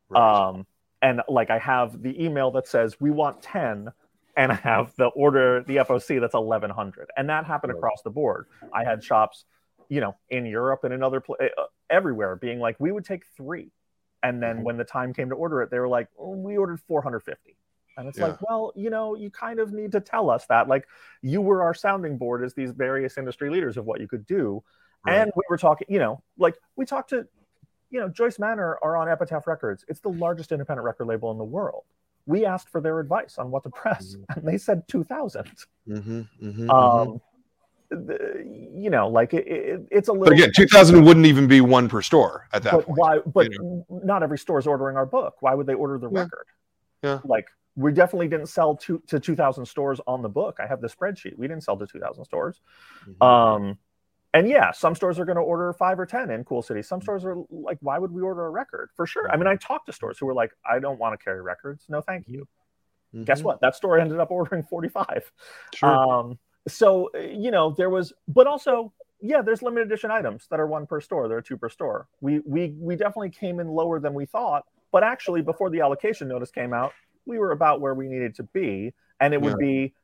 Right. 0.09 0.49
Um, 0.49 0.67
and 1.03 1.23
like 1.29 1.51
I 1.51 1.59
have 1.59 2.03
the 2.03 2.23
email 2.25 2.51
that 2.53 2.67
says 2.67 3.01
we 3.01 3.11
want 3.11 3.43
ten, 3.43 3.93
and 4.37 4.53
I 4.53 4.57
have 4.57 4.95
the 4.97 5.07
order, 5.07 5.63
the 5.65 5.77
FOC 5.77 6.21
that's 6.21 6.35
eleven 6.35 6.71
hundred, 6.71 7.09
and 7.17 7.29
that 7.31 7.45
happened 7.45 7.73
Right. 7.73 7.79
across 7.79 8.03
the 8.03 8.11
board. 8.11 8.47
I 8.73 8.85
had 8.85 9.03
shops, 9.03 9.45
you 9.89 10.01
know, 10.01 10.17
in 10.31 10.47
Europe 10.47 10.85
and 10.85 10.93
in 10.93 11.03
other 11.03 11.21
pla- 11.21 11.37
uh, 11.41 11.65
everywhere, 11.91 12.37
being 12.37 12.59
like, 12.59 12.77
we 12.79 12.93
would 12.93 13.05
take 13.05 13.25
three, 13.37 13.71
and 14.23 14.43
then 14.43 14.59
Mhm. 14.59 14.65
when 14.65 14.77
the 14.77 14.85
time 14.85 15.13
came 15.13 15.29
to 15.31 15.37
order 15.37 15.63
it, 15.63 15.71
they 15.71 15.79
were 15.79 15.89
like, 15.89 16.09
oh, 16.19 16.37
we 16.37 16.57
ordered 16.57 16.81
four 16.81 17.03
hundred 17.03 17.21
fifty. 17.21 17.57
And 17.99 18.09
it's 18.09 18.19
Yeah. 18.19 18.27
like, 18.27 18.43
well, 18.43 18.73
you 18.77 18.91
know, 18.91 19.15
you 19.17 19.31
kind 19.31 19.59
of 19.59 19.73
need 19.73 19.93
to 19.93 20.01
tell 20.01 20.29
us 20.29 20.47
that. 20.49 20.69
Like, 20.69 20.87
you 21.23 21.41
were 21.41 21.63
our 21.63 21.73
sounding 21.73 22.19
board 22.19 22.45
as 22.45 22.53
these 22.53 22.73
various 22.73 23.17
industry 23.17 23.49
leaders 23.49 23.79
of 23.79 23.87
what 23.87 24.01
you 24.01 24.09
could 24.09 24.27
do. 24.27 24.63
Right. 25.07 25.21
And 25.21 25.33
we 25.35 25.43
were 25.49 25.57
talking, 25.57 25.87
you 25.89 25.99
know, 25.99 26.23
like 26.37 26.57
we 26.77 26.85
talked 26.85 27.11
to, 27.11 27.27
you 27.91 28.01
know, 28.01 28.09
Joyce 28.09 28.39
Manor 28.39 28.79
are 28.83 28.97
on 28.97 29.09
Epitaph 29.09 29.47
Records. 29.47 29.85
It's 29.89 30.01
the 30.01 30.09
largest 30.11 30.53
independent 30.53 30.85
record 30.85 31.07
label 31.07 31.31
in 31.31 31.39
the 31.39 31.45
world. 31.45 31.85
We 32.27 32.45
asked 32.45 32.69
for 32.69 32.81
their 32.81 32.99
advice 32.99 33.39
on 33.39 33.51
what 33.51 33.63
to 33.63 33.71
press, 33.71 34.17
and 34.35 34.47
they 34.47 34.59
said 34.59 34.87
2000. 34.89 35.45
Mhm, 35.89 36.03
mhm, 36.03 36.29
mhm. 36.43 36.71
Um, 36.71 37.21
the- 37.89 38.43
you 38.75 38.91
know, 38.91 39.09
like 39.09 39.33
it, 39.33 39.47
it, 39.47 39.87
it's 39.93 40.09
a 40.09 40.13
little. 40.13 40.27
but 40.27 40.33
again, 40.33 40.51
two 40.55 40.67
thousand 40.67 41.05
wouldn't 41.05 41.27
even 41.27 41.47
be 41.47 41.61
one 41.61 41.89
per 41.89 42.03
store 42.03 42.49
at 42.53 42.65
that 42.65 42.73
but 42.73 42.87
point. 42.87 42.99
why? 42.99 43.19
But 43.25 43.53
you 43.53 43.85
not 43.89 44.23
every 44.25 44.39
store 44.39 44.59
is 44.59 44.67
ordering 44.67 44.97
our 44.97 45.07
book. 45.07 45.37
Why 45.41 45.55
would 45.55 45.67
they 45.67 45.75
order 45.75 45.97
the 45.99 46.11
Yeah. 46.11 46.19
record? 46.23 46.47
Yeah. 47.03 47.21
Like 47.25 47.47
we 47.77 47.93
definitely 47.93 48.27
didn't 48.27 48.47
sell 48.49 48.75
to 48.75 49.01
to 49.07 49.21
2,000 49.21 49.65
stores 49.65 50.01
on 50.09 50.23
the 50.23 50.29
book. 50.29 50.59
I 50.59 50.67
have 50.67 50.81
the 50.81 50.89
spreadsheet. 50.89 51.39
We 51.39 51.47
didn't 51.47 51.63
sell 51.63 51.77
to 51.77 51.87
2,000 51.87 52.25
stores. 52.25 52.61
Mhm. 53.07 53.25
Um, 53.25 53.79
and 54.35 54.49
yeah, 54.49 54.71
some 54.73 54.95
stores 54.95 55.19
are 55.19 55.25
going 55.25 55.37
to 55.37 55.43
order 55.43 55.73
five 55.73 55.99
or 55.99 56.07
ten 56.07 56.31
in 56.31 56.45
cool 56.45 56.63
cities. 56.63 56.87
Some 56.89 57.01
stores 57.01 57.25
are 57.25 57.37
like, 57.51 57.79
why 57.81 57.99
would 57.99 58.13
we 58.13 58.23
order 58.23 58.47
a 58.47 58.51
record? 58.51 58.91
For 58.95 59.07
sure. 59.07 59.31
I 59.31 59.37
mean, 59.37 59.47
I 59.47 59.57
talked 59.57 59.87
to 59.87 59.93
stores 59.93 60.19
who 60.19 60.27
were 60.27 60.35
like, 60.35 60.53
I 60.69 60.79
don't 60.79 60.99
want 60.99 61.19
to 61.19 61.25
carry 61.25 61.41
records. 61.41 61.85
No, 61.89 62.01
thank 62.01 62.29
you. 62.29 62.47
Guess 63.25 63.41
Mhm. 63.41 63.45
what? 63.45 63.61
That 63.61 63.75
store 63.75 63.99
ended 63.99 64.19
up 64.21 64.31
ordering 64.31 64.63
45. 64.65 65.33
Sure. 65.75 65.89
Um, 65.89 66.39
so 66.69 67.11
uh, 67.15 67.19
you 67.19 67.51
know, 67.51 67.71
there 67.71 67.89
was, 67.89 68.13
but 68.29 68.47
also, 68.47 68.93
yeah, 69.21 69.41
there's 69.41 69.63
limited 69.63 69.87
edition 69.87 70.11
items 70.11 70.47
that 70.51 70.61
are 70.61 70.67
one 70.67 70.87
per 70.87 71.01
store. 71.01 71.29
There 71.29 71.39
are 71.39 71.43
two 71.43 71.57
per 71.57 71.71
store. 71.71 72.09
We 72.21 72.41
we 72.41 72.75
we 72.79 72.97
definitely 72.97 73.31
came 73.31 73.61
in 73.61 73.69
lower 73.69 74.01
than 74.01 74.13
we 74.13 74.27
thought, 74.27 74.65
but 74.93 75.03
actually, 75.03 75.41
before 75.41 75.71
the 75.71 75.81
allocation 75.81 76.29
notice 76.29 76.51
came 76.51 76.75
out, 76.75 76.93
we 77.25 77.39
were 77.39 77.53
about 77.53 77.81
where 77.81 77.95
we 77.95 78.09
needed 78.09 78.35
to 78.35 78.43
be, 78.43 78.93
and 79.21 79.33
it 79.33 79.41
would 79.41 79.53
Yeah. 79.53 79.67
be 79.67 79.95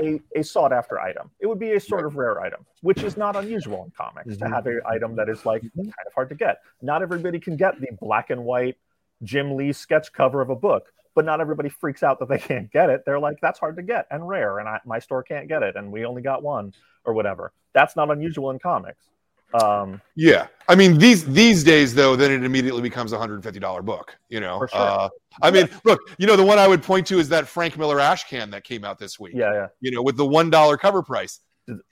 a, 0.00 0.20
a 0.34 0.42
sought 0.42 0.72
after 0.72 1.00
item. 1.00 1.30
It 1.40 1.46
would 1.46 1.58
be 1.58 1.72
a 1.72 1.80
sort 1.80 2.04
of 2.06 2.16
rare 2.16 2.40
item, 2.40 2.64
which 2.82 3.02
is 3.02 3.16
not 3.16 3.36
unusual 3.36 3.84
in 3.84 3.90
comics 3.92 4.36
to 4.36 4.44
Mhm. 4.44 4.52
have 4.54 4.66
an 4.66 4.80
item 4.86 5.16
that 5.16 5.28
is 5.28 5.44
like 5.46 5.62
Mhm. 5.62 5.74
kind 5.76 6.06
of 6.06 6.12
hard 6.14 6.28
to 6.30 6.34
get. 6.34 6.60
Not 6.82 7.02
everybody 7.02 7.38
can 7.40 7.56
get 7.56 7.80
the 7.80 7.88
black 8.00 8.30
and 8.30 8.44
white 8.44 8.76
Jim 9.22 9.56
Lee 9.56 9.72
sketch 9.72 10.12
cover 10.12 10.40
of 10.42 10.50
a 10.50 10.56
book, 10.56 10.92
but 11.14 11.24
not 11.24 11.40
everybody 11.40 11.68
freaks 11.68 12.02
out 12.02 12.18
that 12.18 12.28
they 12.28 12.38
can't 12.38 12.70
get 12.70 12.90
it. 12.90 13.04
They're 13.06 13.18
like, 13.20 13.38
that's 13.40 13.58
hard 13.58 13.76
to 13.76 13.82
get 13.82 14.06
and 14.10 14.26
rare, 14.28 14.58
and 14.58 14.68
I, 14.68 14.80
my 14.84 14.98
store 14.98 15.22
can't 15.22 15.48
get 15.48 15.62
it, 15.62 15.76
and 15.76 15.90
we 15.90 16.04
only 16.04 16.22
got 16.22 16.42
one 16.42 16.74
or 17.04 17.14
whatever. 17.14 17.52
That's 17.72 17.96
not 17.96 18.10
unusual 18.10 18.50
in 18.50 18.58
comics. 18.58 19.08
Um, 19.54 20.00
Yeah, 20.16 20.48
I 20.68 20.74
mean 20.74 20.98
these 20.98 21.24
these 21.24 21.62
days 21.64 21.94
though, 21.94 22.16
then 22.16 22.30
it 22.30 22.44
immediately 22.44 22.82
becomes 22.82 23.12
a 23.12 23.18
hundred 23.18 23.42
fifty 23.42 23.60
dollar 23.60 23.82
book. 23.82 24.16
You 24.28 24.40
know, 24.40 24.66
sure. 24.70 24.80
uh, 24.80 25.08
I 25.42 25.50
mean, 25.50 25.68
look, 25.84 26.00
you 26.18 26.26
know, 26.26 26.36
the 26.36 26.44
one 26.44 26.58
I 26.58 26.66
would 26.66 26.82
point 26.82 27.06
to 27.08 27.18
is 27.18 27.28
that 27.30 27.46
Frank 27.46 27.78
Miller 27.78 28.00
ash 28.00 28.24
can 28.24 28.50
that 28.50 28.64
came 28.64 28.84
out 28.84 28.98
this 28.98 29.18
week. 29.20 29.34
yeah, 29.34 29.52
yeah, 29.52 29.66
you 29.80 29.90
know, 29.92 30.02
with 30.02 30.16
the 30.16 30.26
one 30.26 30.50
dollar 30.50 30.76
cover 30.76 31.02
price, 31.02 31.40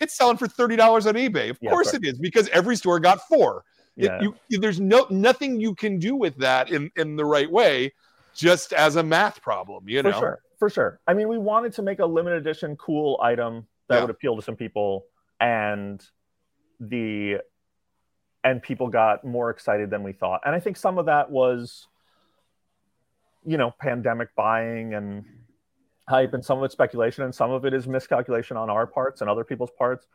it's 0.01 0.17
selling 0.17 0.37
for 0.37 0.49
thirty 0.49 0.77
dollars 0.77 1.07
on 1.07 1.15
eBay. 1.15 1.51
Of 1.51 1.59
Yeah, 1.61 1.71
course 1.71 1.95
it 1.95 2.05
is 2.05 2.19
because 2.19 2.49
every 2.49 2.77
store 2.77 2.99
got 3.01 3.21
four. 3.29 3.65
It- 3.97 4.05
yeah. 4.07 4.21
you, 4.49 4.59
there's 4.59 4.81
no 4.81 5.07
nothing 5.11 5.61
you 5.61 5.75
can 5.75 5.99
do 6.01 6.17
with 6.17 6.37
that 6.39 6.71
in 6.71 6.91
in 6.97 7.15
the 7.17 7.25
right 7.25 7.51
way, 7.51 7.93
just 8.35 8.73
as 8.73 8.97
a 8.97 9.03
math 9.03 9.41
problem. 9.41 9.89
You 9.89 10.03
know, 10.03 10.11
for 10.13 10.19
sure, 10.19 10.39
for 10.59 10.71
sure. 10.71 11.01
I 11.07 11.15
mean, 11.15 11.29
we 11.29 11.39
wanted 11.39 11.73
to 11.75 11.83
make 11.83 12.01
a 12.01 12.07
limited 12.07 12.39
edition 12.41 12.75
cool 12.77 13.21
item 13.23 13.69
that 13.89 13.95
Yeah. 13.97 14.01
would 14.01 14.11
appeal 14.11 14.35
to 14.35 14.43
some 14.43 14.57
people, 14.57 15.07
and 15.41 16.05
the 16.89 17.39
and 18.45 18.63
people 18.63 18.89
got 18.89 19.25
more 19.25 19.51
excited 19.51 19.91
than 19.91 20.03
we 20.03 20.13
thought. 20.13 20.43
And 20.45 20.55
I 20.55 20.61
think 20.61 20.77
some 20.77 20.99
of 20.99 21.07
that 21.07 21.31
was, 21.31 21.89
you 23.47 23.57
know, 23.57 23.75
pandemic 23.81 24.35
buying 24.37 24.93
and 24.93 25.25
hype, 26.07 26.35
and 26.35 26.45
some 26.45 26.59
of 26.59 26.65
it's 26.65 26.73
speculation, 26.73 27.25
and 27.25 27.35
some 27.35 27.51
of 27.51 27.65
it 27.65 27.73
is 27.73 27.89
miscalculation 27.89 28.59
on 28.59 28.69
our 28.69 28.87
parts 28.87 29.23
and 29.23 29.31
other 29.31 29.45
people's 29.45 29.71
parts. 29.79 30.07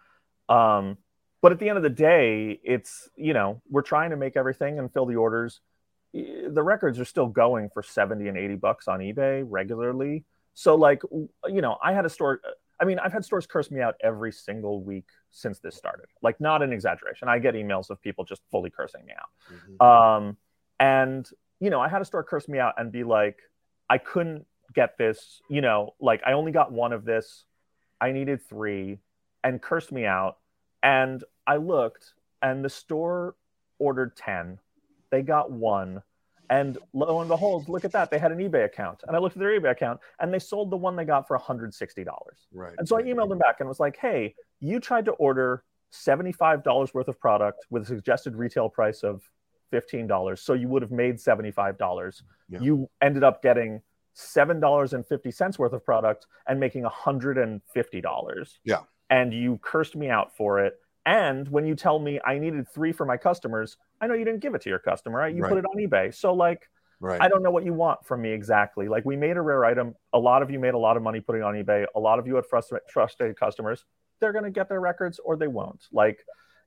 Um, 0.47 0.97
but 1.41 1.51
at 1.51 1.59
the 1.59 1.69
end 1.69 1.77
of 1.77 1.83
the 1.83 1.89
day, 1.89 2.59
it's 2.63 3.09
you 3.15 3.33
know 3.33 3.61
we're 3.69 3.81
trying 3.81 4.11
to 4.11 4.17
make 4.17 4.37
everything 4.37 4.77
and 4.77 4.91
fill 4.93 5.05
the 5.05 5.15
orders. 5.15 5.61
The 6.13 6.63
records 6.63 6.99
are 6.99 7.05
still 7.05 7.27
going 7.27 7.69
for 7.73 7.81
seventy 7.81 8.27
and 8.27 8.37
eighty 8.37 8.55
bucks 8.55 8.87
on 8.87 8.99
eBay 8.99 9.43
regularly. 9.47 10.25
So 10.53 10.75
like 10.75 11.01
you 11.11 11.61
know, 11.61 11.77
I 11.83 11.93
had 11.93 12.05
a 12.05 12.09
store. 12.09 12.41
I 12.79 12.85
mean, 12.85 12.99
I've 12.99 13.13
had 13.13 13.25
stores 13.25 13.47
curse 13.47 13.71
me 13.71 13.81
out 13.81 13.95
every 14.01 14.31
single 14.31 14.83
week 14.83 15.07
since 15.31 15.59
this 15.59 15.75
started. 15.75 16.07
Like, 16.21 16.39
not 16.39 16.61
an 16.61 16.73
exaggeration. 16.73 17.27
I 17.27 17.39
get 17.39 17.55
emails 17.55 17.89
of 17.89 18.01
people 18.01 18.23
just 18.25 18.41
fully 18.51 18.69
cursing 18.69 19.05
me 19.05 19.13
out. 19.13 19.29
Mhm. 19.53 19.85
Um, 19.85 20.37
and 20.79 21.29
you 21.59 21.69
know, 21.69 21.81
I 21.81 21.89
had 21.89 22.01
a 22.01 22.05
store 22.05 22.23
curse 22.23 22.47
me 22.47 22.57
out 22.57 22.75
and 22.77 22.91
be 22.91 23.03
like, 23.03 23.41
I 23.89 23.97
couldn't 23.97 24.45
get 24.73 24.97
this. 24.97 25.41
You 25.49 25.61
know, 25.61 25.93
like 25.99 26.21
I 26.25 26.33
only 26.33 26.51
got 26.51 26.71
one 26.71 26.93
of 26.93 27.03
this. 27.05 27.45
I 27.99 28.11
needed 28.13 28.41
three, 28.41 28.99
and 29.43 29.61
cursed 29.61 29.91
me 29.91 30.05
out. 30.05 30.37
And 30.81 31.23
I 31.45 31.57
looked, 31.57 32.13
and 32.41 32.63
the 32.63 32.69
store 32.69 33.35
ordered 33.77 34.15
ten. 34.15 34.59
They 35.09 35.21
got 35.21 35.51
one. 35.51 36.01
And 36.51 36.79
lo 36.93 37.19
and 37.19 37.29
behold, 37.29 37.69
look 37.69 37.85
at 37.85 37.91
that. 37.91 38.09
They 38.09 38.17
had 38.17 38.31
an 38.31 38.39
eBay 38.39 38.65
account. 38.65 39.03
And 39.07 39.15
I 39.15 39.19
looked 39.19 39.35
at 39.35 39.39
their 39.39 39.59
eBay 39.59 39.69
account 39.69 39.99
and 40.19 40.33
they 40.33 40.39
sold 40.39 40.71
the 40.71 40.77
one 40.77 40.95
they 40.95 41.05
got 41.05 41.27
for 41.27 41.37
$160. 41.37 42.07
right. 42.51 42.73
And 42.79 42.87
so 42.87 42.97
I 42.97 43.03
emailed 43.03 43.29
them 43.29 43.37
back 43.37 43.59
and 43.59 43.69
was 43.69 43.79
like, 43.79 43.97
hey, 43.97 44.33
you 44.59 44.79
tried 44.79 45.05
to 45.05 45.11
order 45.13 45.63
$75 45.93 46.93
worth 46.93 47.07
of 47.07 47.19
product 47.19 47.65
with 47.69 47.83
a 47.83 47.85
suggested 47.85 48.35
retail 48.35 48.69
price 48.69 49.03
of 49.03 49.29
$15. 49.73 50.37
So 50.39 50.53
you 50.53 50.67
would 50.67 50.81
have 50.81 50.91
made 50.91 51.15
$75. 51.17 52.21
Yeah. 52.49 52.59
You 52.59 52.89
ended 53.01 53.23
up 53.23 53.41
getting 53.41 53.81
$7.50 54.15 55.59
worth 55.59 55.73
of 55.73 55.85
product 55.85 56.27
and 56.47 56.59
making 56.59 56.83
$150. 56.83 58.59
Yeah. 58.63 58.79
And 59.09 59.33
you 59.33 59.57
cursed 59.61 59.95
me 59.95 60.09
out 60.09 60.35
for 60.35 60.59
it. 60.63 60.75
And 61.05 61.47
when 61.47 61.65
you 61.65 61.75
tell 61.75 61.97
me 61.97 62.19
I 62.25 62.37
needed 62.37 62.67
three 62.67 62.91
for 62.91 63.05
my 63.05 63.17
customers, 63.17 63.77
I 64.01 64.07
know 64.07 64.13
you 64.13 64.25
didn't 64.25 64.41
give 64.41 64.53
it 64.53 64.61
to 64.61 64.69
your 64.69 64.79
customer, 64.79 65.17
right? 65.19 65.33
You 65.33 65.41
Right. 65.43 65.49
put 65.49 65.57
it 65.57 65.65
on 65.65 65.77
eBay. 65.77 66.13
So, 66.13 66.33
like, 66.33 66.69
right. 66.99 67.19
I 67.21 67.27
don't 67.27 67.41
know 67.41 67.49
what 67.51 67.63
you 67.63 67.73
want 67.73 68.05
from 68.05 68.21
me 68.21 68.31
exactly. 68.31 68.87
Like 68.87 69.05
we 69.05 69.15
made 69.15 69.37
a 69.37 69.41
rare 69.41 69.65
item. 69.65 69.95
A 70.13 70.19
lot 70.19 70.43
of 70.43 70.51
you 70.51 70.59
made 70.59 70.73
a 70.75 70.77
lot 70.77 70.97
of 70.97 71.03
money 71.03 71.19
putting 71.21 71.41
it 71.41 71.45
on 71.45 71.55
eBay. 71.55 71.85
A 71.95 71.99
lot 71.99 72.19
of 72.19 72.27
you 72.27 72.35
had 72.35 72.45
frustra- 72.45 72.81
frustrated 72.91 73.39
customers. 73.39 73.85
They're 74.19 74.33
going 74.33 74.45
to 74.45 74.51
get 74.51 74.69
their 74.69 74.81
records 74.81 75.19
or 75.23 75.35
they 75.37 75.47
won't. 75.47 75.87
Like 75.91 76.25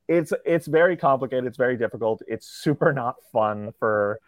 it's 0.08 0.32
it's 0.44 0.66
very 0.66 0.96
complicated. 0.96 1.46
It's 1.46 1.56
very 1.56 1.76
difficult. 1.76 2.22
It's 2.26 2.46
super 2.46 2.92
not 2.92 3.16
fun 3.32 3.72
for 3.78 4.18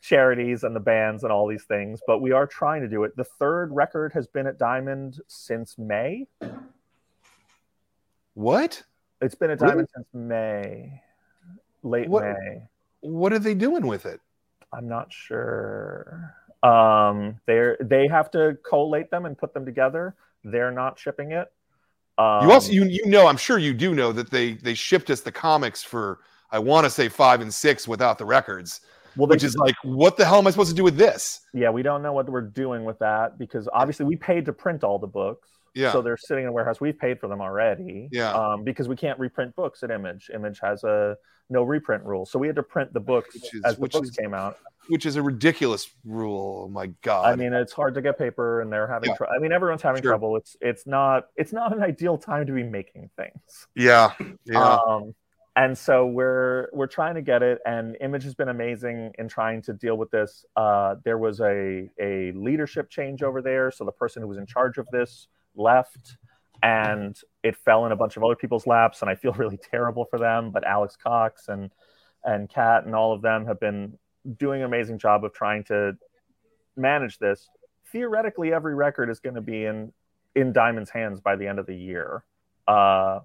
charities 0.00 0.64
and 0.64 0.76
the 0.76 0.80
bands 0.80 1.22
and 1.22 1.32
all 1.32 1.48
these 1.48 1.64
things. 1.64 2.00
But 2.06 2.20
we 2.20 2.32
are 2.32 2.46
trying 2.46 2.82
to 2.82 2.88
do 2.88 3.04
it. 3.04 3.16
The 3.16 3.24
third 3.24 3.70
record 3.72 4.12
has 4.12 4.26
been 4.26 4.46
at 4.46 4.58
Diamond 4.58 5.20
since 5.28 5.76
May. 5.78 6.26
What? 8.34 8.82
It's 9.20 9.34
been 9.34 9.50
at 9.50 9.60
Really? 9.60 9.72
Diamond 9.72 9.88
since 9.94 10.06
May, 10.12 11.02
late 11.82 12.08
What- 12.08 12.24
May. 12.24 12.68
What 13.00 13.32
are 13.34 13.38
they 13.38 13.54
doing 13.54 13.86
with 13.86 14.06
it? 14.06 14.20
I'm 14.72 14.88
not 14.88 15.12
sure. 15.12 16.34
Um, 16.62 17.38
they're 17.46 17.76
they 17.80 18.08
have 18.08 18.30
to 18.32 18.56
collate 18.66 19.10
them 19.10 19.26
and 19.26 19.36
put 19.36 19.52
them 19.52 19.66
together. 19.66 20.16
They're 20.42 20.72
not 20.72 20.98
shipping 20.98 21.32
it. 21.32 21.52
Um, 22.16 22.46
you 22.46 22.52
also 22.52 22.72
you 22.72 22.84
you 22.84 23.06
know 23.06 23.26
I'm 23.26 23.36
sure 23.36 23.58
you 23.58 23.74
do 23.74 23.94
know 23.94 24.12
that 24.12 24.30
they 24.30 24.54
they 24.54 24.74
shipped 24.74 25.10
us 25.10 25.20
the 25.20 25.32
comics 25.32 25.82
for 25.82 26.20
I 26.52 26.58
want 26.58 26.84
to 26.84 26.90
say 26.90 27.08
five 27.08 27.40
and 27.40 27.52
six 27.52 27.88
without 27.88 28.18
the 28.18 28.24
records, 28.24 28.82
well, 29.16 29.26
which 29.26 29.42
is 29.42 29.56
like 29.56 29.74
what 29.82 30.16
the 30.16 30.24
hell 30.24 30.38
am 30.38 30.46
I 30.46 30.50
supposed 30.50 30.70
to 30.70 30.76
do 30.76 30.84
with 30.84 30.96
this? 30.96 31.40
yeah, 31.52 31.70
we 31.70 31.82
don't 31.82 32.02
know 32.02 32.12
what 32.12 32.28
we're 32.28 32.40
doing 32.40 32.84
with 32.84 32.98
that 33.00 33.38
because 33.38 33.68
obviously 33.72 34.06
we 34.06 34.16
paid 34.16 34.44
to 34.46 34.52
print 34.52 34.84
all 34.84 34.98
the 34.98 35.06
books. 35.06 35.48
Yeah. 35.74 35.92
So 35.92 36.02
they're 36.02 36.16
sitting 36.16 36.44
in 36.44 36.48
a 36.50 36.52
warehouse. 36.52 36.80
We've 36.80 36.98
paid 36.98 37.18
for 37.20 37.28
them 37.28 37.40
already. 37.40 38.08
Yeah. 38.12 38.32
Um, 38.32 38.64
because 38.64 38.88
we 38.88 38.96
can't 38.96 39.18
reprint 39.18 39.54
books 39.56 39.82
at 39.82 39.90
Image. 39.90 40.30
Image 40.32 40.60
has 40.62 40.84
a 40.84 41.16
no 41.50 41.62
reprint 41.62 42.04
rule, 42.04 42.24
so 42.24 42.38
we 42.38 42.46
had 42.46 42.56
to 42.56 42.62
print 42.62 42.92
the 42.94 43.00
books 43.00 43.34
Which 43.34 43.54
is- 43.54 43.62
as 43.64 43.74
the 43.76 43.80
which 43.82 43.92
books 43.92 44.08
is- 44.08 44.16
came 44.16 44.34
out. 44.34 44.56
Which 44.88 45.06
is 45.06 45.16
a 45.16 45.22
ridiculous 45.22 45.90
rule. 46.04 46.64
Oh 46.66 46.68
my 46.68 46.88
God. 47.02 47.26
I 47.26 47.36
mean, 47.36 47.54
it's 47.54 47.72
hard 47.72 47.94
to 47.94 48.02
get 48.02 48.18
paper, 48.18 48.60
and 48.60 48.70
they're 48.72 48.86
having. 48.86 49.10
Yeah. 49.10 49.16
Tr- 49.16 49.26
I 49.26 49.38
mean, 49.38 49.50
everyone's 49.50 49.80
having 49.80 50.02
Sure. 50.02 50.10
trouble. 50.12 50.36
It's 50.36 50.56
it's 50.60 50.86
not 50.86 51.28
it's 51.36 51.52
not 51.54 51.74
an 51.74 51.82
ideal 51.82 52.18
time 52.18 52.46
to 52.46 52.52
be 52.52 52.62
making 52.62 53.08
things. 53.16 53.66
yeah. 53.74 54.12
Yeah. 54.44 54.62
Um, 54.86 55.14
and 55.56 55.76
so 55.78 56.06
we're 56.06 56.68
we're 56.74 56.86
trying 56.88 57.14
to 57.14 57.22
get 57.22 57.42
it, 57.42 57.60
and 57.64 57.96
Image 58.02 58.24
has 58.24 58.34
been 58.34 58.48
amazing 58.50 59.12
in 59.18 59.26
trying 59.28 59.62
to 59.62 59.72
deal 59.72 59.96
with 59.96 60.10
this. 60.10 60.44
Uh, 60.54 60.96
there 61.04 61.16
was 61.16 61.40
a 61.40 61.88
a 61.98 62.32
leadership 62.32 62.90
change 62.90 63.22
over 63.22 63.40
there, 63.40 63.70
so 63.70 63.84
the 63.84 63.92
person 63.92 64.20
who 64.20 64.28
was 64.28 64.36
in 64.38 64.44
charge 64.46 64.76
of 64.78 64.86
this 64.92 65.28
left, 65.56 66.16
and 66.62 67.16
it 67.42 67.56
fell 67.56 67.86
in 67.86 67.92
a 67.92 67.96
bunch 67.96 68.16
of 68.16 68.24
other 68.24 68.36
people's 68.36 68.66
laps, 68.66 69.02
and 69.02 69.10
I 69.10 69.14
feel 69.14 69.32
really 69.42 69.58
terrible 69.58 70.04
for 70.04 70.18
them. 70.18 70.50
But 70.50 70.64
Alex 70.64 70.96
Cox 70.96 71.48
and 71.48 71.70
and 72.24 72.48
Kat 72.48 72.86
and 72.86 72.94
all 72.94 73.12
of 73.12 73.20
them 73.20 73.44
have 73.46 73.60
been 73.60 73.98
doing 74.38 74.60
an 74.62 74.66
amazing 74.66 74.98
job 74.98 75.24
of 75.24 75.34
trying 75.34 75.62
to 75.64 75.96
manage 76.76 77.18
this. 77.18 77.48
Theoretically, 77.92 78.52
every 78.52 78.74
record 78.74 79.10
is 79.10 79.20
going 79.20 79.34
to 79.34 79.42
be 79.42 79.64
in 79.64 79.92
in 80.34 80.52
Diamond's 80.52 80.90
hands 80.90 81.20
by 81.20 81.36
the 81.36 81.46
end 81.46 81.58
of 81.58 81.66
the 81.66 81.76
year. 81.76 82.24
Uh, 82.66 83.20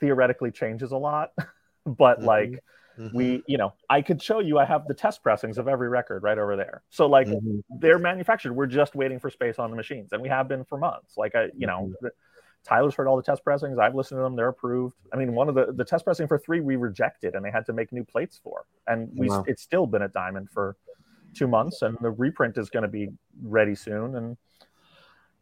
theoretically 0.00 0.50
changes 0.50 0.92
a 0.92 0.96
lot, 0.96 1.32
but 1.86 2.20
Mhm. 2.20 2.24
like 2.24 2.64
Mhm. 2.98 3.12
we, 3.14 3.42
you 3.46 3.56
know, 3.56 3.72
I 3.88 4.02
could 4.02 4.20
show 4.20 4.40
you. 4.40 4.58
I 4.58 4.64
have 4.64 4.86
the 4.88 4.94
test 4.94 5.22
pressings 5.22 5.56
of 5.58 5.68
every 5.68 5.88
record 5.88 6.22
right 6.22 6.36
over 6.38 6.56
there. 6.56 6.82
So 6.90 7.06
like 7.06 7.28
Mhm. 7.28 7.62
they're 7.78 7.98
manufactured. 7.98 8.52
We're 8.54 8.66
just 8.66 8.94
waiting 8.94 9.18
for 9.20 9.30
space 9.30 9.58
on 9.58 9.70
the 9.70 9.76
machines, 9.76 10.12
and 10.12 10.20
we 10.20 10.28
have 10.28 10.48
been 10.48 10.64
for 10.64 10.78
months. 10.78 11.16
Like 11.16 11.34
I, 11.34 11.50
you 11.56 11.66
know, 11.66 11.82
Mm-hmm. 11.84 11.92
the- 12.06 12.12
Tyler's 12.64 12.94
heard 12.96 13.06
all 13.06 13.16
the 13.16 13.22
test 13.22 13.44
pressings. 13.44 13.78
I've 13.78 13.94
listened 13.94 14.18
to 14.18 14.22
them. 14.22 14.34
They're 14.36 14.48
approved. 14.48 14.96
I 15.12 15.16
mean, 15.16 15.32
one 15.34 15.48
of 15.48 15.54
the 15.54 15.72
the 15.72 15.84
test 15.84 16.04
pressing 16.04 16.26
for 16.26 16.38
three 16.38 16.60
we 16.60 16.76
rejected, 16.76 17.34
and 17.34 17.44
they 17.44 17.50
had 17.52 17.64
to 17.66 17.72
make 17.72 17.92
new 17.92 18.04
plates 18.04 18.36
for. 18.36 18.66
And 18.86 19.10
we 19.16 19.28
Wow. 19.28 19.44
it's 19.46 19.62
still 19.62 19.86
been 19.86 20.02
at 20.02 20.12
Diamond 20.12 20.50
for 20.50 20.76
two 21.34 21.46
months, 21.46 21.82
and 21.82 21.96
the 22.00 22.10
reprint 22.10 22.58
is 22.58 22.68
going 22.68 22.82
to 22.82 22.88
be 22.88 23.10
ready 23.42 23.74
soon. 23.76 24.16
And 24.16 24.36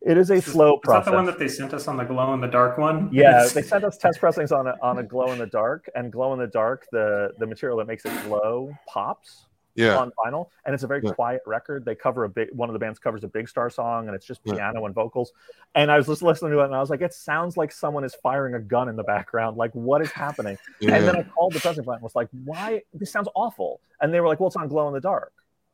it 0.02 0.16
is 0.18 0.31
a 0.31 0.35
Is- 0.35 0.44
slow 0.44 0.74
Is 0.77 0.81
that 0.89 1.05
the 1.05 1.12
one 1.12 1.27
that 1.27 1.39
they 1.39 1.48
sent 1.48 1.74
us 1.74 1.89
on 1.89 1.97
the 1.97 2.05
glow 2.05 2.32
in 2.35 2.40
the 2.40 2.47
dark 2.48 2.78
one? 2.78 3.09
Yeah, 3.12 3.47
they 3.55 3.62
sent 3.62 3.85
us 3.85 3.97
test 3.98 4.20
pressings 4.20 4.52
on 4.52 4.66
a 4.66 4.74
on 4.82 4.98
a 4.98 5.02
glow 5.02 5.32
in 5.32 5.39
the 5.39 5.47
dark, 5.47 5.89
and 5.94 6.12
glow 6.12 6.32
in 6.32 6.39
the 6.39 6.47
dark, 6.47 6.86
the 6.93 7.32
the 7.39 7.47
material 7.47 7.78
that 7.78 7.86
makes 7.86 8.05
it 8.05 8.12
glow 8.24 8.73
pops 8.86 9.47
Yeah. 9.74 9.97
on 9.98 10.12
vinyl, 10.24 10.48
and 10.64 10.74
it's 10.74 10.85
a 10.85 10.86
very 10.86 11.02
Yeah. 11.05 11.12
quiet 11.12 11.43
record. 11.47 11.85
They 11.85 11.94
cover 11.94 12.24
a 12.24 12.28
big 12.28 12.48
one 12.52 12.68
of 12.68 12.73
the 12.73 12.78
bands 12.78 12.98
covers 12.98 13.24
a 13.24 13.28
Big 13.28 13.48
Star 13.48 13.68
song, 13.68 14.06
and 14.06 14.14
it's 14.14 14.24
just 14.27 14.40
Yeah. 14.44 14.55
piano 14.55 14.86
and 14.86 14.94
vocals. 14.94 15.32
And 15.74 15.90
I 15.90 15.97
was 15.97 16.06
just 16.06 16.23
listening 16.23 16.52
to 16.52 16.60
it, 16.60 16.64
and 16.66 16.74
I 16.74 16.81
was 16.81 16.89
like, 16.90 17.02
it 17.02 17.12
sounds 17.12 17.56
like 17.56 17.73
someone 17.73 18.05
is 18.05 18.14
firing 18.23 18.55
a 18.55 18.60
gun 18.60 18.89
in 18.89 18.97
the 18.97 19.02
background. 19.05 19.56
Like, 19.56 19.73
what 19.74 20.01
is 20.02 20.10
happening? 20.12 20.56
Yeah. 20.81 20.90
And 20.97 21.06
then 21.06 21.16
I 21.16 21.23
called 21.24 21.52
the 21.52 21.60
pressing 21.60 21.85
plant 21.85 21.98
and 21.98 22.05
was 22.05 22.14
like, 22.14 22.28
why? 22.44 22.82
This 22.94 23.10
sounds 23.10 23.28
awful. 23.35 23.81
And 24.01 24.12
they 24.14 24.20
were 24.20 24.28
like, 24.28 24.40
well, 24.40 24.47
it's 24.48 24.56
on 24.56 24.68
glow 24.68 24.89
in 24.89 24.94
the 24.94 25.01
dark. 25.01 25.32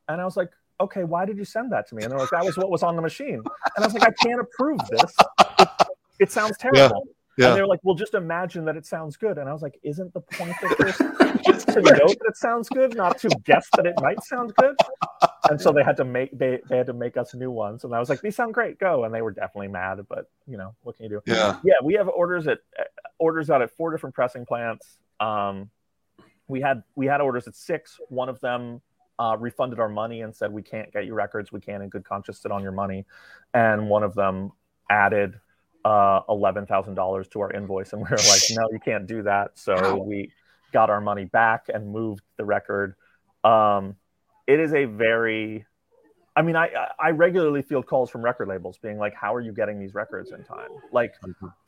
And 0.09 0.21
I 0.21 0.25
was 0.25 0.37
like, 0.37 0.51
okay, 0.81 1.05
why 1.05 1.25
did 1.25 1.37
you 1.37 1.45
send 1.45 1.73
that 1.73 1.89
to 1.89 1.95
me? 1.95 2.03
And 2.03 2.11
they're 2.11 2.19
like, 2.19 2.31
that 2.31 2.45
was 2.45 2.57
what 2.57 2.71
was 2.71 2.83
on 2.83 2.97
the 2.97 3.03
machine. 3.03 3.43
And 3.77 3.85
I 3.85 3.87
was 3.87 3.95
like, 3.95 4.03
I 4.03 4.13
can't 4.23 4.41
approve 4.41 4.81
this. 4.91 5.15
It, 5.59 5.69
it 6.19 6.33
sounds 6.33 6.57
terrible. 6.59 7.07
Yeah. 7.39 7.49
And 7.49 7.57
they're 7.57 7.67
like, 7.67 7.81
well, 7.83 7.95
just 7.95 8.15
imagine 8.15 8.65
that 8.67 8.77
it 8.77 8.85
sounds 8.85 9.17
good. 9.17 9.39
And 9.39 9.49
I 9.49 9.53
was 9.53 9.63
like, 9.63 9.79
isn't 9.83 10.13
the 10.13 10.21
point 10.21 10.55
of 10.63 10.77
this 10.79 10.99
just 11.47 11.67
to 11.69 11.81
know 11.81 12.07
that 12.09 12.27
it 12.29 12.37
sounds 12.37 12.69
good, 12.69 12.95
not 12.95 13.19
to 13.21 13.29
guess 13.45 13.69
that 13.77 13.87
it 13.87 13.95
might 14.03 14.23
sound 14.23 14.55
good? 14.57 14.77
And 15.49 15.61
so 15.61 15.73
they 15.73 15.83
had 15.83 15.97
to 15.97 16.05
make 16.05 16.37
they, 16.37 16.61
they 16.69 16.77
had 16.77 16.87
to 16.87 16.93
make 16.93 17.17
us 17.17 17.35
new 17.35 17.51
ones. 17.51 17.85
And 17.85 17.95
I 17.95 18.01
was 18.01 18.11
like, 18.11 18.21
these 18.21 18.37
sound 18.37 18.53
great, 18.53 18.79
go. 18.79 19.05
And 19.05 19.15
they 19.15 19.23
were 19.23 19.31
definitely 19.31 19.69
mad, 19.69 20.01
but 20.09 20.31
you 20.47 20.59
know, 20.59 20.75
what 20.83 20.97
can 20.97 21.05
you 21.05 21.11
do? 21.11 21.23
Yeah. 21.27 21.59
yeah 21.65 21.75
we 21.83 21.95
have 21.95 22.09
orders 22.09 22.47
at 22.49 22.59
orders 23.19 23.49
out 23.49 23.63
at 23.63 23.71
four 23.71 23.91
different 23.93 24.15
pressing 24.15 24.45
plants 24.45 24.99
um 25.21 25.71
we 26.49 26.61
had 26.61 26.83
we 26.97 27.07
had 27.07 27.21
orders 27.21 27.47
at 27.47 27.55
six 27.55 28.01
one 28.09 28.29
of 28.29 28.41
them 28.41 28.81
uh, 29.23 29.37
refunded 29.37 29.79
our 29.79 29.89
money 29.89 30.19
and 30.25 30.35
said 30.35 30.49
we 30.53 30.63
can't 30.73 30.93
get 30.93 31.03
you 31.07 31.15
records 31.15 31.53
we 31.53 31.61
can't 31.61 31.83
in 31.85 31.89
good 31.89 32.05
conscience 32.05 32.39
sit 32.43 32.51
on 32.51 32.63
your 32.63 32.73
money 32.73 33.01
and 33.55 33.79
one 33.89 34.03
of 34.03 34.15
them 34.15 34.51
added 34.91 35.31
uh, 35.85 36.21
$11000 36.29 37.31
to 37.31 37.41
our 37.41 37.53
invoice 37.53 37.93
and 37.93 38.03
we 38.03 38.09
were 38.11 38.17
like 38.17 38.43
no 38.59 38.65
you 38.73 38.81
can't 38.91 39.07
do 39.07 39.23
that 39.23 39.47
so 39.55 39.75
Wow. 39.75 39.97
we 40.11 40.31
got 40.73 40.91
our 40.91 41.01
money 41.01 41.25
back 41.25 41.67
and 41.75 41.81
moved 41.93 42.25
the 42.37 42.45
record 42.45 42.95
um, 43.45 43.97
it 44.47 44.59
is 44.61 44.73
a 44.75 44.85
very 44.87 45.67
I 46.35 46.41
mean, 46.41 46.57
I 46.57 46.71
I 46.99 47.11
regularly 47.11 47.61
field 47.61 47.87
calls 47.87 48.09
from 48.09 48.23
record 48.25 48.49
labels 48.49 48.79
being 48.79 48.97
like, 48.97 49.13
"How 49.15 49.35
are 49.35 49.43
you 49.43 49.53
getting 49.53 49.79
these 49.79 49.93
records 49.93 50.33
in 50.33 50.43
time?" 50.45 50.71
Like, 50.91 51.13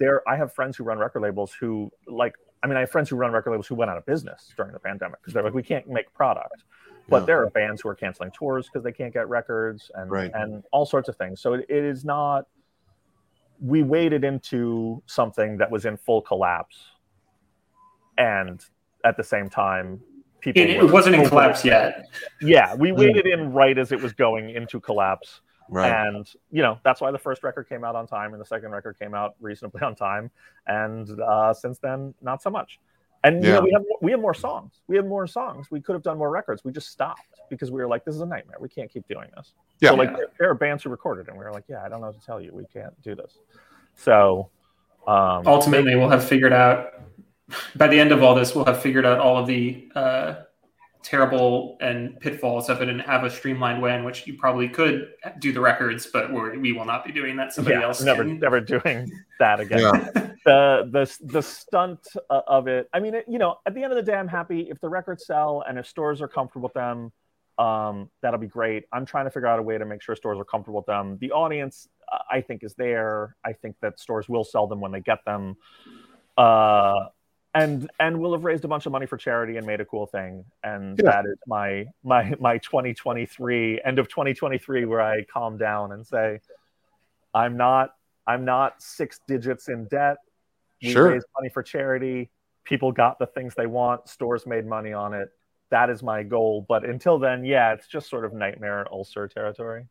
there, 0.00 0.22
I 0.26 0.36
have 0.36 0.54
friends 0.54 0.78
who 0.78 0.84
run 0.84 0.98
record 0.98 1.20
labels 1.20 1.52
who 1.52 1.90
like. 2.06 2.34
I 2.62 2.66
mean, 2.66 2.78
I 2.78 2.80
have 2.80 2.90
friends 2.90 3.10
who 3.10 3.16
run 3.16 3.30
record 3.32 3.50
labels 3.50 3.66
who 3.66 3.74
went 3.74 3.90
out 3.90 3.98
of 3.98 4.06
business 4.06 4.40
during 4.56 4.72
the 4.72 4.78
pandemic 4.78 5.20
because 5.20 5.34
they're 5.34 5.42
like, 5.42 5.52
"We 5.52 5.62
can't 5.62 5.86
make 5.86 6.08
product." 6.14 6.64
But 7.08 7.20
Yeah. 7.20 7.26
there 7.26 7.42
are 7.42 7.50
bands 7.50 7.82
who 7.82 7.88
are 7.90 7.94
canceling 7.94 8.30
tours 8.30 8.66
because 8.68 8.82
they 8.82 8.92
can't 8.92 9.12
get 9.12 9.28
records 9.28 9.90
and 9.94 10.10
Right. 10.10 10.30
and 10.34 10.64
all 10.72 10.86
sorts 10.86 11.08
of 11.08 11.16
things. 11.16 11.40
So 11.40 11.54
it, 11.54 11.66
it 11.68 11.84
is 11.84 12.04
not. 12.04 12.46
We 13.60 13.82
waded 13.82 14.24
into 14.24 15.02
something 15.06 15.58
that 15.58 15.70
was 15.70 15.84
in 15.86 15.96
full 15.96 16.20
collapse, 16.22 16.76
and 18.18 18.64
at 19.04 19.16
the 19.16 19.22
same 19.24 19.48
time, 19.48 20.00
people 20.40 20.62
It, 20.62 20.78
were 20.82 20.88
it 20.88 20.92
wasn't 20.92 21.14
in 21.16 21.20
over- 21.22 21.30
collapse 21.30 21.64
yet. 21.64 22.06
yeah, 22.40 22.74
we 22.74 22.92
waded 22.92 23.26
in 23.26 23.52
right 23.52 23.76
as 23.78 23.92
it 23.92 24.00
was 24.00 24.12
going 24.12 24.50
into 24.50 24.80
collapse. 24.80 25.40
Right. 25.70 25.90
And, 25.90 26.30
you 26.50 26.62
know, 26.62 26.78
that's 26.84 27.00
why 27.00 27.10
the 27.10 27.18
first 27.18 27.42
record 27.42 27.68
came 27.70 27.84
out 27.84 27.96
on 27.96 28.06
time 28.06 28.32
and 28.34 28.40
the 28.40 28.44
second 28.44 28.70
record 28.72 28.98
came 28.98 29.14
out 29.14 29.34
reasonably 29.40 29.80
on 29.82 29.94
time. 29.94 30.30
And 30.66 31.08
uh, 31.20 31.54
since 31.54 31.78
then, 31.78 32.12
not 32.20 32.42
so 32.42 32.50
much. 32.50 32.80
And, 33.24 33.42
you 33.42 33.50
Yeah. 33.50 33.56
know, 33.56 33.62
we 33.62 33.72
have, 33.72 33.84
we 34.02 34.10
have 34.12 34.20
more 34.20 34.34
songs. 34.34 34.82
We 34.86 34.96
have 34.96 35.06
more 35.06 35.26
songs. 35.26 35.70
We 35.70 35.80
could 35.80 35.94
have 35.94 36.02
done 36.02 36.18
more 36.18 36.30
records. 36.30 36.62
We 36.62 36.72
just 36.72 36.90
stopped 36.90 37.40
because 37.48 37.70
we 37.70 37.80
were 37.80 37.88
like, 37.88 38.04
this 38.04 38.14
is 38.14 38.20
a 38.20 38.26
nightmare. 38.26 38.58
We 38.60 38.68
can't 38.68 38.90
keep 38.90 39.08
doing 39.08 39.28
this. 39.34 39.54
Yeah. 39.80 39.90
So, 39.90 39.94
like, 39.96 40.14
there, 40.14 40.26
there 40.38 40.50
are 40.50 40.54
bands 40.54 40.84
who 40.84 40.90
recorded 40.90 41.28
and 41.28 41.36
we 41.38 41.44
were 41.44 41.52
like, 41.52 41.64
yeah, 41.66 41.82
I 41.82 41.88
don't 41.88 42.00
know 42.00 42.08
what 42.08 42.20
to 42.20 42.24
tell 42.24 42.40
you. 42.40 42.52
We 42.52 42.66
can't 42.66 43.00
do 43.02 43.14
this. 43.14 43.38
So, 43.96 44.50
um, 45.06 45.46
Ultimately, 45.46 45.96
we'll 45.96 46.10
have 46.10 46.24
figured 46.24 46.52
out 46.52 46.92
by 47.76 47.88
the 47.88 47.98
end 47.98 48.12
of 48.12 48.22
all 48.22 48.34
this, 48.34 48.54
we'll 48.54 48.64
have 48.64 48.80
figured 48.80 49.04
out 49.06 49.18
all 49.18 49.36
of 49.36 49.46
the 49.46 49.88
uh, 49.94 50.34
terrible 51.02 51.76
and 51.80 52.18
pitfalls 52.20 52.68
of 52.70 52.80
it 52.80 52.88
and 52.88 53.00
have 53.02 53.24
a 53.24 53.30
streamlined 53.30 53.80
way 53.82 53.94
in 53.94 54.04
which 54.04 54.26
you 54.26 54.34
probably 54.34 54.68
could 54.68 55.12
do 55.38 55.52
the 55.52 55.60
records, 55.60 56.06
but 56.06 56.32
we're, 56.32 56.58
we 56.58 56.72
will 56.72 56.86
not 56.86 57.04
be 57.04 57.12
doing 57.12 57.36
that. 57.36 57.52
Somebody 57.52 57.76
yeah, 57.76 57.84
else 57.84 58.00
never, 58.02 58.24
can. 58.24 58.38
never 58.38 58.60
doing 58.60 59.10
that 59.38 59.60
again. 59.60 59.80
Yeah. 59.80 60.30
the 60.44 60.88
the 60.90 61.26
the 61.32 61.42
stunt 61.42 62.06
of 62.30 62.68
it. 62.68 62.88
I 62.92 63.00
mean, 63.00 63.14
it, 63.14 63.24
you 63.28 63.38
know, 63.38 63.56
at 63.66 63.74
the 63.74 63.82
end 63.82 63.92
of 63.92 63.96
the 63.96 64.02
day, 64.02 64.14
I'm 64.16 64.28
happy 64.28 64.68
if 64.70 64.80
the 64.80 64.88
records 64.88 65.26
sell 65.26 65.64
and 65.66 65.78
if 65.78 65.86
stores 65.86 66.20
are 66.20 66.28
comfortable 66.28 66.64
with 66.64 66.74
them. 66.74 67.12
Um, 67.56 68.10
that'll 68.20 68.40
be 68.40 68.48
great. 68.48 68.84
I'm 68.92 69.06
trying 69.06 69.26
to 69.26 69.30
figure 69.30 69.46
out 69.46 69.60
a 69.60 69.62
way 69.62 69.78
to 69.78 69.84
make 69.84 70.02
sure 70.02 70.16
stores 70.16 70.38
are 70.40 70.44
comfortable 70.44 70.80
with 70.80 70.86
them. 70.86 71.18
The 71.20 71.30
audience, 71.30 71.88
I 72.28 72.40
think, 72.40 72.64
is 72.64 72.74
there. 72.74 73.36
I 73.44 73.52
think 73.52 73.76
that 73.80 74.00
stores 74.00 74.28
will 74.28 74.42
sell 74.42 74.66
them 74.66 74.80
when 74.80 74.90
they 74.90 75.00
get 75.00 75.24
them. 75.24 75.56
Uh, 76.36 77.06
and 77.54 77.88
and 78.00 78.20
we'll 78.20 78.32
have 78.32 78.44
raised 78.44 78.64
a 78.64 78.68
bunch 78.68 78.86
of 78.86 78.92
money 78.92 79.06
for 79.06 79.16
charity 79.16 79.56
and 79.56 79.66
made 79.66 79.80
a 79.80 79.84
cool 79.84 80.06
thing. 80.06 80.44
And 80.64 80.98
Yeah. 80.98 81.12
that 81.12 81.26
is 81.26 81.38
my 81.46 81.86
my 82.02 82.34
my 82.40 82.58
2023 82.58 83.80
end 83.84 83.98
of 84.00 84.08
2023 84.08 84.84
where 84.86 85.00
I 85.00 85.22
calm 85.24 85.56
down 85.56 85.92
and 85.92 86.04
say, 86.04 86.40
I'm 87.32 87.56
not 87.56 87.94
I'm 88.26 88.44
not 88.44 88.82
six 88.82 89.20
digits 89.28 89.68
in 89.68 89.86
debt. 89.86 90.16
We 90.82 90.92
Sure. 90.92 91.10
raised 91.10 91.26
money 91.38 91.50
for 91.50 91.62
charity. 91.62 92.30
People 92.64 92.92
got 92.92 93.18
the 93.18 93.26
things 93.26 93.54
they 93.54 93.66
want. 93.66 94.08
Stores 94.08 94.46
made 94.46 94.66
money 94.66 94.92
on 94.92 95.14
it. 95.14 95.28
That 95.70 95.90
is 95.90 96.02
my 96.02 96.22
goal. 96.22 96.64
But 96.68 96.84
until 96.84 97.18
then, 97.18 97.44
yeah, 97.44 97.72
it's 97.72 97.86
just 97.86 98.08
sort 98.08 98.24
of 98.24 98.32
nightmare 98.32 98.86
ulcer 98.90 99.28
territory. 99.28 99.86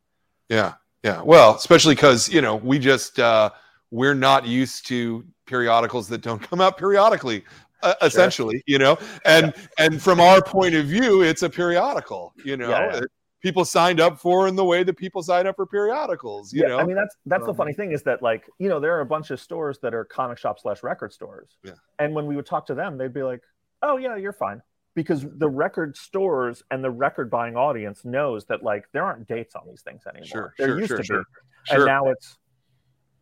Yeah, 0.48 0.74
yeah. 1.02 1.22
Well, 1.22 1.54
especially 1.56 1.94
because 1.94 2.28
you 2.28 2.40
know 2.40 2.56
we 2.56 2.78
just 2.78 3.18
uh, 3.18 3.50
we're 3.90 4.14
not 4.14 4.46
used 4.46 4.86
to 4.88 5.24
periodicals 5.46 6.08
that 6.08 6.22
don't 6.22 6.40
come 6.50 6.60
out 6.60 6.78
periodically. 6.78 7.44
Uh, 7.82 7.94
essentially, 8.00 8.62
you 8.66 8.78
know, 8.78 8.96
and 9.26 9.52
and 9.78 10.00
from 10.02 10.18
our 10.18 10.40
point 10.42 10.74
of 10.74 10.86
view, 10.86 11.22
it's 11.22 11.42
a 11.42 11.50
periodical. 11.50 12.32
You 12.44 12.56
know, 12.56 12.70
Yeah, 12.70 12.94
yeah. 12.94 13.00
People 13.44 13.62
signed 13.62 14.00
up 14.00 14.18
for 14.18 14.48
in 14.48 14.56
the 14.56 14.64
way 14.64 14.82
that 14.82 14.96
people 14.96 15.22
sign 15.22 15.46
up 15.46 15.54
for 15.54 15.66
periodicals. 15.66 16.50
You 16.50 16.62
yeah, 16.62 16.68
know, 16.68 16.78
I 16.78 16.84
mean 16.84 16.96
that's 16.96 17.14
that's 17.26 17.44
the 17.44 17.50
Um, 17.50 17.56
funny 17.56 17.74
thing 17.74 17.92
is 17.92 18.02
that 18.04 18.22
like 18.22 18.48
you 18.58 18.70
know 18.70 18.80
there 18.80 18.96
are 18.96 19.02
a 19.02 19.06
bunch 19.06 19.30
of 19.30 19.38
stores 19.38 19.78
that 19.80 19.92
are 19.94 20.02
comic 20.02 20.38
shop 20.38 20.58
slash 20.58 20.82
record 20.82 21.12
stores. 21.12 21.58
Yeah. 21.62 21.72
And 21.98 22.14
when 22.14 22.26
we 22.26 22.36
would 22.36 22.46
talk 22.46 22.66
to 22.68 22.74
them, 22.74 22.96
they'd 22.96 23.12
be 23.12 23.22
like, 23.22 23.42
"Oh 23.82 23.98
yeah, 23.98 24.16
you're 24.16 24.32
fine," 24.32 24.62
because 24.94 25.26
the 25.44 25.48
record 25.48 25.94
stores 25.94 26.62
and 26.70 26.82
the 26.82 26.90
record 26.90 27.30
buying 27.30 27.54
audience 27.54 28.02
knows 28.04 28.46
that 28.46 28.62
like 28.62 28.86
there 28.92 29.04
aren't 29.04 29.28
dates 29.28 29.54
on 29.54 29.62
these 29.68 29.82
things 29.82 30.04
anymore. 30.06 30.26
Sure, 30.26 30.54
there 30.58 30.68
sure, 30.68 30.78
used 30.78 30.88
sure, 30.88 30.98
to 30.98 31.04
sure. 31.04 31.18
be, 31.18 31.24
sure. 31.64 31.76
and 31.76 31.86
now 31.86 32.08
it's 32.08 32.38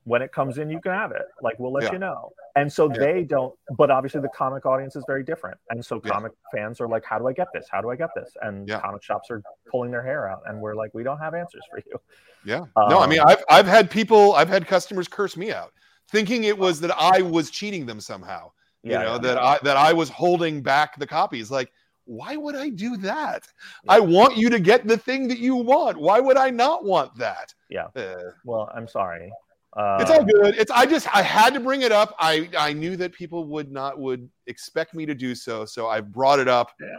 when 0.05 0.21
it 0.23 0.33
comes 0.33 0.59
in, 0.59 0.69
you 0.69 0.81
can 0.81 0.93
have 0.93 1.13
it. 1.13 1.27
Like 1.41 1.59
we'll 1.59 1.73
let 1.73 1.85
Yeah. 1.85 1.93
you 1.93 1.99
know. 1.99 2.33
And 2.57 2.71
so 2.73 2.91
Yeah. 2.93 2.99
they 2.99 3.23
don't. 3.25 3.55
But 3.77 3.91
obviously, 3.91 4.21
the 4.21 4.29
comic 4.31 4.67
audience 4.67 4.97
is 4.97 5.05
very 5.07 5.23
different. 5.23 5.59
And 5.71 5.85
so 5.85 6.01
Yeah. 6.05 6.13
comic 6.13 6.33
fans 6.53 6.81
are 6.81 6.89
like, 6.89 7.05
"How 7.05 7.19
do 7.19 7.29
I 7.29 7.33
get 7.33 7.49
this? 7.55 7.69
How 7.71 7.81
do 7.81 7.91
I 7.91 7.97
get 7.97 8.11
this?" 8.15 8.37
And 8.43 8.69
Yeah. 8.69 8.81
comic 8.81 9.03
shops 9.03 9.31
are 9.31 9.43
pulling 9.71 9.91
their 9.91 10.03
hair 10.03 10.29
out, 10.29 10.43
and 10.47 10.61
we're 10.61 10.75
like, 10.75 10.93
"We 10.93 11.03
don't 11.03 11.19
have 11.19 11.35
answers 11.35 11.63
for 11.71 11.79
you." 11.79 12.01
Yeah. 12.45 12.65
no, 12.77 12.99
I 13.01 13.07
mean, 13.07 13.21
Um, 13.21 13.29
I've 13.29 13.45
I've 13.49 13.67
had 13.67 13.91
people, 13.91 14.35
I've 14.35 14.49
had 14.49 14.67
customers 14.67 15.07
curse 15.09 15.37
me 15.37 15.53
out, 15.53 15.73
thinking 16.09 16.45
it 16.45 16.59
was 16.59 16.81
that 16.81 16.91
I 16.99 17.23
was 17.23 17.51
cheating 17.51 17.87
them 17.87 18.01
somehow. 18.01 18.51
Yeah, 18.83 18.99
you 18.99 19.05
know 19.05 19.13
yeah. 19.13 19.19
that 19.19 19.39
I 19.39 19.59
that 19.63 19.77
I 19.77 19.93
was 19.93 20.09
holding 20.11 20.61
back 20.63 20.97
the 20.99 21.07
copies. 21.07 21.53
Like, 21.53 21.73
why 22.05 22.35
would 22.35 22.57
I 22.57 22.69
do 22.69 22.97
that? 22.99 23.47
I 23.89 24.01
want 24.01 24.37
you 24.37 24.51
to 24.51 24.59
get 24.59 24.89
the 24.89 24.99
thing 24.99 25.29
that 25.29 25.39
you 25.39 25.55
want. 25.55 25.97
Why 25.97 26.19
would 26.19 26.37
I 26.37 26.51
not 26.51 26.85
want 26.85 27.17
that? 27.19 27.55
Yeah. 27.69 27.87
Uh, 27.95 28.33
Well, 28.45 28.69
I'm 28.75 28.89
sorry. 28.89 29.33
Uh, 29.75 29.99
it's 30.01 30.11
all 30.11 30.25
good. 30.25 30.55
It's 30.57 30.71
I 30.71 30.85
just 30.85 31.15
I 31.15 31.23
had 31.23 31.55
to 31.55 31.61
bring 31.61 31.83
it 31.83 31.93
up. 31.93 32.15
I 32.19 32.49
I 32.59 32.73
knew 32.73 32.97
that 32.97 33.13
people 33.13 33.45
would 33.47 33.73
not 33.73 33.99
would 33.99 34.29
expect 34.47 34.95
me 34.95 35.07
to 35.07 35.15
do 35.15 35.35
so, 35.35 35.65
so 35.65 35.89
I 35.89 36.01
brought 36.01 36.39
it 36.39 36.49
up. 36.49 36.73
Yeah. 36.81 36.99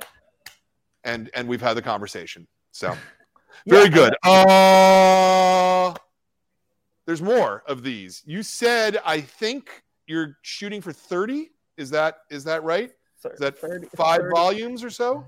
And 1.03 1.29
and 1.35 1.47
we've 1.47 1.61
had 1.61 1.75
the 1.75 1.81
conversation. 1.81 2.47
So 2.71 2.95
very 3.67 3.85
and 3.85 3.93
good. 3.93 4.15
Uh 4.23 5.93
there's 7.05 7.21
more 7.21 7.63
of 7.67 7.83
these. 7.83 8.23
You 8.25 8.41
said 8.41 8.99
I 9.05 9.21
think 9.21 9.83
you're 10.07 10.37
shooting 10.41 10.81
for 10.81 10.91
30. 10.91 11.51
Is 11.77 11.91
that 11.91 12.19
is 12.31 12.43
that 12.45 12.63
right? 12.63 12.91
Is 13.23 13.39
that 13.39 13.57
30 13.57 13.87
five 13.95 14.21
30 14.21 14.33
volumes 14.33 14.83
or 14.83 14.89
so? 14.89 15.25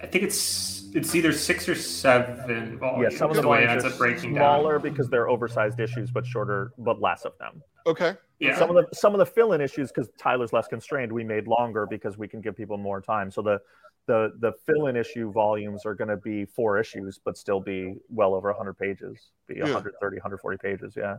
I 0.00 0.06
think 0.06 0.24
it's 0.24 0.90
it's 0.94 1.14
either 1.14 1.32
six 1.32 1.68
or 1.68 1.74
seven 1.74 2.78
Yeah, 3.00 3.08
some 3.08 3.30
of 3.30 3.36
the 3.36 3.42
the 3.42 3.48
way 3.48 3.64
volumes 3.64 3.70
ends 3.72 3.84
are 3.84 3.88
up 3.88 3.98
breaking 3.98 4.34
smaller 4.34 4.78
down. 4.78 4.82
because 4.82 5.08
they're 5.08 5.28
oversized 5.28 5.80
issues, 5.80 6.10
but 6.10 6.26
shorter, 6.26 6.72
but 6.78 7.00
less 7.00 7.24
of 7.24 7.32
them. 7.38 7.62
Okay. 7.86 8.14
Yeah. 8.40 8.58
Some 8.58 8.70
of 8.70 8.76
the 8.76 8.94
some 8.94 9.14
of 9.14 9.18
the 9.18 9.26
fill-in 9.26 9.60
issues, 9.60 9.90
because 9.90 10.10
Tyler's 10.18 10.52
less 10.52 10.68
constrained, 10.68 11.10
we 11.10 11.24
made 11.24 11.46
longer 11.46 11.86
because 11.86 12.18
we 12.18 12.28
can 12.28 12.40
give 12.40 12.56
people 12.56 12.76
more 12.76 13.00
time. 13.00 13.30
So 13.30 13.40
the 13.42 13.60
the 14.06 14.32
the 14.40 14.52
fill-in 14.66 14.96
issue 14.96 15.32
volumes 15.32 15.86
are 15.86 15.94
going 15.94 16.08
to 16.08 16.16
be 16.16 16.44
four 16.44 16.78
issues, 16.78 17.18
but 17.24 17.38
still 17.38 17.60
be 17.60 17.94
well 18.10 18.34
over 18.34 18.48
100 18.50 18.74
pages, 18.74 19.30
be 19.46 19.54
Yeah. 19.54 19.62
130, 19.64 20.16
140 20.16 20.58
pages. 20.58 20.94
Yeah. 20.96 21.16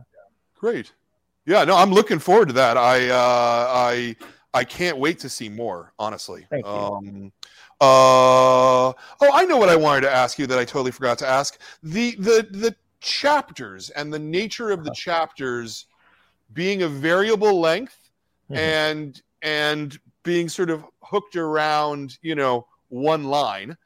Great. 0.54 0.92
Yeah, 1.46 1.64
no, 1.64 1.76
I'm 1.76 1.90
looking 1.90 2.18
forward 2.20 2.48
to 2.48 2.54
that. 2.54 2.76
I 2.78 3.08
uh 3.10 3.66
I 3.74 4.16
I 4.54 4.62
can't 4.64 4.98
wait 4.98 5.18
to 5.20 5.28
see 5.28 5.48
more, 5.48 5.92
honestly. 5.98 6.46
Thank 6.48 6.64
you. 6.64 6.70
Um 6.72 7.32
uh 7.84 8.92
oh, 9.20 9.30
I 9.32 9.44
know 9.44 9.56
what 9.56 9.68
I 9.68 9.76
wanted 9.76 10.02
to 10.02 10.10
ask 10.10 10.38
you 10.38 10.46
that 10.46 10.58
I 10.58 10.64
totally 10.64 10.90
forgot 10.90 11.18
to 11.18 11.26
ask. 11.28 11.58
The 11.82 12.14
the 12.16 12.46
the 12.50 12.74
chapters 13.00 13.90
and 13.90 14.12
the 14.12 14.18
nature 14.18 14.70
of 14.70 14.84
the 14.84 14.90
Uh-huh. 14.90 14.94
chapters 14.94 15.86
being 16.52 16.82
a 16.82 16.88
variable 16.88 17.60
length 17.60 18.10
Mhm. 18.50 18.56
and 18.56 19.22
and 19.42 19.98
being 20.22 20.48
sort 20.48 20.70
of 20.70 20.84
hooked 21.02 21.36
around, 21.36 22.18
you 22.22 22.34
know, 22.34 22.66
one 22.88 23.24
line. 23.24 23.76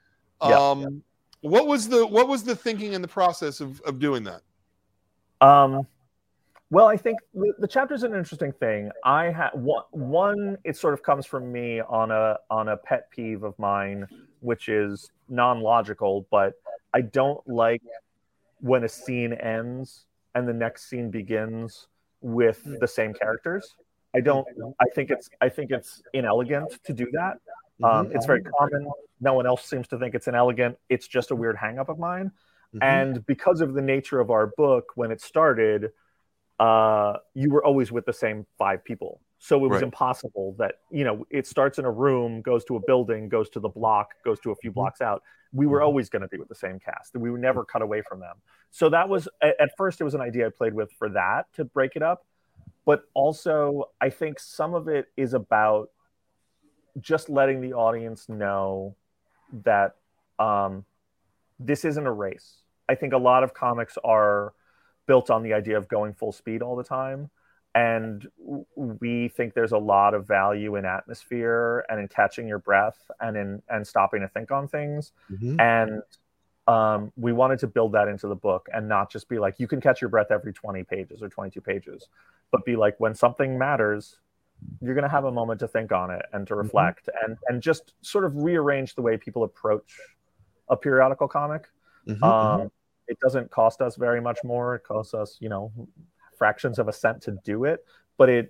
Yeah. 0.42 0.56
Um 0.56 1.02
what 1.40 1.66
was 1.66 1.88
the 1.88 2.06
what 2.06 2.28
was 2.28 2.44
the 2.44 2.54
thinking 2.54 2.94
and 2.94 3.02
the 3.02 3.08
process 3.08 3.60
of 3.60 3.80
of 3.82 3.98
doing 3.98 4.24
that? 4.24 4.42
Um, 5.40 5.86
well, 6.70 6.86
I 6.86 6.96
think 6.96 7.18
the, 7.34 7.52
the 7.58 7.68
chapter 7.68 7.94
is 7.94 8.02
an 8.02 8.14
interesting 8.14 8.52
thing. 8.52 8.90
I 9.04 9.30
had 9.30 9.50
one, 9.54 9.84
one. 9.90 10.58
It 10.64 10.76
sort 10.76 10.94
of 10.94 11.02
comes 11.02 11.24
from 11.24 11.50
me 11.50 11.80
on 11.80 12.10
a 12.10 12.38
on 12.50 12.68
a 12.68 12.76
pet 12.76 13.10
peeve 13.10 13.42
of 13.42 13.58
mine, 13.58 14.06
which 14.40 14.68
is 14.68 15.10
non-logical. 15.28 16.26
But 16.30 16.54
I 16.92 17.00
don't 17.00 17.46
like 17.48 17.82
when 18.60 18.84
a 18.84 18.88
scene 18.88 19.32
ends 19.32 20.04
and 20.34 20.46
the 20.46 20.52
next 20.52 20.90
scene 20.90 21.10
begins 21.10 21.86
with 22.20 22.62
the 22.80 22.88
same 22.88 23.14
characters. 23.14 23.74
I 24.14 24.20
don't. 24.20 24.46
I 24.80 24.86
think 24.94 25.10
it's. 25.10 25.30
I 25.40 25.48
think 25.48 25.70
it's 25.70 26.02
inelegant 26.12 26.82
to 26.84 26.92
do 26.92 27.06
that. 27.12 27.38
Um, 27.82 28.10
it's 28.12 28.26
very 28.26 28.42
common. 28.42 28.90
No 29.20 29.34
one 29.34 29.46
else 29.46 29.64
seems 29.64 29.88
to 29.88 29.98
think 29.98 30.14
it's 30.14 30.28
inelegant. 30.28 30.76
It's 30.88 31.06
just 31.06 31.30
a 31.30 31.36
weird 31.36 31.56
hang-up 31.56 31.88
of 31.88 31.98
mine. 31.98 32.32
Mhm. 32.74 32.78
And 32.82 33.26
because 33.26 33.60
of 33.60 33.74
the 33.74 33.80
nature 33.80 34.20
of 34.20 34.30
our 34.30 34.48
book, 34.48 34.92
when 34.96 35.10
it 35.10 35.20
started, 35.20 35.92
uh, 36.58 37.14
you 37.34 37.50
were 37.50 37.64
always 37.64 37.92
with 37.92 38.04
the 38.06 38.12
same 38.12 38.46
five 38.58 38.84
people. 38.84 39.20
So 39.38 39.56
it 39.56 39.68
was 39.68 39.76
Right. 39.76 39.84
impossible 39.84 40.56
that, 40.58 40.76
you 40.90 41.04
know, 41.04 41.24
it 41.30 41.46
starts 41.46 41.78
in 41.78 41.84
a 41.84 41.90
room, 41.90 42.42
goes 42.42 42.64
to 42.64 42.76
a 42.76 42.80
building, 42.80 43.28
goes 43.28 43.48
to 43.50 43.60
the 43.60 43.68
block, 43.68 44.14
goes 44.24 44.40
to 44.40 44.50
a 44.50 44.56
few 44.56 44.70
Mhm. 44.70 44.74
blocks 44.74 45.00
out. 45.00 45.22
We 45.52 45.66
were 45.66 45.78
Mhm. 45.78 45.84
always 45.84 46.08
going 46.08 46.22
to 46.22 46.28
be 46.28 46.38
with 46.38 46.48
the 46.48 46.56
same 46.56 46.80
cast. 46.80 47.16
We 47.16 47.30
would 47.30 47.40
never 47.40 47.64
cut 47.64 47.80
away 47.80 48.02
from 48.02 48.18
them. 48.18 48.42
So 48.70 48.88
that 48.88 49.08
was, 49.08 49.28
at 49.40 49.54
at 49.60 49.70
first, 49.76 50.00
it 50.00 50.04
was 50.04 50.14
an 50.14 50.20
idea 50.20 50.46
I 50.46 50.50
played 50.50 50.74
with 50.74 50.90
for 50.92 51.08
that 51.10 51.52
to 51.54 51.64
break 51.64 51.94
it 51.94 52.02
up. 52.02 52.26
But 52.84 53.04
also, 53.14 53.90
I 54.00 54.10
think 54.10 54.40
some 54.40 54.74
of 54.74 54.88
it 54.88 55.06
is 55.16 55.34
about 55.34 55.90
just 57.00 57.28
letting 57.28 57.60
the 57.60 57.74
audience 57.74 58.28
know 58.28 58.96
that 59.52 59.94
um, 60.40 60.84
this 61.60 61.84
isn't 61.84 62.06
a 62.06 62.12
race. 62.12 62.64
I 62.88 62.94
think 62.96 63.12
a 63.12 63.18
lot 63.18 63.44
of 63.44 63.54
comics 63.54 63.96
are 64.02 64.54
built 65.08 65.30
on 65.30 65.42
the 65.42 65.54
idea 65.54 65.76
of 65.76 65.88
going 65.88 66.14
full 66.14 66.30
speed 66.30 66.62
all 66.62 66.76
the 66.76 66.84
time. 66.84 67.30
And 67.74 68.26
we 68.76 69.28
think 69.28 69.54
there's 69.54 69.72
a 69.72 69.78
lot 69.78 70.14
of 70.14 70.26
value 70.26 70.76
in 70.76 70.84
atmosphere 70.84 71.84
and 71.88 71.98
in 71.98 72.06
catching 72.08 72.46
your 72.46 72.58
breath 72.58 73.10
and 73.20 73.36
in 73.36 73.62
and 73.68 73.86
stopping 73.86 74.20
to 74.20 74.28
think 74.28 74.50
on 74.52 74.68
things. 74.68 75.12
Mhm. 75.32 75.60
And 75.60 76.02
um, 76.66 77.12
we 77.16 77.32
wanted 77.32 77.58
to 77.60 77.66
build 77.66 77.92
that 77.92 78.08
into 78.08 78.28
the 78.28 78.36
book 78.36 78.68
and 78.72 78.88
not 78.88 79.10
just 79.10 79.28
be 79.28 79.38
like, 79.38 79.58
you 79.58 79.66
can 79.66 79.80
catch 79.80 80.02
your 80.02 80.10
breath 80.10 80.30
every 80.30 80.52
20 80.52 80.84
pages 80.84 81.22
or 81.22 81.28
22 81.28 81.62
pages, 81.62 82.08
but 82.50 82.62
be 82.66 82.76
like, 82.76 82.94
when 82.98 83.14
something 83.14 83.56
matters, 83.56 84.18
you're 84.82 84.94
going 84.94 85.04
to 85.04 85.08
have 85.08 85.24
a 85.24 85.32
moment 85.32 85.60
to 85.60 85.68
think 85.68 85.92
on 85.92 86.10
it 86.10 86.26
and 86.34 86.46
to 86.48 86.54
reflect 86.54 87.08
and, 87.22 87.38
and 87.48 87.62
just 87.62 87.94
sort 88.02 88.24
of 88.24 88.36
rearrange 88.36 88.94
the 88.96 89.02
way 89.02 89.16
people 89.16 89.44
approach 89.44 89.98
a 90.68 90.76
periodical 90.76 91.28
comic. 91.28 91.68
Mhm. 92.06 92.22
Um, 92.22 92.70
it 93.08 93.18
doesn't 93.20 93.50
cost 93.50 93.80
us 93.80 93.96
very 93.96 94.20
much 94.20 94.38
more. 94.44 94.76
It 94.76 94.84
costs 94.84 95.14
us, 95.14 95.38
you 95.40 95.48
know, 95.48 95.72
fractions 96.36 96.78
of 96.78 96.88
a 96.88 96.92
cent 96.92 97.22
to 97.22 97.36
do 97.44 97.64
it. 97.64 97.84
But 98.16 98.28
it, 98.28 98.48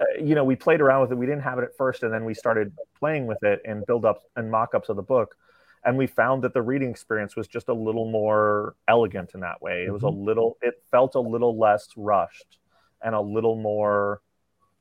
uh, 0.00 0.04
you 0.22 0.34
know, 0.34 0.44
we 0.44 0.56
played 0.56 0.80
around 0.80 1.02
with 1.02 1.12
it. 1.12 1.16
We 1.16 1.26
didn't 1.26 1.42
have 1.42 1.58
it 1.58 1.64
at 1.64 1.76
first, 1.76 2.02
and 2.02 2.12
then 2.12 2.24
we 2.24 2.34
started 2.34 2.72
playing 2.98 3.26
with 3.26 3.42
it 3.42 3.60
and 3.64 3.84
build 3.86 4.04
ups 4.04 4.24
and 4.36 4.50
mock 4.50 4.74
ups 4.74 4.88
of 4.88 4.96
the 4.96 5.02
book. 5.02 5.36
And 5.84 5.98
we 5.98 6.06
found 6.06 6.42
that 6.44 6.54
the 6.54 6.62
reading 6.62 6.90
experience 6.90 7.36
was 7.36 7.46
just 7.46 7.68
a 7.68 7.74
little 7.74 8.10
more 8.10 8.74
elegant 8.88 9.32
in 9.34 9.40
that 9.40 9.60
way. 9.60 9.84
It 9.84 9.92
was 9.92 10.02
a 10.02 10.08
little, 10.08 10.56
it 10.62 10.82
felt 10.90 11.14
a 11.14 11.20
little 11.20 11.58
less 11.58 11.88
rushed 11.94 12.58
and 13.02 13.14
a 13.14 13.20
little 13.20 13.54
more 13.54 14.22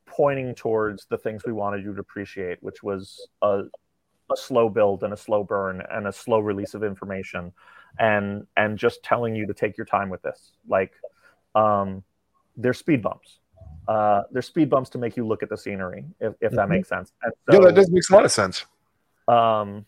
pointing 0.05 0.55
towards 0.55 1.05
the 1.09 1.17
things 1.17 1.43
we 1.45 1.51
wanted 1.51 1.83
you 1.83 1.93
to 1.93 1.99
appreciate, 1.99 2.57
which 2.61 2.81
was 2.81 3.27
a, 3.41 3.63
a 4.31 4.37
slow 4.37 4.69
build 4.69 5.03
and 5.03 5.11
a 5.13 5.17
slow 5.17 5.43
burn 5.43 5.83
and 5.91 6.07
a 6.07 6.13
slow 6.13 6.39
release 6.39 6.73
of 6.73 6.85
information 6.85 7.51
and 7.99 8.47
and 8.57 8.77
just 8.77 9.03
telling 9.03 9.35
you 9.35 9.45
to 9.47 9.53
take 9.53 9.77
your 9.77 9.85
time 9.85 10.09
with 10.09 10.21
this. 10.21 10.51
Like 10.67 10.93
um 11.55 12.03
there's 12.57 12.77
speed 12.77 13.01
bumps. 13.01 13.39
Uh 13.87 14.23
there's 14.31 14.45
speed 14.47 14.69
bumps 14.69 14.89
to 14.91 14.97
make 14.97 15.17
you 15.17 15.25
look 15.27 15.43
at 15.43 15.49
the 15.49 15.57
scenery 15.57 16.05
if, 16.19 16.33
if 16.41 16.51
that 16.53 16.67
Mhm. 16.67 16.69
makes 16.69 16.89
sense. 16.89 17.11
And 17.21 17.33
yeah, 17.51 17.59
that 17.59 17.75
does 17.75 17.89
make 17.91 18.03
a 18.09 18.13
lot 18.13 18.25
of 18.25 18.31
sense. 18.31 18.65
um 19.27 19.85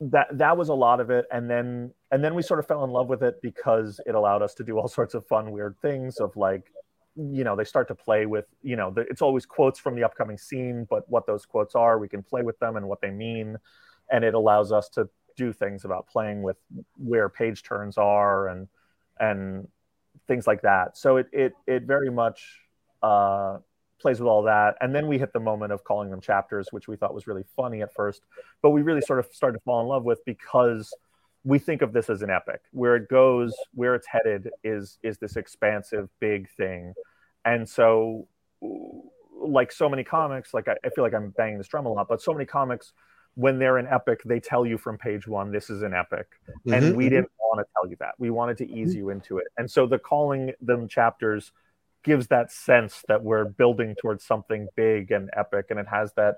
that 0.00 0.26
that 0.32 0.56
was 0.58 0.68
a 0.68 0.74
lot 0.74 1.00
of 1.00 1.10
it. 1.10 1.26
And 1.32 1.48
then 1.48 1.92
and 2.10 2.22
then 2.22 2.34
we 2.34 2.42
sort 2.42 2.60
of 2.60 2.66
fell 2.66 2.84
in 2.84 2.90
love 2.90 3.08
with 3.08 3.22
it 3.22 3.40
because 3.42 4.00
it 4.06 4.14
allowed 4.14 4.42
us 4.42 4.54
to 4.54 4.64
do 4.64 4.78
all 4.78 4.88
sorts 4.98 5.14
of 5.14 5.26
fun 5.26 5.50
weird 5.50 5.76
things 5.80 6.18
of 6.18 6.36
like 6.36 6.70
you 7.16 7.44
know 7.44 7.56
they 7.56 7.64
start 7.64 7.88
to 7.88 7.94
play 7.94 8.26
with 8.26 8.44
you 8.62 8.76
know 8.76 8.90
the, 8.90 9.00
it's 9.02 9.22
always 9.22 9.46
quotes 9.46 9.78
from 9.78 9.94
the 9.94 10.04
upcoming 10.04 10.36
scene 10.36 10.86
but 10.90 11.08
what 11.08 11.26
those 11.26 11.46
quotes 11.46 11.74
are 11.74 11.98
we 11.98 12.08
can 12.08 12.22
play 12.22 12.42
with 12.42 12.58
them 12.58 12.76
and 12.76 12.86
what 12.86 13.00
they 13.00 13.10
mean. 13.10 13.56
And 14.10 14.22
it 14.24 14.34
allows 14.34 14.70
us 14.70 14.88
to 14.90 15.08
do 15.36 15.52
things 15.52 15.84
about 15.84 16.06
playing 16.08 16.42
with 16.42 16.56
where 16.96 17.28
page 17.28 17.62
turns 17.62 17.98
are 17.98 18.48
and 18.48 18.68
and 19.18 19.68
things 20.26 20.46
like 20.46 20.62
that. 20.62 20.96
So 20.96 21.16
it 21.18 21.28
it, 21.32 21.52
it 21.66 21.82
very 21.84 22.10
much 22.10 22.60
uh 23.02 23.58
plays 23.98 24.20
with 24.20 24.28
all 24.28 24.42
that. 24.42 24.76
And 24.80 24.94
then 24.94 25.06
we 25.06 25.18
hit 25.18 25.32
the 25.32 25.40
moment 25.40 25.72
of 25.72 25.84
calling 25.84 26.10
them 26.10 26.20
chapters 26.20 26.68
which 26.70 26.88
we 26.88 26.96
thought 26.96 27.14
was 27.14 27.26
really 27.26 27.44
funny 27.56 27.82
at 27.82 27.94
first 27.94 28.22
but 28.62 28.70
we 28.70 28.82
really 28.82 29.00
sort 29.00 29.18
of 29.18 29.26
started 29.32 29.58
to 29.58 29.64
fall 29.64 29.80
in 29.80 29.86
love 29.86 30.04
with 30.04 30.24
because 30.24 30.92
we 31.44 31.58
think 31.58 31.80
of 31.80 31.92
this 31.92 32.10
as 32.10 32.22
an 32.22 32.30
epic. 32.30 32.60
Where 32.72 32.96
it 32.96 33.08
goes 33.08 33.54
where 33.72 33.94
it's 33.94 34.06
headed 34.06 34.50
is 34.64 34.98
is 35.02 35.18
this 35.18 35.36
expansive 35.36 36.08
big 36.20 36.50
thing. 36.50 36.94
And 37.44 37.68
so 37.68 38.28
like 39.40 39.70
so 39.70 39.88
many 39.88 40.04
comics 40.04 40.54
like 40.54 40.68
I, 40.68 40.76
I 40.84 40.88
feel 40.90 41.04
like 41.04 41.14
i'm 41.14 41.30
banging 41.30 41.58
this 41.58 41.68
drum 41.68 41.86
a 41.86 41.92
lot 41.92 42.08
but 42.08 42.22
so 42.22 42.32
many 42.32 42.44
comics 42.44 42.92
when 43.36 43.58
they're 43.58 43.76
an 43.76 43.86
epic 43.86 44.22
they 44.24 44.40
tell 44.40 44.66
you 44.66 44.76
from 44.78 44.96
page 44.98 45.28
one 45.28 45.52
this 45.52 45.70
is 45.70 45.82
an 45.82 45.94
epic. 45.94 46.26
And 46.66 46.66
Mhm. 46.66 46.96
we 46.96 47.08
didn't 47.08 47.30
want 47.38 47.64
to 47.64 47.72
tell 47.74 47.88
you 47.88 47.96
that. 48.00 48.14
We 48.18 48.30
wanted 48.30 48.56
to 48.58 48.68
ease 48.68 48.94
you 48.94 49.10
into 49.10 49.38
it. 49.38 49.46
And 49.56 49.70
so 49.70 49.86
the 49.86 49.98
calling 49.98 50.52
them 50.60 50.88
chapters 50.88 51.52
gives 52.02 52.26
that 52.28 52.50
sense 52.50 53.04
that 53.08 53.22
we're 53.22 53.44
building 53.44 53.94
towards 54.00 54.24
something 54.24 54.68
big 54.74 55.10
and 55.12 55.30
epic 55.36 55.66
and 55.70 55.78
it 55.78 55.86
has 55.86 56.12
that 56.14 56.36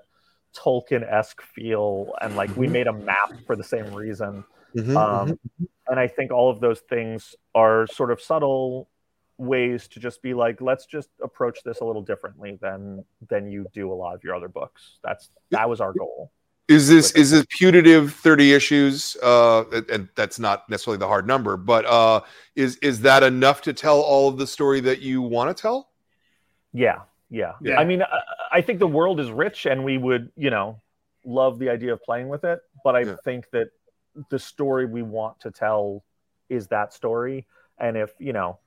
tolkien-esque 0.55 1.41
feel 1.41 2.13
and 2.21 2.35
like 2.35 2.55
we 2.57 2.67
Mhm. 2.67 2.71
made 2.71 2.87
a 2.87 2.93
map 2.93 3.31
for 3.47 3.55
the 3.55 3.63
same 3.63 3.93
reason. 3.93 4.43
Mhm, 4.75 4.95
um, 4.97 5.39
and 5.87 5.99
I 5.99 6.07
think 6.07 6.31
all 6.31 6.49
of 6.49 6.59
those 6.59 6.81
things 6.81 7.35
are 7.55 7.87
sort 7.87 8.11
of 8.11 8.19
subtle 8.21 8.89
ways 9.37 9.87
to 9.87 9.99
just 10.01 10.21
be 10.21 10.33
like, 10.33 10.59
let's 10.59 10.85
just 10.85 11.09
approach 11.21 11.63
this 11.63 11.79
a 11.79 11.85
little 11.85 12.01
differently 12.01 12.57
than 12.61 13.05
than 13.29 13.49
you 13.49 13.65
do 13.73 13.91
a 13.91 13.95
lot 13.95 14.13
of 14.15 14.23
your 14.23 14.35
other 14.35 14.49
books. 14.49 14.99
That's 15.01 15.29
that 15.51 15.69
was 15.69 15.79
our 15.79 15.93
goal. 15.93 16.31
Is 16.69 16.87
this 16.87 17.11
is 17.13 17.31
this 17.31 17.45
putative 17.49 18.13
thirty 18.13 18.53
issues? 18.53 19.17
Uh, 19.23 19.63
and 19.91 20.07
that's 20.15 20.37
not 20.37 20.69
necessarily 20.69 20.99
the 20.99 21.07
hard 21.07 21.25
number, 21.25 21.57
but 21.57 21.83
uh, 21.85 22.21
is 22.55 22.77
is 22.77 23.01
that 23.01 23.23
enough 23.23 23.61
to 23.63 23.73
tell 23.73 23.99
all 23.99 24.29
of 24.29 24.37
the 24.37 24.45
story 24.45 24.79
that 24.81 25.01
you 25.01 25.19
want 25.23 25.55
to 25.55 25.59
tell? 25.59 25.89
Yeah, 26.71 26.99
yeah, 27.31 27.53
Yeah. 27.61 27.79
I 27.79 27.85
mean, 27.85 28.03
I, 28.03 28.19
I 28.51 28.61
think 28.61 28.77
the 28.77 28.87
world 28.87 29.19
is 29.19 29.31
rich, 29.31 29.65
and 29.65 29.83
we 29.83 29.97
would, 29.97 30.31
you 30.37 30.51
know, 30.51 30.79
love 31.25 31.57
the 31.57 31.69
idea 31.69 31.91
of 31.91 32.03
playing 32.03 32.29
with 32.29 32.43
it. 32.43 32.59
But 32.83 32.95
I 32.95 32.99
Yeah. 32.99 33.15
think 33.23 33.49
that 33.49 33.69
the 34.29 34.37
story 34.37 34.85
we 34.85 35.01
want 35.01 35.39
to 35.39 35.51
tell 35.51 36.03
is 36.49 36.67
that 36.67 36.93
story. 36.93 37.47
And 37.79 37.97
if 37.97 38.13
you 38.19 38.33
know, 38.33 38.59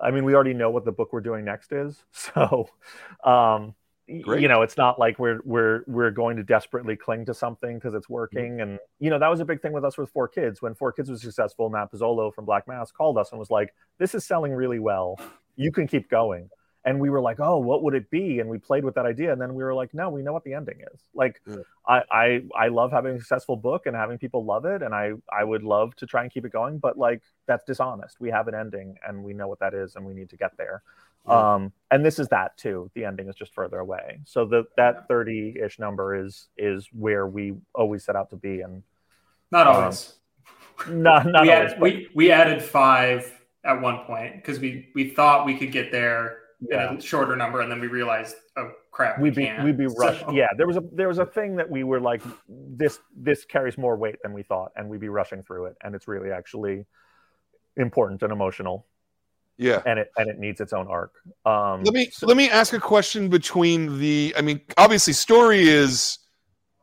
I 0.00 0.10
mean, 0.10 0.24
we 0.24 0.34
already 0.34 0.54
know 0.54 0.70
what 0.70 0.84
the 0.84 0.92
book 0.92 1.12
we're 1.12 1.20
doing 1.20 1.44
next 1.44 1.70
is, 1.70 2.02
so 2.12 2.68
um, 3.22 3.76
Great. 4.22 4.42
you 4.42 4.48
know, 4.48 4.62
it's 4.62 4.76
not 4.76 4.98
like 4.98 5.18
we're 5.18 5.40
we're 5.44 5.82
we're 5.86 6.10
going 6.10 6.36
to 6.36 6.42
desperately 6.42 6.94
cling 6.94 7.24
to 7.26 7.34
something 7.34 7.76
because 7.76 7.94
it's 7.94 8.06
mm-hmm. 8.06 8.14
working. 8.14 8.60
And 8.60 8.78
you 9.00 9.10
know, 9.10 9.18
that 9.18 9.28
was 9.28 9.40
a 9.40 9.44
big 9.44 9.62
thing 9.62 9.72
with 9.72 9.84
us 9.84 9.96
with 9.96 10.10
Four 10.10 10.28
Kids. 10.28 10.60
When 10.60 10.74
Four 10.74 10.92
Kids 10.92 11.08
was 11.08 11.22
successful, 11.22 11.70
Matt 11.70 11.90
Pizzolo 11.90 12.32
from 12.34 12.44
Black 12.44 12.68
Mask 12.68 12.94
called 12.94 13.16
us 13.16 13.30
and 13.30 13.38
was 13.38 13.50
like, 13.50 13.74
"This 13.98 14.14
is 14.14 14.24
selling 14.24 14.52
really 14.52 14.78
well. 14.78 15.18
You 15.56 15.72
can 15.72 15.86
keep 15.86 16.10
going." 16.10 16.50
and 16.84 17.00
we 17.00 17.10
were 17.10 17.20
like 17.20 17.40
oh 17.40 17.58
what 17.58 17.82
would 17.82 17.94
it 17.94 18.10
be 18.10 18.40
and 18.40 18.48
we 18.48 18.58
played 18.58 18.84
with 18.84 18.94
that 18.94 19.06
idea 19.06 19.32
and 19.32 19.40
then 19.40 19.54
we 19.54 19.64
were 19.64 19.74
like 19.74 19.92
no 19.94 20.10
we 20.10 20.22
know 20.22 20.32
what 20.32 20.44
the 20.44 20.52
ending 20.52 20.80
is 20.92 21.00
like 21.14 21.40
Yeah. 21.46 21.56
I, 21.86 22.02
I 22.10 22.42
i 22.54 22.68
love 22.68 22.92
having 22.92 23.16
a 23.16 23.18
successful 23.18 23.56
book 23.56 23.86
and 23.86 23.96
having 23.96 24.18
people 24.18 24.44
love 24.44 24.64
it 24.64 24.82
and 24.82 24.94
i 24.94 25.12
i 25.32 25.42
would 25.42 25.62
love 25.62 25.94
to 25.96 26.06
try 26.06 26.22
and 26.22 26.30
keep 26.30 26.44
it 26.44 26.52
going 26.52 26.78
but 26.78 26.98
like 26.98 27.22
that's 27.46 27.64
dishonest 27.64 28.20
we 28.20 28.30
have 28.30 28.48
an 28.48 28.54
ending 28.54 28.96
and 29.06 29.24
we 29.24 29.32
know 29.32 29.48
what 29.48 29.60
that 29.60 29.74
is 29.74 29.96
and 29.96 30.04
we 30.04 30.14
need 30.14 30.30
to 30.30 30.36
get 30.36 30.56
there. 30.56 30.82
Um 31.26 31.72
and 31.90 32.04
this 32.04 32.18
is 32.18 32.28
that 32.28 32.56
too 32.58 32.90
the 32.94 33.04
ending 33.04 33.28
is 33.28 33.34
just 33.34 33.54
further 33.54 33.78
away 33.78 34.18
so 34.24 34.44
the 34.44 34.64
that 34.76 35.08
30-ish 35.08 35.78
number 35.78 36.14
is 36.14 36.48
is 36.58 36.88
where 36.92 37.26
we 37.26 37.54
always 37.74 38.04
set 38.04 38.14
out 38.16 38.28
to 38.30 38.36
be 38.36 38.60
and 38.60 38.82
Not 39.50 39.66
Um, 39.66 39.74
always. 39.76 40.14
not 40.88 41.26
not 41.26 41.42
we, 41.44 41.50
always, 41.52 41.70
add, 41.72 41.80
but- 41.80 41.82
we 41.82 42.08
we 42.14 42.30
added 42.30 42.62
five 42.62 43.32
at 43.64 43.80
one 43.80 44.04
point 44.04 44.36
because 44.36 44.58
we 44.60 44.90
we 44.94 45.10
thought 45.10 45.46
we 45.46 45.56
could 45.56 45.72
get 45.72 45.90
there 45.90 46.38
yeah. 46.60 46.90
in 46.90 46.96
a 46.98 47.00
shorter 47.00 47.36
number, 47.36 47.60
and 47.60 47.70
then 47.70 47.80
we 47.80 47.86
realized, 47.86 48.36
oh 48.56 48.70
crap, 48.90 49.18
we'd 49.18 49.36
we 49.36 49.42
be 49.42 49.46
can't. 49.46 49.64
we'd 49.64 49.76
be 49.78 49.88
So- 49.88 50.30
Yeah, 50.32 50.48
there 50.56 50.66
was 50.66 50.76
a 50.76 50.82
there 50.92 51.08
was 51.08 51.18
a 51.18 51.26
thing 51.26 51.56
that 51.56 51.68
we 51.70 51.84
were 51.84 52.00
like, 52.00 52.22
this 52.48 52.98
this 53.16 53.44
carries 53.44 53.78
more 53.78 53.96
weight 53.96 54.16
than 54.22 54.32
we 54.34 54.42
thought, 54.42 54.72
and 54.76 54.88
we'd 54.88 55.00
be 55.00 55.08
rushing 55.08 55.42
through 55.42 55.66
it, 55.66 55.76
and 55.82 55.94
it's 55.94 56.06
really 56.08 56.30
actually 56.32 56.84
important 57.76 58.22
and 58.22 58.32
emotional, 58.32 58.86
Yeah. 59.56 59.82
and 59.86 59.98
it 59.98 60.10
and 60.16 60.28
it 60.28 60.38
needs 60.38 60.60
its 60.60 60.72
own 60.72 60.88
arc. 60.88 61.12
Um, 61.46 61.84
Let 61.84 61.94
me 61.94 62.10
so- 62.10 62.26
let 62.26 62.36
me 62.36 62.50
ask 62.50 62.72
a 62.72 62.80
question 62.80 63.28
between 63.28 63.98
the. 63.98 64.34
I 64.36 64.40
mean, 64.40 64.60
obviously, 64.76 65.12
story 65.12 65.68
is, 65.68 66.18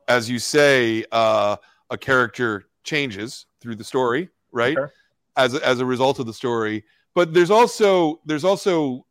as 0.07 0.29
you 0.29 0.39
say, 0.39 1.05
uh, 1.11 1.57
a 1.89 1.97
character 1.97 2.65
changes 2.83 3.45
through 3.59 3.75
the 3.75 3.83
story, 3.83 4.29
right? 4.51 4.73
Sure. 4.73 4.91
As 5.37 5.53
a, 5.53 5.65
as 5.65 5.79
a 5.79 5.85
result 5.85 6.19
of 6.19 6.25
the 6.25 6.33
story, 6.33 6.83
but 7.13 7.33
there's 7.33 7.51
also 7.51 8.21
there's 8.25 8.43
also 8.43 9.05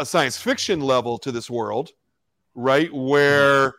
a 0.00 0.06
science 0.06 0.36
fiction 0.36 0.80
level 0.80 1.18
to 1.18 1.32
this 1.32 1.50
world, 1.50 1.90
right? 2.54 2.92
Where 2.92 3.74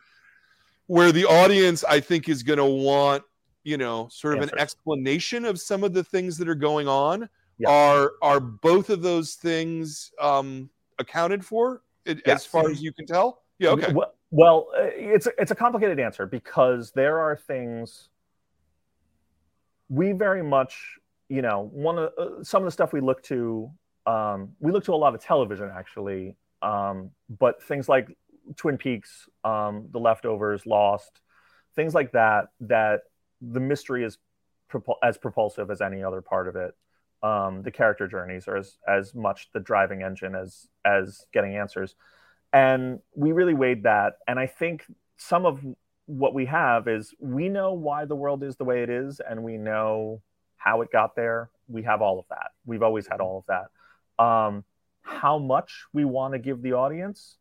where 0.86 1.12
the 1.12 1.24
audience, 1.24 1.84
I 1.84 2.00
think, 2.00 2.28
is 2.28 2.42
going 2.42 2.58
to 2.58 2.64
want 2.64 3.22
you 3.62 3.76
know 3.76 4.08
sort 4.10 4.36
of 4.38 4.42
an 4.42 4.58
explanation 4.58 5.44
of 5.44 5.60
some 5.60 5.84
of 5.84 5.92
the 5.92 6.02
things 6.02 6.36
that 6.38 6.48
are 6.48 6.54
going 6.54 6.88
on. 6.88 7.28
Yeah. 7.60 7.68
Are 7.68 8.12
are 8.22 8.40
both 8.40 8.88
of 8.88 9.02
those 9.02 9.34
things 9.34 10.12
um, 10.18 10.70
accounted 10.98 11.44
for 11.44 11.82
it, 12.06 12.26
as 12.26 12.46
far 12.46 12.70
as 12.70 12.82
you 12.82 12.90
can 12.90 13.04
tell? 13.04 13.42
Yeah. 13.58 13.70
Okay. 13.70 13.92
Well, 13.92 14.14
well, 14.30 14.68
uh, 14.74 14.84
it's 14.94 15.28
it's 15.38 15.50
a 15.50 15.54
complicated 15.54 16.00
answer 16.00 16.24
because 16.24 16.90
there 16.92 17.18
are 17.18 17.36
things 17.36 18.08
we 19.90 20.12
very 20.12 20.42
much, 20.42 20.96
you 21.28 21.42
know, 21.42 21.68
one 21.72 21.98
of 21.98 22.12
uh, 22.16 22.42
some 22.42 22.62
of 22.62 22.66
the 22.66 22.70
stuff 22.70 22.94
we 22.94 23.00
look 23.02 23.22
to. 23.24 23.70
Um, 24.06 24.52
we 24.58 24.72
look 24.72 24.84
to 24.84 24.94
a 24.94 24.96
lot 24.96 25.14
of 25.14 25.22
television 25.22 25.70
actually, 25.76 26.36
um, 26.62 27.10
but 27.38 27.62
things 27.62 27.90
like 27.90 28.16
Twin 28.56 28.78
Peaks, 28.78 29.28
um, 29.44 29.88
The 29.90 30.00
Leftovers, 30.00 30.64
Lost, 30.64 31.20
things 31.76 31.92
like 31.92 32.12
that. 32.12 32.46
That 32.60 33.00
the 33.42 33.60
mystery 33.60 34.02
is 34.02 34.16
propul- 34.72 34.96
as 35.02 35.18
propulsive 35.18 35.70
as 35.70 35.82
any 35.82 36.02
other 36.02 36.22
part 36.22 36.48
of 36.48 36.56
it. 36.56 36.74
Um, 37.22 37.62
the 37.62 37.70
character 37.70 38.08
journeys 38.08 38.48
are 38.48 38.56
as 38.56 38.78
as 38.88 39.14
much 39.14 39.48
the 39.52 39.60
driving 39.60 40.02
engine 40.02 40.34
as 40.34 40.68
as 40.84 41.26
getting 41.32 41.56
answers. 41.56 41.94
And 42.52 43.00
we 43.14 43.32
really 43.32 43.54
weighed 43.54 43.84
that. 43.84 44.14
And 44.26 44.38
i 44.38 44.46
think 44.46 44.84
some 45.16 45.46
of 45.46 45.60
what 46.06 46.34
we 46.34 46.46
have 46.46 46.88
is 46.88 47.14
we 47.20 47.48
know 47.48 47.72
why 47.72 48.04
the 48.04 48.16
world 48.16 48.42
is 48.42 48.56
the 48.56 48.64
way 48.64 48.82
it 48.82 48.90
is 48.90 49.20
and 49.20 49.44
we 49.44 49.56
know 49.56 50.20
how 50.56 50.80
it 50.80 50.90
got 50.90 51.14
there. 51.14 51.50
We 51.68 51.82
have 51.84 52.02
all 52.02 52.18
of 52.18 52.24
that. 52.30 52.50
We've 52.64 52.82
always 52.82 53.06
had 53.06 53.20
all 53.20 53.38
of 53.38 53.44
that. 53.46 54.24
Um, 54.24 54.64
how 55.02 55.38
much 55.38 55.84
we 55.92 56.04
want 56.04 56.34
to 56.34 56.38
give 56.38 56.62
the 56.62 56.72
audience 56.72 57.36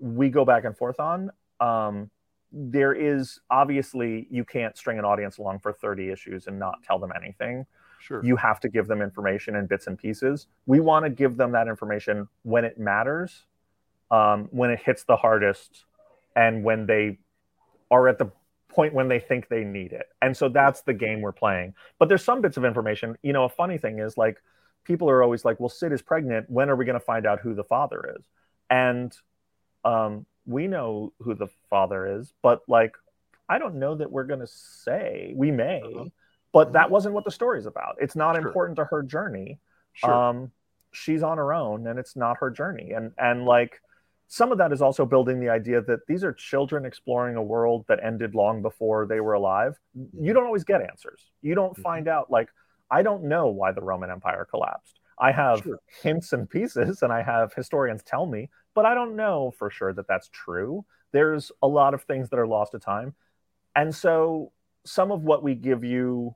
we 0.00 0.28
go 0.28 0.44
back 0.44 0.64
and 0.64 0.76
forth 0.76 1.00
on. 1.00 1.30
Um, 1.60 2.10
there 2.52 2.94
is 2.94 3.40
obviously 3.50 4.26
you 4.30 4.44
can't 4.44 4.76
string 4.76 4.98
an 4.98 5.04
audience 5.04 5.38
along 5.38 5.58
for 5.58 5.72
30 5.72 6.10
issues 6.10 6.46
and 6.46 6.58
not 6.58 6.82
tell 6.84 6.98
them 6.98 7.12
anything 7.16 7.66
Sure. 8.04 8.22
you 8.22 8.36
have 8.36 8.60
to 8.60 8.68
give 8.68 8.86
them 8.86 9.00
information 9.00 9.56
in 9.56 9.66
bits 9.66 9.86
and 9.86 9.96
pieces. 9.96 10.46
We 10.66 10.78
want 10.78 11.06
to 11.06 11.10
give 11.10 11.38
them 11.38 11.52
that 11.52 11.68
information 11.68 12.28
when 12.42 12.66
it 12.66 12.78
matters, 12.78 13.46
um, 14.10 14.48
when 14.50 14.70
it 14.70 14.78
hits 14.78 15.04
the 15.04 15.16
hardest, 15.16 15.86
and 16.36 16.62
when 16.62 16.84
they 16.84 17.18
are 17.90 18.06
at 18.08 18.18
the 18.18 18.30
point 18.68 18.92
when 18.92 19.08
they 19.08 19.20
think 19.20 19.48
they 19.48 19.64
need 19.64 19.92
it. 19.92 20.06
And 20.20 20.36
so 20.36 20.50
that's 20.50 20.82
the 20.82 20.92
game 20.92 21.22
we're 21.22 21.32
playing. 21.32 21.74
But 21.98 22.08
there's 22.10 22.24
some 22.24 22.42
bits 22.42 22.58
of 22.58 22.64
information. 22.66 23.16
You 23.22 23.32
know, 23.32 23.44
a 23.44 23.48
funny 23.48 23.78
thing 23.78 24.00
is 24.00 24.18
like 24.18 24.42
people 24.84 25.08
are 25.08 25.22
always 25.22 25.44
like, 25.46 25.58
"Well, 25.58 25.70
Sid 25.70 25.92
is 25.92 26.02
pregnant. 26.02 26.50
When 26.50 26.68
are 26.68 26.76
we 26.76 26.84
going 26.84 26.98
to 26.98 27.04
find 27.04 27.24
out 27.24 27.40
who 27.40 27.54
the 27.54 27.64
father 27.64 28.14
is?" 28.18 28.24
And 28.68 29.16
um, 29.84 30.26
we 30.44 30.66
know 30.66 31.14
who 31.20 31.34
the 31.34 31.48
father 31.70 32.18
is, 32.18 32.34
but 32.42 32.60
like, 32.68 32.96
I 33.48 33.58
don't 33.58 33.76
know 33.76 33.94
that 33.94 34.10
we're 34.10 34.24
going 34.24 34.40
to 34.40 34.46
say. 34.46 35.32
We 35.34 35.50
may 35.50 35.80
Uh-huh. 35.82 36.08
But 36.54 36.72
that 36.72 36.90
wasn't 36.90 37.14
what 37.14 37.24
the 37.24 37.30
story's 37.30 37.66
about. 37.66 37.96
It's 38.00 38.16
not 38.16 38.36
Sure. 38.36 38.46
important 38.46 38.76
to 38.76 38.84
her 38.86 39.02
journey. 39.02 39.58
Sure. 39.92 40.10
Um, 40.12 40.52
she's 40.92 41.22
on 41.22 41.36
her 41.36 41.52
own, 41.52 41.86
and 41.88 41.98
it's 41.98 42.16
not 42.16 42.38
her 42.38 42.50
journey. 42.50 42.92
And 42.92 43.12
and 43.18 43.44
like 43.44 43.80
some 44.28 44.52
of 44.52 44.58
that 44.58 44.72
is 44.72 44.80
also 44.80 45.04
building 45.04 45.38
the 45.40 45.50
idea 45.50 45.82
that 45.82 46.06
these 46.06 46.24
are 46.24 46.32
children 46.32 46.86
exploring 46.86 47.36
a 47.36 47.42
world 47.42 47.84
that 47.88 48.02
ended 48.02 48.34
long 48.34 48.62
before 48.62 49.06
they 49.06 49.20
were 49.20 49.34
alive. 49.34 49.78
You 50.18 50.32
don't 50.32 50.46
always 50.46 50.64
get 50.64 50.80
answers. 50.80 51.30
You 51.42 51.54
don't 51.54 51.76
Mhm. 51.76 51.82
find 51.82 52.08
out. 52.08 52.30
Like 52.30 52.48
I 52.90 53.02
don't 53.02 53.24
know 53.24 53.48
why 53.48 53.72
the 53.72 53.82
Roman 53.82 54.10
Empire 54.10 54.46
collapsed. 54.48 55.00
I 55.18 55.32
have 55.32 55.60
Sure. 55.60 55.78
hints 56.02 56.32
and 56.32 56.48
pieces, 56.48 57.02
and 57.02 57.12
I 57.12 57.22
have 57.22 57.52
historians 57.54 58.02
tell 58.02 58.26
me, 58.26 58.48
but 58.74 58.86
I 58.86 58.94
don't 58.94 59.16
know 59.16 59.50
for 59.58 59.70
sure 59.70 59.92
that 59.92 60.06
that's 60.06 60.28
true. 60.28 60.84
There's 61.12 61.50
a 61.62 61.68
lot 61.68 61.94
of 61.94 62.02
things 62.02 62.30
that 62.30 62.38
are 62.38 62.46
lost 62.46 62.72
to 62.72 62.78
time, 62.78 63.14
and 63.76 63.94
so 63.94 64.52
some 64.84 65.10
of 65.12 65.22
what 65.24 65.42
we 65.42 65.54
give 65.54 65.82
you 65.84 66.34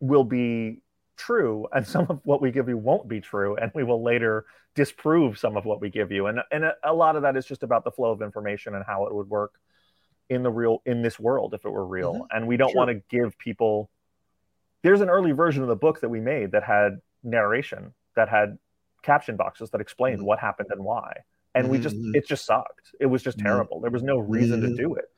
will 0.00 0.24
be 0.24 0.80
true 1.16 1.66
and 1.72 1.86
some 1.94 2.06
of 2.08 2.20
what 2.24 2.40
we 2.40 2.50
give 2.50 2.68
you 2.68 2.76
won't 2.76 3.08
be 3.08 3.20
true 3.20 3.56
and 3.56 3.70
we 3.74 3.82
will 3.84 4.02
later 4.02 4.44
disprove 4.74 5.38
some 5.38 5.56
of 5.56 5.64
what 5.64 5.80
we 5.80 5.90
give 5.90 6.12
you 6.12 6.26
and 6.26 6.38
and 6.52 6.64
a, 6.64 6.74
a 6.84 6.94
lot 6.94 7.16
of 7.16 7.22
that 7.22 7.36
is 7.36 7.44
just 7.44 7.62
about 7.64 7.82
the 7.84 7.90
flow 7.90 8.12
of 8.12 8.22
information 8.22 8.74
and 8.74 8.84
how 8.86 9.06
it 9.06 9.14
would 9.14 9.28
work 9.28 9.54
in 10.30 10.42
the 10.42 10.50
real 10.50 10.80
in 10.86 11.02
this 11.02 11.18
world 11.18 11.54
if 11.54 11.64
it 11.64 11.70
were 11.70 11.86
real 11.86 12.14
Mhm. 12.14 12.26
and 12.30 12.46
we 12.46 12.56
don't 12.56 12.70
Sure. 12.70 12.86
want 12.86 12.90
to 12.90 13.02
give 13.16 13.36
people 13.38 13.90
there's 14.82 15.00
an 15.00 15.08
early 15.10 15.32
version 15.32 15.62
of 15.62 15.68
the 15.68 15.74
book 15.76 16.00
that 16.00 16.08
we 16.08 16.20
made 16.20 16.52
that 16.52 16.62
had 16.62 17.00
narration 17.24 17.92
that 18.14 18.28
had 18.28 18.58
caption 19.02 19.36
boxes 19.36 19.70
that 19.70 19.80
explained 19.80 20.20
Mhm. 20.20 20.24
what 20.26 20.38
happened 20.38 20.68
and 20.70 20.84
why 20.84 21.24
and 21.56 21.68
we 21.68 21.78
just 21.80 21.96
Mhm. 21.96 22.14
it 22.14 22.26
just 22.28 22.44
sucked 22.44 22.94
it 23.00 23.06
was 23.06 23.22
just 23.24 23.38
Mhm. 23.38 23.42
terrible 23.42 23.80
there 23.80 23.90
was 23.90 24.04
no 24.04 24.18
reason 24.18 24.60
to 24.60 24.72
do 24.76 24.94
it 24.94 25.10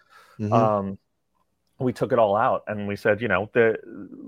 um, 0.55 0.99
we 1.81 1.93
took 1.93 2.13
it 2.13 2.19
all 2.19 2.37
out 2.37 2.63
and 2.69 2.87
we 2.87 2.95
said, 2.95 3.23
you 3.23 3.29
know, 3.29 3.49
the 3.55 3.77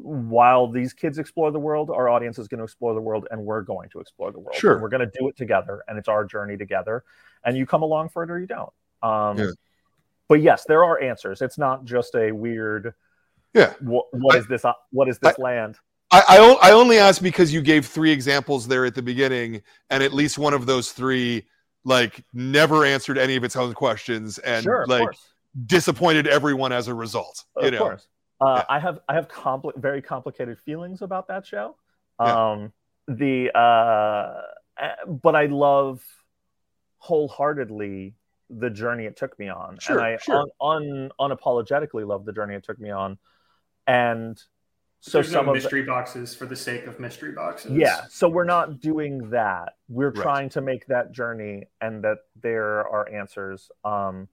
while 0.03 0.67
these 0.67 0.93
kids 0.93 1.19
explore 1.19 1.51
the 1.51 1.59
world, 1.59 1.91
our 1.91 2.09
audience 2.09 2.39
is 2.39 2.49
going 2.49 2.59
to 2.59 2.65
explore 2.65 2.95
the 2.95 3.01
world, 3.01 3.29
and 3.31 3.45
we're 3.45 3.61
going 3.63 3.91
to 3.91 4.01
explore 4.01 4.33
the 4.33 4.39
world. 4.39 4.57
Sure. 4.57 4.73
And 4.73 4.83
we're 4.83 4.89
going 4.89 5.09
to 5.09 5.19
do 5.19 5.29
it 5.29 5.37
together, 5.37 5.83
and 5.87 5.99
it's 5.99 6.09
our 6.09 6.25
journey 6.25 6.57
together. 6.57 7.05
And 7.45 7.57
you 7.57 7.67
come 7.67 7.83
along 7.83 8.09
for 8.09 8.23
it 8.23 8.31
or 8.31 8.41
you 8.41 8.47
don't. 8.47 8.73
Um, 9.03 9.39
Yeah. 9.39 9.51
But 10.29 10.41
yes, 10.41 10.65
there 10.67 10.83
are 10.83 10.99
answers. 11.03 11.43
It's 11.43 11.59
not 11.59 11.85
just 11.85 12.15
a 12.15 12.33
weird. 12.33 12.95
Yeah. 13.53 13.75
What, 13.81 14.07
what 14.13 14.37
I- 14.37 14.39
is 14.39 14.47
this? 14.47 14.65
uh, 14.65 14.73
What 14.91 15.09
is 15.09 15.19
this 15.19 15.39
land? 15.39 15.77
I 16.11 16.59
I 16.63 16.73
only 16.73 16.99
asked 16.99 17.23
because 17.23 17.53
you 17.53 17.63
gave 17.63 17.87
three 17.87 18.11
examples 18.11 18.69
there 18.69 18.85
at 18.85 18.95
the 18.95 19.03
beginning, 19.03 19.63
and 19.91 20.03
at 20.03 20.13
least 20.13 20.39
one 20.39 20.53
of 20.55 20.67
those 20.67 20.93
three 20.93 21.45
like 21.85 22.23
never 22.33 22.85
answered 22.85 23.19
any 23.19 23.35
of 23.37 23.45
its 23.45 23.57
own 23.57 23.75
questions 23.75 24.39
and 24.39 24.63
sure, 24.63 24.83
of 24.83 24.89
like 24.89 25.03
course. 25.03 25.32
Disappointed 25.67 26.27
everyone 26.27 26.73
as 26.73 26.89
a 26.89 26.95
result. 26.95 27.45
You 27.61 27.69
of 27.69 27.73
know, 27.73 27.79
course. 27.79 28.07
Uh, 28.41 28.55
Yeah. 28.59 28.65
I 28.69 28.79
have 28.81 29.01
I 29.09 29.15
have 29.15 29.29
compli- 29.29 29.77
very 29.77 30.03
complicated 30.03 30.59
feelings 30.61 31.03
about 31.03 31.29
that 31.29 31.47
show. 31.47 31.77
Yeah. 32.21 32.51
Um, 32.51 32.73
the 33.09 33.51
uh, 33.55 33.59
uh, 34.83 35.05
but 35.07 35.35
I 35.37 35.47
love 35.47 36.03
wholeheartedly 36.99 38.15
the 38.51 38.71
journey 38.71 39.07
it 39.07 39.17
took 39.17 39.39
me 39.39 39.49
on, 39.49 39.79
Sure, 39.81 39.99
and 39.99 40.07
I 40.07 40.17
sure. 40.19 40.45
un, 40.61 41.11
un, 41.21 41.31
unapologetically 41.31 42.07
love 42.07 42.25
the 42.25 42.33
journey 42.33 42.55
it 42.55 42.65
took 42.65 42.79
me 42.79 42.91
on, 42.91 43.19
and 43.87 44.41
so 45.01 45.19
There's 45.19 45.33
some 45.33 45.47
no 45.47 45.53
of 45.53 45.57
the, 45.57 45.63
mystery 45.63 45.83
boxes 45.83 46.35
for 46.35 46.47
the 46.47 46.55
sake 46.55 46.87
of 46.87 47.01
mystery 47.01 47.33
boxes. 47.33 47.73
yeah, 47.73 48.03
so 48.09 48.29
we're 48.29 48.45
not 48.45 48.79
doing 48.81 49.31
that. 49.31 49.75
We're 49.89 50.11
Right. 50.11 50.23
trying 50.23 50.49
to 50.51 50.61
make 50.61 50.87
that 50.87 51.13
journey, 51.13 51.65
and 51.81 52.05
that 52.05 52.19
there 52.41 52.87
are 52.87 53.09
answers. 53.09 53.71
Um, 53.85 54.29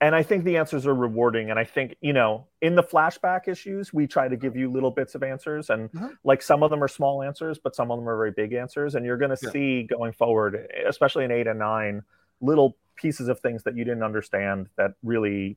and 0.00 0.14
I 0.14 0.22
think 0.22 0.44
the 0.44 0.56
answers 0.56 0.86
are 0.86 0.94
rewarding. 0.94 1.50
And 1.50 1.58
I 1.58 1.64
think 1.64 1.96
you 2.00 2.12
know, 2.12 2.46
in 2.62 2.74
the 2.76 2.82
flashback 2.82 3.48
issues, 3.48 3.92
we 3.92 4.06
try 4.06 4.28
to 4.28 4.36
give 4.36 4.56
you 4.56 4.70
little 4.70 4.90
bits 4.90 5.14
of 5.14 5.22
answers, 5.22 5.70
and 5.70 5.90
Mhm. 5.92 6.16
like 6.24 6.42
some 6.42 6.62
of 6.62 6.70
them 6.70 6.82
are 6.82 6.88
small 6.88 7.22
answers, 7.22 7.58
but 7.58 7.74
some 7.74 7.90
of 7.90 7.98
them 7.98 8.08
are 8.08 8.16
very 8.16 8.30
big 8.30 8.52
answers. 8.52 8.94
And 8.94 9.04
you're 9.04 9.16
going 9.16 9.34
to 9.34 9.38
Yeah. 9.42 9.50
see 9.50 9.82
going 9.84 10.12
forward, 10.12 10.70
especially 10.86 11.24
in 11.24 11.30
eight 11.30 11.46
and 11.46 11.58
nine, 11.58 12.02
little 12.40 12.76
pieces 12.94 13.28
of 13.28 13.40
things 13.40 13.62
that 13.64 13.76
you 13.76 13.84
didn't 13.84 14.02
understand 14.02 14.68
that 14.76 14.92
really 15.02 15.56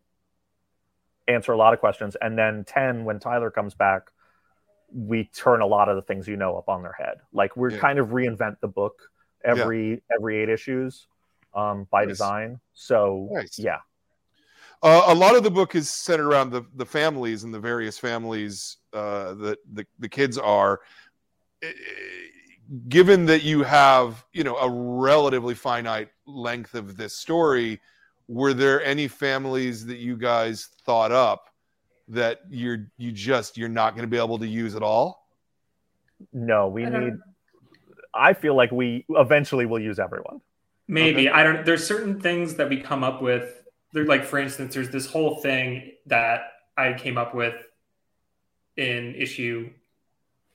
answer 1.28 1.52
a 1.52 1.58
lot 1.58 1.74
of 1.74 1.80
questions. 1.80 2.16
And 2.16 2.38
then 2.38 2.64
ten, 2.66 3.06
when 3.06 3.20
Tyler 3.20 3.52
comes 3.52 3.74
back, 3.76 4.10
we 4.94 5.26
turn 5.26 5.62
a 5.62 5.66
lot 5.66 5.88
of 5.88 5.96
the 5.96 6.02
things 6.02 6.28
you 6.28 6.36
know 6.36 6.58
up 6.58 6.68
on 6.68 6.82
their 6.82 6.92
head. 6.94 7.22
Like 7.32 7.56
we're 7.56 7.72
Yeah. 7.72 7.80
kind 7.80 8.00
of 8.00 8.10
reinvent 8.10 8.60
the 8.60 8.68
book 8.68 9.10
every 9.44 10.04
every 10.14 10.38
eight 10.38 10.50
issues 10.50 11.08
um, 11.54 11.86
by 11.86 12.02
Nice. 12.02 12.10
design. 12.10 12.60
So 12.74 13.30
Nice. 13.32 13.58
yeah, 13.60 13.80
Uh, 14.84 15.04
a 15.08 15.14
lot 15.16 15.36
of 15.36 15.44
the 15.44 15.52
book 15.52 15.76
is 15.76 15.90
centered 15.90 16.28
around 16.28 16.50
the, 16.50 16.64
the 16.76 16.86
families 16.86 17.44
and 17.44 17.54
the 17.54 17.60
various 17.60 18.00
families 18.00 18.78
uh, 18.94 19.34
that 19.36 19.58
the, 19.74 19.86
the 20.00 20.10
kids 20.10 20.38
are. 20.38 20.80
Given 22.88 23.26
that 23.26 23.44
you 23.44 23.64
have, 23.64 24.26
you 24.34 24.44
know, 24.44 24.56
a 24.58 24.70
relatively 24.70 25.54
finite 25.54 26.10
length 26.26 26.74
of 26.74 26.96
this 26.96 27.14
story, 27.16 27.80
were 28.28 28.54
there 28.54 28.84
any 28.84 29.08
families 29.10 29.86
that 29.88 29.98
you 29.98 30.16
guys 30.16 30.70
thought 30.86 31.12
up 31.12 31.50
that 32.08 32.40
you're 32.50 32.88
you 32.98 33.12
just 33.12 33.58
you're 33.58 33.70
not 33.70 33.94
going 33.94 34.04
to 34.04 34.08
be 34.10 34.18
able 34.18 34.40
to 34.40 34.48
use 34.48 34.76
at 34.76 34.84
all? 34.84 35.28
no, 36.34 36.68
we 36.68 36.86
I 36.86 36.90
don't- 36.90 37.06
need. 37.06 37.14
I 38.14 38.34
feel 38.34 38.56
like 38.56 38.72
we 38.72 39.06
eventually 39.10 39.66
will 39.66 39.80
use 39.80 39.98
everyone. 40.00 40.42
Maybe 40.88 41.30
I 41.30 41.44
don't. 41.44 41.66
There's 41.66 41.86
certain 41.86 42.20
things 42.22 42.56
that 42.56 42.70
we 42.70 42.80
come 42.82 43.04
up 43.04 43.22
with. 43.22 43.61
They're 43.94 44.06
like, 44.06 44.24
for 44.24 44.40
instance, 44.40 44.74
there's 44.74 44.90
this 44.90 45.06
whole 45.06 45.36
thing 45.42 45.92
that 46.08 46.54
I 46.78 46.94
came 46.94 47.18
up 47.18 47.36
with 47.36 47.56
in 48.78 49.16
issue 49.16 49.70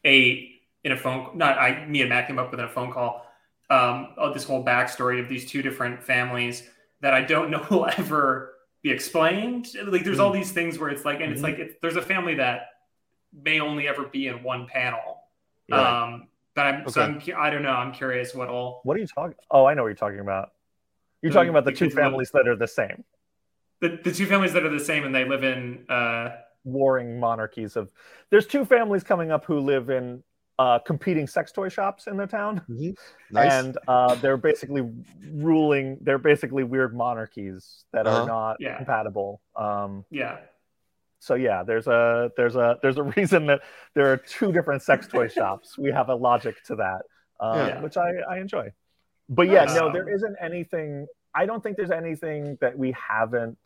eight 0.05 0.62
in 0.84 0.92
a 0.92 0.97
phone. 0.97 1.36
Not 1.36 1.58
I. 1.58 1.84
Me 1.86 2.00
and 2.00 2.08
Matt 2.08 2.26
came 2.26 2.39
up 2.39 2.50
with 2.50 2.60
in 2.60 2.66
a 2.66 2.68
phone 2.68 2.92
call. 2.92 3.24
Um, 3.68 4.10
of 4.16 4.32
this 4.32 4.44
whole 4.44 4.65
backstory 4.65 5.20
of 5.20 5.28
these 5.28 5.44
two 5.50 5.60
different 5.60 6.00
families 6.00 6.62
that 7.00 7.12
I 7.15 7.23
don't 7.23 7.50
know 7.50 7.66
will 7.70 7.86
ever 7.98 8.55
be 8.82 8.90
explained. 8.92 9.68
Like, 9.86 10.05
there's 10.05 10.20
all 10.20 10.31
these 10.31 10.52
things 10.52 10.78
where 10.78 10.89
it's 10.89 11.05
like, 11.05 11.20
and 11.20 11.32
it's 11.32 11.40
Mhm. 11.40 11.44
like, 11.44 11.58
it's, 11.58 11.74
there's 11.82 11.97
a 11.97 12.02
family 12.02 12.36
that 12.36 12.68
may 13.32 13.58
only 13.58 13.89
ever 13.89 14.05
be 14.05 14.28
in 14.28 14.42
one 14.44 14.66
panel. 14.66 15.18
Yeah. 15.66 16.05
Um, 16.05 16.28
but 16.55 16.66
I'm 16.66 16.89
so 16.89 17.02
I'm 17.02 17.20
I 17.36 17.50
don't 17.50 17.62
know. 17.62 17.70
I'm 17.73 17.92
curious 17.92 18.34
what 18.34 18.48
all 18.48 18.81
what 18.84 18.97
are 18.97 19.00
you 19.00 19.06
talking? 19.06 19.34
Oh, 19.50 19.66
I 19.66 19.74
know 19.74 19.82
what 19.82 19.89
you're 19.89 19.97
talking 19.97 20.20
about. 20.20 20.52
You're 21.20 21.32
talking 21.32 21.50
about 21.50 21.65
the 21.65 21.73
two 21.73 21.90
families 21.90 22.31
that 22.31 22.47
are 22.47 22.55
the 22.56 22.68
same, 22.68 23.05
the, 23.80 23.98
the 24.02 24.12
two 24.12 24.26
families 24.26 24.52
that 24.52 24.64
are 24.64 24.70
the 24.70 24.84
same 24.84 25.05
and 25.05 25.14
they 25.14 25.24
live 25.24 25.44
in 25.44 25.84
uh 25.88 26.30
warring 26.64 27.20
monarchies 27.20 27.76
of. 27.76 27.88
There's 28.30 28.46
two 28.46 28.64
families 28.64 29.05
coming 29.05 29.30
up 29.30 29.44
who 29.44 29.60
live 29.60 29.88
in 29.90 30.22
uh, 30.58 30.78
competing 30.80 31.26
sex 31.26 31.52
toy 31.52 31.68
shops 31.68 32.06
in 32.06 32.16
their 32.16 32.26
town. 32.26 32.62
Nice. 33.30 33.52
and 33.52 33.78
uh, 33.86 34.14
they're 34.16 34.38
basically 34.38 34.82
ruling. 35.30 35.98
They're 36.00 36.18
basically 36.18 36.64
weird 36.64 36.96
monarchies 36.96 37.84
that 37.92 38.06
Uh-huh. 38.06 38.22
are 38.22 38.26
not 38.26 38.56
Yeah. 38.58 38.76
compatible. 38.76 39.40
Um, 39.55 40.05
yeah 40.10 40.38
so 41.18 41.34
yeah, 41.34 41.62
there's 41.62 41.86
a 41.88 42.30
there's 42.36 42.56
a 42.56 42.76
there's 42.82 42.98
a 42.98 43.02
reason 43.16 43.46
that 43.46 43.60
there 43.94 44.12
are 44.12 44.16
two 44.18 44.52
different 44.52 44.82
sex 44.82 45.06
toy 45.08 45.28
shops. 45.28 45.76
We 45.78 45.90
have 45.90 46.08
a 46.08 46.14
logic 46.14 46.56
to 46.66 46.76
that, 46.76 47.02
um, 47.40 47.68
Yeah. 47.68 47.80
which 47.82 47.96
I, 47.96 48.10
I 48.28 48.38
enjoy. 48.38 48.70
But 49.28 49.48
yeah, 49.48 49.64
no, 49.64 49.90
there 49.92 50.08
isn't 50.08 50.36
anything. 50.40 51.06
I 51.36 51.44
don't 51.44 51.62
think 51.62 51.76
there's 51.76 51.90
anything 51.90 52.56
that 52.62 52.76
we 52.76 52.92
haven't. 52.92 53.58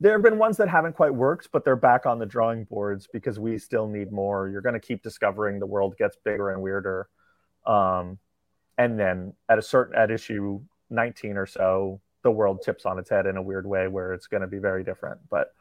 There 0.00 0.12
have 0.12 0.22
been 0.22 0.38
ones 0.38 0.56
that 0.56 0.68
haven't 0.68 0.96
quite 0.96 1.14
worked, 1.14 1.50
but 1.52 1.64
they're 1.64 1.76
back 1.76 2.04
on 2.04 2.18
the 2.18 2.26
drawing 2.26 2.64
boards 2.64 3.06
because 3.12 3.38
we 3.38 3.56
still 3.58 3.86
need 3.86 4.10
more. 4.10 4.48
You're 4.48 4.60
going 4.60 4.74
to 4.74 4.80
keep 4.80 5.04
discovering 5.04 5.60
the 5.60 5.66
world 5.66 5.96
gets 5.96 6.16
bigger 6.16 6.50
and 6.50 6.60
weirder, 6.60 7.08
um, 7.64 8.18
and 8.76 8.98
then 8.98 9.34
at 9.48 9.58
a 9.58 9.62
certain 9.62 9.94
at 9.94 10.10
issue 10.10 10.60
19 10.90 11.36
or 11.36 11.46
so, 11.46 12.00
the 12.22 12.30
world 12.30 12.62
tips 12.62 12.86
on 12.86 12.98
its 12.98 13.08
head 13.08 13.26
in 13.26 13.36
a 13.36 13.42
weird 13.42 13.64
way 13.64 13.86
where 13.86 14.12
it's 14.12 14.26
going 14.26 14.40
to 14.40 14.48
be 14.48 14.58
very 14.58 14.82
different. 14.82 15.20
But 15.30 15.54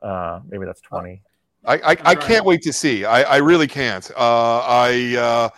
uh, 0.00 0.40
maybe 0.48 0.64
that's 0.64 0.80
20. 0.80 1.20
I, 1.64 1.74
I, 1.74 1.96
I 2.04 2.14
can't 2.14 2.44
wait 2.44 2.62
to 2.62 2.72
see. 2.72 3.04
I, 3.04 3.22
I 3.22 3.36
really 3.38 3.68
can't. 3.68 4.08
Uh, 4.16 4.58
I 4.60 5.16
uh, 5.16 5.48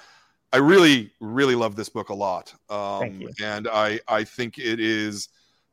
I 0.55 0.59
really 0.59 1.11
really 1.19 1.57
love 1.57 1.75
this 1.75 1.89
book 1.89 2.11
a 2.11 2.15
lot. 2.15 2.55
Um, 2.71 3.29
And 3.43 3.67
I 3.67 3.99
I 4.07 4.23
think 4.23 4.57
it 4.59 4.79
is 4.79 5.29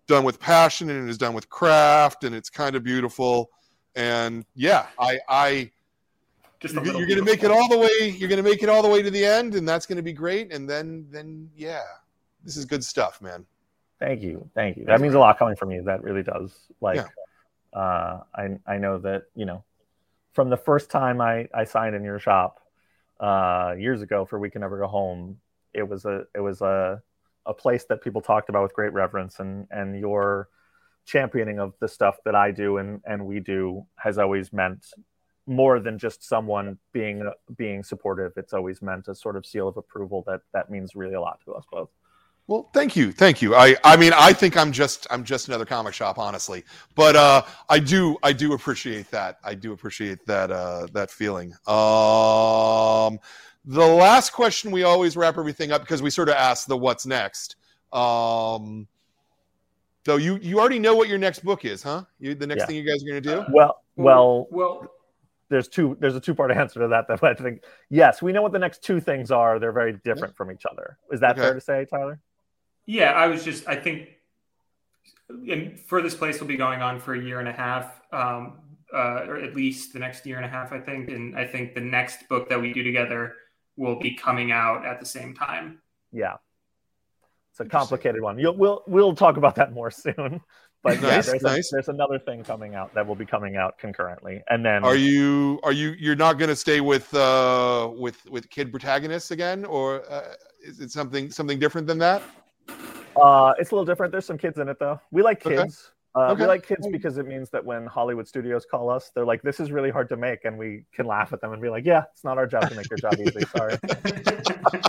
done 0.08 0.24
with 0.24 0.40
passion 0.40 0.90
and 0.90 1.08
it 1.08 1.12
is 1.12 1.20
done 1.20 1.36
with 1.36 1.48
craft 1.50 2.24
and 2.24 2.34
it's 2.34 2.50
kind 2.50 2.76
of 2.76 2.84
beautiful. 2.84 3.52
And 3.96 4.44
yeah, 4.56 4.88
I 4.98 5.20
I 5.30 5.72
just 6.60 6.74
you're, 6.74 6.84
you're 6.84 7.08
gonna 7.08 7.22
make 7.22 7.44
it 7.44 7.52
all 7.52 7.70
the 7.70 7.78
way. 7.78 8.10
You're 8.10 8.30
gonna 8.30 8.42
make 8.42 8.64
it 8.64 8.70
all 8.70 8.82
the 8.82 8.90
way 8.90 9.04
to 9.04 9.12
the 9.12 9.24
end, 9.24 9.54
and 9.54 9.70
that's 9.70 9.86
gonna 9.86 10.02
be 10.02 10.14
great. 10.14 10.52
And 10.52 10.68
then 10.68 11.06
then 11.12 11.48
yeah, 11.56 11.84
this 12.44 12.58
is 12.58 12.66
good 12.66 12.84
stuff, 12.84 13.22
man. 13.22 13.46
Thank 14.00 14.24
you, 14.24 14.50
thank 14.56 14.78
you. 14.78 14.86
That 14.86 15.00
means 15.00 15.14
a 15.14 15.20
lot 15.20 15.38
coming 15.38 15.56
from 15.56 15.70
you. 15.70 15.84
That 15.84 16.02
really 16.02 16.24
does. 16.24 16.52
Like, 16.82 16.96
Yeah. 16.96 17.80
uh, 17.80 18.24
I 18.34 18.58
I 18.66 18.78
know 18.80 18.98
that 18.98 19.26
you 19.36 19.46
know, 19.46 19.64
from 20.34 20.50
the 20.50 20.58
first 20.58 20.90
time 20.90 21.22
I 21.22 21.48
I 21.54 21.66
signed 21.66 21.94
in 21.96 22.04
your 22.04 22.18
shop, 22.18 22.60
uh, 23.22 23.76
years 23.78 24.02
ago 24.02 24.26
for 24.26 24.40
We 24.40 24.50
Can 24.50 24.62
Never 24.62 24.80
Go 24.80 24.88
Home, 24.88 25.38
it 25.74 25.88
was 25.88 26.06
a 26.06 26.24
it 26.36 26.42
was 26.42 26.62
a 26.62 27.02
a 27.46 27.54
place 27.54 27.86
that 27.86 28.04
people 28.04 28.22
talked 28.22 28.50
about 28.50 28.64
with 28.64 28.74
great 28.74 28.94
reverence, 28.94 29.40
and 29.40 29.68
and 29.72 30.00
your 30.00 30.50
championing 31.06 31.60
of 31.60 31.74
the 31.80 31.88
stuff 31.88 32.18
that 32.26 32.36
I 32.36 32.52
do 32.52 32.78
and 32.78 33.02
and 33.06 33.26
we 33.26 33.40
do 33.40 33.86
has 33.96 34.18
always 34.18 34.54
meant 34.54 34.86
more 35.48 35.80
than 35.80 35.98
just 35.98 36.24
someone 36.24 36.78
being 36.94 37.30
being 37.56 37.84
supportive. 37.84 38.34
It's 38.38 38.54
always 38.54 38.82
meant 38.82 39.08
a 39.08 39.16
sort 39.16 39.36
of 39.36 39.46
seal 39.46 39.68
of 39.68 39.78
approval 39.78 40.24
that 40.28 40.42
that 40.54 40.70
means 40.70 40.96
really 40.96 41.16
a 41.16 41.22
lot 41.22 41.40
to 41.46 41.54
us 41.54 41.66
both. 41.72 41.90
Well, 42.52 42.70
thank 42.74 42.98
you, 42.98 43.14
thank 43.14 43.42
you. 43.42 43.56
I, 43.56 43.78
I 43.86 43.96
mean, 43.96 44.12
I 44.14 44.34
think 44.34 44.58
I'm 44.58 44.74
just, 44.74 45.08
I'm 45.10 45.24
just 45.24 45.48
another 45.48 45.64
comic 45.64 45.94
shop, 45.94 46.20
honestly. 46.20 46.66
But 46.96 47.16
uh, 47.16 47.44
I 47.70 47.80
do, 47.80 48.18
I 48.24 48.34
do 48.34 48.52
appreciate 48.52 49.10
that. 49.12 49.38
I 49.42 49.56
do 49.56 49.72
appreciate 49.72 50.26
that, 50.26 50.52
uh, 50.52 50.88
that 50.92 51.10
feeling. 51.10 51.54
Um, 51.66 53.20
the 53.64 53.88
last 53.88 54.32
question 54.34 54.70
we 54.70 54.84
always 54.84 55.16
wrap 55.16 55.38
everything 55.38 55.72
up 55.72 55.80
because 55.80 56.02
we 56.02 56.10
sort 56.10 56.28
of 56.28 56.36
ask 56.36 56.68
the 56.68 56.76
what's 56.76 57.06
next. 57.06 57.56
Um, 57.94 58.86
so 60.06 60.18
you, 60.18 60.38
you 60.42 60.60
already 60.60 60.80
know 60.80 60.94
what 60.94 61.08
your 61.08 61.20
next 61.20 61.46
book 61.46 61.64
is, 61.64 61.82
huh? 61.82 62.04
You, 62.20 62.36
the 62.36 62.48
next 62.48 62.64
Yeah. 62.64 62.66
thing 62.66 62.76
you 62.76 62.84
guys 62.84 63.02
are 63.02 63.08
going 63.08 63.24
to 63.24 63.30
do? 63.30 63.46
Well, 63.54 63.78
well, 63.96 64.48
well 64.52 64.92
there's 65.48 65.70
two 65.70 65.96
there's 66.02 66.18
a 66.18 66.20
two 66.20 66.36
part 66.36 66.52
answer 66.58 66.82
to 66.82 66.90
that 66.90 67.08
that 67.08 67.24
I 67.24 67.34
think 67.34 67.64
yes 67.90 68.22
we 68.22 68.34
know 68.34 68.42
what 68.42 68.52
the 68.52 68.60
next 68.60 68.84
two 68.84 69.00
things 69.00 69.32
are 69.32 69.58
they're 69.58 69.72
very 69.72 70.00
different 70.04 70.36
from 70.36 70.52
each 70.52 70.66
other 70.70 70.98
is 71.12 71.22
that 71.22 71.32
Okay. 71.32 71.42
fair 71.42 71.54
to 71.54 71.62
say 71.62 71.86
Tyler 71.90 72.20
yeah 72.86 73.12
i 73.12 73.28
was 73.28 73.44
just 73.44 73.68
i 73.68 73.76
think 73.76 74.10
and 75.50 75.80
for 75.80 76.02
this 76.02 76.16
place 76.16 76.40
will 76.40 76.48
be 76.48 76.58
going 76.58 76.82
on 76.82 77.00
for 77.00 77.14
a 77.14 77.22
year 77.22 77.40
and 77.40 77.48
a 77.48 77.54
half 77.54 78.02
um 78.12 78.60
uh, 78.94 79.24
or 79.26 79.38
at 79.38 79.56
least 79.56 79.94
the 79.94 80.00
next 80.00 80.26
year 80.26 80.36
and 80.36 80.46
a 80.46 80.50
half 80.50 80.74
i 80.74 80.80
think. 80.80 81.10
And 81.10 81.38
i 81.38 81.46
think 81.46 81.74
the 81.74 81.82
next 81.82 82.28
book 82.28 82.50
that 82.50 82.60
we 82.60 82.74
do 82.74 82.84
together 82.84 83.36
will 83.78 84.00
be 84.00 84.14
coming 84.14 84.52
out 84.52 84.86
at 84.86 85.00
the 85.00 85.06
same 85.06 85.34
time. 85.34 85.80
Yeah. 86.12 86.36
It's 87.52 87.60
a 87.60 87.66
complicated 87.66 88.22
one. 88.22 88.40
You'll, 88.40 88.56
we'll 88.56 88.84
we'll 88.88 89.16
talk 89.16 89.38
about 89.38 89.56
that 89.56 89.74
more 89.74 89.92
soon. 89.92 90.42
But 90.84 90.96
yeah, 90.96 91.22
there's, 91.22 91.44
nice. 91.44 91.72
A, 91.72 91.76
there's 91.76 91.90
another 91.90 92.18
thing 92.18 92.44
coming 92.44 92.74
out 92.74 92.94
that 92.96 93.06
will 93.06 93.16
be 93.16 93.26
coming 93.26 93.56
out 93.56 93.78
concurrently. 93.78 94.42
And 94.50 94.66
then 94.66 94.84
Are 94.84 94.96
you, 94.96 95.60
are 95.62 95.72
you, 95.72 95.92
you're 96.00 96.16
not 96.16 96.40
going 96.40 96.50
to 96.50 96.56
stay 96.56 96.82
with, 96.82 97.14
uh, 97.14 97.92
with, 97.96 98.28
with 98.32 98.50
kid 98.50 98.72
protagonists 98.72 99.30
again, 99.30 99.64
or 99.64 100.02
uh, 100.12 100.34
is 100.60 100.80
it 100.80 100.90
something, 100.90 101.30
something 101.30 101.60
different 101.60 101.86
than 101.86 102.00
that? 102.00 102.24
Uh, 103.22 103.54
it's 103.60 103.72
a 103.72 103.76
little 103.76 103.86
different. 103.86 104.12
There's 104.12 104.26
some 104.26 104.38
kids 104.38 104.58
in 104.60 104.68
it 104.70 104.80
though. 104.80 105.00
We 105.12 105.22
like 105.22 105.46
Okay. 105.46 105.58
kids. 105.58 105.92
Uh, 106.16 106.32
Okay. 106.32 106.42
We 106.42 106.48
like 106.48 106.66
kids 106.68 106.88
because 106.92 107.18
it 107.18 107.26
means 107.26 107.50
that 107.52 107.64
when 107.64 107.86
Hollywood 107.86 108.28
studios 108.28 108.66
call 108.70 108.90
us, 108.90 109.12
they're 109.16 109.26
like, 109.26 109.42
"This 109.44 109.60
is 109.62 109.72
really 109.72 109.90
hard 109.92 110.10
to 110.10 110.18
make," 110.18 110.44
and 110.44 110.58
we 110.58 110.84
can 110.94 111.06
laugh 111.06 111.32
at 111.32 111.40
them 111.40 111.54
and 111.54 111.62
be 111.62 111.70
like, 111.70 111.86
"Yeah, 111.86 112.04
it's 112.12 112.24
not 112.26 112.38
our 112.38 112.46
job 112.48 112.68
to 112.70 112.76
make 112.76 112.90
your 112.90 113.00
job 113.00 113.16
easy. 113.20 113.46
Sorry." 113.46 113.78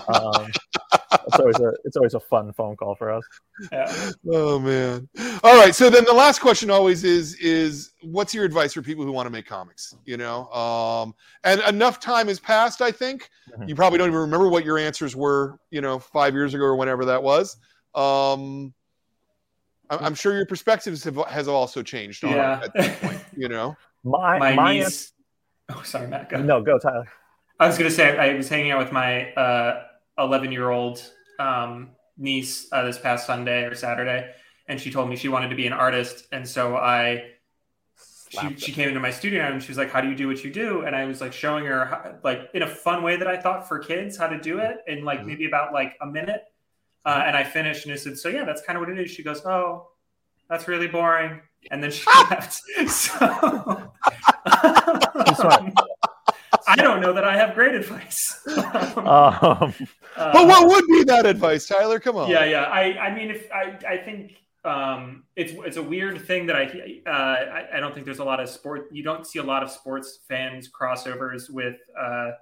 Um, 0.08 0.46
it's 1.26 1.38
always 1.38 1.60
a 1.60 1.72
it's 1.84 1.96
always 1.96 2.14
a 2.14 2.20
fun 2.20 2.52
phone 2.52 2.74
call 2.76 2.94
for 2.96 3.10
us. 3.10 3.24
Yeah. 3.70 4.10
Oh 4.32 4.58
man. 4.58 5.08
All 5.44 5.56
right. 5.56 5.74
So 5.74 5.88
then 5.90 6.04
the 6.04 6.12
last 6.12 6.40
question 6.40 6.70
always 6.70 7.04
is 7.04 7.34
is 7.36 7.92
what's 8.02 8.34
your 8.34 8.44
advice 8.44 8.72
for 8.72 8.82
people 8.82 9.04
who 9.04 9.12
want 9.12 9.26
to 9.26 9.30
make 9.30 9.46
comics? 9.46 9.94
You 10.04 10.16
know, 10.16 10.48
um, 10.52 11.14
and 11.44 11.60
enough 11.62 12.00
time 12.00 12.26
has 12.28 12.40
passed. 12.40 12.82
I 12.82 12.90
think 12.90 13.30
Mhm. 13.56 13.68
you 13.68 13.74
probably 13.76 13.98
don't 13.98 14.08
even 14.08 14.20
remember 14.20 14.48
what 14.48 14.64
your 14.64 14.78
answers 14.78 15.14
were. 15.14 15.58
You 15.70 15.80
know, 15.80 15.98
five 16.00 16.34
years 16.34 16.54
ago 16.54 16.64
or 16.64 16.74
whenever 16.76 17.04
that 17.04 17.22
was. 17.22 17.56
Um, 17.94 18.72
I'm, 19.90 20.04
I'm 20.06 20.14
sure 20.14 20.34
your 20.34 20.46
perspectives 20.46 21.04
have 21.04 21.16
has 21.28 21.48
also 21.48 21.82
changed. 21.82 22.24
On 22.24 22.30
Yeah. 22.30 22.60
it 22.60 22.64
at 22.64 22.74
this 22.74 22.98
point. 23.00 23.20
You 23.36 23.48
know. 23.48 23.76
My 24.04 24.36
My, 24.38 24.54
my, 24.54 24.72
niece. 24.78 25.12
Oh, 25.68 25.80
sorry, 25.84 26.08
Matt. 26.08 26.28
Go. 26.28 26.42
no 26.42 26.60
go 26.60 26.76
Tyler. 26.78 27.06
I 27.60 27.68
was 27.68 27.78
gonna 27.78 27.90
say 27.90 28.18
I 28.18 28.34
was 28.34 28.48
hanging 28.48 28.72
out 28.72 28.80
with 28.80 28.90
my 28.90 29.32
uh, 29.34 29.84
11 30.18 30.50
year 30.50 30.70
old 30.70 31.00
um, 31.38 31.90
niece 32.18 32.66
uh, 32.72 32.82
this 32.84 32.98
past 32.98 33.26
Sunday 33.26 33.62
or 33.64 33.74
Saturday, 33.76 34.30
and 34.66 34.80
she 34.80 34.90
told 34.90 35.08
me 35.08 35.14
she 35.14 35.28
wanted 35.28 35.50
to 35.50 35.54
be 35.54 35.68
an 35.68 35.72
artist, 35.72 36.26
and 36.32 36.48
so 36.48 36.76
I 36.76 37.28
she, 38.30 38.56
she 38.56 38.72
came 38.72 38.88
into 38.88 38.98
my 39.00 39.10
studio 39.10 39.44
and 39.44 39.62
she 39.62 39.68
was 39.68 39.78
like, 39.78 39.90
"How 39.92 40.00
do 40.00 40.08
you 40.08 40.16
do 40.16 40.26
what 40.26 40.42
you 40.42 40.50
do?" 40.50 40.82
And 40.82 40.96
I 40.96 41.04
was 41.04 41.20
like 41.20 41.32
showing 41.32 41.64
her 41.66 41.84
how, 41.84 42.14
like 42.24 42.48
in 42.54 42.62
a 42.62 42.66
fun 42.66 43.02
way 43.04 43.16
that 43.16 43.28
I 43.28 43.36
thought 43.36 43.68
for 43.68 43.78
kids 43.78 44.16
how 44.16 44.26
to 44.26 44.40
do 44.40 44.58
it 44.58 44.78
in 44.88 45.04
like 45.04 45.20
Mhm. 45.20 45.26
maybe 45.26 45.44
about 45.46 45.72
like 45.72 45.96
a 46.00 46.06
minute. 46.06 46.42
Uh, 47.04 47.24
and 47.26 47.36
I 47.36 47.44
finished 47.44 47.84
and 47.84 47.92
I 47.92 47.96
said, 47.96 48.16
"So 48.18 48.28
yeah, 48.28 48.44
that's 48.44 48.62
kind 48.62 48.76
of 48.76 48.80
what 48.80 48.90
it 48.90 48.98
is." 48.98 49.10
She 49.10 49.22
goes, 49.22 49.44
"Oh, 49.44 49.88
that's 50.48 50.68
really 50.68 50.88
boring," 50.88 51.40
and 51.70 51.82
then 51.82 51.90
she 51.90 52.04
left. 52.30 52.60
So. 52.88 53.92
smart. 55.34 55.72
I 56.68 56.76
don't 56.76 57.00
know 57.00 57.12
that 57.12 57.24
I 57.24 57.36
have 57.36 57.54
great 57.54 57.74
advice. 57.74 58.38
Um, 58.96 59.74
But 60.14 60.46
what 60.46 60.68
would 60.68 60.86
be 60.86 61.04
that 61.04 61.26
advice, 61.26 61.66
Tyler? 61.66 61.98
Come 61.98 62.16
on. 62.16 62.30
Yeah, 62.30 62.44
yeah. 62.44 62.64
I, 62.64 62.98
I 62.98 63.14
mean, 63.14 63.30
if 63.30 63.50
I, 63.50 63.78
I 63.88 63.96
think 63.96 64.36
um, 64.64 65.24
it's 65.34 65.52
it's 65.66 65.76
a 65.76 65.82
weird 65.82 66.20
thing 66.26 66.46
that 66.46 66.56
I, 66.56 67.00
uh, 67.06 67.10
I 67.10 67.76
I 67.76 67.80
don't 67.80 67.92
think 67.92 68.04
there's 68.04 68.20
a 68.20 68.24
lot 68.24 68.38
of 68.40 68.48
sport. 68.48 68.88
You 68.92 69.02
don't 69.02 69.26
see 69.26 69.38
a 69.38 69.42
lot 69.42 69.62
of 69.62 69.70
sports 69.70 70.20
fans 70.28 70.68
crossovers 70.70 71.50
with 71.50 71.76
uh, 71.98 72.32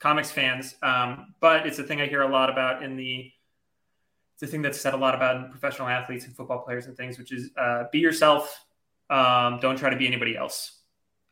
comics 0.00 0.30
fans, 0.30 0.74
um, 0.82 1.34
but 1.40 1.66
it's 1.66 1.78
a 1.78 1.84
thing 1.84 2.00
I 2.00 2.06
hear 2.06 2.22
a 2.22 2.28
lot 2.30 2.50
about 2.50 2.82
in 2.82 2.96
the. 2.96 3.30
It's 4.40 4.48
a 4.48 4.50
thing 4.50 4.62
that's 4.62 4.80
said 4.80 4.94
a 4.94 4.96
lot 4.96 5.14
about 5.14 5.36
in 5.36 5.50
professional 5.50 5.88
athletes 5.88 6.24
and 6.24 6.34
football 6.34 6.60
players 6.60 6.86
and 6.86 6.96
things, 6.96 7.18
which 7.18 7.30
is 7.30 7.50
uh, 7.58 7.84
be 7.92 7.98
yourself. 7.98 8.64
Um, 9.10 9.58
don't 9.60 9.76
try 9.76 9.90
to 9.90 9.96
be 9.96 10.06
anybody 10.06 10.34
else. 10.34 10.80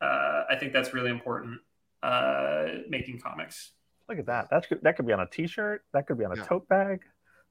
Uh, 0.01 0.43
I 0.51 0.57
think 0.61 0.75
that's 0.75 0.93
really 0.93 1.11
important. 1.11 1.61
Uh, 2.03 2.67
making 2.89 3.19
comics. 3.21 3.73
Look 4.09 4.19
at 4.19 4.27
that. 4.27 4.51
That 4.51 4.69
could 4.69 4.83
that 4.83 4.97
could 4.97 5.07
be 5.07 5.15
on 5.15 5.21
a 5.21 5.27
T-shirt. 5.27 5.85
That 5.95 6.07
could 6.07 6.19
be 6.19 6.25
on 6.27 6.33
a 6.33 6.37
Yeah. 6.37 6.45
tote 6.45 6.69
bag. 6.69 7.01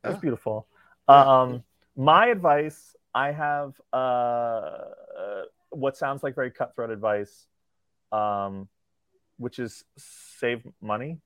That's 0.04 0.16
Yeah. 0.16 0.20
beautiful. 0.20 0.68
Um, 1.08 1.64
my 1.96 2.28
advice. 2.28 2.96
I 3.16 3.32
have 3.32 3.82
uh, 3.92 3.96
uh, 3.96 5.46
what 5.72 5.98
sounds 5.98 6.22
like 6.22 6.36
very 6.36 6.52
cutthroat 6.52 6.92
advice, 6.92 7.48
um, 8.12 8.70
which 9.38 9.58
is 9.58 9.84
save 9.98 10.62
money. 10.82 11.20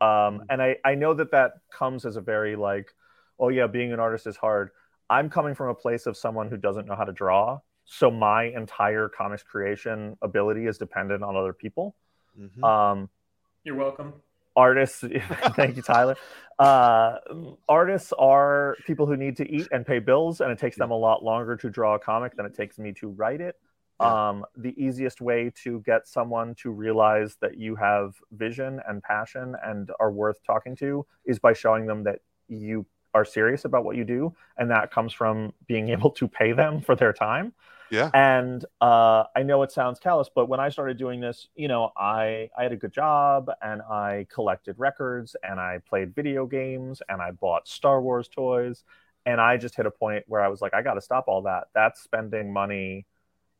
Um, 0.00 0.44
and 0.48 0.62
I 0.62 0.78
I 0.82 0.94
know 0.94 1.12
that 1.12 1.32
that 1.32 1.60
comes 1.70 2.06
as 2.06 2.16
a 2.16 2.22
very 2.22 2.56
like, 2.56 2.94
oh 3.38 3.48
yeah, 3.48 3.66
being 3.66 3.92
an 3.92 4.00
artist 4.00 4.26
is 4.26 4.36
hard. 4.36 4.70
I'm 5.10 5.28
coming 5.30 5.54
from 5.54 5.68
a 5.68 5.74
place 5.74 6.06
of 6.06 6.16
someone 6.16 6.48
who 6.48 6.56
doesn't 6.56 6.86
know 6.86 6.96
how 6.96 7.04
to 7.04 7.12
draw, 7.12 7.60
so 7.84 8.10
my 8.10 8.44
entire 8.44 9.08
comics 9.08 9.42
creation 9.42 10.16
ability 10.22 10.66
is 10.66 10.78
dependent 10.78 11.22
on 11.22 11.36
other 11.36 11.52
people. 11.52 11.94
Mhm. 12.38 12.64
Um, 12.64 13.08
You're 13.64 13.76
welcome. 13.76 14.14
artists 14.56 15.02
thank 15.56 15.74
you 15.76 15.82
tyler 15.82 16.14
uh, 16.60 17.16
artists 17.68 18.12
are 18.18 18.76
people 18.86 19.04
who 19.04 19.16
need 19.16 19.36
to 19.36 19.50
eat 19.50 19.66
and 19.72 19.84
pay 19.84 19.98
bills 19.98 20.40
and 20.40 20.50
it 20.52 20.58
takes 20.58 20.76
them 20.76 20.92
a 20.92 20.96
lot 20.96 21.24
longer 21.24 21.56
to 21.56 21.68
draw 21.68 21.94
a 21.96 21.98
comic 21.98 22.36
than 22.36 22.46
it 22.46 22.54
takes 22.54 22.78
me 22.78 22.92
to 22.92 23.08
write 23.08 23.40
it 23.40 23.56
um, 24.00 24.44
the 24.56 24.74
easiest 24.76 25.20
way 25.20 25.50
to 25.64 25.80
get 25.80 26.06
someone 26.06 26.54
to 26.56 26.70
realize 26.70 27.36
that 27.40 27.56
you 27.58 27.74
have 27.76 28.14
vision 28.32 28.80
and 28.88 29.02
passion 29.02 29.56
and 29.64 29.90
are 29.98 30.12
worth 30.12 30.42
talking 30.44 30.76
to 30.76 31.06
is 31.24 31.38
by 31.38 31.52
showing 31.52 31.86
them 31.86 32.04
that 32.04 32.18
you 32.48 32.84
are 33.14 33.24
serious 33.24 33.64
about 33.64 33.84
what 33.84 33.96
you 33.96 34.04
do 34.04 34.34
and 34.58 34.70
that 34.70 34.90
comes 34.90 35.12
from 35.12 35.52
being 35.66 35.88
able 35.96 36.10
to 36.10 36.28
pay 36.28 36.52
them 36.52 36.80
for 36.80 36.94
their 36.96 37.12
time 37.12 37.52
Yeah. 37.90 38.10
and 38.12 38.64
uh, 38.80 39.24
I 39.36 39.42
know 39.42 39.62
it 39.62 39.70
sounds 39.72 40.00
callous, 40.00 40.28
but 40.34 40.46
when 40.48 40.60
I 40.60 40.68
started 40.70 40.96
doing 40.98 41.20
this, 41.20 41.48
you 41.54 41.68
know, 41.68 41.92
I 41.96 42.50
I 42.56 42.62
had 42.64 42.72
a 42.72 42.76
good 42.76 42.92
job 42.92 43.50
and 43.62 43.82
I 43.82 44.26
collected 44.32 44.76
records 44.78 45.36
and 45.42 45.60
I 45.60 45.78
played 45.88 46.14
video 46.14 46.46
games 46.46 47.02
and 47.08 47.22
I 47.22 47.30
bought 47.32 47.68
Star 47.68 48.00
Wars 48.02 48.28
toys, 48.28 48.84
and 49.26 49.40
I 49.40 49.56
just 49.58 49.74
hit 49.76 49.86
a 49.86 49.90
point 49.90 50.24
where 50.28 50.40
I 50.42 50.48
was 50.48 50.60
like, 50.60 50.74
I 50.74 50.82
got 50.82 50.94
to 50.94 51.00
stop 51.00 51.24
all 51.28 51.42
that. 51.42 51.64
That's 51.74 52.00
spending 52.02 52.52
money 52.52 53.06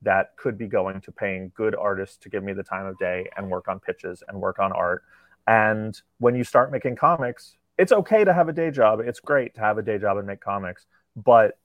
that 0.02 0.36
could 0.36 0.58
be 0.58 0.66
going 0.68 1.00
to 1.02 1.12
paying 1.12 1.52
good 1.54 1.74
artists 1.74 2.16
to 2.18 2.28
give 2.28 2.42
me 2.44 2.52
the 2.52 2.62
time 2.62 2.86
of 2.86 2.98
day 2.98 3.28
and 3.36 3.50
work 3.50 3.68
on 3.68 3.80
pitches 3.80 4.22
and 4.28 4.40
work 4.40 4.58
on 4.58 4.72
art. 4.72 5.02
And 5.46 6.00
when 6.18 6.34
you 6.34 6.44
start 6.44 6.72
making 6.72 6.96
comics, 6.96 7.56
it's 7.78 7.92
okay 7.92 8.24
to 8.24 8.32
have 8.32 8.48
a 8.48 8.52
day 8.52 8.70
job. 8.70 9.00
It's 9.00 9.20
great 9.20 9.54
to 9.54 9.60
have 9.60 9.78
a 9.78 9.82
day 9.82 9.98
job 9.98 10.16
and 10.18 10.26
make 10.26 10.40
comics, 10.40 10.86
but 11.16 11.58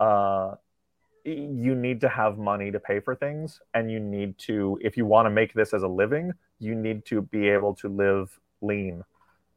uh, 0.00 0.54
you 1.24 1.74
need 1.74 2.00
to 2.02 2.08
have 2.08 2.36
money 2.36 2.70
to 2.70 2.78
pay 2.78 3.00
for 3.00 3.14
things 3.14 3.60
and 3.72 3.90
you 3.90 3.98
need 3.98 4.36
to 4.36 4.78
if 4.82 4.96
you 4.96 5.06
want 5.06 5.24
to 5.26 5.30
make 5.30 5.54
this 5.54 5.72
as 5.72 5.82
a 5.82 5.88
living 5.88 6.32
you 6.58 6.74
need 6.74 7.04
to 7.06 7.22
be 7.22 7.48
able 7.48 7.74
to 7.74 7.88
live 7.88 8.38
lean 8.60 9.02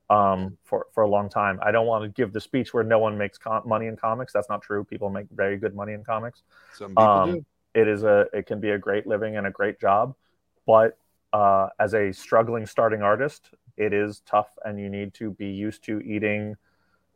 um, 0.10 0.58
for, 0.64 0.88
for 0.94 1.04
a 1.04 1.08
long 1.10 1.30
time 1.30 1.60
i 1.62 1.72
don't 1.72 1.86
want 1.88 2.04
to 2.04 2.10
give 2.10 2.32
the 2.32 2.40
speech 2.40 2.74
where 2.74 2.84
no 2.86 3.00
one 3.00 3.18
makes 3.18 3.38
com- 3.38 3.68
money 3.68 3.88
in 3.88 3.98
comics 3.98 4.32
that's 4.32 4.48
not 4.48 4.62
true 4.62 4.86
people 4.86 5.10
make 5.10 5.26
very 5.32 5.58
good 5.58 5.76
money 5.76 5.92
in 5.92 6.04
comics 6.06 6.44
Some 6.74 6.90
people 6.92 7.04
um, 7.04 7.34
do. 7.34 7.46
it 7.74 7.88
is 7.90 8.04
a 8.04 8.28
it 8.32 8.46
can 8.46 8.62
be 8.62 8.70
a 8.70 8.78
great 8.78 9.06
living 9.06 9.36
and 9.36 9.46
a 9.46 9.52
great 9.52 9.78
job 9.80 10.16
but 10.66 10.98
uh, 11.34 11.68
as 11.80 11.94
a 11.94 12.14
struggling 12.14 12.66
starting 12.66 13.02
artist 13.02 13.50
it 13.78 13.94
is 13.94 14.22
tough 14.26 14.50
and 14.66 14.80
you 14.80 14.90
need 14.90 15.14
to 15.16 15.32
be 15.32 15.48
used 15.48 15.84
to 15.84 16.00
eating 16.02 16.56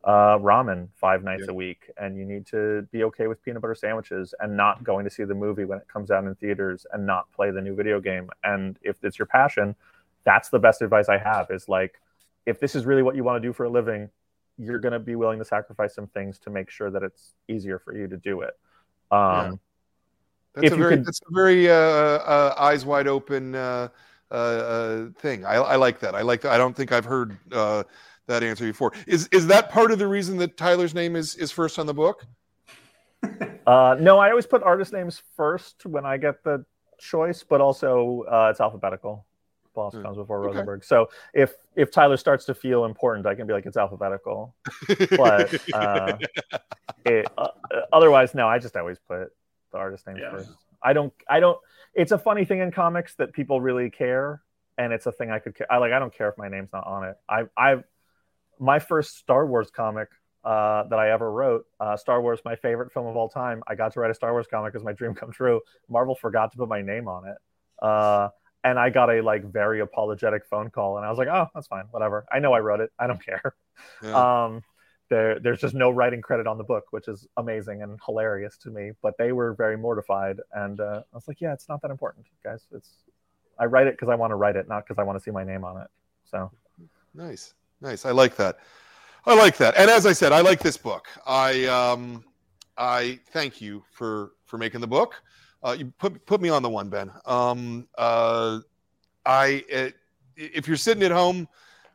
uh, 0.03 0.38
ramen 0.40 0.88
five 0.95 1.23
nights 1.23 1.43
Yeah. 1.45 1.51
a 1.51 1.53
week 1.53 1.91
and 1.98 2.17
you 2.17 2.25
need 2.25 2.45
to 2.48 2.88
be 2.91 3.03
okay 3.03 3.27
with 3.27 3.41
peanut 3.43 3.61
butter 3.61 3.75
sandwiches 3.75 4.33
and 4.40 4.56
not 4.57 4.83
going 4.83 5.03
to 5.06 5.11
see 5.11 5.23
the 5.23 5.35
movie 5.35 5.65
when 5.65 5.77
it 5.77 5.88
comes 5.88 6.09
out 6.09 6.23
in 6.23 6.33
theaters 6.35 6.85
and 6.91 7.06
not 7.06 7.31
play 7.33 7.51
the 7.51 7.61
new 7.61 7.75
video 7.75 7.99
game. 7.99 8.30
And 8.43 8.80
if 8.81 9.03
it's 9.03 9.19
your 9.19 9.27
passion 9.27 9.75
that's 10.23 10.49
the 10.49 10.59
best 10.59 10.83
advice 10.83 11.09
i 11.09 11.17
have 11.17 11.49
is 11.49 11.67
like 11.67 11.99
if 12.45 12.59
this 12.59 12.75
is 12.75 12.85
really 12.85 13.01
what 13.01 13.15
you 13.15 13.23
want 13.23 13.41
to 13.41 13.48
do 13.48 13.51
for 13.51 13.64
a 13.65 13.69
living 13.69 14.07
you're 14.57 14.77
going 14.77 14.93
to 14.93 14.99
be 14.99 15.15
willing 15.15 15.40
to 15.40 15.45
sacrifice 15.45 15.95
some 15.95 16.06
things 16.07 16.38
to 16.38 16.51
make 16.51 16.69
sure 16.69 16.91
that 16.91 17.01
it's 17.01 17.33
easier 17.48 17.80
for 17.80 17.98
you 17.98 18.07
to 18.07 18.17
do 18.17 18.41
it. 18.41 18.53
Um, 19.09 19.59
That's 20.53 20.72
a 20.72 20.75
very 20.75 20.98
could- 20.98 21.06
that's 21.06 21.19
a 21.27 21.33
very 21.33 21.72
uh, 21.72 21.73
uh, 21.73 22.56
eyes 22.59 22.85
wide 22.85 23.07
open 23.07 23.56
uh, 24.32 24.34
uh, 24.34 25.10
thing. 25.19 25.45
I, 25.45 25.56
I 25.56 25.76
like 25.76 26.00
that. 26.00 26.16
I 26.16 26.22
like 26.22 26.42
that. 26.42 26.51
I 26.51 26.58
don't 26.58 26.76
think 26.76 26.92
I've 26.92 27.06
heard 27.06 27.38
uh, 27.51 27.84
that 28.27 28.43
answer 28.43 28.66
before. 28.66 28.93
Is 29.08 29.27
is 29.32 29.48
that 29.48 29.69
part 29.69 29.92
of 29.92 30.00
the 30.00 30.08
reason 30.08 30.38
that 30.38 30.58
Tyler's 30.58 30.93
name 30.93 31.16
is 31.16 31.35
is 31.35 31.51
first 31.51 31.77
on 31.80 31.85
the 31.85 31.93
book? 31.93 32.26
Uh, 33.68 33.95
no, 34.00 34.18
I 34.18 34.30
always 34.30 34.48
put 34.48 34.64
artist 34.64 34.93
names 34.93 35.22
first 35.35 35.85
when 35.85 36.06
I 36.06 36.18
get 36.18 36.43
the 36.43 36.66
choice, 37.00 37.43
but 37.43 37.61
also 37.61 38.24
uh, 38.32 38.48
it's 38.50 38.60
alphabetical. 38.61 39.26
Boss 39.76 39.93
Hmm. 39.93 40.03
comes 40.03 40.18
before 40.18 40.40
Okay. 40.40 40.50
Rosenberg. 40.50 40.84
So 40.84 41.10
if 41.34 41.53
if 41.76 41.92
Tyler 41.92 42.18
starts 42.18 42.45
to 42.45 42.53
feel 42.53 42.85
important, 42.85 43.26
I 43.26 43.35
can 43.35 43.48
be 43.48 43.53
like 43.53 43.66
it's 43.66 43.77
alphabetical. 43.77 44.56
But 45.16 45.53
uh, 45.74 46.18
it, 47.06 47.30
uh, 47.38 47.48
otherwise, 47.93 48.34
no, 48.35 48.48
I 48.48 48.60
just 48.60 48.76
always 48.76 49.00
put 49.00 49.30
the 49.72 49.77
artist 49.77 50.08
name 50.08 50.18
Yeah. 50.19 50.32
first. 50.32 50.51
I 50.84 50.93
don't. 50.93 51.14
I 51.30 51.40
don't. 51.40 51.58
It's 51.94 52.11
a 52.11 52.18
funny 52.18 52.45
thing 52.45 52.60
in 52.60 52.72
comics 52.72 53.16
that 53.16 53.34
people 53.34 53.61
really 53.61 53.90
care, 53.90 54.42
and 54.78 54.94
it's 54.94 55.06
a 55.06 55.11
thing 55.11 55.32
I 55.32 55.40
could. 55.40 55.56
Care. 55.56 55.72
I 55.72 55.78
like. 55.78 55.92
I 55.92 56.00
don't 56.00 56.14
care 56.14 56.30
if 56.30 56.38
my 56.38 56.48
name's 56.48 56.72
not 56.74 56.86
on 56.88 57.06
it. 57.06 57.16
I. 57.28 57.44
I. 57.58 57.84
My 58.60 58.80
first 58.80 59.18
Star 59.18 59.45
Wars 59.45 59.72
comic 59.72 60.10
uh, 60.44 60.84
that 60.84 61.00
I 61.00 61.11
ever 61.11 61.32
wrote. 61.32 61.66
Uh, 61.80 61.98
Star 61.98 62.22
Wars, 62.22 62.40
my 62.45 62.56
favorite 62.56 62.92
film 62.92 63.08
of 63.08 63.16
all 63.16 63.30
time. 63.30 63.64
I 63.68 63.76
got 63.76 63.94
to 63.94 64.00
write 64.00 64.11
a 64.11 64.14
Star 64.14 64.32
Wars 64.32 64.48
comic 64.48 64.76
as 64.76 64.84
my 64.84 64.94
dream 64.94 65.14
come 65.16 65.32
true. 65.32 65.61
Marvel 65.90 66.16
forgot 66.16 66.52
to 66.52 66.58
put 66.58 66.70
my 66.70 66.82
name 66.82 67.08
on 67.08 67.28
it, 67.28 67.38
uh, 67.86 68.30
and 68.64 68.80
I 68.80 68.90
got 68.90 69.10
a 69.10 69.22
like 69.22 69.44
very 69.44 69.82
apologetic 69.82 70.45
phone 70.45 70.70
call, 70.70 70.98
and 70.98 71.06
I 71.06 71.10
was 71.10 71.18
like, 71.18 71.28
"Oh, 71.28 71.48
that's 71.53 71.68
fine, 71.68 71.86
whatever. 71.92 72.26
I 72.32 72.40
know 72.40 72.53
I 72.53 72.60
wrote 72.60 72.80
it. 72.80 72.92
I 72.98 73.08
don't 73.08 73.24
care." 73.24 73.56
Yeah. 74.03 74.45
Um, 74.45 74.64
there, 75.11 75.40
there's 75.40 75.59
just 75.59 75.75
no 75.75 75.91
writing 75.91 76.22
credit 76.22 76.48
on 76.48 76.57
the 76.57 76.64
book, 76.64 76.85
which 76.91 77.07
is 77.09 77.27
amazing 77.35 77.83
and 77.83 77.99
hilarious 78.03 78.57
to 78.64 78.72
me. 78.72 78.93
But 79.03 79.17
they 79.17 79.33
were 79.33 79.53
very 79.53 79.77
mortified, 79.77 80.40
and 80.53 80.80
uh, 80.80 81.03
I 81.11 81.15
was 81.15 81.27
like, 81.27 81.41
"Yeah, 81.41 81.53
it's 81.53 81.67
not 81.69 81.81
that 81.83 81.91
important, 81.91 82.25
guys. 82.43 82.65
It's 82.72 82.90
I 83.59 83.65
write 83.65 83.88
it 83.88 83.93
because 83.93 84.09
I 84.09 84.15
want 84.15 84.31
to 84.31 84.35
write 84.35 84.56
it, 84.56 84.67
not 84.69 84.88
because 84.88 84.98
I 84.98 85.03
want 85.03 85.19
to 85.19 85.23
see 85.23 85.30
my 85.30 85.43
name 85.43 85.65
on 85.65 85.81
it." 85.81 85.88
So 86.23 86.49
Nice, 87.14 87.53
nice. 87.81 88.06
I 88.06 88.11
like 88.11 88.35
that. 88.38 88.59
I 89.25 89.35
like 89.35 89.57
that. 89.57 89.75
And 89.77 89.90
as 89.90 90.06
I 90.06 90.14
said, 90.14 90.31
I 90.31 90.41
like 90.41 90.59
this 90.61 90.77
book. 90.77 91.07
I 91.27 91.65
um, 91.65 92.23
I 92.77 93.19
thank 93.31 93.61
you 93.61 93.83
for 93.91 94.31
for 94.45 94.57
making 94.57 94.81
the 94.81 94.88
book. 94.88 95.22
Uh, 95.61 95.75
you 95.77 95.93
put 95.99 96.25
put 96.25 96.41
me 96.41 96.48
on 96.48 96.64
the 96.64 96.69
one, 96.69 96.90
Ben. 96.90 97.11
Um, 97.25 97.88
uh, 97.98 98.59
I 99.25 99.65
uh, 99.75 99.90
if 100.38 100.67
you're 100.67 100.77
sitting 100.77 101.03
at 101.03 101.11
home 101.11 101.49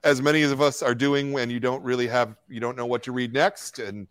as 0.06 0.22
many 0.22 0.42
of 0.42 0.60
us 0.60 0.82
are 0.82 0.94
doing 0.94 1.32
when 1.32 1.50
you 1.50 1.58
don't 1.58 1.82
really 1.82 2.06
have 2.06 2.36
you 2.48 2.60
don't 2.60 2.76
know 2.76 2.86
what 2.86 3.02
to 3.02 3.12
read 3.12 3.32
next. 3.32 3.80
And 3.80 4.06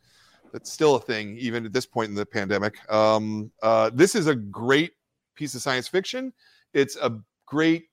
that's 0.52 0.70
still 0.72 0.96
a 0.96 1.00
thing 1.00 1.38
even 1.38 1.66
at 1.66 1.72
this 1.72 1.86
point 1.86 2.10
in 2.10 2.16
the 2.16 2.26
pandemic. 2.26 2.78
Um, 2.92 3.50
uh, 3.64 3.92
this 3.94 4.14
is 4.14 4.28
a 4.28 4.36
great 4.36 4.92
piece 5.36 5.56
of 5.56 5.62
science 5.62 5.88
fiction. 5.88 6.34
It's 6.74 6.98
a 6.98 7.18
great 7.46 7.86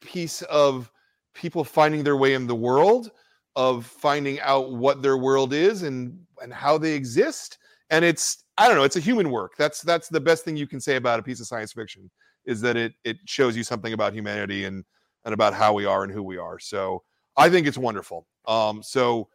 piece 0.00 0.42
of 0.42 0.90
people 1.34 1.62
finding 1.62 2.02
their 2.02 2.16
way 2.16 2.34
in 2.34 2.48
the 2.48 2.54
world 2.54 3.12
of 3.54 3.86
finding 3.86 4.40
out 4.40 4.72
what 4.72 5.00
their 5.00 5.16
world 5.16 5.52
is 5.52 5.84
and 5.84 6.18
and 6.42 6.52
how 6.52 6.76
they 6.76 6.92
exist. 6.92 7.58
And 7.90 8.04
it's 8.04 8.44
i 8.58 8.66
don't 8.66 8.76
know 8.76 8.82
it's 8.82 8.96
a 8.96 9.00
human 9.08 9.30
work. 9.30 9.52
That's 9.56 9.82
that's 9.82 10.08
the 10.08 10.20
best 10.20 10.44
thing 10.44 10.56
you 10.56 10.66
can 10.66 10.80
say 10.80 10.96
about 10.96 11.20
a 11.20 11.22
piece 11.22 11.38
of 11.40 11.46
science 11.46 11.72
fiction 11.72 12.10
is 12.44 12.60
that 12.62 12.76
it 12.76 12.94
it 13.04 13.18
shows 13.24 13.56
you 13.56 13.62
something 13.62 13.92
about 13.92 14.14
humanity 14.14 14.64
and 14.64 14.84
and 15.24 15.32
about 15.32 15.54
how 15.54 15.72
we 15.72 15.84
are 15.84 16.02
and 16.02 16.12
who 16.12 16.24
we 16.24 16.38
are. 16.38 16.58
So 16.58 17.02
i 17.36 17.48
think 17.48 17.66
it's 17.66 17.78
wonderful. 17.78 18.26
Um 18.46 18.82
so 18.82 19.28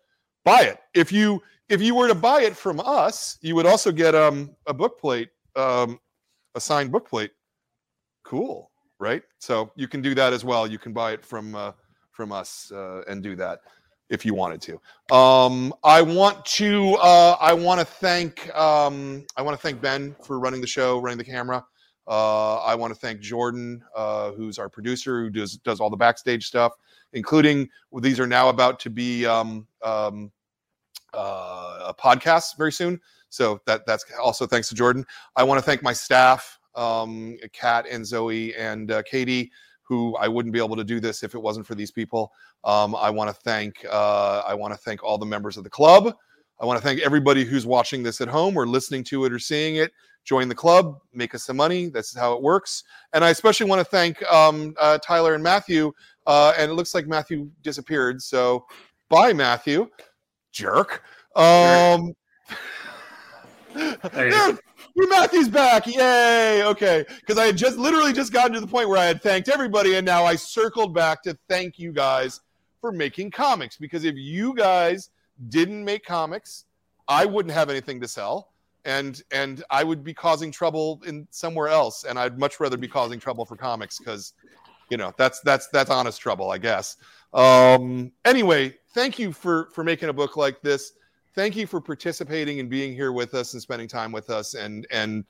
buy 0.44 0.62
it. 0.64 0.80
If 0.94 1.12
you 1.12 1.42
if 1.70 1.82
you 1.82 1.96
were 1.96 2.08
to 2.08 2.16
buy 2.16 2.42
it 2.42 2.56
from 2.56 2.80
us 2.80 3.38
you 3.42 3.56
would 3.56 3.66
also 3.66 3.92
get 3.92 4.16
um 4.16 4.56
a 4.68 4.74
book 4.74 5.00
plate 5.00 5.30
um 5.56 6.00
a 6.56 6.62
signed 6.62 6.92
book 6.92 7.08
plate. 7.10 7.32
Cool 8.24 8.70
right? 9.00 9.24
So 9.40 9.72
you 9.76 9.88
can 9.88 10.02
do 10.02 10.14
that 10.14 10.32
as 10.32 10.46
well. 10.46 10.68
You 10.68 10.78
can 10.78 10.94
buy 10.94 11.12
it 11.14 11.26
from 11.26 11.56
uh 11.56 11.72
from 12.12 12.32
us 12.32 12.72
uh, 12.72 13.02
and 13.08 13.24
do 13.24 13.36
that 13.36 13.62
if 14.10 14.26
you 14.26 14.36
wanted 14.36 14.62
to. 14.62 15.16
Um, 15.16 15.74
I 15.84 16.02
want 16.02 16.46
to 16.46 16.96
uh, 17.02 17.36
I 17.40 17.54
want 17.54 17.80
to 17.80 17.86
thank 17.86 18.54
um, 18.56 19.26
I 19.36 19.42
want 19.42 19.58
to 19.58 19.62
thank 19.62 19.82
Ben 19.82 20.16
for 20.24 20.40
running 20.40 20.62
the 20.62 20.68
show, 20.68 21.00
running 21.00 21.18
the 21.18 21.24
camera. 21.24 21.66
Uh, 22.08 22.58
I 22.58 22.76
want 22.76 22.94
to 22.94 23.00
thank 23.00 23.22
Jordan, 23.22 23.84
uh, 23.96 24.32
who's 24.32 24.58
our 24.60 24.70
producer, 24.70 25.22
who 25.22 25.30
does 25.30 25.58
does 25.58 25.80
all 25.80 25.90
the 25.90 25.98
backstage 25.98 26.48
stuff, 26.48 26.74
including 27.14 27.70
well, 27.92 28.02
these 28.02 28.20
are 28.20 28.28
now 28.28 28.50
about 28.50 28.80
to 28.82 28.90
be 28.90 29.26
um, 29.26 29.68
um, 29.84 30.32
uh, 31.14 31.94
very 32.58 32.72
soon. 32.72 33.00
So 33.30 33.62
that 33.66 33.86
that's 33.86 34.06
also 34.22 34.46
thanks 34.46 34.68
to 34.70 34.76
Jordan. 34.76 35.06
I 35.36 35.44
want 35.44 35.60
to 35.60 35.66
thank 35.66 35.84
my 35.84 35.94
staff, 35.94 36.60
um, 36.76 37.38
Kat 37.54 37.86
and 37.90 38.06
Zoe 38.06 38.56
and 38.56 38.92
uh, 38.92 39.04
Katie 39.04 39.52
who 39.92 40.16
I 40.16 40.30
wouldn't 40.30 40.54
be 40.54 40.60
able 40.60 40.78
to 40.78 40.86
do 40.86 41.02
this 41.02 41.22
if 41.22 41.36
it 41.36 41.40
wasn't 41.40 41.68
for 41.68 41.76
these 41.76 41.92
people. 41.92 42.32
Um, 42.64 42.96
I 42.96 43.10
want 43.10 43.30
to 43.30 43.34
thank 43.34 43.86
uh, 43.92 44.42
I 44.48 44.54
want 44.54 44.74
to 44.74 44.80
thank 44.80 45.04
all 45.04 45.18
the 45.18 45.26
members 45.26 45.58
of 45.58 45.66
the 45.66 45.70
club. 45.70 46.16
I 46.62 46.66
want 46.66 46.80
to 46.80 46.84
thank 46.84 47.02
everybody 47.02 47.44
who's 47.44 47.66
watching 47.66 48.04
this 48.04 48.22
at 48.22 48.28
home 48.28 48.56
or 48.56 48.68
listening 48.68 49.04
to 49.06 49.26
it 49.26 49.34
or 49.34 49.40
seeing 49.40 49.78
it. 49.78 49.92
Join 50.24 50.48
the 50.48 50.56
club, 50.56 51.00
make 51.12 51.34
us 51.34 51.44
some 51.46 51.58
money. 51.58 51.90
This 51.90 52.10
is 52.10 52.16
how 52.16 52.34
it 52.34 52.42
works. 52.44 52.84
And 53.14 53.26
I 53.26 53.32
especially 53.32 53.66
want 53.66 53.80
to 53.80 53.86
thank 53.86 54.22
um, 54.32 54.76
uh, 54.80 55.00
Tyler 55.00 55.34
and 55.34 55.44
Matthew. 55.44 55.92
Uh, 56.28 56.54
and 56.56 56.70
it 56.70 56.76
looks 56.76 56.94
like 56.94 57.08
Matthew 57.08 57.50
disappeared. 57.64 58.22
So 58.22 58.68
bye, 59.10 59.34
Matthew. 59.34 59.90
Jerk. 60.52 61.04
Um, 61.36 62.14
There. 63.74 64.60
Matthew's 64.96 65.50
back. 65.50 65.88
Yay. 65.88 66.64
Okay. 66.64 67.06
Because 67.22 67.40
I 67.40 67.48
had 67.48 67.58
just 67.58 67.78
literally 67.78 68.14
just 68.14 68.32
gotten 68.32 68.54
to 68.54 68.60
the 68.60 68.68
point 68.68 68.88
where 68.88 69.00
I 69.00 69.06
had 69.06 69.22
thanked 69.24 69.50
everybody, 69.50 69.96
and 69.96 70.06
now 70.06 70.26
I 70.26 70.36
circled 70.36 70.94
back 70.94 71.24
to 71.24 71.38
thank 71.50 71.80
you 71.80 71.92
guys 71.92 72.42
for 72.82 72.92
making 72.92 73.32
comics. 73.32 73.78
Because 73.78 74.04
if 74.04 74.16
you 74.16 74.54
guys 74.54 75.10
didn't 75.50 75.84
make 75.84 76.06
comics, 76.06 76.66
I 77.08 77.26
wouldn't 77.26 77.53
have 77.53 77.70
anything 77.70 78.00
to 78.02 78.08
sell. 78.08 78.50
And 78.84 79.22
and 79.32 79.64
I 79.70 79.84
would 79.84 80.03
be 80.03 80.14
causing 80.14 80.52
trouble 80.52 81.02
in 81.06 81.28
somewhere 81.30 81.68
else. 81.68 82.03
And 82.03 82.18
I'd 82.18 82.40
much 82.40 82.60
rather 82.60 82.78
be 82.78 82.88
causing 82.88 83.20
trouble 83.20 83.45
for 83.45 83.56
comics 83.56 84.00
because 84.00 84.34
you 84.90 84.98
know 84.98 85.14
that's 85.18 85.40
that's 85.42 85.68
that's 85.68 85.92
honest 85.92 86.20
trouble, 86.20 86.50
I 86.52 86.58
guess. 86.58 86.98
Um 87.34 88.11
anyway, 88.26 88.76
thank 88.94 89.20
you 89.20 89.32
for 89.32 89.70
for 89.72 89.84
making 89.84 90.10
a 90.10 90.14
book 90.14 90.36
like 90.36 90.61
this 90.61 90.94
thank 91.34 91.56
you 91.56 91.66
for 91.68 91.80
participating 91.80 92.60
and 92.60 92.70
being 92.70 92.94
here 92.94 93.11
with 93.11 93.34
us 93.34 93.53
and 93.53 93.61
spending 93.61 93.88
time 93.88 94.11
with 94.11 94.30
us 94.30 94.53
and 94.53 94.86
and 94.92 95.24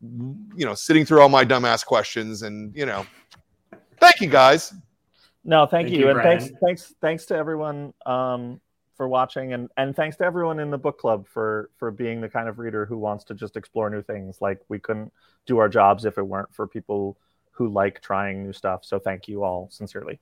you 0.00 0.64
know 0.64 0.74
sitting 0.74 1.04
through 1.04 1.20
all 1.20 1.28
my 1.28 1.44
dumbass 1.44 1.84
questions 1.84 2.42
and 2.42 2.74
you 2.76 2.86
know 2.86 3.06
thank 3.98 4.20
you 4.20 4.28
guys 4.28 4.74
No, 5.44 5.66
thank, 5.66 5.88
Thank 5.88 5.98
you, 5.98 6.06
you, 6.06 6.10
and 6.10 6.22
thanks, 6.22 6.50
thanks, 6.62 6.94
thanks 7.00 7.26
to 7.26 7.36
everyone 7.36 7.92
um, 8.06 8.60
for 8.96 9.08
watching, 9.08 9.52
and 9.52 9.68
and 9.76 9.94
thanks 9.94 10.16
to 10.18 10.24
everyone 10.24 10.58
in 10.58 10.70
the 10.70 10.78
book 10.78 10.98
club 10.98 11.26
for 11.26 11.70
for 11.76 11.90
being 11.90 12.20
the 12.20 12.28
kind 12.28 12.48
of 12.48 12.58
reader 12.58 12.86
who 12.86 12.98
wants 12.98 13.24
to 13.24 13.34
just 13.34 13.56
explore 13.56 13.90
new 13.90 14.02
things. 14.02 14.40
Like 14.40 14.60
we 14.68 14.78
couldn't 14.78 15.12
do 15.46 15.58
our 15.58 15.68
jobs 15.68 16.04
if 16.04 16.18
it 16.18 16.22
weren't 16.22 16.52
for 16.54 16.66
people 16.66 17.16
who 17.54 17.68
like 17.68 18.00
trying 18.00 18.42
new 18.42 18.52
stuff. 18.52 18.84
So 18.84 18.98
thank 18.98 19.28
you 19.28 19.44
all 19.44 19.68
sincerely. 19.70 20.18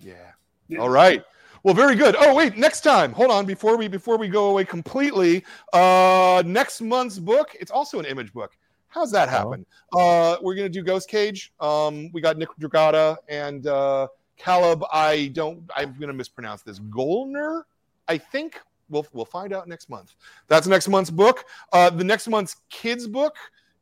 yeah. 0.00 0.32
Yeah. 0.68 0.80
all 0.80 0.90
right. 0.90 1.24
Well 1.62 1.74
very 1.74 1.94
good. 1.94 2.14
Oh 2.18 2.34
wait 2.34 2.56
next 2.56 2.82
time. 2.82 3.12
Hold 3.12 3.30
on 3.30 3.46
before 3.46 3.76
we 3.76 3.88
before 3.88 4.16
we 4.18 4.28
go 4.28 4.50
away 4.50 4.64
completely 4.64 5.44
uh 5.72 6.42
next 6.46 6.80
month's 6.80 7.18
book 7.18 7.56
it's 7.58 7.70
also 7.70 7.98
an 7.98 8.04
image 8.04 8.32
book. 8.32 8.52
How's 8.88 9.10
that 9.12 9.28
happen? 9.28 9.66
Uh 9.92 10.36
we're 10.42 10.54
gonna 10.54 10.68
do 10.68 10.82
ghost 10.82 11.08
cage. 11.08 11.52
Um 11.60 12.10
we 12.12 12.20
got 12.20 12.36
nick 12.36 12.50
Dragotta 12.60 13.16
and 13.28 13.66
uh 13.66 14.08
caleb. 14.36 14.84
I 14.92 15.28
don't 15.34 15.68
i'm 15.74 15.96
gonna 15.98 16.12
mispronounce 16.12 16.62
this. 16.62 16.78
Goellner 16.78 17.62
i 18.08 18.18
think 18.18 18.60
we'll 18.88 19.06
we'll 19.12 19.24
find 19.24 19.52
out 19.52 19.68
next 19.68 19.88
month 19.88 20.14
that's 20.48 20.66
next 20.66 20.88
month's 20.88 21.10
book 21.10 21.44
uh 21.72 21.90
the 21.90 22.04
next 22.04 22.28
month's 22.28 22.56
kids 22.70 23.06
book 23.06 23.36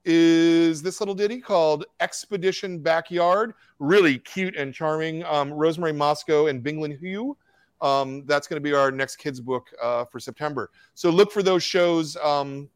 is 0.05 0.83
this 0.83 1.01
little 1.01 1.15
ditty 1.15 1.41
called 1.41 1.85
expedition 2.01 2.79
backyard 2.79 3.55
really 3.79 4.19
cute 4.19 4.55
and 4.57 4.73
charming 4.73 5.25
um 5.25 5.53
rosemary 5.53 5.93
Mosco 5.93 6.47
and 6.47 6.63
binglin 6.63 6.97
Hu 6.99 7.37
um, 7.81 8.25
that's 8.27 8.47
going 8.47 8.57
to 8.57 8.65
be 8.65 8.75
our 8.75 8.91
next 8.91 9.17
kids 9.17 9.41
book 9.41 9.69
uh, 9.83 10.05
for 10.05 10.19
September. 10.19 10.71
So 10.95 11.11
look 11.11 11.31
for 11.31 11.43
those 11.43 11.63
shows 11.63 12.17
um, 12.17 12.69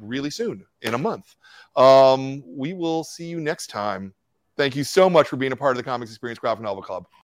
really 0.00 0.30
soon 0.30 0.64
in 0.82 0.94
a 0.94 0.98
month. 0.98 1.36
Um, 1.76 2.42
we 2.46 2.72
will 2.72 3.04
see 3.04 3.26
you 3.26 3.40
next 3.40 3.68
time. 3.68 4.12
Thank 4.56 4.74
you 4.74 4.82
so 4.82 5.08
much 5.08 5.28
for 5.28 5.36
being 5.36 5.52
a 5.52 5.56
part 5.56 5.76
of 5.76 5.82
the 5.82 5.88
Comix 5.88 6.04
Experience 6.04 6.38
Graphic 6.40 6.64
Novel 6.64 6.82
Club. 6.82 7.06